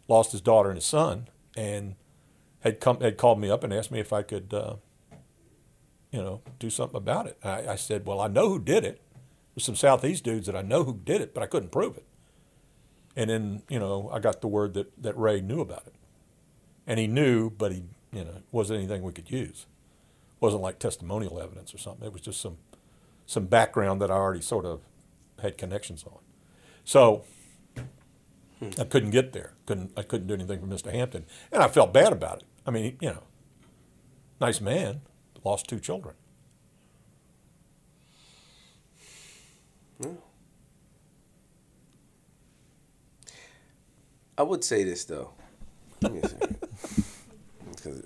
lost 0.09 0.33
his 0.33 0.41
daughter 0.41 0.69
and 0.69 0.77
his 0.77 0.85
son, 0.85 1.29
and 1.57 1.95
had 2.61 2.81
come 2.81 3.01
had 3.01 3.17
called 3.17 3.41
me 3.41 3.51
up 3.51 3.65
and 3.65 3.73
asked 3.73 3.91
me 3.91 3.99
if 3.99 4.13
I 4.13 4.23
could, 4.23 4.53
uh, 4.53 4.77
you 6.13 6.23
know, 6.23 6.43
do 6.59 6.71
something 6.71 6.97
about 6.97 7.27
it. 7.27 7.39
I, 7.43 7.69
I 7.69 7.77
said, 7.77 8.07
well, 8.07 8.21
I 8.21 8.29
know 8.29 8.49
who 8.49 8.59
did 8.59 8.85
it. 8.85 9.01
There's 9.55 9.65
some 9.65 9.75
Southeast 9.77 10.25
dudes 10.25 10.47
that 10.47 10.55
I 10.57 10.63
know 10.63 10.85
who 10.85 11.01
did 11.05 11.21
it, 11.21 11.35
but 11.35 11.43
I 11.43 11.47
couldn't 11.47 11.73
prove 11.73 11.97
it. 11.97 12.07
And 13.17 13.29
then, 13.29 13.63
you 13.69 13.79
know, 13.79 14.11
I 14.13 14.21
got 14.21 14.41
the 14.41 14.49
word 14.49 14.75
that, 14.75 15.03
that 15.03 15.17
Ray 15.19 15.41
knew 15.41 15.61
about 15.61 15.87
it. 15.87 15.95
And 16.87 16.99
he 16.99 17.07
knew, 17.07 17.51
but 17.51 17.73
he, 17.73 17.85
you 18.13 18.25
know, 18.25 18.43
wasn't 18.51 18.79
anything 18.79 19.03
we 19.03 19.13
could 19.13 19.31
use. 19.31 19.67
It 20.37 20.43
wasn't 20.43 20.63
like 20.63 20.79
testimonial 20.79 21.41
evidence 21.41 21.75
or 21.75 21.79
something. 21.79 22.07
It 22.07 22.13
was 22.13 22.23
just 22.23 22.41
some 22.41 22.59
some 23.25 23.47
background 23.47 24.03
that 24.03 24.11
I 24.11 24.15
already 24.15 24.41
sort 24.41 24.65
of 24.65 24.81
had 25.41 25.57
connections 25.57 26.05
on. 26.05 26.19
So 26.85 27.25
hmm. 28.59 28.71
I 28.79 28.85
couldn't 28.85 29.11
get 29.11 29.33
there. 29.33 29.55
Couldn't 29.65 29.93
I 29.97 30.03
couldn't 30.03 30.27
do 30.27 30.35
anything 30.35 30.61
for 30.61 30.67
Mr. 30.67 30.93
Hampton. 30.93 31.25
And 31.53 31.63
I 31.63 31.69
felt 31.69 31.93
bad 31.93 32.13
about 32.13 32.39
it. 32.39 32.45
I 32.67 32.71
mean, 32.71 32.97
you 33.01 33.11
know, 33.11 33.23
nice 34.41 34.61
man, 34.61 35.03
lost 35.45 35.69
two 35.69 35.81
children. 35.81 36.15
I 44.39 44.43
would 44.43 44.65
say 44.65 44.85
this 44.85 45.05
though. 45.05 45.31
Give 46.01 46.13
me 46.13 46.21
a 46.21 46.29
second. 46.29 46.57
'Cause 47.83 48.03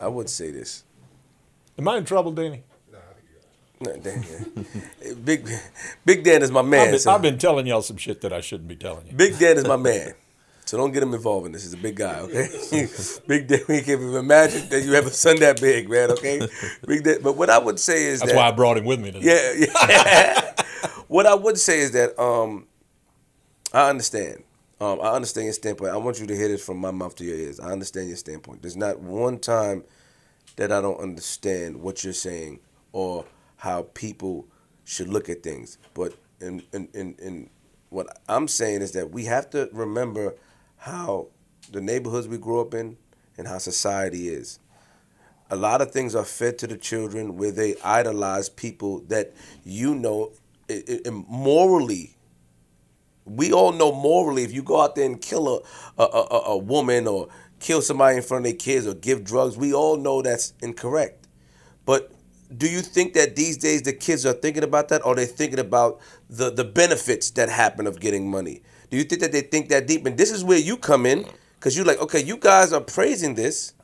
I 0.00 0.08
would 0.08 0.28
say 0.28 0.50
this. 0.50 0.84
Am 1.78 1.88
I 1.88 1.96
in 1.98 2.04
trouble, 2.04 2.32
Danny? 2.32 2.62
No, 3.80 3.96
Dan, 3.96 4.24
yeah. 5.02 5.14
Big 5.24 5.48
Big 6.04 6.22
Dan 6.24 6.42
is 6.42 6.50
my 6.50 6.62
man. 6.62 6.80
I've, 6.86 6.90
been, 6.92 7.00
so- 7.00 7.10
I've 7.10 7.22
been 7.22 7.38
telling 7.38 7.66
y'all 7.66 7.82
some 7.82 7.96
shit 7.96 8.20
that 8.20 8.32
I 8.32 8.40
shouldn't 8.40 8.68
be 8.68 8.76
telling 8.76 9.06
you. 9.06 9.12
Big 9.14 9.38
Dan 9.38 9.58
is 9.58 9.66
my 9.66 9.76
man. 9.76 10.14
So 10.66 10.78
don't 10.78 10.92
get 10.92 11.02
him 11.02 11.12
involved 11.12 11.46
in 11.46 11.52
this. 11.52 11.62
He's 11.62 11.74
a 11.74 11.78
big 11.78 11.96
guy, 11.96 12.20
okay? 12.20 12.48
big 13.26 13.46
Dan, 13.46 13.60
we 13.68 13.82
can't 13.82 14.00
even 14.00 14.14
imagine 14.14 14.68
that 14.70 14.82
you 14.82 14.92
have 14.92 15.06
a 15.06 15.10
son 15.10 15.38
that 15.40 15.60
big, 15.60 15.90
man, 15.90 16.10
okay? 16.12 16.46
Big 16.86 17.04
Dan. 17.04 17.18
But 17.22 17.36
what 17.36 17.50
I 17.50 17.58
would 17.58 17.78
say 17.78 18.06
is 18.06 18.20
That's 18.20 18.32
that 18.32 18.36
why 18.36 18.48
I 18.48 18.52
brought 18.52 18.78
him 18.78 18.86
with 18.86 19.00
me 19.00 19.12
today. 19.12 19.66
Yeah, 19.66 19.66
yeah. 19.88 20.52
what 21.08 21.26
I 21.26 21.34
would 21.34 21.58
say 21.58 21.80
is 21.80 21.90
that 21.92 22.18
um, 22.18 22.66
I 23.72 23.90
understand. 23.90 24.44
Um, 24.80 25.00
I 25.02 25.12
understand 25.12 25.44
your 25.44 25.52
standpoint. 25.52 25.92
I 25.92 25.96
want 25.98 26.18
you 26.18 26.26
to 26.26 26.36
hear 26.36 26.48
this 26.48 26.64
from 26.64 26.78
my 26.78 26.90
mouth 26.90 27.14
to 27.16 27.24
your 27.24 27.36
ears. 27.36 27.60
I 27.60 27.70
understand 27.70 28.08
your 28.08 28.16
standpoint. 28.16 28.62
There's 28.62 28.76
not 28.76 29.00
one 29.00 29.38
time 29.38 29.84
that 30.56 30.72
I 30.72 30.80
don't 30.80 30.98
understand 30.98 31.80
what 31.80 32.04
you're 32.04 32.12
saying 32.12 32.60
or 32.92 33.24
how 33.56 33.82
people 33.94 34.46
should 34.84 35.08
look 35.08 35.28
at 35.28 35.42
things. 35.42 35.78
But 35.92 36.14
in 36.40 36.62
in, 36.72 36.88
in, 36.94 37.14
in 37.18 37.50
what 37.90 38.18
I'm 38.28 38.48
saying 38.48 38.82
is 38.82 38.92
that 38.92 39.10
we 39.10 39.26
have 39.26 39.50
to 39.50 39.68
remember 39.72 40.34
how 40.84 41.28
the 41.72 41.80
neighborhoods 41.80 42.28
we 42.28 42.36
grew 42.36 42.60
up 42.60 42.74
in 42.74 42.94
and 43.38 43.48
how 43.48 43.56
society 43.56 44.28
is. 44.28 44.58
A 45.50 45.56
lot 45.56 45.80
of 45.80 45.90
things 45.90 46.14
are 46.14 46.26
fed 46.26 46.58
to 46.58 46.66
the 46.66 46.76
children 46.76 47.38
where 47.38 47.50
they 47.50 47.74
idolize 47.82 48.50
people 48.50 49.00
that 49.08 49.32
you 49.64 49.94
know 49.94 50.32
morally 51.26 52.16
we 53.24 53.50
all 53.50 53.72
know 53.72 53.92
morally 53.92 54.42
if 54.42 54.52
you 54.52 54.62
go 54.62 54.82
out 54.82 54.94
there 54.94 55.06
and 55.06 55.22
kill 55.22 55.48
a, 55.98 56.02
a, 56.02 56.04
a, 56.04 56.42
a 56.48 56.58
woman 56.58 57.06
or 57.06 57.28
kill 57.60 57.80
somebody 57.80 58.18
in 58.18 58.22
front 58.22 58.44
of 58.44 58.52
their 58.52 58.58
kids 58.58 58.86
or 58.86 58.92
give 58.92 59.24
drugs 59.24 59.56
we 59.56 59.72
all 59.72 59.96
know 59.96 60.20
that's 60.20 60.52
incorrect. 60.60 61.26
But 61.86 62.12
do 62.54 62.68
you 62.68 62.82
think 62.82 63.14
that 63.14 63.36
these 63.36 63.56
days 63.56 63.82
the 63.82 63.94
kids 63.94 64.26
are 64.26 64.34
thinking 64.34 64.62
about 64.62 64.88
that 64.88 65.02
or 65.06 65.14
they're 65.14 65.24
thinking 65.24 65.58
about 65.60 65.98
the, 66.28 66.50
the 66.50 66.64
benefits 66.64 67.30
that 67.32 67.48
happen 67.48 67.86
of 67.86 68.00
getting 68.00 68.30
money 68.30 68.60
do 68.94 68.98
you 68.98 69.04
think 69.04 69.20
that 69.20 69.32
they 69.32 69.40
think 69.40 69.68
that 69.68 69.86
deep 69.86 70.06
and 70.06 70.16
this 70.16 70.30
is 70.30 70.44
where 70.44 70.58
you 70.58 70.76
come 70.76 71.04
in 71.06 71.26
because 71.58 71.76
you're 71.76 71.86
like 71.86 71.98
okay 72.00 72.22
you 72.22 72.36
guys 72.36 72.72
are 72.72 72.80
praising 72.80 73.34
this 73.34 73.74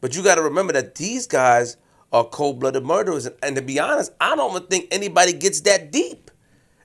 but 0.00 0.14
you 0.14 0.22
got 0.22 0.34
to 0.34 0.42
remember 0.42 0.74
that 0.74 0.96
these 0.96 1.26
guys 1.26 1.78
are 2.12 2.24
cold-blooded 2.24 2.84
murderers, 2.84 3.26
and, 3.26 3.34
and 3.42 3.56
to 3.56 3.62
be 3.62 3.80
honest, 3.80 4.12
I 4.20 4.36
don't 4.36 4.54
even 4.54 4.68
think 4.68 4.88
anybody 4.90 5.32
gets 5.32 5.62
that 5.62 5.90
deep. 5.90 6.30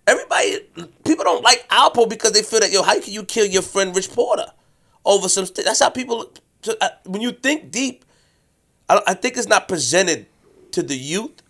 Everybody, 0.07 0.61
people 1.03 1.25
don't 1.25 1.43
like 1.43 1.67
Alpo 1.69 2.09
because 2.09 2.31
they 2.31 2.41
feel 2.41 2.61
that 2.61 2.71
yo, 2.71 2.81
how 2.81 2.99
can 2.99 3.11
you 3.13 3.23
kill 3.23 3.45
your 3.45 3.61
friend 3.61 3.93
Rich 3.93 4.11
Porter 4.11 4.45
over 5.03 5.27
some? 5.27 5.45
That's 5.53 5.81
how 5.81 5.89
people. 5.89 6.31
So, 6.61 6.75
uh, 6.79 6.89
when 7.05 7.21
you 7.21 7.31
think 7.31 7.71
deep, 7.71 8.05
I, 8.87 9.01
I 9.05 9.13
think 9.15 9.35
it's 9.35 9.49
not 9.49 9.67
presented 9.67 10.25
to 10.71 10.81
the 10.81 10.95
youth 10.95 11.43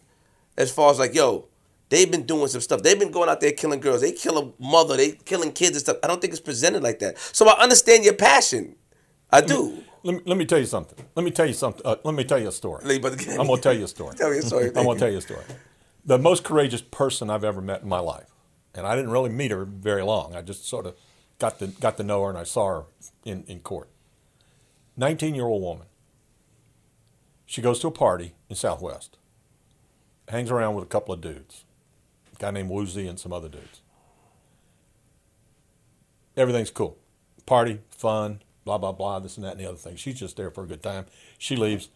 as 0.58 0.72
far 0.72 0.90
as 0.90 0.98
like 0.98 1.14
yo, 1.14 1.49
They've 1.90 2.10
been 2.10 2.24
doing 2.24 2.48
some 2.48 2.62
stuff. 2.62 2.84
They've 2.84 3.00
been 3.00 3.12
going 3.12 3.30
out 3.30 3.42
there 3.42 3.52
killing 3.52 3.80
girls. 3.80 4.02
They 4.02 4.12
kill 4.12 4.38
a 4.38 4.64
mother. 4.64 4.96
They 4.96 5.12
killing 5.12 5.52
kids 5.52 5.72
and 5.72 5.80
stuff. 5.80 5.98
I 6.04 6.08
don't 6.08 6.22
think 6.22 6.32
it's 6.34 6.42
presented 6.42 6.84
like 6.84 7.00
that. 7.00 7.18
So 7.18 7.48
I 7.50 7.60
understand 7.62 8.04
your 8.06 8.14
passion. 8.14 8.76
I 9.32 9.42
do. 9.42 9.84
Let 10.04 10.16
me, 10.16 10.22
let 10.26 10.38
me 10.38 10.46
tell 10.46 10.60
you 10.60 10.66
something. 10.66 11.04
Let 11.16 11.24
me 11.26 11.32
tell 11.32 11.46
you 11.48 11.54
something. 11.54 11.82
Uh, 11.86 11.96
let 12.04 12.14
me 12.14 12.24
tell 12.24 12.40
you 12.40 12.48
a 12.48 12.52
story. 12.52 12.84
Let 12.86 12.94
me- 12.94 13.00
but- 13.00 13.28
I'm 13.40 13.48
going 13.48 13.58
to 13.58 13.62
tell 13.62 13.74
you 13.74 13.84
a 13.86 13.88
story. 13.98 14.16
Tell 14.16 14.30
me 14.32 14.38
a 14.38 14.42
story. 14.42 14.68
I'm 14.68 14.86
going 14.86 14.98
to 14.98 15.00
tell 15.00 15.12
you 15.12 15.18
a 15.18 15.22
story. 15.22 15.44
The 16.06 16.18
most 16.18 16.44
courageous 16.44 16.82
person 16.82 17.30
I've 17.30 17.44
ever 17.44 17.60
met 17.62 17.82
in 17.82 17.90
my 17.90 18.00
life, 18.00 18.30
and 18.74 18.88
I 18.88 18.96
didn't 18.96 19.12
really 19.12 19.30
meet 19.30 19.52
her 19.52 19.66
very 19.66 20.02
long. 20.04 20.36
I 20.36 20.42
just 20.42 20.66
sort 20.68 20.86
of 20.86 20.96
got 21.40 21.60
to 21.60 21.68
got 21.68 21.98
to 21.98 22.04
know 22.04 22.24
her, 22.24 22.30
and 22.30 22.38
I 22.38 22.44
saw 22.44 22.68
her 22.68 22.84
in, 23.26 23.44
in 23.48 23.60
court. 23.60 23.90
19 24.96 25.36
year 25.36 25.46
old 25.46 25.62
woman. 25.62 25.88
She 27.46 27.62
goes 27.62 27.80
to 27.80 27.88
a 27.88 27.92
party 27.92 28.34
in 28.48 28.56
Southwest, 28.56 29.18
hangs 30.30 30.52
around 30.52 30.76
with 30.76 30.86
a 30.86 30.88
couple 30.88 31.14
of 31.14 31.20
dudes, 31.22 31.66
guy 32.40 32.52
named 32.52 32.70
Woozy 32.70 33.08
and 33.08 33.20
some 33.20 33.32
other 33.32 33.50
dudes. 33.50 33.82
Everything's 36.36 36.72
cool. 36.72 36.98
Party, 37.46 37.82
fun, 37.90 38.42
blah, 38.64 38.78
blah, 38.78 38.92
blah, 38.92 39.20
this 39.20 39.38
and 39.38 39.46
that 39.46 39.52
and 39.52 39.60
the 39.60 39.68
other 39.68 39.78
thing. 39.78 39.96
She's 39.96 40.20
just 40.20 40.38
there 40.38 40.50
for 40.50 40.64
a 40.64 40.68
good 40.68 40.82
time. 40.82 41.06
She 41.38 41.56
leaves. 41.56 41.90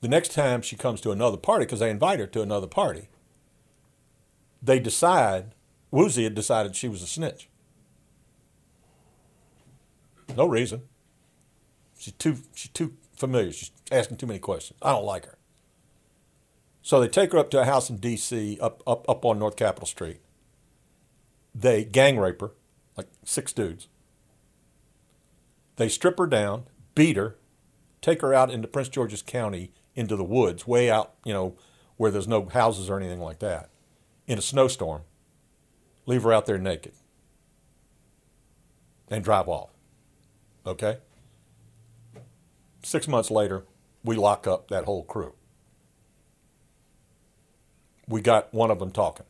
The 0.00 0.08
next 0.08 0.32
time 0.32 0.62
she 0.62 0.76
comes 0.76 1.00
to 1.02 1.10
another 1.10 1.36
party, 1.36 1.64
because 1.64 1.80
they 1.80 1.90
invite 1.90 2.20
her 2.20 2.26
to 2.26 2.42
another 2.42 2.66
party, 2.66 3.08
they 4.62 4.78
decide, 4.78 5.54
Woozy 5.90 6.24
had 6.24 6.34
decided 6.34 6.76
she 6.76 6.88
was 6.88 7.02
a 7.02 7.06
snitch. 7.06 7.48
No 10.36 10.46
reason. 10.46 10.82
She's 11.98 12.14
too, 12.14 12.38
she's 12.54 12.70
too 12.70 12.94
familiar. 13.16 13.52
She's 13.52 13.70
asking 13.90 14.16
too 14.16 14.26
many 14.26 14.38
questions. 14.38 14.78
I 14.82 14.92
don't 14.92 15.04
like 15.04 15.26
her. 15.26 15.38
So 16.82 17.00
they 17.00 17.08
take 17.08 17.32
her 17.32 17.38
up 17.38 17.50
to 17.52 17.60
a 17.60 17.64
house 17.64 17.88
in 17.88 17.96
D.C. 17.96 18.58
up, 18.60 18.82
up, 18.86 19.08
up 19.08 19.24
on 19.24 19.38
North 19.38 19.56
Capitol 19.56 19.86
Street. 19.86 20.18
They 21.54 21.84
gang 21.84 22.18
rape 22.18 22.40
her, 22.40 22.50
like 22.96 23.06
six 23.24 23.52
dudes. 23.52 23.88
They 25.76 25.88
strip 25.88 26.18
her 26.18 26.26
down, 26.26 26.64
beat 26.94 27.16
her, 27.16 27.36
take 28.00 28.20
her 28.22 28.34
out 28.34 28.50
into 28.50 28.68
Prince 28.68 28.88
George's 28.88 29.22
County 29.22 29.70
into 29.94 30.16
the 30.16 30.24
woods, 30.24 30.66
way 30.66 30.90
out, 30.90 31.14
you 31.24 31.32
know, 31.32 31.56
where 31.96 32.10
there's 32.10 32.28
no 32.28 32.46
houses 32.46 32.90
or 32.90 32.98
anything 32.98 33.20
like 33.20 33.38
that, 33.38 33.70
in 34.26 34.38
a 34.38 34.42
snowstorm, 34.42 35.02
leave 36.06 36.22
her 36.24 36.32
out 36.32 36.46
there 36.46 36.58
naked, 36.58 36.94
and 39.08 39.22
drive 39.22 39.48
off. 39.48 39.70
Okay? 40.66 40.98
Six 42.82 43.06
months 43.06 43.30
later, 43.30 43.64
we 44.02 44.16
lock 44.16 44.46
up 44.46 44.68
that 44.68 44.84
whole 44.84 45.04
crew. 45.04 45.34
We 48.12 48.20
got 48.20 48.52
one 48.52 48.70
of 48.70 48.78
them 48.78 48.90
talking. 48.90 49.24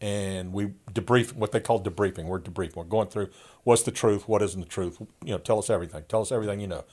And 0.00 0.52
we 0.52 0.66
debrief 0.92 1.34
what 1.34 1.50
they 1.50 1.58
call 1.58 1.82
debriefing. 1.82 2.26
We're 2.26 2.38
debriefing. 2.38 2.76
We're 2.76 2.84
going 2.84 3.08
through 3.08 3.30
what's 3.64 3.82
the 3.82 3.90
truth, 3.90 4.28
what 4.28 4.40
isn't 4.40 4.60
the 4.60 4.68
truth. 4.68 5.00
You 5.24 5.32
know, 5.32 5.38
tell 5.38 5.58
us 5.58 5.68
everything. 5.68 6.04
Tell 6.08 6.20
us 6.20 6.30
everything 6.30 6.60
you 6.60 6.68
know. 6.68 6.84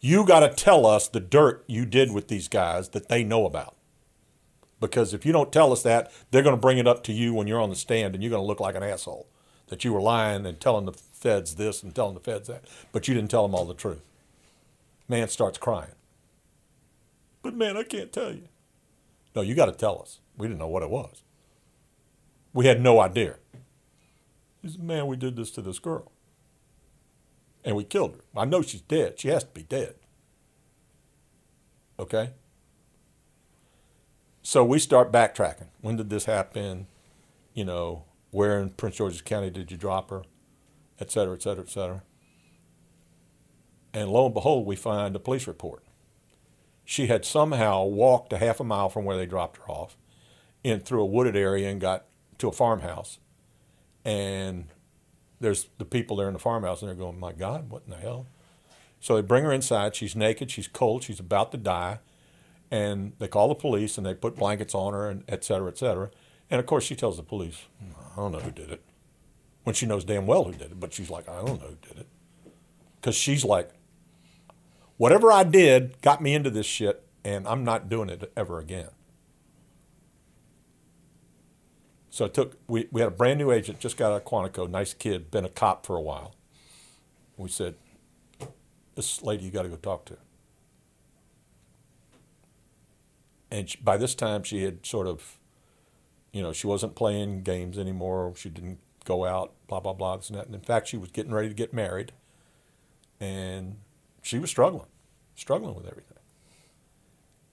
You 0.00 0.24
got 0.26 0.40
to 0.40 0.48
tell 0.48 0.86
us 0.86 1.06
the 1.06 1.20
dirt 1.20 1.62
you 1.66 1.84
did 1.84 2.12
with 2.12 2.28
these 2.28 2.48
guys 2.48 2.88
that 2.90 3.08
they 3.08 3.22
know 3.22 3.44
about. 3.44 3.76
Because 4.80 5.12
if 5.12 5.26
you 5.26 5.32
don't 5.32 5.52
tell 5.52 5.70
us 5.70 5.82
that, 5.82 6.10
they're 6.30 6.42
going 6.42 6.56
to 6.56 6.60
bring 6.60 6.78
it 6.78 6.88
up 6.88 7.04
to 7.04 7.12
you 7.12 7.34
when 7.34 7.46
you're 7.46 7.60
on 7.60 7.70
the 7.70 7.76
stand 7.76 8.14
and 8.14 8.22
you're 8.22 8.30
going 8.30 8.42
to 8.42 8.46
look 8.46 8.60
like 8.60 8.74
an 8.74 8.82
asshole. 8.82 9.28
That 9.68 9.84
you 9.84 9.92
were 9.92 10.00
lying 10.00 10.46
and 10.46 10.58
telling 10.58 10.86
the 10.86 10.92
feds 10.92 11.56
this 11.56 11.82
and 11.82 11.94
telling 11.94 12.14
the 12.14 12.20
feds 12.20 12.48
that, 12.48 12.64
but 12.92 13.06
you 13.06 13.14
didn't 13.14 13.30
tell 13.30 13.46
them 13.46 13.54
all 13.54 13.64
the 13.64 13.74
truth. 13.74 14.02
Man 15.08 15.28
starts 15.28 15.58
crying. 15.58 15.92
But 17.42 17.54
man, 17.54 17.76
I 17.76 17.82
can't 17.82 18.12
tell 18.12 18.32
you. 18.32 18.48
No, 19.34 19.42
you 19.42 19.54
got 19.54 19.66
to 19.66 19.72
tell 19.72 20.00
us. 20.00 20.20
We 20.36 20.46
didn't 20.46 20.58
know 20.58 20.68
what 20.68 20.82
it 20.82 20.90
was. 20.90 21.22
We 22.52 22.66
had 22.66 22.80
no 22.80 23.00
idea. 23.00 23.36
He 24.62 24.68
said, 24.68 24.82
man, 24.82 25.06
we 25.06 25.16
did 25.16 25.36
this 25.36 25.50
to 25.52 25.62
this 25.62 25.78
girl. 25.78 26.12
And 27.64 27.74
we 27.76 27.84
killed 27.84 28.14
her. 28.14 28.40
I 28.40 28.44
know 28.44 28.62
she's 28.62 28.80
dead. 28.80 29.18
She 29.18 29.28
has 29.28 29.44
to 29.44 29.50
be 29.50 29.62
dead. 29.62 29.94
Okay? 31.98 32.30
So 34.42 34.64
we 34.64 34.78
start 34.78 35.10
backtracking. 35.10 35.68
When 35.80 35.96
did 35.96 36.10
this 36.10 36.26
happen? 36.26 36.86
You 37.54 37.64
know, 37.64 38.04
where 38.30 38.60
in 38.60 38.70
Prince 38.70 38.96
George's 38.96 39.22
County 39.22 39.50
did 39.50 39.70
you 39.70 39.76
drop 39.76 40.10
her? 40.10 40.22
Et 41.00 41.10
cetera, 41.10 41.34
et 41.34 41.42
cetera, 41.42 41.64
et 41.64 41.70
cetera. 41.70 42.02
And 43.92 44.10
lo 44.10 44.26
and 44.26 44.34
behold, 44.34 44.66
we 44.66 44.76
find 44.76 45.16
a 45.16 45.20
police 45.20 45.46
report. 45.46 45.82
She 46.84 47.06
had 47.06 47.24
somehow 47.24 47.84
walked 47.84 48.32
a 48.32 48.38
half 48.38 48.60
a 48.60 48.64
mile 48.64 48.88
from 48.88 49.04
where 49.04 49.16
they 49.16 49.26
dropped 49.26 49.56
her 49.58 49.64
off 49.64 49.96
in 50.62 50.80
through 50.80 51.02
a 51.02 51.06
wooded 51.06 51.36
area 51.36 51.70
and 51.70 51.80
got 51.80 52.04
to 52.38 52.48
a 52.48 52.52
farmhouse. 52.52 53.18
And 54.04 54.66
there's 55.40 55.68
the 55.78 55.84
people 55.84 56.16
there 56.16 56.26
in 56.26 56.34
the 56.34 56.38
farmhouse 56.38 56.82
and 56.82 56.88
they're 56.88 56.96
going, 56.96 57.18
My 57.18 57.32
God, 57.32 57.70
what 57.70 57.82
in 57.86 57.90
the 57.90 57.96
hell? 57.96 58.26
So 59.00 59.16
they 59.16 59.22
bring 59.22 59.44
her 59.44 59.52
inside. 59.52 59.94
She's 59.94 60.16
naked. 60.16 60.50
She's 60.50 60.68
cold. 60.68 61.02
She's 61.02 61.20
about 61.20 61.52
to 61.52 61.58
die. 61.58 61.98
And 62.70 63.12
they 63.18 63.28
call 63.28 63.48
the 63.48 63.54
police 63.54 63.98
and 63.98 64.06
they 64.06 64.14
put 64.14 64.36
blankets 64.36 64.74
on 64.74 64.94
her 64.94 65.08
and 65.08 65.24
et 65.28 65.44
cetera, 65.44 65.68
et 65.68 65.78
cetera. 65.78 66.10
And 66.50 66.58
of 66.58 66.66
course, 66.66 66.84
she 66.84 66.96
tells 66.96 67.16
the 67.16 67.22
police, 67.22 67.64
I 68.12 68.16
don't 68.16 68.32
know 68.32 68.40
who 68.40 68.50
did 68.50 68.70
it. 68.70 68.82
When 69.64 69.74
she 69.74 69.86
knows 69.86 70.04
damn 70.04 70.26
well 70.26 70.44
who 70.44 70.52
did 70.52 70.72
it. 70.72 70.80
But 70.80 70.92
she's 70.92 71.10
like, 71.10 71.28
I 71.28 71.36
don't 71.36 71.60
know 71.60 71.68
who 71.68 71.88
did 71.88 71.98
it. 71.98 72.08
Because 72.96 73.14
she's 73.14 73.44
like, 73.44 73.70
whatever 74.96 75.30
I 75.32 75.44
did 75.44 76.00
got 76.02 76.22
me 76.22 76.34
into 76.34 76.50
this 76.50 76.66
shit 76.66 77.02
and 77.24 77.46
I'm 77.48 77.64
not 77.64 77.88
doing 77.88 78.10
it 78.10 78.30
ever 78.36 78.58
again. 78.58 78.90
So 82.10 82.26
it 82.26 82.34
took, 82.34 82.56
we, 82.68 82.86
we 82.92 83.00
had 83.00 83.08
a 83.08 83.10
brand 83.10 83.38
new 83.38 83.50
agent, 83.50 83.80
just 83.80 83.96
got 83.96 84.12
out 84.12 84.22
of 84.22 84.24
Quantico, 84.24 84.70
nice 84.70 84.94
kid, 84.94 85.32
been 85.32 85.44
a 85.44 85.48
cop 85.48 85.84
for 85.84 85.96
a 85.96 86.00
while. 86.00 86.34
We 87.36 87.48
said, 87.48 87.74
this 88.94 89.22
lady 89.22 89.44
you 89.44 89.50
got 89.50 89.62
to 89.62 89.68
go 89.68 89.76
talk 89.76 90.04
to. 90.04 90.16
And 93.50 93.68
she, 93.68 93.78
by 93.78 93.96
this 93.96 94.14
time, 94.14 94.44
she 94.44 94.62
had 94.62 94.86
sort 94.86 95.08
of, 95.08 95.38
you 96.32 96.40
know, 96.42 96.52
she 96.52 96.68
wasn't 96.68 96.94
playing 96.94 97.42
games 97.42 97.78
anymore. 97.78 98.32
She 98.36 98.48
didn't 98.48 98.78
go 99.04 99.24
out, 99.24 99.52
blah, 99.66 99.80
blah, 99.80 99.92
blah, 99.92 100.16
this 100.16 100.28
and 100.30 100.38
that. 100.38 100.46
And 100.46 100.54
in 100.54 100.60
fact, 100.60 100.88
she 100.88 100.96
was 100.96 101.10
getting 101.10 101.32
ready 101.32 101.48
to 101.48 101.54
get 101.54 101.72
married. 101.72 102.12
And 103.20 103.78
she 104.24 104.38
was 104.38 104.48
struggling, 104.48 104.88
struggling 105.36 105.74
with 105.74 105.86
everything. 105.86 106.16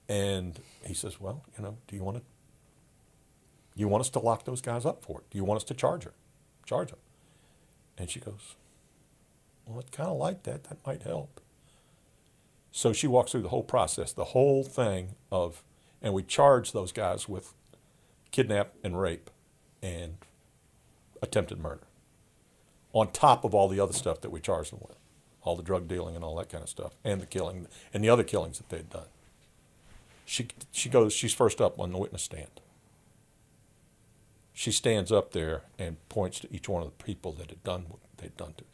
And 0.08 0.58
he 0.86 0.94
says, 0.94 1.20
well, 1.20 1.44
you 1.56 1.62
know, 1.62 1.76
do 1.86 1.94
you 1.94 2.02
want 2.02 2.16
to, 2.16 2.22
you 3.74 3.88
want 3.88 4.00
us 4.00 4.08
to 4.10 4.18
lock 4.18 4.46
those 4.46 4.62
guys 4.62 4.86
up 4.86 5.04
for 5.04 5.20
it? 5.20 5.30
Do 5.30 5.36
you 5.36 5.44
want 5.44 5.58
us 5.58 5.64
to 5.64 5.74
charge 5.74 6.04
her? 6.04 6.14
Charge 6.64 6.88
them. 6.88 6.98
And 7.98 8.08
she 8.08 8.20
goes, 8.20 8.56
well, 9.66 9.80
it's 9.80 9.90
kind 9.90 10.08
of 10.08 10.16
like 10.16 10.44
that. 10.44 10.64
That 10.64 10.78
might 10.86 11.02
help. 11.02 11.42
So 12.70 12.94
she 12.94 13.06
walks 13.06 13.32
through 13.32 13.42
the 13.42 13.50
whole 13.50 13.62
process, 13.62 14.14
the 14.14 14.24
whole 14.24 14.64
thing 14.64 15.14
of, 15.30 15.62
and 16.00 16.14
we 16.14 16.22
charge 16.22 16.72
those 16.72 16.90
guys 16.90 17.28
with 17.28 17.52
kidnap 18.30 18.72
and 18.82 18.98
rape 18.98 19.30
and 19.82 20.16
attempted 21.20 21.58
murder 21.58 21.86
on 22.94 23.12
top 23.12 23.44
of 23.44 23.54
all 23.54 23.68
the 23.68 23.78
other 23.78 23.92
stuff 23.92 24.22
that 24.22 24.30
we 24.30 24.40
charged 24.40 24.72
them 24.72 24.80
with, 24.88 24.96
all 25.42 25.56
the 25.56 25.62
drug 25.62 25.88
dealing 25.88 26.14
and 26.14 26.24
all 26.24 26.36
that 26.36 26.48
kind 26.48 26.62
of 26.62 26.68
stuff, 26.68 26.92
and 27.04 27.20
the 27.20 27.26
killing 27.26 27.66
and 27.92 28.02
the 28.02 28.08
other 28.08 28.24
killings 28.24 28.58
that 28.58 28.68
they'd 28.68 28.90
done. 28.90 29.08
She, 30.24 30.48
she 30.70 30.88
goes, 30.88 31.12
she's 31.12 31.34
first 31.34 31.60
up 31.60 31.78
on 31.78 31.92
the 31.92 31.98
witness 31.98 32.22
stand. 32.22 32.60
She 34.52 34.70
stands 34.70 35.10
up 35.10 35.32
there 35.32 35.62
and 35.78 35.96
points 36.08 36.40
to 36.40 36.54
each 36.54 36.68
one 36.68 36.82
of 36.82 36.88
the 36.88 37.04
people 37.04 37.32
that 37.32 37.50
had 37.50 37.64
done 37.64 37.86
what 37.88 38.00
they'd 38.18 38.36
done 38.36 38.54
to. 38.58 38.64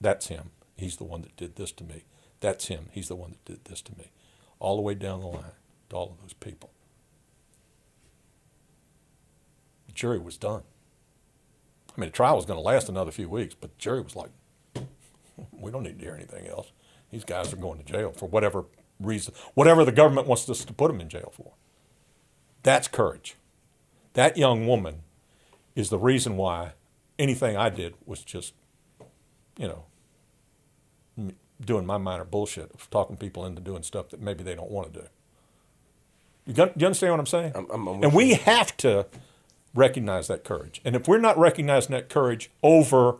That's 0.00 0.28
him. 0.28 0.50
He's 0.76 0.96
the 0.96 1.04
one 1.04 1.22
that 1.22 1.36
did 1.36 1.56
this 1.56 1.72
to 1.72 1.84
me. 1.84 2.04
That's 2.40 2.66
him. 2.66 2.88
He's 2.92 3.08
the 3.08 3.16
one 3.16 3.30
that 3.30 3.44
did 3.44 3.64
this 3.64 3.80
to 3.82 3.92
me. 3.96 4.10
All 4.58 4.76
the 4.76 4.82
way 4.82 4.94
down 4.94 5.20
the 5.20 5.26
line 5.26 5.44
to 5.90 5.96
all 5.96 6.10
of 6.10 6.22
those 6.22 6.32
people. 6.32 6.70
The 9.86 9.92
jury 9.92 10.18
was 10.18 10.36
done. 10.36 10.62
I 11.96 12.00
mean, 12.00 12.10
the 12.10 12.16
trial 12.16 12.36
was 12.36 12.46
going 12.46 12.58
to 12.58 12.62
last 12.62 12.88
another 12.88 13.10
few 13.10 13.28
weeks, 13.28 13.54
but 13.58 13.70
the 13.70 13.78
jury 13.78 14.00
was 14.00 14.16
like, 14.16 14.30
we 15.52 15.70
don't 15.70 15.82
need 15.82 15.98
to 15.98 16.04
hear 16.04 16.14
anything 16.14 16.46
else. 16.46 16.72
These 17.10 17.24
guys 17.24 17.52
are 17.52 17.56
going 17.56 17.78
to 17.82 17.84
jail 17.84 18.12
for 18.12 18.26
whatever 18.28 18.64
reason, 19.00 19.34
whatever 19.54 19.84
the 19.84 19.92
government 19.92 20.26
wants 20.26 20.48
us 20.48 20.64
to 20.64 20.72
put 20.72 20.88
them 20.88 21.00
in 21.00 21.08
jail 21.08 21.32
for. 21.34 21.52
That's 22.62 22.88
courage. 22.88 23.36
That 24.14 24.36
young 24.36 24.66
woman 24.66 25.02
is 25.74 25.88
the 25.90 25.98
reason 25.98 26.36
why 26.36 26.72
anything 27.18 27.56
I 27.56 27.70
did 27.70 27.94
was 28.04 28.22
just, 28.22 28.54
you 29.58 29.68
know, 29.68 29.84
doing 31.64 31.84
my 31.86 31.98
minor 31.98 32.24
bullshit 32.24 32.72
of 32.72 32.88
talking 32.90 33.16
people 33.16 33.44
into 33.44 33.60
doing 33.60 33.82
stuff 33.82 34.08
that 34.10 34.20
maybe 34.20 34.42
they 34.42 34.54
don't 34.54 34.70
want 34.70 34.92
to 34.92 35.00
do. 35.00 35.06
You, 36.46 36.54
got, 36.54 36.80
you 36.80 36.86
understand 36.86 37.12
what 37.12 37.20
I'm 37.20 37.26
saying? 37.26 37.52
I'm- 37.54 37.66
I'm- 37.70 37.86
I'm 37.88 38.02
and 38.02 38.12
we 38.14 38.34
have 38.34 38.76
to 38.78 39.06
recognize 39.74 40.26
that 40.28 40.42
courage. 40.42 40.80
And 40.84 40.96
if 40.96 41.06
we're 41.06 41.18
not 41.18 41.38
recognizing 41.38 41.92
that 41.92 42.08
courage 42.08 42.50
over 42.62 43.18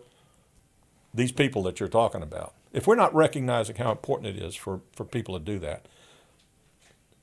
these 1.12 1.32
people 1.32 1.62
that 1.64 1.80
you're 1.80 1.89
talking 1.89 2.22
about, 2.22 2.55
if 2.72 2.86
we're 2.86 2.94
not 2.97 3.14
recognizing 3.14 3.76
how 3.76 3.90
important 3.90 4.36
it 4.36 4.42
is 4.42 4.55
for, 4.55 4.80
for 4.94 5.05
people 5.05 5.39
to 5.39 5.44
do 5.44 5.58
that, 5.58 5.86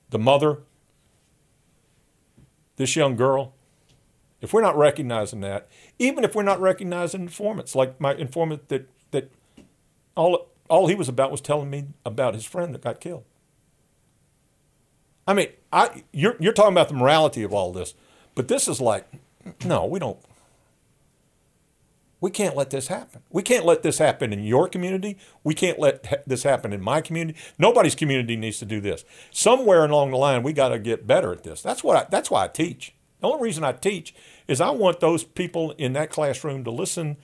the 0.09 0.19
mother 0.19 0.59
this 2.77 2.95
young 2.95 3.15
girl, 3.15 3.53
if 4.39 4.53
we're 4.53 4.61
not 4.61 4.77
recognizing 4.77 5.41
that, 5.41 5.67
even 5.99 6.23
if 6.23 6.33
we're 6.35 6.43
not 6.43 6.61
recognizing 6.61 7.21
informants, 7.21 7.75
like 7.75 7.99
my 7.99 8.13
informant 8.13 8.69
that 8.69 8.87
that 9.11 9.31
all 10.15 10.47
all 10.69 10.87
he 10.87 10.95
was 10.95 11.09
about 11.09 11.31
was 11.31 11.41
telling 11.41 11.69
me 11.69 11.87
about 12.05 12.33
his 12.33 12.45
friend 12.45 12.73
that 12.73 12.81
got 12.81 12.99
killed. 12.99 13.23
I 15.27 15.33
mean, 15.33 15.49
I 15.73 16.03
you're 16.13 16.37
you're 16.39 16.53
talking 16.53 16.73
about 16.73 16.87
the 16.87 16.93
morality 16.93 17.43
of 17.43 17.53
all 17.53 17.73
this, 17.73 17.95
but 18.35 18.47
this 18.47 18.67
is 18.67 18.79
like, 18.79 19.07
no, 19.65 19.85
we 19.85 19.99
don't. 19.99 20.19
We 22.19 22.31
can't 22.31 22.55
let 22.55 22.71
this 22.71 22.87
happen. 22.87 23.21
We 23.29 23.43
can't 23.43 23.65
let 23.65 23.83
this 23.83 23.99
happen 23.99 24.33
in 24.33 24.43
your 24.43 24.67
community. 24.67 25.17
We 25.43 25.53
can't 25.53 25.77
let 25.77 26.27
this 26.27 26.43
happen 26.43 26.73
in 26.73 26.81
my 26.81 26.99
community. 26.99 27.37
Nobody's 27.59 27.93
community 27.93 28.35
needs 28.35 28.57
to 28.59 28.65
do 28.65 28.81
this. 28.81 29.05
Somewhere 29.29 29.85
along 29.85 30.11
the 30.11 30.17
line, 30.17 30.41
we 30.41 30.53
got 30.53 30.69
to 30.69 30.79
get 30.79 31.05
better 31.05 31.31
at 31.31 31.43
this. 31.43 31.61
That's 31.61 31.83
what. 31.83 31.95
I, 31.95 32.07
that's 32.09 32.31
why 32.31 32.45
I 32.45 32.47
teach. 32.47 32.95
The 33.19 33.27
only 33.27 33.43
reason 33.43 33.63
I 33.63 33.71
teach 33.71 34.15
is 34.47 34.59
I 34.59 34.71
want 34.71 34.99
those 34.99 35.23
people 35.23 35.71
in 35.77 35.93
that 35.93 36.09
classroom 36.09 36.63
to 36.63 36.71
listen 36.71 37.17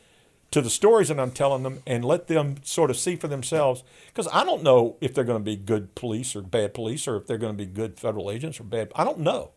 to 0.52 0.62
the 0.62 0.70
stories 0.70 1.08
that 1.08 1.20
I'm 1.20 1.32
telling 1.32 1.64
them 1.64 1.82
and 1.88 2.06
let 2.06 2.28
them 2.28 2.58
sort 2.64 2.92
of 2.92 2.98
see 2.98 3.16
for 3.16 3.28
themselves. 3.28 3.84
Because 4.08 4.28
I 4.32 4.44
don't 4.44 4.62
know 4.62 4.98
if 5.02 5.16
they're 5.16 5.24
going 5.24 5.40
to 5.40 5.44
be 5.44 5.56
good 5.56 5.96
police 5.96 6.36
or 6.36 6.44
bad 6.44 6.76
police, 6.76 7.08
or 7.08 7.18
if 7.18 7.26
they're 7.26 7.40
going 7.40 7.58
to 7.58 7.66
be 7.66 7.72
good 7.72 8.00
federal 8.00 8.30
agents 8.30 8.60
or 8.60 8.64
bad. 8.64 8.92
I 8.96 9.04
don't 9.04 9.20
know. 9.20 9.52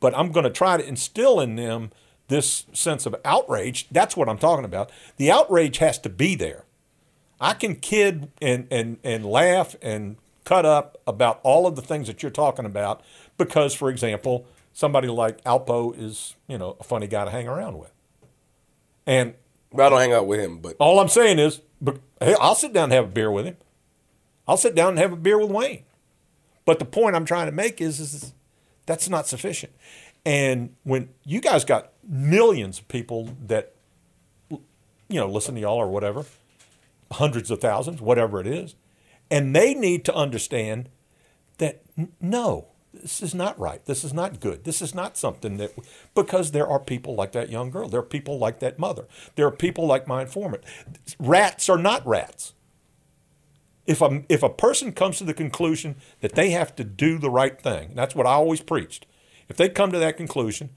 But 0.00 0.16
I'm 0.18 0.32
going 0.32 0.44
to 0.44 0.50
try 0.50 0.76
to 0.76 0.86
instill 0.86 1.40
in 1.40 1.56
them 1.56 1.92
this 2.32 2.66
sense 2.72 3.06
of 3.06 3.14
outrage. 3.24 3.86
That's 3.90 4.16
what 4.16 4.28
I'm 4.28 4.38
talking 4.38 4.64
about. 4.64 4.90
The 5.16 5.30
outrage 5.30 5.78
has 5.78 5.98
to 6.00 6.08
be 6.08 6.34
there. 6.34 6.64
I 7.40 7.54
can 7.54 7.76
kid 7.76 8.30
and, 8.40 8.66
and, 8.70 8.98
and 9.04 9.24
laugh 9.26 9.76
and 9.82 10.16
cut 10.44 10.64
up 10.64 10.98
about 11.06 11.40
all 11.42 11.66
of 11.66 11.76
the 11.76 11.82
things 11.82 12.06
that 12.06 12.22
you're 12.22 12.30
talking 12.30 12.64
about 12.64 13.02
because, 13.36 13.74
for 13.74 13.90
example, 13.90 14.46
somebody 14.72 15.08
like 15.08 15.42
Alpo 15.44 15.96
is, 15.98 16.34
you 16.48 16.58
know, 16.58 16.76
a 16.80 16.84
funny 16.84 17.06
guy 17.06 17.24
to 17.24 17.30
hang 17.30 17.48
around 17.48 17.78
with. 17.78 17.92
And 19.06 19.34
I 19.74 19.88
don't 19.88 20.00
hang 20.00 20.12
out 20.12 20.26
with 20.26 20.40
him. 20.40 20.58
But 20.58 20.76
all 20.78 21.00
I'm 21.00 21.08
saying 21.08 21.38
is, 21.38 21.60
but, 21.80 21.98
hey, 22.20 22.34
I'll 22.40 22.54
sit 22.54 22.72
down 22.72 22.84
and 22.84 22.92
have 22.92 23.04
a 23.04 23.08
beer 23.08 23.30
with 23.30 23.46
him. 23.46 23.56
I'll 24.46 24.56
sit 24.56 24.74
down 24.74 24.90
and 24.90 24.98
have 24.98 25.12
a 25.12 25.16
beer 25.16 25.38
with 25.38 25.50
Wayne. 25.50 25.84
But 26.64 26.78
the 26.78 26.84
point 26.84 27.16
I'm 27.16 27.24
trying 27.24 27.46
to 27.46 27.52
make 27.52 27.80
is, 27.80 28.00
is 28.00 28.32
that's 28.86 29.08
not 29.08 29.26
sufficient. 29.26 29.72
And 30.24 30.74
when 30.84 31.08
you 31.24 31.40
guys 31.40 31.64
got 31.64 31.91
millions 32.06 32.78
of 32.78 32.88
people 32.88 33.36
that, 33.46 33.74
you 34.50 34.60
know, 35.08 35.28
listen 35.28 35.54
to 35.54 35.60
y'all 35.60 35.76
or 35.78 35.88
whatever, 35.88 36.24
hundreds 37.12 37.50
of 37.50 37.60
thousands, 37.60 38.00
whatever 38.00 38.40
it 38.40 38.46
is, 38.46 38.74
and 39.30 39.54
they 39.54 39.74
need 39.74 40.04
to 40.04 40.14
understand 40.14 40.88
that 41.58 41.82
no, 42.20 42.66
this 42.92 43.22
is 43.22 43.34
not 43.34 43.58
right. 43.58 43.84
This 43.86 44.04
is 44.04 44.12
not 44.12 44.40
good. 44.40 44.64
This 44.64 44.82
is 44.82 44.94
not 44.94 45.16
something 45.16 45.56
that, 45.56 45.72
because 46.14 46.50
there 46.50 46.66
are 46.66 46.78
people 46.78 47.14
like 47.14 47.32
that 47.32 47.50
young 47.50 47.70
girl. 47.70 47.88
There 47.88 48.00
are 48.00 48.04
people 48.04 48.38
like 48.38 48.60
that 48.60 48.78
mother. 48.78 49.06
There 49.34 49.46
are 49.46 49.52
people 49.52 49.86
like 49.86 50.06
my 50.06 50.22
informant. 50.22 50.62
Rats 51.18 51.68
are 51.68 51.78
not 51.78 52.06
rats. 52.06 52.52
If 53.86 54.00
a, 54.00 54.22
if 54.28 54.42
a 54.42 54.50
person 54.50 54.92
comes 54.92 55.18
to 55.18 55.24
the 55.24 55.34
conclusion 55.34 55.96
that 56.20 56.34
they 56.34 56.50
have 56.50 56.76
to 56.76 56.84
do 56.84 57.18
the 57.18 57.30
right 57.30 57.60
thing, 57.60 57.92
that's 57.94 58.14
what 58.14 58.26
I 58.26 58.32
always 58.32 58.60
preached. 58.60 59.06
If 59.48 59.56
they 59.56 59.68
come 59.68 59.90
to 59.92 59.98
that 59.98 60.16
conclusion, 60.16 60.70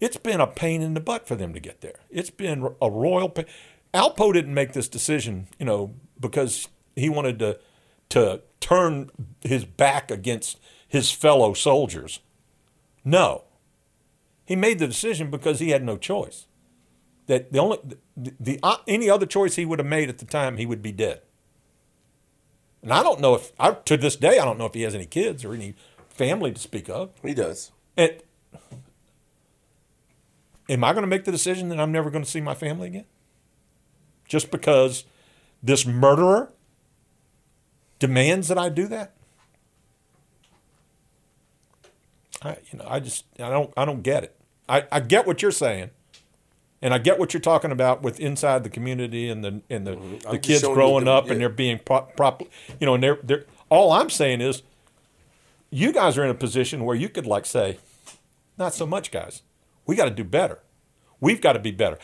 it's 0.00 0.16
been 0.16 0.40
a 0.40 0.46
pain 0.46 0.82
in 0.82 0.94
the 0.94 1.00
butt 1.00 1.26
for 1.26 1.34
them 1.34 1.52
to 1.54 1.60
get 1.60 1.80
there. 1.80 2.00
It's 2.10 2.30
been 2.30 2.74
a 2.80 2.90
royal 2.90 3.28
pain. 3.28 3.46
Alpo 3.92 4.32
didn't 4.32 4.54
make 4.54 4.72
this 4.72 4.88
decision, 4.88 5.48
you 5.58 5.66
know, 5.66 5.94
because 6.20 6.68
he 6.94 7.08
wanted 7.08 7.38
to 7.40 7.58
to 8.10 8.40
turn 8.60 9.10
his 9.42 9.64
back 9.64 10.10
against 10.10 10.58
his 10.86 11.10
fellow 11.10 11.52
soldiers. 11.52 12.20
No. 13.04 13.44
He 14.44 14.56
made 14.56 14.78
the 14.78 14.86
decision 14.86 15.30
because 15.30 15.60
he 15.60 15.70
had 15.70 15.82
no 15.82 15.98
choice. 15.98 16.46
That 17.26 17.52
the 17.52 17.58
only 17.58 17.78
the, 18.16 18.34
the 18.40 18.60
uh, 18.62 18.78
any 18.86 19.10
other 19.10 19.26
choice 19.26 19.56
he 19.56 19.66
would 19.66 19.78
have 19.78 19.86
made 19.86 20.08
at 20.08 20.18
the 20.18 20.24
time, 20.24 20.56
he 20.56 20.64
would 20.64 20.82
be 20.82 20.92
dead. 20.92 21.20
And 22.82 22.92
I 22.92 23.02
don't 23.02 23.20
know 23.20 23.34
if 23.34 23.52
I, 23.58 23.72
to 23.72 23.96
this 23.96 24.16
day 24.16 24.38
I 24.38 24.44
don't 24.44 24.58
know 24.58 24.66
if 24.66 24.74
he 24.74 24.82
has 24.82 24.94
any 24.94 25.06
kids 25.06 25.44
or 25.44 25.52
any 25.52 25.74
family 26.08 26.52
to 26.52 26.60
speak 26.60 26.88
of. 26.88 27.10
he 27.22 27.34
does. 27.34 27.72
And 27.96 28.22
am 30.68 30.84
I 30.84 30.92
going 30.92 31.02
to 31.02 31.08
make 31.08 31.24
the 31.24 31.32
decision 31.32 31.68
that 31.70 31.80
I'm 31.80 31.92
never 31.92 32.10
going 32.10 32.24
to 32.24 32.30
see 32.30 32.40
my 32.40 32.54
family 32.54 32.88
again? 32.88 33.04
Just 34.26 34.50
because 34.50 35.04
this 35.62 35.86
murderer 35.86 36.52
demands 37.98 38.48
that 38.48 38.58
I 38.58 38.68
do 38.68 38.86
that? 38.88 39.12
I, 42.42 42.56
you 42.70 42.78
know, 42.78 42.86
I 42.88 43.00
just, 43.00 43.24
I 43.40 43.50
don't, 43.50 43.72
I 43.76 43.84
don't 43.84 44.02
get 44.02 44.22
it. 44.24 44.36
I, 44.68 44.84
I 44.92 45.00
get 45.00 45.26
what 45.26 45.42
you're 45.42 45.50
saying, 45.50 45.90
and 46.82 46.94
I 46.94 46.98
get 46.98 47.18
what 47.18 47.32
you're 47.32 47.40
talking 47.40 47.72
about 47.72 48.02
with 48.02 48.20
inside 48.20 48.62
the 48.64 48.70
community 48.70 49.28
and 49.28 49.42
the 49.42 49.62
and 49.70 49.86
the, 49.86 49.92
mm-hmm. 49.92 50.26
I'm 50.26 50.34
the 50.34 50.38
kids 50.38 50.62
growing 50.62 51.06
the- 51.06 51.12
up 51.12 51.26
yeah. 51.26 51.32
and 51.32 51.40
they're 51.40 51.48
being 51.48 51.78
prop, 51.78 52.16
prop, 52.16 52.42
you 52.78 52.86
know, 52.86 52.94
and 52.94 53.02
they're 53.02 53.18
they're. 53.22 53.44
All 53.70 53.92
I'm 53.92 54.08
saying 54.10 54.40
is, 54.40 54.62
you 55.70 55.92
guys 55.92 56.16
are 56.16 56.24
in 56.24 56.30
a 56.30 56.34
position 56.34 56.84
where 56.84 56.96
you 56.96 57.08
could 57.08 57.26
like 57.26 57.44
say, 57.44 57.78
not 58.56 58.74
so 58.74 58.86
much, 58.86 59.10
guys. 59.10 59.42
We 59.88 59.96
got 59.96 60.04
to 60.04 60.10
do 60.10 60.22
better. 60.22 60.60
We've 61.18 61.40
got 61.40 61.54
to 61.54 61.58
be 61.58 61.72
better. 61.72 61.98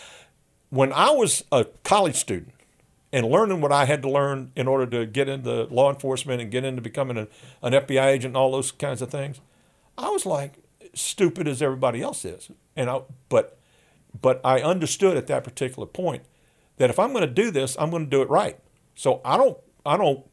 When 0.71 0.91
I 0.93 1.11
was 1.11 1.45
a 1.53 1.67
college 1.85 2.17
student 2.17 2.55
and 3.13 3.27
learning 3.27 3.61
what 3.61 3.71
I 3.73 3.85
had 3.85 4.01
to 4.03 4.11
learn 4.11 4.53
in 4.57 4.67
order 4.67 4.87
to 4.87 5.07
get 5.07 5.29
into 5.29 5.65
law 5.65 5.91
enforcement 5.91 6.41
and 6.41 6.51
get 6.51 6.65
into 6.65 6.81
becoming 6.81 7.19
a, 7.19 7.29
an 7.63 7.75
FBI 7.75 8.07
agent 8.07 8.31
and 8.31 8.37
all 8.39 8.51
those 8.51 8.73
kinds 8.73 9.03
of 9.03 9.11
things, 9.11 9.41
I 9.99 10.09
was 10.09 10.25
like 10.25 10.55
stupid 10.95 11.47
as 11.47 11.61
everybody 11.61 12.01
else 12.01 12.25
is. 12.25 12.51
And 12.75 12.89
I, 12.89 13.03
but, 13.29 13.59
but 14.21 14.41
I 14.43 14.63
understood 14.63 15.19
at 15.19 15.27
that 15.27 15.45
particular 15.45 15.87
point 15.87 16.23
that 16.79 16.89
if 16.89 16.99
I'm 16.99 17.13
going 17.13 17.27
to 17.27 17.33
do 17.33 17.51
this, 17.51 17.77
I'm 17.79 17.91
going 17.91 18.05
to 18.05 18.11
do 18.11 18.23
it 18.23 18.31
right. 18.31 18.59
So 18.95 19.21
I 19.27 19.37
don't, 19.37 19.59
I 19.85 19.99
don't 19.99 20.25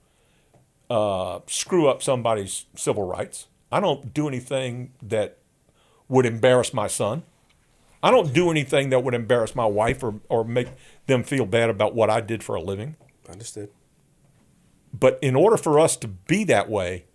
uh, 0.89 1.39
screw 1.47 1.89
up 1.89 2.01
somebody's 2.01 2.65
civil 2.75 3.05
rights. 3.05 3.47
I 3.73 3.81
don't 3.81 4.13
do 4.13 4.29
anything 4.29 4.93
that 5.03 5.37
would 6.07 6.25
embarrass 6.25 6.73
my 6.73 6.87
son. 6.87 7.23
I 8.03 8.11
don't 8.11 8.33
do 8.33 8.49
anything 8.49 8.89
that 8.89 9.03
would 9.03 9.13
embarrass 9.13 9.55
my 9.55 9.65
wife 9.65 10.03
or, 10.03 10.15
or 10.27 10.43
make 10.43 10.69
them 11.07 11.23
feel 11.23 11.45
bad 11.45 11.69
about 11.69 11.93
what 11.93 12.09
I 12.09 12.21
did 12.21 12.43
for 12.43 12.55
a 12.55 12.61
living. 12.61 12.95
Understood. 13.29 13.69
But 14.93 15.19
in 15.21 15.35
order 15.35 15.57
for 15.57 15.79
us 15.79 15.95
to 15.97 16.07
be 16.07 16.43
that 16.45 16.69
way, 16.69 17.05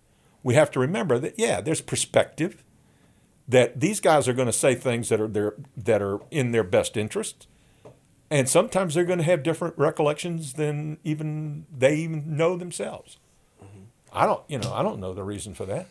we 0.43 0.55
have 0.55 0.71
to 0.71 0.79
remember 0.79 1.19
that 1.19 1.35
yeah, 1.37 1.61
there's 1.61 1.81
perspective. 1.81 2.63
That 3.49 3.79
these 3.79 4.01
guys 4.01 4.27
are 4.27 4.33
going 4.33 4.47
to 4.47 4.53
say 4.53 4.75
things 4.75 5.07
that 5.09 5.21
are 5.21 5.27
their 5.27 5.53
that 5.77 6.01
are 6.01 6.19
in 6.31 6.51
their 6.51 6.63
best 6.63 6.97
interest, 6.97 7.47
and 8.29 8.49
sometimes 8.49 8.93
they're 8.93 9.05
going 9.05 9.19
to 9.19 9.25
have 9.25 9.41
different 9.41 9.77
recollections 9.77 10.53
than 10.53 10.97
even 11.05 11.65
they 11.75 11.95
even 11.95 12.35
know 12.35 12.57
themselves. 12.57 13.19
Mm-hmm. 13.63 13.83
I 14.11 14.25
don't, 14.25 14.43
you 14.49 14.57
know, 14.57 14.73
I 14.73 14.83
don't 14.83 14.99
know 14.99 15.13
the 15.13 15.23
reason 15.23 15.53
for 15.53 15.65
that. 15.65 15.87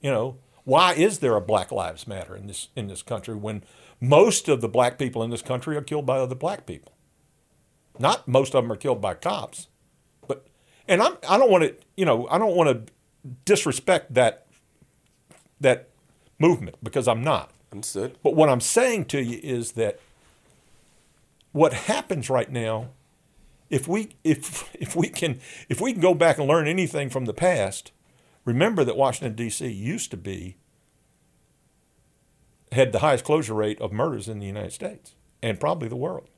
You 0.00 0.10
know, 0.10 0.36
why 0.68 0.92
is 0.92 1.20
there 1.20 1.34
a 1.34 1.40
Black 1.40 1.72
Lives 1.72 2.06
Matter 2.06 2.36
in 2.36 2.46
this 2.46 2.68
in 2.76 2.88
this 2.88 3.00
country 3.00 3.34
when 3.34 3.64
most 4.02 4.50
of 4.50 4.60
the 4.60 4.68
black 4.68 4.98
people 4.98 5.22
in 5.22 5.30
this 5.30 5.40
country 5.40 5.78
are 5.78 5.80
killed 5.80 6.04
by 6.04 6.18
other 6.18 6.34
black 6.34 6.66
people? 6.66 6.92
Not 7.98 8.28
most 8.28 8.54
of 8.54 8.62
them 8.62 8.70
are 8.70 8.76
killed 8.76 9.00
by 9.00 9.14
cops, 9.14 9.68
but 10.26 10.46
and 10.86 11.02
I'm 11.02 11.16
I 11.26 11.38
don't 11.38 11.50
want 11.50 11.64
to, 11.64 11.74
you 11.96 12.04
know, 12.04 12.28
I 12.28 12.36
don't 12.36 12.54
want 12.54 12.86
to 12.86 12.92
disrespect 13.46 14.12
that 14.12 14.46
that 15.58 15.88
movement 16.38 16.76
because 16.82 17.08
I'm 17.08 17.24
not. 17.24 17.50
Understood. 17.72 18.18
But 18.22 18.36
what 18.36 18.50
I'm 18.50 18.60
saying 18.60 19.06
to 19.06 19.22
you 19.22 19.40
is 19.42 19.72
that 19.72 19.98
what 21.52 21.72
happens 21.72 22.28
right 22.28 22.52
now, 22.52 22.88
if 23.70 23.88
we 23.88 24.10
if 24.22 24.68
if 24.74 24.94
we 24.94 25.08
can 25.08 25.40
if 25.70 25.80
we 25.80 25.92
can 25.92 26.02
go 26.02 26.12
back 26.12 26.36
and 26.36 26.46
learn 26.46 26.68
anything 26.68 27.08
from 27.08 27.24
the 27.24 27.32
past, 27.32 27.90
remember 28.48 28.82
that 28.82 28.96
Washington 28.96 29.36
D.C. 29.36 29.68
used 29.68 30.10
to 30.10 30.16
be 30.16 30.56
had 32.72 32.92
the 32.92 33.00
highest 33.00 33.24
closure 33.24 33.52
rate 33.52 33.78
of 33.78 33.92
murders 33.92 34.26
in 34.26 34.38
the 34.38 34.46
United 34.46 34.72
States 34.72 35.14
and 35.42 35.60
probably 35.60 35.86
the 35.86 35.96
world, 35.96 36.30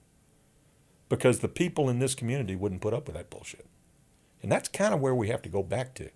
because 1.09 1.39
the 1.39 1.49
people 1.49 1.89
in 1.89 2.01
this 2.01 2.17
community 2.17 2.57
wouldn't 2.57 2.81
put 2.81 2.93
up 2.93 3.07
with 3.07 3.15
that 3.15 3.31
bullshit, 3.31 3.67
and 4.43 4.51
that's 4.51 4.69
kind 4.69 4.93
of 4.93 5.01
where 5.01 5.15
we 5.15 5.29
have 5.29 5.41
to 5.43 5.49
go 5.49 5.63
back 5.63 5.95
to. 5.95 6.11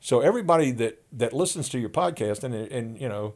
So 0.00 0.20
everybody 0.20 0.72
that 0.72 1.04
that 1.12 1.32
listens 1.32 1.68
to 1.68 1.78
your 1.78 1.90
podcast 1.90 2.42
and 2.42 2.52
and 2.52 3.00
you 3.00 3.08
know 3.08 3.34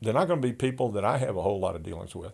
they're 0.00 0.14
not 0.14 0.26
going 0.26 0.40
to 0.40 0.48
be 0.48 0.54
people 0.54 0.90
that 0.92 1.04
I 1.04 1.18
have 1.18 1.36
a 1.36 1.42
whole 1.42 1.60
lot 1.60 1.76
of 1.76 1.82
dealings 1.82 2.14
with. 2.14 2.32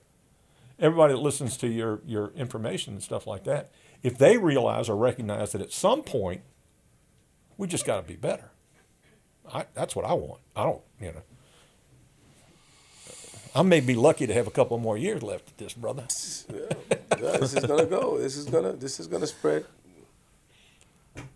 Everybody 0.78 1.14
that 1.14 1.20
listens 1.20 1.56
to 1.56 1.66
your 1.66 2.02
your 2.06 2.30
information 2.36 2.94
and 2.94 3.02
stuff 3.02 3.26
like 3.26 3.42
that, 3.44 3.72
if 4.04 4.16
they 4.16 4.38
realize 4.38 4.88
or 4.88 4.96
recognize 4.96 5.50
that 5.50 5.60
at 5.60 5.72
some 5.72 6.02
point 6.04 6.42
we 7.58 7.66
just 7.66 7.84
got 7.84 7.96
to 7.96 8.02
be 8.02 8.16
better. 8.16 8.50
I, 9.52 9.66
that's 9.74 9.94
what 9.94 10.06
I 10.06 10.14
want. 10.14 10.40
I 10.56 10.62
don't, 10.64 10.80
you 11.00 11.12
know. 11.12 11.22
I 13.54 13.62
may 13.62 13.80
be 13.80 13.94
lucky 13.94 14.26
to 14.26 14.34
have 14.34 14.46
a 14.46 14.50
couple 14.50 14.78
more 14.78 14.96
years 14.96 15.22
left 15.22 15.48
at 15.48 15.58
this, 15.58 15.74
brother. 15.74 16.06
Yeah, 17.20 17.36
this 17.38 17.52
is 17.52 17.66
gonna 17.66 17.84
go. 17.84 18.16
This 18.16 18.36
is 18.36 18.44
gonna. 18.44 18.74
This 18.74 19.00
is 19.00 19.08
gonna 19.08 19.26
spread. 19.26 19.64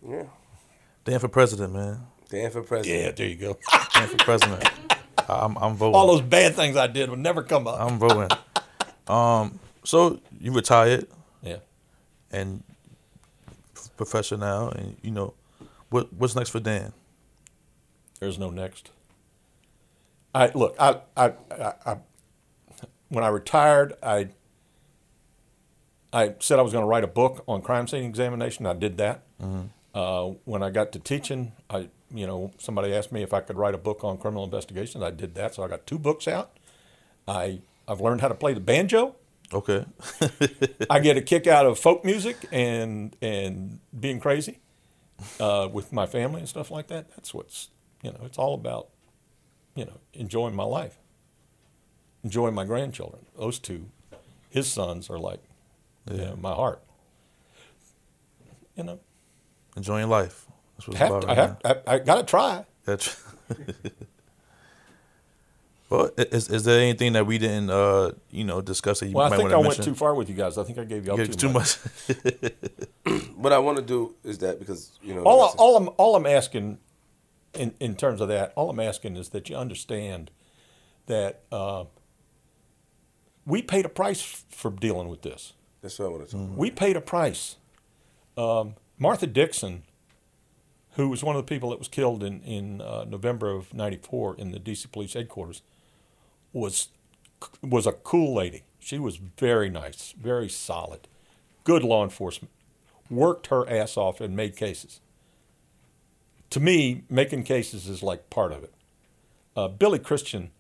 Yeah. 0.09 0.26
Dan 1.05 1.18
for 1.18 1.26
president, 1.26 1.73
man. 1.73 2.07
Dan 2.28 2.52
for 2.52 2.62
president. 2.62 3.05
Yeah, 3.05 3.10
there 3.10 3.26
you 3.26 3.34
go. 3.34 3.59
Dan 3.94 4.07
for 4.07 4.17
president. 4.18 4.70
I'm, 5.28 5.59
I'm 5.59 5.75
voting. 5.75 5.97
All 5.97 6.07
those 6.07 6.20
bad 6.20 6.55
things 6.55 6.76
I 6.76 6.86
did 6.86 7.10
would 7.10 7.18
never 7.18 7.42
come 7.42 7.67
up. 7.67 7.81
I'm 7.81 7.99
voting. 7.99 8.28
um, 9.09 9.59
so 9.83 10.20
you 10.41 10.52
retired 10.52 11.09
yeah. 11.42 11.57
and 12.31 12.62
professional 13.97 14.39
now, 14.39 14.68
and 14.68 14.97
you 15.02 15.10
know, 15.10 15.34
what 15.93 16.12
what's 16.12 16.35
next 16.35 16.51
for 16.51 16.61
Dan? 16.61 16.93
There's 18.21 18.39
no 18.39 18.51
next. 18.51 18.91
I 20.35 20.51
look. 20.55 20.75
I, 20.79 21.01
I, 21.17 21.33
I, 21.51 21.73
I 21.85 21.97
when 23.09 23.25
I 23.25 23.29
retired, 23.29 23.95
I 24.03 24.29
I 26.12 26.35
said 26.41 26.59
I 26.59 26.62
was 26.62 26.73
going 26.73 26.83
to 26.83 26.89
write 26.89 27.05
a 27.05 27.09
book 27.09 27.45
on 27.47 27.62
crime 27.62 27.87
scene 27.87 28.05
examination. 28.05 28.67
I 28.67 28.75
did 28.75 28.97
that. 28.99 29.23
Uh, 29.95 30.31
when 30.45 30.62
I 30.62 30.71
got 30.71 30.93
to 30.93 30.99
teaching, 30.99 31.53
I 31.69 31.89
you 32.15 32.27
know 32.27 32.53
somebody 32.59 32.95
asked 32.95 33.12
me 33.12 33.23
if 33.23 33.35
I 33.35 33.41
could 33.41 33.57
write 33.57 33.75
a 33.75 33.79
book 33.79 34.03
on 34.05 34.19
criminal 34.19 34.45
investigations. 34.45 35.05
I 35.05 35.11
did 35.11 35.35
that. 35.35 35.55
So 35.55 35.62
I 35.62 35.69
got 35.69 35.87
two 35.87 35.99
books 35.99 36.27
out. 36.27 36.57
I 37.29 37.61
I've 37.87 38.01
learned 38.01 38.23
how 38.23 38.29
to 38.29 38.35
play 38.35 38.55
the 38.55 38.61
banjo. 38.61 39.17
Okay. 39.53 39.85
I 40.91 41.01
get 41.01 41.19
a 41.19 41.21
kick 41.21 41.47
out 41.47 41.67
of 41.67 41.79
folk 41.79 42.05
music 42.05 42.49
and 42.51 43.15
and 43.21 43.81
being 43.99 44.21
crazy 44.21 44.61
uh, 45.41 45.68
with 45.73 45.92
my 45.92 46.07
family 46.07 46.41
and 46.41 46.49
stuff 46.49 46.70
like 46.70 46.89
that. 46.89 47.10
That's 47.10 47.33
what's 47.34 47.68
you 48.02 48.10
know. 48.10 48.20
It's 48.25 48.39
all 48.39 48.55
about 48.55 48.89
you 49.75 49.84
know 49.84 50.01
enjoying 50.12 50.55
my 50.55 50.65
life, 50.65 50.99
enjoying 52.25 52.55
my 52.55 52.65
grandchildren. 52.65 53.26
Those 53.36 53.59
two, 53.59 53.86
his 54.51 54.70
sons 54.70 55.10
are 55.10 55.18
like 55.18 55.41
you 56.10 56.17
know, 56.18 56.36
my 56.36 56.52
heart. 56.52 56.83
You 58.76 58.84
know, 58.84 59.01
Enjoying 59.76 60.09
life. 60.09 60.47
That's 60.76 60.89
what 60.89 60.94
it's 60.94 60.99
have 60.99 61.10
about 61.10 61.20
to, 61.23 61.26
right 61.28 61.39
I 61.39 61.41
have 61.41 61.83
I, 61.86 61.94
I 61.94 61.99
got 61.99 62.17
to 62.17 62.25
try. 62.25 62.65
That's. 62.84 63.23
well, 65.93 66.11
is 66.17 66.49
is 66.49 66.65
there 66.65 66.81
anything 66.81 67.12
that 67.15 67.27
we 67.27 67.39
didn't, 67.39 67.71
uh, 67.71 68.12
you 68.31 68.45
know, 68.45 68.61
discuss 68.61 69.01
that 69.01 69.07
you 69.09 69.15
Well, 69.15 69.27
I 69.27 69.31
might 69.31 69.37
think 69.37 69.51
want 69.51 69.53
I 69.55 69.57
to 69.57 69.69
went 69.69 69.79
mention? 69.79 69.85
too 69.95 69.99
far 69.99 70.15
with 70.15 70.29
you 70.29 70.35
guys. 70.35 70.59
I 70.59 70.65
think 70.65 70.79
I 70.79 70.85
gave 70.85 71.07
y'all 71.07 71.19
Yeah, 71.19 71.27
too, 71.27 71.33
too 71.35 71.49
much. 71.51 71.79
much. 72.09 72.53
What 73.37 73.53
I 73.53 73.59
want 73.59 73.77
to 73.79 73.83
do 73.83 74.15
is 74.23 74.39
that 74.39 74.59
because 74.61 74.93
you 75.03 75.15
know 75.15 75.23
all, 75.25 75.43
I, 75.43 75.49
all 75.59 75.77
I'm 75.77 75.89
all 75.97 76.15
I'm 76.15 76.27
asking 76.27 76.79
in 77.55 77.75
in 77.81 77.97
terms 77.97 78.21
of 78.21 78.29
that, 78.29 78.53
all 78.57 78.71
I'm 78.71 78.79
asking 78.81 79.17
is 79.17 79.31
that 79.31 79.51
you 79.51 79.57
understand 79.57 80.31
that 81.07 81.41
uh, 81.51 81.85
we 83.45 83.61
paid 83.62 83.85
a 83.85 83.89
price 83.89 84.45
for 84.51 84.71
dealing 84.71 85.09
with 85.09 85.23
this. 85.23 85.53
that's 85.83 85.99
what 85.99 86.07
I 86.07 86.09
want 86.11 86.27
to 86.27 86.33
talk. 86.33 86.41
about. 86.41 86.57
We 86.59 86.71
paid 86.71 86.97
a 86.97 87.01
price. 87.01 87.57
Um, 88.37 88.75
Martha 88.99 89.27
Dixon, 89.27 89.83
who 90.93 91.09
was 91.09 91.25
one 91.25 91.35
of 91.35 91.45
the 91.45 91.49
people 91.55 91.71
that 91.71 91.79
was 91.81 91.89
killed 91.89 92.23
in 92.23 92.41
in 92.43 92.81
uh, 92.81 93.05
November 93.05 93.51
of 93.51 93.75
'94 93.75 94.37
in 94.37 94.53
the 94.53 94.61
D.C. 94.61 94.89
Police 94.93 95.15
headquarters, 95.15 95.62
was 96.53 96.89
was 97.63 97.87
a 97.87 97.93
cool 97.93 98.35
lady. 98.35 98.63
She 98.79 98.99
was 98.99 99.17
very 99.17 99.71
nice, 99.71 100.15
very 100.21 100.49
solid, 100.49 101.09
good 101.65 101.83
law 101.83 102.03
enforcement. 102.03 102.53
Worked 103.11 103.49
her 103.49 103.69
ass 103.69 103.97
off 103.97 104.21
and 104.21 104.37
made 104.37 104.57
cases. 104.57 105.01
To 106.51 106.61
me, 106.61 107.05
making 107.09 107.45
cases 107.45 107.89
is 107.89 108.03
like 108.03 108.31
part 108.31 108.53
of 108.53 108.65
it. 108.65 108.75
Uh, 109.55 109.69
Billy 109.69 109.99
Christian, 109.99 110.51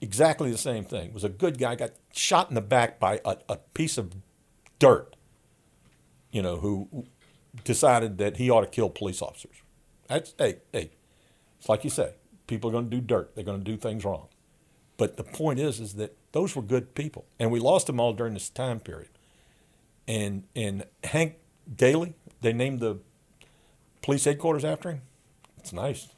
exactly 0.00 0.50
the 0.50 0.58
same 0.58 0.84
thing. 0.84 1.12
Was 1.12 1.24
a 1.24 1.28
good 1.28 1.58
guy. 1.58 1.74
Got 1.74 1.92
shot 2.12 2.48
in 2.48 2.54
the 2.54 2.60
back 2.60 2.98
by 2.98 3.20
a, 3.24 3.36
a 3.48 3.56
piece 3.74 3.98
of 3.98 4.14
dirt. 4.78 5.16
You 6.30 6.42
know, 6.42 6.58
who 6.58 7.06
decided 7.64 8.18
that 8.18 8.36
he 8.36 8.50
ought 8.50 8.60
to 8.60 8.66
kill 8.66 8.88
police 8.88 9.20
officers. 9.20 9.56
That's 10.08 10.34
hey, 10.38 10.56
hey. 10.72 10.90
It's 11.58 11.68
like 11.68 11.84
you 11.84 11.90
say, 11.90 12.14
people 12.46 12.70
are 12.70 12.72
going 12.72 12.88
to 12.88 12.96
do 12.96 13.02
dirt. 13.02 13.34
They're 13.34 13.44
going 13.44 13.62
to 13.62 13.64
do 13.64 13.76
things 13.76 14.04
wrong. 14.04 14.28
But 15.00 15.16
the 15.16 15.24
point 15.24 15.58
is, 15.58 15.80
is 15.80 15.94
that 15.94 16.14
those 16.32 16.54
were 16.54 16.60
good 16.60 16.94
people, 16.94 17.24
and 17.38 17.50
we 17.50 17.58
lost 17.58 17.86
them 17.86 17.98
all 17.98 18.12
during 18.12 18.34
this 18.34 18.50
time 18.50 18.80
period. 18.80 19.08
And 20.06 20.42
and 20.54 20.84
Hank 21.04 21.36
Daly, 21.74 22.12
they 22.42 22.52
named 22.52 22.80
the 22.80 22.98
police 24.02 24.26
headquarters 24.26 24.62
after 24.62 24.90
him. 24.90 25.00
It's 25.56 25.72
nice. 25.72 26.08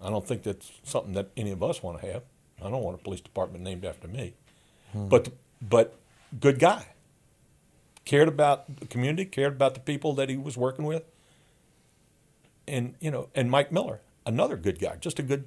I 0.00 0.08
don't 0.08 0.24
think 0.24 0.44
that's 0.44 0.70
something 0.84 1.14
that 1.14 1.30
any 1.36 1.50
of 1.50 1.60
us 1.60 1.82
want 1.82 2.00
to 2.00 2.06
have. 2.06 2.22
I 2.62 2.70
don't 2.70 2.80
want 2.80 3.00
a 3.00 3.02
police 3.02 3.20
department 3.20 3.64
named 3.64 3.84
after 3.84 4.06
me. 4.06 4.34
Hmm. 4.92 5.08
But 5.08 5.30
but 5.60 5.98
good 6.38 6.60
guy. 6.60 6.86
Cared 8.04 8.28
about 8.28 8.78
the 8.78 8.86
community, 8.86 9.24
cared 9.24 9.54
about 9.54 9.74
the 9.74 9.80
people 9.80 10.12
that 10.12 10.28
he 10.28 10.36
was 10.36 10.56
working 10.56 10.84
with. 10.84 11.02
And 12.68 12.94
you 13.00 13.10
know, 13.10 13.30
and 13.34 13.50
Mike 13.50 13.72
Miller, 13.72 14.00
another 14.24 14.56
good 14.56 14.78
guy, 14.78 14.94
just 15.00 15.18
a 15.18 15.24
good 15.24 15.46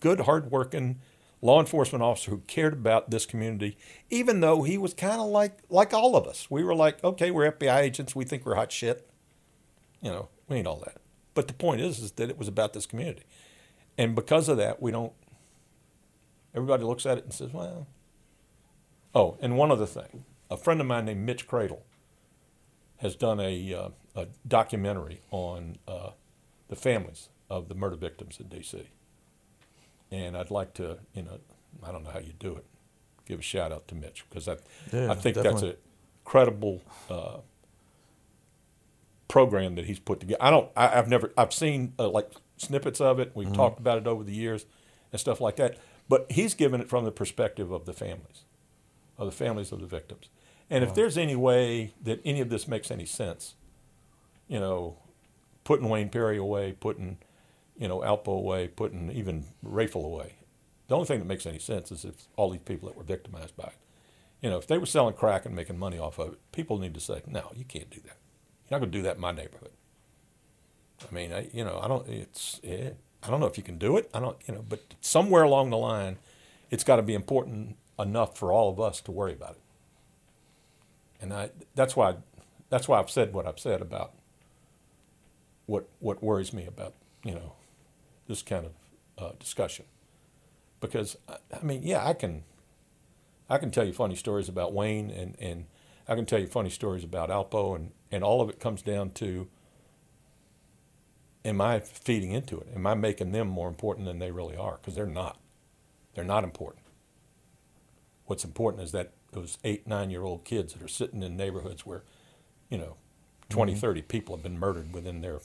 good 0.00 0.22
hardworking 0.22 0.98
law 1.44 1.60
enforcement 1.60 2.02
officer 2.02 2.30
who 2.30 2.38
cared 2.46 2.72
about 2.72 3.10
this 3.10 3.26
community, 3.26 3.76
even 4.08 4.40
though 4.40 4.62
he 4.62 4.78
was 4.78 4.94
kind 4.94 5.20
of 5.20 5.26
like 5.26 5.58
like 5.68 5.92
all 5.92 6.16
of 6.16 6.26
us. 6.26 6.50
We 6.50 6.64
were 6.64 6.74
like, 6.74 7.04
okay, 7.04 7.30
we're 7.30 7.52
FBI 7.52 7.80
agents, 7.80 8.16
we 8.16 8.24
think 8.24 8.46
we're 8.46 8.54
hot 8.54 8.72
shit. 8.72 9.06
You 10.00 10.10
know, 10.10 10.28
we 10.48 10.56
ain't 10.56 10.66
all 10.66 10.82
that. 10.86 10.96
But 11.34 11.46
the 11.46 11.54
point 11.54 11.82
is, 11.82 11.98
is 11.98 12.12
that 12.12 12.30
it 12.30 12.38
was 12.38 12.48
about 12.48 12.72
this 12.72 12.86
community, 12.86 13.24
and 13.98 14.14
because 14.14 14.48
of 14.48 14.56
that, 14.56 14.80
we 14.80 14.90
don't. 14.90 15.12
Everybody 16.54 16.84
looks 16.84 17.04
at 17.04 17.18
it 17.18 17.24
and 17.24 17.32
says, 17.32 17.52
well. 17.52 17.86
Oh, 19.16 19.36
and 19.40 19.56
one 19.56 19.70
other 19.70 19.86
thing, 19.86 20.24
a 20.50 20.56
friend 20.56 20.80
of 20.80 20.88
mine 20.88 21.04
named 21.04 21.24
Mitch 21.24 21.46
Cradle 21.46 21.84
has 22.96 23.14
done 23.14 23.38
a, 23.38 23.72
uh, 23.72 23.88
a 24.16 24.26
documentary 24.46 25.20
on 25.30 25.78
uh, 25.86 26.10
the 26.68 26.74
families 26.74 27.28
of 27.48 27.68
the 27.68 27.76
murder 27.76 27.94
victims 27.94 28.40
in 28.40 28.48
D.C. 28.48 28.88
And 30.14 30.36
I'd 30.36 30.50
like 30.50 30.74
to, 30.74 30.98
you 31.12 31.22
know, 31.22 31.40
I 31.82 31.90
don't 31.90 32.04
know 32.04 32.10
how 32.10 32.20
you 32.20 32.34
do 32.38 32.54
it, 32.56 32.64
give 33.26 33.40
a 33.40 33.42
shout 33.42 33.72
out 33.72 33.88
to 33.88 33.94
Mitch 33.94 34.24
because 34.28 34.46
I, 34.48 34.56
Yeah, 34.92 35.10
I 35.10 35.14
think 35.14 35.34
that's 35.36 35.62
a 35.62 35.76
credible 36.24 36.82
uh, 37.10 37.38
program 39.28 39.74
that 39.74 39.86
he's 39.86 39.98
put 39.98 40.20
together. 40.20 40.42
I 40.42 40.50
don't, 40.50 40.70
I, 40.76 40.98
I've 40.98 41.08
never, 41.08 41.32
I've 41.36 41.52
seen 41.52 41.94
uh, 41.98 42.08
like 42.08 42.30
snippets 42.56 43.00
of 43.00 43.18
it. 43.18 43.32
We've 43.34 43.52
talked 43.52 43.80
about 43.80 43.98
it 43.98 44.06
over 44.06 44.22
the 44.22 44.32
years 44.32 44.66
and 45.10 45.20
stuff 45.20 45.40
like 45.40 45.56
that. 45.56 45.76
But 46.08 46.30
he's 46.30 46.54
given 46.54 46.80
it 46.80 46.88
from 46.88 47.04
the 47.04 47.10
perspective 47.10 47.72
of 47.72 47.86
the 47.86 47.92
families, 47.92 48.44
of 49.18 49.26
the 49.26 49.32
families 49.32 49.72
of 49.72 49.80
the 49.80 49.86
victims. 49.86 50.28
And 50.70 50.84
if 50.84 50.94
there's 50.94 51.18
any 51.18 51.36
way 51.36 51.94
that 52.02 52.20
any 52.24 52.40
of 52.40 52.48
this 52.50 52.68
makes 52.68 52.90
any 52.90 53.06
sense, 53.06 53.54
you 54.48 54.60
know, 54.60 54.98
putting 55.64 55.88
Wayne 55.88 56.08
Perry 56.10 56.36
away, 56.36 56.72
putting, 56.78 57.18
you 57.78 57.88
know, 57.88 58.00
Alpo 58.00 58.28
away, 58.38 58.68
putting 58.68 59.10
even 59.12 59.46
Rayful 59.64 60.04
away. 60.04 60.34
The 60.88 60.94
only 60.94 61.06
thing 61.06 61.20
that 61.20 61.26
makes 61.26 61.46
any 61.46 61.58
sense 61.58 61.92
is 61.92 62.04
if 62.04 62.28
all 62.36 62.50
these 62.50 62.60
people 62.62 62.88
that 62.88 62.96
were 62.96 63.04
victimized 63.04 63.56
by 63.56 63.66
it. 63.66 63.76
You 64.42 64.50
know, 64.50 64.58
if 64.58 64.66
they 64.66 64.78
were 64.78 64.86
selling 64.86 65.14
crack 65.14 65.46
and 65.46 65.56
making 65.56 65.78
money 65.78 65.98
off 65.98 66.18
of 66.18 66.34
it, 66.34 66.52
people 66.52 66.78
need 66.78 66.94
to 66.94 67.00
say, 67.00 67.22
no, 67.26 67.52
you 67.56 67.64
can't 67.64 67.90
do 67.90 68.00
that. 68.02 68.18
You're 68.68 68.78
not 68.78 68.80
going 68.80 68.92
to 68.92 68.98
do 68.98 69.02
that 69.04 69.16
in 69.16 69.22
my 69.22 69.32
neighborhood. 69.32 69.72
I 71.10 71.14
mean, 71.14 71.32
I, 71.32 71.50
you 71.52 71.64
know, 71.64 71.80
I 71.82 71.88
don't. 71.88 72.08
It's. 72.08 72.60
eh, 72.64 72.90
I 73.22 73.30
don't 73.30 73.40
know 73.40 73.46
if 73.46 73.56
you 73.58 73.64
can 73.64 73.78
do 73.78 73.96
it. 73.96 74.10
I 74.14 74.20
don't. 74.20 74.36
You 74.46 74.54
know, 74.54 74.64
but 74.68 74.80
somewhere 75.00 75.42
along 75.44 75.70
the 75.70 75.78
line, 75.78 76.18
it's 76.70 76.84
got 76.84 76.96
to 76.96 77.02
be 77.02 77.14
important 77.14 77.76
enough 77.98 78.36
for 78.38 78.52
all 78.52 78.70
of 78.70 78.80
us 78.80 79.00
to 79.02 79.12
worry 79.12 79.32
about 79.32 79.52
it. 79.52 79.62
And 81.22 81.32
I. 81.32 81.50
That's 81.74 81.96
why. 81.96 82.16
That's 82.70 82.88
why 82.88 83.00
I've 83.00 83.10
said 83.10 83.32
what 83.34 83.46
I've 83.46 83.58
said 83.60 83.82
about 83.82 84.12
what 85.66 85.88
what 86.00 86.22
worries 86.22 86.52
me 86.52 86.66
about 86.66 86.94
you 87.24 87.34
know 87.34 87.52
this 88.26 88.42
kind 88.42 88.66
of 88.66 88.72
uh, 89.18 89.32
discussion. 89.38 89.84
Because 90.80 91.16
I, 91.28 91.64
mean, 91.64 91.82
yeah, 91.82 92.06
I 92.06 92.12
can. 92.14 92.44
I 93.48 93.58
can 93.58 93.70
tell 93.70 93.84
you 93.84 93.92
funny 93.92 94.16
stories 94.16 94.48
about 94.48 94.72
Wayne, 94.72 95.10
and 95.10 95.36
and 95.38 95.66
I 96.08 96.14
can 96.14 96.26
tell 96.26 96.38
you 96.38 96.46
funny 96.46 96.70
stories 96.70 97.04
about 97.04 97.30
Alpo, 97.30 97.76
and 97.76 97.92
and 98.10 98.24
all 98.24 98.40
of 98.40 98.48
it 98.48 98.60
comes 98.60 98.82
down 98.82 99.10
to 99.12 99.48
am 101.44 101.60
I 101.60 101.80
feeding 101.80 102.32
into 102.32 102.58
it? 102.58 102.68
Am 102.74 102.86
I 102.86 102.94
making 102.94 103.32
them 103.32 103.48
more 103.48 103.68
important 103.68 104.06
than 104.06 104.18
they 104.18 104.30
really 104.30 104.56
are? 104.56 104.78
Because 104.80 104.94
they're 104.94 105.06
not. 105.06 105.38
They're 106.14 106.24
not 106.24 106.44
important. 106.44 106.84
What's 108.26 108.44
important 108.44 108.82
is 108.82 108.92
that 108.92 109.12
those 109.32 109.58
eight, 109.64 109.86
nine 109.86 110.10
year 110.10 110.22
old 110.22 110.44
kids 110.44 110.72
that 110.72 110.82
are 110.82 110.88
sitting 110.88 111.22
in 111.22 111.36
neighborhoods 111.36 111.84
where, 111.84 112.02
you 112.70 112.78
know, 112.78 112.96
20, 113.50 113.74
30 113.74 114.02
people 114.02 114.34
have 114.34 114.42
been 114.42 114.58
murdered 114.58 114.94
within 114.94 115.20
their 115.20 115.40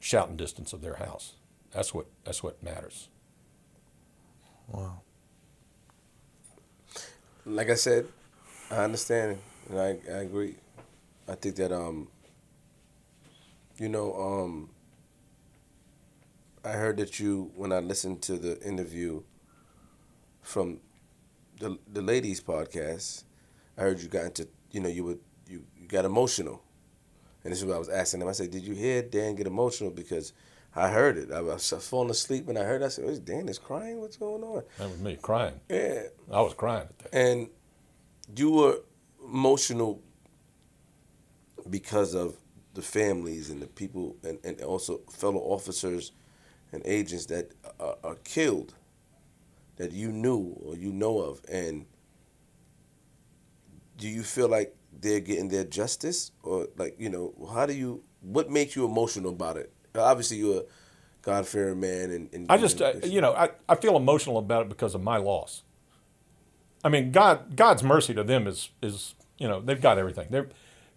shouting 0.00 0.36
distance 0.36 0.72
of 0.72 0.80
their 0.80 0.94
house. 0.94 1.34
That's 1.72 1.92
what, 1.94 2.06
that's 2.24 2.42
what 2.42 2.62
matters. 2.62 3.08
Wow. 4.68 5.00
like 7.44 7.70
I 7.70 7.74
said, 7.74 8.06
I 8.70 8.76
understand 8.84 9.38
and 9.70 9.80
I, 9.80 9.98
I 10.08 10.18
agree. 10.22 10.56
I 11.28 11.34
think 11.34 11.56
that 11.56 11.72
um 11.72 12.08
you 13.78 13.88
know, 13.88 14.14
um 14.14 14.70
I 16.64 16.72
heard 16.72 16.96
that 16.98 17.18
you 17.20 17.50
when 17.54 17.72
I 17.72 17.78
listened 17.78 18.22
to 18.22 18.36
the 18.36 18.60
interview 18.62 19.22
from 20.42 20.80
the 21.60 21.78
the 21.92 22.02
ladies 22.02 22.40
podcast, 22.40 23.24
I 23.78 23.82
heard 23.82 24.00
you 24.00 24.08
got 24.08 24.26
into 24.26 24.48
you 24.70 24.80
know, 24.80 24.88
you 24.88 25.04
would 25.04 25.20
you, 25.48 25.64
you 25.80 25.88
got 25.88 26.04
emotional. 26.04 26.62
And 27.44 27.52
this 27.52 27.60
is 27.60 27.66
what 27.66 27.76
I 27.76 27.78
was 27.78 27.88
asking 27.88 28.20
them. 28.20 28.28
I 28.28 28.32
said, 28.32 28.50
Did 28.50 28.64
you 28.64 28.74
hear 28.74 29.02
Dan 29.02 29.34
get 29.36 29.46
emotional? 29.46 29.90
Because 29.90 30.32
I 30.76 30.90
heard 30.90 31.16
it. 31.16 31.32
I 31.32 31.40
was 31.40 31.72
falling 31.80 32.10
asleep 32.10 32.48
and 32.48 32.58
I 32.58 32.64
heard. 32.64 32.82
It. 32.82 32.86
I 32.86 32.88
said, 32.88 33.04
"Is 33.06 33.18
Dan 33.18 33.48
is 33.48 33.58
crying? 33.58 34.00
What's 34.00 34.18
going 34.18 34.42
on?" 34.42 34.62
That 34.78 34.90
was 34.90 34.98
me 34.98 35.16
crying. 35.20 35.58
Yeah, 35.70 36.02
I 36.30 36.40
was 36.42 36.54
crying 36.54 36.88
at 36.88 36.98
that. 36.98 37.14
and 37.14 37.48
you 38.36 38.50
were 38.50 38.80
emotional 39.24 40.02
because 41.70 42.14
of 42.14 42.36
the 42.74 42.82
families 42.82 43.48
and 43.50 43.62
the 43.62 43.66
people 43.66 44.16
and, 44.22 44.38
and 44.44 44.60
also 44.60 44.98
fellow 45.10 45.40
officers 45.40 46.12
and 46.72 46.82
agents 46.84 47.26
that 47.26 47.52
uh, 47.64 47.84
are, 47.84 47.96
are 48.04 48.14
killed 48.16 48.74
that 49.76 49.92
you 49.92 50.12
knew 50.12 50.54
or 50.62 50.76
you 50.76 50.92
know 50.92 51.18
of 51.18 51.40
and 51.50 51.86
do 53.96 54.08
you 54.08 54.22
feel 54.22 54.48
like 54.48 54.74
they're 55.00 55.20
getting 55.20 55.48
their 55.48 55.64
justice 55.64 56.32
or 56.42 56.68
like 56.76 56.94
you 56.98 57.08
know 57.08 57.32
how 57.52 57.66
do 57.66 57.72
you 57.72 58.02
what 58.20 58.50
makes 58.50 58.76
you 58.76 58.84
emotional 58.84 59.32
about 59.32 59.56
it 59.56 59.72
obviously 59.98 60.38
you're 60.38 60.60
a 60.60 60.64
god-fearing 61.22 61.80
man 61.80 62.10
and, 62.10 62.32
and 62.32 62.46
I 62.50 62.56
just, 62.56 62.80
uh, 62.80 62.92
you 63.04 63.20
know, 63.20 63.32
I, 63.32 63.50
I 63.68 63.74
feel 63.74 63.96
emotional 63.96 64.38
about 64.38 64.62
it 64.62 64.68
because 64.68 64.94
of 64.94 65.02
my 65.02 65.16
loss. 65.16 65.62
I 66.84 66.88
mean, 66.88 67.10
God, 67.10 67.56
God's 67.56 67.82
mercy 67.82 68.14
to 68.14 68.22
them 68.22 68.46
is, 68.46 68.70
is, 68.80 69.14
you 69.38 69.48
know, 69.48 69.60
they've 69.60 69.80
got 69.80 69.98
everything. 69.98 70.28
They're, 70.30 70.48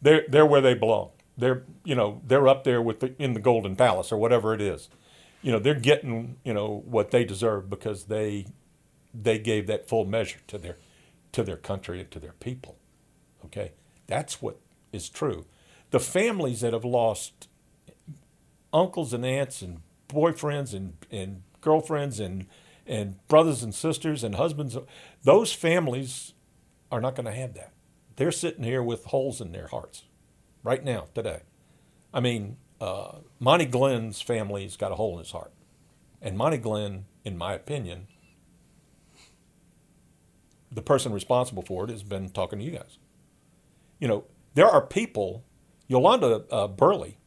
they're, 0.01 0.25
they're 0.27 0.45
where 0.45 0.61
they 0.61 0.75
belong. 0.75 1.09
They're, 1.37 1.63
you 1.83 1.95
know, 1.95 2.21
they're 2.27 2.47
up 2.47 2.63
there 2.63 2.81
with 2.81 2.99
the, 2.99 3.15
in 3.17 3.33
the 3.33 3.39
golden 3.39 3.75
palace 3.75 4.11
or 4.11 4.17
whatever 4.17 4.53
it 4.53 4.61
is. 4.61 4.89
You 5.41 5.51
know, 5.51 5.59
they're 5.59 5.73
getting, 5.73 6.37
you 6.43 6.53
know, 6.53 6.83
what 6.85 7.11
they 7.11 7.23
deserve 7.23 7.69
because 7.69 8.05
they, 8.05 8.45
they 9.13 9.39
gave 9.39 9.65
that 9.67 9.87
full 9.87 10.05
measure 10.05 10.39
to 10.47 10.57
their, 10.57 10.77
to 11.31 11.43
their 11.43 11.57
country 11.57 12.01
and 12.01 12.11
to 12.11 12.19
their 12.19 12.33
people. 12.33 12.77
Okay, 13.45 13.71
that's 14.05 14.41
what 14.41 14.59
is 14.91 15.09
true. 15.09 15.45
The 15.91 15.99
families 15.99 16.61
that 16.61 16.73
have 16.73 16.85
lost 16.85 17.47
uncles 18.73 19.13
and 19.13 19.25
aunts 19.25 19.61
and 19.61 19.81
boyfriends 20.07 20.73
and, 20.73 20.93
and 21.11 21.43
girlfriends 21.61 22.19
and 22.19 22.47
and 22.87 23.15
brothers 23.27 23.61
and 23.61 23.75
sisters 23.75 24.23
and 24.23 24.35
husbands 24.35 24.75
those 25.23 25.53
families 25.53 26.33
are 26.91 26.99
not 26.99 27.15
going 27.15 27.25
to 27.27 27.31
have 27.31 27.53
that. 27.53 27.71
They're 28.15 28.31
sitting 28.31 28.63
here 28.63 28.81
with 28.81 29.05
holes 29.05 29.39
in 29.39 29.51
their 29.51 29.67
hearts 29.67 30.03
right 30.63 30.83
now 30.83 31.07
today. 31.13 31.41
I 32.13 32.19
mean 32.19 32.57
uh, 32.81 33.17
monty 33.39 33.65
glenn's 33.65 34.21
family's 34.21 34.75
got 34.75 34.91
a 34.91 34.95
hole 34.95 35.13
in 35.13 35.19
his 35.19 35.31
heart. 35.31 35.51
And 36.21 36.37
monty 36.37 36.57
glenn 36.57 37.05
in 37.23 37.37
my 37.37 37.53
opinion 37.53 38.07
the 40.71 40.81
person 40.81 41.11
responsible 41.13 41.63
for 41.63 41.83
it 41.83 41.89
has 41.89 42.03
been 42.03 42.29
talking 42.29 42.59
to 42.59 42.65
you 42.65 42.71
guys. 42.71 42.97
You 43.99 44.07
know 44.07 44.23
there 44.55 44.67
are 44.67 44.81
people 44.81 45.43
yolanda 45.87 46.43
uh, 46.51 46.67
burley 46.67 47.17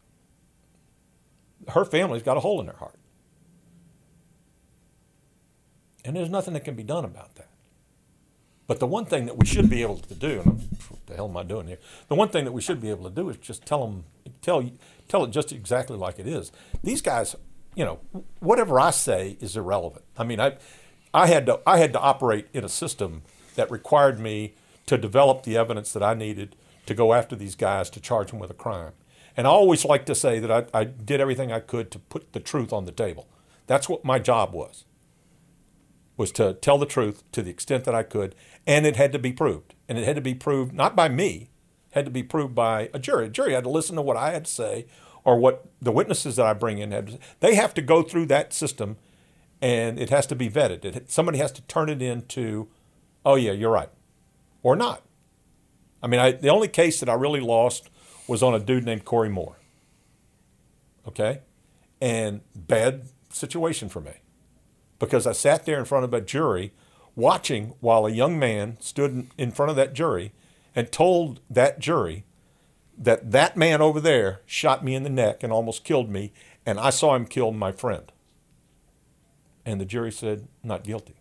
her 1.69 1.85
family's 1.85 2.23
got 2.23 2.37
a 2.37 2.41
hole 2.41 2.61
in 2.61 2.67
their 2.67 2.77
heart. 2.77 2.99
And 6.05 6.17
there's 6.17 6.31
nothing 6.31 6.55
that 6.55 6.65
can 6.65 6.75
be 6.75 6.83
done 6.83 7.05
about 7.05 7.37
that. 7.37 7.49
But 8.67 8.81
the 8.81 8.87
one 8.87 9.05
thing 9.05 9.27
that 9.27 9.37
we 9.37 9.47
should 9.47 9.69
be 9.69 9.83
able 9.83 9.99
to 9.99 10.15
do, 10.15 10.41
and 10.41 10.49
I'm, 10.49 10.59
what 10.89 11.07
the 11.07 11.15
hell 11.15 11.29
am 11.29 11.37
I 11.37 11.43
doing 11.43 11.67
here? 11.67 11.79
The 12.09 12.15
one 12.15 12.29
thing 12.29 12.45
that 12.45 12.53
we 12.53 12.63
should 12.63 12.81
be 12.81 12.91
able 12.91 13.05
to 13.05 13.15
do 13.15 13.29
is 13.29 13.37
just 13.37 13.67
tell 13.67 13.87
them, 13.87 14.05
tell, 14.41 14.69
tell 15.09 15.25
it 15.25 15.31
just 15.31 15.53
exactly 15.53 15.97
like 15.97 16.19
it 16.19 16.27
is. 16.27 16.53
These 16.83 17.03
guys, 17.03 17.37
you 17.75 17.85
know, 17.85 18.01
whatever 18.41 18.81
I 18.81 18.91
say 18.91 19.37
is 19.41 19.57
irrelevant. 19.57 20.05
I 20.17 20.25
mean, 20.25 20.41
I, 20.41 20.57
I 21.13 21.27
had 21.27 21.47
to, 21.47 21.61
I 21.67 21.79
had 21.79 21.93
to 21.93 22.01
operate 22.01 22.49
in 22.53 22.65
a 22.65 22.69
system 22.69 23.23
that 23.57 23.71
required 23.71 24.19
me 24.19 24.55
to 24.87 24.97
develop 24.97 25.43
the 25.43 25.57
evidence 25.57 25.93
that 25.93 26.03
I 26.03 26.15
needed 26.15 26.57
to 26.87 26.95
go 26.95 27.13
after 27.13 27.37
these 27.37 27.55
guys 27.55 27.91
to 27.91 28.01
charge 28.01 28.31
them 28.31 28.39
with 28.39 28.51
a 28.51 28.55
crime. 28.55 28.93
And 29.37 29.47
I 29.47 29.51
always 29.51 29.85
like 29.85 30.07
to 30.07 30.15
say 30.15 30.39
that 30.39 30.51
I, 30.51 30.81
I 30.81 30.85
did 30.85 31.21
everything 31.21 31.53
I 31.53 31.61
could 31.61 31.91
to 31.93 31.99
put 31.99 32.33
the 32.33 32.41
truth 32.41 32.73
on 32.73 32.85
the 32.85 32.93
table. 32.93 33.29
That's 33.67 33.89
what 33.89 34.05
my 34.05 34.19
job 34.19 34.53
was, 34.53 34.85
was 36.17 36.33
to 36.33 36.55
tell 36.55 36.79
the 36.79 36.87
truth 36.87 37.23
to 37.33 37.43
the 37.43 37.51
extent 37.51 37.85
that 37.85 37.95
I 37.95 38.03
could, 38.03 38.35
and 38.67 38.87
it 38.87 38.97
had 38.97 39.13
to 39.13 39.19
be 39.19 39.33
proved. 39.33 39.75
And 39.89 39.99
it 39.99 40.05
had 40.05 40.17
to 40.17 40.23
be 40.23 40.35
proved 40.35 40.75
not 40.75 40.95
by 40.95 41.09
me, 41.09 41.51
had 41.93 42.05
to 42.05 42.11
be 42.11 42.23
proved 42.23 42.55
by 42.55 42.91
a 42.93 42.99
jury. 42.99 43.27
A 43.27 43.31
jury 43.31 43.53
had 43.53 43.65
to 43.65 43.71
listen 43.71 43.97
to 43.97 44.03
what 44.03 44.17
I 44.17 44.33
had 44.33 44.45
to 44.45 44.51
say 44.51 44.87
or 45.25 45.39
what 45.39 45.67
the 45.81 45.93
witnesses 45.93 46.37
that 46.37 46.47
I 46.47 46.53
bring 46.53 46.79
in 46.79 46.91
had 46.91 47.07
to 47.07 47.13
say. 47.13 47.19
They 47.41 47.55
have 47.55 47.75
to 47.75 47.83
go 47.83 48.03
through 48.03 48.27
that 48.27 48.53
system 48.53 48.97
and 49.61 49.99
it 49.99 50.11
has 50.11 50.27
to 50.27 50.35
be 50.35 50.51
vetted. 50.51 50.85
It, 50.85 51.11
somebody 51.11 51.39
has 51.39 51.53
to 51.53 51.63
turn 51.63 51.89
it 51.89 52.03
into, 52.03 52.69
oh, 53.25 53.37
yeah, 53.37 53.53
you're 53.53 53.71
right, 53.71 53.91
or 54.63 54.75
not. 54.75 55.03
I 56.03 56.09
mean, 56.09 56.19
I, 56.19 56.33
the 56.33 56.49
only 56.49 56.67
case 56.67 56.99
that 56.99 57.09
I 57.09 57.15
really 57.15 57.41
lost 57.41 57.89
was 58.27 58.43
on 58.43 58.55
a 58.55 58.59
dude 58.59 58.85
named 58.85 59.05
Corey 59.05 59.29
Moore. 59.29 59.57
Okay? 61.07 61.41
And 62.01 62.41
bad 62.55 63.09
situation 63.31 63.89
for 63.89 64.01
me 64.01 64.13
because 64.99 65.27
I 65.27 65.33
sat 65.33 65.65
there 65.65 65.79
in 65.79 65.85
front 65.85 66.05
of 66.05 66.15
a 66.15 66.21
jury 66.21 66.73
watching 67.17 67.75
while 67.81 68.07
a 68.07 68.11
young 68.11 68.39
man 68.39 68.77
stood 68.81 69.27
in 69.37 69.51
front 69.51 69.71
of 69.71 69.77
that 69.77 69.95
jury 69.95 70.33
and 70.75 70.91
told 70.91 71.41
that 71.51 71.79
jury 71.79 72.25
that 72.97 73.33
that 73.33 73.57
man 73.57 73.81
over 73.81 74.01
there 74.01 74.43
shot 74.47 74.85
me 74.85 74.95
in 74.95 75.03
the 75.03 75.11
neck 75.11 75.43
and 75.43 75.53
almost 75.53 75.85
killed 75.85 76.09
me 76.09 76.33
and 76.65 76.79
I 76.79 76.91
saw 76.91 77.15
him 77.15 77.27
kill 77.27 77.53
my 77.53 77.73
friend. 77.73 78.13
And 79.65 79.81
the 79.81 79.85
jury 79.85 80.13
said, 80.13 80.49
not 80.63 80.85
guilty. 80.85 81.17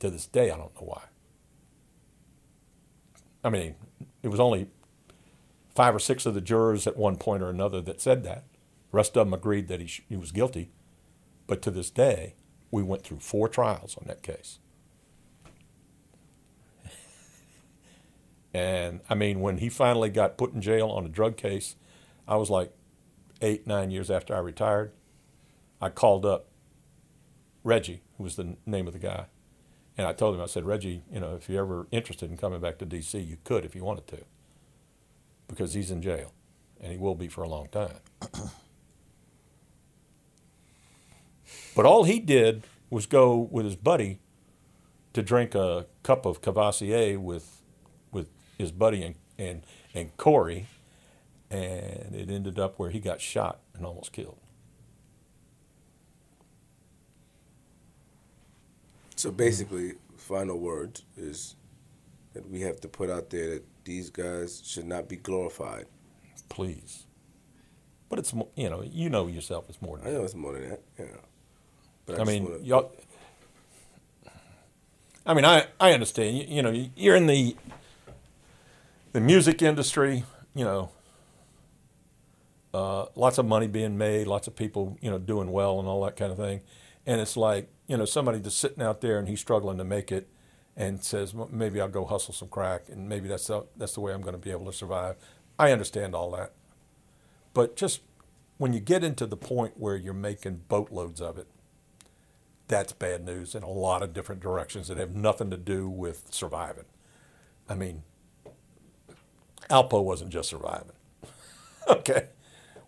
To 0.00 0.10
this 0.10 0.26
day, 0.26 0.50
I 0.50 0.56
don't 0.56 0.74
know 0.74 0.86
why. 0.86 1.02
I 3.44 3.50
mean, 3.50 3.76
it 4.22 4.28
was 4.28 4.40
only 4.40 4.68
five 5.74 5.94
or 5.94 6.00
six 6.00 6.26
of 6.26 6.34
the 6.34 6.40
jurors 6.40 6.86
at 6.86 6.96
one 6.96 7.16
point 7.16 7.42
or 7.42 7.50
another 7.50 7.80
that 7.82 8.00
said 8.00 8.24
that. 8.24 8.44
The 8.90 8.96
rest 8.96 9.16
of 9.16 9.26
them 9.26 9.34
agreed 9.34 9.68
that 9.68 9.80
he, 9.80 9.86
sh- 9.86 10.02
he 10.08 10.16
was 10.16 10.32
guilty. 10.32 10.70
But 11.46 11.62
to 11.62 11.70
this 11.70 11.90
day, 11.90 12.34
we 12.70 12.82
went 12.82 13.04
through 13.04 13.20
four 13.20 13.48
trials 13.48 13.96
on 13.96 14.04
that 14.08 14.22
case. 14.22 14.58
and 18.54 19.00
I 19.08 19.14
mean, 19.14 19.40
when 19.40 19.58
he 19.58 19.68
finally 19.68 20.10
got 20.10 20.36
put 20.36 20.52
in 20.52 20.60
jail 20.60 20.88
on 20.88 21.04
a 21.04 21.08
drug 21.08 21.36
case, 21.36 21.76
I 22.26 22.36
was 22.36 22.50
like 22.50 22.72
eight, 23.40 23.66
nine 23.66 23.90
years 23.90 24.10
after 24.10 24.34
I 24.34 24.40
retired. 24.40 24.92
I 25.80 25.90
called 25.90 26.26
up 26.26 26.48
Reggie, 27.62 28.02
who 28.16 28.24
was 28.24 28.36
the 28.36 28.56
name 28.66 28.86
of 28.86 28.92
the 28.92 28.98
guy, 28.98 29.26
and 29.98 30.06
I 30.06 30.12
told 30.12 30.36
him, 30.36 30.40
I 30.40 30.46
said, 30.46 30.64
Reggie, 30.64 31.02
you 31.12 31.18
know, 31.18 31.34
if 31.34 31.48
you're 31.48 31.64
ever 31.64 31.88
interested 31.90 32.30
in 32.30 32.36
coming 32.36 32.60
back 32.60 32.78
to 32.78 32.86
D.C., 32.86 33.18
you 33.18 33.36
could 33.42 33.64
if 33.64 33.74
you 33.74 33.82
wanted 33.82 34.06
to, 34.06 34.18
because 35.48 35.74
he's 35.74 35.90
in 35.90 36.00
jail, 36.00 36.32
and 36.80 36.92
he 36.92 36.98
will 36.98 37.16
be 37.16 37.26
for 37.26 37.42
a 37.42 37.48
long 37.48 37.68
time. 37.68 37.96
but 41.74 41.84
all 41.84 42.04
he 42.04 42.20
did 42.20 42.62
was 42.90 43.06
go 43.06 43.36
with 43.36 43.64
his 43.64 43.74
buddy 43.74 44.20
to 45.14 45.22
drink 45.22 45.56
a 45.56 45.86
cup 46.04 46.24
of 46.24 46.40
Courvoisier 46.40 47.18
with 47.18 47.60
with 48.12 48.28
his 48.56 48.70
buddy 48.72 49.02
and, 49.02 49.16
and, 49.38 49.62
and 49.94 50.16
Corey, 50.16 50.66
and 51.50 52.14
it 52.14 52.30
ended 52.30 52.58
up 52.58 52.78
where 52.78 52.90
he 52.90 53.00
got 53.00 53.20
shot 53.20 53.60
and 53.74 53.84
almost 53.84 54.12
killed. 54.12 54.38
So 59.18 59.32
basically, 59.32 59.94
final 60.16 60.60
word 60.60 61.00
is 61.16 61.56
that 62.34 62.48
we 62.48 62.60
have 62.60 62.80
to 62.82 62.88
put 62.88 63.10
out 63.10 63.30
there 63.30 63.54
that 63.54 63.64
these 63.84 64.10
guys 64.10 64.62
should 64.64 64.86
not 64.86 65.08
be 65.08 65.16
glorified. 65.16 65.86
Please. 66.48 67.04
But 68.08 68.20
it's 68.20 68.32
more, 68.32 68.46
you 68.54 68.70
know 68.70 68.82
you 68.82 69.10
know 69.10 69.26
yourself 69.26 69.64
it's 69.68 69.82
more 69.82 69.98
Than 69.98 70.06
I 70.06 70.10
know 70.12 70.22
it's 70.22 70.36
more 70.36 70.52
than 70.52 70.68
that. 70.68 70.80
Yeah. 70.96 71.04
But 72.06 72.14
I 72.14 72.18
just 72.18 72.30
mean 72.30 72.44
wanna- 72.44 72.58
y'all. 72.62 72.92
I 75.26 75.34
mean 75.34 75.44
I 75.44 75.66
I 75.80 75.92
understand 75.94 76.38
you, 76.38 76.44
you 76.48 76.62
know 76.62 76.70
you're 76.94 77.16
in 77.16 77.26
the 77.26 77.56
the 79.12 79.20
music 79.20 79.62
industry 79.62 80.22
you 80.54 80.64
know 80.64 80.90
uh, 82.72 83.06
lots 83.16 83.38
of 83.38 83.46
money 83.46 83.66
being 83.66 83.98
made 83.98 84.28
lots 84.28 84.46
of 84.46 84.54
people 84.54 84.96
you 85.00 85.10
know 85.10 85.18
doing 85.18 85.50
well 85.50 85.80
and 85.80 85.88
all 85.88 86.04
that 86.04 86.16
kind 86.16 86.30
of 86.30 86.38
thing 86.38 86.60
and 87.04 87.20
it's 87.20 87.36
like 87.36 87.68
you 87.88 87.96
know 87.96 88.04
somebody 88.04 88.38
just 88.38 88.60
sitting 88.60 88.82
out 88.82 89.00
there 89.00 89.18
and 89.18 89.28
he's 89.28 89.40
struggling 89.40 89.78
to 89.78 89.84
make 89.84 90.12
it 90.12 90.28
and 90.76 91.02
says 91.02 91.34
"Well, 91.34 91.48
maybe 91.50 91.80
I'll 91.80 91.88
go 91.88 92.04
hustle 92.04 92.32
some 92.32 92.48
crack 92.48 92.88
and 92.88 93.08
maybe 93.08 93.26
that's 93.28 93.48
the, 93.48 93.66
that's 93.76 93.94
the 93.94 94.00
way 94.00 94.12
I'm 94.12 94.22
going 94.22 94.34
to 94.34 94.38
be 94.38 94.52
able 94.52 94.66
to 94.66 94.72
survive. 94.72 95.16
I 95.58 95.72
understand 95.72 96.14
all 96.14 96.30
that, 96.32 96.52
but 97.52 97.74
just 97.74 98.02
when 98.58 98.72
you 98.72 98.80
get 98.80 99.02
into 99.02 99.26
the 99.26 99.36
point 99.36 99.74
where 99.76 99.96
you're 99.96 100.14
making 100.14 100.62
boatloads 100.68 101.20
of 101.20 101.38
it, 101.38 101.48
that's 102.68 102.92
bad 102.92 103.24
news 103.24 103.54
in 103.54 103.62
a 103.62 103.70
lot 103.70 104.02
of 104.02 104.12
different 104.12 104.40
directions 104.40 104.88
that 104.88 104.98
have 104.98 105.14
nothing 105.14 105.50
to 105.50 105.56
do 105.56 105.88
with 105.88 106.26
surviving. 106.30 106.84
I 107.68 107.74
mean, 107.74 108.02
Alpo 109.70 110.02
wasn't 110.02 110.30
just 110.30 110.50
surviving. 110.50 110.92
okay. 111.88 112.28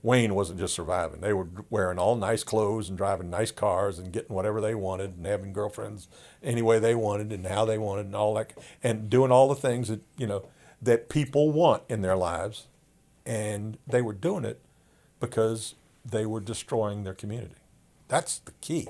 Wayne 0.02 0.34
wasn't 0.34 0.58
just 0.58 0.74
surviving. 0.74 1.20
They 1.20 1.32
were 1.32 1.48
wearing 1.68 1.98
all 1.98 2.16
nice 2.16 2.42
clothes 2.42 2.88
and 2.88 2.96
driving 2.96 3.28
nice 3.28 3.50
cars 3.50 3.98
and 3.98 4.12
getting 4.12 4.34
whatever 4.34 4.60
they 4.60 4.74
wanted 4.74 5.16
and 5.16 5.26
having 5.26 5.52
girlfriends 5.52 6.08
any 6.42 6.62
way 6.62 6.78
they 6.78 6.94
wanted 6.94 7.32
and 7.32 7.46
how 7.46 7.64
they 7.64 7.76
wanted 7.76 8.06
and 8.06 8.16
all 8.16 8.34
that 8.34 8.52
and 8.82 9.10
doing 9.10 9.30
all 9.30 9.48
the 9.48 9.54
things 9.54 9.88
that, 9.88 10.00
you 10.16 10.26
know, 10.26 10.46
that 10.80 11.10
people 11.10 11.50
want 11.50 11.82
in 11.88 12.00
their 12.00 12.16
lives 12.16 12.66
and 13.26 13.76
they 13.86 14.00
were 14.00 14.14
doing 14.14 14.44
it 14.44 14.60
because 15.20 15.74
they 16.04 16.24
were 16.24 16.40
destroying 16.40 17.04
their 17.04 17.14
community. 17.14 17.56
That's 18.08 18.38
the 18.38 18.52
key. 18.62 18.88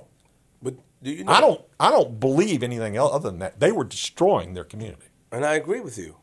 But 0.63 0.75
do 1.03 1.11
you 1.11 1.25
know? 1.25 1.33
I 1.33 1.41
don't 1.41 1.61
I 1.81 1.91
don't 1.91 2.21
believe 2.21 2.63
anything 2.63 2.97
else 2.97 3.15
other 3.15 3.31
than 3.31 3.41
that. 3.41 3.59
They 3.59 3.73
were 3.73 3.85
destroying 3.85 4.55
their 4.55 4.65
community. 4.65 5.07
And 5.33 5.45
I 5.45 5.55
agree 5.55 5.81
with 5.81 5.99
you. 5.99 6.17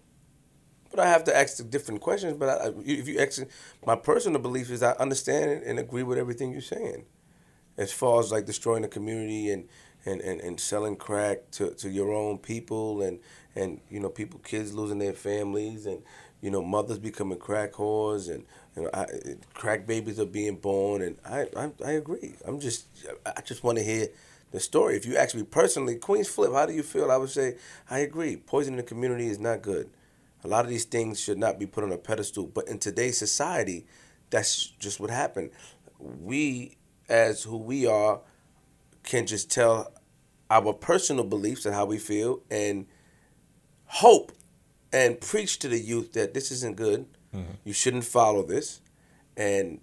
But 0.97 1.05
I 1.05 1.11
have 1.11 1.25
to 1.25 1.37
ask 1.37 1.57
the 1.57 1.63
different 1.63 2.01
questions. 2.01 2.37
But 2.37 2.49
I, 2.49 2.73
if 2.83 3.07
you 3.07 3.19
ask, 3.19 3.43
my 3.85 3.95
personal 3.95 4.41
belief 4.41 4.71
is 4.71 4.81
I 4.81 4.93
understand 4.93 5.63
and 5.63 5.77
agree 5.77 6.01
with 6.01 6.17
everything 6.17 6.51
you're 6.51 6.61
saying, 6.61 7.05
as 7.77 7.93
far 7.93 8.19
as 8.19 8.31
like 8.31 8.47
destroying 8.47 8.81
the 8.81 8.87
community 8.87 9.51
and 9.51 9.69
and, 10.07 10.21
and, 10.21 10.41
and 10.41 10.59
selling 10.59 10.95
crack 10.95 11.51
to, 11.51 11.71
to 11.75 11.89
your 11.89 12.13
own 12.13 12.39
people 12.39 13.03
and 13.03 13.19
and 13.55 13.81
you 13.91 13.99
know 13.99 14.09
people 14.09 14.39
kids 14.39 14.73
losing 14.73 14.99
their 14.99 15.13
families 15.13 15.85
and 15.85 16.01
you 16.41 16.49
know 16.51 16.63
mothers 16.63 16.97
becoming 16.99 17.37
crack 17.37 17.73
whores 17.73 18.29
and 18.33 18.45
you 18.75 18.83
know 18.83 18.89
I, 18.93 19.05
crack 19.53 19.85
babies 19.85 20.19
are 20.19 20.25
being 20.25 20.55
born 20.57 21.03
and 21.03 21.17
I, 21.25 21.47
I 21.55 21.71
I 21.85 21.91
agree. 21.91 22.35
I'm 22.45 22.59
just 22.59 22.87
I 23.25 23.41
just 23.41 23.63
want 23.63 23.77
to 23.77 23.83
hear 23.83 24.07
the 24.51 24.59
story. 24.59 24.97
If 24.97 25.05
you 25.05 25.17
ask 25.17 25.35
me 25.35 25.43
personally, 25.43 25.95
Queens 25.97 26.27
Flip, 26.27 26.51
how 26.53 26.65
do 26.65 26.73
you 26.73 26.83
feel? 26.83 27.11
I 27.11 27.17
would 27.17 27.29
say 27.29 27.57
I 27.89 27.99
agree. 27.99 28.37
Poisoning 28.37 28.77
the 28.77 28.83
community 28.83 29.27
is 29.27 29.39
not 29.39 29.61
good. 29.61 29.89
A 30.43 30.47
lot 30.47 30.65
of 30.65 30.69
these 30.69 30.85
things 30.85 31.19
should 31.19 31.37
not 31.37 31.59
be 31.59 31.65
put 31.65 31.83
on 31.83 31.91
a 31.91 31.97
pedestal. 31.97 32.45
But 32.45 32.67
in 32.67 32.79
today's 32.79 33.17
society, 33.17 33.85
that's 34.29 34.65
just 34.65 34.99
what 34.99 35.09
happened. 35.09 35.51
We, 35.99 36.77
as 37.09 37.43
who 37.43 37.57
we 37.57 37.85
are, 37.87 38.21
can 39.03 39.25
just 39.25 39.49
tell 39.51 39.93
our 40.49 40.73
personal 40.73 41.23
beliefs 41.23 41.65
and 41.65 41.73
how 41.73 41.85
we 41.85 41.97
feel 41.97 42.41
and 42.51 42.85
hope 43.85 44.31
and 44.93 45.19
preach 45.19 45.59
to 45.59 45.67
the 45.67 45.79
youth 45.79 46.13
that 46.13 46.33
this 46.33 46.51
isn't 46.51 46.77
good. 46.77 47.05
Mm-hmm. 47.33 47.53
You 47.63 47.73
shouldn't 47.73 48.05
follow 48.05 48.43
this 48.43 48.81
and 49.35 49.79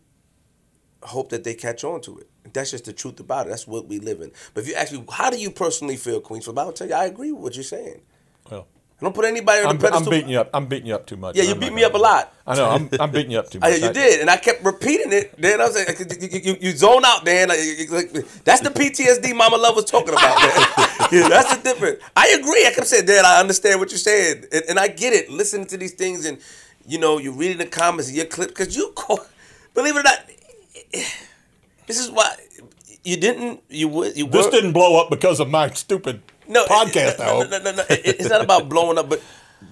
hope 1.03 1.31
that 1.31 1.45
they 1.45 1.55
catch 1.55 1.85
on 1.85 2.01
to 2.03 2.19
it. 2.19 2.29
That's 2.53 2.71
just 2.71 2.85
the 2.85 2.93
truth 2.93 3.21
about 3.21 3.47
it. 3.47 3.51
That's 3.51 3.67
what 3.67 3.87
we 3.87 3.99
live 3.99 4.21
in. 4.21 4.31
But 4.53 4.63
if 4.63 4.69
you 4.69 4.75
ask 4.75 4.93
me, 4.93 5.05
how 5.11 5.31
do 5.31 5.39
you 5.39 5.51
personally 5.51 5.97
feel, 5.97 6.21
Queens? 6.21 6.49
I'll 6.49 6.73
tell 6.73 6.89
you, 6.89 6.95
I 6.95 7.05
agree 7.07 7.33
with 7.33 7.43
what 7.43 7.55
you're 7.57 7.65
saying. 7.65 8.03
Don't 9.01 9.15
put 9.15 9.25
anybody 9.27 9.63
on 9.63 9.71
I'm, 9.71 9.77
the 9.77 9.83
pedestal. 9.83 10.07
I'm 10.07 10.11
beating 10.11 10.31
you 10.31 10.41
up. 10.41 10.51
I'm 10.55 10.67
beating 10.67 10.87
you 10.87 10.95
up 10.95 11.05
too 11.05 11.17
much. 11.17 11.37
Yeah, 11.37 11.43
you 11.43 11.53
I'm 11.53 11.61
beat 11.61 11.73
me 11.75 11.85
up 11.85 11.93
a 11.95 11.99
lot. 11.99 12.33
I 12.47 12.55
know. 12.55 12.71
I'm, 12.71 12.89
I'm 12.99 13.11
beating 13.11 13.33
you 13.33 13.39
up 13.39 13.51
too 13.51 13.59
much. 13.61 13.79
yeah, 13.79 13.89
you 13.89 13.93
did, 13.93 14.21
and 14.21 14.31
I 14.31 14.37
kept 14.37 14.65
repeating 14.65 15.13
it. 15.13 15.35
Then 15.37 15.61
I 15.61 15.65
was 15.67 15.75
like, 15.77 15.99
you, 16.23 16.41
you, 16.41 16.57
you 16.61 16.71
zone 16.73 17.05
out, 17.05 17.25
Dan. 17.25 17.49
Like, 17.49 17.59
That's 18.45 18.61
the 18.63 18.71
PTSD 18.71 19.35
Mama 19.37 19.57
Love 19.57 19.77
was 19.77 19.85
talking 19.85 20.11
about, 20.15 20.39
man. 20.41 20.89
Yeah, 21.13 21.29
that's 21.29 21.55
the 21.57 21.63
difference. 21.63 22.03
I 22.17 22.29
agree. 22.41 22.67
I 22.67 22.73
kept 22.75 22.87
saying, 22.87 23.05
Dan, 23.07 23.25
I 23.27 23.39
understand 23.39 23.79
what 23.79 23.91
you're 23.91 23.99
saying, 23.99 24.45
and, 24.53 24.63
and 24.71 24.79
I 24.79 24.89
get 24.89 25.13
it. 25.13 25.29
Listening 25.29 25.67
to 25.67 25.77
these 25.77 25.93
things, 25.93 26.25
and 26.25 26.39
you 26.87 26.99
know, 26.99 27.19
you're 27.19 27.33
reading 27.35 27.59
the 27.59 27.67
comments 27.67 28.09
and 28.09 28.17
your 28.17 28.27
clip, 28.27 28.49
because 28.49 28.75
you, 28.77 28.91
call, 28.97 29.21
believe 29.75 29.97
it 29.97 30.01
or 30.01 30.03
not, 30.03 30.19
this 31.87 31.99
is 32.01 32.11
why 32.11 32.35
you 33.05 33.17
didn't. 33.17 33.63
You 33.69 33.89
would. 33.89 34.17
You 34.17 34.27
This 34.29 34.47
were- 34.47 34.51
didn't 34.51 34.73
blow 34.73 35.01
up 35.01 35.11
because 35.11 35.41
of 35.41 35.51
my 35.51 35.69
stupid 35.71 36.23
no, 36.49 36.65
podcast. 36.67 37.19
No, 37.19 37.43
no, 37.43 37.49
no, 37.49 37.59
no, 37.59 37.73
no. 37.77 37.83
It- 37.91 38.21
It's 38.21 38.29
not 38.29 38.43
about 38.43 38.69
blowing 38.69 38.99
up, 38.99 39.09
but 39.09 39.23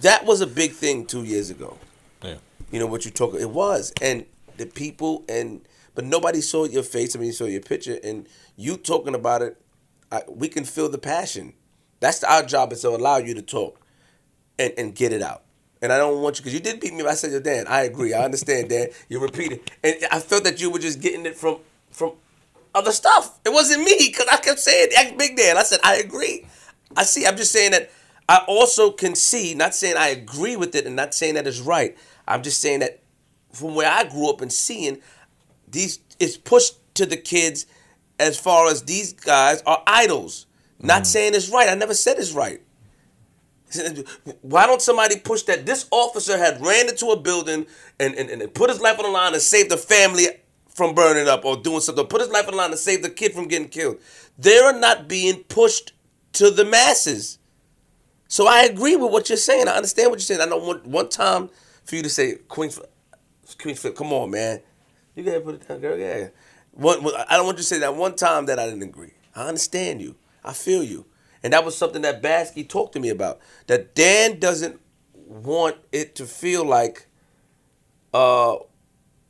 that 0.01 0.25
was 0.25 0.41
a 0.41 0.47
big 0.47 0.73
thing 0.73 1.07
two 1.07 1.25
years 1.25 1.51
ago. 1.51 1.79
Yeah. 2.23 2.37
You 2.71 2.79
know 2.79 2.87
what 2.87 3.05
you 3.05 3.11
talk. 3.11 3.35
It 3.35 3.51
was, 3.51 3.93
and 4.01 4.25
the 4.57 4.67
people, 4.67 5.25
and 5.29 5.61
but 5.95 6.05
nobody 6.05 6.41
saw 6.41 6.65
your 6.65 6.83
face. 6.83 7.15
I 7.15 7.19
mean, 7.19 7.27
you 7.29 7.33
saw 7.33 7.45
your 7.45 7.61
picture, 7.61 7.99
and 8.03 8.27
you 8.57 8.77
talking 8.77 9.15
about 9.15 9.43
it. 9.43 9.61
I, 10.11 10.23
we 10.29 10.49
can 10.49 10.65
feel 10.65 10.89
the 10.89 10.99
passion. 10.99 11.55
That's 12.01 12.23
our 12.25 12.43
job 12.43 12.73
is 12.73 12.81
to 12.83 12.89
allow 12.91 13.19
you 13.19 13.35
to 13.35 13.43
talk, 13.43 13.81
and 14.59 14.73
and 14.79 14.95
get 14.95 15.13
it 15.13 15.23
out. 15.23 15.43
And 15.83 15.93
I 15.93 15.99
don't 15.99 16.23
want 16.23 16.39
you 16.39 16.43
because 16.45 16.55
you 16.55 16.61
did 16.61 16.81
beat 16.81 16.95
me. 16.95 17.05
I 17.05 17.15
said, 17.15 17.43
Dan, 17.43 17.67
I 17.67 17.83
agree. 17.83 18.15
I 18.15 18.25
understand, 18.25 18.69
Dan. 18.71 18.89
You're 19.09 19.21
repeating, 19.21 19.61
and 19.83 19.97
I 20.11 20.21
felt 20.21 20.45
that 20.45 20.61
you 20.61 20.71
were 20.71 20.79
just 20.79 21.01
getting 21.01 21.27
it 21.27 21.37
from 21.37 21.59
from 21.91 22.13
other 22.75 22.93
stuff. 22.93 23.39
It 23.45 23.53
wasn't 23.53 23.83
me 23.85 23.97
because 23.99 24.29
I 24.33 24.37
kept 24.39 24.61
saying, 24.61 24.89
"Act 24.97 25.19
Big 25.19 25.37
Dan." 25.37 25.59
I 25.59 25.63
said, 25.63 25.81
I 25.85 25.97
agree. 25.97 26.47
I 26.97 27.05
see. 27.05 27.27
I'm 27.27 27.37
just 27.37 27.53
saying 27.53 27.73
that 27.73 27.91
I 28.29 28.45
also 28.47 28.91
can 28.91 29.15
see, 29.15 29.55
not 29.55 29.75
saying 29.75 29.97
I 29.97 30.09
agree 30.09 30.57
with 30.57 30.75
it 30.75 30.87
and 30.87 30.97
not 30.97 31.15
saying 31.15 31.35
that 31.35 31.47
it's 31.47 31.61
right. 31.61 31.97
I'm 32.27 32.43
just 32.43 32.61
saying 32.61 32.81
that 32.81 33.01
from 33.53 33.75
where 33.75 33.91
I 33.91 34.05
grew 34.05 34.31
up 34.31 34.41
and 34.41 34.53
seeing 34.53 35.01
these, 35.69 35.99
it's 36.19 36.37
pushed 36.37 36.75
to 36.95 37.07
the 37.07 37.17
kids 37.17 37.67
as 38.19 38.39
far 38.39 38.69
as 38.69 38.83
these 38.83 39.13
guys 39.13 39.63
are 39.67 39.83
idols. 39.87 40.47
Not 40.79 40.97
mm-hmm. 40.97 41.05
saying 41.05 41.35
it's 41.35 41.51
right. 41.51 41.69
I 41.69 41.75
never 41.75 41.95
said 41.95 42.19
it's 42.19 42.33
right. 42.33 42.63
Why 44.43 44.67
don't 44.67 44.83
somebody 44.83 45.19
push 45.19 45.43
that 45.43 45.65
this 45.65 45.87
officer 45.91 46.37
had 46.37 46.65
ran 46.65 46.89
into 46.89 47.07
a 47.07 47.19
building 47.19 47.67
and, 47.99 48.15
and, 48.15 48.31
and 48.31 48.55
put 48.55 48.71
his 48.71 48.81
life 48.81 48.99
on 48.99 49.05
the 49.05 49.11
line 49.11 49.33
and 49.33 49.43
saved 49.43 49.71
the 49.71 49.77
family 49.77 50.27
from 50.75 50.95
burning 50.95 51.29
up 51.29 51.45
or 51.45 51.57
doing 51.57 51.81
something, 51.81 52.07
put 52.07 52.21
his 52.21 52.31
life 52.31 52.47
on 52.47 52.53
the 52.53 52.57
line 52.57 52.71
to 52.71 52.77
save 52.77 53.03
the 53.03 53.11
kid 53.11 53.33
from 53.33 53.49
getting 53.49 53.69
killed. 53.69 53.99
They're 54.39 54.79
not 54.79 55.09
being 55.09 55.45
pushed 55.45 55.93
to 56.35 56.51
the 56.51 56.65
masses. 56.65 57.39
So 58.29 58.49
I 58.49 58.63
agree 58.63 58.97
with 58.97 59.13
what 59.13 59.29
you're 59.29 59.37
saying. 59.37 59.69
I 59.69 59.73
understand 59.73 60.11
what 60.11 60.19
you're 60.19 60.25
saying. 60.25 60.41
I 60.41 60.47
don't 60.47 60.65
want 60.65 60.87
one 60.87 61.09
time 61.09 61.51
for 61.85 61.97
you 61.97 62.03
to 62.03 62.09
say, 62.09 62.37
Queen, 62.49 62.71
Queen 63.61 63.75
Flip, 63.75 63.95
come 63.95 64.13
on, 64.13 64.31
man. 64.31 64.61
You 65.15 65.23
gotta 65.23 65.41
put 65.41 65.57
it 65.57 65.69
down, 65.69 65.81
girl. 65.81 65.99
Yeah. 65.99 66.29
One, 66.73 67.01
I 67.29 67.37
don't 67.37 67.45
want 67.45 67.59
you 67.59 67.63
to 67.63 67.69
say 67.69 67.79
that 67.81 67.95
one 67.95 68.17
time 68.17 68.47
that 68.47 68.59
I 68.59 68.65
didn't 68.65 68.83
agree. 68.83 69.13
I 69.37 69.47
understand 69.47 70.01
you. 70.01 70.17
I 70.43 70.53
feel 70.55 70.83
you. 70.83 71.07
And 71.43 71.53
that 71.53 71.65
was 71.65 71.77
something 71.77 72.03
that 72.03 72.23
Baskey 72.23 72.67
talked 72.67 72.95
to 72.95 73.01
me 73.01 73.09
about. 73.09 73.41
That 73.67 73.95
Dan 73.95 74.39
doesn't 74.39 74.81
want 75.15 75.77
it 75.91 76.15
to 76.17 76.25
feel 76.25 76.65
like 76.65 77.07
uh, 78.15 78.57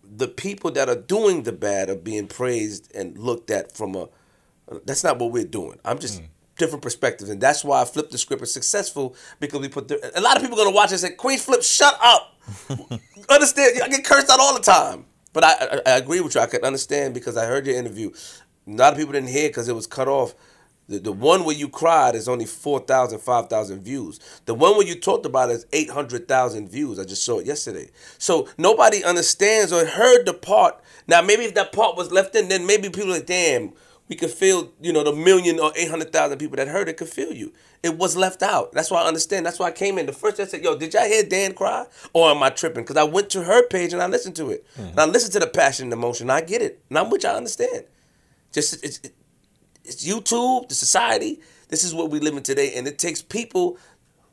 the 0.05 0.28
people 0.28 0.70
that 0.72 0.89
are 0.89 0.97
doing 0.97 1.42
the 1.42 1.52
bad 1.52 1.89
are 1.89 1.97
being 1.97 2.26
praised 2.26 2.94
and 2.94 3.18
looked 3.18 3.50
at 3.50 3.76
from 3.76 3.97
a. 3.97 4.08
That's 4.84 5.02
not 5.02 5.18
what 5.18 5.32
we're 5.32 5.44
doing. 5.44 5.78
I'm 5.84 5.98
just 5.98 6.22
different 6.62 6.82
perspectives, 6.82 7.28
and 7.28 7.41
that's 7.41 7.65
why 7.65 7.82
I 7.82 7.84
flipped 7.84 8.12
the 8.12 8.18
script. 8.18 8.42
It's 8.42 8.52
successful 8.52 9.16
because 9.41 9.60
we 9.60 9.68
put 9.68 9.89
the, 9.89 10.18
a 10.18 10.20
lot 10.20 10.36
of 10.36 10.42
people 10.42 10.57
gonna 10.57 10.70
watch 10.70 10.91
it 10.91 10.92
and 10.92 11.00
say, 11.00 11.10
"Queen 11.10 11.39
Flip, 11.39 11.62
shut 11.62 11.99
up." 12.02 12.41
understand? 13.28 13.81
I 13.82 13.89
get 13.89 14.05
cursed 14.05 14.31
out 14.31 14.41
all 14.41 14.55
the 14.55 14.60
time, 14.60 15.07
but 15.32 15.44
I, 15.44 15.52
I, 15.52 15.81
I 15.86 15.99
agree 15.99 16.20
with 16.20 16.34
you. 16.34 16.41
I 16.41 16.47
could 16.47 16.62
understand 16.62 17.15
because 17.15 17.36
I 17.36 17.47
heard 17.47 17.66
your 17.66 17.76
interview. 17.76 18.10
A 18.66 18.70
lot 18.70 18.92
of 18.92 18.99
people 18.99 19.12
didn't 19.12 19.31
hear 19.31 19.49
because 19.49 19.68
it 19.68 19.74
was 19.74 19.86
cut 19.86 20.07
off. 20.07 20.34
The, 20.89 20.99
the 20.99 21.12
one 21.12 21.44
where 21.44 21.57
you 21.57 21.68
cried 21.68 22.15
is 22.15 22.28
only 22.28 22.44
4,000, 22.44 23.18
5,000 23.18 23.82
views. 23.82 24.20
The 24.44 24.55
one 24.55 24.76
where 24.76 24.86
you 24.86 24.94
talked 24.94 25.26
about 25.26 25.50
is 25.50 25.66
800,000 25.73 26.68
views. 26.68 26.99
I 26.99 27.05
just 27.05 27.24
saw 27.24 27.39
it 27.39 27.47
yesterday. 27.47 27.91
So 28.18 28.49
nobody 28.58 29.02
understands 29.02 29.73
or 29.73 29.84
heard 29.84 30.26
the 30.26 30.34
part. 30.34 30.81
Now, 31.07 31.23
maybe 31.23 31.44
if 31.44 31.55
that 31.55 31.73
part 31.73 31.97
was 31.97 32.12
left 32.12 32.36
in, 32.36 32.49
then 32.49 32.66
maybe 32.66 32.89
people 32.89 33.10
are 33.10 33.15
like, 33.15 33.26
damn, 33.26 33.73
we 34.08 34.16
could 34.16 34.31
feel, 34.31 34.72
you 34.81 34.92
know, 34.92 35.02
the 35.05 35.12
million 35.12 35.58
or 35.58 35.72
800,000 35.74 36.39
people 36.39 36.56
that 36.56 36.68
heard 36.68 36.89
it 36.89 36.97
could 36.97 37.08
feel 37.08 37.32
you. 37.32 37.52
It 37.82 37.97
was 37.97 38.16
left 38.16 38.42
out. 38.42 38.72
That's 38.72 38.90
why 38.90 39.02
I 39.02 39.06
understand. 39.06 39.47
That's 39.47 39.58
why 39.58 39.68
I 39.68 39.72
came 39.72 39.97
in. 39.98 40.06
The 40.06 40.12
first 40.12 40.39
I 40.39 40.44
said, 40.44 40.62
yo, 40.62 40.76
did 40.76 40.92
y'all 40.92 41.05
hear 41.05 41.22
Dan 41.22 41.55
cry? 41.55 41.86
Or 42.12 42.31
am 42.31 42.42
I 42.42 42.50
tripping? 42.50 42.82
Because 42.84 42.97
I 42.97 43.05
went 43.05 43.31
to 43.31 43.44
her 43.44 43.66
page 43.68 43.92
and 43.92 44.02
I 44.02 44.06
listened 44.06 44.36
to 44.36 44.50
it. 44.50 44.66
And 44.76 45.00
I 45.00 45.06
listened 45.06 45.32
to 45.34 45.40
the 45.40 45.47
passion 45.47 45.86
and 45.86 45.92
emotion. 45.92 46.31
I 46.31 46.40
get 46.42 46.62
it. 46.62 46.82
And 46.89 46.98
I'm. 46.98 47.12
I 47.12 47.28
understand. 47.28 47.84
Just, 48.52 48.84
it's, 48.84 48.98
it, 48.98 49.14
it's 49.84 50.06
YouTube, 50.06 50.68
the 50.68 50.74
society. 50.74 51.40
This 51.68 51.84
is 51.84 51.94
what 51.94 52.10
we 52.10 52.20
live 52.20 52.36
in 52.36 52.42
today, 52.42 52.74
and 52.74 52.86
it 52.86 52.98
takes 52.98 53.22
people 53.22 53.78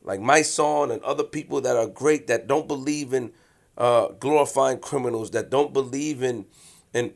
like 0.03 0.19
my 0.19 0.41
son 0.41 0.91
and 0.91 1.01
other 1.03 1.23
people 1.23 1.61
that 1.61 1.77
are 1.77 1.88
great 1.88 2.27
that 2.27 2.48
don't 2.48 2.67
believe 2.67 3.14
in 3.14 3.31
uh, 3.77 4.09
glorifying 4.19 4.80
criminals, 4.80 5.31
that 5.31 5.49
don't 5.49 5.72
believe 5.72 6.22
in 6.22 6.45
in 6.93 7.14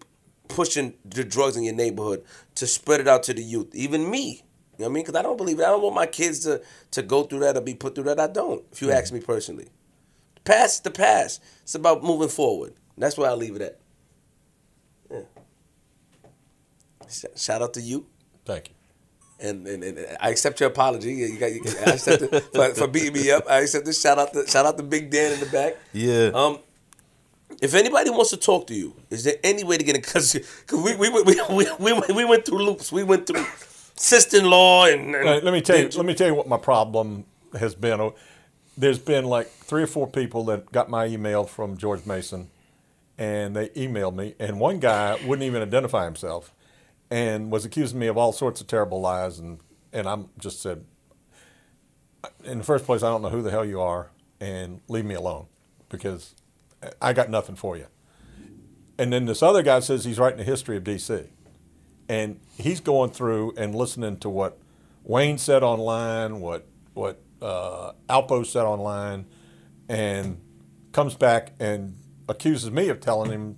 pushing 0.47 0.93
the 1.05 1.23
drugs 1.23 1.57
in 1.57 1.63
your 1.63 1.73
neighborhood 1.73 2.23
to 2.55 2.67
spread 2.67 2.99
it 2.99 3.07
out 3.07 3.23
to 3.23 3.33
the 3.33 3.43
youth. 3.43 3.73
Even 3.73 4.09
me, 4.09 4.43
you 4.77 4.83
know 4.83 4.85
what 4.85 4.85
I 4.85 4.93
mean? 4.93 5.03
Because 5.03 5.15
I 5.19 5.21
don't 5.21 5.37
believe 5.37 5.59
it. 5.59 5.63
I 5.63 5.69
don't 5.69 5.81
want 5.81 5.95
my 5.95 6.05
kids 6.05 6.39
to 6.41 6.61
to 6.91 7.01
go 7.01 7.23
through 7.23 7.39
that 7.39 7.57
or 7.57 7.61
be 7.61 7.75
put 7.75 7.95
through 7.95 8.05
that. 8.05 8.19
I 8.19 8.27
don't. 8.27 8.63
If 8.71 8.81
you 8.81 8.91
ask 8.91 9.13
me 9.13 9.19
personally, 9.19 9.67
the 10.35 10.41
past 10.41 10.83
the 10.83 10.91
past. 10.91 11.41
It's 11.61 11.75
about 11.75 12.03
moving 12.03 12.29
forward. 12.29 12.73
That's 12.97 13.17
where 13.17 13.29
I 13.29 13.33
leave 13.33 13.55
it 13.55 13.61
at. 13.61 13.79
Yeah. 15.11 15.21
Shout 17.35 17.61
out 17.61 17.73
to 17.75 17.81
you. 17.81 18.05
Thank 18.45 18.69
you. 18.69 18.75
And, 19.39 19.67
and, 19.67 19.83
and 19.83 20.17
I 20.21 20.29
accept 20.29 20.59
your 20.59 20.69
apology. 20.69 21.13
You 21.13 21.37
got, 21.37 21.51
you, 21.51 21.61
I 21.85 21.91
accept 21.91 22.21
it 22.21 22.43
for, 22.53 22.73
for 22.73 22.87
beating 22.87 23.13
me 23.13 23.31
up. 23.31 23.45
I 23.49 23.59
accept 23.59 23.85
this. 23.85 24.01
Shout 24.01 24.17
out 24.17 24.31
to 24.33 24.47
shout 24.47 24.65
out 24.65 24.77
to 24.77 24.83
Big 24.83 25.09
Dan 25.09 25.33
in 25.33 25.39
the 25.39 25.45
back. 25.47 25.77
Yeah. 25.91 26.31
Um, 26.33 26.59
if 27.61 27.73
anybody 27.73 28.09
wants 28.09 28.31
to 28.31 28.37
talk 28.37 28.67
to 28.67 28.73
you, 28.73 28.95
is 29.09 29.23
there 29.23 29.35
any 29.43 29.63
way 29.63 29.77
to 29.77 29.83
get 29.83 29.95
in? 29.95 30.01
Because 30.01 30.35
we 30.71 30.95
we, 30.95 31.09
we, 31.09 31.35
we, 31.49 31.71
we, 31.79 32.13
we 32.13 32.25
went 32.25 32.45
through 32.45 32.63
loops. 32.63 32.91
We 32.91 33.03
went 33.03 33.27
through 33.27 33.45
sister-in-law 33.95 34.87
and, 34.87 35.15
and 35.15 35.29
Uh, 35.29 35.39
let 35.43 35.53
me 35.53 35.61
tell 35.61 35.77
you. 35.77 35.89
Let 35.89 36.05
me 36.05 36.13
tell 36.15 36.27
you 36.27 36.35
what 36.35 36.47
my 36.47 36.57
problem 36.57 37.25
has 37.59 37.75
been. 37.75 38.01
Oh, 38.01 38.15
There's 38.77 38.99
been 38.99 39.25
like 39.25 39.47
three 39.47 39.83
or 39.83 39.87
four 39.87 40.07
people 40.07 40.43
that 40.45 40.71
got 40.71 40.89
my 40.89 41.05
email 41.05 41.43
from 41.45 41.77
George 41.77 42.05
Mason, 42.05 42.49
and 43.17 43.55
they 43.55 43.69
emailed 43.69 44.15
me, 44.15 44.35
and 44.39 44.59
one 44.59 44.79
guy 44.79 45.17
wouldn't 45.25 45.45
even 45.45 45.61
identify 45.61 46.05
himself, 46.05 46.53
and 47.11 47.51
was 47.51 47.65
accusing 47.65 47.99
me 47.99 48.07
of 48.07 48.17
all 48.17 48.31
sorts 48.33 48.61
of 48.61 48.67
terrible 48.67 48.99
lies, 48.99 49.37
and 49.39 49.59
and 49.91 50.07
I'm 50.07 50.29
just 50.39 50.59
said, 50.61 50.85
in 52.43 52.57
the 52.57 52.63
first 52.63 52.85
place, 52.85 53.03
I 53.03 53.09
don't 53.09 53.21
know 53.21 53.29
who 53.29 53.43
the 53.43 53.51
hell 53.51 53.65
you 53.65 53.79
are, 53.79 54.09
and 54.39 54.81
leave 54.87 55.05
me 55.05 55.13
alone, 55.13 55.45
because 55.89 56.33
I 57.01 57.13
got 57.13 57.29
nothing 57.29 57.55
for 57.55 57.77
you. 57.77 57.87
And 58.97 59.11
then 59.11 59.25
this 59.25 59.41
other 59.41 59.63
guy 59.63 59.79
says 59.79 60.05
he's 60.05 60.19
writing 60.19 60.39
a 60.39 60.43
history 60.43 60.77
of 60.77 60.83
DC. 60.83 61.27
And 62.09 62.39
he's 62.57 62.79
going 62.79 63.11
through 63.11 63.53
and 63.57 63.73
listening 63.73 64.17
to 64.19 64.29
what 64.29 64.59
Wayne 65.03 65.37
said 65.37 65.63
online, 65.63 66.39
what 66.39 66.67
what 66.93 67.21
uh, 67.41 67.93
Alpo 68.09 68.45
said 68.45 68.63
online, 68.63 69.25
and 69.89 70.39
comes 70.91 71.15
back 71.15 71.53
and 71.59 71.95
accuses 72.27 72.71
me 72.71 72.89
of 72.89 72.99
telling 72.99 73.31
him. 73.31 73.57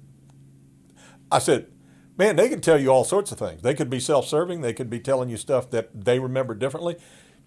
I 1.31 1.39
said, 1.39 1.67
man, 2.17 2.35
they 2.35 2.49
can 2.49 2.61
tell 2.61 2.79
you 2.79 2.89
all 2.89 3.03
sorts 3.03 3.31
of 3.31 3.39
things. 3.39 3.61
They 3.61 3.73
could 3.73 3.89
be 3.89 3.99
self 3.99 4.27
serving, 4.27 4.61
they 4.61 4.73
could 4.73 4.89
be 4.89 4.99
telling 4.99 5.29
you 5.29 5.37
stuff 5.37 5.69
that 5.71 6.05
they 6.05 6.19
remember 6.19 6.53
differently. 6.53 6.97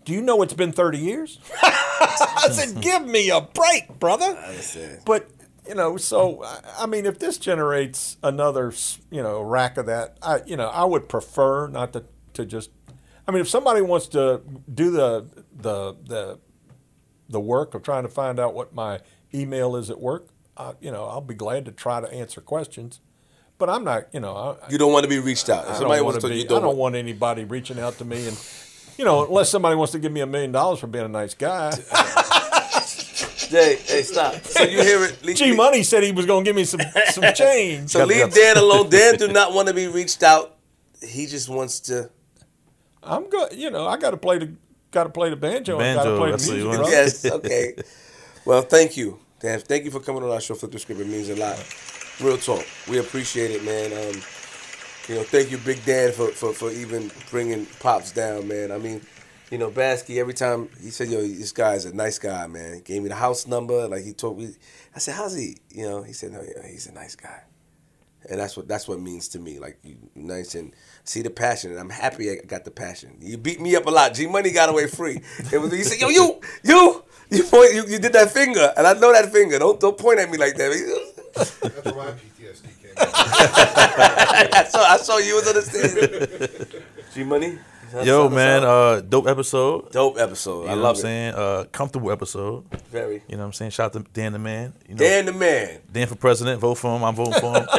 Do 0.05 0.13
you 0.13 0.23
know 0.23 0.41
it's 0.43 0.55
been 0.55 0.73
30 0.73 0.99
years? 0.99 1.39
I 1.63 2.49
said, 2.51 2.81
give 2.81 3.07
me 3.07 3.31
a 3.31 3.41
break, 3.43 3.99
brother. 3.99 4.39
But, 5.05 5.29
you 5.69 5.75
know, 5.75 5.97
so, 5.97 6.43
I- 6.45 6.61
I 6.81 6.87
mean, 6.87 7.07
if 7.07 7.19
this 7.19 7.39
generates 7.39 8.17
another, 8.23 8.73
you 9.11 9.23
know, 9.23 9.41
rack 9.43 9.77
of 9.77 9.87
that, 9.87 10.17
I, 10.23 10.41
you 10.47 10.57
know, 10.57 10.69
I 10.69 10.85
would 10.85 11.09
prefer 11.09 11.69
not 11.69 11.93
to, 11.93 12.05
to 12.35 12.45
just, 12.47 12.71
I 13.27 13.31
mean, 13.33 13.41
if 13.43 13.49
somebody 13.49 13.83
wants 13.83 14.09
to 14.09 14.41
do 14.73 14.91
the, 14.91 15.29
the, 15.55 15.95
the, 16.07 16.39
the 17.29 17.41
work 17.41 17.75
of 17.75 17.83
trying 17.83 18.05
to 18.05 18.09
find 18.09 18.41
out 18.41 18.55
what 18.55 18.75
my 18.75 19.01
email 19.35 19.77
is 19.77 19.91
at 19.91 20.01
work, 20.01 20.29
I, 20.57 20.73
you 20.81 20.91
know, 20.91 21.05
I'll 21.05 21.21
be 21.21 21.35
glad 21.35 21.67
to 21.67 21.73
try 21.73 22.01
to 22.01 22.11
answer 22.13 22.41
questions. 22.41 23.01
But 23.59 23.69
I'm 23.69 23.85
not, 23.85 24.05
you 24.15 24.21
know, 24.21 24.35
I, 24.63 24.71
You 24.71 24.79
don't 24.79 24.93
want 24.93 25.03
to 25.03 25.09
be 25.11 25.19
reached 25.19 25.51
out. 25.51 25.65
If 25.65 25.71
I 25.73 25.75
somebody 25.79 25.99
don't 25.99 26.07
wants 26.07 26.23
to, 26.25 26.29
to 26.29 26.35
you. 26.35 26.45
I 26.45 26.47
don't, 26.47 26.59
don't 26.63 26.67
want. 26.69 26.79
want 26.79 26.95
anybody 26.95 27.45
reaching 27.45 27.79
out 27.81 27.99
to 27.99 28.05
me, 28.05 28.29
and 28.29 28.39
you 28.97 29.05
know, 29.05 29.27
unless 29.27 29.51
somebody 29.51 29.75
wants 29.75 29.93
to 29.93 29.99
give 29.99 30.13
me 30.13 30.21
a 30.21 30.27
million 30.27 30.53
dollars 30.53 30.79
for 30.79 30.87
being 30.87 31.05
a 31.05 31.09
nice 31.09 31.35
guy. 31.35 31.73
Jay, 33.51 33.77
hey, 33.77 34.03
stop. 34.03 34.35
So 34.45 34.63
you 34.63 34.83
hear 34.83 35.05
it? 35.05 35.25
Leave, 35.25 35.37
G 35.37 35.55
Money 35.55 35.83
said 35.83 36.03
he 36.03 36.13
was 36.13 36.27
going 36.27 36.45
to 36.45 36.49
give 36.49 36.57
me 36.57 36.65
some 36.65 36.81
some 37.11 37.25
change. 37.35 37.91
So 37.91 38.05
leave 38.05 38.33
Dan 38.33 38.57
alone. 38.57 38.91
Dan 38.91 39.17
do 39.17 39.29
not 39.29 39.53
want 39.53 39.69
to 39.69 39.75
be 39.75 39.87
reached 39.87 40.23
out. 40.23 40.57
He 41.03 41.27
just 41.27 41.49
wants 41.49 41.81
to. 41.81 42.11
I'm 43.03 43.29
good. 43.29 43.53
You 43.53 43.71
know, 43.71 43.87
I 43.87 43.97
got 43.97 44.11
to 44.11 44.17
play 44.17 44.39
the 44.39 44.53
got 44.91 45.05
to 45.05 45.11
play 45.11 45.31
the 45.31 45.37
banjo. 45.37 45.79
and 45.81 45.97
got 45.97 46.05
to 46.05 46.11
Banjo, 46.11 46.19
play 46.19 46.31
the 46.31 46.37
that's 46.37 46.49
what 46.49 46.57
you 46.57 46.65
music. 46.65 46.81
want. 46.83 46.93
Yes. 46.93 47.25
Okay. 47.25 47.75
Well, 48.45 48.63
thank 48.63 48.97
you, 48.97 49.19
Dan. 49.41 49.61
Thank 49.61 49.85
you 49.85 49.91
for 49.91 50.01
coming 50.01 50.23
on 50.23 50.31
our 50.31 50.41
show. 50.41 50.55
Flip 50.55 50.73
the 50.73 50.79
script. 50.79 51.01
It 51.01 51.07
means 51.07 51.29
a 51.29 51.37
lot. 51.37 51.59
Real 52.21 52.37
talk. 52.39 52.65
We 52.89 52.99
appreciate 52.99 53.51
it, 53.53 53.65
man. 53.65 53.93
Um, 53.93 54.21
you 55.09 55.15
know, 55.15 55.23
thank 55.23 55.51
you, 55.51 55.59
Big 55.59 55.83
Dan, 55.85 56.13
for, 56.13 56.29
for, 56.29 56.53
for 56.53 56.71
even 56.71 57.11
bringing 57.31 57.65
pops 57.81 58.11
down, 58.13 58.47
man. 58.49 58.73
I 58.73 58.79
mean, 58.79 59.01
you 59.51 59.59
know, 59.59 59.71
Basky. 59.71 60.21
Every 60.21 60.35
time 60.35 60.69
he 60.81 60.91
said, 60.91 61.09
"Yo, 61.09 61.21
this 61.21 61.53
guy's 61.53 61.85
a 61.85 61.95
nice 61.95 62.19
guy, 62.19 62.47
man." 62.47 62.75
He 62.75 62.81
gave 62.81 63.03
me 63.03 63.09
the 63.09 63.15
house 63.15 63.47
number. 63.47 63.89
Like 63.89 64.05
he 64.05 64.13
told 64.13 64.39
me. 64.39 64.51
I 64.95 64.99
said, 64.99 65.15
"How's 65.15 65.35
he?" 65.35 65.59
You 65.71 65.89
know, 65.89 66.03
he 66.03 66.13
said, 66.13 66.33
"No, 66.33 66.43
yeah, 66.43 66.67
he's 66.67 66.87
a 66.87 66.93
nice 66.93 67.17
guy." 67.17 67.43
And 68.29 68.41
that's 68.41 68.57
what 68.57 68.69
that's 68.69 68.89
what 68.89 68.99
it 68.99 69.03
means 69.03 69.29
to 69.29 69.39
me. 69.39 69.59
Like 69.59 69.79
you 69.83 69.97
nice 70.15 70.55
and 70.55 70.75
see 71.05 71.23
the 71.23 71.31
passion, 71.31 71.71
and 71.71 71.81
I'm 71.81 71.89
happy 71.91 72.31
I 72.31 72.37
got 72.47 72.65
the 72.65 72.71
passion. 72.71 73.17
You 73.21 73.39
beat 73.39 73.61
me 73.61 73.77
up 73.77 73.87
a 73.87 73.91
lot. 73.91 74.15
G 74.15 74.27
Money 74.27 74.51
got 74.51 74.69
away 74.69 74.87
free. 74.87 75.21
It 75.53 75.59
was 75.59 75.73
he 75.73 75.85
said, 75.85 76.01
"Yo, 76.01 76.09
you, 76.09 76.41
you, 76.65 77.05
you 77.31 77.45
point, 77.45 77.75
you, 77.75 77.87
you 77.87 77.99
did 77.99 78.13
that 78.13 78.31
finger, 78.31 78.73
and 78.77 78.87
I 78.87 78.93
know 78.95 79.13
that 79.13 79.33
finger. 79.33 79.59
Don't 79.59 79.79
don't 79.81 79.97
point 79.97 80.19
at 80.19 80.31
me 80.31 80.37
like 80.37 80.57
that." 80.57 80.71
That's 81.35 81.63
my 81.63 82.13
PTSD 82.13 82.65
came. 82.83 82.93
I 82.99 84.67
saw 84.69 84.83
I 84.83 84.97
saw 84.99 85.19
you 85.19 85.37
was 85.37 85.47
understanding. 85.47 86.59
G 87.15 87.23
Money, 87.23 87.59
Yo, 88.05 88.29
man, 88.29 88.65
uh, 88.65 89.01
dope 89.01 89.27
episode. 89.27 89.91
dope 89.93 90.19
episode. 90.19 90.65
You 90.65 90.69
I 90.69 90.75
know 90.75 90.83
love 90.83 90.97
what 90.97 90.99
I'm 90.99 91.03
saying? 91.03 91.35
Uh, 91.35 91.65
comfortable 91.73 92.13
episode. 92.13 92.65
Very. 92.91 93.23
You 93.29 93.37
know 93.37 93.39
what 93.39 93.47
I'm 93.47 93.53
saying? 93.55 93.71
Shout 93.71 93.97
out 93.97 94.05
to 94.05 94.13
Dan 94.13 94.33
the 94.33 94.39
man. 94.39 94.75
You 94.87 94.95
know, 94.95 94.99
Dan 94.99 95.27
the 95.27 95.33
man. 95.33 95.81
Dan 95.91 96.07
for 96.07 96.15
president. 96.17 96.61
Vote 96.61 96.75
for 96.75 96.95
him. 96.95 97.03
I'm 97.03 97.15
voting 97.15 97.41
for 97.41 97.55
him. 97.55 97.67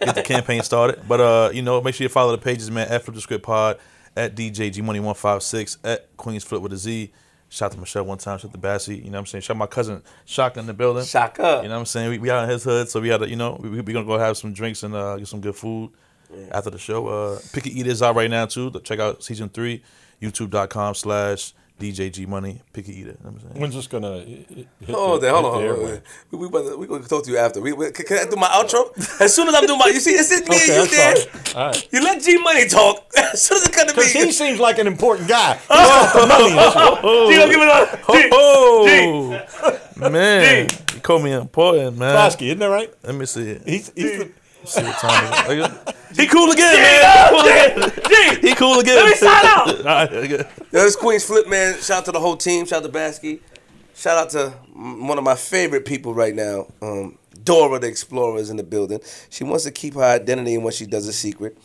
Get 0.00 0.14
the 0.14 0.22
campaign 0.24 0.62
started. 0.62 1.02
But 1.08 1.20
uh, 1.20 1.50
you 1.54 1.62
know, 1.62 1.80
make 1.80 1.94
sure 1.94 2.04
you 2.04 2.08
follow 2.10 2.32
the 2.32 2.42
pages, 2.42 2.70
man. 2.70 2.88
At 2.88 3.04
Flip 3.04 3.14
the 3.14 3.20
Script 3.20 3.44
Pod, 3.44 3.78
at 4.14 4.34
DJ 4.36 4.70
G 4.72 4.82
Money 4.82 5.00
One 5.00 5.14
Five 5.14 5.42
Six, 5.42 5.78
at 5.82 6.14
Queens 6.16 6.44
Flip 6.44 6.60
with 6.60 6.72
a 6.72 6.76
Z. 6.76 7.10
Shout 7.48 7.66
out 7.66 7.72
to 7.72 7.78
Michelle 7.78 8.04
one 8.04 8.18
time. 8.18 8.38
Shout 8.38 8.50
out 8.50 8.52
to 8.52 8.58
Bassie. 8.58 8.96
You 8.96 9.04
know 9.04 9.12
what 9.12 9.18
I'm 9.20 9.26
saying? 9.26 9.42
Shout 9.42 9.56
out 9.56 9.58
my 9.60 9.66
cousin 9.66 10.02
Shaka 10.24 10.60
in 10.60 10.66
the 10.66 10.74
building. 10.74 11.04
Shaka. 11.04 11.60
You 11.62 11.68
know 11.68 11.74
what 11.76 11.80
I'm 11.80 11.86
saying? 11.86 12.10
We, 12.10 12.18
we 12.18 12.30
out 12.30 12.44
in 12.44 12.50
his 12.50 12.64
hood, 12.64 12.88
so 12.88 13.00
we 13.00 13.08
had 13.08 13.20
to, 13.20 13.28
you 13.28 13.36
know, 13.36 13.58
we, 13.60 13.68
we 13.70 13.92
gonna 13.92 14.04
go 14.04 14.18
have 14.18 14.36
some 14.36 14.52
drinks 14.52 14.82
and 14.82 14.94
uh, 14.94 15.16
get 15.16 15.28
some 15.28 15.40
good 15.40 15.54
food 15.54 15.92
after 16.52 16.70
the 16.70 16.78
show. 16.78 17.06
Uh, 17.08 17.38
Picky 17.52 17.78
Eaters 17.78 18.02
out 18.02 18.16
right 18.16 18.30
now 18.30 18.46
too. 18.46 18.70
Check 18.84 18.98
out 18.98 19.22
season 19.22 19.48
three, 19.48 19.82
youtube.com 20.22 20.94
slash 20.94 21.52
DJ 21.78 22.10
G 22.10 22.24
Money, 22.24 22.62
Picky 22.72 22.92
Eater. 23.00 23.10
You 23.10 23.16
know 23.22 23.32
what 23.32 23.34
I'm 23.34 23.40
saying? 23.50 23.60
When's 23.60 23.74
this 23.74 23.86
gonna? 23.86 24.20
hit 24.20 24.66
Hold 24.88 25.20
the- 25.20 25.30
on, 25.34 25.44
hold 25.44 25.60
hit 25.62 25.70
on. 25.70 25.76
hold 25.76 25.90
on. 25.90 25.96
airwaves? 25.98 26.02
We, 26.30 26.38
we, 26.38 26.76
we 26.76 26.86
gonna 26.86 27.04
talk 27.04 27.22
to 27.24 27.30
you 27.30 27.36
after. 27.36 27.60
We, 27.60 27.74
we, 27.74 27.90
can, 27.90 28.06
can 28.06 28.26
I 28.26 28.30
do 28.30 28.36
my 28.36 28.46
outro? 28.48 28.96
As 29.20 29.34
soon 29.34 29.46
as 29.48 29.54
I'm 29.54 29.66
doing 29.66 29.78
my, 29.78 29.88
you 29.88 30.00
see, 30.00 30.12
it's 30.12 30.32
it, 30.32 30.48
me 30.48 30.56
Okay, 30.56 30.72
and 30.72 30.80
I'm 30.80 30.86
you 30.86 30.90
there. 30.96 31.16
sorry. 31.16 31.54
All 31.54 31.66
right. 31.72 31.88
You 31.92 32.02
let 32.02 32.22
G 32.22 32.38
Money 32.38 32.66
talk. 32.66 33.04
As 33.18 33.42
soon 33.42 33.58
as 33.58 33.68
it 33.68 33.74
comes 33.74 33.90
to 33.92 33.96
Because 33.96 34.12
he 34.12 34.24
me, 34.24 34.32
seems 34.32 34.58
like 34.58 34.78
an 34.78 34.86
important 34.86 35.28
guy. 35.28 35.56
He's 35.56 35.68
got 35.68 36.12
the 36.14 36.26
money. 36.26 36.50
That's 36.54 36.74
what- 36.76 37.02
G, 37.30 37.36
don't 37.36 37.50
give 37.50 37.60
it 37.60 37.68
up. 37.68 38.00
Oh, 38.08 40.10
man. 40.10 40.68
You 40.94 41.00
called 41.00 41.24
me 41.24 41.32
important, 41.32 41.98
man. 41.98 42.16
Bosky, 42.16 42.46
isn't 42.46 42.58
that 42.60 42.66
right? 42.68 42.90
Let 43.02 43.14
me 43.14 43.26
see 43.26 43.50
it. 43.50 43.62
He's, 43.66 43.92
he's 43.94 44.18
the, 44.18 44.30
see 44.66 44.82
what 44.82 44.98
time 44.98 45.50
it 45.50 45.58
is. 45.58 45.94
He 46.16 46.26
cool 46.28 46.50
again, 46.50 46.74
man. 46.74 47.90
He 48.40 48.54
cool 48.54 48.78
again. 48.78 48.96
Let 48.96 49.06
me 49.06 49.14
sign 49.16 49.44
out. 49.44 49.68
All 49.78 49.84
right, 49.84 50.12
okay. 50.12 50.48
Yo, 50.72 50.80
this 50.80 50.96
Queens 50.96 51.24
Flip, 51.24 51.46
man. 51.46 51.74
Shout 51.80 51.98
out 51.98 52.04
to 52.06 52.12
the 52.12 52.20
whole 52.20 52.36
team. 52.36 52.64
Shout 52.64 52.78
out 52.78 52.86
to 52.86 52.88
Basky. 52.88 53.40
Shout 53.94 54.16
out 54.16 54.30
to 54.30 54.50
one 54.74 55.18
of 55.18 55.24
my 55.24 55.34
favorite 55.34 55.84
people 55.84 56.14
right 56.14 56.34
now, 56.34 56.68
um, 56.80 57.18
Dora 57.44 57.78
the 57.78 57.86
Explorer 57.86 58.38
is 58.38 58.50
in 58.50 58.56
the 58.56 58.62
building. 58.62 59.00
She 59.30 59.42
wants 59.42 59.64
to 59.64 59.70
keep 59.70 59.94
her 59.94 60.02
identity 60.02 60.54
and 60.54 60.64
what 60.64 60.74
she 60.74 60.86
does 60.86 61.08
a 61.08 61.12
secret. 61.12 61.56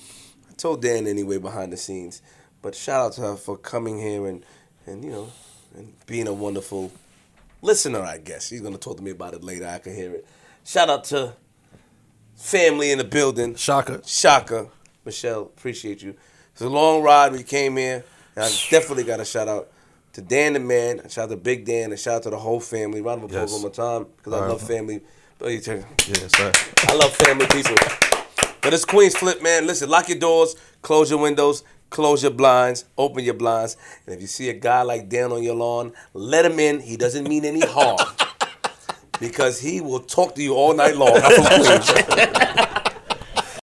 I 0.49 0.53
told 0.53 0.81
Dan 0.81 1.07
anyway 1.07 1.37
behind 1.37 1.73
the 1.73 1.77
scenes, 1.77 2.21
but 2.61 2.73
shout 2.73 3.05
out 3.05 3.13
to 3.13 3.21
her 3.21 3.35
for 3.35 3.57
coming 3.57 3.99
here 3.99 4.27
and, 4.27 4.45
and 4.85 5.03
you 5.03 5.11
know, 5.11 5.27
and 5.75 5.93
being 6.05 6.27
a 6.27 6.33
wonderful 6.33 6.91
listener. 7.61 8.01
I 8.01 8.17
guess 8.17 8.47
she's 8.47 8.61
gonna 8.61 8.77
talk 8.77 8.97
to 8.97 9.03
me 9.03 9.11
about 9.11 9.33
it 9.33 9.43
later. 9.43 9.67
I 9.67 9.79
can 9.79 9.95
hear 9.95 10.13
it. 10.13 10.25
Shout 10.63 10.89
out 10.89 11.03
to 11.05 11.33
family 12.41 12.91
in 12.91 12.97
the 12.97 13.03
building. 13.03 13.55
Shaka. 13.55 14.01
Shaka, 14.05 14.67
Michelle, 15.05 15.41
appreciate 15.43 16.01
you. 16.01 16.15
It's 16.53 16.61
a 16.61 16.69
long 16.69 17.01
ride. 17.03 17.31
We 17.31 17.43
came 17.43 17.77
here, 17.77 18.03
and 18.35 18.45
I 18.45 18.47
definitely 18.69 19.03
got 19.03 19.19
a 19.19 19.25
shout 19.25 19.47
out 19.47 19.69
to 20.13 20.21
Dan 20.21 20.53
the 20.53 20.59
man, 20.59 21.07
shout 21.09 21.25
out 21.25 21.29
to 21.29 21.37
Big 21.37 21.63
Dan, 21.65 21.91
and 21.91 21.99
shout 21.99 22.15
out 22.15 22.23
to 22.23 22.29
the 22.31 22.37
whole 22.39 22.59
family. 22.59 23.01
Round 23.01 23.23
of 23.23 23.29
applause 23.29 23.51
Yes. 23.51 23.53
one 23.53 23.61
more 23.61 23.71
time 23.71 24.07
because 24.17 24.33
I 24.33 24.41
right. 24.41 24.49
love 24.49 24.61
family. 24.61 25.01
Oh, 25.39 25.47
Yeah, 25.47 25.59
sorry. 25.59 26.51
I 26.87 26.93
love 26.95 27.13
family 27.15 27.45
people. 27.47 27.75
But 28.61 28.73
it's 28.73 28.85
Queens 28.85 29.15
Flip, 29.15 29.41
man. 29.41 29.65
Listen, 29.65 29.89
lock 29.89 30.07
your 30.09 30.19
doors, 30.19 30.55
close 30.83 31.09
your 31.09 31.19
windows, 31.19 31.63
close 31.89 32.21
your 32.21 32.31
blinds, 32.31 32.85
open 32.97 33.23
your 33.23 33.33
blinds, 33.33 33.75
and 34.05 34.13
if 34.13 34.21
you 34.21 34.27
see 34.27 34.49
a 34.49 34.53
guy 34.53 34.81
like 34.83 35.09
Dan 35.09 35.31
on 35.31 35.41
your 35.41 35.55
lawn, 35.55 35.93
let 36.13 36.45
him 36.45 36.59
in. 36.59 36.79
He 36.81 36.95
doesn't 36.97 37.27
mean 37.27 37.45
any 37.45 37.61
harm. 37.61 37.97
Because 39.21 39.59
he 39.59 39.79
will 39.79 40.01
talk 40.01 40.35
to 40.35 40.43
you 40.43 40.55
all 40.55 40.73
night 40.73 40.97
long. 40.97 41.15